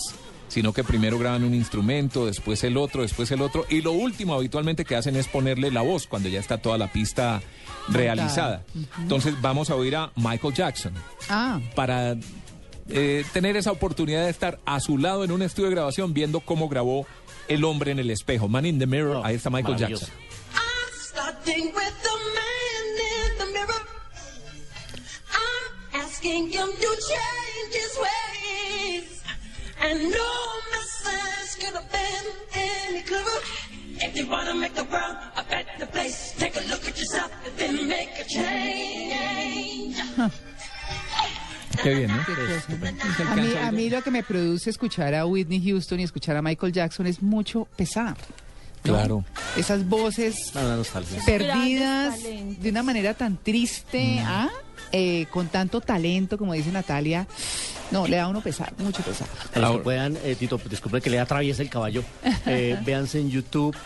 sino 0.52 0.74
que 0.74 0.84
primero 0.84 1.18
graban 1.18 1.44
un 1.44 1.54
instrumento, 1.54 2.26
después 2.26 2.62
el 2.62 2.76
otro, 2.76 3.00
después 3.00 3.30
el 3.30 3.40
otro, 3.40 3.64
y 3.70 3.80
lo 3.80 3.92
último 3.92 4.34
habitualmente 4.34 4.84
que 4.84 4.94
hacen 4.96 5.16
es 5.16 5.26
ponerle 5.26 5.70
la 5.70 5.80
voz 5.80 6.06
cuando 6.06 6.28
ya 6.28 6.38
está 6.40 6.58
toda 6.58 6.76
la 6.76 6.92
pista 6.92 7.40
realizada. 7.88 8.62
Entonces 8.98 9.40
vamos 9.40 9.70
a 9.70 9.76
oír 9.76 9.96
a 9.96 10.12
Michael 10.14 10.52
Jackson 10.52 10.92
Ah, 11.30 11.58
para 11.74 12.16
eh, 12.90 13.24
tener 13.32 13.56
esa 13.56 13.72
oportunidad 13.72 14.24
de 14.24 14.30
estar 14.30 14.58
a 14.66 14.78
su 14.80 14.98
lado 14.98 15.24
en 15.24 15.30
un 15.32 15.40
estudio 15.40 15.70
de 15.70 15.74
grabación 15.76 16.12
viendo 16.12 16.40
cómo 16.40 16.68
grabó 16.68 17.06
El 17.48 17.64
hombre 17.64 17.90
en 17.92 17.98
el 17.98 18.10
espejo, 18.10 18.46
Man 18.46 18.66
in 18.66 18.78
the 18.78 18.86
Mirror, 18.86 19.22
ahí 19.24 19.36
está 19.36 19.48
Michael. 19.48 19.78
Jackson. 19.78 20.08
Starting 21.00 21.64
with 21.74 21.96
the 22.02 22.16
man 22.36 22.86
in 23.08 23.38
the 23.38 23.46
mirror. 23.52 23.82
I'm 25.32 26.02
asking 26.02 26.50
him 26.50 26.68
to 26.68 26.90
change 27.08 27.74
his 27.74 27.96
ways. 27.98 28.21
And 29.84 30.00
no 30.00 30.32
message 30.70 31.58
could 31.58 31.74
have 31.74 31.90
been 31.90 32.26
any 32.54 33.02
clearer. 33.02 33.40
If 33.96 34.16
you 34.16 34.28
wanna 34.28 34.54
make 34.54 34.74
the 34.74 34.84
world 34.84 35.16
a 35.36 35.42
better 35.42 35.86
place, 35.86 36.34
take 36.38 36.56
a 36.56 36.62
look 36.70 36.86
at 36.86 36.96
yourself 36.96 37.32
and 37.44 37.56
then 37.56 37.88
make 37.88 38.10
a 38.20 38.24
change. 38.24 39.96
Qué 41.82 41.94
bien, 41.94 42.10
¿no? 42.10 42.22
a 43.28 43.34
mí, 43.34 43.54
a 43.60 43.72
mí 43.72 43.90
lo 43.90 44.02
que 44.02 44.12
me 44.12 44.22
produce 44.22 44.70
escuchar 44.70 45.14
a 45.16 45.26
Whitney 45.26 45.60
Houston 45.60 45.98
y 45.98 46.04
escuchar 46.04 46.36
a 46.36 46.42
Michael 46.42 46.72
Jackson 46.72 47.06
es 47.08 47.20
mucho 47.20 47.64
pesar. 47.76 48.16
¿no? 48.84 48.92
Claro. 48.92 49.24
Esas 49.56 49.88
voces 49.88 50.52
perdidas 51.26 52.22
de 52.22 52.68
una 52.68 52.84
manera 52.84 53.14
tan 53.14 53.36
triste, 53.36 54.20
¿ah? 54.20 54.48
Eh, 54.92 55.26
con 55.30 55.48
tanto 55.48 55.80
talento, 55.80 56.36
como 56.36 56.52
dice 56.52 56.70
Natalia. 56.70 57.26
No, 57.92 58.06
le 58.06 58.16
da 58.16 58.24
a 58.24 58.28
uno 58.28 58.40
pesar, 58.40 58.72
mucho 58.78 59.02
pesar. 59.02 59.28
A 59.54 59.58
los 59.58 59.72
que 59.72 59.78
puedan, 59.78 60.16
eh, 60.24 60.34
Tito, 60.38 60.60
disculpe 60.68 61.00
que 61.00 61.10
le 61.10 61.20
atraviese 61.20 61.62
el 61.62 61.68
caballo, 61.70 62.02
eh, 62.46 62.78
véanse 62.84 63.20
en 63.20 63.30
YouTube 63.30 63.76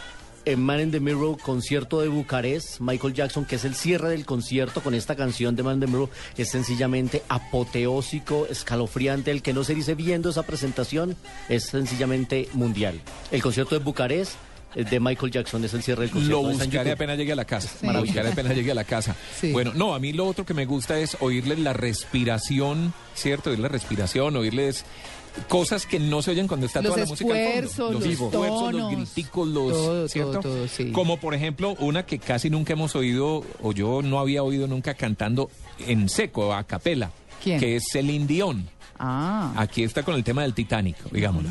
en 0.47 0.61
Man 0.63 0.81
in 0.81 0.91
the 0.93 1.01
Mirror, 1.01 1.39
concierto 1.39 2.01
de 2.01 2.09
Bucarest, 2.09 2.79
Michael 2.79 3.13
Jackson, 3.13 3.45
que 3.45 3.57
es 3.57 3.65
el 3.65 3.75
cierre 3.75 4.11
del 4.11 4.25
concierto 4.25 4.81
con 4.81 4.95
esta 4.95 5.17
canción 5.17 5.57
de 5.57 5.65
Man 5.65 5.75
in 5.75 5.81
the 5.81 5.87
Mirror, 5.89 6.09
es 6.37 6.51
sencillamente 6.51 7.25
apoteósico, 7.29 8.47
escalofriante. 8.47 9.33
El 9.33 9.43
que 9.43 9.53
no 9.53 9.65
se 9.65 9.75
dice 9.75 9.97
viendo 9.97 10.31
esa 10.31 10.45
presentación 10.45 11.17
es 11.49 11.65
sencillamente 11.65 12.49
mundial. 12.53 13.01
El 13.33 13.43
concierto 13.43 13.77
de 13.77 13.85
Bucarest 13.85 14.35
eh, 14.35 14.37
de 14.85 15.01
Michael 15.01 15.33
Jackson 15.33 15.65
es 15.65 15.75
el 15.75 15.83
cierre 15.83 16.03
del 16.03 16.11
concierto. 16.11 16.43
Lo 16.43 16.49
buscaré 16.49 16.93
apenas 16.93 17.17
llegue 17.17 17.33
a 17.33 17.37
la 17.37 17.45
casa. 17.45 17.69
Sí. 17.81 17.87
Buscaré 17.87 18.29
apenas 18.31 18.55
llegue 18.55 18.71
a 18.71 18.75
la 18.75 18.85
casa. 18.85 19.17
Sí. 19.41 19.53
Bueno, 19.53 19.73
no, 19.75 19.95
a 19.95 19.99
mí 19.99 20.13
lo 20.13 20.27
otro 20.27 20.45
que 20.45 20.55
me 20.55 20.67
gusta 20.67 20.99
es 20.99 21.17
oírles 21.21 21.59
la 21.59 21.73
respiración, 21.73 22.93
¿cierto? 23.15 23.51
Oír 23.51 23.59
la 23.59 23.69
respiración, 23.69 24.37
oírles 24.37 24.85
cosas 25.49 25.87
que 25.87 25.99
no 25.99 26.23
se 26.23 26.31
oyen 26.31 26.49
cuando 26.49 26.67
está 26.67 26.81
Los 26.81 26.93
toda 26.93 27.05
la 27.05 27.09
música 27.09 27.31
al 27.31 27.39
esfuerzos, 27.39 27.77
fondo. 27.77 27.93
los 27.93 28.09
esfuerzos, 28.09 28.73
los 28.73 28.91
griticos, 28.91 29.49
los, 29.49 29.73
todo, 29.73 30.09
¿cierto? 30.09 30.31
todo, 30.33 30.43
todo, 30.43 30.69
sí. 30.69 30.93
Como 30.93 31.19
por 31.19 31.35
ejemplo, 31.35 31.75
una 31.79 32.07
que 32.07 32.19
casi 32.19 32.51
nunca 32.51 32.73
hemos 32.73 32.97
oído, 32.97 33.45
o 33.63 33.73
yo 33.73 34.03
no 34.03 34.19
había 34.19 34.43
oído 34.43 34.67
nunca 34.67 34.95
cantando 34.95 35.51
en 35.87 36.09
seco, 36.09 36.55
a 36.55 36.65
capela. 36.65 37.11
¿Quién? 37.43 37.61
Que 37.61 37.77
es 37.77 37.85
Celine 37.91 38.27
Dion. 38.27 38.69
Ah. 38.99 39.53
Aquí 39.57 39.83
está 39.83 40.03
con 40.03 40.15
el 40.15 40.25
tema 40.25 40.43
del 40.43 40.55
Titanic, 40.55 40.97
digámoslo. 41.11 41.51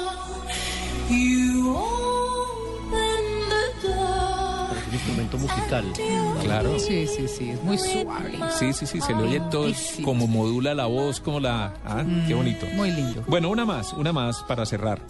musical. 5.71 6.41
Claro. 6.41 6.79
Sí, 6.79 7.07
sí, 7.07 7.27
sí, 7.27 7.49
es 7.51 7.63
muy 7.63 7.77
suave. 7.77 8.37
Sí, 8.57 8.73
sí, 8.73 8.85
sí, 8.85 9.01
se 9.01 9.13
le 9.13 9.23
oye 9.23 9.41
todo, 9.51 9.71
como 10.03 10.27
modula 10.27 10.73
la 10.73 10.85
voz, 10.85 11.19
como 11.19 11.39
la... 11.39 11.73
Ah, 11.85 12.03
qué 12.27 12.33
bonito. 12.33 12.65
Muy 12.75 12.91
lindo. 12.91 13.23
Bueno, 13.27 13.49
una 13.49 13.65
más, 13.65 13.93
una 13.93 14.11
más 14.11 14.43
para 14.43 14.65
cerrar. 14.65 15.01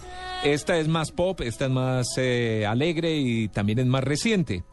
Esta 0.44 0.78
es 0.78 0.88
más 0.88 1.10
pop, 1.10 1.40
esta 1.40 1.66
es 1.66 1.70
más 1.70 2.06
eh, 2.16 2.66
alegre 2.66 3.16
y 3.16 3.48
también 3.48 3.78
es 3.78 3.86
más 3.86 4.04
reciente, 4.04 4.64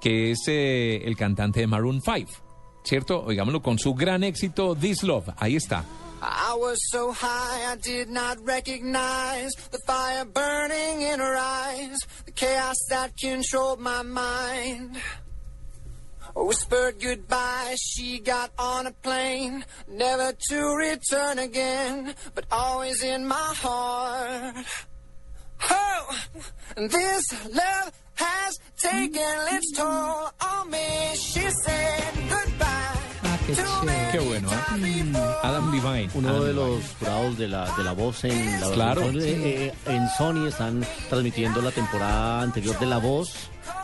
que 0.00 0.32
es 0.32 0.40
eh, 0.48 1.02
el 1.04 1.16
cantante 1.16 1.60
de 1.60 1.66
Maroon 1.66 2.00
5, 2.02 2.30
¿cierto? 2.84 3.22
Oigámoslo 3.24 3.62
con 3.62 3.78
su 3.78 3.94
gran 3.94 4.24
éxito, 4.24 4.74
This 4.76 5.02
Love. 5.02 5.30
Ahí 5.36 5.56
está. 5.56 5.84
I 6.20 6.56
was 6.58 6.78
so 6.90 7.12
high 7.12 7.72
I 7.72 7.76
did 7.76 8.08
not 8.08 8.38
recognize 8.44 9.52
the 9.70 9.78
fire 9.86 10.24
burning 10.24 11.02
in 11.02 11.20
her 11.20 11.36
eyes, 11.36 11.96
the 12.26 12.32
chaos 12.32 12.76
that 12.90 13.16
controlled 13.16 13.78
my 13.78 14.02
mind. 14.02 14.98
Whispered 16.46 17.00
goodbye, 17.00 17.74
she 17.76 18.20
got 18.20 18.50
on 18.58 18.86
a 18.86 18.92
plane, 18.92 19.64
never 19.88 20.32
to 20.50 20.76
return 20.76 21.38
again, 21.38 22.14
but 22.34 22.44
always 22.50 23.02
in 23.02 23.26
my 23.26 23.34
heart. 23.62 24.54
Oh, 25.70 26.16
this 26.76 27.24
love 27.52 27.92
has 28.14 28.58
taken 28.78 29.34
its 29.52 29.72
toll 29.76 30.30
on 30.40 30.70
me. 30.70 31.14
She 31.14 31.40
said 31.50 32.14
goodbye. 32.30 32.98
qué 33.46 33.54
chévere. 33.54 34.08
Qué 34.12 34.18
bueno, 34.20 34.48
¿eh? 34.52 35.22
Adam 35.42 35.72
Levine. 35.74 36.10
Uno 36.14 36.28
Adam 36.28 36.40
de 36.44 36.52
Levine. 36.52 36.76
los 36.76 36.84
jurados 36.98 37.38
de 37.38 37.48
la, 37.48 37.76
de 37.76 37.84
la 37.84 37.92
voz 37.92 38.24
en 38.24 38.60
la 38.60 38.70
Claro. 38.70 39.00
versión 39.00 39.18
de- 39.22 39.66
eh, 39.66 39.74
en 39.86 40.08
Sony 40.16 40.46
están 40.48 40.86
transmitiendo 41.08 41.60
la 41.60 41.72
temporada 41.72 42.42
anterior 42.42 42.78
de 42.78 42.86
La 42.86 42.98
Voz. 42.98 43.32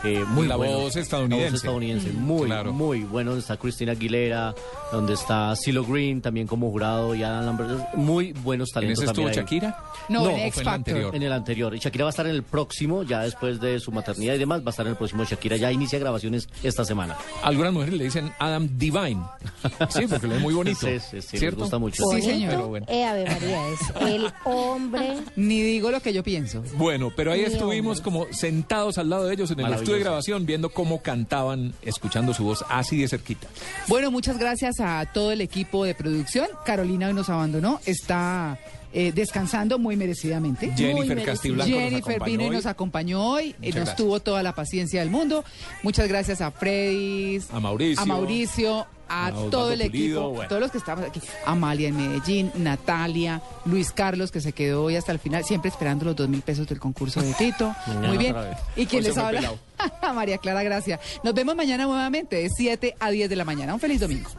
Eh, 0.03 0.23
muy 0.27 0.47
La 0.47 0.55
bueno. 0.55 0.79
voz 0.79 0.95
estadounidense. 0.95 1.43
La 1.45 1.49
voz 1.51 1.55
estadounidense, 1.55 2.11
muy, 2.11 2.45
Claro. 2.47 2.73
muy 2.73 2.99
bueno. 3.03 3.31
Donde 3.31 3.41
está 3.41 3.57
Christina 3.57 3.93
Aguilera, 3.93 4.53
donde 4.91 5.13
está 5.13 5.53
CeeLo 5.55 5.83
Green 5.85 6.21
también 6.21 6.47
como 6.47 6.69
jurado 6.71 7.15
y 7.15 7.23
Adam 7.23 7.45
Lambert. 7.45 7.93
Muy 7.95 8.33
buenos 8.33 8.69
¿En 8.69 8.73
talentos 8.73 9.03
ese 9.03 9.11
estuvo. 9.11 9.29
Shakira? 9.29 9.77
No, 10.09 10.29
en 10.29 10.35
¿o 10.35 10.37
X 10.37 10.53
fue 10.53 10.61
en 10.61 10.65
Factor. 10.65 10.73
anterior? 10.73 11.15
En 11.15 11.23
el 11.23 11.33
anterior. 11.33 11.75
Y 11.75 11.79
Shakira 11.79 12.05
va 12.05 12.09
a 12.09 12.11
estar 12.11 12.25
en 12.27 12.35
el 12.35 12.43
próximo, 12.43 13.03
ya 13.03 13.21
después 13.21 13.59
de 13.59 13.79
su 13.79 13.91
maternidad 13.91 14.35
y 14.35 14.37
demás, 14.37 14.61
va 14.61 14.67
a 14.67 14.69
estar 14.71 14.85
en 14.85 14.91
el 14.91 14.97
próximo 14.97 15.23
Shakira. 15.23 15.57
Ya 15.57 15.71
inicia 15.71 15.97
grabaciones 15.99 16.47
esta 16.63 16.85
semana. 16.85 17.15
Algunas 17.43 17.73
mujeres 17.73 17.95
le 17.95 18.03
dicen 18.05 18.31
Adam 18.39 18.67
Divine. 18.77 19.21
Sí, 19.89 20.05
porque 20.09 20.27
lo 20.27 20.35
es 20.35 20.41
muy 20.41 20.53
bonito. 20.53 20.79
Sí, 20.87 20.99
sí, 20.99 21.21
sí, 21.21 21.37
¿cierto? 21.37 21.61
gusta 21.61 21.77
mucho. 21.77 22.03
Sí, 22.11 22.21
señor. 22.21 22.49
Pero 22.51 22.67
bueno. 22.67 22.85
eh, 22.89 23.05
Ave 23.05 23.25
María, 23.25 23.67
es 23.69 23.79
el 24.01 24.27
hombre. 24.45 25.17
Ni 25.35 25.61
digo 25.61 25.91
lo 25.91 25.99
que 26.01 26.11
yo 26.13 26.23
pienso. 26.23 26.63
Bueno, 26.77 27.11
pero 27.15 27.31
ahí 27.31 27.41
estuvimos 27.41 28.01
como 28.01 28.25
sentados 28.31 28.97
al 28.97 29.09
lado 29.09 29.25
de 29.25 29.33
ellos 29.33 29.51
en 29.51 29.59
el. 29.61 29.65
Estudio 29.75 29.95
de 29.95 30.03
grabación, 30.03 30.45
viendo 30.45 30.69
cómo 30.69 31.01
cantaban, 31.01 31.73
escuchando 31.81 32.33
su 32.33 32.43
voz 32.43 32.63
así 32.69 33.01
de 33.01 33.07
cerquita. 33.07 33.47
Bueno, 33.87 34.11
muchas 34.11 34.37
gracias 34.37 34.79
a 34.79 35.05
todo 35.13 35.31
el 35.31 35.41
equipo 35.41 35.85
de 35.85 35.95
producción. 35.95 36.47
Carolina 36.65 37.07
hoy 37.07 37.13
nos 37.13 37.29
abandonó, 37.29 37.79
está 37.85 38.59
eh, 38.97 39.11
descansando 39.13 39.77
muy 39.77 39.97
merecidamente. 39.97 40.71
Jennifer. 40.75 41.21
Castiblanco 41.25 41.69
nos 41.69 41.79
Jennifer 41.81 42.13
acompañó 42.15 42.25
vino 42.37 42.43
y 42.45 42.49
nos 42.55 42.65
acompañó 42.65 43.29
hoy, 43.29 43.49
eh, 43.61 43.65
nos 43.67 43.75
gracias. 43.75 43.95
tuvo 43.97 44.21
toda 44.21 44.41
la 44.41 44.55
paciencia 44.55 45.01
del 45.01 45.09
mundo. 45.09 45.43
Muchas 45.83 46.07
gracias 46.07 46.39
a 46.39 46.49
Freddy, 46.51 47.41
A 47.51 47.59
Mauricio. 47.59 48.01
a 48.01 48.05
Mauricio, 48.05 48.87
a 49.09 49.31
todo 49.51 49.71
el 49.73 49.81
Pulido, 49.81 50.19
equipo, 50.19 50.29
bueno. 50.29 50.47
todos 50.47 50.61
los 50.61 50.71
que 50.71 50.77
estamos 50.77 51.03
aquí, 51.05 51.19
Amalia 51.45 51.89
en 51.89 51.97
Medellín, 51.97 52.51
Natalia, 52.55 53.41
Luis 53.65 53.91
Carlos 53.91 54.31
que 54.31 54.39
se 54.39 54.53
quedó 54.53 54.85
hoy 54.85 54.95
hasta 54.95 55.11
el 55.11 55.19
final, 55.19 55.43
siempre 55.43 55.69
esperando 55.69 56.05
los 56.05 56.15
dos 56.15 56.29
mil 56.29 56.41
pesos 56.41 56.65
del 56.65 56.79
concurso 56.79 57.21
de 57.21 57.33
Tito. 57.33 57.75
Muy 58.01 58.17
bien. 58.17 58.33
Y 58.77 58.85
quien 58.85 59.03
les 59.03 59.17
habla. 59.17 59.51
María 60.15 60.37
Clara 60.37 60.63
Gracia. 60.63 61.01
Nos 61.21 61.33
vemos 61.33 61.53
mañana 61.53 61.83
nuevamente 61.83 62.37
de 62.37 62.49
7 62.49 62.95
a 62.97 63.09
10 63.11 63.29
de 63.29 63.35
la 63.35 63.43
mañana. 63.43 63.73
Un 63.73 63.79
feliz 63.81 63.99
domingo. 63.99 64.29